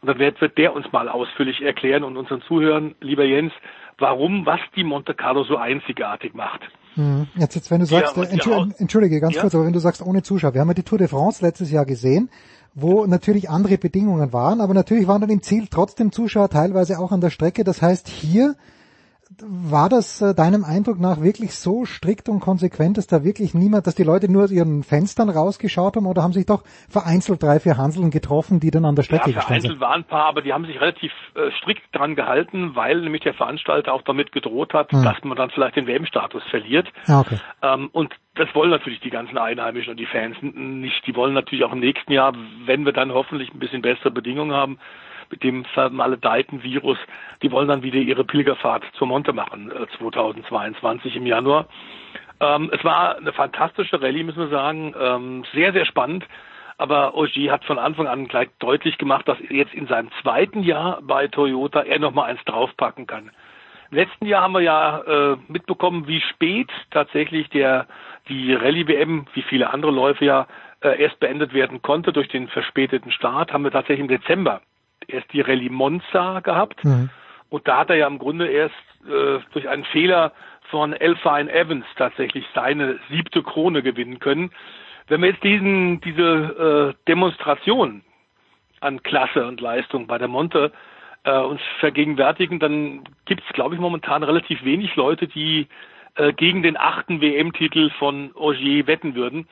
Und 0.00 0.08
dann 0.08 0.18
wird, 0.18 0.40
wird 0.40 0.58
der 0.58 0.74
uns 0.74 0.90
mal 0.92 1.08
ausführlich 1.08 1.62
erklären 1.62 2.04
und 2.04 2.16
unseren 2.16 2.42
Zuhörern, 2.42 2.94
lieber 3.00 3.24
Jens, 3.24 3.52
warum, 3.98 4.46
was 4.46 4.60
die 4.74 4.84
Monte 4.84 5.14
Carlo 5.14 5.44
so 5.44 5.56
einzigartig 5.56 6.34
macht. 6.34 6.60
Hm. 6.94 7.26
Jetzt, 7.36 7.54
jetzt, 7.54 7.70
wenn 7.70 7.80
du 7.80 7.86
sagst, 7.86 8.16
ja, 8.16 8.22
äh, 8.22 8.26
entschuldige, 8.26 8.74
entschuldige 8.78 9.20
ganz 9.20 9.34
ja? 9.34 9.42
kurz, 9.42 9.54
aber 9.54 9.66
wenn 9.66 9.72
du 9.72 9.78
sagst 9.78 10.02
ohne 10.02 10.22
Zuschauer, 10.22 10.54
wir 10.54 10.60
haben 10.60 10.68
ja 10.68 10.74
die 10.74 10.82
Tour 10.82 10.98
de 10.98 11.08
France 11.08 11.44
letztes 11.44 11.70
Jahr 11.70 11.84
gesehen, 11.84 12.30
wo 12.74 13.06
natürlich 13.06 13.48
andere 13.50 13.78
Bedingungen 13.78 14.32
waren, 14.32 14.60
aber 14.60 14.74
natürlich 14.74 15.06
waren 15.06 15.20
dann 15.20 15.30
im 15.30 15.42
Ziel 15.42 15.66
trotzdem 15.70 16.12
Zuschauer 16.12 16.48
teilweise 16.48 16.98
auch 16.98 17.12
an 17.12 17.20
der 17.20 17.30
Strecke. 17.30 17.64
Das 17.64 17.80
heißt, 17.82 18.08
hier 18.08 18.54
war 19.42 19.88
das 19.88 20.20
äh, 20.22 20.34
deinem 20.34 20.64
Eindruck 20.64 21.00
nach 21.00 21.20
wirklich 21.20 21.54
so 21.54 21.84
strikt 21.84 22.28
und 22.28 22.40
konsequent, 22.40 22.96
dass 22.96 23.08
da 23.08 23.24
wirklich 23.24 23.54
niemand, 23.54 23.86
dass 23.86 23.96
die 23.96 24.04
Leute 24.04 24.30
nur 24.30 24.44
aus 24.44 24.52
ihren 24.52 24.84
Fenstern 24.84 25.28
rausgeschaut 25.30 25.96
haben 25.96 26.06
oder 26.06 26.22
haben 26.22 26.32
sich 26.32 26.46
doch 26.46 26.62
vereinzelt 26.88 27.42
drei, 27.42 27.58
vier 27.58 27.76
Hanseln 27.76 28.10
getroffen, 28.10 28.60
die 28.60 28.70
dann 28.70 28.84
an 28.84 28.94
der 28.94 29.02
Strecke 29.02 29.30
ja, 29.30 29.36
gestanden 29.36 29.62
sind? 29.62 29.78
vereinzelt 29.78 29.80
waren 29.80 30.00
ein 30.02 30.04
paar, 30.04 30.26
aber 30.26 30.42
die 30.42 30.52
haben 30.52 30.64
sich 30.64 30.80
relativ 30.80 31.12
äh, 31.34 31.50
strikt 31.58 31.82
dran 31.92 32.14
gehalten, 32.14 32.76
weil 32.76 33.00
nämlich 33.00 33.22
der 33.22 33.34
Veranstalter 33.34 33.92
auch 33.92 34.02
damit 34.02 34.30
gedroht 34.30 34.72
hat, 34.74 34.92
hm. 34.92 35.02
dass 35.02 35.16
man 35.24 35.36
dann 35.36 35.50
vielleicht 35.50 35.74
den 35.74 35.88
WM-Status 35.88 36.44
verliert. 36.50 36.86
Ah, 37.08 37.20
okay. 37.20 37.38
Ähm, 37.62 37.90
und 37.92 38.14
das 38.36 38.54
wollen 38.54 38.70
natürlich 38.70 39.00
die 39.00 39.10
ganzen 39.10 39.38
Einheimischen 39.38 39.90
und 39.90 39.96
die 39.96 40.06
Fans 40.06 40.36
nicht. 40.40 41.04
Die 41.06 41.16
wollen 41.16 41.34
natürlich 41.34 41.64
auch 41.64 41.72
im 41.72 41.80
nächsten 41.80 42.12
Jahr, 42.12 42.32
wenn 42.64 42.84
wir 42.84 42.92
dann 42.92 43.12
hoffentlich 43.12 43.52
ein 43.52 43.58
bisschen 43.58 43.82
bessere 43.82 44.10
Bedingungen 44.10 44.52
haben, 44.52 44.78
mit 45.30 45.42
dem 45.42 45.64
vermaledeiten 45.66 46.62
Virus, 46.62 46.98
die 47.42 47.50
wollen 47.50 47.68
dann 47.68 47.82
wieder 47.82 47.98
ihre 47.98 48.24
Pilgerfahrt 48.24 48.84
zur 48.98 49.06
Monte 49.06 49.32
machen, 49.32 49.70
äh, 49.70 49.86
2022 49.98 51.16
im 51.16 51.26
Januar. 51.26 51.66
Ähm, 52.40 52.70
es 52.72 52.84
war 52.84 53.16
eine 53.16 53.32
fantastische 53.32 54.00
Rallye, 54.00 54.24
müssen 54.24 54.40
wir 54.40 54.48
sagen, 54.48 54.94
ähm, 54.98 55.44
sehr, 55.52 55.72
sehr 55.72 55.86
spannend. 55.86 56.24
Aber 56.78 57.16
Ogier 57.16 57.52
hat 57.52 57.64
von 57.64 57.78
Anfang 57.78 58.06
an 58.06 58.28
gleich 58.28 58.48
deutlich 58.58 58.98
gemacht, 58.98 59.26
dass 59.26 59.38
jetzt 59.48 59.72
in 59.72 59.86
seinem 59.86 60.10
zweiten 60.20 60.62
Jahr 60.62 61.00
bei 61.02 61.26
Toyota 61.26 61.82
er 61.82 61.98
nochmal 61.98 62.30
eins 62.30 62.44
draufpacken 62.44 63.06
kann. 63.06 63.30
Im 63.90 63.96
letzten 63.96 64.26
Jahr 64.26 64.42
haben 64.42 64.52
wir 64.52 64.60
ja 64.60 64.98
äh, 65.00 65.36
mitbekommen, 65.48 66.06
wie 66.06 66.20
spät 66.20 66.68
tatsächlich 66.90 67.48
der 67.50 67.86
die 68.28 68.52
Rallye 68.52 68.88
WM, 68.88 69.26
wie 69.34 69.42
viele 69.42 69.70
andere 69.70 69.92
Läufe 69.92 70.24
ja, 70.24 70.46
äh, 70.80 71.00
erst 71.00 71.20
beendet 71.20 71.54
werden 71.54 71.80
konnte 71.80 72.12
durch 72.12 72.28
den 72.28 72.48
verspäteten 72.48 73.12
Start, 73.12 73.52
haben 73.52 73.64
wir 73.64 73.70
tatsächlich 73.70 74.00
im 74.00 74.08
Dezember 74.08 74.60
erst 75.08 75.32
die 75.32 75.40
Rallye 75.40 75.70
Monza 75.70 76.40
gehabt. 76.40 76.84
Mhm. 76.84 77.10
Und 77.48 77.68
da 77.68 77.78
hat 77.78 77.90
er 77.90 77.96
ja 77.96 78.06
im 78.06 78.18
Grunde 78.18 78.48
erst 78.48 78.74
äh, 79.06 79.38
durch 79.52 79.68
einen 79.68 79.84
Fehler 79.84 80.32
von 80.70 80.92
Elfine 80.92 81.50
Evans 81.52 81.84
tatsächlich 81.96 82.44
seine 82.54 82.98
siebte 83.08 83.42
Krone 83.42 83.82
gewinnen 83.82 84.18
können. 84.18 84.50
Wenn 85.08 85.22
wir 85.22 85.30
jetzt 85.30 85.44
diesen, 85.44 86.00
diese 86.00 86.94
äh, 86.96 87.04
Demonstration 87.06 88.02
an 88.80 89.02
Klasse 89.02 89.46
und 89.46 89.60
Leistung 89.60 90.06
bei 90.06 90.18
der 90.18 90.28
Monte 90.28 90.72
äh, 91.24 91.38
uns 91.38 91.60
vergegenwärtigen, 91.78 92.58
dann 92.58 93.04
gibt 93.24 93.42
es, 93.46 93.52
glaube 93.52 93.74
ich, 93.74 93.80
momentan 93.80 94.22
relativ 94.22 94.64
wenig 94.64 94.96
Leute, 94.96 95.28
die 95.28 95.68
äh, 96.16 96.32
gegen 96.32 96.62
den 96.62 96.76
achten 96.76 97.20
WM-Titel 97.20 97.90
von 97.98 98.30
Ogier 98.34 98.86
wetten 98.86 99.14
würden. 99.14 99.46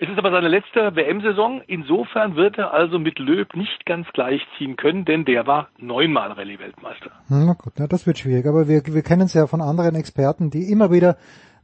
Es 0.00 0.08
ist 0.08 0.16
aber 0.16 0.30
seine 0.30 0.46
letzte 0.46 0.94
WM-Saison. 0.94 1.60
Insofern 1.66 2.36
wird 2.36 2.56
er 2.56 2.72
also 2.72 3.00
mit 3.00 3.18
Löb 3.18 3.56
nicht 3.56 3.84
ganz 3.84 4.06
gleichziehen 4.12 4.76
können, 4.76 5.04
denn 5.04 5.24
der 5.24 5.48
war 5.48 5.70
neunmal 5.76 6.30
Rallye-Weltmeister. 6.30 7.10
Hm, 7.26 7.46
na 7.46 7.54
gut, 7.54 7.72
na, 7.78 7.88
das 7.88 8.06
wird 8.06 8.18
schwierig. 8.18 8.46
Aber 8.46 8.68
wir, 8.68 8.82
wir 8.86 9.02
kennen 9.02 9.22
es 9.22 9.34
ja 9.34 9.48
von 9.48 9.60
anderen 9.60 9.96
Experten, 9.96 10.50
die 10.50 10.70
immer 10.70 10.92
wieder 10.92 11.16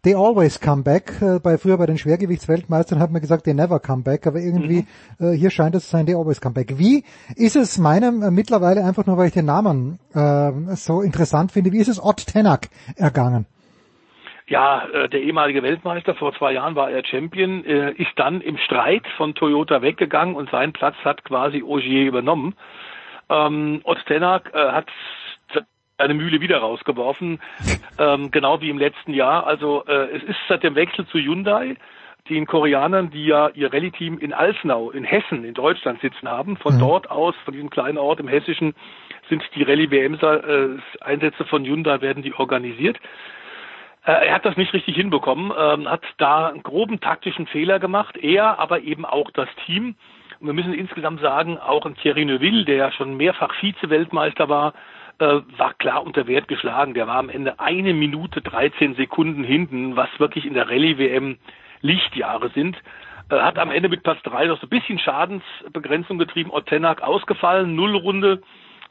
They 0.03 0.17
always 0.17 0.61
come 0.61 0.83
back. 0.83 1.23
Äh, 1.23 1.39
bei 1.39 1.59
früher 1.59 1.79
bei 1.79 1.87
den 1.87 1.97
Schwergewichtsweltmeistern 1.97 2.99
hat 2.99 3.13
man 3.13 3.23
gesagt, 3.23 3.45
they 3.45 3.55
never 3.55 3.79
come 3.79 4.03
back. 4.03 4.27
Aber 4.27 4.41
irgendwie 4.41 4.85
mhm. 5.19 5.27
äh, 5.27 5.37
hier 5.37 5.51
scheint 5.51 5.77
es 5.77 5.85
zu 5.85 5.91
sein, 5.93 6.05
they 6.05 6.17
always 6.17 6.41
come 6.41 6.55
back. 6.55 6.77
Wie 6.77 7.05
ist 7.37 7.55
es 7.55 7.79
meinem 7.79 8.21
äh, 8.21 8.33
mittlerweile 8.33 8.85
einfach 8.85 9.07
nur, 9.07 9.17
weil 9.17 9.29
ich 9.29 9.33
den 9.35 9.47
Namen 9.47 10.01
äh, 10.13 10.75
so 10.75 11.03
interessant 11.03 11.53
finde, 11.53 11.71
wie 11.71 11.79
ist 11.79 11.89
es 11.89 12.03
Ott 12.03 12.27
Tenak 12.27 12.69
ergangen? 12.97 13.47
Ja, 14.47 14.87
äh, 14.93 15.09
der 15.09 15.23
ehemalige 15.23 15.63
Weltmeister, 15.63 16.15
vor 16.15 16.35
zwei 16.35 16.53
Jahren 16.53 16.75
war 16.75 16.91
er 16.91 17.05
Champion, 17.05 17.65
äh, 17.65 17.93
ist 17.93 18.13
dann 18.17 18.43
im 18.43 18.59
Streit 18.59 19.07
von 19.17 19.35
Toyota 19.35 19.81
weggegangen 19.81 20.37
und 20.37 20.51
seinen 20.51 20.73
Platz 20.73 20.97
hat 21.03 21.25
quasi 21.25 21.63
Ogier 21.63 22.07
übernommen. 22.07 22.55
Ähm, 23.31 23.81
Ott 23.85 24.05
Tenak 24.07 24.51
äh, 24.53 24.71
hat 24.71 24.89
eine 25.97 26.15
Mühle 26.15 26.41
wieder 26.41 26.59
rausgeworfen, 26.59 27.41
ähm, 27.99 28.31
genau 28.31 28.61
wie 28.61 28.71
im 28.71 28.79
letzten 28.79 29.15
Jahr. 29.15 29.47
Also 29.47 29.85
äh, 29.87 30.17
es 30.17 30.23
ist 30.25 30.39
seit 30.49 30.63
dem 30.63 30.75
Wechsel 30.75 31.07
zu 31.07 31.19
Hyundai, 31.19 31.77
den 32.29 32.47
Koreanern, 32.47 33.11
die 33.11 33.27
ja 33.27 33.51
ihr 33.51 33.73
Rallye-Team 33.73 34.19
in 34.19 34.33
Alsnau 34.33 34.91
in 34.91 35.05
Hessen 35.05 35.45
in 35.45 35.55
Deutschland 35.55 36.01
sitzen 36.01 36.29
haben. 36.29 36.57
Von 36.57 36.77
mhm. 36.77 36.81
dort 36.81 37.11
aus, 37.11 37.35
von 37.45 37.53
diesem 37.53 37.71
kleinen 37.71 37.99
Ort 37.99 38.19
im 38.21 38.29
Hessischen, 38.29 38.75
sind 39.29 39.43
die 39.55 39.63
Rallye-WM-Einsätze 39.63 41.45
von 41.45 41.65
Hyundai 41.65 42.01
werden 42.01 42.23
die 42.23 42.35
organisiert. 42.35 42.99
Äh, 44.05 44.27
er 44.29 44.35
hat 44.35 44.45
das 44.45 44.57
nicht 44.57 44.73
richtig 44.73 44.97
hinbekommen, 44.97 45.53
ähm, 45.57 45.89
hat 45.89 46.03
da 46.19 46.49
einen 46.49 46.63
groben 46.63 47.01
taktischen 47.01 47.47
Fehler 47.47 47.79
gemacht, 47.79 48.17
er, 48.17 48.59
aber 48.59 48.81
eben 48.81 49.05
auch 49.05 49.31
das 49.31 49.49
Team. 49.65 49.97
Und 50.41 50.47
wir 50.47 50.55
müssen 50.55 50.75
insgesamt 50.75 51.21
sagen, 51.21 51.59
auch 51.59 51.87
ein 51.87 51.97
Thierry 51.97 52.25
Neuville, 52.25 52.65
der 52.65 52.77
ja 52.77 52.93
schon 52.93 53.17
mehrfach 53.17 53.55
Vize-Weltmeister 53.55 54.49
war, 54.49 54.75
äh, 55.19 55.41
war 55.57 55.75
klar 55.75 56.05
unter 56.05 56.27
Wert 56.27 56.49
geschlagen. 56.49 56.95
Der 56.95 57.07
war 57.07 57.17
am 57.17 57.31
Ende 57.31 57.61
eine 57.61 57.95
Minute 57.95 58.43
13 58.43 58.95
Sekunden 58.95 59.45
hinten, 59.45 59.97
was 59.97 60.09
wirklich 60.19 60.45
in 60.45 60.55
der 60.55 60.69
Rallye-WM 60.69 61.39
Lichtjahre 61.81 62.51
sind. 62.51 62.77
Äh, 63.31 63.41
hat 63.41 63.59
am 63.59 63.71
Ende 63.71 63.89
mit 63.89 64.03
Platz 64.03 64.21
3 64.25 64.47
noch 64.47 64.61
so 64.61 64.67
ein 64.67 64.71
bisschen 64.71 64.99
Schadensbegrenzung 64.99 66.19
getrieben. 66.19 66.51
Otenak 66.51 67.03
ausgefallen, 67.03 67.75
Nullrunde. 67.75 68.43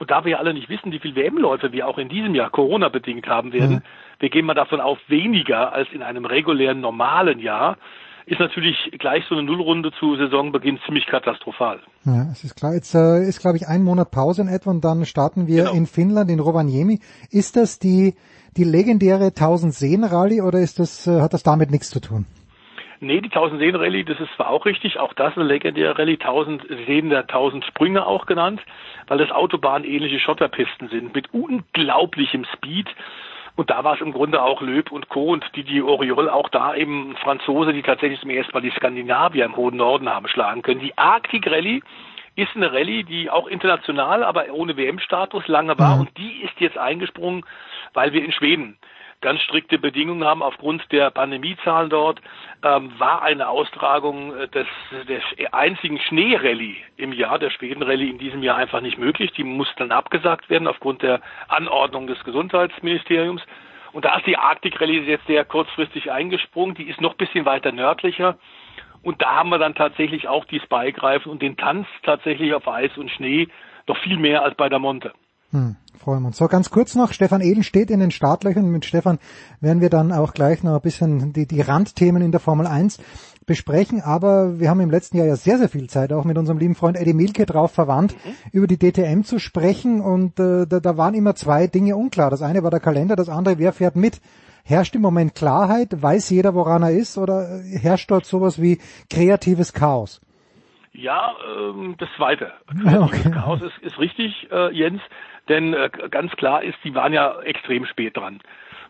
Und 0.03 0.11
da 0.11 0.25
wir 0.25 0.31
ja 0.31 0.37
alle 0.39 0.53
nicht 0.53 0.67
wissen, 0.67 0.91
wie 0.91 0.99
viele 0.99 1.15
WM-Läufe 1.15 1.71
wir 1.71 1.87
auch 1.87 1.97
in 1.97 2.09
diesem 2.09 2.35
Jahr 2.35 2.49
Corona-bedingt 2.49 3.25
haben 3.25 3.53
werden, 3.53 3.75
mhm. 3.75 3.81
wir 4.19 4.29
gehen 4.29 4.45
mal 4.45 4.53
davon 4.53 4.81
auf 4.81 4.97
weniger 5.07 5.71
als 5.71 5.87
in 5.93 6.01
einem 6.01 6.25
regulären, 6.25 6.81
normalen 6.81 7.39
Jahr, 7.39 7.77
ist 8.25 8.41
natürlich 8.41 8.75
gleich 8.99 9.23
so 9.29 9.35
eine 9.35 9.45
Nullrunde 9.45 9.93
zu 9.97 10.17
Saisonbeginn 10.17 10.77
ziemlich 10.85 11.05
katastrophal. 11.05 11.79
Ja, 12.03 12.27
es 12.33 12.43
ist 12.43 12.55
klar. 12.55 12.73
Jetzt 12.73 12.93
äh, 12.93 13.23
ist, 13.25 13.39
glaube 13.39 13.55
ich, 13.55 13.69
ein 13.69 13.81
Monat 13.81 14.11
Pause 14.11 14.41
in 14.41 14.49
etwa 14.49 14.71
und 14.71 14.83
dann 14.83 15.05
starten 15.05 15.47
wir 15.47 15.63
genau. 15.63 15.73
in 15.73 15.85
Finnland, 15.85 16.29
in 16.29 16.41
Rovaniemi. 16.41 16.99
Ist 17.31 17.55
das 17.55 17.79
die, 17.79 18.15
die 18.57 18.65
legendäre 18.65 19.27
1000 19.27 19.73
Seen 19.73 20.03
Rallye 20.03 20.41
oder 20.41 20.59
ist 20.59 20.79
das, 20.79 21.07
äh, 21.07 21.21
hat 21.21 21.33
das 21.33 21.43
damit 21.43 21.71
nichts 21.71 21.89
zu 21.89 22.01
tun? 22.01 22.25
Nee, 23.03 23.19
die 23.19 23.29
1000 23.29 23.59
Seen 23.59 23.75
Rallye, 23.75 24.05
das 24.05 24.19
ist 24.19 24.33
zwar 24.35 24.49
auch 24.49 24.65
richtig, 24.65 24.97
auch 24.97 25.13
das 25.13 25.35
eine 25.35 25.45
legendäre 25.45 25.97
Rallye, 25.99 26.13
1000 26.13 26.65
Seen 26.87 27.09
der 27.09 27.21
1000 27.21 27.65
Sprünge 27.65 28.05
auch 28.05 28.25
genannt, 28.25 28.61
weil 29.07 29.17
das 29.17 29.29
autobahnähnliche 29.29 30.19
Schotterpisten 30.19 30.87
sind 30.87 31.13
mit 31.13 31.33
unglaublichem 31.33 32.45
Speed. 32.53 32.87
Und 33.55 33.69
da 33.69 33.83
war 33.83 33.95
es 33.95 34.01
im 34.01 34.13
Grunde 34.13 34.41
auch 34.41 34.61
Löb 34.61 34.91
und 34.91 35.09
Co. 35.09 35.33
und 35.33 35.45
die, 35.55 35.63
die 35.63 35.81
Oriol 35.81 36.29
auch 36.29 36.47
da 36.47 36.73
eben 36.75 37.15
Franzose, 37.17 37.73
die 37.73 37.83
tatsächlich 37.83 38.21
zum 38.21 38.29
ersten 38.29 38.53
Mal 38.53 38.61
die 38.61 38.71
Skandinavier 38.71 39.45
im 39.45 39.57
hohen 39.57 39.75
Norden 39.75 40.09
haben 40.09 40.27
schlagen 40.29 40.61
können. 40.61 40.79
Die 40.79 40.97
Arctic 40.97 41.45
Rallye 41.45 41.83
ist 42.35 42.55
eine 42.55 42.71
Rallye, 42.71 43.03
die 43.03 43.29
auch 43.29 43.47
international, 43.47 44.23
aber 44.23 44.45
ohne 44.51 44.77
WM-Status 44.77 45.47
lange 45.47 45.77
war 45.77 45.95
mhm. 45.95 46.01
und 46.01 46.17
die 46.17 46.41
ist 46.41 46.59
jetzt 46.59 46.77
eingesprungen, 46.77 47.45
weil 47.93 48.13
wir 48.13 48.23
in 48.23 48.31
Schweden 48.31 48.77
ganz 49.23 49.41
strikte 49.41 49.79
Bedingungen 49.79 50.23
haben 50.23 50.43
aufgrund 50.43 50.91
der 50.91 51.09
Pandemiezahlen 51.09 51.89
dort, 51.89 52.21
ähm, 52.61 52.91
war 52.99 53.23
eine 53.23 53.47
Austragung 53.47 54.35
äh, 54.35 54.47
des, 54.49 54.67
des 55.07 55.23
einzigen 55.51 55.99
Schneerallye 55.99 56.75
im 56.97 57.13
Jahr, 57.13 57.39
der 57.39 57.49
Schweden-Rallye 57.49 58.11
in 58.11 58.19
diesem 58.19 58.43
Jahr 58.43 58.57
einfach 58.57 58.81
nicht 58.81 58.99
möglich. 58.99 59.31
Die 59.31 59.43
musste 59.43 59.75
dann 59.77 59.91
abgesagt 59.91 60.51
werden 60.51 60.67
aufgrund 60.67 61.01
der 61.01 61.21
Anordnung 61.47 62.05
des 62.05 62.23
Gesundheitsministeriums. 62.23 63.41
Und 63.93 64.05
da 64.05 64.17
ist 64.17 64.27
die 64.27 64.37
Arktik-Rallye 64.37 64.99
jetzt 65.01 65.25
sehr 65.25 65.45
kurzfristig 65.45 66.11
eingesprungen. 66.11 66.75
Die 66.75 66.89
ist 66.89 67.01
noch 67.01 67.15
bisschen 67.15 67.45
weiter 67.45 67.71
nördlicher. 67.71 68.37
Und 69.01 69.21
da 69.21 69.35
haben 69.35 69.49
wir 69.49 69.57
dann 69.57 69.75
tatsächlich 69.75 70.27
auch 70.27 70.45
die 70.45 70.59
Spike-Reifen 70.59 71.31
und 71.31 71.41
den 71.41 71.57
Tanz 71.57 71.87
tatsächlich 72.03 72.53
auf 72.53 72.67
Eis 72.67 72.95
und 72.97 73.09
Schnee 73.09 73.47
noch 73.87 73.97
viel 73.97 74.17
mehr 74.17 74.43
als 74.43 74.55
bei 74.55 74.69
der 74.69 74.79
Monte. 74.79 75.13
Hm, 75.53 75.75
freuen 75.99 76.23
wir 76.23 76.27
uns. 76.27 76.37
So, 76.37 76.47
ganz 76.47 76.71
kurz 76.71 76.95
noch, 76.95 77.13
Stefan 77.13 77.41
Ehlen 77.41 77.61
steht 77.61 77.91
in 77.91 77.99
den 77.99 78.09
Startlöchern. 78.09 78.69
Mit 78.71 78.85
Stefan 78.85 79.19
werden 79.61 79.81
wir 79.81 79.91
dann 79.91 80.11
auch 80.11 80.33
gleich 80.33 80.63
noch 80.63 80.73
ein 80.73 80.81
bisschen 80.81 81.31
die, 81.31 81.45
die 81.45 81.61
Randthemen 81.61 82.23
in 82.23 82.31
der 82.31 82.39
Formel 82.39 82.65
1 82.65 82.97
besprechen, 83.45 84.01
aber 84.01 84.59
wir 84.59 84.69
haben 84.69 84.79
im 84.79 84.89
letzten 84.89 85.17
Jahr 85.17 85.27
ja 85.27 85.35
sehr, 85.35 85.59
sehr 85.59 85.69
viel 85.69 85.87
Zeit 85.89 86.11
auch 86.11 86.23
mit 86.23 86.37
unserem 86.37 86.57
lieben 86.57 86.73
Freund 86.73 86.97
Eddie 86.97 87.13
Milke 87.13 87.45
drauf 87.45 87.71
verwandt, 87.71 88.15
mhm. 88.25 88.33
über 88.51 88.67
die 88.67 88.79
DTM 88.79 89.21
zu 89.21 89.37
sprechen 89.37 90.01
und 90.01 90.39
äh, 90.39 90.65
da, 90.65 90.79
da 90.79 90.97
waren 90.97 91.13
immer 91.13 91.35
zwei 91.35 91.67
Dinge 91.67 91.95
unklar. 91.95 92.31
Das 92.31 92.41
eine 92.41 92.63
war 92.63 92.71
der 92.71 92.79
Kalender, 92.79 93.15
das 93.15 93.29
andere, 93.29 93.59
wer 93.59 93.73
fährt 93.73 93.95
mit. 93.95 94.21
Herrscht 94.65 94.95
im 94.95 95.01
Moment 95.01 95.35
Klarheit? 95.35 96.01
Weiß 96.01 96.29
jeder, 96.29 96.55
woran 96.55 96.83
er 96.83 96.91
ist? 96.91 97.17
Oder 97.17 97.59
herrscht 97.63 98.09
dort 98.09 98.25
sowas 98.25 98.61
wie 98.61 98.79
kreatives 99.09 99.73
Chaos? 99.73 100.21
Ja, 100.93 101.35
ähm, 101.57 101.95
das 101.97 102.07
Zweite. 102.15 102.53
Kreatives 102.67 103.19
okay. 103.25 103.31
Chaos 103.31 103.61
ist, 103.61 103.77
ist 103.79 103.99
richtig, 103.99 104.47
äh, 104.51 104.73
Jens, 104.73 105.01
denn 105.49 105.73
äh, 105.73 105.89
ganz 106.09 106.31
klar 106.33 106.63
ist, 106.63 106.77
die 106.83 106.95
waren 106.95 107.13
ja 107.13 107.39
extrem 107.41 107.85
spät 107.85 108.17
dran 108.17 108.39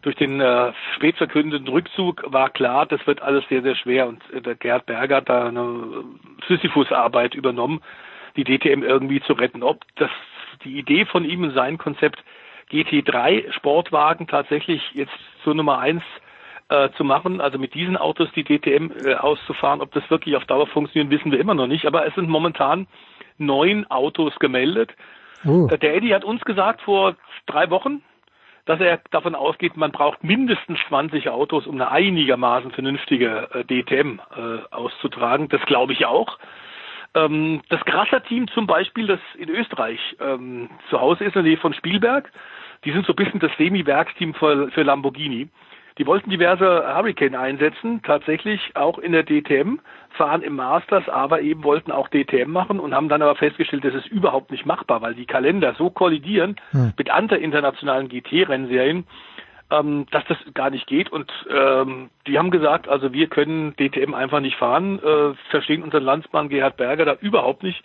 durch 0.04 0.16
den 0.18 0.40
äh, 0.42 0.74
spät 0.96 1.18
verkündeten 1.18 1.68
Rückzug 1.68 2.24
war 2.28 2.50
klar, 2.50 2.86
das 2.86 3.06
wird 3.08 3.22
alles 3.22 3.44
sehr, 3.50 3.64
sehr 3.64 3.76
schwer. 3.76 4.08
Und 4.08 4.22
äh, 4.32 4.42
der 4.42 4.56
Gerd 4.56 4.86
Berger 4.86 5.18
hat 5.18 5.30
da 5.30 5.48
eine 5.48 6.04
Sisyphus-Arbeit 6.48 7.34
übernommen, 7.34 7.82
die 8.36 8.44
DTM 8.44 8.84
irgendwie 8.84 9.22
zu 9.22 9.34
retten. 9.34 9.64
Ob 9.64 9.82
das 9.96 10.12
die 10.64 10.78
Idee 10.78 11.06
von 11.06 11.26
ihm 11.26 11.44
und 11.44 11.54
sein 11.54 11.78
Konzept 11.78 12.24
GT3 12.72 13.52
Sportwagen 13.54 14.28
tatsächlich 14.28 14.82
jetzt 14.94 15.14
zur 15.44 15.56
Nummer 15.56 15.80
eins 15.80 16.04
äh, 16.70 16.90
zu 16.98 17.04
machen, 17.06 17.40
also 17.40 17.58
mit 17.58 17.74
diesen 17.74 17.96
Autos 17.96 18.30
die 18.36 18.44
DTM 18.44 18.92
äh, 19.06 19.16
auszufahren, 19.16 19.82
ob 19.82 19.92
das 19.94 20.10
wirklich 20.10 20.36
auf 20.36 20.46
Dauer 20.46 20.68
funktioniert, 20.68 21.12
wissen 21.12 21.32
wir 21.32 21.40
immer 21.40 21.56
noch 21.56 21.68
nicht. 21.68 21.86
Aber 21.86 22.06
es 22.06 22.14
sind 22.16 22.30
momentan 22.30 22.88
neun 23.38 23.90
Autos 23.90 24.38
gemeldet. 24.40 24.94
Uh. 25.46 25.68
Der 25.68 25.96
Eddie 25.96 26.14
hat 26.14 26.24
uns 26.24 26.42
gesagt 26.42 26.82
vor 26.82 27.16
drei 27.46 27.70
Wochen, 27.70 28.02
dass 28.66 28.80
er 28.80 29.02
davon 29.12 29.36
ausgeht, 29.36 29.76
man 29.76 29.92
braucht 29.92 30.24
mindestens 30.24 30.80
20 30.88 31.30
Autos, 31.30 31.68
um 31.68 31.76
eine 31.76 31.92
einigermaßen 31.92 32.72
vernünftige 32.72 33.50
äh, 33.54 33.64
DTM 33.66 34.20
äh, 34.20 34.74
auszutragen. 34.74 35.50
Das 35.50 35.62
glaube 35.66 35.94
ich 35.94 36.06
auch. 36.06 36.38
Ähm, 37.14 37.62
das 37.70 37.84
Grasser-Team 37.86 38.48
zum 38.50 38.66
Beispiel, 38.66 39.08
das 39.08 39.20
in 39.38 39.50
Österreich 39.50 40.00
ähm, 40.20 40.70
zu 40.90 41.00
Hause 41.00 41.26
ist, 41.26 41.36
in 41.36 41.44
der 41.44 41.52
Nähe 41.52 41.58
von 41.58 41.74
Spielberg, 41.74 42.32
die 42.86 42.92
sind 42.92 43.06
so 43.06 43.14
ein 43.14 43.18
bisschen 43.18 43.40
das 43.40 43.52
Semi-Werksteam 43.58 44.34
für, 44.34 44.70
für 44.72 44.84
Lamborghini. 44.84 45.50
Die 45.98 46.08
wollten 46.08 46.32
diverse 46.32 46.66
Hurricane 46.66 47.36
einsetzen, 47.36 48.02
tatsächlich 48.02 48.60
auch 48.76 48.98
in 48.98 49.12
der 49.12 49.24
DTM, 49.24 49.80
fahren 50.10 50.42
im 50.42 50.56
Masters, 50.56 51.08
aber 51.08 51.42
eben 51.42 51.64
wollten 51.64 51.92
auch 51.92 52.08
DTM 52.08 52.52
machen 52.52 52.80
und 52.80 52.96
haben 52.96 53.10
dann 53.10 53.22
aber 53.22 53.36
festgestellt, 53.36 53.86
das 53.86 53.94
ist 53.94 54.08
überhaupt 54.08 54.52
nicht 54.52 54.66
machbar, 54.66 55.02
weil 55.02 55.14
die 55.14 55.26
Kalender 55.26 55.76
so 55.78 55.90
kollidieren 55.90 56.56
hm. 56.72 56.94
mit 56.98 57.12
anderen 57.12 57.44
internationalen 57.44 58.10
GT-Rennserien, 58.10 59.06
ähm, 59.70 60.08
dass 60.12 60.24
das 60.26 60.38
gar 60.54 60.72
nicht 60.72 60.88
geht. 60.88 61.12
Und 61.12 61.32
ähm, 61.50 62.10
die 62.26 62.38
haben 62.38 62.52
gesagt, 62.52 62.88
also 62.88 63.14
wir 63.14 63.28
können 63.28 63.76
DTM 63.76 64.14
einfach 64.16 64.40
nicht 64.40 64.58
fahren, 64.58 65.00
äh, 65.00 65.34
verstehen 65.50 65.84
unseren 65.84 66.04
Landsmann 66.04 66.50
Gerhard 66.50 66.78
Berger 66.78 67.06
da 67.06 67.14
überhaupt 67.22 67.62
nicht, 67.62 67.84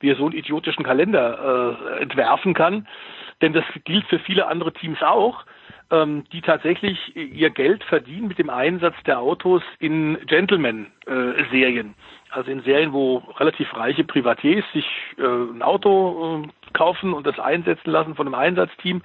wie 0.00 0.10
er 0.10 0.16
so 0.16 0.24
einen 0.24 0.34
idiotischen 0.34 0.84
Kalender 0.84 1.76
äh, 1.98 2.02
entwerfen 2.02 2.54
kann. 2.54 2.88
Denn 3.42 3.52
das 3.52 3.64
gilt 3.84 4.06
für 4.06 4.18
viele 4.18 4.46
andere 4.46 4.72
Teams 4.72 5.02
auch 5.02 5.44
ähm, 5.90 6.24
die 6.32 6.40
tatsächlich 6.40 7.16
ihr 7.16 7.50
Geld 7.50 7.82
verdienen 7.84 8.28
mit 8.28 8.38
dem 8.38 8.50
Einsatz 8.50 8.94
der 9.06 9.20
Autos 9.20 9.62
in 9.78 10.18
Gentleman-Serien. 10.26 11.94
also 12.30 12.50
in 12.50 12.62
Serien, 12.62 12.92
wo 12.92 13.18
relativ 13.38 13.74
reiche 13.74 14.04
Privatiers 14.04 14.64
sich 14.72 14.86
äh, 15.18 15.22
ein 15.22 15.62
Auto 15.62 16.44
äh, 16.44 16.72
kaufen 16.72 17.12
und 17.12 17.26
das 17.26 17.38
einsetzen 17.38 17.90
lassen 17.90 18.14
von 18.14 18.26
einem 18.26 18.34
Einsatzteam, 18.34 19.02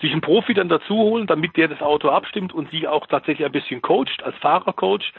sich 0.00 0.12
einen 0.12 0.20
Profi 0.20 0.52
dann 0.52 0.68
dazu 0.68 0.94
holen, 0.94 1.26
damit 1.26 1.56
der 1.56 1.68
das 1.68 1.80
Auto 1.80 2.08
abstimmt 2.08 2.52
und 2.52 2.70
sie 2.70 2.86
auch 2.88 3.06
tatsächlich 3.06 3.46
ein 3.46 3.52
bisschen 3.52 3.80
coacht, 3.80 4.22
als 4.22 4.36
Fahrercoach. 4.38 5.12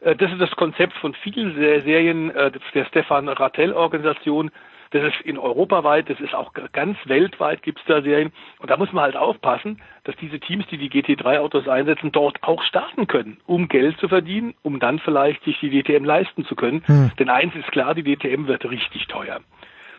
Äh, 0.00 0.16
das 0.16 0.32
ist 0.32 0.40
das 0.40 0.50
Konzept 0.52 0.94
von 0.94 1.14
vielen 1.14 1.54
Serien 1.54 2.32
der 2.74 2.84
Stefan 2.86 3.28
Rattel-Organisation, 3.28 4.50
das 4.92 5.04
ist 5.04 5.20
in 5.22 5.38
europaweit, 5.38 6.08
das 6.08 6.20
ist 6.20 6.34
auch 6.34 6.52
ganz 6.72 6.98
weltweit 7.06 7.62
gibt 7.62 7.80
es 7.80 7.84
da 7.86 8.02
Serien. 8.02 8.32
Und 8.58 8.70
da 8.70 8.76
muss 8.76 8.92
man 8.92 9.04
halt 9.04 9.16
aufpassen, 9.16 9.80
dass 10.04 10.14
diese 10.16 10.38
Teams, 10.38 10.66
die 10.70 10.76
die 10.76 10.90
GT3-Autos 10.90 11.66
einsetzen, 11.66 12.12
dort 12.12 12.42
auch 12.42 12.62
starten 12.62 13.06
können, 13.06 13.38
um 13.46 13.68
Geld 13.68 13.98
zu 13.98 14.08
verdienen, 14.08 14.54
um 14.62 14.80
dann 14.80 14.98
vielleicht 14.98 15.42
sich 15.44 15.58
die 15.60 15.70
DTM 15.70 16.04
leisten 16.04 16.44
zu 16.44 16.54
können. 16.54 16.82
Hm. 16.86 17.10
Denn 17.18 17.30
eins 17.30 17.54
ist 17.54 17.72
klar, 17.72 17.94
die 17.94 18.04
DTM 18.04 18.46
wird 18.46 18.64
richtig 18.66 19.06
teuer. 19.06 19.40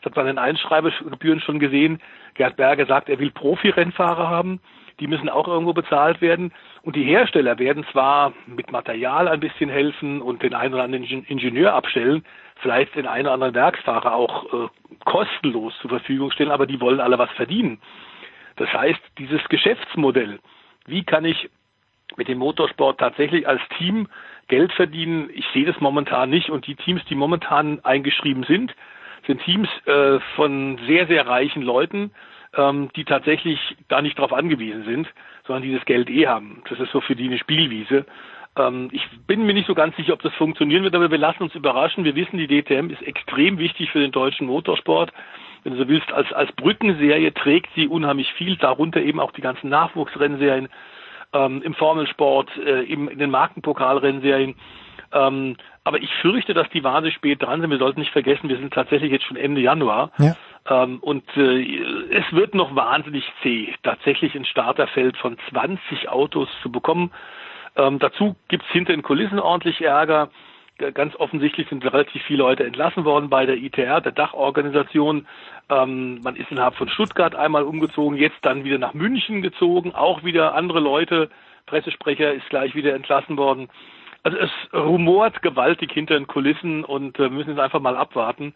Das 0.01 0.11
hat 0.11 0.15
man 0.15 0.27
in 0.27 0.37
Einschreibegebühren 0.37 1.39
schon 1.39 1.59
gesehen. 1.59 1.99
Gerd 2.35 2.55
Berger 2.57 2.85
sagt, 2.85 3.09
er 3.09 3.19
will 3.19 3.31
Profi-Rennfahrer 3.31 4.29
haben. 4.29 4.59
Die 4.99 5.07
müssen 5.07 5.29
auch 5.29 5.47
irgendwo 5.47 5.73
bezahlt 5.73 6.21
werden. 6.21 6.51
Und 6.83 6.95
die 6.95 7.03
Hersteller 7.03 7.59
werden 7.59 7.85
zwar 7.91 8.33
mit 8.45 8.71
Material 8.71 9.27
ein 9.27 9.39
bisschen 9.39 9.69
helfen 9.69 10.21
und 10.21 10.43
den 10.43 10.53
einen 10.53 10.73
oder 10.73 10.83
anderen 10.83 11.03
Ingenieur 11.03 11.73
abstellen, 11.73 12.23
vielleicht 12.57 12.95
den 12.95 13.07
einen 13.07 13.25
oder 13.25 13.33
anderen 13.33 13.55
Werksfahrer 13.55 14.13
auch 14.13 14.45
äh, 14.53 14.67
kostenlos 15.05 15.73
zur 15.81 15.89
Verfügung 15.89 16.31
stellen, 16.31 16.51
aber 16.51 16.67
die 16.67 16.79
wollen 16.79 16.99
alle 16.99 17.17
was 17.17 17.31
verdienen. 17.31 17.79
Das 18.55 18.71
heißt, 18.71 19.01
dieses 19.17 19.43
Geschäftsmodell, 19.49 20.39
wie 20.85 21.03
kann 21.03 21.25
ich 21.25 21.49
mit 22.17 22.27
dem 22.27 22.37
Motorsport 22.37 22.99
tatsächlich 22.99 23.47
als 23.47 23.61
Team 23.77 24.07
Geld 24.47 24.73
verdienen, 24.73 25.29
ich 25.33 25.45
sehe 25.53 25.65
das 25.65 25.79
momentan 25.79 26.29
nicht. 26.29 26.49
Und 26.49 26.67
die 26.67 26.75
Teams, 26.75 27.03
die 27.05 27.15
momentan 27.15 27.79
eingeschrieben 27.83 28.43
sind, 28.43 28.75
sind 29.25 29.41
Teams 29.43 29.69
äh, 29.85 30.19
von 30.35 30.79
sehr, 30.85 31.07
sehr 31.07 31.25
reichen 31.25 31.63
Leuten, 31.63 32.11
ähm, 32.55 32.89
die 32.95 33.05
tatsächlich 33.05 33.59
da 33.87 34.01
nicht 34.01 34.17
drauf 34.19 34.33
angewiesen 34.33 34.83
sind, 34.85 35.07
sondern 35.45 35.63
die 35.63 35.73
das 35.73 35.85
Geld 35.85 36.09
eh 36.09 36.27
haben. 36.27 36.61
Das 36.69 36.79
ist 36.79 36.91
so 36.91 37.01
für 37.01 37.15
die 37.15 37.25
eine 37.25 37.37
Spielwiese. 37.37 38.05
Ähm, 38.55 38.89
ich 38.91 39.03
bin 39.27 39.45
mir 39.45 39.53
nicht 39.53 39.67
so 39.67 39.75
ganz 39.75 39.95
sicher, 39.95 40.13
ob 40.13 40.21
das 40.21 40.33
funktionieren 40.35 40.83
wird, 40.83 40.95
aber 40.95 41.09
wir 41.09 41.17
lassen 41.17 41.43
uns 41.43 41.55
überraschen. 41.55 42.03
Wir 42.03 42.15
wissen, 42.15 42.37
die 42.37 42.47
DTM 42.47 42.89
ist 42.89 43.01
extrem 43.01 43.57
wichtig 43.57 43.91
für 43.91 43.99
den 43.99 44.11
deutschen 44.11 44.47
Motorsport. 44.47 45.11
Wenn 45.63 45.73
du 45.73 45.79
so 45.79 45.87
willst, 45.87 46.11
als, 46.11 46.31
als 46.33 46.51
Brückenserie 46.53 47.33
trägt 47.33 47.69
sie 47.75 47.87
unheimlich 47.87 48.31
viel, 48.33 48.57
darunter 48.57 49.01
eben 49.01 49.19
auch 49.19 49.31
die 49.31 49.41
ganzen 49.41 49.69
Nachwuchsrennserien 49.69 50.67
ähm, 51.31 51.61
im 51.63 51.73
Formelsport, 51.73 52.49
äh, 52.57 52.83
im, 52.83 53.07
in 53.07 53.17
den 53.17 53.31
Markenpokalrennserien. 53.31 54.55
Ähm, 55.13 55.55
aber 55.83 56.01
ich 56.01 56.13
fürchte, 56.21 56.53
dass 56.53 56.69
die 56.69 56.83
wahnsinnig 56.83 57.15
spät 57.15 57.41
dran 57.41 57.61
sind. 57.61 57.69
Wir 57.69 57.77
sollten 57.77 57.99
nicht 57.99 58.11
vergessen, 58.11 58.49
wir 58.49 58.57
sind 58.57 58.73
tatsächlich 58.73 59.11
jetzt 59.11 59.25
schon 59.25 59.37
Ende 59.37 59.61
Januar. 59.61 60.11
Ja. 60.17 60.35
Ähm, 60.69 60.99
und 60.99 61.23
äh, 61.35 61.81
es 62.09 62.31
wird 62.31 62.55
noch 62.55 62.75
wahnsinnig 62.75 63.25
zäh, 63.41 63.73
tatsächlich 63.83 64.35
ein 64.35 64.45
Starterfeld 64.45 65.17
von 65.17 65.37
20 65.49 66.09
Autos 66.09 66.49
zu 66.61 66.71
bekommen. 66.71 67.11
Ähm, 67.75 67.99
dazu 67.99 68.35
gibt's 68.47 68.67
hinter 68.71 68.93
den 68.93 69.03
Kulissen 69.03 69.39
ordentlich 69.39 69.81
Ärger. 69.81 70.29
Ganz 70.93 71.15
offensichtlich 71.17 71.69
sind 71.69 71.85
relativ 71.85 72.23
viele 72.23 72.39
Leute 72.39 72.63
entlassen 72.63 73.05
worden 73.05 73.29
bei 73.29 73.45
der 73.45 73.57
ITR, 73.57 74.01
der 74.01 74.11
Dachorganisation. 74.11 75.27
Ähm, 75.69 76.19
man 76.21 76.35
ist 76.35 76.49
innerhalb 76.49 76.75
von 76.75 76.89
Stuttgart 76.89 77.35
einmal 77.35 77.63
umgezogen, 77.63 78.17
jetzt 78.17 78.39
dann 78.41 78.63
wieder 78.63 78.79
nach 78.79 78.93
München 78.93 79.41
gezogen, 79.41 79.93
auch 79.93 80.23
wieder 80.23 80.55
andere 80.55 80.79
Leute. 80.79 81.29
Pressesprecher 81.67 82.33
ist 82.33 82.49
gleich 82.49 82.73
wieder 82.73 82.95
entlassen 82.95 83.37
worden. 83.37 83.69
Also 84.23 84.37
es 84.37 84.49
rumort 84.73 85.41
gewaltig 85.41 85.91
hinter 85.91 86.15
den 86.15 86.27
Kulissen 86.27 86.83
und 86.83 87.19
äh, 87.19 87.29
müssen 87.29 87.51
jetzt 87.51 87.59
einfach 87.59 87.81
mal 87.81 87.95
abwarten. 87.95 88.53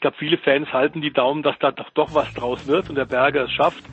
Ich 0.00 0.02
glaube, 0.02 0.16
viele 0.18 0.38
Fans 0.38 0.66
halten 0.72 1.02
die 1.02 1.12
Daumen, 1.12 1.42
dass 1.42 1.56
da 1.60 1.72
doch, 1.72 1.90
doch 1.90 2.14
was 2.14 2.32
draus 2.32 2.66
wird 2.66 2.88
und 2.88 2.94
der 2.94 3.04
Berger 3.04 3.44
es 3.44 3.52
schafft. 3.52 3.84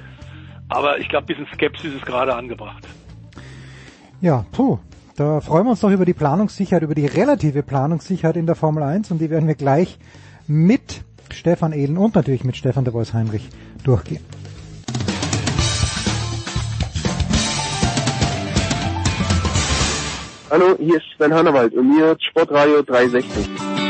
Aber 0.70 1.00
ich 1.00 1.10
glaube, 1.10 1.26
ein 1.26 1.28
bisschen 1.28 1.48
Skepsis 1.54 1.94
ist 1.96 2.06
gerade 2.06 2.34
angebracht. 2.34 2.88
Ja, 4.22 4.46
puh. 4.54 4.80
Da 5.18 5.42
freuen 5.42 5.66
wir 5.66 5.72
uns 5.72 5.82
noch 5.82 5.92
über 5.92 6.06
die 6.06 6.14
Planungssicherheit, 6.14 6.82
über 6.82 6.96
die 6.96 7.08
relative 7.08 7.62
Planungssicherheit 7.62 8.38
in 8.38 8.46
der 8.46 8.56
Formel 8.56 8.84
1 8.84 9.12
und 9.12 9.20
die 9.20 9.30
werden 9.30 9.50
wir 9.50 9.56
gleich 9.56 10.00
mit 10.48 11.04
Stefan 11.30 11.74
Ehlen 11.74 11.98
und 11.98 12.16
natürlich 12.16 12.46
mit 12.46 12.56
Stefan 12.56 12.86
de 12.86 12.94
Vois 12.94 13.14
Heinrich 13.14 13.50
durchgehen. 13.84 14.24
Hallo, 20.50 20.78
hier 20.80 20.96
ist 20.96 21.06
Sven 21.18 21.34
Hannawald 21.34 21.74
und 21.74 21.90
mir 21.90 22.16
Sportradio 22.18 22.82
360. 22.82 23.86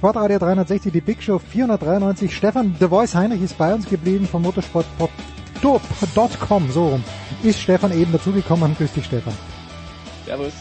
Sportradio 0.00 0.38
360, 0.38 0.94
die 0.94 1.02
Big 1.02 1.22
Show 1.22 1.38
493. 1.38 2.34
Stefan 2.34 2.74
The 2.80 2.88
Voice 2.88 3.14
Heinrich 3.14 3.42
ist 3.42 3.58
bei 3.58 3.74
uns 3.74 3.86
geblieben 3.86 4.26
vom 4.26 4.40
motorsport.com, 4.40 6.70
so 6.70 6.88
rum. 6.88 7.04
Ist 7.42 7.60
Stefan 7.60 7.92
eben 7.92 8.10
dazugekommen. 8.10 8.74
Grüß 8.78 8.94
dich, 8.94 9.04
Stefan. 9.04 9.34
Servus. 10.24 10.54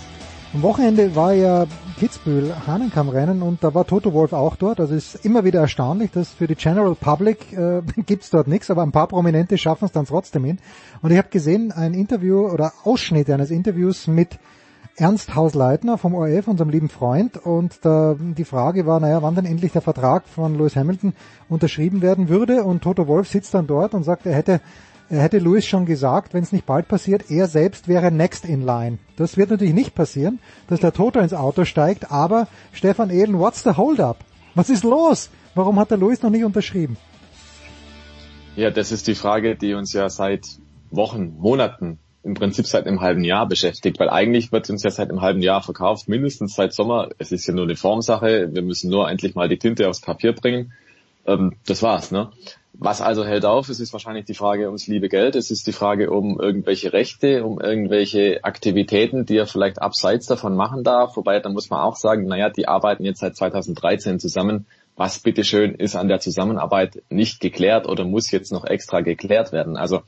Am 0.54 0.62
Wochenende 0.62 1.16
war 1.16 1.32
ja 1.32 1.68
Kitzbühel 1.98 2.54
Hahnenkamm-Rennen 2.68 3.42
und 3.42 3.64
da 3.64 3.74
war 3.74 3.88
Toto 3.88 4.12
Wolf 4.12 4.34
auch 4.34 4.58
dort. 4.58 4.82
Also 4.82 4.94
ist 4.94 5.24
immer 5.24 5.46
wieder 5.46 5.62
erstaunlich, 5.62 6.12
dass 6.12 6.34
für 6.34 6.48
die 6.48 6.56
General 6.56 6.94
Public 6.96 7.54
äh, 7.54 7.82
gibt's 8.06 8.32
dort 8.32 8.50
nichts, 8.50 8.70
aber 8.70 8.84
ein 8.84 8.92
paar 8.92 9.08
Prominente 9.08 9.58
schaffen 9.58 9.86
es 9.86 9.94
dann 9.94 10.06
trotzdem 10.06 10.44
hin. 10.44 10.58
Und 11.02 11.12
ich 11.12 11.18
habe 11.18 11.30
gesehen 11.30 11.72
ein 11.72 11.94
Interview 11.94 12.46
oder 12.46 12.74
Ausschnitte 12.84 13.34
eines 13.34 13.52
Interviews 13.52 14.08
mit 14.08 14.38
Ernst 15.00 15.34
Hausleitner 15.34 15.98
vom 15.98 16.14
ORF, 16.14 16.50
unserem 16.50 16.70
lieben 16.70 16.90
Freund. 16.90 17.38
Und 17.38 17.86
da, 17.86 18.18
die 18.20 18.44
Frage 18.44 18.86
war, 18.86 19.00
naja, 19.00 19.22
wann 19.22 19.36
denn 19.36 19.46
endlich 19.46 19.72
der 19.72 19.82
Vertrag 19.82 20.28
von 20.28 20.58
Lewis 20.58 20.76
Hamilton 20.76 21.14
unterschrieben 21.48 22.02
werden 22.02 22.28
würde. 22.28 22.64
Und 22.64 22.82
Toto 22.82 23.08
Wolf 23.08 23.30
sitzt 23.30 23.54
dann 23.54 23.66
dort 23.66 23.94
und 23.94 24.04
sagt, 24.04 24.26
er 24.26 24.34
hätte, 24.34 24.60
er 25.10 25.22
hätte 25.22 25.40
Lewis 25.40 25.66
schon 25.66 25.86
gesagt, 25.86 26.34
wenn 26.34 26.44
es 26.44 26.52
nicht 26.52 26.66
bald 26.66 26.90
passiert, 26.90 27.32
er 27.32 27.48
selbst 27.48 27.88
wäre 27.88 28.12
next 28.12 28.44
in 28.44 28.66
line. 28.66 29.00
Das 29.16 29.38
wird 29.38 29.52
natürlich 29.52 29.74
nicht 29.74 29.96
passieren, 29.96 30.40
dass 30.68 30.82
der 30.82 30.92
Toto 30.92 31.20
ins 31.20 31.34
Auto 31.34 31.64
steigt. 31.64 32.12
Aber 32.12 32.48
Stefan 32.74 33.10
Ehlen, 33.10 33.40
what's 33.40 33.64
the 33.64 33.78
hold 33.78 34.02
up? 34.02 34.18
Was 34.54 34.70
ist 34.70 34.84
los? 34.84 35.30
Warum 35.56 35.80
hat 35.80 35.92
der 35.92 35.98
Lewis 35.98 36.22
noch 36.22 36.30
nicht 36.30 36.44
unterschrieben? 36.44 36.98
Ja, 38.58 38.70
das 38.70 38.92
ist 38.92 39.08
die 39.08 39.16
Frage, 39.16 39.56
die 39.56 39.76
uns 39.76 39.94
ja 39.94 40.10
seit 40.10 40.46
Wochen, 40.92 41.38
Monaten, 41.38 42.00
im 42.24 42.34
Prinzip 42.34 42.66
seit 42.66 42.86
einem 42.86 43.02
halben 43.02 43.24
Jahr 43.24 43.48
beschäftigt, 43.48 44.00
weil 44.00 44.10
eigentlich 44.10 44.52
wird 44.52 44.70
uns 44.70 44.84
ja 44.84 44.92
seit 44.92 45.10
einem 45.10 45.22
halben 45.22 45.42
Jahr 45.42 45.62
verkauft, 45.62 46.10
mindestens 46.10 46.56
seit 46.56 46.74
Sommer. 46.74 47.10
Es 47.18 47.32
ist 47.32 47.48
ja 47.48 47.54
nur 47.54 47.64
eine 47.64 47.76
Formsache. 47.76 48.50
Wir 48.52 48.62
müssen 48.62 48.90
nur 48.90 49.10
endlich 49.10 49.36
mal 49.36 49.48
die 49.48 49.58
Tinte 49.58 49.88
aufs 49.88 50.02
Papier 50.02 50.34
bringen. 50.34 50.74
Ähm, 51.26 51.56
das 51.66 51.82
war's, 51.82 52.12
ne? 52.12 52.30
Was 52.74 53.02
also 53.02 53.26
hält 53.26 53.46
auf? 53.46 53.68
Es 53.68 53.80
ist 53.80 53.92
wahrscheinlich 53.92 54.26
die 54.26 54.34
Frage 54.34 54.68
ums 54.68 54.88
liebe 54.88 55.10
Geld. 55.10 55.36
Es 55.36 55.52
ist 55.52 55.68
die 55.68 55.74
Frage 55.74 56.12
um 56.12 56.40
irgendwelche 56.40 56.94
Rechte, 56.94 57.44
um 57.44 57.60
irgendwelche 57.60 58.44
Aktivitäten, 58.44 59.26
die 59.26 59.38
er 59.38 59.48
vielleicht 59.48 59.82
abseits 59.82 60.28
davon 60.28 60.56
machen 60.56 60.84
darf. 60.84 61.18
Wobei, 61.18 61.40
dann 61.40 61.54
muss 61.54 61.70
man 61.70 61.82
auch 61.82 61.98
sagen, 61.98 62.26
naja, 62.26 62.50
die 62.50 62.68
arbeiten 62.68 63.04
jetzt 63.04 63.20
seit 63.20 63.36
2013 63.36 64.20
zusammen 64.20 64.66
was 65.00 65.20
bitteschön 65.20 65.76
ist 65.76 65.96
an 65.96 66.10
der 66.10 66.20
Zusammenarbeit 66.20 67.02
nicht 67.10 67.40
geklärt 67.40 67.88
oder 67.88 68.04
muss 68.04 68.32
jetzt 68.32 68.52
noch 68.52 68.66
extra 68.66 69.00
geklärt 69.00 69.54
werden. 69.54 69.78
Also 69.78 70.02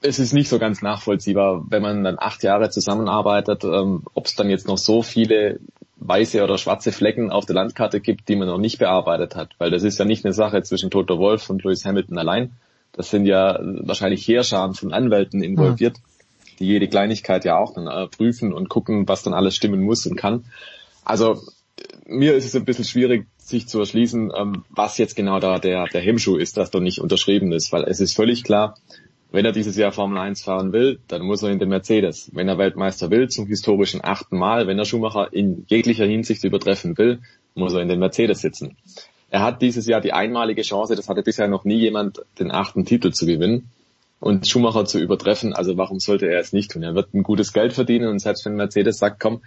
es 0.00 0.18
ist 0.18 0.32
nicht 0.32 0.48
so 0.48 0.58
ganz 0.58 0.82
nachvollziehbar, 0.82 1.64
wenn 1.68 1.82
man 1.82 2.04
dann 2.04 2.18
acht 2.18 2.42
Jahre 2.42 2.70
zusammenarbeitet, 2.70 3.64
ähm, 3.64 4.02
ob 4.14 4.26
es 4.26 4.34
dann 4.34 4.50
jetzt 4.50 4.68
noch 4.68 4.78
so 4.78 5.02
viele 5.02 5.60
weiße 5.96 6.42
oder 6.42 6.58
schwarze 6.58 6.92
Flecken 6.92 7.30
auf 7.30 7.46
der 7.46 7.56
Landkarte 7.56 8.00
gibt, 8.00 8.28
die 8.28 8.36
man 8.36 8.48
noch 8.48 8.58
nicht 8.58 8.78
bearbeitet 8.78 9.34
hat. 9.34 9.50
Weil 9.58 9.70
das 9.70 9.82
ist 9.82 9.98
ja 9.98 10.04
nicht 10.04 10.24
eine 10.24 10.32
Sache 10.32 10.62
zwischen 10.62 10.90
Toto 10.90 11.18
Wolf 11.18 11.50
und 11.50 11.64
Lewis 11.64 11.84
Hamilton 11.84 12.18
allein. 12.18 12.52
Das 12.92 13.10
sind 13.10 13.26
ja 13.26 13.58
wahrscheinlich 13.60 14.26
Heerscharen 14.26 14.74
von 14.74 14.92
Anwälten 14.92 15.42
involviert, 15.42 15.98
mhm. 15.98 16.56
die 16.60 16.66
jede 16.66 16.88
Kleinigkeit 16.88 17.44
ja 17.44 17.58
auch 17.58 17.74
dann 17.74 17.86
äh, 17.86 18.06
prüfen 18.06 18.52
und 18.52 18.68
gucken, 18.68 19.08
was 19.08 19.22
dann 19.22 19.34
alles 19.34 19.56
stimmen 19.56 19.82
muss 19.82 20.06
und 20.06 20.16
kann. 20.16 20.44
Also 21.04 21.42
mir 22.06 22.34
ist 22.34 22.46
es 22.46 22.56
ein 22.56 22.64
bisschen 22.64 22.84
schwierig, 22.84 23.26
sich 23.38 23.68
zu 23.68 23.80
erschließen, 23.80 24.32
ähm, 24.36 24.64
was 24.70 24.98
jetzt 24.98 25.16
genau 25.16 25.40
da 25.40 25.58
der, 25.58 25.86
der 25.86 26.00
Hemmschuh 26.00 26.36
ist, 26.36 26.56
dass 26.56 26.70
da 26.70 26.80
nicht 26.80 27.00
unterschrieben 27.00 27.52
ist, 27.52 27.72
weil 27.72 27.84
es 27.84 28.00
ist 28.00 28.14
völlig 28.14 28.44
klar, 28.44 28.76
wenn 29.30 29.44
er 29.44 29.52
dieses 29.52 29.76
Jahr 29.76 29.92
Formel 29.92 30.18
1 30.18 30.42
fahren 30.42 30.72
will, 30.72 31.00
dann 31.08 31.22
muss 31.22 31.42
er 31.42 31.50
in 31.50 31.58
den 31.58 31.68
Mercedes. 31.68 32.30
Wenn 32.32 32.48
er 32.48 32.56
Weltmeister 32.56 33.10
will, 33.10 33.28
zum 33.28 33.46
historischen 33.46 34.00
achten 34.02 34.38
Mal, 34.38 34.66
wenn 34.66 34.78
er 34.78 34.86
Schumacher 34.86 35.32
in 35.32 35.64
jeglicher 35.68 36.06
Hinsicht 36.06 36.44
übertreffen 36.44 36.96
will, 36.96 37.20
muss 37.54 37.74
er 37.74 37.82
in 37.82 37.88
den 37.88 37.98
Mercedes 37.98 38.40
sitzen. 38.40 38.76
Er 39.30 39.42
hat 39.42 39.60
dieses 39.60 39.86
Jahr 39.86 40.00
die 40.00 40.14
einmalige 40.14 40.62
Chance, 40.62 40.96
das 40.96 41.08
hatte 41.08 41.22
bisher 41.22 41.48
noch 41.48 41.64
nie 41.64 41.78
jemand, 41.78 42.22
den 42.38 42.50
achten 42.50 42.86
Titel 42.86 43.12
zu 43.12 43.26
gewinnen 43.26 43.68
und 44.20 44.48
Schumacher 44.48 44.86
zu 44.86 44.98
übertreffen. 44.98 45.52
Also 45.52 45.76
warum 45.76 46.00
sollte 46.00 46.26
er 46.26 46.40
es 46.40 46.54
nicht 46.54 46.70
tun? 46.70 46.82
Er 46.82 46.94
wird 46.94 47.12
ein 47.12 47.22
gutes 47.22 47.52
Geld 47.52 47.74
verdienen 47.74 48.08
und 48.08 48.20
selbst 48.20 48.46
wenn 48.46 48.56
Mercedes 48.56 48.98
sagt, 48.98 49.20
komm, 49.20 49.42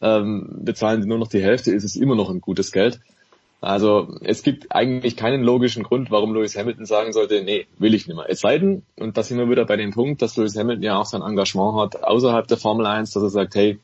ähm, 0.00 0.48
bezahlen 0.64 1.02
sie 1.02 1.08
nur 1.08 1.18
noch 1.18 1.28
die 1.28 1.42
Hälfte, 1.42 1.70
ist 1.72 1.84
es 1.84 1.94
immer 1.94 2.16
noch 2.16 2.30
ein 2.30 2.40
gutes 2.40 2.72
Geld. 2.72 2.98
Also 3.60 4.16
es 4.22 4.42
gibt 4.42 4.74
eigentlich 4.74 5.16
keinen 5.16 5.42
logischen 5.42 5.82
Grund, 5.82 6.10
warum 6.10 6.34
Lewis 6.34 6.56
Hamilton 6.56 6.86
sagen 6.86 7.12
sollte, 7.12 7.42
nee, 7.42 7.66
will 7.78 7.92
ich 7.92 8.06
nicht 8.06 8.16
mehr. 8.16 8.24
Es 8.28 8.40
sei 8.40 8.58
denn, 8.58 8.82
und 8.98 9.18
da 9.18 9.22
sind 9.22 9.38
wir 9.38 9.50
wieder 9.50 9.66
bei 9.66 9.76
dem 9.76 9.92
Punkt, 9.92 10.22
dass 10.22 10.36
Lewis 10.36 10.56
Hamilton 10.56 10.82
ja 10.82 10.98
auch 10.98 11.04
sein 11.04 11.20
Engagement 11.20 11.76
hat 11.78 12.02
außerhalb 12.02 12.46
der 12.48 12.56
Formel 12.56 12.86
1, 12.86 13.12
dass 13.12 13.22
er 13.22 13.28
sagt, 13.28 13.54
hey, 13.54 13.78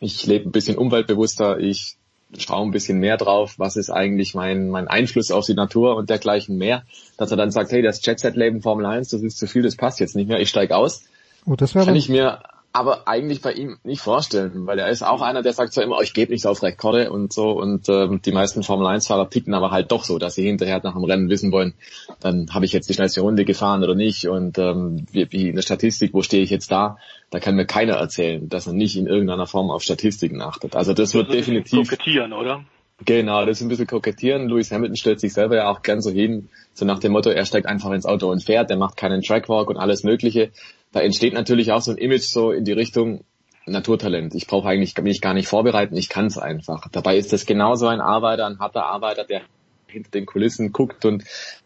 ich 0.00 0.26
lebe 0.26 0.48
ein 0.48 0.52
bisschen 0.52 0.76
umweltbewusster, 0.76 1.58
ich 1.58 1.96
schaue 2.36 2.66
ein 2.66 2.70
bisschen 2.70 2.98
mehr 2.98 3.16
drauf, 3.16 3.54
was 3.58 3.76
ist 3.76 3.90
eigentlich 3.90 4.34
mein, 4.34 4.68
mein 4.68 4.88
Einfluss 4.88 5.30
auf 5.30 5.46
die 5.46 5.54
Natur 5.54 5.96
und 5.96 6.10
dergleichen 6.10 6.58
mehr, 6.58 6.84
dass 7.16 7.30
er 7.30 7.36
dann 7.36 7.50
sagt, 7.50 7.72
hey, 7.72 7.80
das 7.80 8.04
Jet-Set-Leben 8.04 8.60
Formel 8.60 8.84
1, 8.84 9.08
das 9.08 9.22
ist 9.22 9.38
zu 9.38 9.46
viel, 9.46 9.62
das 9.62 9.76
passt 9.76 10.00
jetzt 10.00 10.16
nicht 10.16 10.28
mehr, 10.28 10.40
ich 10.40 10.50
steige 10.50 10.76
aus. 10.76 11.04
Oh, 11.46 11.56
das 11.56 11.72
Kann 11.72 11.96
ich 11.96 12.08
mir 12.08 12.42
aber 12.74 13.06
eigentlich 13.06 13.40
bei 13.40 13.52
ihm 13.52 13.78
nicht 13.84 14.02
vorstellen, 14.02 14.66
weil 14.66 14.80
er 14.80 14.88
ist 14.88 15.04
auch 15.04 15.22
einer, 15.22 15.42
der 15.42 15.52
sagt 15.52 15.72
zwar 15.72 15.84
immer, 15.84 15.98
oh, 15.98 16.02
ich 16.02 16.12
gebe 16.12 16.32
nichts 16.32 16.44
auf 16.44 16.60
Rekorde 16.60 17.12
und 17.12 17.32
so 17.32 17.52
und 17.52 17.88
ähm, 17.88 18.20
die 18.20 18.32
meisten 18.32 18.64
Formel 18.64 18.88
1 18.88 19.06
Fahrer 19.06 19.30
ticken 19.30 19.54
aber 19.54 19.70
halt 19.70 19.92
doch 19.92 20.02
so, 20.02 20.18
dass 20.18 20.34
sie 20.34 20.42
hinterher 20.42 20.80
nach 20.82 20.94
dem 20.94 21.04
Rennen 21.04 21.30
wissen 21.30 21.52
wollen, 21.52 21.74
dann 22.18 22.48
habe 22.52 22.64
ich 22.64 22.72
jetzt 22.72 22.88
die 22.88 22.94
schnellste 22.94 23.20
Runde 23.20 23.44
gefahren 23.44 23.84
oder 23.84 23.94
nicht 23.94 24.26
und 24.26 24.58
ähm, 24.58 25.06
wie, 25.12 25.30
wie 25.30 25.48
in 25.50 25.54
der 25.54 25.62
Statistik, 25.62 26.12
wo 26.14 26.22
stehe 26.22 26.42
ich 26.42 26.50
jetzt 26.50 26.72
da? 26.72 26.98
Da 27.30 27.38
kann 27.38 27.54
mir 27.54 27.64
keiner 27.64 27.94
erzählen, 27.94 28.48
dass 28.48 28.66
er 28.66 28.72
nicht 28.72 28.96
in 28.96 29.06
irgendeiner 29.06 29.46
Form 29.46 29.70
auf 29.70 29.84
Statistiken 29.84 30.42
achtet. 30.42 30.74
Also 30.74 30.94
das, 30.94 31.10
das 31.10 31.14
wird 31.14 31.32
definitiv 31.32 31.88
kokettieren, 31.88 32.32
oder? 32.32 32.64
Genau, 33.04 33.44
das 33.44 33.58
ist 33.58 33.62
ein 33.62 33.68
bisschen 33.68 33.86
kokettieren. 33.86 34.48
Lewis 34.48 34.70
Hamilton 34.70 34.96
stellt 34.96 35.20
sich 35.20 35.32
selber 35.32 35.56
ja 35.56 35.68
auch 35.68 35.82
gern 35.82 36.00
so 36.00 36.10
hin, 36.10 36.48
so 36.74 36.84
nach 36.84 37.00
dem 37.00 37.12
Motto, 37.12 37.30
er 37.30 37.44
steigt 37.44 37.66
einfach 37.66 37.90
ins 37.90 38.06
Auto 38.06 38.30
und 38.30 38.44
fährt, 38.44 38.70
der 38.70 38.76
macht 38.76 38.96
keinen 38.96 39.20
Trackwalk 39.20 39.68
und 39.68 39.76
alles 39.76 40.04
mögliche 40.04 40.52
da 40.94 41.00
entsteht 41.00 41.34
natürlich 41.34 41.72
auch 41.72 41.80
so 41.80 41.90
ein 41.90 41.98
Image 41.98 42.22
so 42.22 42.52
in 42.52 42.64
die 42.64 42.72
Richtung 42.72 43.24
Naturtalent. 43.66 44.34
Ich 44.34 44.46
brauche 44.46 44.68
eigentlich 44.68 44.96
mich 44.98 45.20
gar 45.20 45.34
nicht 45.34 45.48
vorbereiten, 45.48 45.96
ich 45.96 46.08
kann 46.08 46.26
es 46.26 46.38
einfach. 46.38 46.86
Dabei 46.92 47.16
ist 47.16 47.32
das 47.32 47.46
genauso 47.46 47.88
ein 47.88 48.00
Arbeiter, 48.00 48.46
ein 48.46 48.60
harter 48.60 48.86
Arbeiter, 48.86 49.24
der 49.24 49.42
hinter 49.88 50.10
den 50.10 50.24
Kulissen 50.24 50.70
guckt 50.70 51.04
und 51.04 51.24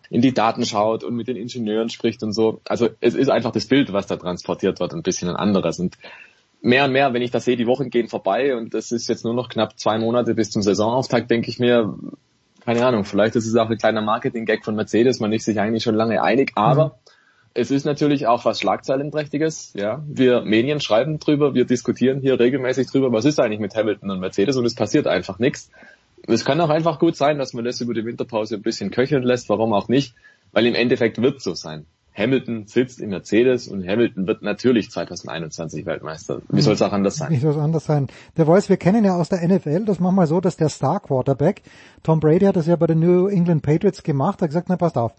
in 0.09 0.23
die 0.23 0.33
Daten 0.33 0.65
schaut 0.65 1.05
und 1.05 1.15
mit 1.15 1.29
den 1.29 1.37
Ingenieuren 1.37 1.91
spricht 1.91 2.23
und 2.23 2.33
so. 2.33 2.63
Also 2.67 2.89
es 3.01 3.15
ist 3.15 3.29
einfach 3.29 3.53
das 3.53 3.67
Bild, 3.67 3.93
was 3.93 4.07
da 4.07 4.17
transportiert 4.17 4.81
wird, 4.81 4.95
ein 4.95 5.03
bisschen 5.03 5.29
ein 5.29 5.37
anderes. 5.37 5.79
Und 5.79 5.99
mehr 6.61 6.85
und 6.85 6.93
mehr, 6.93 7.13
wenn 7.13 7.23
ich 7.23 7.31
das 7.31 7.45
sehe, 7.45 7.57
die 7.57 7.67
Wochen 7.67 7.91
gehen 7.91 8.09
vorbei 8.09 8.57
und 8.57 8.75
es 8.75 8.93
ist 8.93 9.09
jetzt 9.09 9.25
nur 9.25 9.35
noch 9.35 9.49
knapp 9.49 9.79
zwei 9.79 9.99
Monate 9.99 10.35
bis 10.35 10.51
zum 10.51 10.63
Saisonauftakt, 10.63 11.31
denke 11.31 11.51
ich 11.51 11.59
mir, 11.59 11.95
keine 12.65 12.85
Ahnung, 12.85 13.05
vielleicht 13.05 13.37
ist 13.37 13.47
es 13.47 13.57
auch 13.57 13.71
ein 13.71 13.79
kleiner 13.79 14.03
Marketing-Gag 14.03 14.65
von 14.65 14.75
Mercedes, 14.75 15.21
man 15.21 15.33
ist 15.33 15.45
sich 15.45 15.59
eigentlich 15.61 15.83
schon 15.83 15.95
lange 15.95 16.23
einig, 16.23 16.53
aber 16.55 16.87
mhm 16.87 16.91
es 17.59 17.73
ist 17.73 17.85
natürlich 17.85 18.29
auch 18.29 18.45
was 18.45 18.61
Schlagzeilenprächtiges. 18.61 19.73
Ja, 19.75 20.03
wir 20.07 20.43
Medien 20.43 20.81
schreiben 20.81 21.19
drüber, 21.19 21.55
wir 21.55 21.65
diskutieren 21.65 22.21
hier 22.21 22.39
regelmäßig 22.39 22.89
drüber, 22.89 23.13
was 23.13 23.25
ist 23.25 23.41
eigentlich 23.41 23.59
mit 23.59 23.75
Hamilton 23.75 24.11
und 24.11 24.21
Mercedes 24.21 24.57
und 24.57 24.65
es 24.65 24.77
passiert 24.77 25.09
einfach 25.09 25.41
nichts. 25.41 25.71
Es 26.29 26.45
kann 26.45 26.61
auch 26.61 26.69
einfach 26.69 27.01
gut 27.01 27.17
sein, 27.17 27.39
dass 27.39 27.55
man 27.55 27.65
das 27.65 27.81
über 27.81 27.95
die 27.95 28.05
Winterpause 28.05 28.57
ein 28.57 28.63
bisschen 28.63 28.91
köcheln 28.91 29.25
lässt, 29.25 29.49
warum 29.49 29.73
auch 29.73 29.89
nicht, 29.89 30.15
weil 30.53 30.67
im 30.67 30.75
Endeffekt 30.77 31.21
wird 31.21 31.39
es 31.39 31.45
so 31.45 31.55
sein. 31.55 31.87
Hamilton 32.19 32.67
sitzt 32.67 33.01
im 33.01 33.11
Mercedes 33.11 33.69
und 33.69 33.87
Hamilton 33.87 34.27
wird 34.27 34.43
natürlich 34.43 34.91
2021 34.91 35.87
Weltmeister. 35.87 36.43
Wie 36.49 36.61
soll 36.61 36.75
es 36.75 36.83
auch 36.83 36.93
anders 36.93 37.17
sein? 37.17 37.31
Wie 37.31 37.37
soll 37.37 37.53
es 37.53 37.59
anders 37.59 37.85
sein? 37.85 38.09
Der 38.37 38.47
Voice, 38.47 38.69
wir 38.69 38.77
kennen 38.77 39.05
ja 39.05 39.17
aus 39.17 39.29
der 39.29 39.47
NFL, 39.47 39.85
das 39.85 40.01
machen 40.01 40.17
wir 40.17 40.27
so, 40.27 40.41
dass 40.41 40.57
der 40.57 40.69
Star 40.69 41.01
Quarterback, 41.01 41.63
Tom 42.03 42.21
Brady 42.21 42.47
hat 42.47 42.57
das 42.57 42.67
ja 42.67 42.77
bei 42.77 42.87
den 42.87 42.99
New 43.01 43.29
England 43.29 43.63
Patriots 43.63 44.03
gemacht, 44.03 44.43
hat 44.43 44.49
gesagt, 44.49 44.69
na 44.69 44.77
passt 44.77 44.99
auf, 44.99 45.13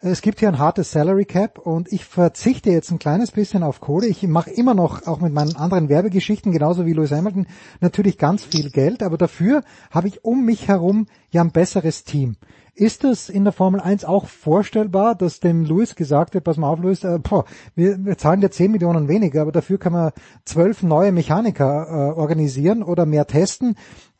es 0.00 0.20
gibt 0.20 0.40
hier 0.40 0.48
ein 0.48 0.58
hartes 0.58 0.90
Salary 0.90 1.24
Cap 1.24 1.58
und 1.58 1.90
ich 1.92 2.04
verzichte 2.04 2.70
jetzt 2.70 2.90
ein 2.90 2.98
kleines 2.98 3.30
bisschen 3.30 3.62
auf 3.62 3.80
Kohle. 3.80 4.06
Ich 4.06 4.22
mache 4.24 4.50
immer 4.50 4.74
noch, 4.74 5.06
auch 5.06 5.20
mit 5.20 5.32
meinen 5.32 5.56
anderen 5.56 5.88
Werbegeschichten, 5.88 6.52
genauso 6.52 6.86
wie 6.86 6.92
Lewis 6.92 7.12
Hamilton, 7.12 7.46
natürlich 7.80 8.18
ganz 8.18 8.44
viel 8.44 8.70
Geld, 8.70 9.02
aber 9.02 9.16
dafür 9.16 9.62
habe 9.90 10.08
ich 10.08 10.24
um 10.24 10.44
mich 10.44 10.68
herum 10.68 11.06
ja 11.36 11.42
ein 11.42 11.52
besseres 11.52 12.04
Team. 12.04 12.36
Ist 12.74 13.04
das 13.04 13.30
in 13.30 13.44
der 13.44 13.54
Formel 13.54 13.80
1 13.80 14.04
auch 14.04 14.26
vorstellbar, 14.26 15.14
dass 15.14 15.40
dem 15.40 15.64
Lewis 15.64 15.96
gesagt 15.96 16.34
wird, 16.34 16.44
pass 16.44 16.58
mal 16.58 16.68
auf 16.68 16.78
Lewis, 16.78 17.04
äh, 17.04 17.18
boah, 17.18 17.46
wir, 17.74 17.96
wir 18.04 18.18
zahlen 18.18 18.42
dir 18.42 18.50
10 18.50 18.70
Millionen 18.70 19.08
weniger, 19.08 19.42
aber 19.42 19.52
dafür 19.52 19.78
kann 19.78 19.94
man 19.94 20.12
zwölf 20.44 20.82
neue 20.82 21.10
Mechaniker 21.10 21.86
äh, 21.88 22.18
organisieren 22.18 22.82
oder 22.82 23.06
mehr 23.06 23.26
testen? 23.26 23.76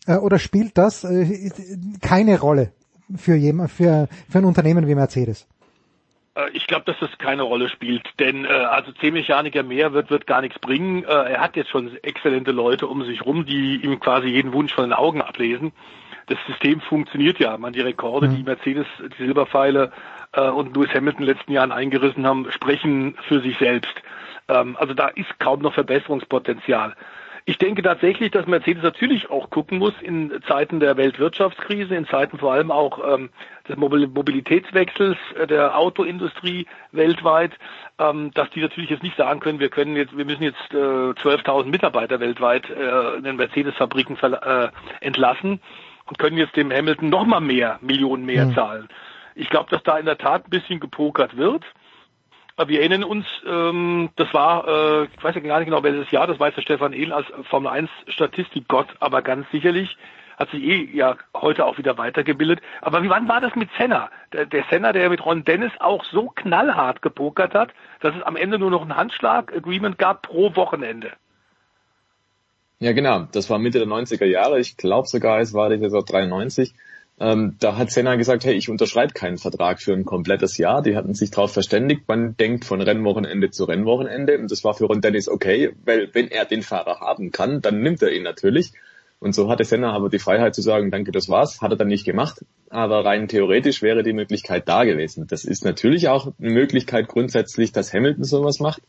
Äh, 0.06 0.16
oder 0.16 0.38
spielt 0.38 0.78
das 0.78 1.04
äh, 1.04 1.50
keine 2.00 2.40
Rolle 2.40 2.72
für, 3.14 3.34
jemand, 3.34 3.70
für, 3.70 4.08
für 4.30 4.38
ein 4.38 4.46
Unternehmen 4.46 4.86
wie 4.86 4.94
Mercedes? 4.94 5.46
Äh, 6.34 6.48
ich 6.52 6.66
glaube, 6.66 6.86
dass 6.86 6.96
das 6.98 7.10
keine 7.18 7.42
Rolle 7.42 7.68
spielt, 7.68 8.06
denn 8.18 8.46
äh, 8.46 8.48
also 8.48 8.90
zehn 8.92 9.12
Mechaniker 9.12 9.64
mehr 9.64 9.92
wird 9.92 10.10
wird 10.10 10.26
gar 10.26 10.40
nichts 10.40 10.58
bringen. 10.60 11.04
Äh, 11.04 11.08
er 11.08 11.40
hat 11.42 11.56
jetzt 11.56 11.70
schon 11.70 11.94
exzellente 12.02 12.52
Leute 12.52 12.86
um 12.86 13.04
sich 13.04 13.26
rum, 13.26 13.44
die 13.44 13.82
ihm 13.82 14.00
quasi 14.00 14.28
jeden 14.28 14.54
Wunsch 14.54 14.72
von 14.72 14.84
den 14.84 14.92
Augen 14.94 15.20
ablesen 15.20 15.72
das 16.26 16.38
System 16.46 16.80
funktioniert 16.80 17.38
ja. 17.38 17.56
Man, 17.56 17.72
die 17.72 17.80
Rekorde, 17.80 18.28
die 18.28 18.38
mhm. 18.38 18.44
Mercedes, 18.44 18.86
die 19.18 19.24
Silberpfeile 19.24 19.92
äh, 20.32 20.48
und 20.48 20.76
Lewis 20.76 20.90
Hamilton 20.94 21.22
in 21.22 21.26
den 21.26 21.36
letzten 21.36 21.52
Jahren 21.52 21.72
eingerissen 21.72 22.26
haben, 22.26 22.50
sprechen 22.50 23.16
für 23.28 23.40
sich 23.40 23.56
selbst. 23.58 23.94
Ähm, 24.48 24.76
also 24.78 24.94
da 24.94 25.08
ist 25.08 25.38
kaum 25.38 25.60
noch 25.60 25.74
Verbesserungspotenzial. 25.74 26.94
Ich 27.48 27.58
denke 27.58 27.80
tatsächlich, 27.80 28.32
dass 28.32 28.48
Mercedes 28.48 28.82
natürlich 28.82 29.30
auch 29.30 29.50
gucken 29.50 29.78
muss 29.78 29.94
in 30.02 30.32
Zeiten 30.48 30.80
der 30.80 30.96
Weltwirtschaftskrise, 30.96 31.94
in 31.94 32.04
Zeiten 32.08 32.38
vor 32.38 32.52
allem 32.52 32.72
auch 32.72 32.98
ähm, 33.14 33.30
des 33.68 33.76
Mobilitätswechsels 33.76 35.16
äh, 35.38 35.46
der 35.46 35.78
Autoindustrie 35.78 36.66
weltweit, 36.90 37.52
ähm, 38.00 38.32
dass 38.34 38.50
die 38.50 38.60
natürlich 38.60 38.90
jetzt 38.90 39.04
nicht 39.04 39.16
sagen 39.16 39.38
können, 39.38 39.60
wir 39.60 39.68
können 39.68 39.94
jetzt, 39.94 40.18
wir 40.18 40.24
müssen 40.24 40.42
jetzt 40.42 40.72
äh, 40.72 40.76
12.000 40.76 41.66
Mitarbeiter 41.66 42.18
weltweit 42.18 42.68
äh, 42.68 43.16
in 43.18 43.22
den 43.22 43.36
Mercedes-Fabriken 43.36 44.16
äh, 44.20 44.68
entlassen 45.00 45.60
und 46.06 46.18
können 46.18 46.38
jetzt 46.38 46.56
dem 46.56 46.72
Hamilton 46.72 47.08
noch 47.08 47.26
mal 47.26 47.40
mehr, 47.40 47.78
Millionen 47.82 48.24
mehr 48.24 48.46
mhm. 48.46 48.54
zahlen. 48.54 48.88
Ich 49.34 49.50
glaube, 49.50 49.70
dass 49.70 49.82
da 49.82 49.98
in 49.98 50.06
der 50.06 50.18
Tat 50.18 50.46
ein 50.46 50.50
bisschen 50.50 50.80
gepokert 50.80 51.36
wird. 51.36 51.64
Wir 52.66 52.80
erinnern 52.80 53.04
uns, 53.04 53.26
ähm, 53.46 54.08
das 54.16 54.32
war, 54.32 54.66
äh, 54.66 55.04
ich 55.04 55.22
weiß 55.22 55.34
ja 55.34 55.40
gar 55.42 55.58
nicht 55.58 55.66
genau 55.66 55.82
welches 55.82 56.10
Jahr, 56.10 56.26
das 56.26 56.40
weiß 56.40 56.54
der 56.54 56.62
Stefan 56.62 56.94
Ehl 56.94 57.12
als 57.12 57.26
Formel 57.50 57.70
1 57.70 57.90
Statistikgott, 58.08 58.88
aber 58.98 59.20
ganz 59.20 59.46
sicherlich 59.50 59.94
hat 60.38 60.50
sich 60.50 60.62
eh 60.62 60.84
ja 60.92 61.16
heute 61.34 61.64
auch 61.64 61.78
wieder 61.78 61.98
weitergebildet. 61.98 62.60
Aber 62.80 63.02
wie 63.02 63.10
wann 63.10 63.28
war 63.28 63.40
das 63.40 63.54
mit 63.56 63.68
Senna? 63.78 64.10
Der, 64.32 64.46
der 64.46 64.64
Senna, 64.70 64.92
der 64.92 65.10
mit 65.10 65.24
Ron 65.24 65.44
Dennis 65.44 65.72
auch 65.80 66.04
so 66.04 66.28
knallhart 66.28 67.02
gepokert 67.02 67.54
hat, 67.54 67.72
dass 68.00 68.14
es 68.14 68.22
am 68.22 68.36
Ende 68.36 68.58
nur 68.58 68.70
noch 68.70 68.82
ein 68.82 68.96
Handschlag-Agreement 68.96 69.98
gab 69.98 70.22
pro 70.22 70.54
Wochenende. 70.56 71.12
Ja, 72.78 72.92
genau. 72.92 73.26
Das 73.32 73.48
war 73.48 73.58
Mitte 73.58 73.78
der 73.78 73.88
90er 73.88 74.26
Jahre. 74.26 74.60
Ich 74.60 74.76
glaube 74.76 75.08
sogar, 75.08 75.40
es 75.40 75.54
war 75.54 75.70
die 75.70 75.78
Saison 75.78 76.04
93. 76.04 76.74
Ähm, 77.18 77.56
da 77.58 77.78
hat 77.78 77.90
Senna 77.90 78.16
gesagt, 78.16 78.44
hey, 78.44 78.54
ich 78.54 78.68
unterschreibe 78.68 79.14
keinen 79.14 79.38
Vertrag 79.38 79.80
für 79.80 79.94
ein 79.94 80.04
komplettes 80.04 80.58
Jahr. 80.58 80.82
Die 80.82 80.96
hatten 80.96 81.14
sich 81.14 81.30
darauf 81.30 81.52
verständigt, 81.52 82.02
man 82.06 82.36
denkt 82.36 82.66
von 82.66 82.82
Rennwochenende 82.82 83.50
zu 83.50 83.64
Rennwochenende. 83.64 84.38
Und 84.38 84.50
das 84.50 84.62
war 84.64 84.74
für 84.74 84.84
Ron 84.84 85.00
Dennis 85.00 85.28
okay, 85.28 85.72
weil 85.84 86.10
wenn 86.12 86.28
er 86.28 86.44
den 86.44 86.62
Fahrer 86.62 87.00
haben 87.00 87.32
kann, 87.32 87.62
dann 87.62 87.80
nimmt 87.80 88.02
er 88.02 88.12
ihn 88.12 88.22
natürlich. 88.22 88.72
Und 89.18 89.34
so 89.34 89.48
hatte 89.48 89.64
Senna 89.64 89.92
aber 89.92 90.10
die 90.10 90.18
Freiheit 90.18 90.54
zu 90.54 90.60
sagen, 90.60 90.90
danke, 90.90 91.10
das 91.10 91.30
war's. 91.30 91.62
Hat 91.62 91.70
er 91.70 91.78
dann 91.78 91.88
nicht 91.88 92.04
gemacht. 92.04 92.44
Aber 92.68 93.06
rein 93.06 93.28
theoretisch 93.28 93.80
wäre 93.80 94.02
die 94.02 94.12
Möglichkeit 94.12 94.68
da 94.68 94.84
gewesen. 94.84 95.26
Das 95.26 95.46
ist 95.46 95.64
natürlich 95.64 96.08
auch 96.08 96.34
eine 96.38 96.52
Möglichkeit 96.52 97.08
grundsätzlich, 97.08 97.72
dass 97.72 97.94
Hamilton 97.94 98.24
sowas 98.24 98.60
macht. 98.60 98.82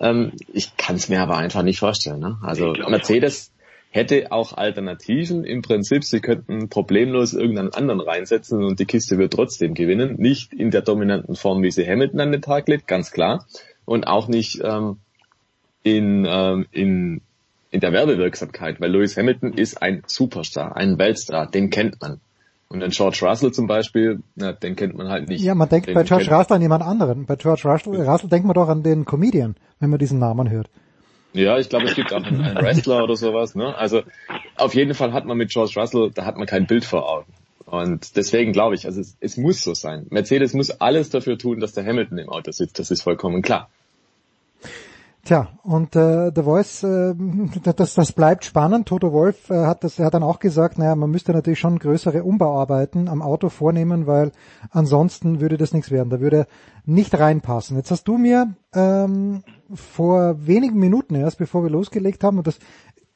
Ähm, 0.00 0.32
ich 0.52 0.76
kann 0.76 0.96
es 0.96 1.08
mir 1.08 1.20
aber 1.20 1.36
einfach 1.36 1.62
nicht 1.62 1.78
vorstellen. 1.78 2.20
Ne? 2.20 2.38
Also 2.42 2.72
Mercedes 2.88 3.52
hätte 3.90 4.32
auch 4.32 4.56
Alternativen. 4.56 5.44
Im 5.44 5.62
Prinzip, 5.62 6.04
sie 6.04 6.20
könnten 6.20 6.68
problemlos 6.68 7.34
irgendeinen 7.34 7.74
anderen 7.74 8.00
reinsetzen 8.00 8.64
und 8.64 8.80
die 8.80 8.86
Kiste 8.86 9.18
wird 9.18 9.32
trotzdem 9.32 9.74
gewinnen. 9.74 10.16
Nicht 10.18 10.52
in 10.54 10.70
der 10.70 10.82
dominanten 10.82 11.36
Form, 11.36 11.62
wie 11.62 11.70
sie 11.70 11.86
Hamilton 11.86 12.20
an 12.20 12.32
den 12.32 12.42
Tag 12.42 12.68
legt, 12.68 12.88
ganz 12.88 13.10
klar. 13.10 13.46
Und 13.84 14.06
auch 14.06 14.28
nicht 14.28 14.60
ähm, 14.64 14.98
in, 15.82 16.26
ähm, 16.28 16.66
in 16.70 17.20
in 17.70 17.80
der 17.80 17.92
Werbewirksamkeit, 17.92 18.80
weil 18.80 18.90
Lewis 18.90 19.16
Hamilton 19.16 19.52
ist 19.52 19.80
ein 19.80 20.02
Superstar, 20.06 20.76
ein 20.76 20.98
Weltstar, 20.98 21.48
den 21.48 21.70
kennt 21.70 22.00
man. 22.00 22.20
Und 22.72 22.78
den 22.80 22.90
George 22.90 23.18
Russell 23.22 23.50
zum 23.50 23.66
Beispiel, 23.66 24.20
na, 24.36 24.52
den 24.52 24.76
kennt 24.76 24.96
man 24.96 25.08
halt 25.08 25.28
nicht. 25.28 25.42
Ja, 25.42 25.56
man 25.56 25.68
denkt 25.68 25.88
den 25.88 25.94
bei 25.94 26.04
George 26.04 26.30
Russell 26.30 26.56
an 26.56 26.62
jemand 26.62 26.84
anderen. 26.84 27.26
Bei 27.26 27.34
George 27.34 27.62
Russell, 27.64 28.00
Russell 28.00 28.28
denkt 28.28 28.46
man 28.46 28.54
doch 28.54 28.68
an 28.68 28.84
den 28.84 29.04
Comedian, 29.04 29.56
wenn 29.80 29.90
man 29.90 29.98
diesen 29.98 30.20
Namen 30.20 30.48
hört. 30.50 30.70
Ja, 31.32 31.58
ich 31.58 31.68
glaube, 31.68 31.86
es 31.86 31.96
gibt 31.96 32.12
auch 32.12 32.22
einen, 32.22 32.40
einen 32.40 32.56
Wrestler 32.56 33.02
oder 33.02 33.16
sowas. 33.16 33.56
Ne? 33.56 33.76
Also 33.76 34.02
auf 34.56 34.74
jeden 34.76 34.94
Fall 34.94 35.12
hat 35.12 35.26
man 35.26 35.36
mit 35.36 35.50
George 35.50 35.72
Russell, 35.76 36.12
da 36.14 36.24
hat 36.24 36.36
man 36.36 36.46
kein 36.46 36.68
Bild 36.68 36.84
vor 36.84 37.08
Augen. 37.08 37.32
Und 37.66 38.16
deswegen 38.16 38.52
glaube 38.52 38.76
ich, 38.76 38.86
also 38.86 39.00
es, 39.00 39.16
es 39.20 39.36
muss 39.36 39.62
so 39.62 39.74
sein. 39.74 40.06
Mercedes 40.10 40.54
muss 40.54 40.70
alles 40.70 41.10
dafür 41.10 41.38
tun, 41.38 41.58
dass 41.58 41.72
der 41.72 41.84
Hamilton 41.84 42.18
im 42.18 42.28
Auto 42.28 42.52
sitzt. 42.52 42.78
Das 42.78 42.92
ist 42.92 43.02
vollkommen 43.02 43.42
klar. 43.42 43.68
Tja, 45.22 45.48
und 45.62 45.96
äh, 45.96 46.32
The 46.34 46.42
Voice, 46.42 46.82
äh, 46.82 47.14
das, 47.76 47.94
das 47.94 48.12
bleibt 48.12 48.44
spannend. 48.44 48.88
Toto 48.88 49.12
Wolf 49.12 49.50
äh, 49.50 49.66
hat 49.66 49.84
das, 49.84 49.98
er 49.98 50.06
hat 50.06 50.14
dann 50.14 50.22
auch 50.22 50.38
gesagt, 50.38 50.78
naja, 50.78 50.94
man 50.94 51.10
müsste 51.10 51.32
natürlich 51.32 51.58
schon 51.58 51.78
größere 51.78 52.24
Umbauarbeiten 52.24 53.08
am 53.08 53.20
Auto 53.20 53.50
vornehmen, 53.50 54.06
weil 54.06 54.32
ansonsten 54.70 55.40
würde 55.40 55.58
das 55.58 55.74
nichts 55.74 55.90
werden. 55.90 56.08
Da 56.08 56.20
würde 56.20 56.46
nicht 56.86 57.18
reinpassen. 57.18 57.76
Jetzt 57.76 57.90
hast 57.90 58.04
du 58.04 58.16
mir 58.16 58.54
ähm, 58.74 59.42
vor 59.74 60.46
wenigen 60.46 60.78
Minuten 60.78 61.14
erst, 61.14 61.38
bevor 61.38 61.62
wir 61.62 61.70
losgelegt 61.70 62.24
haben, 62.24 62.38
und 62.38 62.46
das 62.46 62.58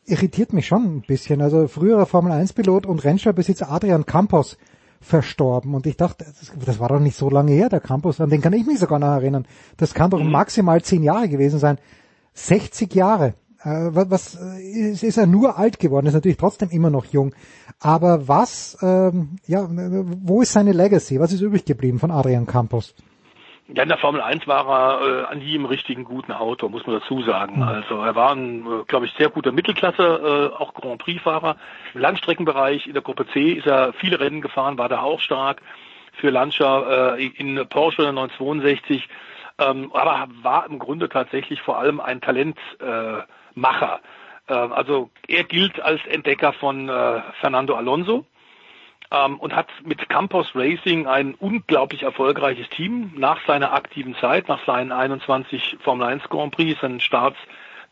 irritiert 0.04 0.52
mich 0.52 0.66
schon 0.66 0.96
ein 0.96 1.02
bisschen. 1.06 1.40
Also 1.40 1.68
früherer 1.68 2.04
Formel 2.04 2.32
1 2.32 2.52
Pilot 2.52 2.84
und 2.84 3.02
Rennstallbesitzer 3.02 3.70
Adrian 3.70 4.04
Campos 4.04 4.58
verstorben. 5.04 5.74
Und 5.74 5.86
ich 5.86 5.96
dachte, 5.96 6.24
das, 6.24 6.52
das, 6.64 6.78
war 6.80 6.88
doch 6.88 6.98
nicht 6.98 7.16
so 7.16 7.30
lange 7.30 7.52
her, 7.52 7.68
der 7.68 7.80
Campus, 7.80 8.20
an 8.20 8.30
den 8.30 8.40
kann 8.40 8.52
ich 8.52 8.66
mich 8.66 8.78
sogar 8.78 8.98
noch 8.98 9.08
erinnern. 9.08 9.46
Das 9.76 9.94
kann 9.94 10.10
doch 10.10 10.22
mhm. 10.22 10.30
maximal 10.30 10.82
zehn 10.82 11.02
Jahre 11.02 11.28
gewesen 11.28 11.58
sein. 11.58 11.78
60 12.32 12.94
Jahre. 12.94 13.34
Äh, 13.62 13.90
was, 13.92 14.34
ist, 14.34 15.02
ist 15.02 15.18
er 15.18 15.26
nur 15.26 15.58
alt 15.58 15.78
geworden, 15.78 16.06
ist 16.06 16.14
natürlich 16.14 16.38
trotzdem 16.38 16.70
immer 16.70 16.90
noch 16.90 17.04
jung. 17.06 17.34
Aber 17.78 18.28
was, 18.28 18.76
ähm, 18.82 19.36
ja, 19.46 19.68
wo 19.68 20.42
ist 20.42 20.52
seine 20.52 20.72
Legacy? 20.72 21.20
Was 21.20 21.32
ist 21.32 21.42
übrig 21.42 21.64
geblieben 21.64 21.98
von 21.98 22.10
Adrian 22.10 22.46
Campos? 22.46 22.94
Ja, 23.68 23.82
in 23.82 23.88
der 23.88 23.98
Formel 23.98 24.20
1 24.20 24.46
war 24.46 24.68
er 24.68 25.22
äh, 25.22 25.24
an 25.24 25.40
im 25.40 25.64
richtigen 25.64 26.04
guten 26.04 26.32
Auto, 26.32 26.68
muss 26.68 26.86
man 26.86 27.00
dazu 27.00 27.22
sagen. 27.22 27.56
Mhm. 27.56 27.62
Also 27.62 27.96
er 28.02 28.14
war 28.14 28.32
ein, 28.32 28.66
äh, 28.66 28.84
glaube 28.86 29.06
ich, 29.06 29.12
sehr 29.14 29.30
guter 29.30 29.52
Mittelklasse, 29.52 30.52
äh, 30.52 30.60
auch 30.60 30.74
Grand 30.74 30.98
Prix-Fahrer. 30.98 31.56
Im 31.94 32.00
Landstreckenbereich 32.00 32.86
in 32.86 32.92
der 32.92 33.02
Gruppe 33.02 33.26
C 33.28 33.52
ist 33.52 33.66
er 33.66 33.94
viele 33.94 34.20
Rennen 34.20 34.42
gefahren, 34.42 34.76
war 34.76 34.90
da 34.90 35.00
auch 35.00 35.20
stark 35.20 35.62
für 36.12 36.28
Lancia 36.28 37.14
äh, 37.14 37.26
in 37.26 37.66
Porsche 37.68 38.02
962. 38.02 39.08
Ähm, 39.58 39.90
aber 39.94 40.28
war 40.42 40.66
im 40.66 40.78
Grunde 40.78 41.08
tatsächlich 41.08 41.62
vor 41.62 41.78
allem 41.78 42.00
ein 42.00 42.20
Talentmacher. 42.20 44.00
Äh, 44.46 44.52
äh, 44.52 44.54
also 44.54 45.10
er 45.26 45.44
gilt 45.44 45.80
als 45.80 46.04
Entdecker 46.06 46.52
von 46.52 46.88
äh, 46.90 47.22
Fernando 47.40 47.74
Alonso 47.76 48.26
ähm, 49.14 49.38
und 49.38 49.54
hat 49.54 49.68
mit 49.84 50.08
Campos 50.08 50.48
Racing 50.54 51.06
ein 51.06 51.34
unglaublich 51.34 52.02
erfolgreiches 52.02 52.68
Team 52.70 53.12
nach 53.16 53.38
seiner 53.46 53.72
aktiven 53.72 54.14
Zeit, 54.16 54.48
nach 54.48 54.64
seinen 54.66 54.92
21 54.92 55.78
Formel 55.80 56.06
1 56.06 56.24
Grand 56.24 56.54
Prix, 56.54 56.80
seinen 56.80 57.00
Starts 57.00 57.38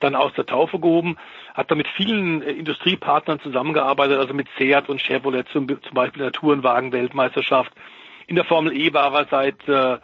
dann 0.01 0.15
aus 0.17 0.33
der 0.35 0.47
Taufe 0.47 0.81
gehoben, 0.81 1.17
hat 1.55 1.71
da 1.71 1.75
mit 1.75 1.87
vielen 1.87 2.43
äh, 2.43 2.51
Industriepartnern 2.51 3.41
zusammengearbeitet, 3.41 4.19
also 4.19 4.35
mit 4.35 4.49
Seat 4.59 4.89
und 4.89 5.01
Chevrolet 5.01 5.47
zum, 5.53 5.69
zum 5.69 5.95
Beispiel 5.95 6.23
in 6.23 6.27
der 6.27 6.33
Tourenwagen-Weltmeisterschaft. 6.33 7.73
In 8.27 8.37
der 8.37 8.45
Formel 8.45 8.73
E 8.77 8.93
war 8.93 9.15
er 9.15 9.27
seit 9.31 9.69
äh, 9.69 9.99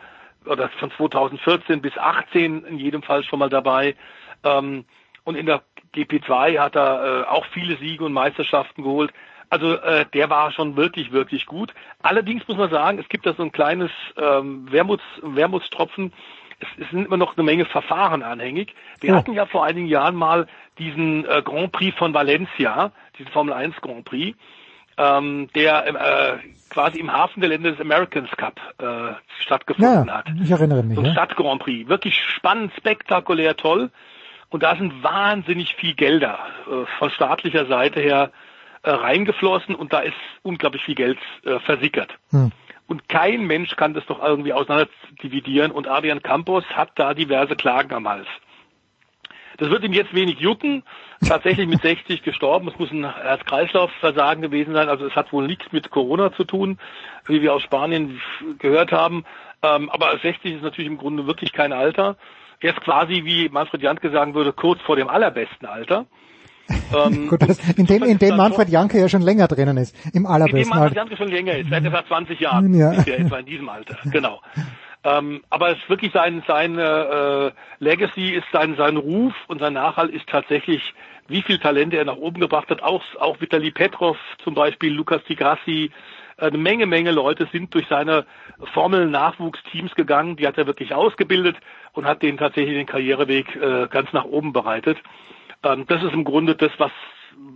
oder 0.44 0.68
von 0.78 0.90
2014 0.92 1.82
bis 1.82 1.98
18 1.98 2.64
in 2.64 2.78
jedem 2.78 3.02
Fall 3.02 3.24
schon 3.24 3.40
mal 3.40 3.50
dabei. 3.50 3.96
Ähm, 4.44 4.84
und 5.24 5.34
in 5.34 5.46
der 5.46 5.62
GP2 5.94 6.58
hat 6.58 6.76
er 6.76 7.24
äh, 7.24 7.28
auch 7.28 7.44
viele 7.46 7.76
Siege 7.76 8.04
und 8.04 8.12
Meisterschaften 8.12 8.82
geholt. 8.82 9.12
Also 9.50 9.74
äh, 9.74 10.04
der 10.12 10.28
war 10.28 10.52
schon 10.52 10.76
wirklich, 10.76 11.12
wirklich 11.12 11.46
gut. 11.46 11.72
Allerdings 12.02 12.46
muss 12.48 12.58
man 12.58 12.70
sagen, 12.70 12.98
es 12.98 13.08
gibt 13.08 13.24
da 13.26 13.34
so 13.34 13.42
ein 13.42 13.52
kleines 13.52 13.90
ähm, 14.16 14.70
Wermuts, 14.70 15.04
Wermutstropfen. 15.22 16.12
Es, 16.60 16.68
es 16.84 16.90
sind 16.90 17.06
immer 17.06 17.16
noch 17.16 17.36
eine 17.36 17.44
Menge 17.44 17.64
Verfahren 17.64 18.22
anhängig. 18.22 18.74
Wir 19.00 19.10
ja. 19.10 19.16
hatten 19.16 19.32
ja 19.32 19.46
vor 19.46 19.64
einigen 19.64 19.86
Jahren 19.86 20.16
mal 20.16 20.46
diesen 20.78 21.24
äh, 21.24 21.42
Grand 21.42 21.72
Prix 21.72 21.96
von 21.96 22.12
Valencia, 22.12 22.92
diesen 23.18 23.32
Formel 23.32 23.54
1 23.54 23.76
Grand 23.80 24.04
Prix, 24.04 24.36
ähm, 24.98 25.48
der 25.54 25.86
äh, 25.86 26.38
quasi 26.68 26.98
im 26.98 27.12
Hafengelände 27.12 27.72
des 27.72 27.80
Americans 27.80 28.30
Cup 28.32 28.60
äh, 28.78 29.14
stattgefunden 29.42 30.08
ja, 30.08 30.14
hat. 30.14 30.26
Ich 30.42 30.50
erinnere 30.50 30.82
mich. 30.82 30.96
So 30.96 31.00
ein 31.00 31.06
ja. 31.06 31.12
Stadt 31.12 31.36
Grand 31.36 31.62
Prix. 31.62 31.88
Wirklich 31.88 32.20
spannend, 32.20 32.72
spektakulär, 32.76 33.56
toll. 33.56 33.90
Und 34.50 34.62
da 34.62 34.76
sind 34.76 35.02
wahnsinnig 35.02 35.74
viel 35.74 35.94
Gelder 35.94 36.38
äh, 36.66 36.86
von 36.98 37.10
staatlicher 37.10 37.66
Seite 37.66 38.00
her 38.00 38.30
äh, 38.82 38.90
reingeflossen 38.90 39.74
und 39.74 39.92
da 39.92 40.00
ist 40.00 40.16
unglaublich 40.42 40.82
viel 40.82 40.94
Geld 40.94 41.18
äh, 41.44 41.58
versickert. 41.60 42.10
Hm. 42.30 42.52
Und 42.86 43.08
kein 43.08 43.46
Mensch 43.46 43.76
kann 43.76 43.92
das 43.92 44.06
doch 44.06 44.22
irgendwie 44.22 44.52
auseinander 44.52 44.88
dividieren 45.22 45.72
und 45.72 45.88
Adrian 45.88 46.22
Campos 46.22 46.64
hat 46.70 46.90
da 46.94 47.12
diverse 47.12 47.54
Klagen 47.54 47.92
am 47.92 48.08
Hals. 48.08 48.28
Das 49.58 49.70
wird 49.70 49.84
ihm 49.84 49.92
jetzt 49.92 50.14
wenig 50.14 50.38
jucken. 50.38 50.84
Tatsächlich 51.26 51.66
mit 51.66 51.82
60 51.82 52.22
gestorben. 52.22 52.68
Es 52.68 52.78
muss 52.78 52.90
ein 52.90 53.04
Herz-Kreislauf-Versagen 53.04 54.40
gewesen 54.40 54.72
sein. 54.72 54.88
Also 54.88 55.06
es 55.06 55.14
hat 55.14 55.32
wohl 55.32 55.46
nichts 55.46 55.70
mit 55.72 55.90
Corona 55.90 56.32
zu 56.32 56.44
tun, 56.44 56.78
wie 57.26 57.42
wir 57.42 57.52
aus 57.52 57.62
Spanien 57.62 58.20
gehört 58.58 58.92
haben. 58.92 59.24
Ähm, 59.62 59.90
aber 59.90 60.16
60 60.16 60.54
ist 60.54 60.62
natürlich 60.62 60.90
im 60.90 60.98
Grunde 60.98 61.26
wirklich 61.26 61.52
kein 61.52 61.72
Alter. 61.72 62.16
Er 62.60 62.70
ist 62.72 62.80
quasi, 62.80 63.24
wie 63.24 63.48
Manfred 63.48 63.82
Jantke 63.82 64.10
sagen 64.10 64.34
würde, 64.34 64.52
kurz 64.52 64.80
vor 64.82 64.96
dem 64.96 65.08
allerbesten 65.08 65.66
Alter. 65.66 66.06
Ähm, 66.94 67.28
Gut, 67.28 67.42
das, 67.42 67.58
in 67.76 67.86
dem, 67.86 68.02
in 68.02 68.18
dem 68.18 68.36
Manfred 68.36 68.68
Janke 68.68 68.98
ja 68.98 69.08
schon 69.08 69.22
länger 69.22 69.48
drinnen 69.48 69.76
ist, 69.76 69.94
im 70.14 70.26
allerbesten 70.26 70.58
In 70.58 70.64
dem 70.64 70.70
Manfred 70.70 70.96
Janke 70.96 71.16
schon 71.16 71.28
länger 71.28 71.56
ist, 71.56 71.70
seit 71.70 71.84
etwa 71.84 72.04
20 72.06 72.40
Jahren 72.40 72.74
ja. 72.74 72.92
ist 72.92 73.08
er 73.08 73.20
etwa 73.20 73.38
in 73.38 73.46
diesem 73.46 73.68
Alter, 73.68 73.96
genau. 74.10 74.40
Ähm, 75.04 75.42
aber 75.48 75.70
es 75.70 75.78
ist 75.78 75.88
wirklich 75.88 76.12
sein, 76.12 76.42
sein 76.46 76.78
äh, 76.78 77.52
Legacy 77.78 78.30
ist 78.30 78.46
sein, 78.52 78.74
sein 78.76 78.96
Ruf 78.96 79.32
und 79.46 79.60
sein 79.60 79.74
Nachhall 79.74 80.08
ist 80.08 80.28
tatsächlich, 80.28 80.82
wie 81.28 81.42
viel 81.42 81.58
Talente 81.58 81.96
er 81.96 82.04
nach 82.04 82.16
oben 82.16 82.40
gebracht 82.40 82.68
hat. 82.68 82.82
Auch, 82.82 83.02
auch 83.20 83.40
Vitali 83.40 83.70
Petrov 83.70 84.16
zum 84.42 84.54
Beispiel, 84.54 84.92
Lukas 84.92 85.22
Tigrassi, 85.24 85.92
eine 86.36 86.58
Menge, 86.58 86.86
Menge 86.86 87.10
Leute 87.10 87.48
sind 87.52 87.74
durch 87.74 87.86
seine 87.88 88.24
Formel-Nachwuchsteams 88.72 89.94
gegangen. 89.94 90.36
Die 90.36 90.46
hat 90.46 90.56
er 90.56 90.66
wirklich 90.66 90.94
ausgebildet 90.94 91.56
und 91.92 92.06
hat 92.06 92.22
denen 92.22 92.38
tatsächlich 92.38 92.76
den 92.76 92.86
Karriereweg 92.86 93.56
äh, 93.56 93.88
ganz 93.88 94.12
nach 94.12 94.24
oben 94.24 94.52
bereitet. 94.52 94.98
Ähm, 95.62 95.84
das 95.88 96.02
ist 96.02 96.12
im 96.12 96.24
Grunde 96.24 96.56
das, 96.56 96.70
was, 96.78 96.92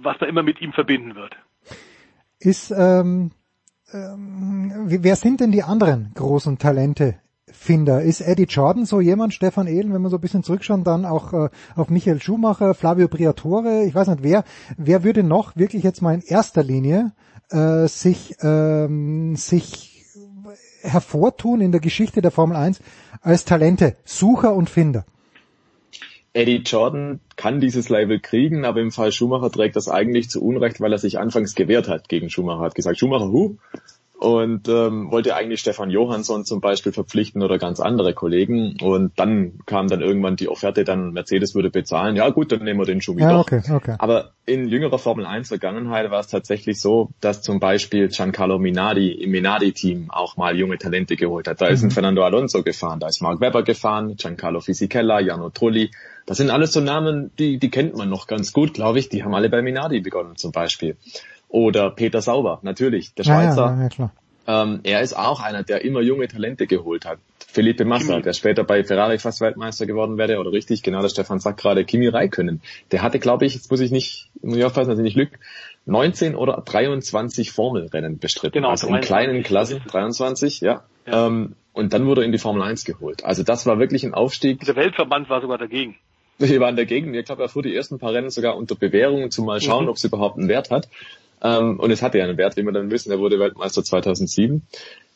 was 0.03 0.21
man 0.21 0.29
immer 0.29 0.43
mit 0.43 0.61
ihm 0.61 0.73
verbinden 0.73 1.15
wird. 1.15 1.37
Ist, 2.39 2.73
ähm, 2.77 3.33
ähm, 3.93 4.73
wer 4.87 5.17
sind 5.17 5.41
denn 5.41 5.53
die 5.53 5.63
anderen 5.63 6.13
großen 6.15 6.59
Talente 6.59 7.21
Finder. 7.53 8.03
Ist 8.03 8.21
Eddie 8.21 8.45
Jordan 8.45 8.87
so 8.87 9.01
jemand, 9.01 9.35
Stefan 9.35 9.67
Ehlen, 9.67 9.93
wenn 9.93 10.03
wir 10.03 10.09
so 10.09 10.17
ein 10.17 10.21
bisschen 10.21 10.43
zurückschauen, 10.43 10.85
dann 10.85 11.05
auch 11.05 11.33
äh, 11.33 11.49
auf 11.77 11.91
Michael 11.91 12.21
Schumacher, 12.21 12.75
Flavio 12.75 13.09
Briatore, 13.09 13.85
ich 13.85 13.95
weiß 13.95 14.09
nicht 14.09 14.23
wer, 14.23 14.45
wer 14.77 15.05
würde 15.05 15.23
noch 15.23 15.57
wirklich 15.57 15.83
jetzt 15.83 16.03
mal 16.03 16.15
in 16.15 16.23
erster 16.23 16.63
Linie 16.63 17.13
äh, 17.51 17.87
sich, 17.87 18.37
ähm, 18.43 19.37
sich 19.37 20.07
hervortun 20.83 21.61
in 21.61 21.73
der 21.73 21.81
Geschichte 21.81 22.23
der 22.23 22.31
Formel 22.31 22.57
1 22.57 22.81
als 23.21 23.45
Talente, 23.45 23.97
Sucher 24.05 24.55
und 24.55 24.71
Finder? 24.71 25.05
Eddie 26.35 26.62
Jordan 26.65 27.20
kann 27.36 27.61
dieses 27.61 27.89
Label 27.89 28.19
kriegen, 28.19 28.65
aber 28.65 28.81
im 28.81 28.91
Fall 28.91 29.12
Schumacher 29.12 29.51
trägt 29.51 29.77
das 29.77 29.89
eigentlich 29.89 30.31
zu 30.31 30.43
Unrecht, 30.43 30.81
weil 30.81 30.93
er 30.93 30.99
sich 30.99 31.19
anfangs 31.19 31.55
gewehrt 31.55 31.89
hat 31.89 32.09
gegen 32.09 32.31
Schumacher, 32.31 32.61
hat 32.61 32.75
gesagt, 32.75 32.99
Schumacher, 32.99 33.28
hu, 33.28 33.57
und 34.23 34.69
ähm, 34.69 35.11
wollte 35.11 35.35
eigentlich 35.35 35.61
Stefan 35.61 35.91
Johansson 35.91 36.44
zum 36.44 36.61
Beispiel 36.61 36.93
verpflichten 36.93 37.43
oder 37.43 37.59
ganz 37.59 37.81
andere 37.81 38.15
Kollegen 38.15 38.77
und 38.81 39.11
dann 39.19 39.59
kam 39.67 39.89
dann 39.89 40.01
irgendwann 40.01 40.36
die 40.36 40.49
Offerte, 40.49 40.85
dann 40.85 41.12
Mercedes 41.12 41.57
würde 41.57 41.70
bezahlen, 41.70 42.15
ja 42.15 42.28
gut, 42.31 42.52
dann 42.52 42.62
nehmen 42.62 42.78
wir 42.78 42.86
den 42.86 43.02
Schumi 43.02 43.23
ja, 43.23 43.33
doch. 43.33 43.41
Okay, 43.41 43.61
okay. 43.69 43.97
Aber 43.99 44.31
in 44.47 44.69
jüngerer 44.69 45.01
Formel 45.01 45.27
1 45.27 45.49
Vergangenheit 45.49 46.09
war 46.12 46.20
es 46.20 46.28
tatsächlich 46.28 46.81
so, 46.81 47.11
dass 47.20 47.43
zum 47.43 47.59
Beispiel 47.59 48.09
Giancarlo 48.09 48.61
Minardi 48.61 49.11
im 49.11 49.33
Minardi-Team 49.33 50.11
auch 50.12 50.36
mal 50.36 50.57
junge 50.57 50.78
Talente 50.78 51.17
geholt 51.17 51.49
hat. 51.49 51.61
Da 51.61 51.67
ist 51.67 51.83
ein 51.83 51.86
Mhm. 51.86 51.91
Fernando 51.91 52.23
Alonso 52.23 52.62
gefahren, 52.62 53.01
da 53.01 53.09
ist 53.09 53.23
Mark 53.23 53.41
Webber 53.41 53.65
gefahren, 53.65 54.15
Giancarlo 54.17 54.61
Fisichella, 54.61 55.19
Jarno 55.19 55.51
Trulli. 55.51 55.91
Das 56.26 56.36
sind 56.39 56.51
alles 56.51 56.73
so 56.73 56.81
Namen, 56.81 57.31
die, 57.39 57.59
die 57.59 57.70
kennt 57.70 57.97
man 57.97 58.09
noch 58.09 58.26
ganz 58.26 58.52
gut, 58.52 58.75
glaube 58.75 58.99
ich. 58.99 59.09
Die 59.09 59.25
haben 59.25 59.34
alle 59.34 59.49
bei 59.49 59.62
Minardi 59.62 60.01
begonnen 60.01 60.36
zum 60.36 60.52
Beispiel. 60.52 60.97
Oder 61.49 61.91
Peter 61.91 62.23
Sauber, 62.23 62.60
natürlich, 62.62 63.15
der 63.15 63.25
Ja, 63.25 63.34
Schweizer. 63.34 63.75
ja, 63.76 63.83
ja, 63.83 63.89
klar. 63.89 64.12
Ähm, 64.47 64.81
er 64.83 65.02
ist 65.02 65.17
auch 65.17 65.41
einer, 65.41 65.62
der 65.62 65.84
immer 65.84 66.01
junge 66.01 66.26
Talente 66.28 66.67
geholt 66.67 67.05
hat. 67.07 67.18
Felipe 67.47 67.84
Massa, 67.84 68.20
der 68.20 68.33
später 68.33 68.65
bei 68.65 68.83
Ferrari 68.83 69.18
fast 69.18 69.41
Weltmeister 69.42 69.84
geworden 69.84 70.17
wäre, 70.17 70.41
oder 70.41 70.52
richtig, 70.52 70.83
genau, 70.83 71.02
der 71.02 71.10
Stefan 71.10 71.39
sagt 71.39 71.60
gerade, 71.60 71.84
Kimi 71.84 72.09
Räikkönen. 72.09 72.62
Der 72.91 73.02
hatte, 73.02 73.18
glaube 73.18 73.44
ich, 73.44 73.55
jetzt 73.55 73.70
muss 73.70 73.81
ich 73.81 73.91
nicht, 73.91 74.31
muss 74.41 74.57
ich 74.57 74.65
aufpassen, 74.65 74.89
dass 74.89 74.99
ich 74.99 75.05
nicht 75.05 75.17
lüge, 75.17 75.33
19 75.84 76.34
oder 76.34 76.62
23 76.65 77.52
Formelrennen 77.52 78.18
bestritten. 78.18 78.55
Genau, 78.55 78.70
also 78.70 78.86
in 78.86 78.94
23. 78.94 79.07
kleinen 79.07 79.42
Klassen, 79.42 79.83
23, 79.86 80.60
ja. 80.62 80.83
Ähm, 81.07 81.55
und 81.75 81.92
dann 81.92 82.07
wurde 82.07 82.23
er 82.23 82.25
in 82.25 82.33
die 82.33 82.39
Formel 82.39 82.62
1 82.62 82.84
geholt. 82.84 83.25
Also 83.25 83.42
das 83.42 83.67
war 83.67 83.78
wirklich 83.78 84.05
ein 84.05 84.15
Aufstieg. 84.15 84.60
Der 84.65 84.76
Weltverband 84.76 85.28
war 85.28 85.41
sogar 85.41 85.59
dagegen. 85.59 85.97
Wir 86.39 86.61
waren 86.61 86.77
dagegen. 86.77 87.15
Ich 87.15 87.25
glaube, 87.25 87.43
er 87.43 87.49
fuhr 87.49 87.62
die 87.62 87.75
ersten 87.75 87.99
paar 87.99 88.12
Rennen 88.12 88.31
sogar 88.31 88.57
unter 88.57 88.75
Bewährung, 88.75 89.31
zum 89.31 89.47
mal 89.47 89.61
schauen, 89.61 89.85
Mhm. 89.85 89.91
ob 89.91 89.97
es 89.97 90.05
überhaupt 90.05 90.39
einen 90.39 90.49
Wert 90.49 90.70
hat. 90.70 90.89
Ähm, 91.43 91.78
und 91.78 91.91
es 91.91 92.02
hatte 92.02 92.19
ja 92.19 92.25
einen 92.25 92.36
Wert, 92.39 92.57
wie 92.57 92.62
wir 92.62 92.73
dann 92.73 92.91
wissen. 92.91 93.11
Er 93.11 93.19
wurde 93.19 93.39
Weltmeister 93.39 93.83
2007. 93.85 94.62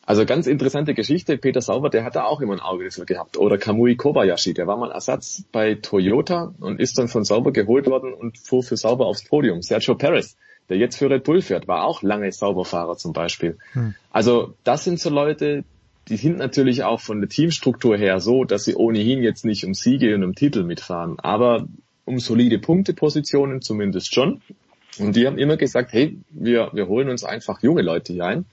Also 0.05 0.25
ganz 0.25 0.47
interessante 0.47 0.93
Geschichte. 0.93 1.37
Peter 1.37 1.59
Sauber, 1.61 1.89
der 1.89 2.05
hat 2.05 2.15
da 2.15 2.23
auch 2.23 2.39
immer 2.39 2.53
ein 2.53 2.61
Auge 2.61 2.85
dafür 2.85 3.05
gehabt. 3.05 3.37
Oder 3.37 3.57
Kamui 3.57 3.97
Kobayashi, 3.97 4.53
der 4.53 4.65
war 4.67 4.77
mal 4.77 4.91
Ersatz 4.91 5.43
bei 5.51 5.75
Toyota 5.75 6.53
und 6.61 6.79
ist 6.79 6.97
dann 6.97 7.09
von 7.09 7.25
Sauber 7.25 7.51
geholt 7.51 7.87
worden 7.87 8.13
und 8.13 8.37
fuhr 8.37 8.63
für 8.63 8.77
Sauber 8.77 9.05
aufs 9.05 9.25
Podium. 9.25 9.61
Sergio 9.61 9.95
Perez, 9.95 10.37
der 10.69 10.77
jetzt 10.77 10.97
für 10.97 11.09
Red 11.09 11.25
Bull 11.25 11.41
fährt, 11.41 11.67
war 11.67 11.83
auch 11.83 12.03
lange 12.03 12.31
Sauberfahrer 12.31 12.95
zum 12.95 13.11
Beispiel. 13.11 13.57
Hm. 13.73 13.95
Also 14.09 14.53
das 14.63 14.85
sind 14.85 14.99
so 14.99 15.09
Leute, 15.09 15.65
die 16.09 16.17
sind 16.17 16.37
natürlich 16.37 16.83
auch 16.83 17.01
von 17.01 17.19
der 17.19 17.29
Teamstruktur 17.29 17.97
her 17.97 18.19
so, 18.19 18.43
dass 18.43 18.63
sie 18.65 18.75
ohnehin 18.75 19.21
jetzt 19.21 19.45
nicht 19.45 19.65
um 19.65 19.73
Siege 19.73 20.15
und 20.15 20.23
um 20.23 20.35
Titel 20.35 20.63
mitfahren, 20.63 21.19
aber 21.19 21.67
um 22.05 22.19
solide 22.19 22.59
Punktepositionen 22.59 23.61
zumindest 23.61 24.13
schon. 24.13 24.41
Und 24.99 25.15
die 25.15 25.27
haben 25.27 25.37
immer 25.37 25.57
gesagt, 25.57 25.93
hey, 25.93 26.17
wir, 26.29 26.71
wir 26.73 26.87
holen 26.87 27.09
uns 27.09 27.23
einfach 27.23 27.61
junge 27.61 27.81
Leute 27.81 28.13
hier 28.13 28.25
ein. 28.25 28.45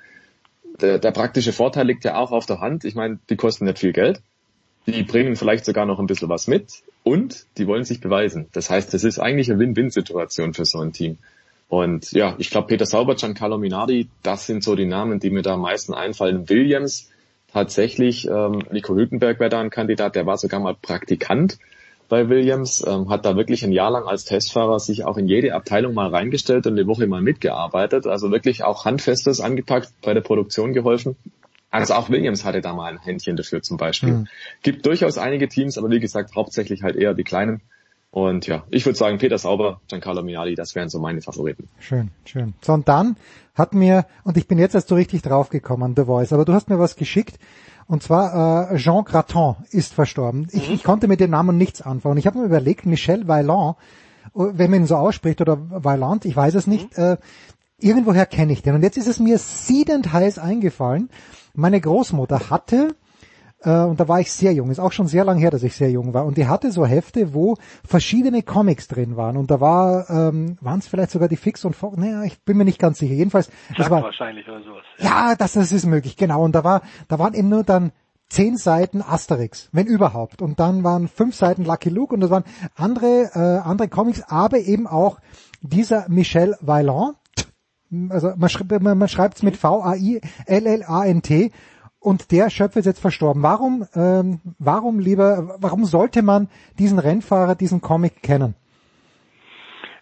Der, 0.81 0.99
der 0.99 1.13
praktische 1.13 1.53
Vorteil 1.53 1.87
liegt 1.87 2.05
ja 2.05 2.17
auch 2.17 2.33
auf 2.33 2.47
der 2.47 2.61
Hand. 2.61 2.85
Ich 2.85 2.95
meine, 2.95 3.19
die 3.31 3.37
kosten 3.37 3.65
nicht 3.65 3.79
viel 3.79 3.93
Geld. 3.93 4.21
Die 4.87 5.03
bringen 5.03 5.37
vielleicht 5.37 5.65
sogar 5.65 5.87
noch 5.87 5.99
ein 5.99 6.07
bisschen 6.07 6.29
was 6.29 6.47
mit 6.47 6.83
und 7.05 7.47
die 7.57 7.67
wollen 7.67 7.85
sich 7.85 8.01
beweisen. 8.01 8.49
Das 8.53 8.69
heißt, 8.69 8.93
das 8.93 9.05
ist 9.05 9.19
eigentlich 9.19 9.51
eine 9.51 9.61
Win-Win-Situation 9.61 10.53
für 10.53 10.67
so 10.67 10.81
ein 10.81 10.93
Team. 10.93 11.19
Und 11.69 12.13
ja, 12.13 12.35
ich 12.39 12.51
glaube, 12.51 12.67
Peter 12.67 12.85
Sauber, 12.85 13.15
Giancarlo 13.15 13.57
Minardi, 13.57 14.09
das 14.23 14.47
sind 14.47 14.63
so 14.63 14.75
die 14.75 14.85
Namen, 14.85 15.21
die 15.21 15.31
mir 15.31 15.43
da 15.43 15.55
am 15.55 15.63
meisten 15.63 15.95
einfallen. 15.95 16.49
Williams, 16.49 17.11
tatsächlich, 17.55 18.29
ähm, 18.29 18.63
Nico 18.71 18.95
Hülkenberg 18.95 19.41
wäre 19.41 19.49
da 19.49 19.61
ein 19.61 19.71
Kandidat, 19.71 20.17
der 20.17 20.27
war 20.27 20.37
sogar 20.37 20.61
mal 20.61 20.75
Praktikant 20.75 21.59
bei 22.09 22.29
Williams, 22.29 22.85
ähm, 22.87 23.09
hat 23.09 23.25
da 23.25 23.37
wirklich 23.37 23.65
ein 23.65 23.73
Jahr 23.73 23.91
lang 23.91 24.05
als 24.05 24.25
Testfahrer 24.25 24.79
sich 24.79 25.05
auch 25.05 25.17
in 25.17 25.27
jede 25.27 25.55
Abteilung 25.55 25.95
mal 25.95 26.09
reingestellt 26.09 26.67
und 26.67 26.75
eine 26.75 26.87
Woche 26.87 27.07
mal 27.07 27.23
mitgearbeitet. 27.23 28.07
Also 28.07 28.31
wirklich 28.31 28.63
auch 28.63 28.85
Handfestes 28.85 29.41
angepackt, 29.41 29.89
bei 30.03 30.13
der 30.13 30.21
Produktion 30.21 30.75
geholfen. 30.75 31.17
Also 31.71 31.95
auch 31.95 32.11
Williams 32.11 32.45
hatte 32.45 32.61
da 32.61 32.73
mal 32.75 32.93
ein 32.93 32.99
Händchen 32.99 33.37
dafür 33.37 33.63
zum 33.63 33.79
Beispiel. 33.79 34.13
Mhm. 34.13 34.29
Gibt 34.63 34.87
durchaus 34.87 35.17
einige 35.17 35.49
Teams, 35.49 35.79
aber 35.79 35.91
wie 35.91 35.99
gesagt, 35.99 36.35
hauptsächlich 36.37 36.83
halt 36.83 36.97
eher 36.97 37.15
die 37.15 37.25
kleinen. 37.25 37.63
Und 38.15 38.47
ja, 38.47 38.63
ich 38.71 38.87
würde 38.87 38.97
sagen, 38.97 39.19
Peter 39.19 39.39
Sauber, 39.39 39.81
Giancarlo 39.89 40.23
Minardi, 40.23 40.55
das 40.55 40.77
wären 40.77 40.89
so 40.89 41.01
meine 41.01 41.21
Favoriten. 41.21 41.69
Schön, 41.81 42.13
schön. 42.25 42.55
So, 42.63 42.73
und 42.73 42.87
dann 42.87 43.17
hat 43.57 43.75
mir, 43.75 44.07
und 44.23 44.37
ich 44.37 44.47
bin 44.47 44.57
jetzt 44.57 44.77
erst 44.77 44.87
so 44.87 44.95
richtig 44.95 45.23
draufgekommen, 45.23 45.95
The 45.97 46.05
Voice, 46.05 46.33
aber 46.33 46.45
du 46.45 46.53
hast 46.53 46.69
mir 46.69 46.79
was 46.79 46.95
geschickt, 46.95 47.41
und 47.89 48.05
zwar 48.05 48.71
äh, 48.71 48.77
Jean 48.77 49.03
Graton 49.03 49.57
ist 49.71 49.95
verstorben. 49.95 50.47
Ich, 50.53 50.71
ich 50.71 50.85
konnte 50.85 51.09
mit 51.09 51.19
dem 51.19 51.33
Namen 51.33 51.59
nichts 51.59 51.83
anfangen. 51.83 52.17
Ich 52.19 52.29
habe 52.29 52.39
mir 52.39 52.45
überlegt, 52.45 52.87
Michel 52.87 53.27
Vaillant, 53.27 53.75
äh, 54.27 54.45
wenn 54.53 54.71
man 54.71 54.83
ihn 54.83 54.87
so 54.87 54.95
ausspricht, 54.95 55.41
oder 55.41 55.59
Vaillant, 55.59 56.25
ich 56.25 56.37
weiß 56.37 56.55
es 56.55 56.69
nicht, 56.69 56.97
äh, 56.97 57.17
irgendwoher 57.81 58.27
kenne 58.27 58.53
ich 58.53 58.63
den. 58.63 58.77
Und 58.77 58.85
jetzt 58.85 58.97
ist 58.97 59.09
es 59.09 59.19
mir 59.19 59.39
siedend 59.39 60.13
heiß 60.13 60.39
eingefallen. 60.39 61.11
Meine 61.53 61.81
Großmutter 61.81 62.49
hatte 62.49 62.95
und 63.71 63.99
da 63.99 64.09
war 64.09 64.21
ich 64.21 64.31
sehr 64.33 64.53
jung, 64.53 64.71
ist 64.71 64.79
auch 64.79 64.93
schon 64.93 65.07
sehr 65.07 65.25
lang 65.25 65.39
her, 65.39 65.51
dass 65.51 65.63
ich 65.63 65.75
sehr 65.75 65.91
jung 65.91 66.15
war, 66.15 66.25
und 66.27 66.37
die 66.37 66.47
hatte 66.47 66.71
so 66.71 66.85
Hefte, 66.85 67.35
wo 67.35 67.57
verschiedene 67.87 68.43
Comics 68.43 68.89
drin 68.89 69.17
waren, 69.17 69.37
und 69.37 69.51
da 69.51 69.61
war, 69.61 70.09
ähm, 70.11 70.57
waren 70.61 70.81
es 70.81 70.87
vielleicht 70.87 71.11
sogar 71.11 71.29
die 71.29 71.37
Fix 71.37 71.65
und 71.65 71.75
Fox, 71.75 71.97
naja, 71.97 72.25
ich 72.25 72.43
bin 72.43 72.57
mir 72.57 72.65
nicht 72.65 72.79
ganz 72.79 72.99
sicher, 72.99 73.15
jedenfalls, 73.15 73.51
das 73.77 73.91
war, 73.91 74.03
wahrscheinlich 74.03 74.49
oder 74.49 74.63
sowas. 74.63 74.85
ja, 74.99 75.35
das, 75.35 75.53
das 75.55 75.73
ist 75.73 75.87
möglich, 75.87 76.17
genau, 76.17 76.43
und 76.45 76.55
da 76.55 76.65
war, 76.65 76.83
da 77.09 77.19
waren 77.19 77.35
eben 77.35 77.49
nur 77.49 77.65
dann 77.65 77.93
zehn 78.29 78.57
Seiten 78.57 79.03
Asterix, 79.03 79.69
wenn 79.73 79.87
überhaupt, 79.87 80.43
und 80.43 80.61
dann 80.61 80.85
waren 80.85 81.09
fünf 81.09 81.35
Seiten 81.35 81.65
Lucky 81.65 81.89
Luke, 81.89 82.15
und 82.15 82.21
das 82.21 82.31
waren 82.31 82.45
andere, 82.75 83.31
äh, 83.35 83.61
andere 83.67 83.89
Comics, 83.89 84.23
aber 84.29 84.59
eben 84.59 84.87
auch 84.87 85.19
dieser 85.63 86.07
Michel 86.09 86.57
Vaillant, 86.61 87.17
also 88.09 88.33
man, 88.37 88.49
schreibt 88.49 88.83
man, 88.83 88.99
man 88.99 89.09
schreibt 89.09 89.37
es 89.37 89.43
mit 89.43 89.57
V-A-I-L-L-A-N-T 89.57 90.13
und 92.05 92.31
der 92.31 92.51
Schöpfer 92.51 92.81
ist 92.81 92.87
jetzt 92.87 93.01
verstorben. 93.01 93.43
Warum, 93.43 93.87
ähm, 93.95 94.41
warum 94.59 94.99
lieber, 94.99 95.57
warum 95.59 95.85
sollte 95.85 96.23
man 96.23 96.49
diesen 96.79 96.99
Rennfahrer, 96.99 97.55
diesen 97.55 97.81
Comic 97.81 98.23
kennen? 98.23 98.55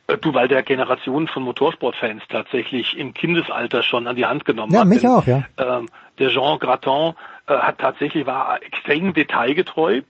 Äh, 0.08 0.18
Du, 0.18 0.34
weil 0.34 0.48
der 0.48 0.62
Generationen 0.62 1.28
von 1.28 1.42
Motorsportfans 1.44 2.22
tatsächlich 2.28 2.96
im 2.98 3.14
Kindesalter 3.14 3.82
schon 3.82 4.06
an 4.06 4.16
die 4.16 4.26
Hand 4.26 4.44
genommen 4.44 4.72
Ja, 4.72 4.80
hat. 4.80 4.88
mich 4.88 5.00
Denn, 5.02 5.10
auch, 5.10 5.26
ja. 5.26 5.44
Ähm, 5.56 5.88
der 6.18 6.28
Jean 6.30 6.58
Graton 6.58 7.14
äh, 7.46 7.54
hat 7.54 7.78
tatsächlich 7.78 8.26
war 8.26 8.60
extrem 8.62 9.14
detailgetreu. 9.14 10.02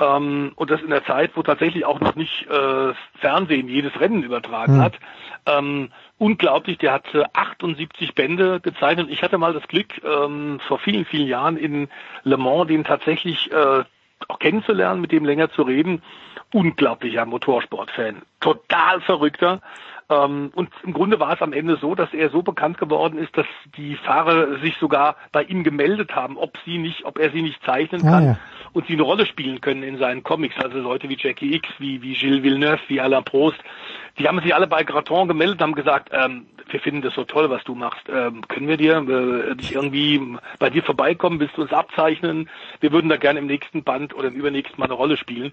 Ähm, 0.00 0.52
und 0.56 0.70
das 0.70 0.80
in 0.80 0.90
der 0.90 1.04
Zeit, 1.04 1.32
wo 1.34 1.42
tatsächlich 1.42 1.84
auch 1.84 2.00
noch 2.00 2.16
nicht 2.16 2.48
äh, 2.48 2.94
Fernsehen 3.20 3.68
jedes 3.68 3.98
Rennen 4.00 4.22
übertragen 4.22 4.74
Hm. 4.74 4.80
hat. 4.80 4.94
Ähm, 5.46 5.90
unglaublich, 6.18 6.78
der 6.78 6.92
hat 6.92 7.14
äh, 7.14 7.24
78 7.32 8.14
Bände 8.14 8.60
gezeichnet. 8.60 9.08
Ich 9.10 9.22
hatte 9.22 9.38
mal 9.38 9.52
das 9.52 9.66
Glück, 9.68 10.02
ähm, 10.04 10.60
vor 10.66 10.78
vielen, 10.78 11.04
vielen 11.04 11.28
Jahren 11.28 11.56
in 11.56 11.88
Le 12.24 12.36
Mans 12.36 12.68
den 12.68 12.84
tatsächlich 12.84 13.52
äh, 13.52 13.84
auch 14.28 14.38
kennenzulernen, 14.38 15.00
mit 15.00 15.12
dem 15.12 15.24
länger 15.24 15.50
zu 15.50 15.62
reden. 15.62 16.02
Unglaublicher 16.52 17.26
Motorsportfan. 17.26 18.22
Total 18.40 19.00
verrückter. 19.02 19.60
Ähm, 20.10 20.50
und 20.54 20.68
im 20.82 20.92
Grunde 20.92 21.20
war 21.20 21.32
es 21.32 21.40
am 21.40 21.52
Ende 21.52 21.76
so, 21.76 21.94
dass 21.94 22.12
er 22.12 22.30
so 22.30 22.42
bekannt 22.42 22.78
geworden 22.78 23.16
ist, 23.18 23.36
dass 23.36 23.46
die 23.76 23.94
Fahrer 23.96 24.58
sich 24.58 24.76
sogar 24.78 25.16
bei 25.32 25.44
ihm 25.44 25.62
gemeldet 25.62 26.14
haben, 26.14 26.36
ob 26.36 26.58
sie 26.64 26.78
nicht, 26.78 27.04
ob 27.04 27.18
er 27.18 27.30
sie 27.30 27.42
nicht 27.42 27.62
zeichnen 27.64 28.06
Ah, 28.06 28.10
kann 28.10 28.24
ja. 28.24 28.38
und 28.72 28.86
sie 28.88 28.94
eine 28.94 29.02
Rolle 29.02 29.24
spielen 29.24 29.60
können 29.60 29.82
in 29.84 29.98
seinen 29.98 30.22
Comics. 30.22 30.56
Also 30.58 30.78
Leute 30.78 31.08
wie 31.08 31.16
Jackie 31.18 31.54
X, 31.54 31.68
wie, 31.78 32.02
wie 32.02 32.14
Gilles 32.14 32.42
Villeneuve, 32.42 32.80
wie 32.88 33.00
Alain 33.00 33.24
Prost. 33.24 33.58
Die 34.18 34.26
haben 34.26 34.40
sich 34.40 34.54
alle 34.54 34.66
bei 34.66 34.82
Graton 34.82 35.28
gemeldet 35.28 35.58
und 35.58 35.62
haben 35.62 35.74
gesagt, 35.74 36.10
ähm, 36.12 36.46
wir 36.68 36.80
finden 36.80 37.02
das 37.02 37.14
so 37.14 37.24
toll, 37.24 37.50
was 37.50 37.62
du 37.64 37.74
machst. 37.74 38.08
Ähm, 38.08 38.42
können 38.48 38.68
wir 38.68 38.76
dir 38.76 38.96
äh, 38.98 39.56
dich 39.56 39.74
irgendwie 39.74 40.36
bei 40.58 40.70
dir 40.70 40.82
vorbeikommen? 40.82 41.40
Willst 41.40 41.56
du 41.56 41.62
uns 41.62 41.72
abzeichnen? 41.72 42.48
Wir 42.80 42.92
würden 42.92 43.08
da 43.08 43.16
gerne 43.16 43.38
im 43.38 43.46
nächsten 43.46 43.82
Band 43.84 44.14
oder 44.14 44.28
im 44.28 44.34
übernächsten 44.34 44.78
Mal 44.78 44.86
eine 44.86 44.94
Rolle 44.94 45.16
spielen. 45.16 45.52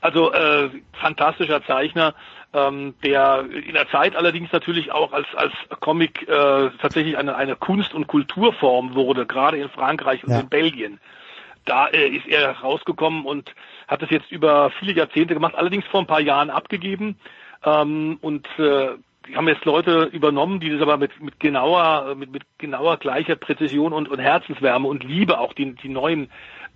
Also 0.00 0.32
äh, 0.32 0.70
fantastischer 0.92 1.64
Zeichner, 1.64 2.14
ähm, 2.54 2.94
der 3.02 3.44
in 3.50 3.74
der 3.74 3.88
Zeit 3.88 4.14
allerdings 4.16 4.52
natürlich 4.52 4.92
auch 4.92 5.12
als 5.12 5.26
als 5.34 5.52
Comic 5.80 6.28
äh, 6.28 6.70
tatsächlich 6.80 7.16
eine 7.16 7.34
eine 7.36 7.56
Kunst- 7.56 7.94
und 7.94 8.06
Kulturform 8.06 8.94
wurde, 8.94 9.26
gerade 9.26 9.58
in 9.58 9.68
Frankreich 9.70 10.24
und 10.24 10.30
Ja. 10.30 10.40
in 10.40 10.48
Belgien. 10.48 11.00
Da 11.64 11.86
äh, 11.88 12.08
ist 12.08 12.26
er 12.26 12.58
rausgekommen 12.58 13.24
und 13.24 13.54
hat 13.88 14.02
es 14.02 14.10
jetzt 14.10 14.30
über 14.32 14.70
viele 14.78 14.92
Jahrzehnte 14.92 15.34
gemacht, 15.34 15.54
allerdings 15.54 15.86
vor 15.86 16.00
ein 16.00 16.06
paar 16.06 16.20
Jahren 16.20 16.50
abgegeben. 16.50 17.16
Ähm, 17.64 18.18
und 18.20 18.46
äh, 18.58 18.88
die 19.28 19.36
haben 19.36 19.46
jetzt 19.48 19.64
Leute 19.64 20.04
übernommen, 20.12 20.58
die 20.58 20.70
das 20.70 20.80
aber 20.82 20.96
mit, 20.96 21.20
mit 21.22 21.38
genauer, 21.38 22.16
mit, 22.16 22.32
mit 22.32 22.42
genauer 22.58 22.96
gleicher 22.96 23.36
Präzision 23.36 23.92
und, 23.92 24.08
und 24.08 24.18
Herzenswärme 24.18 24.88
und 24.88 25.04
Liebe 25.04 25.38
auch 25.38 25.52
die, 25.52 25.74
die 25.76 25.88
neuen 25.88 26.30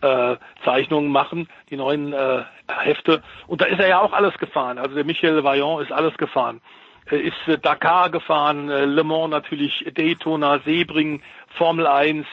äh, 0.06 0.36
Zeichnungen 0.64 1.10
machen, 1.10 1.48
die 1.70 1.76
neuen 1.76 2.12
äh, 2.12 2.42
Hefte. 2.68 3.22
Und 3.46 3.60
da 3.60 3.66
ist 3.66 3.80
er 3.80 3.88
ja 3.88 4.00
auch 4.00 4.12
alles 4.12 4.36
gefahren. 4.38 4.78
Also 4.78 4.94
der 4.94 5.04
Michel 5.04 5.42
Vaillant 5.42 5.82
ist 5.82 5.92
alles 5.92 6.16
gefahren. 6.16 6.60
Er 7.06 7.20
ist 7.20 7.36
äh, 7.46 7.58
Dakar 7.58 8.10
gefahren, 8.10 8.68
äh, 8.68 8.84
Le 8.84 9.04
Mans 9.04 9.30
natürlich, 9.30 9.84
Daytona, 9.94 10.60
Sebring, 10.64 11.22
Formel 11.56 11.86
1, 11.86 12.26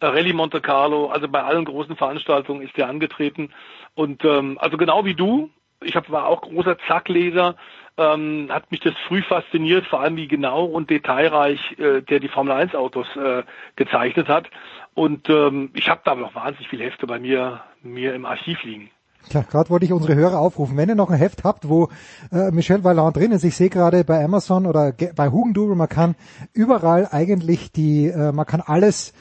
Rallye 0.00 0.32
Monte 0.32 0.60
Carlo, 0.60 1.06
also 1.06 1.28
bei 1.28 1.42
allen 1.42 1.64
großen 1.64 1.96
Veranstaltungen 1.96 2.62
ist 2.62 2.76
er 2.78 2.88
angetreten. 2.88 3.50
Und 3.94 4.24
ähm, 4.24 4.58
also 4.60 4.76
genau 4.76 5.04
wie 5.04 5.14
du, 5.14 5.50
ich 5.82 5.96
hab, 5.96 6.10
war 6.10 6.26
auch 6.26 6.42
großer 6.42 6.76
Zackleser, 6.86 7.56
ähm, 7.98 8.48
hat 8.50 8.70
mich 8.70 8.80
das 8.80 8.94
früh 9.06 9.22
fasziniert, 9.22 9.86
vor 9.86 10.00
allem 10.00 10.16
wie 10.16 10.28
genau 10.28 10.64
und 10.64 10.90
detailreich 10.90 11.60
äh, 11.78 12.00
der 12.02 12.20
die 12.20 12.28
Formel 12.28 12.52
1 12.52 12.74
Autos 12.74 13.06
äh, 13.16 13.42
gezeichnet 13.76 14.28
hat. 14.28 14.48
Und 14.94 15.28
ähm, 15.30 15.70
ich 15.74 15.88
habe 15.88 16.02
da 16.04 16.14
noch 16.14 16.34
wahnsinnig 16.34 16.68
viele 16.68 16.84
Hefte 16.84 17.06
bei 17.06 17.18
mir, 17.18 17.62
mir 17.82 18.14
im 18.14 18.26
Archiv 18.26 18.62
liegen. 18.62 18.90
Tja, 19.28 19.42
gerade 19.42 19.70
wollte 19.70 19.84
ich 19.84 19.92
unsere 19.92 20.14
Hörer 20.14 20.38
aufrufen. 20.38 20.76
Wenn 20.76 20.88
ihr 20.88 20.94
noch 20.94 21.10
ein 21.10 21.18
Heft 21.18 21.44
habt, 21.44 21.68
wo 21.68 21.88
äh, 22.32 22.50
Michel 22.50 22.82
Valland 22.82 23.16
drin 23.16 23.32
ist, 23.32 23.44
ich 23.44 23.54
sehe 23.54 23.70
gerade 23.70 24.04
bei 24.04 24.22
Amazon 24.22 24.66
oder 24.66 24.92
bei 24.92 25.30
Hugendubel, 25.30 25.76
man 25.76 25.88
kann 25.88 26.16
überall 26.52 27.08
eigentlich 27.10 27.72
die, 27.72 28.08
äh, 28.08 28.32
man 28.32 28.46
kann 28.46 28.60
alles 28.60 29.12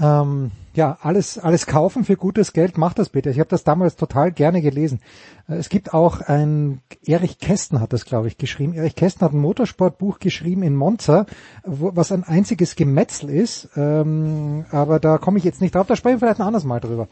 ähm, 0.00 0.50
ja, 0.72 0.98
alles, 1.00 1.38
alles 1.38 1.66
kaufen 1.66 2.04
für 2.04 2.16
gutes 2.16 2.52
Geld, 2.52 2.78
macht 2.78 2.98
das 2.98 3.08
bitte. 3.08 3.30
Ich 3.30 3.40
habe 3.40 3.48
das 3.48 3.64
damals 3.64 3.96
total 3.96 4.30
gerne 4.30 4.62
gelesen. 4.62 5.00
Äh, 5.48 5.54
es 5.54 5.68
gibt 5.68 5.92
auch 5.92 6.20
ein, 6.20 6.80
Erich 7.04 7.38
Kästen 7.38 7.80
hat 7.80 7.92
das, 7.92 8.04
glaube 8.04 8.28
ich, 8.28 8.38
geschrieben. 8.38 8.74
Erich 8.74 8.94
Kästen 8.94 9.22
hat 9.22 9.32
ein 9.32 9.40
Motorsportbuch 9.40 10.18
geschrieben 10.18 10.62
in 10.62 10.76
Monza, 10.76 11.26
wo, 11.64 11.90
was 11.94 12.12
ein 12.12 12.24
einziges 12.24 12.76
Gemetzel 12.76 13.30
ist. 13.30 13.68
Ähm, 13.76 14.64
aber 14.70 15.00
da 15.00 15.18
komme 15.18 15.38
ich 15.38 15.44
jetzt 15.44 15.60
nicht 15.60 15.74
drauf, 15.74 15.86
da 15.86 15.96
sprechen 15.96 16.16
wir 16.16 16.26
vielleicht 16.26 16.40
ein 16.40 16.46
anderes 16.46 16.64
Mal 16.64 16.80
drüber. 16.80 17.08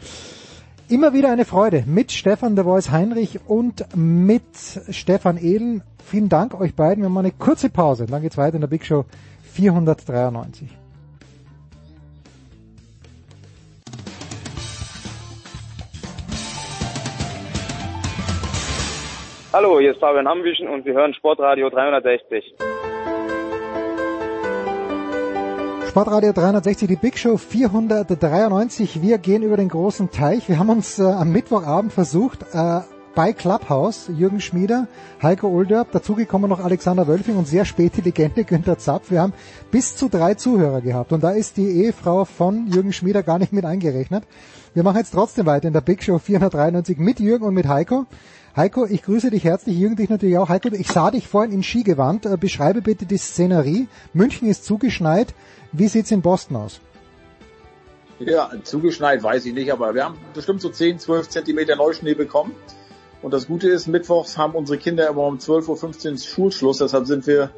Immer 0.89 1.13
wieder 1.13 1.31
eine 1.31 1.45
Freude 1.45 1.85
mit 1.87 2.13
Stefan 2.13 2.57
de 2.57 2.65
Voice 2.65 2.91
Heinrich 2.91 3.41
und 3.47 3.85
mit 3.95 4.43
Stefan 4.89 5.37
Ehlen. 5.37 5.83
Vielen 6.03 6.31
Dank 6.31 6.59
euch 6.59 6.75
beiden. 6.75 7.03
Wir 7.03 7.11
machen 7.11 7.27
eine 7.27 7.35
kurze 7.35 7.69
Pause. 7.69 8.07
Dann 8.07 8.23
geht's 8.23 8.39
weiter 8.39 8.55
in 8.55 8.63
der 8.63 8.69
Big 8.69 8.87
Show 8.87 9.05
493. 9.53 10.78
Hallo, 19.61 19.81
hier 19.81 19.91
ist 19.91 19.99
Fabian 19.99 20.29
Ambüchen 20.29 20.69
und 20.69 20.85
Sie 20.85 20.93
hören 20.93 21.13
Sportradio 21.15 21.69
360. 21.69 22.55
Sportradio 25.89 26.33
360, 26.33 26.87
die 26.87 26.95
Big 26.95 27.19
Show 27.19 27.37
493. 27.37 29.03
Wir 29.03 29.19
gehen 29.19 29.43
über 29.43 29.57
den 29.57 29.69
großen 29.69 30.13
Teich. 30.13 30.49
Wir 30.49 30.61
haben 30.61 30.71
uns 30.71 31.01
äh, 31.01 31.03
am 31.03 31.33
Mittwochabend 31.33 31.93
versucht, 31.93 32.43
äh, 32.55 32.83
bei 33.17 33.33
Clubhouse, 33.33 34.09
Jürgen 34.17 34.41
Schmieder, 34.41 34.87
Heiko 35.21 35.49
Olderb, 35.49 35.91
dazugekommen 35.91 36.49
noch 36.49 36.61
Alexander 36.61 37.09
Wölfing 37.09 37.37
und 37.37 37.49
sehr 37.49 37.65
spät 37.65 37.97
die 37.97 38.03
Legende 38.03 38.45
Günther 38.45 38.79
Zapf. 38.79 39.11
Wir 39.11 39.23
haben 39.23 39.33
bis 39.73 39.97
zu 39.97 40.09
drei 40.09 40.35
Zuhörer 40.35 40.83
gehabt 40.83 41.13
und 41.13 41.25
da 41.25 41.31
ist 41.33 41.57
die 41.57 41.83
Ehefrau 41.83 42.27
von 42.27 42.69
Jürgen 42.69 42.93
Schmieder 42.93 43.25
gar 43.25 43.41
nicht 43.41 43.53
mit 43.53 43.65
eingerechnet. 43.65 44.23
Wir 44.73 44.85
machen 44.85 44.99
jetzt 44.99 45.11
trotzdem 45.11 45.47
weiter 45.47 45.67
in 45.67 45.75
der 45.75 45.81
Big 45.81 46.05
Show 46.05 46.21
493 46.21 46.99
mit 46.99 47.19
Jürgen 47.19 47.45
und 47.45 47.55
mit 47.55 47.67
Heiko. 47.67 48.07
Heiko, 48.57 48.87
ich 48.87 49.03
grüße 49.03 49.31
dich 49.31 49.45
herzlich, 49.45 49.77
Jürgen 49.79 49.97
dich 49.97 50.09
natürlich 50.09 50.39
auch. 50.39 50.49
Heiko, 50.49 50.69
ich 50.73 50.89
sah 50.89 51.11
dich 51.11 51.29
vorhin 51.29 51.53
in 51.53 51.63
Skigewand. 51.63 52.27
Äh, 52.27 52.37
beschreibe 52.37 52.83
bitte 52.83 53.07
die 53.07 53.19
Szenerie. 53.19 53.89
München 54.13 54.49
ist 54.49 54.65
zugeschneit. 54.65 55.35
Wie 55.73 55.89
sieht's 55.89 56.11
in 56.11 56.23
Boston 56.23 56.57
aus? 56.57 56.81
Ja, 58.19 58.51
zugeschneit 58.65 59.23
weiß 59.23 59.47
ich 59.47 59.55
nicht, 59.55 59.73
aber 59.73 59.95
wir 59.95 60.05
haben 60.05 60.19
bestimmt 60.35 60.61
so 60.61 60.71
10, 60.71 60.99
12 60.99 61.29
Zentimeter 61.29 61.77
Neuschnee 61.77 62.15
bekommen. 62.15 62.53
Und 63.23 63.33
das 63.33 63.47
Gute 63.47 63.69
ist, 63.69 63.87
mittwochs 63.87 64.37
haben 64.37 64.55
unsere 64.55 64.79
Kinder 64.79 65.09
immer 65.09 65.23
um 65.23 65.39
12.15 65.39 66.13
Uhr 66.13 66.19
Schulschluss, 66.19 66.79
deshalb 66.79 67.07
sind 67.07 67.27
wir 67.27 67.51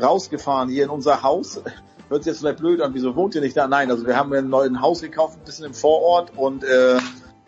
rausgefahren 0.00 0.68
hier 0.68 0.84
in 0.84 0.90
unser 0.90 1.22
Haus. 1.22 1.60
Hört 2.08 2.24
sich 2.24 2.32
jetzt 2.32 2.40
vielleicht 2.40 2.58
blöd 2.58 2.80
an, 2.80 2.92
wieso 2.94 3.16
wohnt 3.16 3.34
ihr 3.34 3.40
nicht 3.40 3.56
da? 3.56 3.66
Nein, 3.66 3.90
also 3.90 4.06
wir 4.06 4.16
haben 4.16 4.32
ein 4.32 4.48
neues 4.48 4.72
Haus 4.80 5.00
gekauft, 5.00 5.38
ein 5.38 5.44
bisschen 5.44 5.64
im 5.64 5.74
Vorort 5.74 6.36
und 6.36 6.62
äh, 6.64 6.98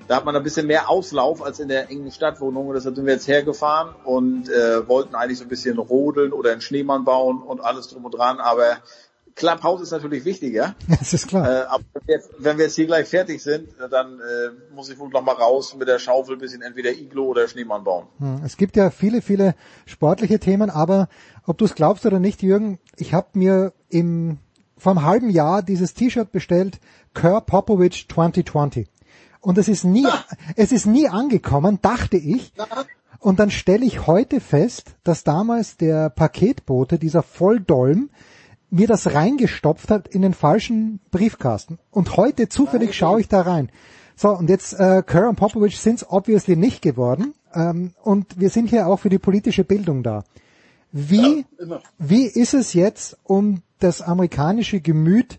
da 0.08 0.16
hat 0.16 0.24
man 0.24 0.36
ein 0.36 0.42
bisschen 0.42 0.66
mehr 0.66 0.88
Auslauf 0.88 1.42
als 1.42 1.60
in 1.60 1.68
der 1.68 1.90
engen 1.90 2.10
Stadtwohnung. 2.10 2.72
Deshalb 2.72 2.96
sind 2.96 3.06
wir 3.06 3.14
jetzt 3.14 3.28
hergefahren 3.28 3.94
und 4.04 4.48
äh, 4.48 4.86
wollten 4.88 5.14
eigentlich 5.14 5.38
so 5.38 5.44
ein 5.44 5.48
bisschen 5.48 5.78
rodeln 5.78 6.32
oder 6.32 6.52
einen 6.52 6.60
Schneemann 6.60 7.04
bauen 7.04 7.42
und 7.42 7.60
alles 7.60 7.88
drum 7.88 8.04
und 8.04 8.12
dran. 8.12 8.38
Aber 8.38 8.78
Clubhouse 9.34 9.82
ist 9.82 9.90
natürlich 9.90 10.24
wichtiger. 10.24 10.74
Das 10.88 11.12
ist 11.12 11.28
klar. 11.28 11.46
Äh, 11.46 11.64
aber 11.66 11.84
wenn 11.92 12.06
wir, 12.06 12.14
jetzt, 12.14 12.30
wenn 12.38 12.58
wir 12.58 12.64
jetzt 12.64 12.76
hier 12.76 12.86
gleich 12.86 13.08
fertig 13.08 13.42
sind, 13.42 13.68
dann 13.90 14.18
äh, 14.18 14.74
muss 14.74 14.88
ich 14.88 14.98
wohl 14.98 15.10
noch 15.10 15.22
mal 15.22 15.34
raus 15.34 15.76
mit 15.78 15.88
der 15.88 15.98
Schaufel 15.98 16.36
ein 16.36 16.40
bisschen 16.40 16.62
entweder 16.62 16.90
Iglo 16.90 17.26
oder 17.26 17.46
Schneemann 17.46 17.84
bauen. 17.84 18.06
Hm, 18.18 18.40
es 18.44 18.56
gibt 18.56 18.76
ja 18.76 18.90
viele, 18.90 19.22
viele 19.22 19.54
sportliche 19.84 20.38
Themen, 20.38 20.70
aber 20.70 21.08
ob 21.46 21.58
du 21.58 21.64
es 21.64 21.74
glaubst 21.74 22.06
oder 22.06 22.18
nicht, 22.18 22.42
Jürgen, 22.42 22.78
ich 22.96 23.12
habe 23.12 23.28
mir 23.34 23.72
im 23.88 24.38
vor 24.78 24.92
einem 24.92 25.04
halben 25.04 25.30
Jahr 25.30 25.62
dieses 25.62 25.94
T-Shirt 25.94 26.32
bestellt, 26.32 26.80
Kerr 27.14 27.40
Popovich 27.40 28.08
2020. 28.08 28.88
Und 29.46 29.58
es 29.58 29.68
ist 29.68 29.84
nie, 29.84 30.04
ah. 30.04 30.24
es 30.56 30.72
ist 30.72 30.86
nie 30.86 31.08
angekommen, 31.08 31.78
dachte 31.80 32.16
ich. 32.16 32.52
Und 33.20 33.38
dann 33.38 33.52
stelle 33.52 33.84
ich 33.84 34.08
heute 34.08 34.40
fest, 34.40 34.96
dass 35.04 35.22
damals 35.22 35.76
der 35.76 36.10
Paketbote, 36.10 36.98
dieser 36.98 37.22
Volldolm, 37.22 38.10
mir 38.70 38.88
das 38.88 39.14
reingestopft 39.14 39.88
hat 39.88 40.08
in 40.08 40.22
den 40.22 40.34
falschen 40.34 40.98
Briefkasten. 41.12 41.78
Und 41.92 42.16
heute 42.16 42.48
zufällig 42.48 42.96
schaue 42.96 43.20
ich 43.20 43.28
da 43.28 43.42
rein. 43.42 43.70
So, 44.16 44.30
und 44.30 44.50
jetzt 44.50 44.72
äh, 44.80 45.04
Kerr 45.06 45.28
und 45.28 45.36
Popovich 45.36 45.78
sind 45.78 46.02
es 46.02 46.10
obviously 46.10 46.56
nicht 46.56 46.82
geworden. 46.82 47.32
Ähm, 47.54 47.92
und 48.02 48.40
wir 48.40 48.50
sind 48.50 48.68
hier 48.68 48.88
auch 48.88 48.98
für 48.98 49.10
die 49.10 49.20
politische 49.20 49.62
Bildung 49.62 50.02
da. 50.02 50.24
Wie, 50.90 51.46
ja, 51.64 51.80
wie 51.98 52.26
ist 52.26 52.52
es 52.52 52.72
jetzt 52.72 53.16
um 53.22 53.62
das 53.78 54.02
amerikanische 54.02 54.80
Gemüt 54.80 55.38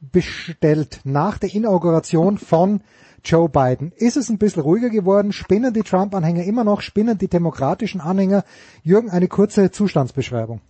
bestellt 0.00 1.00
nach 1.04 1.36
der 1.36 1.52
Inauguration 1.52 2.38
von 2.38 2.80
Joe 3.26 3.48
Biden? 3.48 3.92
Ist 3.96 4.16
es 4.16 4.28
ein 4.28 4.38
bisschen 4.38 4.62
ruhiger 4.62 4.88
geworden? 4.88 5.32
Spinnen 5.32 5.74
die 5.74 5.82
Trump-Anhänger 5.82 6.44
immer 6.44 6.62
noch? 6.62 6.80
Spinnen 6.80 7.18
die 7.18 7.26
demokratischen 7.26 8.00
Anhänger? 8.00 8.44
Jürgen, 8.84 9.10
eine 9.10 9.26
kurze 9.26 9.72
Zustandsbeschreibung. 9.72 10.60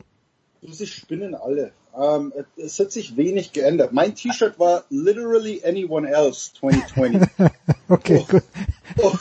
Sie 0.63 0.87
spinnen 0.87 1.35
alle. 1.35 1.73
Ähm, 1.95 2.33
es 2.57 2.79
hat 2.79 2.93
sich 2.93 3.17
wenig 3.19 3.53
geändert. 3.53 3.93
Mein 3.93 4.15
T-Shirt 4.15 4.59
war 4.59 4.85
literally 4.89 5.63
anyone 5.67 6.09
else 6.09 6.53
2020. 6.59 7.29
okay, 7.89 8.21
oh, 8.23 8.33
gut. 8.33 8.43
Oh, 9.03 9.13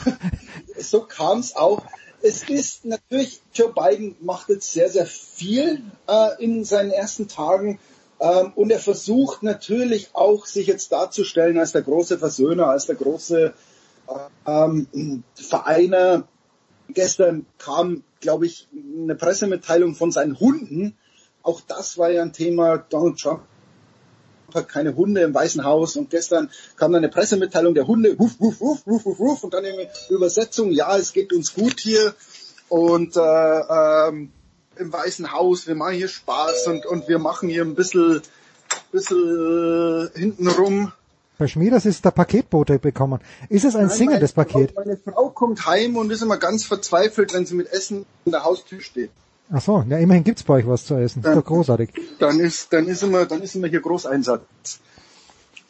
so 0.78 1.02
kam 1.02 1.40
es 1.40 1.54
auch. 1.54 1.82
Es 2.22 2.42
ist 2.48 2.86
natürlich, 2.86 3.42
Joe 3.52 3.72
Biden 3.72 4.16
macht 4.20 4.48
jetzt 4.48 4.72
sehr, 4.72 4.88
sehr 4.88 5.06
viel 5.06 5.82
äh, 6.08 6.42
in 6.42 6.64
seinen 6.64 6.90
ersten 6.90 7.28
Tagen. 7.28 7.78
Ähm, 8.20 8.52
und 8.54 8.70
er 8.70 8.78
versucht 8.78 9.42
natürlich 9.42 10.10
auch, 10.14 10.46
sich 10.46 10.66
jetzt 10.66 10.92
darzustellen 10.92 11.58
als 11.58 11.72
der 11.72 11.82
große 11.82 12.18
Versöhner, 12.18 12.68
als 12.68 12.86
der 12.86 12.96
große 12.96 13.54
ähm, 14.46 15.22
Vereiner. 15.34 16.28
Gestern 16.88 17.46
kam, 17.58 18.04
glaube 18.20 18.46
ich, 18.46 18.68
eine 18.72 19.16
Pressemitteilung 19.16 19.94
von 19.94 20.12
seinen 20.12 20.38
Hunden. 20.38 20.96
Auch 21.42 21.60
das 21.60 21.98
war 21.98 22.10
ja 22.10 22.22
ein 22.22 22.32
Thema. 22.32 22.78
Donald 22.78 23.18
Trump 23.18 23.42
hat 24.54 24.68
keine 24.68 24.94
Hunde 24.96 25.22
im 25.22 25.34
Weißen 25.34 25.64
Haus 25.64 25.96
und 25.96 26.10
gestern 26.10 26.50
kam 26.76 26.92
dann 26.92 27.04
eine 27.04 27.12
Pressemitteilung 27.12 27.74
der 27.74 27.86
Hunde, 27.86 28.18
wuff, 28.18 28.36
wuff, 28.38 28.60
wuff, 28.60 28.86
wuff, 28.86 29.04
wuff, 29.04 29.18
wuff, 29.18 29.44
und 29.44 29.54
dann 29.54 29.64
eine 29.64 29.88
Übersetzung, 30.08 30.70
ja, 30.70 30.96
es 30.96 31.12
geht 31.12 31.32
uns 31.32 31.52
gut 31.52 31.80
hier 31.80 32.14
und 32.68 33.16
äh, 33.16 33.20
ähm, 33.20 34.32
im 34.78 34.92
Weißen 34.92 35.32
Haus, 35.32 35.66
wir 35.66 35.74
machen 35.74 35.94
hier 35.94 36.08
Spaß 36.08 36.66
und, 36.68 36.86
und 36.86 37.08
wir 37.08 37.18
machen 37.18 37.48
hier 37.48 37.62
ein 37.62 37.74
bisschen, 37.74 38.22
bisschen 38.92 40.10
äh, 40.14 40.18
hintenrum. 40.18 40.92
Bei 41.38 41.46
Schmieders 41.46 41.84
ist 41.84 42.04
der 42.04 42.12
Paketbote 42.12 42.78
bekommen. 42.78 43.20
Ist 43.50 43.64
es 43.64 43.76
ein 43.76 43.88
Nein, 43.88 44.20
das 44.20 44.32
Paket? 44.32 44.72
Frau, 44.72 44.80
meine 44.84 44.96
Frau 44.96 45.28
kommt 45.30 45.66
heim 45.66 45.96
und 45.96 46.10
ist 46.10 46.22
immer 46.22 46.38
ganz 46.38 46.64
verzweifelt, 46.64 47.34
wenn 47.34 47.44
sie 47.44 47.54
mit 47.54 47.70
Essen 47.70 48.06
in 48.24 48.32
der 48.32 48.44
Haustür 48.44 48.80
steht. 48.80 49.10
Ach 49.52 49.60
so, 49.60 49.84
ja, 49.88 49.98
immerhin 49.98 50.24
gibt's 50.24 50.42
bei 50.42 50.54
euch 50.54 50.66
was 50.66 50.86
zu 50.86 50.94
essen. 50.94 51.22
Dann, 51.22 51.34
ist 51.34 51.38
doch 51.38 51.44
großartig. 51.44 51.90
Dann 52.18 52.40
ist, 52.40 52.72
dann 52.72 52.88
ist 52.88 53.02
immer, 53.02 53.26
dann 53.26 53.42
ist 53.42 53.54
immer 53.54 53.68
hier 53.68 53.80
Großeinsatz. 53.80 54.40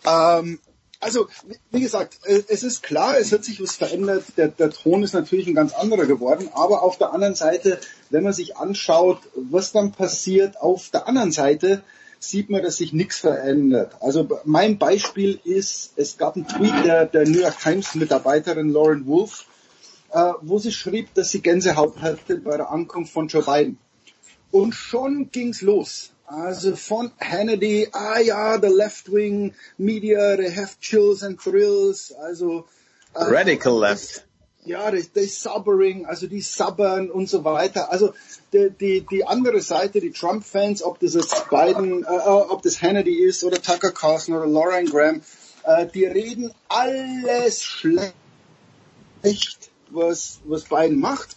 Ähm, 0.07 0.61
also, 1.07 1.29
wie 1.71 1.81
gesagt, 1.81 2.19
äh, 2.25 2.43
es 2.49 2.65
ist 2.65 2.83
klar, 2.83 3.17
es 3.17 3.31
hat 3.31 3.45
sich 3.45 3.63
was 3.63 3.77
verändert. 3.77 4.25
Der, 4.37 4.49
der 4.49 4.71
Ton 4.71 5.05
ist 5.05 5.15
natürlich 5.15 5.47
ein 5.47 5.55
ganz 5.55 5.73
anderer 5.73 6.07
geworden. 6.07 6.49
Aber 6.53 6.83
auf 6.83 6.99
der 6.99 7.13
anderen 7.13 7.37
Seite, 7.37 7.79
wenn 8.11 8.25
man 8.25 8.33
sich 8.33 8.57
anschaut, 8.57 9.21
was 9.35 9.71
dann 9.71 9.93
passiert, 9.93 10.61
auf 10.61 10.91
der 10.91 11.07
anderen 11.07 11.31
Seite 11.31 11.83
sieht 12.19 12.51
man, 12.51 12.63
dass 12.63 12.79
sich 12.79 12.93
nichts 12.93 13.19
verändert. 13.19 13.93
Also 14.01 14.29
mein 14.45 14.79
Beispiel 14.79 15.39
ist, 15.45 15.93
es 15.95 16.19
gab 16.19 16.35
einen 16.35 16.49
Tweet 16.49 16.85
der, 16.85 17.07
der 17.07 17.29
New 17.29 17.41
York 17.41 17.61
Times 17.61 17.95
Mitarbeiterin 17.95 18.71
Lauren 18.71 19.07
Wolf, 19.07 19.45
äh, 20.11 20.33
wo 20.41 20.59
sie 20.59 20.73
schrieb, 20.73 21.15
dass 21.15 21.31
sie 21.31 21.41
Gänsehaut 21.41 22.01
hatte 22.01 22.39
bei 22.39 22.57
der 22.57 22.71
Ankunft 22.71 23.13
von 23.13 23.29
Joe 23.29 23.45
Biden. 23.45 23.79
Und 24.51 24.75
schon 24.75 25.31
ging's 25.31 25.61
los. 25.61 26.11
Also 26.27 26.75
von 26.77 27.13
Hannity, 27.21 27.89
ah 27.93 28.19
ja, 28.19 28.59
the 28.59 28.69
left-wing 28.69 29.55
media, 29.79 30.37
they 30.37 30.51
have 30.51 30.79
chills 30.81 31.23
and 31.23 31.41
thrills, 31.41 32.13
also 32.13 32.67
äh, 33.15 33.25
Radical 33.25 33.79
left. 33.79 34.25
Ja, 34.65 34.91
die, 34.91 35.07
die 35.15 35.27
subbering, 35.27 36.07
also 36.07 36.27
die 36.27 36.41
subbern 36.41 37.11
und 37.11 37.29
so 37.29 37.45
weiter. 37.45 37.93
Also 37.93 38.13
die, 38.53 38.71
die, 38.71 39.07
die 39.09 39.25
andere 39.25 39.61
Seite, 39.61 40.01
die 40.01 40.11
Trump-Fans, 40.11 40.83
ob 40.83 40.99
das 40.99 41.15
jetzt 41.15 41.49
Biden, 41.51 42.05
äh, 42.05 42.09
äh 42.09 42.29
ob 42.29 42.63
das 42.63 42.83
Hannity 42.83 43.23
ist 43.23 43.45
oder 43.45 43.63
Tucker 43.63 43.93
Carlson 43.93 44.35
oder 44.35 44.47
Lauren 44.47 44.87
Graham, 44.87 45.23
Äh, 45.67 45.87
die 45.89 46.05
reden 46.05 46.55
alles 46.69 47.61
schlecht, 47.61 48.15
was, 49.91 50.41
was 50.45 50.65
Biden 50.65 50.99
macht. 50.99 51.37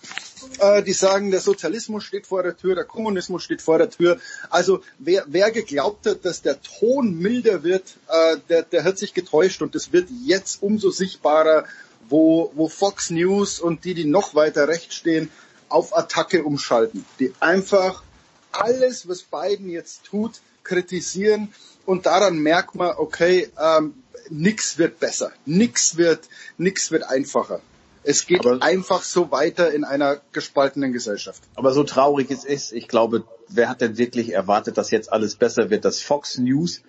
Äh, 0.60 0.84
die 0.84 0.94
sagen, 0.94 1.32
der 1.32 1.42
Sozialismus 1.42 2.03
steht 2.03 2.26
vor 2.26 2.44
der 2.44 2.56
Tür, 2.56 2.76
der 2.76 2.86
Kommunismus 2.86 3.44
steht 3.44 3.61
vor 3.61 3.78
der 3.78 3.90
Tür. 3.90 4.19
Also 4.50 4.82
wer, 4.98 5.26
wer 5.28 5.52
geglaubt 5.52 6.06
hat, 6.06 6.26
dass 6.26 6.42
der 6.42 6.61
Ton 6.61 7.18
milder 7.18 7.64
wird, 7.64 7.98
äh, 8.08 8.38
der, 8.50 8.64
der 8.64 8.84
hat 8.84 8.98
sich 8.98 9.14
getäuscht 9.14 9.61
und 9.61 9.76
das 9.76 9.92
wird 9.92 10.10
jetzt 10.26 10.61
umso 10.61 10.92
sichtbarer, 10.92 11.66
wo, 12.08 12.52
wo 12.56 12.68
Fox 12.68 13.10
News 13.10 13.60
und 13.60 13.84
die, 13.86 13.94
die 13.94 14.06
noch 14.06 14.34
weiter 14.36 14.68
rechts 14.68 14.95
stehen, 14.95 15.30
auf 15.68 15.95
Attacke 15.95 16.44
umschalten. 16.44 17.06
Die 17.19 17.34
einfach 17.40 18.03
alles, 18.52 19.08
was 19.08 19.24
Biden 19.24 19.69
jetzt 19.69 20.06
tut, 20.06 20.42
kritisieren 20.64 21.53
und 21.86 22.06
daran 22.06 22.40
merkt 22.40 22.76
man, 22.76 22.94
okay, 22.98 23.50
ähm, 23.60 24.03
nix 24.30 24.78
wird 24.78 25.00
besser, 25.00 25.32
nix 25.45 25.98
wird, 25.98 26.28
nix 26.58 26.92
wird 26.92 27.03
einfacher. 27.03 27.61
Es 28.03 28.26
geht 28.26 28.45
aber, 28.45 28.61
einfach 28.61 29.03
so 29.03 29.32
weiter 29.32 29.72
in 29.72 29.84
einer 29.84 30.22
gespaltenen 30.32 30.94
Gesellschaft. 30.94 31.44
Aber 31.56 31.74
so 31.74 31.84
traurig 31.84 32.32
es 32.32 32.45
ist, 32.45 32.72
ich 32.72 32.88
glaube, 32.88 33.24
wer 33.48 33.69
hat 33.69 33.82
denn 33.82 33.98
wirklich 33.98 34.34
erwartet, 34.34 34.78
dass 34.78 34.92
jetzt 34.92 35.11
alles 35.11 35.36
besser 35.36 35.69
wird? 35.69 35.86
Dass 35.86 36.02
Fox 36.02 36.38
News, 36.38 36.82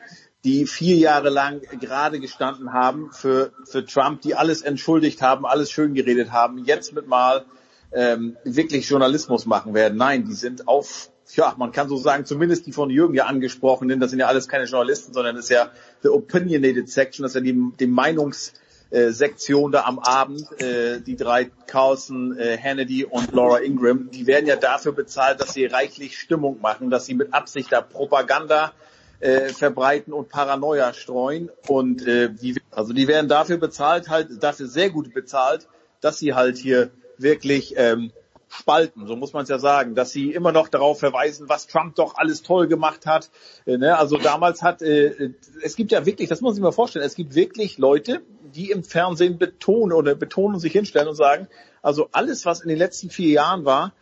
die 0.45 0.67
vier 0.67 0.97
Jahre 0.97 1.31
lang 1.31 1.61
gerade 1.81 2.21
gestanden 2.21 2.73
haben 2.73 3.11
für, 3.13 3.53
für 3.65 3.85
Trump, 3.85 4.23
die 4.23 4.35
alles 4.35 4.63
entschuldigt 4.63 5.21
haben, 5.21 5.47
alles 5.47 5.71
schön 5.71 5.95
geredet 5.95 6.33
haben, 6.33 6.59
jetzt 6.65 6.95
mit 6.95 7.07
mal 7.07 7.45
ähm, 7.93 8.37
wirklich 8.45 8.89
Journalismus 8.89 9.47
machen 9.47 9.75
werden. 9.75 9.99
Nein, 9.99 10.25
die 10.25 10.35
sind 10.35 10.69
auf, 10.69 11.11
ja, 11.35 11.55
man 11.59 11.73
kann 11.73 11.89
so 11.89 11.97
sagen, 11.97 12.25
zumindest 12.25 12.67
die 12.67 12.73
von 12.73 12.89
Jürgen 12.89 13.15
ja 13.15 13.27
angesprochenen, 13.27 13.99
das 13.99 14.11
sind 14.11 14.21
ja 14.21 14.27
alles 14.27 14.49
keine 14.49 14.65
Journalisten, 14.65 15.13
sondern 15.13 15.35
das 15.35 15.47
ist 15.47 15.51
ja 15.51 15.71
the 16.03 16.09
opinionated 16.09 16.89
section, 16.89 17.25
das 17.25 17.33
ist 17.33 17.35
ja 17.35 17.41
die, 17.41 17.73
die 17.79 17.87
Meinungs- 17.87 18.53
äh, 18.91 19.10
Sektion 19.10 19.73
da 19.73 19.85
am 19.85 19.99
Abend, 19.99 20.60
äh, 20.60 21.01
die 21.01 21.17
drei 21.17 21.51
Carlson, 21.67 22.36
äh, 22.36 22.59
Hannity 22.59 23.05
und 23.05 23.33
Laura 23.33 23.59
Ingram, 23.59 24.10
die 24.10 24.27
werden 24.27 24.47
ja 24.47 24.57
dafür 24.57 24.93
bezahlt, 24.93 25.41
dass 25.41 25.55
sie 25.55 25.67
reichlich 25.67 26.19
Stimmung 26.19 26.60
machen, 26.60 26.91
dass 26.91 27.07
sie 27.07 27.15
mit 27.15 27.33
Absicht 27.33 27.73
da 27.73 27.81
Propaganda 27.81 28.73
äh, 29.20 29.51
verbreiten 29.51 30.12
und 30.12 30.28
Paranoia 30.28 30.93
streuen. 30.93 31.51
Und 31.69 32.07
äh, 32.07 32.31
die, 32.31 32.60
also 32.70 32.93
die 32.93 33.07
werden 33.07 33.28
dafür 33.28 33.59
bezahlt, 33.59 34.09
halt 34.09 34.43
dafür 34.43 34.67
sehr 34.67 34.91
gut 34.91 35.15
bezahlt, 35.15 35.69
dass 36.01 36.19
sie 36.19 36.35
halt 36.35 36.57
hier 36.57 36.91
wirklich 37.19 37.75
ähm, 37.77 38.12
spalten, 38.51 39.07
so 39.07 39.15
muss 39.17 39.33
man 39.33 39.45
es 39.45 39.49
ja 39.49 39.59
sagen, 39.59 39.95
dass 39.95 40.11
sie 40.11 40.33
immer 40.33 40.51
noch 40.51 40.69
darauf 40.69 40.99
verweisen, 40.99 41.49
was 41.49 41.69
Trump 41.69 41.95
doch 41.95 42.17
alles 42.17 42.43
toll 42.43 42.67
gemacht 42.67 43.07
hat. 43.07 43.31
Äh, 43.65 43.79
ne? 43.79 43.97
Also 43.97 44.19
damals 44.19 44.62
hat, 44.62 44.83
äh, 44.83 45.31
es 45.62 45.77
gibt 45.77 45.93
ja 45.93 46.05
wirklich, 46.05 46.29
das 46.29 46.41
muss 46.41 46.57
ich 46.57 46.62
mir 46.62 46.73
vorstellen, 46.73 47.05
es 47.05 47.15
gibt 47.15 47.35
wirklich 47.35 47.79
Leute, 47.79 48.23
die 48.55 48.73
im 48.73 48.83
Fernsehen 48.83 49.39
betonen 49.39 49.93
oder 49.93 50.17
betonen 50.17 50.55
und 50.55 50.61
sich 50.61 50.73
hinstellen 50.73 51.09
und 51.09 51.15
sagen, 51.15 51.49
also 51.81 52.09
alles, 52.11 52.45
was 52.45 52.61
in 52.61 52.69
den 52.69 52.79
letzten 52.79 53.09
vier 53.09 53.31
Jahren 53.31 53.65
war, 53.65 53.93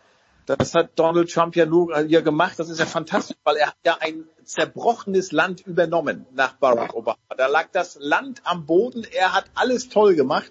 das 0.47 0.75
hat 0.75 0.93
Donald 0.95 1.31
Trump 1.31 1.55
ja 1.55 1.67
nur 1.67 1.95
äh, 1.95 2.07
ja 2.07 2.23
gemacht. 2.23 2.59
Das 2.59 2.71
ist 2.71 2.81
ja 2.81 2.87
fantastisch, 2.87 3.37
weil 3.45 3.57
er 3.57 3.67
hat 3.67 3.77
ja 3.85 3.99
ein 4.01 4.25
zerbrochenes 4.45 5.31
Land 5.31 5.61
übernommen 5.67 6.25
nach 6.33 6.55
Barack 6.55 6.95
Obama. 6.95 7.19
Da 7.37 7.49
lag 7.49 7.69
das 7.73 7.99
Land 8.01 8.41
am 8.45 8.65
Boden. 8.65 9.07
Er 9.13 9.35
hat 9.35 9.45
alles 9.55 9.91
toll 9.91 10.15
gemacht 10.15 10.51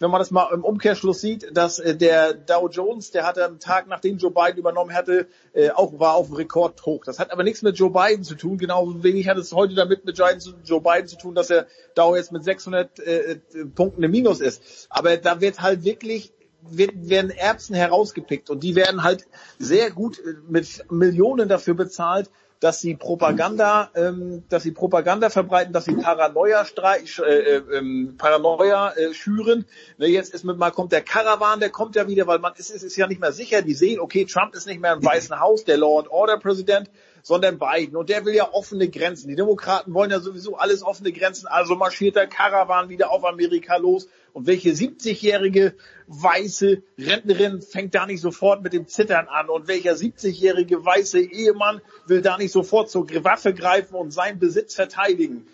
wenn 0.00 0.10
man 0.10 0.18
das 0.18 0.30
mal 0.30 0.52
im 0.52 0.64
Umkehrschluss 0.64 1.20
sieht, 1.20 1.56
dass 1.56 1.78
äh, 1.78 1.94
der 1.94 2.32
Dow 2.32 2.68
Jones, 2.68 3.12
der 3.12 3.26
hatte 3.26 3.44
am 3.44 3.60
Tag, 3.60 3.86
nachdem 3.86 4.16
Joe 4.16 4.32
Biden 4.32 4.58
übernommen 4.58 4.94
hatte, 4.94 5.28
äh, 5.52 5.70
auch 5.70 6.00
war 6.00 6.14
auf 6.14 6.36
Rekord 6.36 6.84
hoch. 6.84 7.04
Das 7.04 7.18
hat 7.18 7.30
aber 7.30 7.44
nichts 7.44 7.62
mit 7.62 7.78
Joe 7.78 7.90
Biden 7.90 8.24
zu 8.24 8.34
tun. 8.34 8.58
Genauso 8.58 9.04
wenig 9.04 9.28
hat 9.28 9.36
es 9.36 9.52
heute 9.52 9.74
damit 9.74 10.04
mit 10.04 10.18
Joe 10.18 10.80
Biden 10.80 11.06
zu 11.06 11.16
tun, 11.16 11.34
dass 11.34 11.48
der 11.48 11.66
Dow 11.94 12.16
jetzt 12.16 12.32
mit 12.32 12.42
600 12.42 12.98
äh, 12.98 13.36
Punkten 13.74 14.02
im 14.02 14.10
Minus 14.10 14.40
ist. 14.40 14.88
Aber 14.88 15.16
da 15.18 15.40
wird 15.40 15.60
halt 15.60 15.84
wirklich 15.84 16.32
werden 16.62 17.30
Erbsen 17.30 17.74
herausgepickt 17.74 18.50
und 18.50 18.62
die 18.62 18.74
werden 18.76 19.02
halt 19.02 19.26
sehr 19.58 19.90
gut 19.90 20.20
mit 20.48 20.84
Millionen 20.90 21.48
dafür 21.48 21.74
bezahlt, 21.74 22.30
dass 22.60 22.78
sie 22.78 22.94
Propaganda, 22.94 23.90
ähm, 23.94 24.44
dass 24.50 24.62
sie 24.62 24.72
Propaganda 24.72 25.30
verbreiten, 25.30 25.72
dass 25.72 25.86
sie 25.86 25.94
Paranoia, 25.94 26.62
äh, 26.62 27.22
äh, 27.22 27.62
ähm, 27.72 28.16
Paranoia 28.18 28.92
äh, 28.92 29.14
schüren. 29.14 29.64
Ne, 29.96 30.08
jetzt 30.08 30.34
ist 30.34 30.44
mit 30.44 30.58
mal 30.58 30.70
kommt 30.70 30.92
der 30.92 31.00
Karawan, 31.00 31.60
der 31.60 31.70
kommt 31.70 31.96
ja 31.96 32.06
wieder, 32.06 32.26
weil 32.26 32.38
man 32.38 32.52
ist, 32.56 32.70
ist, 32.70 32.82
ist 32.82 32.96
ja 32.96 33.06
nicht 33.06 33.20
mehr 33.20 33.32
sicher. 33.32 33.62
Die 33.62 33.72
sehen, 33.72 33.98
okay, 33.98 34.26
Trump 34.26 34.54
ist 34.54 34.66
nicht 34.66 34.80
mehr 34.80 34.92
im 34.92 35.02
Weißen 35.02 35.40
Haus, 35.40 35.64
der 35.64 35.78
Law 35.78 36.00
and 36.00 36.10
Order 36.10 36.38
Präsident, 36.38 36.90
sondern 37.22 37.58
Biden. 37.58 37.96
Und 37.96 38.10
der 38.10 38.26
will 38.26 38.34
ja 38.34 38.52
offene 38.52 38.88
Grenzen. 38.88 39.28
Die 39.28 39.36
Demokraten 39.36 39.94
wollen 39.94 40.10
ja 40.10 40.20
sowieso 40.20 40.56
alles 40.56 40.82
offene 40.82 41.12
Grenzen. 41.12 41.46
Also 41.46 41.76
marschiert 41.76 42.16
der 42.16 42.26
Karawan 42.26 42.90
wieder 42.90 43.10
auf 43.10 43.24
Amerika 43.24 43.76
los 43.76 44.06
und 44.32 44.46
welche 44.46 44.70
70-jährige 44.70 45.74
weiße 46.06 46.82
Rentnerin 46.98 47.62
fängt 47.62 47.94
da 47.94 48.06
nicht 48.06 48.20
sofort 48.20 48.62
mit 48.62 48.72
dem 48.72 48.86
Zittern 48.86 49.28
an? 49.28 49.48
Und 49.48 49.68
welcher 49.68 49.92
70-jährige 49.92 50.84
weiße 50.84 51.20
Ehemann 51.20 51.80
will 52.06 52.22
da 52.22 52.36
nicht 52.36 52.52
sofort 52.52 52.90
zur 52.90 53.08
Waffe 53.24 53.54
greifen 53.54 53.94
und 53.94 54.12
seinen 54.12 54.38
Besitz 54.38 54.74
verteidigen? 54.74 55.46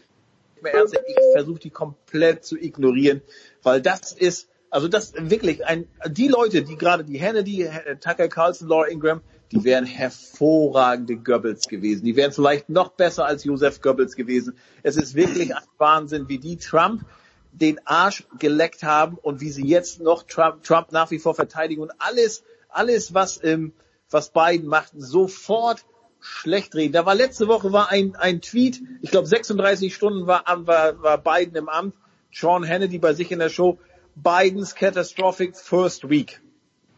Ich 0.62 1.32
versuche 1.32 1.60
die 1.60 1.70
komplett 1.70 2.44
zu 2.44 2.56
ignorieren, 2.56 3.22
weil 3.62 3.80
das 3.80 4.12
ist, 4.12 4.48
also 4.70 4.88
das 4.88 5.12
wirklich 5.16 5.64
ein, 5.64 5.86
die 6.08 6.28
Leute, 6.28 6.62
die 6.62 6.76
gerade 6.76 7.04
die 7.04 7.20
Hannity, 7.20 7.68
Tucker 8.00 8.28
Carlson, 8.28 8.68
Laura 8.68 8.86
Ingram, 8.88 9.20
die 9.52 9.62
wären 9.62 9.86
hervorragende 9.86 11.16
Goebbels 11.16 11.68
gewesen. 11.68 12.04
Die 12.04 12.16
wären 12.16 12.32
vielleicht 12.32 12.68
noch 12.68 12.90
besser 12.90 13.26
als 13.26 13.44
Joseph 13.44 13.80
Goebbels 13.80 14.16
gewesen. 14.16 14.56
Es 14.82 14.96
ist 14.96 15.14
wirklich 15.14 15.54
ein 15.54 15.62
Wahnsinn, 15.78 16.28
wie 16.28 16.38
die 16.38 16.56
Trump 16.56 17.04
den 17.60 17.80
Arsch 17.86 18.24
geleckt 18.38 18.82
haben 18.82 19.16
und 19.16 19.40
wie 19.40 19.50
sie 19.50 19.66
jetzt 19.66 20.00
noch 20.00 20.24
Trump, 20.24 20.62
Trump 20.62 20.92
nach 20.92 21.10
wie 21.10 21.18
vor 21.18 21.34
verteidigen 21.34 21.80
und 21.80 21.92
alles, 21.98 22.44
alles, 22.68 23.14
was, 23.14 23.42
ähm, 23.42 23.72
was 24.10 24.30
Biden 24.30 24.68
macht, 24.68 24.92
sofort 24.96 25.84
schlecht 26.20 26.74
reden. 26.74 26.92
Da 26.92 27.06
war 27.06 27.14
letzte 27.14 27.48
Woche 27.48 27.72
war 27.72 27.90
ein, 27.90 28.14
ein 28.16 28.42
Tweet, 28.42 28.82
ich 29.00 29.10
glaube 29.10 29.26
36 29.26 29.94
Stunden 29.94 30.26
war, 30.26 30.44
war, 30.46 31.02
war 31.02 31.18
Biden 31.18 31.56
im 31.56 31.68
Amt, 31.68 31.94
Sean 32.32 32.68
Hannity 32.68 32.98
bei 32.98 33.14
sich 33.14 33.32
in 33.32 33.38
der 33.38 33.48
Show, 33.48 33.78
Bidens 34.14 34.74
catastrophic 34.74 35.56
first 35.56 36.10
week. 36.10 36.40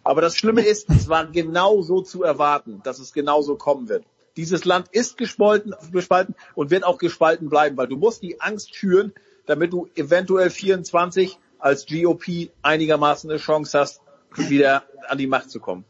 Aber 0.03 0.23
das 0.23 0.37
Schlimme 0.37 0.63
ist, 0.63 0.91
es 0.91 1.09
war 1.09 1.27
genau 1.27 1.83
so 1.83 2.01
zu 2.01 2.23
erwarten, 2.23 2.81
dass 2.83 2.99
es 2.99 3.13
genau 3.13 3.43
so 3.43 3.57
kommen 3.57 3.89
wird. 3.89 4.05
Dieses 4.37 4.65
Land 4.65 4.89
ist 4.91 5.19
gespalten, 5.19 5.75
gespalten 5.93 6.35
und 6.55 6.71
wird 6.71 6.85
auch 6.85 6.99
gespalten 6.99 7.49
bleiben, 7.49 7.77
weil 7.77 7.89
du 7.89 7.97
musst 7.97 8.23
die 8.23 8.41
Angst 8.41 8.75
schüren, 8.75 9.13
damit 9.49 9.73
du 9.73 9.89
eventuell 9.97 10.51
24 10.51 11.39
als 11.59 11.87
GOP 11.87 12.51
einigermaßen 12.63 13.31
eine 13.31 13.41
Chance 13.41 13.79
hast, 13.79 14.01
wieder 14.37 14.85
an 15.09 15.19
die 15.19 15.27
Macht 15.27 15.51
zu 15.51 15.59
kommen. 15.59 15.85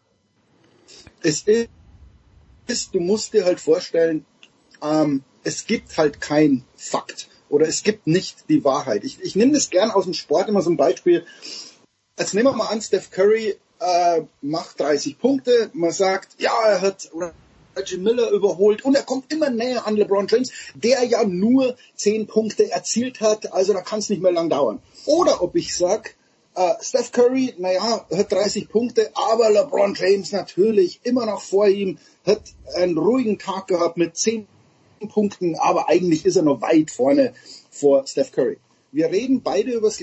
Es 1.23 1.43
ist, 1.43 1.69
du 2.95 3.01
musst 3.01 3.35
dir 3.35 3.45
halt 3.45 3.61
vorstellen, 3.61 4.25
ähm, 4.81 5.25
es 5.43 5.67
gibt 5.67 5.99
halt 5.99 6.21
kein 6.21 6.65
Fakt 6.77 7.29
oder 7.49 7.67
es 7.67 7.83
gibt 7.83 8.07
nicht 8.07 8.49
die 8.49 8.65
Wahrheit. 8.65 9.03
Ich, 9.03 9.21
ich 9.21 9.35
nehme 9.35 9.53
das 9.53 9.71
gern 9.71 9.91
aus 9.91 10.05
dem 10.05 10.15
Sport 10.15 10.49
immer 10.49 10.63
so 10.63 10.71
ein 10.71 10.77
Beispiel. 10.77 11.27
Jetzt 12.17 12.35
nehmen 12.35 12.47
wir 12.47 12.53
mal 12.53 12.69
an, 12.69 12.81
Steph 12.81 13.11
Curry 13.11 13.57
äh, 13.81 14.23
macht 14.41 14.79
30 14.79 15.19
Punkte. 15.19 15.71
Man 15.73 15.91
sagt, 15.91 16.41
ja, 16.41 16.53
er 16.65 16.81
hat 16.81 17.11
Reggie 17.79 17.99
Miller 17.99 18.31
überholt 18.31 18.85
und 18.85 18.95
er 18.95 19.03
kommt 19.03 19.33
immer 19.33 19.51
näher 19.51 19.87
an 19.87 19.97
LeBron 19.97 20.27
James, 20.29 20.51
der 20.75 21.05
ja 21.05 21.25
nur 21.25 21.77
10 21.95 22.27
Punkte 22.27 22.71
erzielt 22.71 23.21
hat, 23.21 23.53
also 23.53 23.73
da 23.73 23.81
kann 23.81 24.01
es 24.01 24.09
nicht 24.09 24.23
mehr 24.23 24.33
lang 24.33 24.51
dauern. 24.51 24.81
Oder 25.07 25.43
ob 25.43 25.55
ich 25.55 25.77
sag, 25.77 26.17
äh, 26.55 26.75
Steph 26.81 27.13
Curry, 27.13 27.55
naja, 27.59 28.05
hat 28.11 28.33
30 28.33 28.69
Punkte, 28.69 29.11
aber 29.15 29.51
LeBron 29.51 29.95
James 29.95 30.33
natürlich 30.33 31.01
immer 31.05 31.25
noch 31.25 31.41
vor 31.41 31.69
ihm, 31.69 31.99
hat 32.27 32.43
einen 32.75 32.99
ruhigen 32.99 33.39
Tag 33.39 33.69
gehabt 33.69 33.97
mit 33.97 34.17
10 34.17 34.47
Punkten, 35.09 35.55
aber 35.55 35.89
eigentlich 35.89 36.25
ist 36.25 36.37
er 36.37 36.43
noch 36.43 36.61
weit 36.61 36.91
vorne 36.91 37.33
vor 37.71 38.07
Steph 38.07 38.33
Curry. 38.33 38.59
Wir 38.91 39.07
reden 39.07 39.43
beide 39.43 39.71
über 39.71 39.89
das 39.89 40.03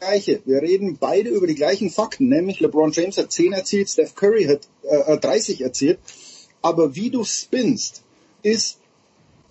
Gleiche. 0.00 0.40
Wir 0.46 0.62
reden 0.62 0.96
beide 0.98 1.28
über 1.28 1.46
die 1.46 1.54
gleichen 1.54 1.90
Fakten, 1.90 2.28
nämlich 2.28 2.60
LeBron 2.60 2.92
James 2.92 3.18
hat 3.18 3.30
10 3.30 3.52
erzielt, 3.52 3.90
Steph 3.90 4.14
Curry 4.14 4.44
hat 4.44 4.68
äh, 4.84 5.18
30 5.18 5.60
erzielt. 5.60 5.98
Aber 6.62 6.94
wie 6.94 7.10
du 7.10 7.24
spinnst, 7.24 8.02
ist 8.42 8.78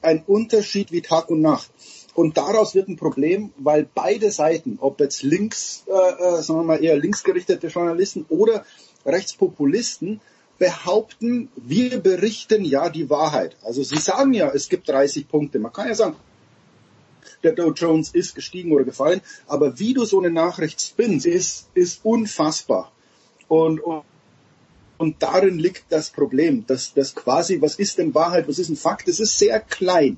ein 0.01 0.23
Unterschied 0.25 0.91
wie 0.91 1.01
Tag 1.01 1.29
und 1.29 1.41
Nacht. 1.41 1.69
Und 2.15 2.37
daraus 2.37 2.75
wird 2.75 2.89
ein 2.89 2.97
Problem, 2.97 3.51
weil 3.57 3.87
beide 3.93 4.31
Seiten, 4.31 4.77
ob 4.81 4.99
jetzt 4.99 5.23
links, 5.23 5.83
äh, 5.87 5.91
äh, 5.91 6.41
sagen 6.41 6.59
wir 6.59 6.63
mal 6.63 6.83
eher 6.83 6.97
linksgerichtete 6.97 7.67
Journalisten 7.67 8.25
oder 8.29 8.65
Rechtspopulisten, 9.05 10.19
behaupten, 10.57 11.49
wir 11.55 11.99
berichten 11.99 12.65
ja 12.65 12.89
die 12.89 13.09
Wahrheit. 13.09 13.55
Also 13.63 13.81
sie 13.81 13.97
sagen 13.97 14.33
ja, 14.33 14.49
es 14.49 14.67
gibt 14.67 14.89
30 14.89 15.29
Punkte. 15.29 15.59
Man 15.59 15.71
kann 15.71 15.87
ja 15.87 15.95
sagen, 15.95 16.17
der 17.43 17.53
Dow 17.53 17.71
Jones 17.71 18.09
ist 18.09 18.35
gestiegen 18.35 18.73
oder 18.73 18.83
gefallen, 18.83 19.21
aber 19.47 19.79
wie 19.79 19.93
du 19.93 20.03
so 20.03 20.19
eine 20.19 20.29
Nachricht 20.29 20.81
spinnst, 20.81 21.25
ist, 21.25 21.69
ist 21.73 22.01
unfassbar. 22.03 22.91
Und, 23.47 23.79
und 23.79 24.03
und 24.99 25.23
darin 25.23 25.57
liegt 25.57 25.85
das 25.89 26.09
Problem, 26.09 26.67
dass 26.67 26.93
das 26.93 27.15
quasi, 27.15 27.61
was 27.61 27.75
ist 27.75 27.97
denn 27.97 28.13
Wahrheit, 28.13 28.49
was 28.49 28.59
ist 28.59 28.67
ein 28.67 28.75
Fakt, 28.75 29.07
das 29.07 29.21
ist 29.21 29.39
sehr 29.39 29.61
klein. 29.61 30.17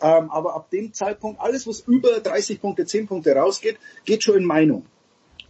Ähm, 0.00 0.30
aber 0.30 0.54
ab 0.54 0.70
dem 0.70 0.94
Zeitpunkt, 0.94 1.40
alles 1.40 1.66
was 1.66 1.80
über 1.80 2.20
30 2.20 2.60
Punkte, 2.60 2.86
10 2.86 3.08
Punkte 3.08 3.34
rausgeht, 3.34 3.76
geht 4.04 4.22
schon 4.22 4.36
in 4.36 4.44
Meinung 4.44 4.86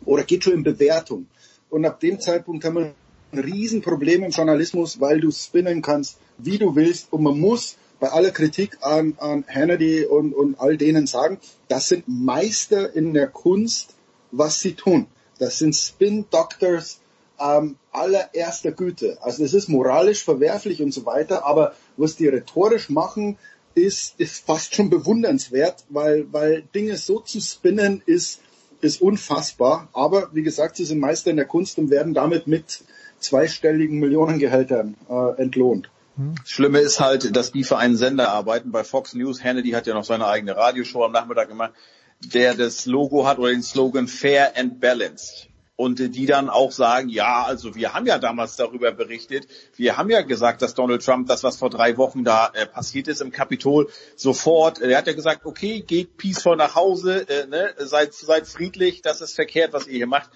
oder 0.06 0.24
geht 0.24 0.44
schon 0.44 0.54
in 0.54 0.62
Bewertung. 0.62 1.26
Und 1.68 1.84
ab 1.84 2.00
dem 2.00 2.18
Zeitpunkt 2.20 2.64
haben 2.64 2.76
wir 2.76 2.94
ein 3.32 3.38
Riesenproblem 3.38 4.24
im 4.24 4.30
Journalismus, 4.30 4.98
weil 4.98 5.20
du 5.20 5.30
spinnen 5.30 5.82
kannst, 5.82 6.16
wie 6.38 6.56
du 6.56 6.74
willst. 6.74 7.12
Und 7.12 7.22
man 7.22 7.38
muss 7.38 7.76
bei 8.00 8.08
aller 8.08 8.30
Kritik 8.30 8.78
an, 8.80 9.14
an 9.18 9.44
Hannity 9.46 10.06
und, 10.06 10.32
und 10.32 10.58
all 10.58 10.78
denen 10.78 11.06
sagen, 11.06 11.38
das 11.68 11.88
sind 11.88 12.04
Meister 12.06 12.94
in 12.96 13.12
der 13.12 13.26
Kunst, 13.26 13.94
was 14.30 14.60
sie 14.60 14.72
tun. 14.72 15.06
Das 15.38 15.58
sind 15.58 15.74
Spin-Doctors 15.74 17.00
ähm, 17.40 17.76
allererster 17.92 18.72
Güte. 18.72 19.18
Also 19.20 19.44
es 19.44 19.54
ist 19.54 19.68
moralisch 19.68 20.24
verwerflich 20.24 20.82
und 20.82 20.92
so 20.92 21.06
weiter, 21.06 21.44
aber 21.44 21.74
was 21.96 22.16
die 22.16 22.28
rhetorisch 22.28 22.90
machen, 22.90 23.38
ist, 23.74 24.18
ist 24.18 24.44
fast 24.46 24.74
schon 24.74 24.90
bewundernswert, 24.90 25.84
weil, 25.88 26.32
weil 26.32 26.62
Dinge 26.74 26.96
so 26.96 27.20
zu 27.20 27.40
spinnen 27.40 28.02
ist, 28.06 28.40
ist 28.80 29.00
unfassbar. 29.00 29.88
Aber 29.92 30.28
wie 30.32 30.42
gesagt, 30.42 30.76
sie 30.76 30.84
sind 30.84 31.00
Meister 31.00 31.30
in 31.30 31.36
der 31.36 31.46
Kunst 31.46 31.78
und 31.78 31.90
werden 31.90 32.14
damit 32.14 32.46
mit 32.46 32.84
zweistelligen 33.18 33.98
Millionengehältern 33.98 34.96
äh, 35.08 35.40
entlohnt. 35.40 35.90
Das 36.16 36.50
Schlimme 36.50 36.78
ist 36.78 37.00
halt, 37.00 37.34
dass 37.34 37.50
die 37.50 37.64
für 37.64 37.76
einen 37.76 37.96
Sender 37.96 38.30
arbeiten. 38.30 38.70
Bei 38.70 38.84
Fox 38.84 39.14
News, 39.14 39.42
Hannity 39.42 39.70
hat 39.70 39.88
ja 39.88 39.94
noch 39.94 40.04
seine 40.04 40.28
eigene 40.28 40.56
Radioshow 40.56 41.04
am 41.04 41.12
Nachmittag 41.12 41.48
gemacht, 41.48 41.72
der 42.20 42.54
das 42.54 42.86
Logo 42.86 43.26
hat 43.26 43.38
oder 43.38 43.50
den 43.50 43.64
Slogan 43.64 44.06
Fair 44.06 44.56
and 44.56 44.80
Balanced 44.80 45.48
und 45.76 45.98
die 45.98 46.26
dann 46.26 46.48
auch 46.48 46.70
sagen, 46.70 47.08
ja, 47.08 47.42
also 47.42 47.74
wir 47.74 47.94
haben 47.94 48.06
ja 48.06 48.18
damals 48.18 48.56
darüber 48.56 48.92
berichtet, 48.92 49.48
wir 49.76 49.96
haben 49.96 50.08
ja 50.08 50.22
gesagt, 50.22 50.62
dass 50.62 50.74
Donald 50.74 51.04
Trump 51.04 51.26
das, 51.26 51.42
was 51.42 51.56
vor 51.56 51.70
drei 51.70 51.96
Wochen 51.96 52.22
da 52.22 52.50
äh, 52.54 52.66
passiert 52.66 53.08
ist 53.08 53.20
im 53.20 53.32
Kapitol, 53.32 53.90
sofort, 54.14 54.80
er 54.80 54.96
hat 54.96 55.06
ja 55.08 55.14
gesagt, 55.14 55.44
okay, 55.44 55.80
geht 55.80 56.16
peaceful 56.16 56.56
nach 56.56 56.76
Hause, 56.76 57.28
äh, 57.28 57.46
ne, 57.46 57.74
seid, 57.78 58.14
seid 58.14 58.46
friedlich, 58.46 59.02
das 59.02 59.20
ist 59.20 59.34
verkehrt, 59.34 59.72
was 59.72 59.86
ihr 59.88 59.94
hier 59.96 60.06
macht. 60.06 60.30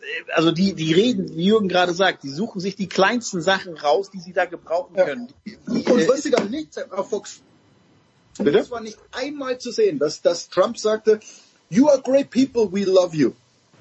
Äh, 0.00 0.32
also 0.32 0.52
die, 0.52 0.72
die 0.72 0.94
reden, 0.94 1.36
wie 1.36 1.44
Jürgen 1.44 1.68
gerade 1.68 1.92
sagt, 1.92 2.22
die 2.22 2.30
suchen 2.30 2.60
sich 2.60 2.74
die 2.74 2.88
kleinsten 2.88 3.42
Sachen 3.42 3.76
raus, 3.76 4.10
die 4.10 4.20
sie 4.20 4.32
da 4.32 4.46
gebrauchen 4.46 4.96
können. 4.96 5.28
Die, 5.44 5.58
die, 5.66 5.90
und 5.90 6.00
äh, 6.00 6.08
was 6.08 6.22
sie 6.22 6.30
dann 6.30 6.50
nicht 6.50 6.78
auf 6.92 7.10
Fox 7.10 7.42
Bitte? 8.38 8.52
Das 8.52 8.70
war 8.70 8.80
nicht 8.80 8.98
einmal 9.12 9.58
zu 9.58 9.72
sehen, 9.72 9.98
dass, 9.98 10.22
dass 10.22 10.48
Trump 10.48 10.78
sagte, 10.78 11.20
you 11.68 11.88
are 11.88 12.00
great 12.00 12.30
people, 12.30 12.70
we 12.72 12.84
love 12.84 13.14
you. 13.14 13.32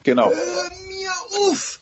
Genau. 0.07 0.31
Hör 0.31 0.69
mir 0.87 1.11
auf! 1.49 1.81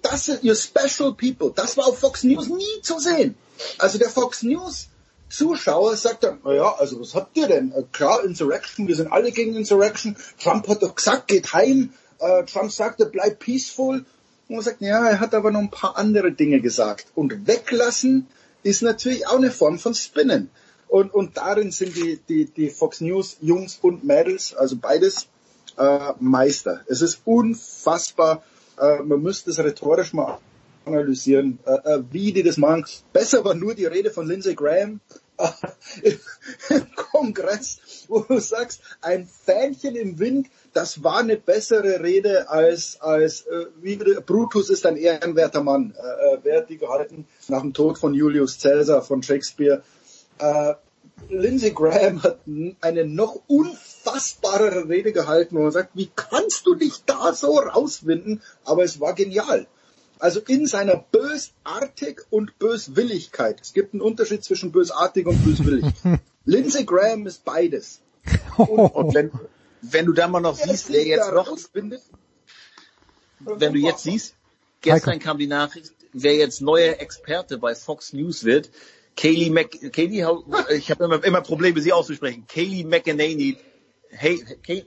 Das 0.00 0.24
sind 0.24 0.42
your 0.42 0.54
special 0.54 1.12
people. 1.12 1.52
Das 1.54 1.76
war 1.76 1.88
auf 1.88 1.98
Fox 1.98 2.24
News 2.24 2.48
nie 2.48 2.80
zu 2.80 2.98
sehen. 2.98 3.34
Also 3.76 3.98
der 3.98 4.08
Fox 4.08 4.42
News 4.42 4.88
Zuschauer 5.28 5.94
sagt 5.94 6.24
dann, 6.24 6.38
naja, 6.42 6.74
also 6.78 7.00
was 7.00 7.14
habt 7.14 7.36
ihr 7.36 7.46
denn? 7.46 7.70
Äh, 7.72 7.82
klar, 7.92 8.24
Insurrection, 8.24 8.88
wir 8.88 8.96
sind 8.96 9.12
alle 9.12 9.30
gegen 9.30 9.54
Insurrection. 9.56 10.16
Trump 10.42 10.68
hat 10.68 10.82
doch 10.82 10.94
gesagt, 10.94 11.28
geht 11.28 11.52
heim. 11.52 11.92
Äh, 12.18 12.44
Trump 12.44 12.72
sagte, 12.72 13.04
bleib 13.04 13.40
peaceful. 13.40 14.06
Und 14.48 14.54
man 14.56 14.64
sagt, 14.64 14.80
ja, 14.80 15.06
er 15.06 15.20
hat 15.20 15.34
aber 15.34 15.50
noch 15.50 15.60
ein 15.60 15.70
paar 15.70 15.98
andere 15.98 16.32
Dinge 16.32 16.62
gesagt. 16.62 17.08
Und 17.14 17.46
weglassen 17.46 18.26
ist 18.62 18.80
natürlich 18.80 19.26
auch 19.26 19.36
eine 19.36 19.50
Form 19.50 19.78
von 19.78 19.94
Spinnen. 19.94 20.48
Und, 20.88 21.12
und 21.12 21.36
darin 21.36 21.72
sind 21.72 21.94
die, 21.94 22.20
die, 22.26 22.46
die 22.46 22.70
Fox 22.70 23.02
News 23.02 23.36
Jungs 23.42 23.78
und 23.82 24.02
Mädels, 24.02 24.54
also 24.54 24.76
beides, 24.76 25.28
äh, 25.76 26.12
Meister. 26.20 26.80
Es 26.86 27.02
ist 27.02 27.20
unfassbar. 27.24 28.42
Äh, 28.80 29.02
man 29.02 29.22
müsste 29.22 29.50
es 29.50 29.58
rhetorisch 29.58 30.12
mal 30.12 30.38
analysieren, 30.84 31.58
äh, 31.64 31.94
äh 31.94 32.02
wie 32.10 32.32
die 32.32 32.42
das 32.42 32.56
machen. 32.56 32.84
Besser 33.12 33.44
war 33.44 33.54
nur 33.54 33.74
die 33.74 33.86
Rede 33.86 34.10
von 34.10 34.26
Lindsey 34.26 34.54
Graham 34.54 35.00
äh, 35.36 36.12
im 36.70 36.86
Kongress, 36.94 37.78
wo 38.08 38.20
du 38.20 38.38
sagst, 38.38 38.80
ein 39.00 39.26
Fähnchen 39.26 39.96
im 39.96 40.18
Wind, 40.18 40.48
das 40.72 41.02
war 41.02 41.18
eine 41.18 41.36
bessere 41.36 42.02
Rede 42.02 42.48
als, 42.48 43.00
als 43.00 43.42
äh, 43.42 43.66
wie 43.80 43.96
Brutus 43.96 44.70
ist 44.70 44.86
ein 44.86 44.96
ehrenwerter 44.96 45.62
Mann. 45.62 45.94
Äh, 45.96 46.38
wer 46.42 46.58
hat 46.58 46.70
die 46.70 46.78
gehalten 46.78 47.26
nach 47.48 47.62
dem 47.62 47.72
Tod 47.72 47.98
von 47.98 48.14
Julius 48.14 48.60
Caesar 48.60 49.02
von 49.02 49.22
Shakespeare? 49.22 49.82
Äh, 50.38 50.74
Lindsey 51.28 51.70
Graham 51.70 52.22
hat 52.22 52.40
eine 52.80 53.04
noch 53.04 53.40
unfassbarere 53.46 54.88
Rede 54.88 55.12
gehalten, 55.12 55.56
wo 55.56 55.62
man 55.62 55.72
sagt, 55.72 55.90
wie 55.94 56.10
kannst 56.14 56.66
du 56.66 56.74
dich 56.74 57.04
da 57.06 57.32
so 57.32 57.58
rauswinden? 57.58 58.42
Aber 58.64 58.84
es 58.84 59.00
war 59.00 59.14
genial. 59.14 59.66
Also 60.18 60.40
in 60.40 60.66
seiner 60.66 60.96
Bösartig 60.96 62.22
und 62.30 62.58
Böswilligkeit. 62.58 63.60
Es 63.60 63.72
gibt 63.72 63.94
einen 63.94 64.02
Unterschied 64.02 64.44
zwischen 64.44 64.72
bösartig 64.72 65.26
und 65.26 65.42
böswillig. 65.44 65.86
Lindsey 66.44 66.84
Graham 66.84 67.26
ist 67.26 67.44
beides. 67.44 68.00
Und, 68.56 68.68
und 68.68 69.14
wenn, 69.14 69.30
wenn 69.82 70.06
du 70.06 70.12
da 70.12 70.28
mal 70.28 70.40
noch 70.40 70.56
siehst, 70.56 70.92
wer 70.92 71.04
jetzt 71.04 71.32
noch, 71.32 71.58
wenn 73.40 73.72
du 73.72 73.78
jetzt 73.78 74.04
siehst, 74.04 74.34
gestern 74.80 75.18
kam 75.18 75.38
die 75.38 75.46
Nachricht, 75.46 75.92
wer 76.12 76.34
jetzt 76.34 76.60
neuer 76.62 77.00
Experte 77.00 77.58
bei 77.58 77.74
Fox 77.74 78.12
News 78.12 78.44
wird, 78.44 78.70
Kaylee 79.16 79.50
Mc, 79.50 79.92
Kaylee, 79.92 80.26
ich 80.76 80.90
habe 80.90 81.04
immer, 81.04 81.24
immer 81.24 81.40
Probleme, 81.40 81.80
sie 81.80 81.92
auszusprechen. 81.92 82.46
Kaylee 82.48 82.84
McEnany, 82.84 83.56
hey, 84.10 84.44
Kay, 84.62 84.84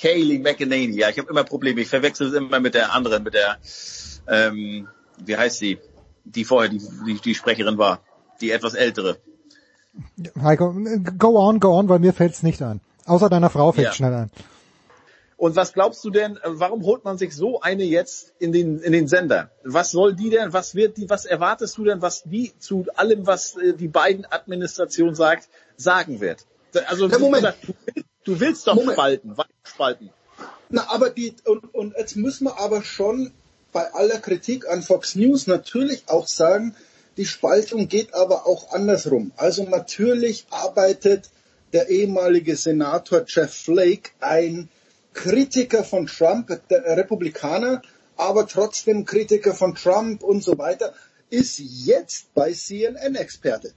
Kaylee 0.00 0.38
McEnany, 0.38 0.96
ja, 0.96 1.10
ich 1.10 1.18
habe 1.18 1.30
immer 1.30 1.44
Probleme. 1.44 1.80
Ich 1.80 1.88
verwechsel 1.88 2.28
es 2.28 2.34
immer 2.34 2.60
mit 2.60 2.74
der 2.74 2.92
anderen, 2.92 3.22
mit 3.22 3.34
der, 3.34 3.58
ähm, 4.28 4.88
wie 5.24 5.36
heißt 5.36 5.58
sie, 5.58 5.78
die 6.24 6.44
vorher 6.44 6.70
die, 6.70 6.80
die, 7.06 7.20
die 7.20 7.34
Sprecherin 7.34 7.78
war, 7.78 8.00
die 8.40 8.50
etwas 8.50 8.74
ältere. 8.74 9.18
Heiko, 10.42 10.74
go 11.18 11.38
on, 11.38 11.60
go 11.60 11.78
on, 11.78 11.88
weil 11.88 11.98
mir 11.98 12.12
fällt's 12.12 12.42
nicht 12.42 12.62
ein. 12.62 12.80
Außer 13.04 13.28
deiner 13.28 13.50
Frau 13.50 13.72
fällt 13.72 13.88
ja. 13.88 13.92
schnell 13.92 14.14
ein. 14.14 14.30
Und 15.42 15.56
was 15.56 15.72
glaubst 15.72 16.04
du 16.04 16.10
denn, 16.10 16.38
warum 16.44 16.84
holt 16.84 17.04
man 17.04 17.18
sich 17.18 17.34
so 17.34 17.60
eine 17.60 17.82
jetzt 17.82 18.32
in 18.38 18.52
den, 18.52 18.78
in 18.78 18.92
den 18.92 19.08
Sender? 19.08 19.50
Was 19.64 19.90
soll 19.90 20.14
die 20.14 20.30
denn, 20.30 20.52
was 20.52 20.76
wird 20.76 20.98
die, 20.98 21.10
was 21.10 21.24
erwartest 21.24 21.76
du 21.78 21.84
denn, 21.84 22.00
was 22.00 22.22
die 22.22 22.56
zu 22.60 22.86
allem, 22.94 23.26
was 23.26 23.56
äh, 23.56 23.72
die 23.72 23.88
beiden 23.88 24.24
Administration 24.24 25.16
sagt, 25.16 25.48
sagen 25.76 26.20
wird? 26.20 26.46
Also, 26.86 27.08
ja, 27.08 27.18
Moment. 27.18 27.56
Du, 27.66 27.72
du 28.22 28.38
willst 28.38 28.68
doch 28.68 28.76
Moment. 28.76 28.92
spalten, 28.92 29.34
spalten. 29.64 30.10
Na, 30.68 30.88
aber 30.90 31.10
die, 31.10 31.34
und, 31.44 31.74
und 31.74 31.96
jetzt 31.98 32.14
müssen 32.14 32.44
wir 32.44 32.60
aber 32.60 32.84
schon 32.84 33.32
bei 33.72 33.92
aller 33.94 34.20
Kritik 34.20 34.68
an 34.68 34.80
Fox 34.80 35.16
News 35.16 35.48
natürlich 35.48 36.04
auch 36.06 36.28
sagen, 36.28 36.76
die 37.16 37.26
Spaltung 37.26 37.88
geht 37.88 38.14
aber 38.14 38.46
auch 38.46 38.72
andersrum. 38.72 39.32
Also 39.36 39.64
natürlich 39.64 40.46
arbeitet 40.50 41.30
der 41.72 41.88
ehemalige 41.88 42.54
Senator 42.54 43.24
Jeff 43.26 43.52
Flake 43.52 44.12
ein 44.20 44.68
Kritiker 45.14 45.84
von 45.84 46.06
Trump, 46.06 46.48
der 46.68 46.96
Republikaner, 46.96 47.82
aber 48.16 48.46
trotzdem 48.46 49.04
Kritiker 49.04 49.54
von 49.54 49.74
Trump 49.74 50.22
und 50.22 50.42
so 50.42 50.58
weiter, 50.58 50.94
ist 51.30 51.58
jetzt 51.58 52.34
bei 52.34 52.52
CNN 52.52 53.14
Experte. 53.14 53.72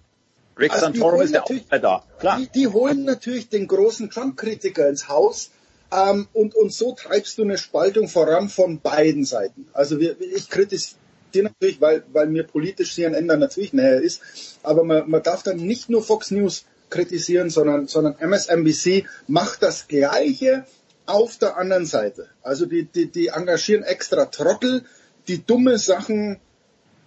Rick 0.57 0.71
also 0.71 0.85
Santorum 0.85 1.21
ist 1.21 1.33
ja 1.33 1.43
auch 1.43 1.49
da, 1.69 2.03
klar. 2.19 2.39
Die, 2.39 2.47
die 2.49 2.67
holen 2.67 3.03
natürlich 3.03 3.49
den 3.49 3.67
großen 3.67 4.09
Trump-Kritiker 4.09 4.87
ins 4.87 5.09
Haus 5.09 5.51
ähm, 5.91 6.27
und, 6.33 6.55
und 6.55 6.73
so 6.73 6.93
treibst 6.93 7.37
du 7.37 7.43
eine 7.43 7.57
Spaltung 7.57 8.07
voran 8.07 8.49
von 8.49 8.79
beiden 8.79 9.25
Seiten. 9.25 9.67
Also 9.73 9.99
wir, 9.99 10.19
ich 10.19 10.49
kritisiere 10.49 10.95
natürlich, 11.33 11.81
weil, 11.81 12.03
weil 12.13 12.27
mir 12.27 12.43
politisch 12.43 12.95
CNN 12.95 13.27
dann 13.27 13.39
natürlich 13.39 13.73
näher 13.73 14.01
ist, 14.01 14.21
aber 14.63 14.83
man, 14.83 15.09
man 15.09 15.23
darf 15.23 15.43
dann 15.43 15.57
nicht 15.57 15.89
nur 15.89 16.03
Fox 16.03 16.31
News 16.31 16.65
kritisieren, 16.89 17.49
sondern, 17.49 17.87
sondern 17.87 18.15
MSNBC 18.19 19.05
macht 19.27 19.61
das 19.61 19.87
Gleiche 19.87 20.65
auf 21.05 21.37
der 21.37 21.57
anderen 21.57 21.85
Seite. 21.85 22.29
Also 22.41 22.65
die, 22.65 22.85
die, 22.85 23.11
die 23.11 23.27
engagieren 23.27 23.83
extra 23.83 24.25
Trottel, 24.25 24.83
die 25.27 25.45
dumme 25.45 25.77
Sachen 25.77 26.39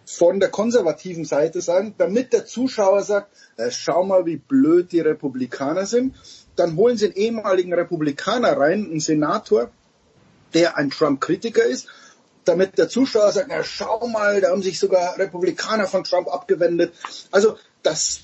von 0.05 0.41
der 0.41 0.49
konservativen 0.49 1.25
Seite 1.25 1.61
sagen, 1.61 1.95
damit 1.99 2.33
der 2.33 2.47
Zuschauer 2.47 3.03
sagt, 3.03 3.31
äh, 3.57 3.71
schau 3.71 4.05
mal, 4.05 4.25
wie 4.25 4.37
blöd 4.37 4.91
die 4.93 5.01
Republikaner 5.01 5.85
sind. 5.85 6.17
Dann 6.57 6.77
holen 6.77 6.97
sie 6.97 7.07
einen 7.07 7.15
ehemaligen 7.15 7.75
Republikaner 7.75 8.57
rein, 8.57 8.87
einen 8.87 9.01
Senator, 9.01 9.71
der 10.55 10.79
ein 10.79 10.89
Trump-Kritiker 10.89 11.63
ist, 11.63 11.89
damit 12.47 12.79
der 12.79 12.89
Zuschauer 12.89 13.33
sagt, 13.33 13.49
na, 13.51 13.63
schau 13.63 14.09
mal, 14.09 14.41
da 14.41 14.49
haben 14.51 14.63
sich 14.63 14.79
sogar 14.79 15.19
Republikaner 15.19 15.87
von 15.87 16.05
Trump 16.05 16.29
abgewendet. 16.29 16.95
Also 17.31 17.59
das 17.83 18.21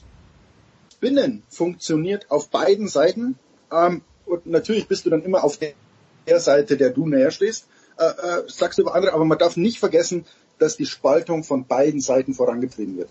Binnen 1.00 1.42
funktioniert 1.50 2.30
auf 2.30 2.48
beiden 2.48 2.88
Seiten. 2.88 3.38
Ähm, 3.70 4.00
und 4.26 4.46
natürlich 4.46 4.88
bist 4.88 5.06
du 5.06 5.10
dann 5.10 5.22
immer 5.22 5.44
auf 5.44 5.58
der 5.58 6.40
Seite, 6.40 6.76
der 6.76 6.90
du 6.90 7.06
näher 7.06 7.30
stehst, 7.30 7.66
äh, 7.98 8.04
äh, 8.04 8.42
sagst 8.48 8.78
du 8.78 8.82
über 8.82 8.94
andere, 8.94 9.12
aber 9.12 9.24
man 9.24 9.38
darf 9.38 9.56
nicht 9.56 9.78
vergessen, 9.78 10.24
dass 10.58 10.76
die 10.76 10.86
Spaltung 10.86 11.44
von 11.44 11.66
beiden 11.66 12.00
Seiten 12.00 12.34
vorangetrieben 12.34 12.96
wird. 12.96 13.08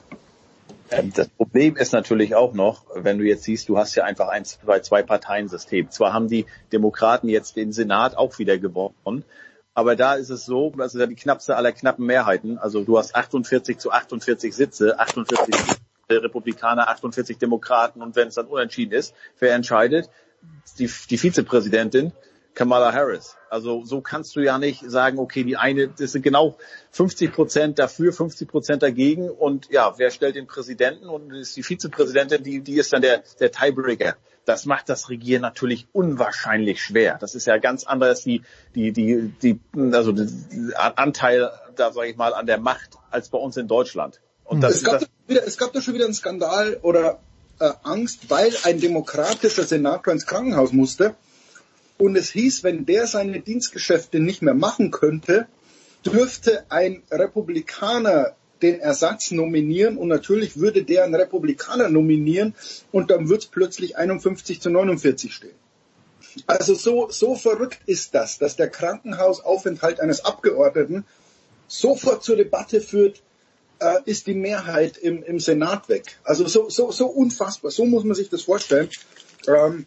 Ähm, 0.91 1.11
das 1.15 1.27
Problem 1.29 1.75
ist 1.75 1.93
natürlich 1.93 2.35
auch 2.35 2.53
noch, 2.53 2.85
wenn 2.95 3.17
du 3.17 3.25
jetzt 3.25 3.43
siehst, 3.43 3.69
du 3.69 3.77
hast 3.77 3.95
ja 3.95 4.03
einfach 4.03 4.27
ein 4.27 4.45
zwei, 4.45 4.79
zwei 4.79 5.03
Parteien-System. 5.03 5.89
Zwar 5.89 6.13
haben 6.13 6.27
die 6.27 6.45
Demokraten 6.71 7.29
jetzt 7.29 7.55
den 7.55 7.71
Senat 7.71 8.17
auch 8.17 8.37
wieder 8.39 8.57
gewonnen, 8.57 9.23
aber 9.73 9.95
da 9.95 10.15
ist 10.15 10.29
es 10.29 10.45
so, 10.45 10.71
das 10.77 10.93
ist 10.93 10.99
ja 10.99 11.07
die 11.07 11.15
knappste 11.15 11.55
aller 11.55 11.71
knappen 11.71 12.05
Mehrheiten. 12.05 12.57
Also 12.57 12.83
du 12.83 12.97
hast 12.97 13.15
48 13.15 13.77
zu 13.77 13.91
48 13.91 14.55
Sitze, 14.55 14.99
48 14.99 15.55
Republikaner, 16.09 16.89
48 16.89 17.37
Demokraten 17.37 18.01
und 18.01 18.15
wenn 18.15 18.27
es 18.27 18.35
dann 18.35 18.47
unentschieden 18.47 18.93
ist, 18.93 19.15
wer 19.39 19.55
entscheidet? 19.55 20.09
Die, 20.79 20.89
die 21.09 21.17
Vizepräsidentin 21.17 22.13
Kamala 22.53 22.93
Harris. 22.93 23.35
Also 23.49 23.83
so 23.83 24.01
kannst 24.01 24.35
du 24.35 24.41
ja 24.41 24.57
nicht 24.57 24.83
sagen, 24.85 25.19
okay, 25.19 25.43
die 25.43 25.57
eine, 25.57 25.87
das 25.89 26.11
sind 26.11 26.21
genau 26.21 26.57
50 26.91 27.31
Prozent 27.31 27.79
dafür, 27.79 28.13
50 28.13 28.47
Prozent 28.47 28.83
dagegen 28.83 29.29
und 29.29 29.69
ja, 29.69 29.93
wer 29.97 30.11
stellt 30.11 30.35
den 30.35 30.47
Präsidenten 30.47 31.09
und 31.09 31.33
ist 31.33 31.55
die 31.55 31.63
Vizepräsidentin, 31.63 32.43
die, 32.43 32.61
die 32.61 32.75
ist 32.75 32.93
dann 32.93 33.01
der, 33.01 33.23
der 33.39 33.51
Tiebreaker. 33.51 34.15
Das 34.45 34.65
macht 34.65 34.89
das 34.89 35.09
Regieren 35.09 35.41
natürlich 35.41 35.87
unwahrscheinlich 35.93 36.83
schwer. 36.83 37.17
Das 37.19 37.33
ist 37.33 37.47
ja 37.47 37.57
ganz 37.57 37.85
anders 37.85 38.23
die, 38.23 38.43
die, 38.75 38.91
die, 38.91 39.33
die, 39.41 39.59
also 39.93 40.11
der 40.11 40.27
Anteil, 40.99 41.49
da 41.75 41.91
sage 41.93 42.09
ich 42.09 42.17
mal, 42.17 42.33
an 42.33 42.45
der 42.45 42.59
Macht 42.59 42.97
als 43.09 43.29
bei 43.29 43.37
uns 43.37 43.55
in 43.57 43.67
Deutschland. 43.67 44.21
Und 44.43 44.61
das, 44.61 44.75
es, 44.75 44.83
gab 44.83 44.99
das, 44.99 45.09
wieder, 45.27 45.47
es 45.47 45.57
gab 45.57 45.71
da 45.71 45.81
schon 45.81 45.93
wieder 45.93 46.05
einen 46.05 46.13
Skandal 46.13 46.77
oder 46.81 47.19
äh, 47.63 47.73
Angst, 47.83 48.29
weil 48.29 48.53
ein 48.63 48.81
demokratischer 48.81 49.63
Senator 49.63 50.11
ins 50.11 50.25
Krankenhaus 50.25 50.73
musste. 50.73 51.15
Und 51.97 52.17
es 52.17 52.29
hieß, 52.31 52.63
wenn 52.63 52.85
der 52.85 53.07
seine 53.07 53.39
Dienstgeschäfte 53.39 54.19
nicht 54.19 54.41
mehr 54.41 54.53
machen 54.53 54.91
könnte, 54.91 55.47
dürfte 56.05 56.65
ein 56.69 57.03
Republikaner 57.09 58.35
den 58.61 58.81
Ersatz 58.81 59.31
nominieren. 59.31 59.97
Und 59.97 60.09
natürlich 60.09 60.57
würde 60.57 60.83
der 60.83 61.05
einen 61.05 61.15
Republikaner 61.15 61.87
nominieren. 61.87 62.53
Und 62.91 63.11
dann 63.11 63.29
wird 63.29 63.43
es 63.43 63.47
plötzlich 63.47 63.95
51 63.97 64.59
zu 64.59 64.69
49 64.69 65.33
stehen. 65.33 65.55
Also 66.47 66.73
so, 66.73 67.09
so 67.11 67.35
verrückt 67.35 67.79
ist 67.85 68.13
das, 68.13 68.39
dass 68.39 68.57
der 68.57 68.69
Krankenhausaufenthalt 68.69 70.01
eines 70.01 70.25
Abgeordneten 70.25 71.05
sofort 71.67 72.25
zur 72.25 72.35
Debatte 72.35 72.81
führt, 72.81 73.21
äh, 73.83 74.01
ist 74.05 74.27
die 74.27 74.33
Mehrheit 74.33 74.97
im, 74.97 75.23
im 75.23 75.39
Senat 75.39 75.89
weg. 75.89 76.17
Also 76.23 76.47
so, 76.47 76.69
so, 76.69 76.91
so 76.91 77.07
unfassbar, 77.07 77.71
so 77.71 77.85
muss 77.85 78.03
man 78.03 78.15
sich 78.15 78.29
das 78.29 78.43
vorstellen. 78.43 78.89
Ähm, 79.47 79.85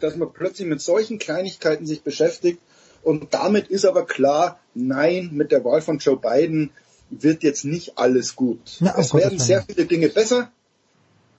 dass 0.00 0.16
man 0.16 0.32
plötzlich 0.32 0.68
mit 0.68 0.80
solchen 0.80 1.18
Kleinigkeiten 1.18 1.86
sich 1.86 2.02
beschäftigt. 2.02 2.60
Und 3.02 3.32
damit 3.34 3.68
ist 3.68 3.84
aber 3.84 4.04
klar, 4.04 4.60
nein, 4.74 5.30
mit 5.32 5.52
der 5.52 5.64
Wahl 5.64 5.80
von 5.80 5.98
Joe 5.98 6.18
Biden 6.18 6.70
wird 7.08 7.42
jetzt 7.42 7.64
nicht 7.64 7.98
alles 7.98 8.34
gut. 8.34 8.78
Na, 8.80 8.94
es 8.98 9.14
werden 9.14 9.38
sehr 9.38 9.62
viele 9.62 9.86
Dinge 9.86 10.08
besser, 10.08 10.50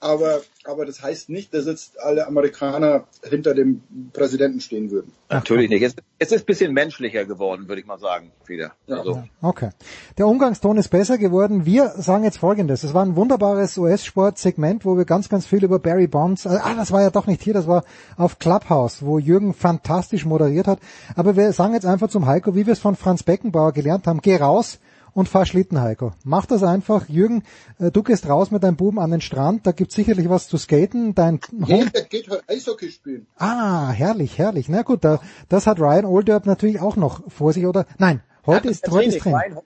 aber, 0.00 0.40
aber 0.64 0.86
das 0.86 1.02
heißt 1.02 1.28
nicht, 1.28 1.52
dass 1.54 1.66
jetzt 1.66 2.00
alle 2.00 2.26
Amerikaner 2.26 3.04
hinter 3.22 3.54
dem 3.54 3.82
Präsidenten 4.12 4.60
stehen 4.60 4.90
würden. 4.90 5.12
Natürlich 5.28 5.68
nicht. 5.68 5.82
Es, 5.82 5.94
es 6.18 6.32
ist 6.32 6.42
ein 6.42 6.46
bisschen 6.46 6.72
menschlicher 6.72 7.24
geworden, 7.24 7.68
würde 7.68 7.80
ich 7.80 7.86
mal 7.86 7.98
sagen, 7.98 8.32
wieder. 8.46 8.72
Ja. 8.86 8.98
Also. 8.98 9.22
Okay. 9.42 9.70
Der 10.16 10.26
Umgangston 10.26 10.76
ist 10.76 10.88
besser 10.88 11.18
geworden. 11.18 11.66
Wir 11.66 11.88
sagen 11.96 12.24
jetzt 12.24 12.38
Folgendes. 12.38 12.82
Es 12.82 12.94
war 12.94 13.04
ein 13.04 13.16
wunderbares 13.16 13.76
US-Sport-Segment, 13.76 14.84
wo 14.84 14.96
wir 14.96 15.04
ganz, 15.04 15.28
ganz 15.28 15.46
viel 15.46 15.64
über 15.64 15.78
Barry 15.78 16.06
Bonds, 16.06 16.46
äh, 16.46 16.58
ah, 16.62 16.74
das 16.74 16.92
war 16.92 17.02
ja 17.02 17.10
doch 17.10 17.26
nicht 17.26 17.42
hier, 17.42 17.54
das 17.54 17.66
war 17.66 17.84
auf 18.16 18.38
Clubhouse, 18.38 19.02
wo 19.04 19.18
Jürgen 19.18 19.54
fantastisch 19.54 20.24
moderiert 20.24 20.66
hat. 20.66 20.78
Aber 21.16 21.36
wir 21.36 21.52
sagen 21.52 21.74
jetzt 21.74 21.86
einfach 21.86 22.08
zum 22.08 22.26
Heiko, 22.26 22.54
wie 22.54 22.66
wir 22.66 22.72
es 22.72 22.80
von 22.80 22.96
Franz 22.96 23.22
Beckenbauer 23.22 23.72
gelernt 23.72 24.06
haben, 24.06 24.20
geh 24.20 24.36
raus, 24.36 24.78
und 25.18 25.28
fahr 25.28 25.46
Schlitten, 25.46 25.80
Heiko. 25.80 26.12
Mach 26.22 26.46
das 26.46 26.62
einfach. 26.62 27.08
Jürgen, 27.08 27.42
äh, 27.80 27.90
du 27.90 28.04
gehst 28.04 28.28
raus 28.28 28.52
mit 28.52 28.62
deinem 28.62 28.76
Buben 28.76 29.00
an 29.00 29.10
den 29.10 29.20
Strand, 29.20 29.66
da 29.66 29.72
gibt's 29.72 29.96
sicherlich 29.96 30.28
was 30.28 30.46
zu 30.46 30.56
skaten. 30.58 31.16
Dein. 31.16 31.40
Nee, 31.50 31.86
geht 32.08 32.30
halt 32.30 32.44
Eishockey 32.48 32.88
spielen. 32.88 33.26
Ah, 33.36 33.90
herrlich, 33.90 34.38
herrlich. 34.38 34.68
Na 34.68 34.82
gut, 34.82 35.04
da, 35.04 35.20
das 35.48 35.66
hat 35.66 35.80
Ryan 35.80 36.04
Olderb 36.04 36.46
natürlich 36.46 36.78
auch 36.78 36.94
noch 36.94 37.28
vor 37.32 37.52
sich, 37.52 37.66
oder? 37.66 37.84
Nein, 37.98 38.20
Heute 38.48 38.68
ist, 38.68 38.90
heute 38.90 39.04
ist 39.04 39.18
Training. 39.20 39.58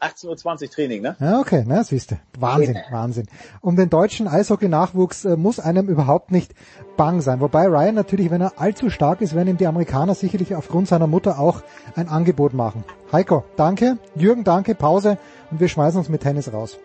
18.20 0.00 0.62
Uhr 0.62 0.70
Training, 0.70 1.02
ne? 1.02 1.16
Ja, 1.18 1.40
okay, 1.40 1.64
na, 1.66 1.82
siehst 1.82 2.12
du. 2.12 2.18
Wahnsinn, 2.38 2.78
Wahnsinn. 2.92 3.26
Um 3.60 3.74
den 3.74 3.90
deutschen 3.90 4.28
Eishockey-Nachwuchs 4.28 5.24
äh, 5.24 5.36
muss 5.36 5.58
einem 5.58 5.88
überhaupt 5.88 6.30
nicht 6.30 6.54
bang 6.96 7.20
sein. 7.20 7.40
Wobei 7.40 7.66
Ryan 7.66 7.96
natürlich, 7.96 8.30
wenn 8.30 8.40
er 8.40 8.60
allzu 8.60 8.90
stark 8.90 9.22
ist, 9.22 9.34
werden 9.34 9.48
ihm 9.48 9.56
die 9.56 9.66
Amerikaner 9.66 10.14
sicherlich 10.14 10.54
aufgrund 10.54 10.86
seiner 10.86 11.08
Mutter 11.08 11.40
auch 11.40 11.62
ein 11.96 12.08
Angebot 12.08 12.54
machen. 12.54 12.84
Heiko, 13.10 13.44
danke. 13.56 13.98
Jürgen, 14.14 14.44
danke. 14.44 14.76
Pause. 14.76 15.18
Und 15.50 15.58
wir 15.58 15.66
schmeißen 15.66 15.98
uns 15.98 16.08
mit 16.08 16.20
Tennis 16.22 16.52
raus. 16.52 16.78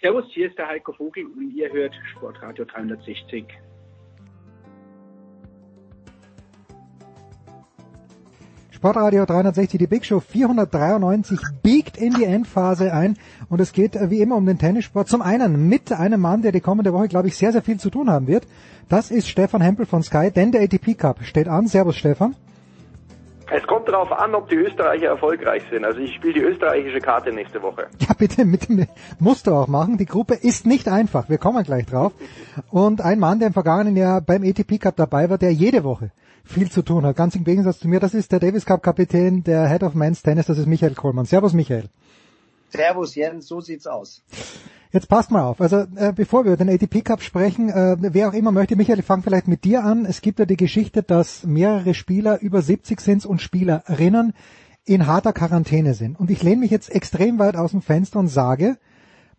Servus, 0.00 0.24
hier 0.32 0.48
ist 0.48 0.56
der 0.56 0.66
Heiko 0.66 0.92
Vogel 0.92 1.26
und 1.26 1.54
ihr 1.54 1.70
hört 1.70 1.94
Sportradio 2.12 2.64
360. 2.64 3.44
Sportradio 8.70 9.26
360, 9.26 9.78
die 9.78 9.86
Big 9.86 10.06
Show 10.06 10.20
493 10.20 11.38
biegt 11.62 11.98
in 11.98 12.14
die 12.14 12.24
Endphase 12.24 12.94
ein 12.94 13.18
und 13.50 13.60
es 13.60 13.74
geht 13.74 13.94
äh, 13.94 14.08
wie 14.08 14.22
immer 14.22 14.36
um 14.36 14.46
den 14.46 14.58
Tennissport. 14.58 15.06
Zum 15.06 15.20
einen 15.20 15.68
mit 15.68 15.92
einem 15.92 16.22
Mann, 16.22 16.40
der 16.40 16.52
die 16.52 16.62
kommende 16.62 16.94
Woche, 16.94 17.08
glaube 17.08 17.28
ich, 17.28 17.36
sehr, 17.36 17.52
sehr 17.52 17.60
viel 17.60 17.78
zu 17.78 17.90
tun 17.90 18.08
haben 18.08 18.26
wird. 18.26 18.46
Das 18.88 19.10
ist 19.10 19.28
Stefan 19.28 19.60
Hempel 19.60 19.84
von 19.84 20.02
Sky, 20.02 20.30
denn 20.30 20.50
der 20.50 20.62
ATP 20.62 20.94
Cup 20.94 21.22
steht 21.24 21.46
an. 21.46 21.66
Servus 21.66 21.96
Stefan. 21.96 22.34
Es 23.52 23.66
kommt 23.66 23.88
darauf 23.88 24.12
an, 24.12 24.34
ob 24.36 24.48
die 24.48 24.54
Österreicher 24.54 25.08
erfolgreich 25.08 25.64
sind. 25.70 25.84
Also 25.84 25.98
ich 25.98 26.14
spiele 26.14 26.34
die 26.34 26.40
österreichische 26.40 27.00
Karte 27.00 27.32
nächste 27.32 27.60
Woche. 27.62 27.88
Ja, 28.00 28.14
bitte, 28.14 28.44
bitte, 28.44 28.88
musst 29.18 29.46
du 29.46 29.52
auch 29.52 29.66
machen. 29.66 29.96
Die 29.96 30.06
Gruppe 30.06 30.34
ist 30.34 30.66
nicht 30.66 30.88
einfach. 30.88 31.28
Wir 31.28 31.38
kommen 31.38 31.62
gleich 31.64 31.86
drauf. 31.86 32.12
Und 32.70 33.00
ein 33.00 33.18
Mann, 33.18 33.38
der 33.38 33.48
im 33.48 33.54
vergangenen 33.54 33.96
Jahr 33.96 34.20
beim 34.20 34.42
ATP 34.42 34.78
Cup 34.78 34.96
dabei 34.96 35.30
war, 35.30 35.38
der 35.38 35.52
jede 35.52 35.84
Woche 35.84 36.10
viel 36.44 36.70
zu 36.70 36.82
tun 36.82 37.04
hat. 37.06 37.16
Ganz 37.16 37.34
im 37.34 37.44
Gegensatz 37.44 37.78
zu 37.78 37.88
mir. 37.88 38.00
Das 38.00 38.14
ist 38.14 38.32
der 38.32 38.40
Davis 38.40 38.66
Cup 38.66 38.82
Kapitän, 38.82 39.42
der 39.44 39.68
Head 39.68 39.82
of 39.82 39.94
Men's 39.94 40.22
Tennis. 40.22 40.46
Das 40.46 40.58
ist 40.58 40.66
Michael 40.66 40.94
Kohlmann. 40.94 41.24
Servus, 41.24 41.52
Michael. 41.52 41.88
Servus, 42.70 43.14
Jens. 43.14 43.46
So 43.46 43.60
sieht's 43.60 43.86
aus. 43.86 44.22
Jetzt 44.92 45.08
passt 45.08 45.30
mal 45.30 45.42
auf. 45.42 45.60
Also 45.60 45.84
äh, 45.94 46.12
bevor 46.12 46.44
wir 46.44 46.52
über 46.52 46.64
den 46.64 46.74
ATP 46.74 47.02
Cup 47.04 47.22
sprechen, 47.22 47.68
äh, 47.68 47.96
wer 48.00 48.28
auch 48.28 48.32
immer 48.32 48.50
möchte, 48.50 48.74
Michael, 48.74 48.98
ich 48.98 49.04
fange 49.04 49.22
vielleicht 49.22 49.46
mit 49.46 49.62
dir 49.62 49.84
an. 49.84 50.04
Es 50.04 50.20
gibt 50.20 50.40
ja 50.40 50.46
die 50.46 50.56
Geschichte, 50.56 51.04
dass 51.04 51.44
mehrere 51.44 51.94
Spieler 51.94 52.40
über 52.40 52.60
70 52.60 53.00
sind 53.00 53.24
und 53.24 53.40
Spielerinnen 53.40 54.32
in 54.84 55.06
harter 55.06 55.32
Quarantäne 55.32 55.94
sind. 55.94 56.18
Und 56.18 56.30
ich 56.30 56.42
lehne 56.42 56.62
mich 56.62 56.72
jetzt 56.72 56.90
extrem 56.90 57.38
weit 57.38 57.54
aus 57.54 57.70
dem 57.70 57.82
Fenster 57.82 58.18
und 58.18 58.26
sage, 58.26 58.78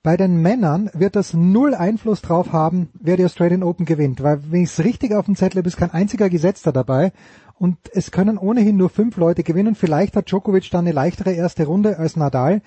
bei 0.04 0.16
den 0.16 0.42
Männern 0.42 0.90
wird 0.94 1.18
das 1.18 1.34
null 1.34 1.76
Einfluss 1.76 2.22
drauf 2.22 2.54
haben, 2.54 2.90
wer 2.94 3.18
die 3.18 3.26
Australian 3.26 3.62
Open 3.62 3.86
gewinnt. 3.86 4.24
Weil 4.24 4.40
wenn 4.50 4.64
ich 4.64 4.72
es 4.72 4.84
richtig 4.84 5.14
auf 5.14 5.26
dem 5.26 5.36
Zettel 5.36 5.60
habe, 5.60 5.68
ist 5.68 5.78
kein 5.78 5.92
einziger 5.92 6.30
Gesetzter 6.30 6.72
dabei. 6.72 7.12
Und 7.60 7.78
es 7.94 8.10
können 8.10 8.38
ohnehin 8.38 8.78
nur 8.78 8.90
fünf 8.90 9.18
Leute 9.18 9.44
gewinnen. 9.44 9.76
Vielleicht 9.76 10.16
hat 10.16 10.32
Djokovic 10.32 10.72
dann 10.72 10.86
eine 10.86 10.94
leichtere 10.94 11.34
erste 11.34 11.66
Runde 11.66 12.00
als 12.00 12.16
Nadal 12.16 12.62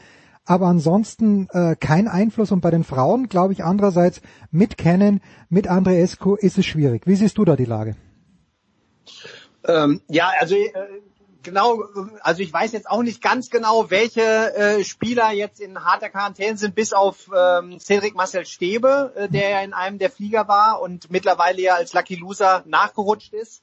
aber 0.45 0.67
ansonsten 0.67 1.49
äh, 1.53 1.77
kein 1.77 2.09
Einfluss. 2.09 2.53
Und 2.53 2.61
bei 2.61 2.71
den 2.71 2.85
Frauen, 2.85 3.29
glaube 3.29 3.53
ich, 3.53 3.65
andererseits 3.65 4.21
mit 4.51 4.77
Kennen, 4.77 5.21
mit 5.49 5.69
Andreescu 5.69 6.35
ist 6.35 6.59
es 6.59 6.67
schwierig. 6.67 7.07
Wie 7.07 7.17
siehst 7.17 7.39
du 7.39 7.45
da 7.45 7.57
die 7.57 7.65
Lage? 7.65 7.97
Ähm, 9.67 10.03
ja, 10.09 10.31
also 10.39 10.55
äh, 10.55 10.73
genau, 11.43 11.85
also 12.21 12.43
ich 12.43 12.53
weiß 12.53 12.73
jetzt 12.73 12.91
auch 12.91 13.03
nicht 13.03 13.23
ganz 13.23 13.49
genau, 13.51 13.91
welche 13.91 14.55
äh, 14.55 14.85
Spieler 14.85 15.33
jetzt 15.33 15.61
in 15.61 15.85
harter 15.85 16.11
Quarantäne 16.11 16.57
sind, 16.57 16.75
bis 16.75 16.93
auf 16.93 17.31
ähm, 17.35 17.79
Cedric 17.81 18.15
Marcel 18.15 18.45
Stäbe, 18.45 19.13
äh, 19.15 19.29
der 19.29 19.51
ja 19.51 19.61
in 19.61 19.73
einem 19.73 19.99
der 19.99 20.11
Flieger 20.11 20.49
war 20.49 20.83
und 20.83 21.11
mittlerweile 21.11 21.63
ja 21.63 21.75
als 21.75 21.95
Lucky 21.95 22.17
Loser 22.17 22.65
nachgerutscht 22.67 23.33
ist. 23.33 23.63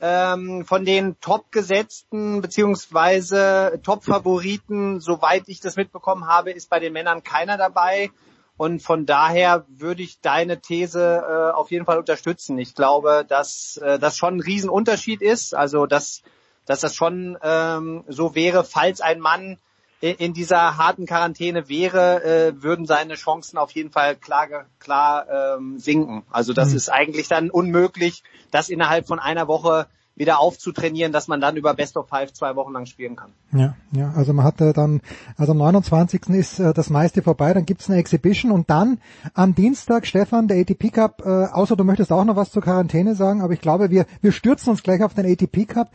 Ähm, 0.00 0.64
von 0.64 0.84
den 0.84 1.18
Top-Gesetzten 1.20 2.40
beziehungsweise 2.40 3.80
Top-Favoriten, 3.82 5.00
soweit 5.00 5.44
ich 5.48 5.60
das 5.60 5.76
mitbekommen 5.76 6.28
habe, 6.28 6.52
ist 6.52 6.70
bei 6.70 6.78
den 6.78 6.92
Männern 6.92 7.24
keiner 7.24 7.56
dabei. 7.56 8.10
Und 8.56 8.82
von 8.82 9.06
daher 9.06 9.64
würde 9.68 10.02
ich 10.02 10.20
deine 10.20 10.60
These 10.60 11.00
äh, 11.00 11.52
auf 11.52 11.70
jeden 11.70 11.84
Fall 11.84 11.98
unterstützen. 11.98 12.58
Ich 12.58 12.74
glaube, 12.74 13.24
dass 13.26 13.76
äh, 13.78 13.98
das 13.98 14.16
schon 14.16 14.36
ein 14.36 14.40
Riesenunterschied 14.40 15.22
ist. 15.22 15.54
Also 15.54 15.86
dass, 15.86 16.22
dass 16.64 16.80
das 16.80 16.94
schon 16.94 17.38
ähm, 17.42 18.04
so 18.08 18.34
wäre, 18.34 18.64
falls 18.64 19.00
ein 19.00 19.20
Mann 19.20 19.58
in, 20.00 20.32
dieser 20.32 20.76
harten 20.76 21.06
Quarantäne 21.06 21.68
wäre, 21.68 22.22
äh, 22.22 22.62
würden 22.62 22.86
seine 22.86 23.14
Chancen 23.14 23.58
auf 23.58 23.72
jeden 23.72 23.90
Fall 23.90 24.14
klar, 24.14 24.66
klar 24.78 25.56
ähm, 25.56 25.78
sinken. 25.78 26.22
Also 26.30 26.52
das 26.52 26.70
mhm. 26.70 26.76
ist 26.76 26.88
eigentlich 26.88 27.28
dann 27.28 27.50
unmöglich, 27.50 28.22
das 28.50 28.68
innerhalb 28.68 29.08
von 29.08 29.18
einer 29.18 29.48
Woche 29.48 29.86
wieder 30.18 30.40
aufzutrainieren, 30.40 31.12
dass 31.12 31.28
man 31.28 31.40
dann 31.40 31.56
über 31.56 31.74
Best 31.74 31.96
of 31.96 32.08
Five 32.08 32.32
zwei 32.32 32.56
Wochen 32.56 32.72
lang 32.72 32.86
spielen 32.86 33.16
kann. 33.16 33.30
Ja, 33.52 33.74
ja, 33.92 34.12
also 34.14 34.32
man 34.32 34.44
hatte 34.44 34.72
dann, 34.72 35.00
also 35.36 35.52
am 35.52 35.58
29. 35.58 36.28
ist 36.30 36.58
äh, 36.58 36.74
das 36.74 36.90
meiste 36.90 37.22
vorbei, 37.22 37.54
dann 37.54 37.64
gibt's 37.64 37.88
eine 37.88 37.98
Exhibition 37.98 38.50
und 38.50 38.68
dann 38.68 38.98
am 39.34 39.54
Dienstag, 39.54 40.06
Stefan, 40.06 40.48
der 40.48 40.58
ATP 40.58 40.90
Cup, 40.90 41.22
äh, 41.24 41.28
außer 41.28 41.76
du 41.76 41.84
möchtest 41.84 42.12
auch 42.12 42.24
noch 42.24 42.36
was 42.36 42.50
zur 42.50 42.62
Quarantäne 42.62 43.14
sagen, 43.14 43.40
aber 43.42 43.52
ich 43.52 43.60
glaube, 43.60 43.90
wir, 43.90 44.06
wir 44.20 44.32
stürzen 44.32 44.70
uns 44.70 44.82
gleich 44.82 45.02
auf 45.02 45.14
den 45.14 45.26
ATP 45.26 45.66
Cup. 45.66 45.90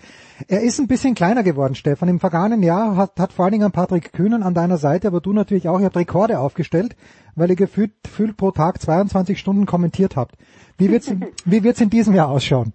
Er 0.47 0.61
ist 0.61 0.79
ein 0.79 0.87
bisschen 0.87 1.15
kleiner 1.15 1.43
geworden, 1.43 1.75
Stefan. 1.75 2.09
Im 2.09 2.19
vergangenen 2.19 2.63
Jahr 2.63 2.95
hat, 2.95 3.19
hat 3.19 3.33
vor 3.33 3.45
allen 3.45 3.53
Dingen 3.53 3.71
Patrick 3.71 4.13
Kühnen 4.13 4.43
an 4.43 4.53
deiner 4.53 4.77
Seite, 4.77 5.07
aber 5.07 5.21
du 5.21 5.33
natürlich 5.33 5.67
auch, 5.67 5.79
ihr 5.79 5.85
habt 5.85 5.97
Rekorde 5.97 6.39
aufgestellt, 6.39 6.95
weil 7.35 7.49
ihr 7.49 7.55
gefühlt, 7.55 7.91
gefühlt 8.03 8.37
pro 8.37 8.51
Tag 8.51 8.81
22 8.81 9.39
Stunden 9.39 9.65
kommentiert 9.65 10.15
habt. 10.15 10.35
Wie 10.77 10.89
wird's, 10.89 11.11
wie 11.45 11.63
wird's 11.63 11.81
in 11.81 11.89
diesem 11.89 12.13
Jahr 12.13 12.29
ausschauen? 12.29 12.73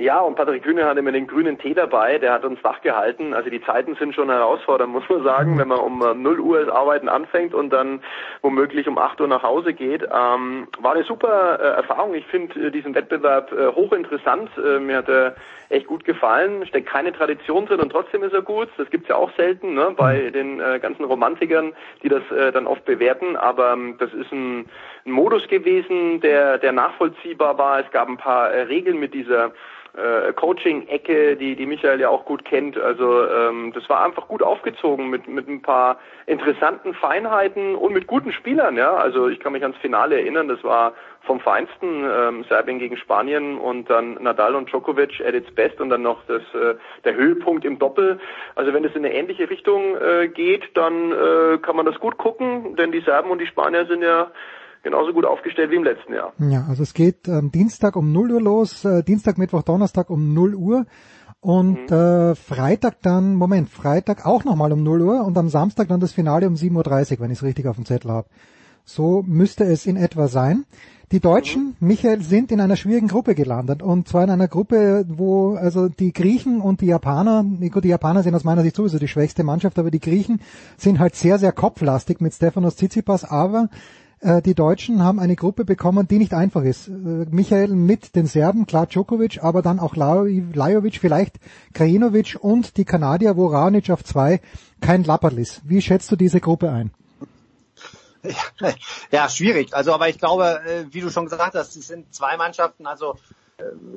Ja, 0.00 0.20
und 0.20 0.34
Patrick 0.34 0.62
Kühne 0.62 0.86
hatte 0.86 1.02
mir 1.02 1.12
den 1.12 1.26
grünen 1.26 1.58
Tee 1.58 1.74
dabei, 1.74 2.16
der 2.16 2.32
hat 2.32 2.42
uns 2.42 2.64
wach 2.64 2.80
gehalten. 2.80 3.34
Also 3.34 3.50
die 3.50 3.62
Zeiten 3.62 3.96
sind 3.96 4.14
schon 4.14 4.30
herausfordernd, 4.30 4.90
muss 4.94 5.06
man 5.10 5.22
sagen, 5.22 5.58
wenn 5.58 5.68
man 5.68 5.78
um 5.78 5.98
0 5.98 6.40
Uhr 6.40 6.64
das 6.64 6.74
Arbeiten 6.74 7.10
anfängt 7.10 7.52
und 7.52 7.70
dann 7.70 8.02
womöglich 8.40 8.88
um 8.88 8.96
8 8.96 9.20
Uhr 9.20 9.28
nach 9.28 9.42
Hause 9.42 9.74
geht. 9.74 10.02
Ähm, 10.04 10.68
war 10.80 10.94
eine 10.94 11.04
super 11.04 11.60
äh, 11.60 11.76
Erfahrung. 11.76 12.14
Ich 12.14 12.26
finde 12.28 12.68
äh, 12.68 12.70
diesen 12.70 12.94
Wettbewerb 12.94 13.52
äh, 13.52 13.66
hochinteressant. 13.74 14.50
Äh, 14.56 14.78
mir 14.78 14.96
hat 14.96 15.08
er 15.10 15.34
echt 15.68 15.86
gut 15.86 16.04
gefallen. 16.04 16.66
Steckt 16.66 16.88
keine 16.88 17.12
Tradition 17.12 17.66
drin 17.66 17.80
und 17.80 17.90
trotzdem 17.90 18.22
ist 18.22 18.32
er 18.32 18.42
gut. 18.42 18.68
Das 18.78 18.88
gibt's 18.90 19.08
ja 19.08 19.16
auch 19.16 19.30
selten 19.36 19.74
ne, 19.74 19.92
bei 19.96 20.30
den 20.30 20.60
äh, 20.60 20.78
ganzen 20.80 21.04
Romantikern, 21.04 21.74
die 22.02 22.08
das 22.08 22.22
äh, 22.30 22.52
dann 22.52 22.66
oft 22.66 22.86
bewerten. 22.86 23.36
Aber 23.36 23.74
ähm, 23.74 23.96
das 23.98 24.12
ist 24.14 24.32
ein, 24.32 24.66
ein 25.04 25.12
Modus 25.12 25.46
gewesen, 25.48 26.20
der, 26.20 26.58
der 26.58 26.72
nachvollziehbar 26.72 27.58
war. 27.58 27.80
Es 27.80 27.90
gab 27.90 28.08
ein 28.08 28.16
paar 28.16 28.50
äh, 28.50 28.62
Regeln 28.62 28.98
mit 28.98 29.14
dieser 29.14 29.52
äh, 29.94 30.32
Coaching-Ecke, 30.34 31.36
die, 31.36 31.56
die 31.56 31.66
Michael 31.66 32.00
ja 32.00 32.08
auch 32.08 32.24
gut 32.24 32.44
kennt. 32.44 32.78
Also 32.78 33.26
ähm, 33.26 33.72
das 33.74 33.88
war 33.88 34.04
einfach 34.04 34.28
gut 34.28 34.42
aufgezogen 34.42 35.10
mit, 35.10 35.26
mit 35.26 35.48
ein 35.48 35.62
paar 35.62 35.98
interessanten 36.26 36.94
Feinheiten 36.94 37.74
und 37.74 37.92
mit 37.92 38.06
guten 38.06 38.32
Spielern. 38.32 38.76
Ja, 38.76 38.94
also 38.94 39.28
ich 39.28 39.40
kann 39.40 39.52
mich 39.52 39.62
ans 39.62 39.78
Finale 39.78 40.16
erinnern. 40.16 40.48
Das 40.48 40.62
war 40.62 40.92
vom 41.22 41.40
Feinsten 41.40 42.04
ähm, 42.04 42.44
Serbien 42.48 42.78
gegen 42.78 42.96
Spanien 42.96 43.58
und 43.58 43.90
dann 43.90 44.14
Nadal 44.22 44.54
und 44.54 44.70
Djokovic 44.70 45.20
at 45.20 45.34
its 45.34 45.50
best 45.50 45.80
und 45.80 45.90
dann 45.90 46.02
noch 46.02 46.22
das 46.26 46.42
äh, 46.54 46.76
der 47.04 47.14
Höhepunkt 47.14 47.64
im 47.64 47.78
Doppel. 47.78 48.20
Also 48.54 48.72
wenn 48.72 48.84
es 48.84 48.94
in 48.94 49.04
eine 49.04 49.14
ähnliche 49.14 49.50
Richtung 49.50 49.96
äh, 49.96 50.28
geht, 50.28 50.64
dann 50.74 51.12
äh, 51.12 51.58
kann 51.58 51.76
man 51.76 51.84
das 51.84 51.98
gut 51.98 52.16
gucken, 52.16 52.76
denn 52.76 52.92
die 52.92 53.00
Serben 53.00 53.30
und 53.30 53.40
die 53.40 53.46
Spanier 53.46 53.86
sind 53.86 54.02
ja 54.02 54.30
genauso 54.82 55.12
gut 55.12 55.24
aufgestellt 55.24 55.70
wie 55.70 55.76
im 55.76 55.84
letzten 55.84 56.12
Jahr. 56.14 56.32
Ja, 56.38 56.66
also 56.68 56.82
es 56.82 56.94
geht 56.94 57.28
ähm, 57.28 57.50
Dienstag 57.50 57.96
um 57.96 58.12
0 58.12 58.32
Uhr 58.32 58.40
los, 58.40 58.84
äh, 58.84 59.02
Dienstag, 59.02 59.38
Mittwoch, 59.38 59.62
Donnerstag 59.62 60.10
um 60.10 60.34
0 60.34 60.54
Uhr 60.54 60.86
und 61.40 61.90
mhm. 61.90 61.96
äh, 61.96 62.34
Freitag 62.34 63.00
dann, 63.02 63.34
Moment, 63.34 63.70
Freitag 63.70 64.26
auch 64.26 64.44
nochmal 64.44 64.72
um 64.72 64.82
0 64.82 65.02
Uhr 65.02 65.24
und 65.24 65.36
am 65.38 65.48
Samstag 65.48 65.88
dann 65.88 66.00
das 66.00 66.12
Finale 66.12 66.46
um 66.46 66.54
7.30 66.54 67.12
Uhr, 67.12 67.20
wenn 67.20 67.30
ich 67.30 67.38
es 67.38 67.44
richtig 67.44 67.66
auf 67.66 67.76
dem 67.76 67.86
Zettel 67.86 68.10
habe. 68.10 68.28
So 68.84 69.22
müsste 69.26 69.64
es 69.64 69.86
in 69.86 69.96
etwa 69.96 70.28
sein. 70.28 70.64
Die 71.12 71.20
Deutschen, 71.20 71.76
mhm. 71.80 71.88
Michael, 71.88 72.22
sind 72.22 72.52
in 72.52 72.60
einer 72.60 72.76
schwierigen 72.76 73.08
Gruppe 73.08 73.34
gelandet 73.34 73.82
und 73.82 74.06
zwar 74.06 74.22
in 74.24 74.30
einer 74.30 74.46
Gruppe, 74.46 75.04
wo 75.08 75.54
also 75.54 75.88
die 75.88 76.12
Griechen 76.12 76.60
und 76.60 76.82
die 76.82 76.86
Japaner, 76.86 77.44
die 77.44 77.88
Japaner 77.88 78.22
sind 78.22 78.34
aus 78.34 78.44
meiner 78.44 78.62
Sicht 78.62 78.76
sowieso 78.76 78.98
die 78.98 79.08
schwächste 79.08 79.42
Mannschaft, 79.42 79.78
aber 79.78 79.90
die 79.90 79.98
Griechen 79.98 80.40
sind 80.76 81.00
halt 81.00 81.16
sehr, 81.16 81.38
sehr 81.38 81.50
kopflastig 81.50 82.20
mit 82.20 82.32
Stefanos 82.32 82.76
Tsitsipas, 82.76 83.24
aber 83.24 83.70
äh, 84.20 84.42
die 84.42 84.54
Deutschen 84.54 85.02
haben 85.02 85.18
eine 85.18 85.36
Gruppe 85.36 85.64
bekommen, 85.64 86.06
die 86.08 86.18
nicht 86.18 86.34
einfach 86.34 86.62
ist. 86.62 86.88
Äh, 86.88 86.92
Michael 87.30 87.68
mit 87.68 88.14
den 88.16 88.26
Serben, 88.26 88.66
klar 88.66 88.86
Djokovic, 88.86 89.42
aber 89.42 89.62
dann 89.62 89.78
auch 89.78 89.96
Lajovic, 89.96 90.98
vielleicht 90.98 91.36
Krajinovic 91.74 92.38
und 92.40 92.76
die 92.76 92.84
Kanadier, 92.84 93.36
wo 93.36 93.46
Raonic 93.46 93.90
auf 93.90 94.04
zwei 94.04 94.40
kein 94.80 95.04
Lapperl 95.04 95.38
ist. 95.38 95.62
Wie 95.64 95.82
schätzt 95.82 96.10
du 96.10 96.16
diese 96.16 96.40
Gruppe 96.40 96.70
ein? 96.70 96.90
Ja, 98.22 98.72
ja, 99.10 99.28
schwierig. 99.28 99.74
Also, 99.74 99.92
aber 99.92 100.08
ich 100.08 100.18
glaube, 100.18 100.60
äh, 100.66 100.84
wie 100.90 101.00
du 101.00 101.10
schon 101.10 101.24
gesagt 101.24 101.54
hast, 101.54 101.76
es 101.76 101.86
sind 101.86 102.14
zwei 102.14 102.36
Mannschaften, 102.36 102.86
also 102.86 103.16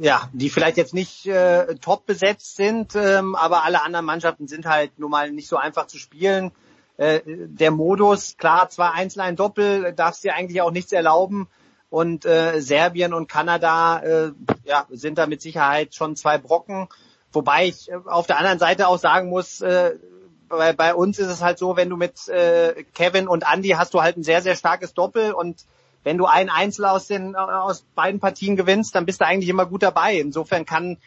ja, 0.01 0.29
die 0.33 0.49
vielleicht 0.49 0.77
jetzt 0.77 0.93
nicht 0.93 1.25
äh, 1.25 1.75
top 1.75 2.05
besetzt 2.05 2.55
sind, 2.55 2.95
ähm, 2.95 3.35
aber 3.35 3.63
alle 3.63 3.83
anderen 3.83 4.05
Mannschaften 4.05 4.47
sind 4.47 4.65
halt 4.65 4.97
nun 4.99 5.11
mal 5.11 5.31
nicht 5.31 5.47
so 5.47 5.57
einfach 5.57 5.87
zu 5.87 5.97
spielen. 5.97 6.51
Äh, 6.97 7.21
der 7.25 7.71
Modus, 7.71 8.37
klar, 8.37 8.69
zwei 8.69 8.89
Einzel, 8.89 9.21
ein 9.21 9.35
Doppel, 9.35 9.93
darfst 9.93 10.23
dir 10.23 10.35
eigentlich 10.35 10.61
auch 10.61 10.71
nichts 10.71 10.91
erlauben. 10.91 11.47
Und 11.89 12.25
äh, 12.25 12.59
Serbien 12.59 13.13
und 13.13 13.27
Kanada 13.27 13.99
äh, 13.99 14.31
ja, 14.63 14.87
sind 14.89 15.17
da 15.17 15.27
mit 15.27 15.41
Sicherheit 15.41 15.93
schon 15.93 16.15
zwei 16.15 16.37
Brocken. 16.37 16.87
Wobei 17.31 17.67
ich 17.67 17.89
äh, 17.89 17.95
auf 18.05 18.27
der 18.27 18.37
anderen 18.37 18.59
Seite 18.59 18.87
auch 18.87 18.97
sagen 18.97 19.29
muss, 19.29 19.61
äh, 19.61 19.91
bei, 20.49 20.73
bei 20.73 20.95
uns 20.95 21.19
ist 21.19 21.27
es 21.27 21.41
halt 21.41 21.57
so, 21.57 21.75
wenn 21.75 21.89
du 21.89 21.97
mit 21.97 22.27
äh, 22.29 22.83
Kevin 22.93 23.27
und 23.27 23.43
Andy 23.51 23.69
hast 23.69 23.93
du 23.93 24.01
halt 24.01 24.17
ein 24.17 24.23
sehr, 24.23 24.41
sehr 24.41 24.55
starkes 24.55 24.93
Doppel 24.93 25.33
und 25.33 25.65
wenn 26.03 26.17
du 26.17 26.25
ein 26.25 26.49
Einzel 26.49 26.85
aus 26.85 27.07
den 27.07 27.35
aus 27.35 27.85
beiden 27.95 28.19
Partien 28.19 28.55
gewinnst, 28.55 28.93
dann 28.93 29.05
bist 29.05 29.21
du 29.21 29.25
eigentlich 29.25 29.49
immer 29.49 29.65
gut 29.65 29.83
dabei. 29.83 30.17
Insofern 30.17 30.65
kann 30.65 30.97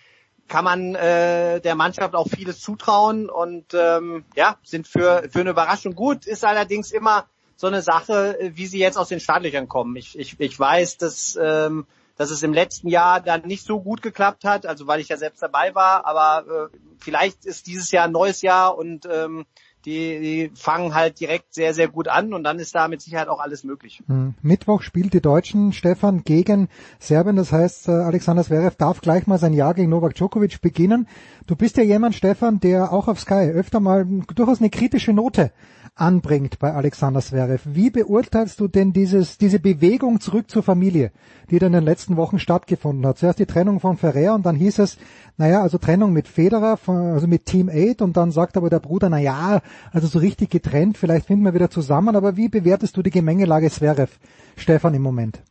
kann 0.48 0.64
man 0.64 0.94
äh, 0.94 1.60
der 1.60 1.74
Mannschaft 1.74 2.14
auch 2.14 2.28
vieles 2.28 2.60
zutrauen 2.60 3.28
und 3.28 3.74
ähm, 3.74 4.24
ja, 4.34 4.58
sind 4.62 4.86
für, 4.86 5.28
für 5.30 5.40
eine 5.40 5.50
Überraschung 5.50 5.94
gut, 5.94 6.26
ist 6.26 6.44
allerdings 6.44 6.92
immer 6.92 7.26
so 7.56 7.66
eine 7.66 7.82
Sache, 7.82 8.38
wie 8.54 8.66
sie 8.66 8.78
jetzt 8.78 8.98
aus 8.98 9.08
den 9.08 9.20
Startlöchern 9.20 9.68
kommen. 9.68 9.96
Ich, 9.96 10.18
ich, 10.18 10.38
ich 10.38 10.58
weiß, 10.58 10.98
dass, 10.98 11.38
ähm, 11.40 11.86
dass 12.16 12.30
es 12.30 12.42
im 12.42 12.52
letzten 12.52 12.88
Jahr 12.88 13.20
dann 13.20 13.42
nicht 13.42 13.64
so 13.64 13.80
gut 13.80 14.02
geklappt 14.02 14.44
hat, 14.44 14.66
also 14.66 14.86
weil 14.86 15.00
ich 15.00 15.08
ja 15.08 15.16
selbst 15.16 15.42
dabei 15.42 15.74
war, 15.74 16.04
aber 16.06 16.70
äh, 16.72 16.76
vielleicht 16.98 17.44
ist 17.44 17.66
dieses 17.66 17.90
Jahr 17.90 18.04
ein 18.04 18.12
neues 18.12 18.42
Jahr 18.42 18.76
und 18.76 19.06
ähm, 19.10 19.46
die, 19.86 20.20
die 20.20 20.50
fangen 20.54 20.94
halt 20.94 21.20
direkt 21.20 21.54
sehr, 21.54 21.72
sehr 21.72 21.88
gut 21.88 22.08
an 22.08 22.34
und 22.34 22.42
dann 22.44 22.58
ist 22.58 22.74
da 22.74 22.88
mit 22.88 23.00
Sicherheit 23.00 23.28
auch 23.28 23.38
alles 23.38 23.62
möglich. 23.62 24.02
Hm. 24.08 24.34
Mittwoch 24.42 24.82
spielt 24.82 25.14
die 25.14 25.20
Deutschen, 25.20 25.72
Stefan, 25.72 26.24
gegen 26.24 26.68
Serbien. 26.98 27.36
Das 27.36 27.52
heißt, 27.52 27.88
äh, 27.88 27.92
Alexander 27.92 28.42
Zverev 28.42 28.76
darf 28.76 29.00
gleich 29.00 29.26
mal 29.26 29.38
sein 29.38 29.54
Jahr 29.54 29.74
gegen 29.74 29.90
Novak 29.90 30.14
Djokovic 30.14 30.60
beginnen. 30.60 31.08
Du 31.46 31.54
bist 31.54 31.76
ja 31.76 31.84
jemand, 31.84 32.16
Stefan, 32.16 32.58
der 32.58 32.92
auch 32.92 33.06
auf 33.06 33.20
Sky 33.20 33.50
öfter 33.50 33.78
mal 33.78 34.04
durchaus 34.34 34.58
eine 34.58 34.70
kritische 34.70 35.12
Note 35.12 35.52
anbringt 35.96 36.58
bei 36.58 36.72
Alexander 36.72 37.20
Zverev. 37.20 37.62
Wie 37.64 37.90
beurteilst 37.90 38.60
du 38.60 38.68
denn 38.68 38.92
dieses, 38.92 39.38
diese 39.38 39.58
Bewegung 39.58 40.20
zurück 40.20 40.50
zur 40.50 40.62
Familie, 40.62 41.10
die 41.50 41.58
dann 41.58 41.72
in 41.72 41.80
den 41.80 41.84
letzten 41.84 42.16
Wochen 42.16 42.38
stattgefunden 42.38 43.06
hat? 43.06 43.18
Zuerst 43.18 43.38
die 43.38 43.46
Trennung 43.46 43.80
von 43.80 43.96
Ferrer 43.96 44.34
und 44.34 44.44
dann 44.44 44.56
hieß 44.56 44.78
es, 44.78 44.98
naja, 45.38 45.62
also 45.62 45.78
Trennung 45.78 46.12
mit 46.12 46.28
Federer, 46.28 46.78
also 46.86 47.26
mit 47.26 47.46
Team 47.46 47.70
8 47.72 48.02
und 48.02 48.16
dann 48.16 48.30
sagt 48.30 48.58
aber 48.58 48.68
der 48.68 48.80
Bruder, 48.80 49.08
naja, 49.08 49.62
also 49.90 50.06
so 50.06 50.18
richtig 50.18 50.50
getrennt, 50.50 50.98
vielleicht 50.98 51.26
finden 51.26 51.44
wir 51.44 51.54
wieder 51.54 51.70
zusammen, 51.70 52.14
aber 52.14 52.36
wie 52.36 52.48
bewertest 52.48 52.96
du 52.96 53.02
die 53.02 53.10
Gemengelage 53.10 53.70
Zverev, 53.70 54.12
Stefan, 54.56 54.94
im 54.94 55.02
Moment? 55.02 55.42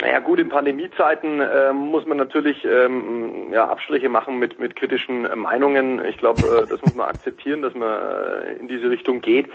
Naja 0.00 0.18
gut, 0.18 0.40
in 0.40 0.48
Pandemiezeiten 0.48 1.40
äh, 1.40 1.72
muss 1.72 2.04
man 2.04 2.18
natürlich 2.18 2.64
ähm, 2.64 3.52
ja, 3.52 3.68
Abstriche 3.68 4.08
machen 4.08 4.38
mit, 4.38 4.58
mit 4.58 4.74
kritischen 4.74 5.24
äh, 5.24 5.36
Meinungen. 5.36 6.04
Ich 6.04 6.18
glaube, 6.18 6.64
äh, 6.64 6.66
das 6.66 6.82
muss 6.82 6.94
man 6.94 7.08
akzeptieren, 7.08 7.62
dass 7.62 7.74
man 7.74 7.88
äh, 7.88 8.54
in 8.54 8.66
diese 8.66 8.90
Richtung 8.90 9.20
geht. 9.20 9.46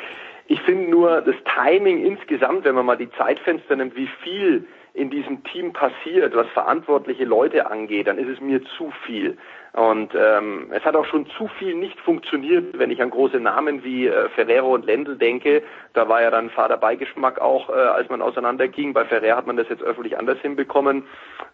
Ich 0.48 0.62
finde 0.62 0.90
nur 0.90 1.22
das 1.22 1.36
Timing 1.44 2.06
insgesamt, 2.06 2.64
wenn 2.64 2.74
man 2.74 2.86
mal 2.86 2.98
die 2.98 3.12
Zeitfenster 3.12 3.76
nimmt, 3.76 3.96
wie 3.96 4.10
viel 4.24 4.66
in 4.94 5.10
diesem 5.10 5.44
Team 5.44 5.74
passiert, 5.74 6.36
was 6.36 6.48
verantwortliche 6.48 7.26
Leute 7.26 7.70
angeht, 7.70 8.08
dann 8.08 8.18
ist 8.18 8.30
es 8.30 8.42
mir 8.42 8.64
zu 8.78 8.92
viel. 9.06 9.38
Und 9.74 10.14
ähm, 10.16 10.68
es 10.72 10.84
hat 10.84 10.96
auch 10.96 11.06
schon 11.06 11.28
zu 11.38 11.48
viel 11.60 11.76
nicht 11.76 12.00
funktioniert, 12.00 12.78
wenn 12.78 12.90
ich 12.90 13.02
an 13.02 13.12
große 13.12 13.40
Namen 13.40 13.84
wie 13.84 14.08
äh, 14.08 14.30
Ferrero 14.30 14.74
und 14.74 14.86
Lendl 14.86 15.16
denke. 15.16 15.62
Da 15.94 16.10
war 16.10 16.22
ja 16.22 16.32
dann 16.32 16.50
Vaterbeigeschmack 16.50 17.40
auch, 17.40 17.70
äh, 17.70 17.74
als 17.74 18.10
man 18.10 18.22
auseinanderging. 18.22 18.94
Bei 18.94 19.06
Ferrer 19.06 19.36
hat 19.36 19.46
man 19.46 19.58
das 19.58 19.70
jetzt 19.70 19.84
öffentlich 19.84 20.18
anders 20.18 20.40
hinbekommen. 20.40 21.04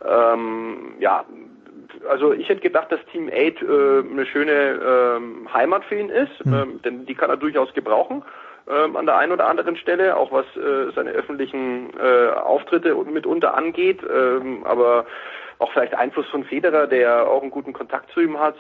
Ähm, 0.07 0.93
ja, 0.99 1.25
also 2.09 2.31
ich 2.33 2.47
hätte 2.47 2.61
gedacht, 2.61 2.91
dass 2.91 3.03
Team 3.11 3.27
8 3.27 3.35
äh, 3.35 4.09
eine 4.11 4.25
schöne 4.25 4.51
ähm, 4.51 5.53
Heimat 5.53 5.83
für 5.85 5.95
ihn 5.95 6.09
ist, 6.09 6.45
mhm. 6.45 6.53
ähm, 6.53 6.81
denn 6.83 7.05
die 7.05 7.15
kann 7.15 7.29
er 7.29 7.37
durchaus 7.37 7.73
gebrauchen 7.73 8.23
ähm, 8.67 8.95
an 8.95 9.05
der 9.05 9.17
einen 9.17 9.31
oder 9.31 9.47
anderen 9.47 9.75
Stelle, 9.77 10.15
auch 10.17 10.31
was 10.31 10.45
äh, 10.55 10.91
seine 10.95 11.11
öffentlichen 11.11 11.91
äh, 11.99 12.29
Auftritte 12.29 12.95
mitunter 12.95 13.55
angeht, 13.55 13.99
ähm, 14.03 14.63
aber 14.63 15.05
auch 15.59 15.71
vielleicht 15.71 15.93
Einfluss 15.95 16.27
von 16.27 16.43
Federer, 16.43 16.87
der 16.87 17.27
auch 17.27 17.41
einen 17.41 17.51
guten 17.51 17.73
Kontakt 17.73 18.11
zu 18.11 18.21
ihm 18.21 18.39
hat. 18.39 18.55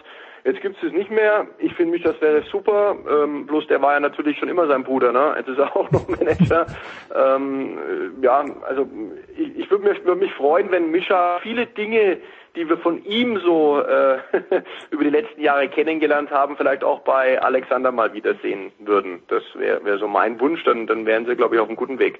Jetzt 0.45 0.61
gibt 0.61 0.77
es 0.77 0.83
es 0.83 0.93
nicht 0.93 1.09
mehr. 1.09 1.47
Ich 1.57 1.73
finde 1.73 1.93
mich, 1.93 2.03
das 2.03 2.21
wäre 2.21 2.43
super. 2.43 2.95
Ähm, 3.09 3.47
bloß 3.47 3.65
der 3.65 3.81
war 3.81 3.93
ja 3.93 3.99
natürlich 3.99 4.37
schon 4.37 4.47
immer 4.47 4.67
sein 4.67 4.83
Bruder, 4.83 5.11
ne? 5.11 5.33
Jetzt 5.37 5.49
ist 5.49 5.57
er 5.57 5.75
auch 5.75 5.89
noch 5.89 6.07
Manager. 6.07 6.67
ähm, 7.15 7.79
ja, 8.21 8.45
also 8.67 8.87
ich, 9.35 9.57
ich 9.57 9.71
würde 9.71 9.89
mich, 9.89 10.05
würd 10.05 10.19
mich 10.19 10.33
freuen, 10.33 10.69
wenn 10.69 10.91
Mischa 10.91 11.39
viele 11.41 11.65
Dinge, 11.65 12.17
die 12.55 12.69
wir 12.69 12.77
von 12.77 13.03
ihm 13.05 13.39
so 13.39 13.81
äh, 13.81 14.19
über 14.91 15.03
die 15.03 15.09
letzten 15.09 15.41
Jahre 15.41 15.67
kennengelernt 15.67 16.29
haben, 16.29 16.55
vielleicht 16.57 16.83
auch 16.83 16.99
bei 16.99 17.41
Alexander 17.41 17.91
mal 17.91 18.13
wiedersehen 18.13 18.71
würden. 18.77 19.23
Das 19.29 19.43
wäre 19.55 19.83
wär 19.83 19.97
so 19.97 20.07
mein 20.07 20.39
Wunsch. 20.39 20.63
Dann, 20.63 20.85
dann 20.85 21.07
wären 21.07 21.25
sie, 21.25 21.35
glaube 21.35 21.55
ich, 21.55 21.61
auf 21.61 21.67
einem 21.67 21.75
guten 21.75 21.97
Weg. 21.97 22.19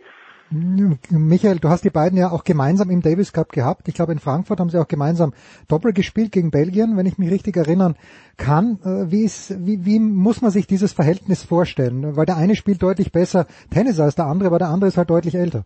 Michael, 0.52 1.58
du 1.60 1.70
hast 1.70 1.84
die 1.84 1.90
beiden 1.90 2.20
ja 2.20 2.30
auch 2.30 2.44
gemeinsam 2.44 2.92
im 2.92 3.02
Davis 3.02 3.34
Cup 3.34 3.52
gehabt. 3.52 3.88
Ich 3.88 3.96
glaube, 3.96 4.12
in 4.12 4.20
Frankfurt 4.20 4.60
haben 4.60 4.70
sie 4.70 4.80
auch 4.80 4.88
gemeinsam 4.88 5.34
Doppel 5.68 5.92
gespielt 5.92 6.32
gegen 6.32 6.52
Belgien, 6.52 6.98
wenn 6.98 7.08
ich 7.08 7.18
mich 7.18 7.32
richtig 7.32 7.58
erinnern 7.58 7.96
kann. 8.38 8.80
Äh, 8.84 9.12
wie, 9.12 9.24
ist, 9.24 9.66
wie, 9.66 9.86
wie 9.86 10.00
muss 10.00 10.42
man 10.42 10.52
sich 10.52 10.68
dieses 10.68 10.94
Verhältnis 10.94 11.44
vorstellen? 11.44 12.16
Weil 12.16 12.28
der 12.28 12.38
eine 12.38 12.56
spielt 12.56 12.84
deutlich 12.84 13.12
besser 13.12 13.48
Tennis 13.72 14.00
als 14.00 14.16
der 14.16 14.26
andere, 14.26 14.48
aber 14.48 14.60
der 14.60 14.70
andere 14.70 14.88
ist 14.88 14.98
halt 14.98 15.10
deutlich 15.10 15.34
älter. 15.34 15.66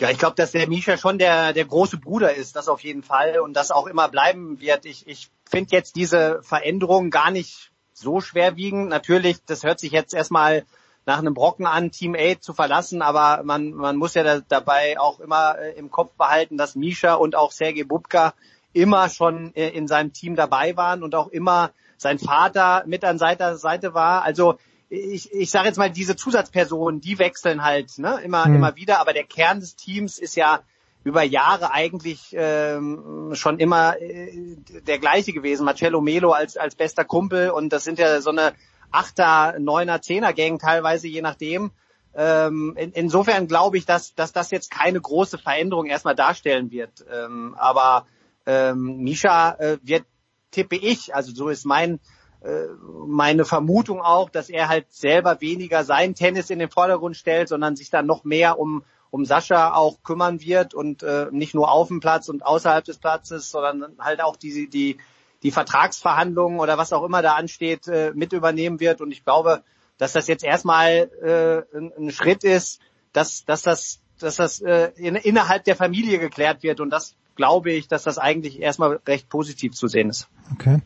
Ja, 0.00 0.10
ich 0.10 0.18
glaube, 0.18 0.34
dass 0.36 0.52
der 0.52 0.68
Misha 0.68 0.96
schon 0.96 1.18
der, 1.18 1.52
der 1.52 1.66
große 1.66 1.98
Bruder 1.98 2.34
ist, 2.34 2.56
das 2.56 2.68
auf 2.68 2.80
jeden 2.80 3.02
Fall 3.02 3.38
und 3.38 3.54
das 3.54 3.70
auch 3.70 3.86
immer 3.86 4.08
bleiben 4.08 4.60
wird. 4.60 4.86
Ich, 4.86 5.06
ich 5.06 5.30
finde 5.48 5.76
jetzt 5.76 5.94
diese 5.96 6.40
Veränderung 6.42 7.10
gar 7.10 7.30
nicht 7.30 7.70
so 7.92 8.22
schwerwiegend. 8.22 8.88
Natürlich, 8.88 9.44
das 9.44 9.62
hört 9.62 9.78
sich 9.78 9.92
jetzt 9.92 10.14
erstmal 10.14 10.64
nach 11.04 11.18
einem 11.18 11.34
Brocken 11.34 11.66
an, 11.66 11.90
Team 11.90 12.14
8 12.18 12.42
zu 12.42 12.54
verlassen, 12.54 13.02
aber 13.02 13.42
man, 13.44 13.72
man 13.72 13.96
muss 13.96 14.14
ja 14.14 14.22
da, 14.22 14.40
dabei 14.40 14.98
auch 14.98 15.20
immer 15.20 15.58
äh, 15.58 15.72
im 15.72 15.90
Kopf 15.90 16.12
behalten, 16.14 16.56
dass 16.56 16.76
Misha 16.76 17.14
und 17.14 17.34
auch 17.34 17.50
Sergei 17.50 17.84
Bubka 17.84 18.34
immer 18.72 19.08
schon 19.08 19.54
äh, 19.54 19.68
in 19.70 19.88
seinem 19.88 20.12
Team 20.12 20.36
dabei 20.36 20.76
waren 20.76 21.02
und 21.02 21.14
auch 21.14 21.28
immer 21.28 21.70
sein 21.96 22.18
Vater 22.18 22.84
mit 22.86 23.04
an 23.04 23.18
seiner 23.18 23.56
Seite 23.56 23.94
war. 23.94 24.22
Also 24.22 24.58
ich, 24.88 25.32
ich 25.32 25.50
sage 25.50 25.68
jetzt 25.68 25.78
mal, 25.78 25.90
diese 25.90 26.16
Zusatzpersonen, 26.16 27.00
die 27.00 27.18
wechseln 27.18 27.64
halt 27.64 27.98
ne, 27.98 28.20
immer, 28.22 28.46
mhm. 28.46 28.56
immer 28.56 28.76
wieder, 28.76 29.00
aber 29.00 29.12
der 29.12 29.24
Kern 29.24 29.60
des 29.60 29.74
Teams 29.76 30.18
ist 30.18 30.36
ja 30.36 30.60
über 31.04 31.22
Jahre 31.22 31.72
eigentlich 31.72 32.28
ähm, 32.32 33.30
schon 33.32 33.58
immer 33.58 34.00
äh, 34.00 34.56
der 34.86 34.98
gleiche 34.98 35.32
gewesen. 35.32 35.64
Marcello 35.64 36.00
Melo 36.00 36.32
als, 36.32 36.56
als 36.56 36.74
bester 36.74 37.04
Kumpel 37.04 37.50
und 37.50 37.72
das 37.72 37.84
sind 37.84 37.98
ja 37.98 38.20
so 38.20 38.30
eine 38.30 38.52
Achter, 38.92 39.58
Neuner, 39.58 40.02
Zehner 40.02 40.32
Gang 40.32 40.60
teilweise, 40.60 41.08
je 41.08 41.22
nachdem. 41.22 41.72
Ähm, 42.14 42.74
in, 42.76 42.92
insofern 42.92 43.48
glaube 43.48 43.78
ich, 43.78 43.86
dass, 43.86 44.14
dass 44.14 44.32
das 44.32 44.50
jetzt 44.50 44.70
keine 44.70 45.00
große 45.00 45.38
Veränderung 45.38 45.86
erstmal 45.86 46.14
darstellen 46.14 46.70
wird. 46.70 47.04
Ähm, 47.10 47.54
aber 47.58 48.06
ähm, 48.46 48.98
Misha 48.98 49.52
äh, 49.52 49.78
wird, 49.82 50.04
tippe 50.50 50.76
ich, 50.76 51.14
also 51.14 51.32
so 51.32 51.48
ist 51.48 51.64
mein 51.64 52.00
äh, 52.42 52.66
meine 53.06 53.44
Vermutung 53.44 54.00
auch, 54.00 54.28
dass 54.28 54.50
er 54.50 54.68
halt 54.68 54.92
selber 54.92 55.40
weniger 55.40 55.84
sein 55.84 56.14
Tennis 56.14 56.50
in 56.50 56.58
den 56.58 56.70
Vordergrund 56.70 57.16
stellt, 57.16 57.48
sondern 57.48 57.76
sich 57.76 57.88
dann 57.90 58.06
noch 58.06 58.24
mehr 58.24 58.58
um 58.58 58.84
um 59.10 59.26
Sascha 59.26 59.74
auch 59.74 60.02
kümmern 60.02 60.40
wird 60.40 60.72
und 60.72 61.02
äh, 61.02 61.26
nicht 61.30 61.54
nur 61.54 61.70
auf 61.70 61.88
dem 61.88 62.00
Platz 62.00 62.30
und 62.30 62.46
außerhalb 62.46 62.82
des 62.82 62.96
Platzes, 62.96 63.50
sondern 63.50 63.94
halt 63.98 64.22
auch 64.22 64.36
die 64.36 64.70
die 64.70 64.96
die 65.42 65.50
Vertragsverhandlungen 65.50 66.60
oder 66.60 66.78
was 66.78 66.92
auch 66.92 67.04
immer 67.04 67.22
da 67.22 67.34
ansteht, 67.34 67.88
äh, 67.88 68.12
mit 68.14 68.32
übernehmen 68.32 68.80
wird. 68.80 69.00
Und 69.00 69.10
ich 69.12 69.24
glaube, 69.24 69.62
dass 69.98 70.12
das 70.12 70.26
jetzt 70.28 70.44
erstmal 70.44 71.10
äh, 71.22 71.76
ein, 71.76 71.92
ein 71.98 72.10
Schritt 72.10 72.44
ist, 72.44 72.80
dass, 73.12 73.44
dass 73.44 73.62
das, 73.62 74.00
dass 74.18 74.36
das 74.36 74.60
äh, 74.60 74.90
in, 74.96 75.16
innerhalb 75.16 75.64
der 75.64 75.76
Familie 75.76 76.18
geklärt 76.18 76.62
wird. 76.62 76.80
Und 76.80 76.90
das 76.90 77.16
glaube 77.36 77.72
ich, 77.72 77.88
dass 77.88 78.04
das 78.04 78.18
eigentlich 78.18 78.60
erstmal 78.60 79.00
recht 79.06 79.28
positiv 79.28 79.72
zu 79.74 79.88
sehen 79.88 80.10
ist. 80.10 80.28
Okay. 80.52 80.80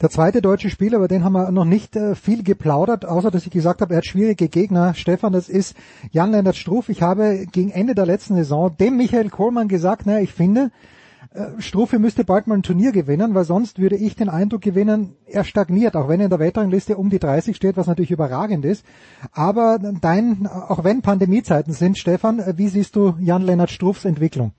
Der 0.00 0.10
zweite 0.10 0.40
deutsche 0.40 0.70
Spieler, 0.70 0.98
über 0.98 1.08
den 1.08 1.24
haben 1.24 1.32
wir 1.32 1.50
noch 1.50 1.64
nicht 1.64 1.96
äh, 1.96 2.14
viel 2.14 2.44
geplaudert, 2.44 3.04
außer 3.04 3.32
dass 3.32 3.44
ich 3.44 3.50
gesagt 3.50 3.80
habe, 3.80 3.94
er 3.94 3.98
hat 3.98 4.06
schwierige 4.06 4.48
Gegner. 4.48 4.94
Stefan, 4.94 5.32
das 5.32 5.48
ist 5.48 5.76
Jan-Lennart 6.12 6.54
Struff. 6.54 6.88
Ich 6.88 7.02
habe 7.02 7.46
gegen 7.50 7.70
Ende 7.70 7.96
der 7.96 8.06
letzten 8.06 8.36
Saison 8.36 8.76
dem 8.76 8.96
Michael 8.96 9.28
Kohlmann 9.28 9.66
gesagt, 9.66 10.06
naja, 10.06 10.20
ich 10.20 10.32
finde, 10.32 10.70
äh, 11.34 11.60
Strufe 11.60 11.98
müsste 11.98 12.24
bald 12.24 12.46
mal 12.46 12.54
ein 12.54 12.62
Turnier 12.62 12.92
gewinnen, 12.92 13.34
weil 13.34 13.44
sonst 13.44 13.80
würde 13.80 13.96
ich 13.96 14.16
den 14.16 14.28
Eindruck 14.28 14.62
gewinnen, 14.62 15.16
er 15.26 15.44
stagniert, 15.44 15.94
auch 15.96 16.08
wenn 16.08 16.20
er 16.20 16.24
in 16.24 16.30
der 16.30 16.38
Weltrangliste 16.38 16.96
um 16.96 17.10
die 17.10 17.18
30 17.18 17.54
steht, 17.54 17.76
was 17.76 17.86
natürlich 17.86 18.10
überragend 18.10 18.64
ist. 18.64 18.86
Aber 19.34 19.78
dein, 20.00 20.46
auch 20.46 20.84
wenn 20.84 21.02
Pandemiezeiten 21.02 21.72
sind, 21.72 21.98
Stefan, 21.98 22.38
äh, 22.38 22.54
wie 22.56 22.68
siehst 22.68 22.96
du 22.96 23.14
Jan-Lennart 23.20 23.70
Struffs 23.70 24.04
Entwicklung? 24.04 24.52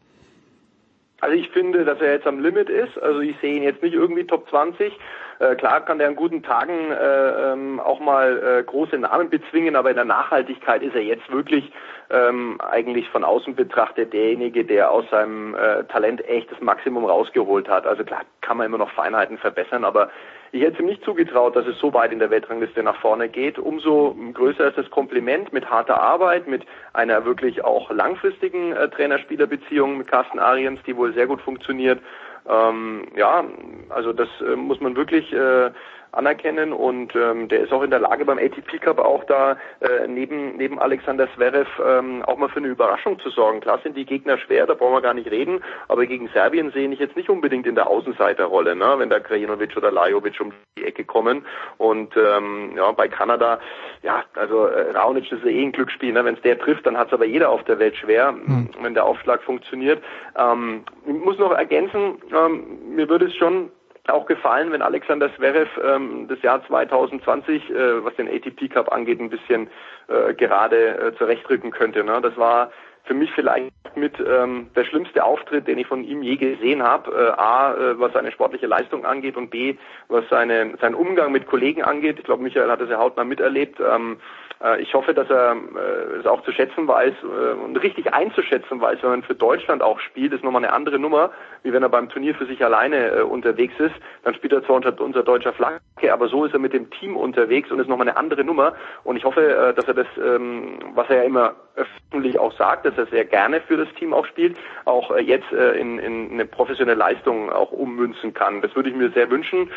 Also 1.21 1.35
ich 1.35 1.49
finde, 1.49 1.83
dass 1.83 1.99
er 1.99 2.13
jetzt 2.13 2.27
am 2.27 2.39
Limit 2.39 2.69
ist. 2.69 2.97
Also 3.01 3.19
ich 3.19 3.35
sehe 3.41 3.55
ihn 3.55 3.63
jetzt 3.63 3.83
nicht 3.83 3.93
irgendwie 3.93 4.25
Top 4.25 4.49
20. 4.49 4.93
Äh, 5.39 5.55
klar 5.55 5.83
kann 5.85 5.97
der 5.97 6.07
an 6.07 6.15
guten 6.15 6.43
Tagen 6.43 6.91
äh, 6.91 7.51
ähm, 7.53 7.79
auch 7.79 7.99
mal 7.99 8.59
äh, 8.59 8.63
große 8.63 8.97
Namen 8.97 9.29
bezwingen, 9.29 9.75
aber 9.75 9.89
in 9.89 9.95
der 9.95 10.05
Nachhaltigkeit 10.05 10.81
ist 10.81 10.95
er 10.95 11.03
jetzt 11.03 11.29
wirklich 11.31 11.71
ähm, 12.09 12.59
eigentlich 12.59 13.07
von 13.09 13.23
außen 13.23 13.55
betrachtet 13.55 14.13
derjenige, 14.13 14.65
der 14.65 14.91
aus 14.91 15.05
seinem 15.11 15.55
äh, 15.55 15.83
Talent 15.85 16.27
echt 16.27 16.51
das 16.51 16.59
Maximum 16.59 17.05
rausgeholt 17.05 17.69
hat. 17.69 17.85
Also 17.85 18.03
klar 18.03 18.21
kann 18.41 18.57
man 18.57 18.65
immer 18.65 18.79
noch 18.79 18.91
Feinheiten 18.91 19.37
verbessern, 19.37 19.83
aber 19.83 20.09
ich 20.51 20.63
hätte 20.63 20.81
ihm 20.81 20.87
nicht 20.87 21.03
zugetraut, 21.03 21.55
dass 21.55 21.67
es 21.67 21.77
so 21.77 21.93
weit 21.93 22.11
in 22.11 22.17
der 22.17 22.31
Weltrangliste 22.31 22.81
nach 22.81 22.99
vorne 22.99 23.29
geht. 23.29 23.59
Umso 23.59 24.15
größer 24.33 24.69
ist 24.69 24.77
das 24.77 24.89
Kompliment 24.89 25.53
mit 25.53 25.69
harter 25.69 26.01
Arbeit, 26.01 26.47
mit 26.47 26.63
einer 26.93 27.23
wirklich 27.25 27.63
auch 27.63 27.91
langfristigen 27.91 28.73
äh, 28.73 28.89
Trainer-Spieler-Beziehung 28.89 29.97
mit 29.97 30.07
Carsten 30.07 30.39
Ariens, 30.39 30.79
die 30.87 30.97
wohl 30.97 31.13
sehr 31.13 31.27
gut 31.27 31.41
funktioniert. 31.41 31.99
Ähm, 32.47 33.07
ja, 33.15 33.43
also 33.89 34.11
das 34.11 34.29
äh, 34.41 34.55
muss 34.55 34.81
man 34.81 34.95
wirklich 34.95 35.31
äh, 35.31 35.69
anerkennen 36.11 36.73
und 36.73 37.15
ähm, 37.15 37.47
der 37.47 37.61
ist 37.61 37.71
auch 37.71 37.83
in 37.83 37.91
der 37.91 37.99
Lage 37.99 38.25
beim 38.25 38.37
ATP 38.37 38.79
Cup 38.79 38.99
auch 38.99 39.23
da 39.25 39.57
äh, 39.79 40.07
neben 40.07 40.57
neben 40.57 40.79
Alexander 40.79 41.27
Zverev 41.35 41.67
ähm, 41.85 42.23
auch 42.23 42.37
mal 42.37 42.49
für 42.49 42.57
eine 42.57 42.67
Überraschung 42.67 43.19
zu 43.19 43.29
sorgen. 43.29 43.61
Klar 43.61 43.79
sind 43.83 43.95
die 43.95 44.05
Gegner 44.05 44.37
schwer, 44.37 44.65
da 44.65 44.73
brauchen 44.73 44.93
wir 44.93 45.01
gar 45.01 45.13
nicht 45.13 45.29
reden, 45.29 45.63
aber 45.87 46.05
gegen 46.05 46.27
Serbien 46.29 46.71
sehe 46.71 46.89
ich 46.89 46.99
jetzt 46.99 47.15
nicht 47.15 47.29
unbedingt 47.29 47.67
in 47.67 47.75
der 47.75 47.87
Außenseiterrolle, 47.87 48.75
ne, 48.75 48.95
wenn 48.97 49.09
da 49.09 49.19
Krajinovic 49.19 49.77
oder 49.77 49.91
Lajovic 49.91 50.39
um 50.39 50.51
die 50.77 50.85
Ecke 50.85 51.03
kommen 51.03 51.45
und 51.77 52.15
ähm, 52.17 52.73
ja 52.75 52.91
bei 52.91 53.07
Kanada, 53.07 53.59
ja 54.01 54.23
also 54.35 54.65
äh, 54.65 54.91
Raonic 54.91 55.31
ist 55.31 55.43
ja 55.43 55.49
eh 55.49 55.63
ein 55.63 55.71
Glücksspiel, 55.71 56.13
ne, 56.13 56.25
wenn 56.25 56.35
es 56.35 56.41
der 56.41 56.59
trifft, 56.59 56.85
dann 56.85 56.97
hat 56.97 57.07
es 57.07 57.13
aber 57.13 57.25
jeder 57.25 57.49
auf 57.49 57.63
der 57.65 57.79
Welt 57.79 57.95
schwer, 57.95 58.31
mhm. 58.31 58.69
wenn 58.81 58.93
der 58.93 59.05
Aufschlag 59.05 59.43
funktioniert. 59.43 60.03
Ähm, 60.37 60.83
ich 61.05 61.13
muss 61.13 61.37
noch 61.37 61.51
ergänzen, 61.51 62.21
ähm, 62.31 62.95
mir 62.95 63.07
würde 63.09 63.25
es 63.25 63.35
schon 63.35 63.71
auch 64.13 64.25
gefallen, 64.25 64.71
wenn 64.71 64.81
Alexander 64.81 65.33
Zverev 65.35 65.69
ähm, 65.83 66.27
das 66.27 66.41
Jahr 66.41 66.65
2020, 66.65 67.69
äh, 67.69 68.03
was 68.03 68.15
den 68.15 68.27
ATP 68.27 68.69
Cup 68.69 68.91
angeht, 68.91 69.19
ein 69.19 69.29
bisschen 69.29 69.69
äh, 70.07 70.33
gerade 70.33 70.97
äh, 70.97 71.15
zurechtrücken 71.17 71.71
könnte. 71.71 72.03
Ne? 72.03 72.19
Das 72.21 72.35
war 72.37 72.71
für 73.03 73.13
mich 73.13 73.31
vielleicht 73.31 73.71
mit 73.95 74.13
ähm, 74.19 74.69
der 74.75 74.85
schlimmste 74.85 75.23
Auftritt, 75.23 75.67
den 75.67 75.79
ich 75.79 75.87
von 75.87 76.03
ihm 76.03 76.21
je 76.21 76.35
gesehen 76.35 76.83
habe. 76.83 77.11
Äh, 77.11 77.41
A, 77.41 77.73
äh, 77.73 77.99
was 77.99 78.13
seine 78.13 78.31
sportliche 78.31 78.67
Leistung 78.67 79.05
angeht 79.05 79.35
und 79.35 79.49
B, 79.49 79.75
was 80.09 80.23
seine, 80.29 80.75
seinen 80.79 80.95
Umgang 80.95 81.31
mit 81.31 81.47
Kollegen 81.47 81.83
angeht. 81.83 82.19
Ich 82.19 82.25
glaube, 82.25 82.43
Michael 82.43 82.69
hat 82.69 82.81
das 82.81 82.89
ja 82.89 82.99
hautnah 82.99 83.23
miterlebt. 83.23 83.79
Ähm, 83.79 84.17
äh, 84.17 84.48
ich 84.79 84.93
hoffe, 84.93 85.13
dass 85.13 85.29
er 85.29 85.53
äh, 85.53 86.19
es 86.19 86.25
auch 86.25 86.43
zu 86.43 86.51
schätzen 86.51 86.85
weiß 86.87 87.13
äh, 87.23 87.53
und 87.63 87.77
richtig 87.77 88.13
einzuschätzen 88.13 88.81
weiß, 88.81 88.99
wenn 89.01 89.09
man 89.11 89.23
für 89.23 89.35
Deutschland 89.35 89.81
auch 89.81 89.99
spielt, 90.01 90.33
ist 90.33 90.43
nochmal 90.43 90.63
eine 90.63 90.73
andere 90.73 90.99
Nummer, 90.99 91.31
wie 91.63 91.71
wenn 91.71 91.81
er 91.81 91.89
beim 91.89 92.09
Turnier 92.09 92.35
für 92.35 92.45
sich 92.45 92.63
alleine 92.63 93.25
unterwegs 93.25 93.73
ist. 93.79 93.95
Dann 94.23 94.35
spielt 94.35 94.51
er 94.51 94.63
zwar 94.65 94.75
unter 94.75 94.99
unser 94.99 95.23
deutscher 95.23 95.53
Flagge, 95.53 95.79
aber 96.11 96.27
so 96.27 96.43
ist 96.43 96.53
er 96.53 96.59
mit 96.59 96.73
dem 96.73 96.89
Team 96.89 97.15
unterwegs 97.15 97.71
und 97.71 97.79
ist 97.79 97.87
nochmal 97.87 98.07
eine 98.07 98.17
andere 98.17 98.43
Nummer. 98.43 98.73
Und 99.05 99.15
ich 99.15 99.23
hoffe, 99.23 99.73
dass 99.75 99.85
er 99.85 99.93
das, 99.93 100.07
ähm, 100.17 100.79
was 100.93 101.09
er 101.09 101.17
ja 101.17 101.23
immer 101.23 101.55
öffentlich 101.75 102.37
auch 102.37 102.51
sagt, 102.53 102.85
dass 102.85 102.97
er 102.97 103.05
sehr 103.05 103.25
gerne 103.25 103.61
für 103.61 103.77
das 103.77 103.87
Team 103.95 104.13
auch 104.13 104.25
spielt, 104.25 104.57
auch 104.85 105.15
jetzt 105.17 105.51
in, 105.51 105.99
in 105.99 106.31
eine 106.31 106.45
professionelle 106.45 106.97
Leistung 106.97 107.49
auch 107.49 107.71
ummünzen 107.71 108.33
kann. 108.33 108.61
Das 108.61 108.75
würde 108.75 108.89
ich 108.89 108.95
mir 108.95 109.09
sehr 109.11 109.29
wünschen. 109.29 109.69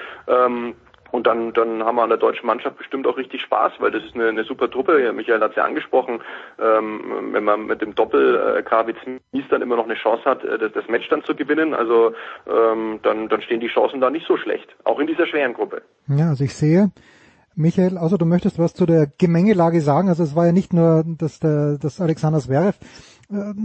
Und 1.12 1.26
dann, 1.26 1.52
dann 1.52 1.84
haben 1.84 1.96
wir 1.96 2.02
an 2.02 2.08
der 2.08 2.18
deutschen 2.18 2.46
Mannschaft 2.46 2.78
bestimmt 2.78 3.06
auch 3.06 3.16
richtig 3.16 3.42
Spaß, 3.42 3.74
weil 3.78 3.90
das 3.90 4.02
ist 4.02 4.14
eine, 4.14 4.28
eine 4.28 4.44
super 4.44 4.70
Truppe. 4.70 5.12
Michael 5.12 5.40
hat 5.40 5.50
es 5.50 5.56
ja 5.56 5.64
angesprochen. 5.64 6.20
Ähm, 6.58 7.28
wenn 7.32 7.44
man 7.44 7.66
mit 7.66 7.82
dem 7.82 7.94
Doppel 7.94 8.56
äh, 8.58 8.62
Krawitz 8.62 8.96
Mies 9.32 9.44
dann 9.50 9.62
immer 9.62 9.76
noch 9.76 9.84
eine 9.84 9.94
Chance 9.94 10.24
hat, 10.24 10.42
äh, 10.42 10.58
das, 10.58 10.72
das 10.72 10.88
Match 10.88 11.08
dann 11.10 11.22
zu 11.22 11.36
gewinnen, 11.36 11.74
also 11.74 12.14
ähm, 12.48 12.98
dann, 13.02 13.28
dann 13.28 13.42
stehen 13.42 13.60
die 13.60 13.68
Chancen 13.68 14.00
da 14.00 14.10
nicht 14.10 14.26
so 14.26 14.36
schlecht. 14.38 14.74
Auch 14.84 14.98
in 14.98 15.06
dieser 15.06 15.26
schweren 15.26 15.52
Gruppe. 15.52 15.82
Ja, 16.08 16.30
also 16.30 16.44
ich 16.44 16.54
sehe, 16.54 16.90
Michael, 17.54 17.98
außer 17.98 18.16
du 18.16 18.24
möchtest 18.24 18.58
was 18.58 18.72
zu 18.72 18.86
der 18.86 19.06
Gemengelage 19.18 19.82
sagen. 19.82 20.08
Also 20.08 20.22
es 20.22 20.34
war 20.34 20.46
ja 20.46 20.52
nicht 20.52 20.72
nur, 20.72 21.04
dass, 21.06 21.38
der, 21.38 21.76
dass 21.78 22.00
Alexander 22.00 22.40
Zverev 22.40 22.78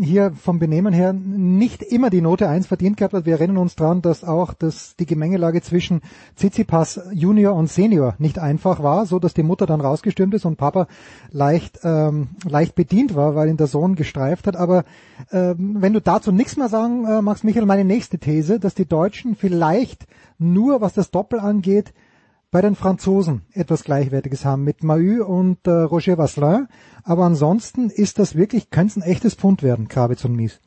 hier 0.02 0.32
vom 0.32 0.60
Benehmen 0.60 0.94
her 0.94 1.14
nicht 1.14 1.84
immer 1.84 2.10
die 2.10 2.22
Note 2.22 2.48
1 2.48 2.68
verdient 2.68 2.98
gehabt 2.98 3.14
hat. 3.14 3.26
Wir 3.26 3.34
erinnern 3.34 3.58
uns 3.58 3.76
dran, 3.76 4.02
dass 4.02 4.24
auch 4.24 4.54
das, 4.54 4.96
die 4.96 5.06
Gemengelage 5.06 5.62
zwischen 5.62 6.02
Tsitsipas 6.36 7.02
Junior 7.12 7.54
und 7.56 7.70
Senior 7.70 8.16
nicht 8.18 8.40
einfach 8.40 8.82
war, 8.82 9.06
so 9.06 9.20
dass 9.20 9.34
die 9.34 9.44
Mutter 9.44 9.66
dann 9.66 9.82
rausgestürmt 9.82 10.34
ist 10.34 10.46
und 10.46 10.56
Papa 10.56 10.88
leicht, 11.32 11.80
ähm, 11.84 12.30
leicht 12.48 12.76
bedient 12.76 13.16
war, 13.16 13.36
weil 13.36 13.50
ihn 13.50 13.58
der 13.58 13.68
Sohn 13.68 13.96
gestreift 13.96 14.48
hat. 14.48 14.56
Aber 14.56 14.86
ähm, 15.32 15.78
wenn 15.80 15.94
du 15.94 16.02
dazu 16.02 16.32
nichts 16.32 16.56
mehr 16.56 16.70
sagen 16.70 17.06
äh, 17.06 17.22
magst, 17.22 17.44
Michael, 17.44 17.66
meine 17.66 17.86
nächste 17.86 18.20
These, 18.20 18.60
dass 18.60 18.74
die 18.74 18.88
Deutschen 18.88 19.36
vielleicht 19.36 20.08
nur, 20.38 20.82
was 20.82 20.94
das 20.94 21.12
Doppel 21.12 21.40
angeht, 21.40 21.94
bei 22.52 22.62
den 22.62 22.76
Franzosen 22.76 23.46
etwas 23.54 23.84
Gleichwertiges 23.84 24.46
haben 24.46 24.64
mit 24.64 24.84
Mahü 24.84 25.22
und 25.22 25.68
äh, 25.68 25.72
Roger 25.72 26.18
Vasselin. 26.18 26.68
Aber 27.04 27.26
ansonsten 27.26 27.90
ist 27.90 28.20
das 28.20 28.36
wirklich, 28.36 28.70
könnte 28.70 28.92
es 28.92 28.96
ein 28.98 29.10
echtes 29.10 29.36
Pfund 29.36 29.64
werden, 29.64 29.88
Kravitz 29.88 30.24
und 30.24 30.36
Mies. 30.36 30.60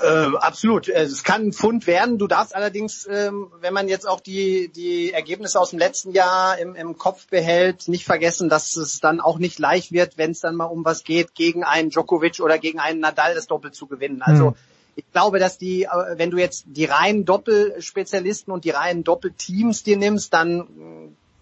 Äh, 0.00 0.36
absolut. 0.36 0.88
Es 0.88 1.22
kann 1.22 1.46
ein 1.46 1.52
Pfund 1.52 1.86
werden. 1.86 2.18
Du 2.18 2.26
darfst 2.26 2.54
allerdings, 2.54 3.08
ähm, 3.10 3.50
wenn 3.60 3.72
man 3.72 3.88
jetzt 3.88 4.08
auch 4.08 4.20
die, 4.20 4.68
die 4.68 5.12
Ergebnisse 5.12 5.58
aus 5.60 5.70
dem 5.70 5.78
letzten 5.78 6.12
Jahr 6.12 6.58
im, 6.58 6.74
im 6.74 6.98
Kopf 6.98 7.28
behält, 7.28 7.88
nicht 7.88 8.04
vergessen, 8.04 8.48
dass 8.48 8.76
es 8.76 9.00
dann 9.00 9.20
auch 9.20 9.38
nicht 9.38 9.58
leicht 9.58 9.92
wird, 9.92 10.18
wenn 10.18 10.32
es 10.32 10.40
dann 10.40 10.56
mal 10.56 10.66
um 10.66 10.84
was 10.84 11.04
geht, 11.04 11.34
gegen 11.34 11.64
einen 11.64 11.90
Djokovic 11.90 12.40
oder 12.40 12.58
gegen 12.58 12.80
einen 12.80 13.00
Nadal 13.00 13.34
das 13.34 13.46
Doppel 13.46 13.72
zu 13.72 13.86
gewinnen. 13.86 14.22
Also 14.22 14.48
hm 14.48 14.54
ich 14.96 15.10
glaube, 15.12 15.38
dass 15.38 15.58
die, 15.58 15.84
äh, 15.84 16.18
wenn 16.18 16.30
du 16.30 16.38
jetzt 16.38 16.64
die 16.66 16.84
reinen 16.84 17.24
Doppelspezialisten 17.24 18.52
und 18.52 18.64
die 18.64 18.70
reinen 18.70 19.04
Doppelteams 19.04 19.82
dir 19.82 19.96
nimmst, 19.96 20.32
dann 20.32 20.60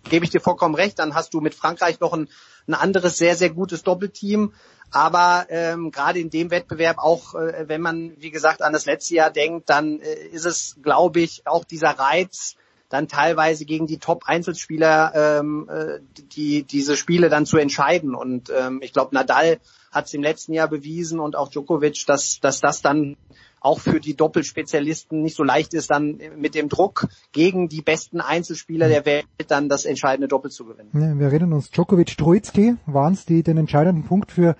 äh, 0.05 0.09
gebe 0.09 0.25
ich 0.25 0.31
dir 0.31 0.41
vollkommen 0.41 0.75
recht, 0.75 0.99
dann 0.99 1.15
hast 1.15 1.35
du 1.35 1.41
mit 1.41 1.55
Frankreich 1.55 2.01
noch 2.01 2.13
ein, 2.13 2.29
ein 2.67 2.75
anderes 2.75 3.17
sehr, 3.17 3.37
sehr 3.37 3.51
gutes 3.51 3.83
Doppelteam. 3.83 4.53
Aber 4.91 5.47
ähm, 5.49 5.91
gerade 5.91 6.19
in 6.19 6.29
dem 6.29 6.51
Wettbewerb, 6.51 6.99
auch 6.99 7.35
äh, 7.35 7.67
wenn 7.67 7.81
man, 7.81 8.13
wie 8.19 8.31
gesagt, 8.31 8.61
an 8.61 8.75
das 8.75 8.85
letzte 8.85 9.15
Jahr 9.15 9.31
denkt, 9.31 9.71
dann 9.71 10.01
äh, 10.01 10.27
ist 10.27 10.45
es, 10.45 10.77
glaube 10.83 11.21
ich, 11.21 11.47
auch 11.47 11.65
dieser 11.65 11.91
Reiz, 11.91 12.57
dann 12.93 13.09
teilweise 13.09 13.65
gegen 13.65 13.87
die 13.87 13.97
Top-Einzelspieler 13.97 15.41
ähm, 15.41 15.67
äh, 15.71 16.01
die 16.37 16.63
diese 16.63 16.95
Spiele 16.95 17.31
dann 17.31 17.47
zu 17.47 17.57
entscheiden. 17.57 18.15
Und 18.15 18.53
ähm, 18.55 18.81
ich 18.83 18.93
glaube, 18.93 19.15
Nadal 19.15 19.61
hat 19.91 20.07
es 20.07 20.15
im 20.15 20.23
letzten 20.23 20.53
Jahr 20.53 20.69
bewiesen 20.69 21.19
und 21.19 21.35
auch 21.35 21.49
Djokovic, 21.49 22.05
dass, 22.07 22.39
dass 22.41 22.61
das 22.61 22.83
dann 22.83 23.17
auch 23.61 23.81
für 23.81 23.99
die 23.99 24.15
Doppelspezialisten 24.15 25.23
nicht 25.23 25.37
so 25.37 25.43
leicht 25.43 25.73
ist, 25.73 25.91
dann 25.91 26.21
mit 26.37 26.55
dem 26.55 26.69
Druck 26.69 27.09
gegen 27.33 27.69
die 27.71 27.81
besten 27.81 28.21
Einzelspieler 28.21 28.89
der 28.89 29.07
Welt 29.07 29.25
dann 29.49 29.71
das 29.71 29.87
entscheidende 29.87 30.29
Doppel 30.29 30.51
zu 30.51 30.67
gewinnen. 30.67 30.91
Ja, 30.93 31.19
wir 31.19 31.29
erinnern 31.29 31.55
uns, 31.55 31.71
Djokovic, 31.71 32.19
Troitsky 32.19 32.77
waren 32.85 33.15
es, 33.15 33.25
die 33.25 33.43
den 33.43 33.57
entscheidenden 33.57 34.05
Punkt 34.05 34.33
für, 34.33 34.55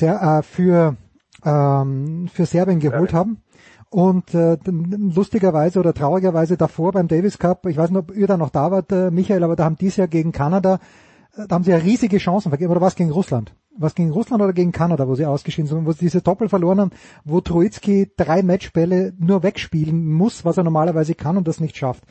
äh, 0.00 0.42
für, 0.42 0.96
ähm, 1.44 2.28
für 2.32 2.46
Serbien 2.46 2.78
geholt 2.78 3.10
ja. 3.10 3.18
haben. 3.18 3.42
Und 3.96 4.34
äh, 4.34 4.58
lustigerweise 4.66 5.80
oder 5.80 5.94
traurigerweise 5.94 6.58
davor 6.58 6.92
beim 6.92 7.08
Davis 7.08 7.38
Cup, 7.38 7.64
ich 7.64 7.78
weiß 7.78 7.88
nicht, 7.88 7.98
ob 7.98 8.14
ihr 8.14 8.26
da 8.26 8.36
noch 8.36 8.50
da 8.50 8.70
wart, 8.70 8.92
äh, 8.92 9.10
Michael, 9.10 9.42
aber 9.42 9.56
da 9.56 9.64
haben 9.64 9.78
dies 9.78 9.96
Jahr 9.96 10.06
gegen 10.06 10.32
Kanada, 10.32 10.80
äh, 11.34 11.46
da 11.48 11.54
haben 11.54 11.64
sie 11.64 11.70
ja 11.70 11.78
riesige 11.78 12.18
Chancen 12.18 12.50
vergeben. 12.50 12.72
Oder 12.72 12.82
was 12.82 12.94
gegen 12.94 13.10
Russland? 13.10 13.54
Was 13.74 13.94
gegen 13.94 14.10
Russland 14.10 14.42
oder 14.42 14.52
gegen 14.52 14.70
Kanada, 14.70 15.08
wo 15.08 15.14
sie 15.14 15.24
ausgeschieden 15.24 15.66
sind, 15.66 15.86
wo 15.86 15.92
sie 15.92 16.00
diese 16.00 16.20
Doppel 16.20 16.50
verloren 16.50 16.78
haben, 16.78 16.90
wo 17.24 17.40
Troitsky 17.40 18.12
drei 18.18 18.42
Matchbälle 18.42 19.14
nur 19.18 19.42
wegspielen 19.42 20.12
muss, 20.12 20.44
was 20.44 20.58
er 20.58 20.64
normalerweise 20.64 21.14
kann 21.14 21.38
und 21.38 21.48
das 21.48 21.60
nicht 21.60 21.78
schafft. 21.78 22.04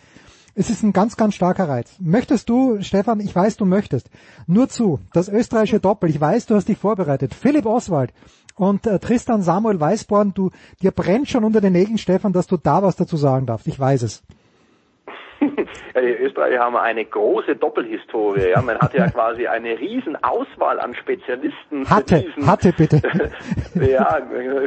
Es 0.56 0.72
ist 0.72 0.82
ein 0.82 0.92
ganz, 0.92 1.18
ganz 1.18 1.36
starker 1.36 1.70
Reiz. 1.70 1.92
Möchtest 2.00 2.50
du, 2.50 2.82
Stefan, 2.82 3.20
ich 3.20 3.36
weiß, 3.36 3.58
du 3.58 3.66
möchtest, 3.66 4.10
nur 4.48 4.70
zu, 4.70 5.02
das 5.14 5.30
österreichische 5.30 5.82
Doppel, 5.82 6.10
ich 6.10 6.20
weiß, 6.20 6.48
du 6.48 6.56
hast 6.56 6.68
dich 6.68 6.80
vorbereitet. 6.80 7.36
Philipp 7.36 7.68
Oswald 7.68 8.12
und 8.56 8.88
äh, 8.88 9.00
Tristan 9.00 9.42
Samuel 9.42 9.80
Weißborn, 9.80 10.34
du, 10.34 10.51
dir 10.82 10.92
brennt 10.92 11.30
schon 11.30 11.43
unter 11.43 11.61
den 11.61 11.74
Nägeln, 11.74 11.98
Stefan, 11.98 12.34
dass 12.34 12.48
du 12.48 12.58
da 12.58 12.82
was 12.82 12.95
dazu 12.95 13.17
sagen 13.17 13.45
darfst. 13.45 13.67
Ich 13.67 13.80
weiß 13.80 14.03
es. 14.03 14.24
Ja, 15.93 16.01
die 16.01 16.14
Österreicher 16.24 16.59
haben 16.59 16.75
eine 16.75 17.06
große 17.06 17.56
Doppelhistorie. 17.56 18.49
Ja, 18.49 18.61
man 18.61 18.77
hat 18.80 18.93
ja 18.93 19.07
quasi 19.11 19.48
eine 19.48 19.80
riesen 19.80 20.22
Auswahl 20.24 20.80
an 20.80 20.95
Spezialisten. 20.95 21.90
Hatte, 21.90 22.22
diesen, 22.22 22.48
hatte 22.48 22.74
bitte. 22.74 23.01
ja, 23.75 24.22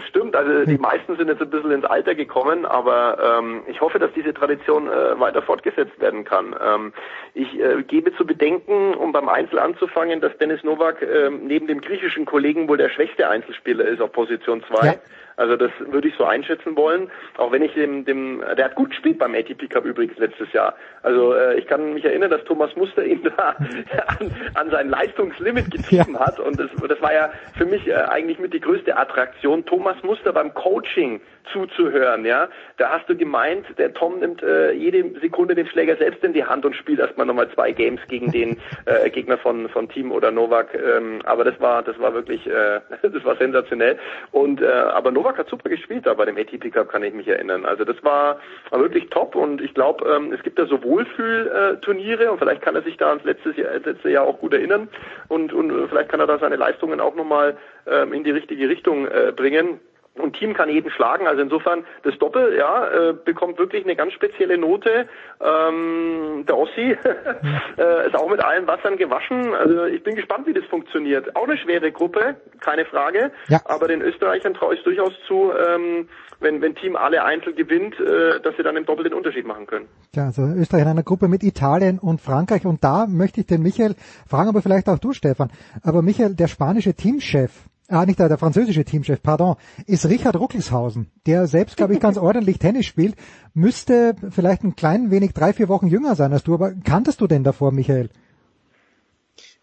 stimmt. 0.09 0.37
Also 0.37 0.65
die 0.65 0.79
meisten 0.79 1.17
sind 1.17 1.29
jetzt 1.29 1.43
ein 1.43 1.51
bisschen 1.51 1.71
ins 1.71 1.85
Alter 1.85 2.15
gekommen, 2.15 2.67
aber 2.67 3.39
ähm, 3.41 3.63
ich 3.67 3.81
hoffe, 3.81 3.99
dass 3.99 4.13
diese 4.15 4.35
Tradition 4.35 4.89
äh, 4.89 5.19
weiter 5.19 5.43
fortgesetzt 5.43 6.01
werden 6.01 6.25
kann. 6.25 6.55
Ähm, 6.61 6.93
ich 7.35 7.59
äh, 7.59 7.83
gebe 7.83 8.15
zu 8.17 8.27
bedenken, 8.27 8.95
um 8.95 9.13
beim 9.13 9.29
Einzel 9.29 9.59
anzufangen, 9.59 10.21
dass 10.21 10.37
Dennis 10.39 10.63
Novak 10.65 11.03
äh, 11.03 11.31
neben 11.31 11.67
dem 11.67 11.81
griechischen 11.81 12.25
Kollegen 12.25 12.69
wohl 12.69 12.77
der 12.77 12.91
schwächste 12.91 13.29
Einzelspieler 13.29 13.85
ist 13.85 14.01
auf 14.01 14.13
Position 14.13 14.63
2. 14.69 14.99
Also 15.39 15.57
das 15.57 15.71
würde 15.79 16.09
ich 16.09 16.15
so 16.17 16.25
einschätzen 16.25 16.77
wollen. 16.77 17.11
Auch 17.37 17.53
wenn 17.53 17.63
ich 17.63 17.73
dem, 17.75 18.05
dem, 18.05 18.43
der 18.57 18.67
hat 18.67 18.75
gut 18.75 18.91
gespielt 18.91 19.19
beim 19.19 19.35
ATP 19.35 19.69
Cup 19.69 19.85
übrigens 19.85 20.19
letztes 20.19 20.53
Jahr. 20.53 20.75
Also 21.03 21.33
äh, 21.35 21.59
ich 21.59 21.67
kann 21.67 21.95
mich 21.95 22.05
erinnern, 22.05 22.31
dass 22.31 22.43
Thomas 22.45 22.75
Muster 22.77 23.05
ihn 23.05 23.23
da 23.23 23.57
an, 24.19 24.31
an 24.55 24.71
sein 24.71 24.89
Leistungslimit 24.89 25.71
getrieben 25.71 26.15
ja. 26.15 26.27
hat. 26.27 26.41
Und 26.41 26.59
das, 26.59 26.71
das 26.89 27.01
war 27.01 27.15
ja 27.15 27.31
für 27.57 27.67
mich 27.67 27.87
äh, 27.87 27.95
eigentlich 27.95 28.39
mit 28.39 28.53
die 28.53 28.61
größte 28.61 28.97
Attraktion, 28.97 29.65
Thomas 29.65 30.03
Muster 30.03 30.33
beim 30.33 30.53
Coaching 30.55 31.21
zuzuhören. 31.53 32.25
Ja, 32.25 32.49
da 32.77 32.91
hast 32.91 33.09
du 33.09 33.17
gemeint, 33.17 33.67
der 33.79 33.93
Tom 33.95 34.21
nimmt 34.21 34.43
äh, 34.43 34.73
jede 34.73 35.19
Sekunde 35.21 35.55
den 35.55 35.67
Schläger 35.67 35.97
selbst 35.97 36.23
in 36.25 36.33
die 36.33 36.45
Hand 36.45 36.65
und 36.65 36.75
spielt 36.77 37.01
erstmal 37.01 37.27
nochmal 37.27 37.49
zwei 37.55 37.73
Games 37.73 38.01
gegen 38.09 38.31
den 38.31 38.59
äh, 38.87 39.11
Gegner 39.11 39.39
von 39.39 39.69
von 39.69 39.89
Team 39.89 40.13
oder 40.13 40.31
Novak. 40.31 40.75
Ähm, 40.75 41.21
aber 41.25 41.45
das 41.45 41.61
war 41.61 41.83
das 41.83 41.99
war 41.99 42.15
wirklich 42.15 42.47
äh, 42.47 42.81
das 43.03 43.25
war 43.25 43.37
sensationell. 43.37 43.99
Und 44.33 44.61
äh, 44.61 44.67
aber 44.67 45.11
Novak 45.11 45.28
hat 45.37 45.49
super 45.49 45.69
gespielt 45.69 46.07
da 46.07 46.15
bei 46.15 46.25
dem 46.25 46.37
ATP 46.37 46.71
Cup, 46.71 46.89
kann 46.89 47.03
ich 47.03 47.13
mich 47.13 47.29
erinnern. 47.29 47.67
Also 47.67 47.85
das 47.85 48.03
war, 48.03 48.39
war 48.71 48.81
wirklich 48.81 49.09
top 49.11 49.35
und 49.35 49.61
ich 49.61 49.75
glaube, 49.75 50.09
ähm, 50.09 50.33
es 50.33 50.43
gibt 50.43 50.59
da 50.59 50.67
so 50.67 50.83
Wohlfühlturniere 50.83 52.31
und 52.31 52.39
vielleicht 52.39 52.63
kann 52.63 52.77
er 52.77 52.83
sich 52.83 52.97
da 52.97 53.09
ans 53.09 53.25
letzte 53.25 53.51
Jahr, 53.61 53.79
letzte 53.79 54.11
Jahr 54.11 54.25
auch 54.25 54.39
gut 54.39 54.55
erinnern 54.55 54.89
und 55.29 55.53
und 55.53 55.71
äh, 55.71 55.89
vielleicht 55.89 56.09
kann 56.09 56.21
er 56.21 56.27
da 56.27 56.39
seine 56.39 56.57
Leistungen 56.57 57.01
auch 57.01 57.15
nochmal 57.15 57.57
ähm, 57.87 58.13
in 58.13 58.25
die 58.25 58.31
richtige 58.31 58.69
Richtung 58.69 59.07
äh, 59.07 59.33
bringen. 59.35 59.81
Und 60.19 60.37
Team 60.37 60.55
kann 60.55 60.69
jeden 60.69 60.91
schlagen. 60.91 61.27
Also 61.27 61.43
insofern, 61.43 61.85
das 62.03 62.17
Doppel, 62.19 62.57
ja, 62.57 62.89
äh, 62.89 63.13
bekommt 63.13 63.59
wirklich 63.59 63.85
eine 63.85 63.97
ganz 63.97 64.13
spezielle 64.13 64.59
Note. 64.59 65.09
Ähm, 65.41 66.45
der 66.47 66.57
Ossi 66.57 66.97
äh, 67.79 68.07
ist 68.07 68.17
auch 68.17 68.31
mit 68.31 68.43
allen 68.43 68.67
Wassern 68.67 68.97
gewaschen. 68.97 69.55
Also 69.55 69.85
ich 69.85 70.03
bin 70.03 70.17
gespannt, 70.17 70.47
wie 70.47 70.55
das 70.55 70.65
funktioniert. 70.67 71.35
Auch 71.37 71.47
eine 71.47 71.57
schwere 71.59 71.93
Gruppe, 71.93 72.37
keine 72.61 72.85
Frage. 72.85 73.31
Ja. 73.49 73.61
Aber 73.65 73.89
den 73.89 74.03
Österreichern 74.03 74.55
traue 74.55 74.75
ich 74.75 74.83
durchaus 74.83 75.13
zu, 75.27 75.53
ähm, 75.53 76.09
wenn, 76.41 76.61
wenn 76.63 76.75
Team 76.75 76.97
alle 76.97 77.25
einzeln 77.25 77.57
gewinnt, 77.57 77.99
äh, 77.99 78.41
dass 78.41 78.57
sie 78.57 78.63
dann 78.63 78.77
im 78.77 78.87
Doppel 78.87 79.05
den 79.05 79.15
Unterschied 79.15 79.47
machen 79.47 79.67
können. 79.67 79.89
Ja, 80.15 80.27
also 80.27 80.43
Österreich 80.43 80.83
in 80.83 80.89
einer 80.89 81.03
Gruppe 81.03 81.29
mit 81.29 81.43
Italien 81.43 81.99
und 81.99 82.21
Frankreich. 82.21 82.67
Und 82.67 82.85
da 82.85 83.07
möchte 83.07 83.41
ich 83.41 83.47
den 83.47 83.63
Michael 83.63 83.95
fragen, 84.29 84.49
aber 84.49 84.63
vielleicht 84.63 84.89
auch 84.89 84.99
du, 84.99 85.13
Stefan. 85.13 85.51
Aber 85.83 86.03
Michael, 86.03 86.35
der 86.35 86.49
spanische 86.49 86.95
Teamchef, 86.95 87.51
ah, 87.89 88.07
nicht 88.07 88.19
der, 88.19 88.29
der 88.29 88.39
französische 88.39 88.85
Teamchef, 88.85 89.23
pardon, 89.23 89.57
ist 89.87 90.07
Richard 90.07 90.37
Ruckelshausen, 90.37 91.11
der 91.27 91.47
selbst, 91.47 91.77
glaube 91.77 91.95
ich, 91.95 92.01
ganz 92.01 92.17
ordentlich 92.19 92.59
Tennis 92.59 92.87
spielt, 92.87 93.17
müsste 93.55 94.15
vielleicht 94.31 94.63
ein 94.63 94.77
klein 94.77 95.11
wenig 95.11 95.33
drei, 95.33 95.53
vier 95.53 95.69
Wochen 95.69 95.89
jünger 95.89 96.15
sein 96.15 96.33
als 96.33 96.45
du, 96.45 96.55
aber 96.55 96.73
kanntest 96.75 97.21
du 97.21 97.27
denn 97.27 97.45
davor, 97.45 97.73
Michael? 97.73 98.11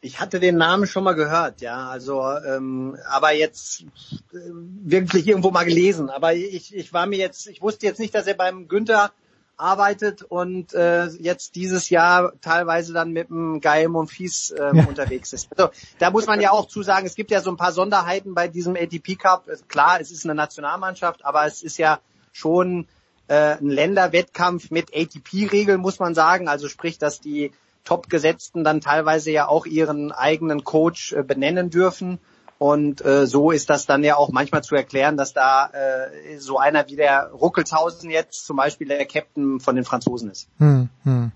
Ich 0.02 0.20
hatte 0.20 0.40
den 0.40 0.58
Namen 0.58 0.86
schon 0.86 1.04
mal 1.04 1.16
gehört, 1.16 1.62
ja, 1.62 1.90
also 1.90 2.22
ähm, 2.48 2.96
aber 3.10 3.34
jetzt 3.34 3.86
äh, 4.34 4.38
wirklich 4.84 5.28
irgendwo 5.28 5.50
mal 5.50 5.64
gelesen. 5.64 6.12
Aber 6.12 6.36
ich, 6.36 6.76
ich 6.76 6.94
war 6.94 7.08
mir 7.08 7.18
jetzt, 7.18 7.48
ich 7.48 7.64
wusste 7.64 7.88
jetzt 7.88 8.00
nicht, 8.00 8.14
dass 8.14 8.28
er 8.28 8.36
beim 8.36 8.68
Günther 8.68 9.12
arbeitet 9.58 10.24
und 10.24 10.74
äh, 10.74 11.06
jetzt 11.06 11.56
dieses 11.56 11.90
Jahr 11.90 12.34
teilweise 12.42 12.94
dann 12.94 13.12
mit 13.12 13.30
dem 13.30 13.62
Gael 13.62 13.88
Monfils 13.88 14.54
ähm, 14.58 14.78
ja. 14.78 14.86
unterwegs 14.86 15.34
ist. 15.34 15.50
Also 15.58 15.72
da 16.00 16.12
muss 16.12 16.28
man 16.28 16.42
ja 16.42 16.52
auch 16.52 16.68
zu 16.68 16.84
sagen, 16.84 17.06
es 17.06 17.16
gibt 17.16 17.32
ja 17.32 17.42
so 17.42 17.52
ein 17.52 17.58
paar 17.58 17.72
Sonderheiten 17.72 18.34
bei 18.34 18.48
diesem 18.48 18.76
ATP 18.76 19.16
Cup. 19.18 19.50
Klar, 19.68 20.02
es 20.02 20.12
ist 20.12 20.26
eine 20.26 20.36
Nationalmannschaft, 20.36 21.24
aber 21.24 21.46
es 21.46 21.64
ist 21.64 21.78
ja 21.78 22.00
schon 22.32 22.88
äh, 23.28 23.58
ein 23.58 23.70
Länderwettkampf 23.70 24.72
mit 24.72 24.96
ATP-Regeln, 24.96 25.80
muss 25.80 26.00
man 26.00 26.16
sagen. 26.16 26.48
Also 26.48 26.68
sprich, 26.68 26.98
dass 26.98 27.22
die 27.22 27.52
Top-Gesetzten 27.84 28.64
dann 28.64 28.82
teilweise 28.82 29.32
ja 29.32 29.48
auch 29.48 29.66
ihren 29.66 30.12
eigenen 30.12 30.64
Coach 30.64 31.14
äh, 31.14 31.24
benennen 31.24 31.70
dürfen. 31.70 32.20
Und 32.58 33.04
äh, 33.04 33.28
so 33.28 33.52
ist 33.52 33.70
das 33.70 33.86
dann 33.86 34.04
ja 34.04 34.16
auch 34.16 34.32
manchmal 34.32 34.64
zu 34.64 34.76
erklären, 34.76 35.18
dass 35.18 35.34
da 35.34 35.68
äh, 35.68 36.38
so 36.38 36.58
einer 36.58 36.88
wie 36.88 36.96
der 36.96 37.32
Ruckelshausen 37.32 38.10
jetzt 38.10 38.46
zum 38.46 38.58
Beispiel 38.58 38.88
der 38.88 39.06
Captain 39.06 39.60
von 39.60 39.76
den 39.76 39.84
Franzosen 39.84 40.32
ist. 40.32 40.48
Hm, 40.60 40.90
hm. 41.04 41.32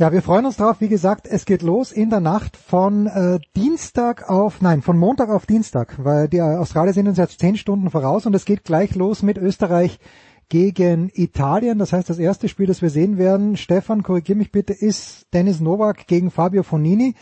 Ja, 0.00 0.12
wir 0.12 0.22
freuen 0.22 0.46
uns 0.46 0.56
drauf. 0.56 0.76
Wie 0.80 0.88
gesagt, 0.88 1.26
es 1.28 1.44
geht 1.44 1.60
los 1.60 1.92
in 1.92 2.08
der 2.08 2.20
Nacht 2.20 2.56
von 2.56 3.06
äh, 3.06 3.38
Dienstag 3.54 4.30
auf, 4.30 4.62
nein, 4.62 4.80
von 4.80 4.96
Montag 4.96 5.28
auf 5.28 5.44
Dienstag, 5.44 5.94
weil 6.02 6.26
die 6.26 6.40
Australier 6.40 6.94
sind 6.94 7.06
uns 7.06 7.18
jetzt 7.18 7.38
zehn 7.38 7.56
Stunden 7.56 7.90
voraus 7.90 8.24
und 8.24 8.34
es 8.34 8.46
geht 8.46 8.64
gleich 8.64 8.94
los 8.94 9.22
mit 9.22 9.36
Österreich 9.36 10.00
gegen 10.48 11.10
Italien. 11.12 11.78
Das 11.78 11.92
heißt, 11.92 12.08
das 12.08 12.18
erste 12.18 12.48
Spiel, 12.48 12.66
das 12.66 12.80
wir 12.80 12.88
sehen 12.90 13.18
werden, 13.18 13.58
Stefan, 13.58 14.02
korrigier 14.02 14.36
mich 14.36 14.50
bitte, 14.50 14.72
ist 14.72 15.26
Dennis 15.34 15.60
Novak 15.60 16.06
gegen 16.06 16.30
Fabio 16.30 16.62
Fonini. 16.62 17.14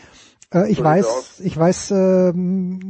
Äh, 0.53 0.69
ich 0.71 0.83
weiß, 0.83 1.41
ich 1.43 1.57
weiß, 1.57 1.91
äh, 1.91 2.33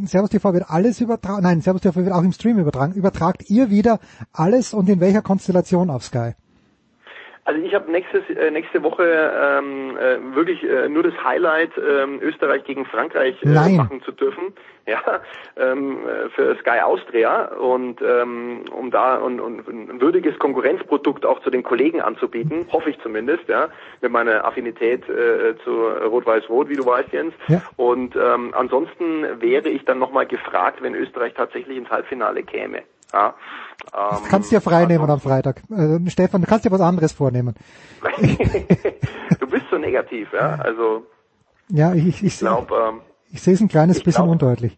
Servus 0.05 0.29
TV 0.29 0.53
wird 0.53 0.69
alles 0.69 1.01
übertragen, 1.01 1.43
nein, 1.43 1.61
Servus 1.61 1.81
TV 1.81 1.95
wird 2.03 2.13
auch 2.13 2.23
im 2.23 2.31
Stream 2.31 2.57
übertragen. 2.57 2.93
Übertragt 2.93 3.49
ihr 3.49 3.69
wieder 3.69 3.99
alles 4.31 4.73
und 4.73 4.89
in 4.89 4.99
welcher 4.99 5.21
Konstellation 5.21 5.89
auf 5.89 6.03
Sky? 6.03 6.33
Also 7.49 7.63
ich 7.63 7.73
habe 7.73 7.91
nächstes, 7.91 8.21
äh, 8.29 8.51
nächste 8.51 8.83
Woche 8.83 9.03
ähm, 9.03 9.97
äh, 9.97 10.35
wirklich 10.35 10.63
äh, 10.63 10.87
nur 10.87 11.01
das 11.01 11.15
Highlight, 11.23 11.71
ähm, 11.79 12.19
Österreich 12.21 12.63
gegen 12.63 12.85
Frankreich 12.85 13.41
äh, 13.41 13.75
machen 13.75 14.03
zu 14.03 14.11
dürfen. 14.11 14.53
Ja, 14.87 15.21
ähm, 15.55 15.99
äh, 16.07 16.29
für 16.29 16.55
Sky 16.55 16.79
Austria 16.83 17.53
und 17.53 18.01
ähm, 18.01 18.65
um 18.75 18.89
da 18.89 19.17
und, 19.17 19.39
und 19.39 19.67
ein 19.67 20.01
würdiges 20.01 20.39
Konkurrenzprodukt 20.39 21.27
auch 21.27 21.43
zu 21.43 21.51
den 21.51 21.61
Kollegen 21.61 22.01
anzubieten, 22.01 22.65
hoffe 22.71 22.89
ich 22.89 22.99
zumindest, 23.01 23.47
ja, 23.47 23.69
mit 24.01 24.11
meiner 24.11 24.45
Affinität 24.45 25.07
äh, 25.07 25.55
zu 25.63 25.89
Rot-Weiß-Rot, 25.89 26.69
wie 26.69 26.75
du 26.75 26.87
weißt, 26.87 27.13
Jens. 27.13 27.35
Ja. 27.49 27.61
Und 27.77 28.15
ähm, 28.15 28.51
ansonsten 28.57 29.39
wäre 29.39 29.69
ich 29.69 29.85
dann 29.85 29.99
nochmal 29.99 30.25
gefragt, 30.25 30.81
wenn 30.81 30.95
Österreich 30.95 31.35
tatsächlich 31.35 31.77
ins 31.77 31.91
Halbfinale 31.91 32.41
käme. 32.41 32.81
Ja. 33.13 33.33
Ähm, 33.93 34.17
du 34.23 34.29
kannst 34.29 34.51
dir 34.51 34.61
frei 34.61 34.85
nehmen 34.85 35.09
am 35.09 35.19
Freitag. 35.19 35.63
Äh, 35.71 36.09
Stefan, 36.09 36.41
du 36.41 36.47
kannst 36.47 36.65
dir 36.65 36.71
was 36.71 36.81
anderes 36.81 37.11
vornehmen. 37.11 37.55
du 39.39 39.47
bist 39.47 39.65
so 39.71 39.77
negativ, 39.77 40.31
ja. 40.33 40.55
Also 40.55 41.05
ja, 41.69 41.93
ich, 41.93 42.07
ich, 42.07 42.23
ich 42.23 42.39
glaube, 42.39 42.75
ähm, 42.75 43.01
ich 43.31 43.41
sehe 43.41 43.53
es 43.53 43.61
ein 43.61 43.67
kleines 43.67 44.01
bisschen 44.01 44.23
glaub, 44.23 44.31
undeutlich 44.31 44.77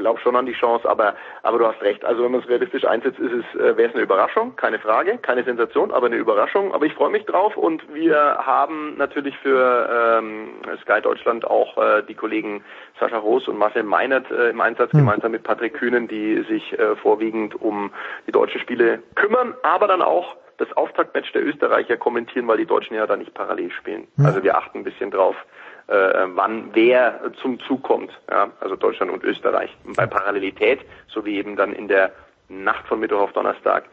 glaube 0.00 0.20
schon 0.20 0.36
an 0.36 0.46
die 0.46 0.52
Chance, 0.52 0.88
aber, 0.88 1.14
aber 1.42 1.58
du 1.58 1.66
hast 1.66 1.80
recht. 1.82 2.04
Also 2.04 2.24
wenn 2.24 2.32
man 2.32 2.40
es 2.40 2.48
realistisch 2.48 2.84
einsetzt, 2.84 3.18
ist 3.18 3.32
es, 3.32 3.60
äh, 3.60 3.76
wäre 3.76 3.88
es 3.90 3.94
eine 3.94 4.02
Überraschung, 4.02 4.56
keine 4.56 4.78
Frage, 4.78 5.18
keine 5.18 5.44
Sensation, 5.44 5.90
aber 5.92 6.06
eine 6.06 6.16
Überraschung. 6.16 6.74
Aber 6.74 6.86
ich 6.86 6.94
freue 6.94 7.10
mich 7.10 7.24
drauf 7.26 7.56
und 7.56 7.82
wir 7.94 8.16
haben 8.16 8.96
natürlich 8.96 9.36
für 9.38 10.18
ähm, 10.18 10.50
Sky 10.82 11.00
Deutschland 11.00 11.44
auch 11.44 11.78
äh, 11.78 12.02
die 12.02 12.14
Kollegen 12.14 12.64
Sascha 12.98 13.18
Roos 13.18 13.46
und 13.48 13.58
Marcel 13.58 13.82
Meinert 13.82 14.30
äh, 14.30 14.50
im 14.50 14.60
Einsatz, 14.60 14.92
mhm. 14.92 14.98
gemeinsam 14.98 15.32
mit 15.32 15.42
Patrick 15.42 15.74
Kühnen, 15.74 16.08
die 16.08 16.42
sich 16.48 16.78
äh, 16.78 16.96
vorwiegend 16.96 17.60
um 17.60 17.92
die 18.26 18.32
deutschen 18.32 18.60
Spiele 18.60 19.02
kümmern, 19.14 19.54
aber 19.62 19.86
dann 19.86 20.02
auch 20.02 20.36
das 20.58 20.70
Auftaktmatch 20.76 21.32
der 21.32 21.44
Österreicher 21.44 21.96
kommentieren, 21.96 22.46
weil 22.46 22.58
die 22.58 22.66
Deutschen 22.66 22.94
ja 22.94 23.06
da 23.06 23.16
nicht 23.16 23.32
parallel 23.32 23.70
spielen. 23.72 24.06
Mhm. 24.16 24.26
Also 24.26 24.42
wir 24.42 24.56
achten 24.56 24.78
ein 24.78 24.84
bisschen 24.84 25.10
drauf, 25.10 25.34
äh, 25.90 26.26
wann 26.34 26.70
wer 26.72 27.20
zum 27.42 27.58
Zug 27.60 27.82
kommt. 27.82 28.12
Ja, 28.30 28.50
also 28.60 28.76
Deutschland 28.76 29.10
und 29.10 29.24
Österreich. 29.24 29.76
Und 29.84 29.96
bei 29.96 30.06
Parallelität, 30.06 30.80
so 31.08 31.24
wie 31.24 31.36
eben 31.36 31.56
dann 31.56 31.72
in 31.72 31.88
der 31.88 32.12
Nacht 32.48 32.86
von 32.86 33.00
Mittwoch 33.00 33.20
auf 33.20 33.32
Donnerstag, 33.32 33.84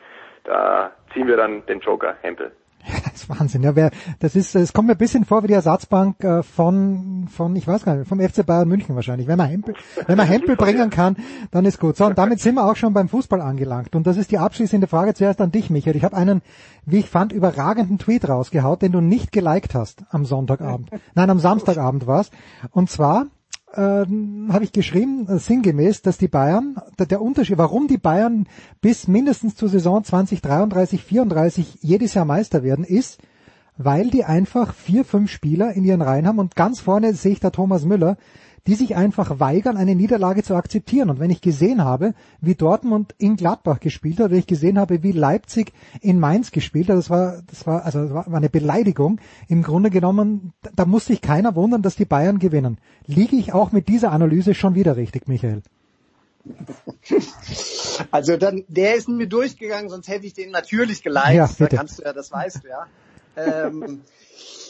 da 0.43 0.91
ziehen 1.13 1.27
wir 1.27 1.37
dann 1.37 1.65
den 1.65 1.79
Joker 1.79 2.15
Hempel. 2.21 2.51
Das 3.03 3.23
ist 3.23 3.29
Wahnsinn. 3.29 3.63
Ja, 3.63 3.75
wer, 3.75 3.91
das 4.19 4.35
ist, 4.35 4.55
es 4.55 4.73
kommt 4.73 4.87
mir 4.87 4.93
ein 4.93 4.97
bisschen 4.97 5.25
vor 5.25 5.43
wie 5.43 5.47
die 5.47 5.53
Ersatzbank 5.53 6.23
äh, 6.23 6.43
von, 6.43 7.27
von, 7.29 7.55
ich 7.55 7.67
weiß 7.67 7.83
gar 7.83 7.95
nicht, 7.95 8.07
vom 8.07 8.19
FC 8.19 8.45
Bayern 8.45 8.67
München 8.67 8.95
wahrscheinlich. 8.95 9.27
Wenn 9.27 9.37
man 9.37 9.49
Hempel, 9.49 9.75
wenn 10.05 10.17
man 10.17 10.27
Hempel 10.27 10.55
bringen 10.57 10.89
kann, 10.89 11.17
dann 11.51 11.65
ist 11.65 11.79
gut. 11.79 11.97
So, 11.97 12.05
und 12.05 12.17
damit 12.17 12.39
sind 12.39 12.55
wir 12.55 12.65
auch 12.65 12.75
schon 12.75 12.93
beim 12.93 13.09
Fußball 13.09 13.41
angelangt. 13.41 13.95
Und 13.95 14.07
das 14.07 14.17
ist 14.17 14.31
die 14.31 14.37
abschließende 14.37 14.87
Frage 14.87 15.13
zuerst 15.13 15.41
an 15.41 15.51
dich, 15.51 15.69
Michael. 15.69 15.95
Ich 15.95 16.03
habe 16.03 16.15
einen, 16.15 16.41
wie 16.85 16.99
ich 16.99 17.09
fand, 17.09 17.31
überragenden 17.31 17.97
Tweet 17.97 18.27
rausgehaut, 18.27 18.81
den 18.81 18.91
du 18.91 19.01
nicht 19.01 19.31
geliked 19.31 19.73
hast 19.73 20.03
am 20.09 20.25
Sonntagabend. 20.25 20.89
Nein, 21.15 21.29
am 21.29 21.39
Samstagabend 21.39 22.07
war's. 22.07 22.31
Und 22.71 22.89
zwar, 22.89 23.27
ähm, 23.75 24.49
habe 24.51 24.63
ich 24.63 24.71
geschrieben, 24.71 25.27
äh, 25.27 25.39
sinngemäß, 25.39 26.01
dass 26.01 26.17
die 26.17 26.27
Bayern, 26.27 26.77
der, 26.97 27.21
Unterschied, 27.21 27.57
warum 27.57 27.87
die 27.87 27.97
Bayern 27.97 28.47
bis 28.81 29.07
mindestens 29.07 29.55
zur 29.55 29.69
Saison 29.69 30.03
2033, 30.03 31.03
34 31.03 31.79
jedes 31.81 32.13
Jahr 32.13 32.25
Meister 32.25 32.63
werden, 32.63 32.85
ist, 32.85 33.19
weil 33.77 34.09
die 34.09 34.23
einfach 34.23 34.73
vier, 34.73 35.05
fünf 35.05 35.29
Spieler 35.29 35.73
in 35.73 35.83
ihren 35.83 36.01
Reihen 36.01 36.27
haben. 36.27 36.39
Und 36.39 36.55
ganz 36.55 36.79
vorne 36.79 37.13
sehe 37.13 37.33
ich 37.33 37.39
da 37.39 37.49
Thomas 37.49 37.85
Müller, 37.85 38.17
die 38.67 38.75
sich 38.75 38.95
einfach 38.95 39.39
weigern, 39.39 39.77
eine 39.77 39.95
Niederlage 39.95 40.43
zu 40.43 40.53
akzeptieren. 40.55 41.09
Und 41.09 41.19
wenn 41.19 41.29
ich 41.29 41.41
gesehen 41.41 41.83
habe, 41.83 42.13
wie 42.41 42.55
Dortmund 42.55 43.15
in 43.17 43.37
Gladbach 43.37 43.79
gespielt 43.79 44.19
hat, 44.19 44.27
oder 44.27 44.35
ich 44.35 44.45
gesehen 44.45 44.77
habe, 44.77 45.01
wie 45.03 45.13
Leipzig 45.13 45.71
in 46.01 46.19
Mainz 46.19 46.51
gespielt 46.51 46.89
hat, 46.89 46.97
das 46.97 47.09
war, 47.09 47.41
das 47.47 47.65
war, 47.65 47.85
also 47.85 48.03
das 48.03 48.11
war 48.11 48.27
eine 48.27 48.49
Beleidigung. 48.49 49.19
Im 49.47 49.63
Grunde 49.63 49.89
genommen, 49.89 50.53
da 50.75 50.85
muss 50.85 51.05
sich 51.05 51.21
keiner 51.21 51.55
wundern, 51.55 51.81
dass 51.81 51.95
die 51.95 52.05
Bayern 52.05 52.39
gewinnen. 52.39 52.77
Liege 53.05 53.37
ich 53.37 53.53
auch 53.53 53.71
mit 53.71 53.87
dieser 53.87 54.11
Analyse 54.11 54.53
schon 54.53 54.75
wieder 54.75 54.97
richtig, 54.97 55.27
Michael? 55.27 55.63
Also 58.11 58.37
dann, 58.37 58.63
der 58.67 58.95
ist 58.95 59.09
mir 59.09 59.27
durchgegangen, 59.27 59.89
sonst 59.89 60.07
hätte 60.07 60.27
ich 60.27 60.33
den 60.35 60.51
natürlich 60.51 61.01
geliked. 61.01 61.33
Ja, 61.33 61.49
da 61.57 61.67
kannst 61.67 61.97
du 61.97 62.03
ja, 62.03 62.13
das 62.13 62.31
weißt 62.31 62.63
du 62.63 62.67
ja. 62.67 62.85
ähm, 63.35 64.01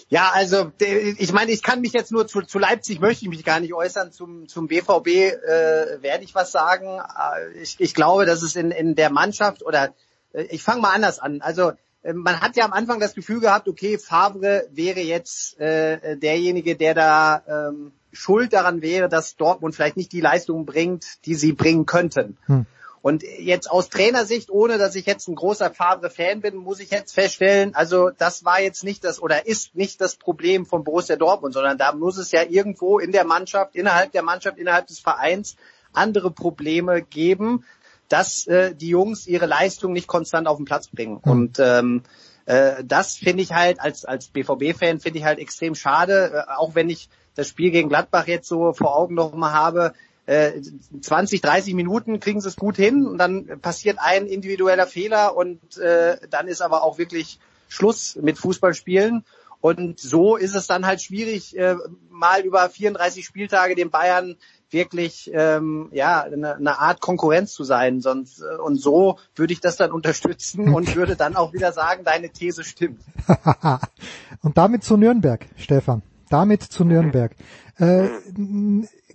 ja, 0.10 0.32
also 0.34 0.72
ich 0.80 1.34
meine, 1.34 1.52
ich 1.52 1.62
kann 1.62 1.82
mich 1.82 1.92
jetzt 1.92 2.12
nur 2.12 2.28
zu, 2.28 2.42
zu 2.42 2.60
Leipzig 2.60 3.02
möchte 3.02 3.26
ich 3.26 3.30
mich 3.30 3.44
gar 3.44 3.60
nicht 3.60 3.74
äußern. 3.74 4.14
Zum, 4.14 4.48
zum 4.48 4.68
BVB 4.68 5.08
äh, 5.08 6.02
werde 6.02 6.24
ich 6.24 6.34
was 6.34 6.52
sagen. 6.54 7.00
Äh, 7.00 7.62
ich, 7.62 7.76
ich 7.80 7.94
glaube, 7.94 8.26
dass 8.26 8.42
es 8.42 8.56
in, 8.56 8.72
in 8.72 8.96
der 8.96 9.12
Mannschaft 9.12 9.64
oder 9.64 9.94
äh, 10.32 10.44
ich 10.44 10.64
fange 10.64 10.82
mal 10.82 10.94
anders 10.94 11.20
an. 11.20 11.42
Also 11.42 11.74
äh, 12.04 12.14
man 12.14 12.40
hat 12.40 12.56
ja 12.56 12.64
am 12.64 12.72
Anfang 12.72 13.02
das 13.02 13.16
Gefühl 13.16 13.42
gehabt, 13.42 13.68
okay, 13.68 13.98
Favre 13.98 14.68
wäre 14.72 15.02
jetzt 15.02 15.60
äh, 15.60 16.16
derjenige, 16.16 16.78
der 16.78 16.94
da 16.94 17.70
ähm, 17.70 17.92
schuld 18.14 18.54
daran 18.54 18.82
wäre, 18.82 19.10
dass 19.10 19.36
Dortmund 19.36 19.76
vielleicht 19.76 19.98
nicht 19.98 20.14
die 20.14 20.22
Leistung 20.22 20.66
bringt, 20.66 21.26
die 21.26 21.36
sie 21.36 21.52
bringen 21.52 21.86
könnten. 21.86 22.38
Hm. 22.46 22.66
Und 23.08 23.24
jetzt 23.24 23.72
aus 23.72 23.88
Trainersicht, 23.88 24.50
ohne 24.50 24.78
dass 24.78 24.94
ich 24.96 25.06
jetzt 25.06 25.30
ein 25.30 25.36
großer 25.36 25.72
Favre-Fan 25.72 26.42
bin, 26.42 26.58
muss 26.58 26.82
ich 26.82 26.92
jetzt 26.92 27.14
feststellen, 27.14 27.74
also 27.74 28.10
das 28.10 28.44
war 28.44 28.60
jetzt 28.60 28.84
nicht 28.84 29.06
das 29.06 29.22
oder 29.22 29.48
ist 29.48 29.76
nicht 29.76 30.02
das 30.02 30.18
Problem 30.18 30.66
von 30.66 30.84
Borussia 30.84 31.16
Dortmund, 31.16 31.54
sondern 31.54 31.78
da 31.78 31.94
muss 31.94 32.18
es 32.18 32.34
ja 32.34 32.44
irgendwo 32.44 33.00
in 33.00 33.14
der 33.14 33.24
Mannschaft, 33.24 33.78
innerhalb 33.78 34.12
der 34.12 34.24
Mannschaft, 34.24 34.58
innerhalb 34.58 34.88
des 34.88 35.00
Vereins 35.00 35.56
andere 35.94 36.32
Probleme 36.32 37.02
geben, 37.02 37.64
dass 38.10 38.46
äh, 38.46 38.76
die 38.76 38.90
Jungs 38.90 39.26
ihre 39.26 39.46
Leistung 39.46 39.94
nicht 39.94 40.08
konstant 40.08 40.46
auf 40.46 40.58
den 40.58 40.66
Platz 40.66 40.90
bringen. 40.90 41.22
Mhm. 41.24 41.32
Und 41.32 41.60
ähm, 41.60 42.04
äh, 42.46 42.84
das 42.84 43.16
finde 43.16 43.42
ich 43.42 43.54
halt 43.54 43.80
als 43.80 44.04
als 44.04 44.28
BVB-Fan 44.28 45.00
finde 45.00 45.20
ich 45.20 45.24
halt 45.24 45.40
extrem 45.40 45.76
schade, 45.76 46.46
äh, 46.46 46.52
auch 46.58 46.76
wenn 46.76 46.90
ich 46.90 47.08
das 47.36 47.48
Spiel 47.48 47.72
gegen 47.72 47.88
Gladbach 47.88 48.28
jetzt 48.28 48.50
so 48.50 48.74
vor 48.74 48.98
Augen 48.98 49.16
noch 49.16 49.34
mal 49.34 49.94
habe. 50.28 50.62
20, 51.02 51.40
äh, 51.40 51.48
30 51.48 51.74
Minuten 51.74 52.20
kriegen 52.20 52.42
sie 52.42 52.50
es 52.50 52.56
gut 52.56 52.76
hin 52.76 53.06
und 53.06 53.18
dann 53.18 53.60
passiert 53.62 53.98
ein 54.00 54.28
individueller 54.28 54.88
Fehler 54.88 55.36
und 55.36 55.78
äh, 55.78 56.18
dann 56.30 56.48
ist 56.48 56.62
aber 56.62 56.84
auch 56.84 56.98
wirklich 56.98 57.40
Schluss 57.68 58.18
mit 58.22 58.38
Fußballspielen. 58.38 59.24
Und 59.60 60.00
so 60.00 60.36
ist 60.36 60.56
es 60.56 60.68
dann 60.68 60.86
halt 60.86 61.02
schwierig, 61.02 61.58
äh, 61.58 61.76
mal 62.10 62.42
über 62.42 62.70
34 62.70 63.26
Spieltage 63.26 63.76
den 63.76 63.90
Bayern 63.90 64.38
wirklich 64.70 65.32
ähm, 65.34 65.90
ja 65.94 66.24
eine, 66.24 66.56
eine 66.56 66.80
Art 66.80 67.02
Konkurrenz 67.02 67.54
zu 67.54 67.64
sein. 67.64 68.02
Sonst 68.02 68.42
äh, 68.42 68.58
und 68.58 68.76
so 68.76 69.18
würde 69.36 69.54
ich 69.54 69.62
das 69.62 69.78
dann 69.78 69.92
unterstützen 69.92 70.74
und 70.74 70.96
würde 70.96 71.16
dann 71.16 71.36
auch 71.36 71.54
wieder 71.54 71.72
sagen, 71.72 72.04
deine 72.04 72.30
These 72.30 72.64
stimmt. 72.64 73.02
und 74.42 74.58
damit 74.58 74.84
zu 74.84 74.98
Nürnberg, 74.98 75.46
Stefan. 75.56 76.04
Damit 76.30 76.64
zu 76.64 76.84
Nürnberg. 76.84 77.36
Äh, 77.80 78.10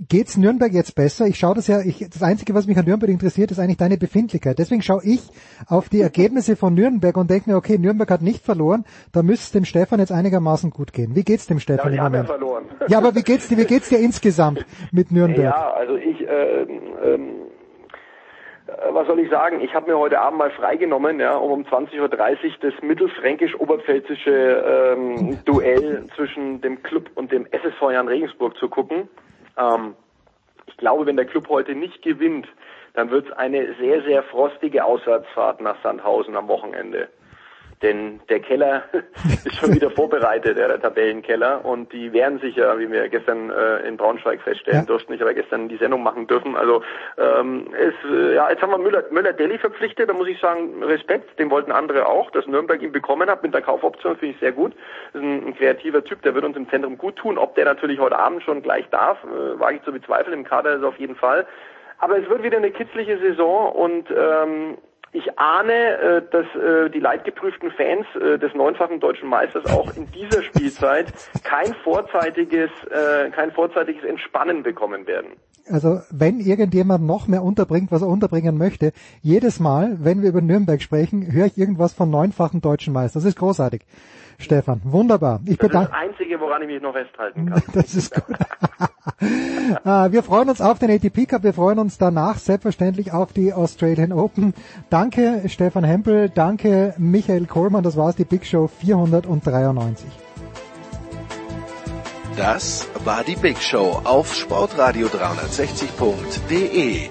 geht's 0.09 0.37
Nürnberg 0.37 0.73
jetzt 0.73 0.95
besser? 0.95 1.27
Ich 1.27 1.39
schaue 1.39 1.55
das 1.55 1.69
ja, 1.69 1.81
ich, 1.81 2.07
das 2.09 2.23
Einzige, 2.23 2.55
was 2.55 2.67
mich 2.67 2.79
an 2.79 2.85
Nürnberg 2.85 3.11
interessiert, 3.11 3.51
ist 3.51 3.59
eigentlich 3.59 3.77
deine 3.77 3.97
Befindlichkeit. 3.97 4.59
Deswegen 4.59 4.83
schaue 4.83 5.03
ich 5.05 5.21
auf 5.69 5.89
die 5.89 6.01
Ergebnisse 6.01 6.57
von 6.57 6.75
Nürnberg 6.75 7.17
und 7.17 7.31
denke 7.31 7.51
mir, 7.51 7.57
okay, 7.57 7.79
Nürnberg 7.79 8.11
hat 8.11 8.23
nicht 8.23 8.45
verloren, 8.45 8.85
da 9.13 9.23
müsste 9.23 9.45
es 9.45 9.53
dem 9.53 9.65
Stefan 9.65 10.01
jetzt 10.01 10.13
einigermaßen 10.13 10.71
gut 10.71 10.93
gehen. 10.93 11.15
Wie 11.15 11.25
geht's 11.25 11.47
dem 11.47 11.59
Stefan 11.59 11.93
ja, 11.93 11.99
im 11.99 12.13
Moment? 12.13 12.29
Ja, 12.29 12.35
verloren. 12.35 12.65
ja, 12.89 12.99
aber 12.99 13.15
wie 13.15 13.23
geht's 13.23 13.49
dir, 13.49 13.59
wie 13.59 13.65
geht's 13.65 13.89
dir 13.89 13.99
insgesamt 13.99 14.65
mit 14.93 15.13
Nürnberg? 15.13 15.45
Ja, 15.45 15.73
also 15.73 15.97
ich, 15.97 16.21
äh, 16.21 16.63
ähm, 16.63 17.31
äh, 18.67 18.73
was 18.93 19.07
soll 19.07 19.21
ich 19.21 19.31
sagen, 19.31 19.61
ich 19.61 19.75
habe 19.75 19.91
mir 19.91 19.99
heute 19.99 20.21
Abend 20.21 20.39
mal 20.39 20.51
freigenommen, 20.51 21.21
ja, 21.21 21.37
um 21.37 21.53
um 21.53 21.63
20.30 21.63 22.01
Uhr 22.01 22.09
das 22.09 22.83
mittelfränkisch-oberpfälzische 22.83 24.95
ähm, 24.97 25.39
Duell 25.45 26.05
zwischen 26.17 26.61
dem 26.61 26.83
Club 26.83 27.11
und 27.15 27.31
dem 27.31 27.47
SSV 27.51 27.93
Jan 27.93 28.09
Regensburg 28.09 28.57
zu 28.57 28.69
gucken. 28.69 29.09
Ähm, 29.57 29.95
ich 30.67 30.77
glaube, 30.77 31.07
wenn 31.07 31.17
der 31.17 31.27
Club 31.27 31.49
heute 31.49 31.75
nicht 31.75 32.03
gewinnt, 32.03 32.49
dann 32.95 33.11
wird 33.11 33.27
es 33.27 33.33
eine 33.33 33.75
sehr, 33.75 34.03
sehr 34.03 34.23
frostige 34.23 34.85
Auswärtsfahrt 34.85 35.61
nach 35.61 35.77
Sandhausen 35.83 36.37
am 36.37 36.49
Wochenende. 36.49 37.09
Denn 37.83 38.21
der 38.29 38.41
Keller 38.41 38.85
ist 39.45 39.57
schon 39.57 39.75
wieder 39.75 39.91
vorbereitet, 39.91 40.57
ja, 40.57 40.69
der 40.69 40.81
Tabellenkeller. 40.81 41.65
Und 41.65 41.93
die 41.93 42.13
werden 42.13 42.39
sich 42.39 42.57
ja, 42.57 42.79
wie 42.79 42.91
wir 42.91 43.09
gestern 43.09 43.51
äh, 43.51 43.87
in 43.89 43.97
Braunschweig 43.97 44.41
feststellen 44.41 44.81
ja. 44.81 44.87
durften, 44.87 45.13
ich 45.13 45.21
aber 45.21 45.35
gestern 45.35 45.69
die 45.69 45.77
Sendung 45.77 46.03
machen 46.03 46.29
dürfen. 46.29 46.57
Also 46.57 46.83
ähm, 47.19 47.67
es, 47.77 47.95
äh, 48.09 48.35
ja, 48.35 48.49
jetzt 48.51 48.63
haben 48.63 48.71
wir 48.71 48.79
Müller, 48.79 49.05
Müller 49.11 49.33
Deli 49.33 49.59
verpflichtet, 49.59 50.09
da 50.09 50.13
muss 50.13 50.29
ich 50.29 50.39
sagen, 50.39 50.83
Respekt, 50.85 51.39
den 51.39 51.51
wollten 51.51 51.73
andere 51.73 52.07
auch. 52.07 52.31
Dass 52.31 52.47
Nürnberg 52.47 52.81
ihn 52.83 52.93
bekommen 52.93 53.29
hat 53.29 53.43
mit 53.43 53.53
der 53.53 53.63
Kaufoption, 53.63 54.17
finde 54.17 54.35
ich 54.35 54.41
sehr 54.41 54.53
gut. 54.53 54.75
Das 55.13 55.21
ist 55.21 55.27
ein, 55.27 55.49
ein, 55.49 55.57
kreativer 55.57 56.05
Typ, 56.05 56.23
der 56.23 56.35
wird 56.35 56.45
uns 56.45 56.57
im 56.57 56.71
Zentrum 56.71 56.97
gut 56.97 57.17
tun. 57.17 57.37
Ob 57.37 57.57
der 57.57 57.65
natürlich 57.65 57.99
heute 57.99 58.19
Abend 58.19 58.45
schon 58.45 58.63
gleich 58.63 58.89
darf, 58.91 59.19
äh, 59.25 59.59
wage 59.59 59.77
ich 59.77 59.83
zu 59.83 59.93
bezweifeln. 59.93 60.39
Im 60.39 60.45
Kader 60.45 60.77
ist 60.77 60.85
auf 60.85 60.99
jeden 60.99 61.17
Fall. 61.17 61.47
Aber 61.99 62.19
es 62.19 62.29
wird 62.29 62.43
wieder 62.43 62.57
eine 62.57 62.71
kitzliche 62.71 63.19
Saison 63.19 63.73
und 63.73 64.09
ähm, 64.11 64.77
ich 65.13 65.39
ahne, 65.39 65.73
äh, 65.73 66.23
dass 66.31 66.47
äh, 66.55 66.91
die 66.91 66.99
leidgeprüften 66.99 67.71
Fans 67.73 68.07
äh, 68.17 68.39
des 68.39 68.55
neunfachen 68.55 68.99
deutschen 68.99 69.29
Meisters 69.29 69.67
auch 69.67 69.95
in 69.95 70.11
dieser 70.11 70.43
Spielzeit 70.43 71.13
kein 71.45 71.75
vorzeitiges, 71.85 72.71
kein 73.33 73.53
vorzeitiges 73.53 74.05
Entspannen 74.05 74.63
bekommen 74.63 75.07
werden. 75.07 75.33
Also 75.69 76.01
wenn 76.11 76.41
irgendjemand 76.41 77.05
noch 77.05 77.29
mehr 77.29 77.43
unterbringt, 77.43 77.93
was 77.93 78.03
er 78.03 78.09
unterbringen 78.09 78.57
möchte, 78.57 78.93
jedes 79.21 79.61
Mal, 79.61 79.97
wenn 80.01 80.23
wir 80.23 80.31
über 80.31 80.41
Nürnberg 80.41 80.81
sprechen, 80.81 81.33
höre 81.33 81.47
ich 81.47 81.59
irgendwas 81.59 81.93
von 81.93 82.11
neunfachen 82.11 82.61
deutschen 82.61 82.93
Meister. 82.93 83.19
Das 83.19 83.27
ist 83.27 83.39
großartig. 83.39 83.83
Stefan, 84.39 84.81
wunderbar. 84.85 85.41
Ich 85.47 85.59
das 85.59 85.69
ist 85.69 85.75
das 85.75 85.93
Einzige, 85.93 86.41
woran 86.41 86.63
ich 86.63 86.69
mich 86.69 86.83
noch 86.83 86.93
festhalten 86.93 87.47
kann. 87.47 87.63
Das 87.75 87.95
ist 87.95 88.15
gut. 88.15 88.25
Ah, 89.85 90.11
wir 90.11 90.23
freuen 90.23 90.49
uns 90.49 90.61
auf 90.61 90.79
den 90.79 90.91
ATP 90.91 91.27
Cup, 91.27 91.43
wir 91.43 91.55
freuen 91.55 91.79
uns 91.79 91.99
danach 91.99 92.39
selbstverständlich 92.39 93.13
auf 93.13 93.33
die 93.33 93.53
Australian 93.53 94.13
Open. 94.13 94.55
Danke 94.91 95.49
Stefan 95.49 95.85
Hempel, 95.85 96.29
danke 96.29 96.95
Michael 96.99 97.47
Kohlmann, 97.47 97.85
das 97.85 97.97
war's, 97.97 98.17
die 98.17 98.25
Big 98.25 98.45
Show 98.45 98.69
493. 98.69 100.07
Das 102.37 102.89
war 103.05 103.25
die 103.25 103.37
Big 103.37 103.59
Show 103.59 104.01
auf 104.05 104.33
sportradio360.de. 104.33 107.11